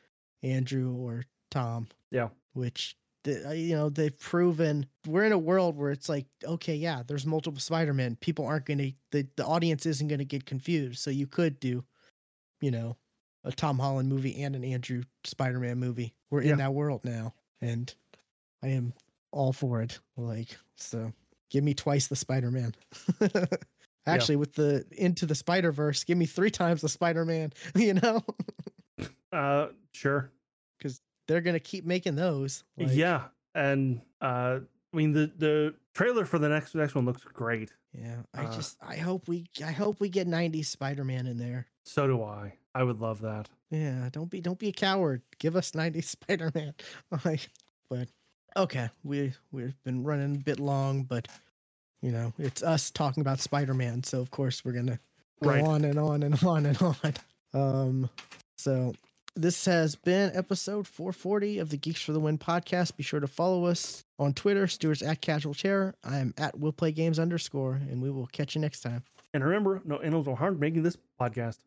andrew 0.43 0.95
or 0.97 1.25
tom. 1.51 1.87
Yeah. 2.11 2.29
which 2.53 2.97
the, 3.25 3.57
you 3.57 3.75
know 3.75 3.89
they've 3.89 4.17
proven 4.19 4.87
we're 5.07 5.25
in 5.25 5.33
a 5.33 5.39
world 5.39 5.77
where 5.77 5.91
it's 5.91 6.09
like 6.09 6.27
okay 6.45 6.75
yeah 6.75 7.03
there's 7.07 7.27
multiple 7.27 7.61
spider-man. 7.61 8.17
People 8.17 8.47
aren't 8.47 8.67
gonna 8.67 8.91
the, 9.13 9.27
the 9.37 9.45
audience 9.45 9.87
isn't 9.87 10.09
gonna 10.09 10.25
get 10.25 10.45
confused. 10.47 10.99
So 11.01 11.11
you 11.11 11.27
could 11.27 11.59
do 11.61 11.85
you 12.61 12.71
know 12.71 12.97
a 13.45 13.53
tom 13.53 13.79
holland 13.79 14.09
movie 14.09 14.43
and 14.43 14.55
an 14.57 14.65
andrew 14.65 15.03
spider-man 15.25 15.79
movie. 15.79 16.15
We're 16.31 16.43
Yeah. 16.43 16.53
in 16.53 16.59
that 16.59 16.75
world 16.75 17.05
now 17.05 17.35
and 17.61 17.93
i 18.63 18.69
am 18.69 18.93
all 19.33 19.53
for 19.53 19.83
it 19.83 19.99
like 20.17 20.57
so 20.77 21.13
give 21.51 21.65
me 21.65 21.75
twice 21.75 22.07
the 22.09 22.17
spider-man 22.17 22.75
actually 24.09 24.37
with 24.37 24.55
the 24.55 24.85
into 24.93 25.27
the 25.27 25.35
spider-verse 25.35 26.05
give 26.05 26.17
me 26.19 26.27
three 26.27 26.51
times 26.51 26.81
the 26.81 26.89
spider-man 26.89 27.53
you 27.75 27.95
know 27.95 28.25
Uh 29.33 29.69
sure. 29.93 30.31
Because 30.79 31.01
they're 31.27 31.41
gonna 31.41 31.61
keep 31.61 31.85
making 31.85 32.17
those 32.17 32.65
like- 32.77 32.89
yeah. 32.93 33.25
And 33.55 34.01
uh 34.21 34.61
I 34.93 34.97
mean 34.97 35.13
the 35.13 35.31
the 35.37 35.75
trailer 35.95 36.25
for 36.25 36.39
the 36.39 36.49
next 36.49 36.75
next 36.75 36.95
one 36.95 37.05
looks 37.05 37.23
great. 37.23 37.71
Yeah, 37.93 38.23
I 38.35 38.45
Uh, 38.45 38.55
just 38.55 38.77
I 38.83 38.97
hope 38.97 39.29
we 39.29 39.47
I 39.65 39.73
hope 39.73 40.01
we 40.01 40.09
get 40.09 40.27
90s 40.27 40.67
Spider-Man 40.67 41.27
in 41.27 41.37
there. 41.39 41.67
So 41.85 42.07
do 42.07 42.23
I. 42.23 42.55
I 42.75 42.83
would 42.85 43.01
love 43.01 43.21
that. 43.23 43.49
Yeah, 43.71 44.09
don't 44.13 44.31
be 44.31 44.41
don't 44.41 44.59
be 44.59 44.69
a 44.69 44.73
coward. 44.73 45.23
Give 45.39 45.57
us 45.57 45.73
90s 45.73 46.05
Spider-Man. 46.17 46.75
Like, 47.25 47.51
but 47.91 48.09
okay, 48.57 48.89
we 49.05 49.35
we've 49.53 49.77
been 49.85 50.05
running 50.05 50.37
a 50.37 50.39
bit 50.39 50.59
long, 50.61 51.03
but 51.05 51.29
you 52.03 52.11
know, 52.13 52.33
it's 52.39 52.63
us 52.63 52.91
talking 52.91 53.21
about 53.21 53.41
Spider-Man, 53.41 54.03
so 54.05 54.21
of 54.21 54.31
course 54.31 54.65
we're 54.65 54.73
going 54.73 54.87
to 54.87 54.99
go 55.43 55.51
Right. 55.51 55.63
on 55.65 55.85
and 55.85 55.99
on 55.99 56.23
and 56.23 56.43
on 56.45 56.67
and 56.67 56.79
on. 56.83 57.15
Um 57.55 58.11
so 58.57 58.93
this 59.37 59.65
has 59.67 59.95
been 59.95 60.33
episode 60.35 60.87
440 60.87 61.59
of 61.61 61.71
the 61.71 61.77
Geeks 61.77 62.03
for 62.03 62.11
the 62.13 62.19
Win 62.19 62.39
podcast. 62.39 62.97
Be 62.97 63.05
sure 63.05 63.21
to 63.21 63.29
follow 63.29 63.67
us 63.67 64.05
on 64.19 64.33
Twitter. 64.35 64.67
Stuart's 64.67 65.01
at 65.03 65.21
Casual 65.21 65.55
Chair. 65.55 65.95
I'm 66.03 66.35
at 66.39 66.59
Will 66.59 66.73
Play 66.73 66.91
Games 66.91 67.21
underscore, 67.21 67.75
and 67.75 68.03
we 68.03 68.11
will 68.11 68.27
catch 68.27 68.57
you 68.57 68.61
next 68.61 68.81
time. 68.81 69.05
And 69.35 69.45
remember, 69.45 69.81
no 69.85 69.99
animals 69.99 70.27
were 70.27 70.35
harmed 70.35 70.59
making 70.59 70.83
this 70.83 70.97
podcast. 71.21 71.59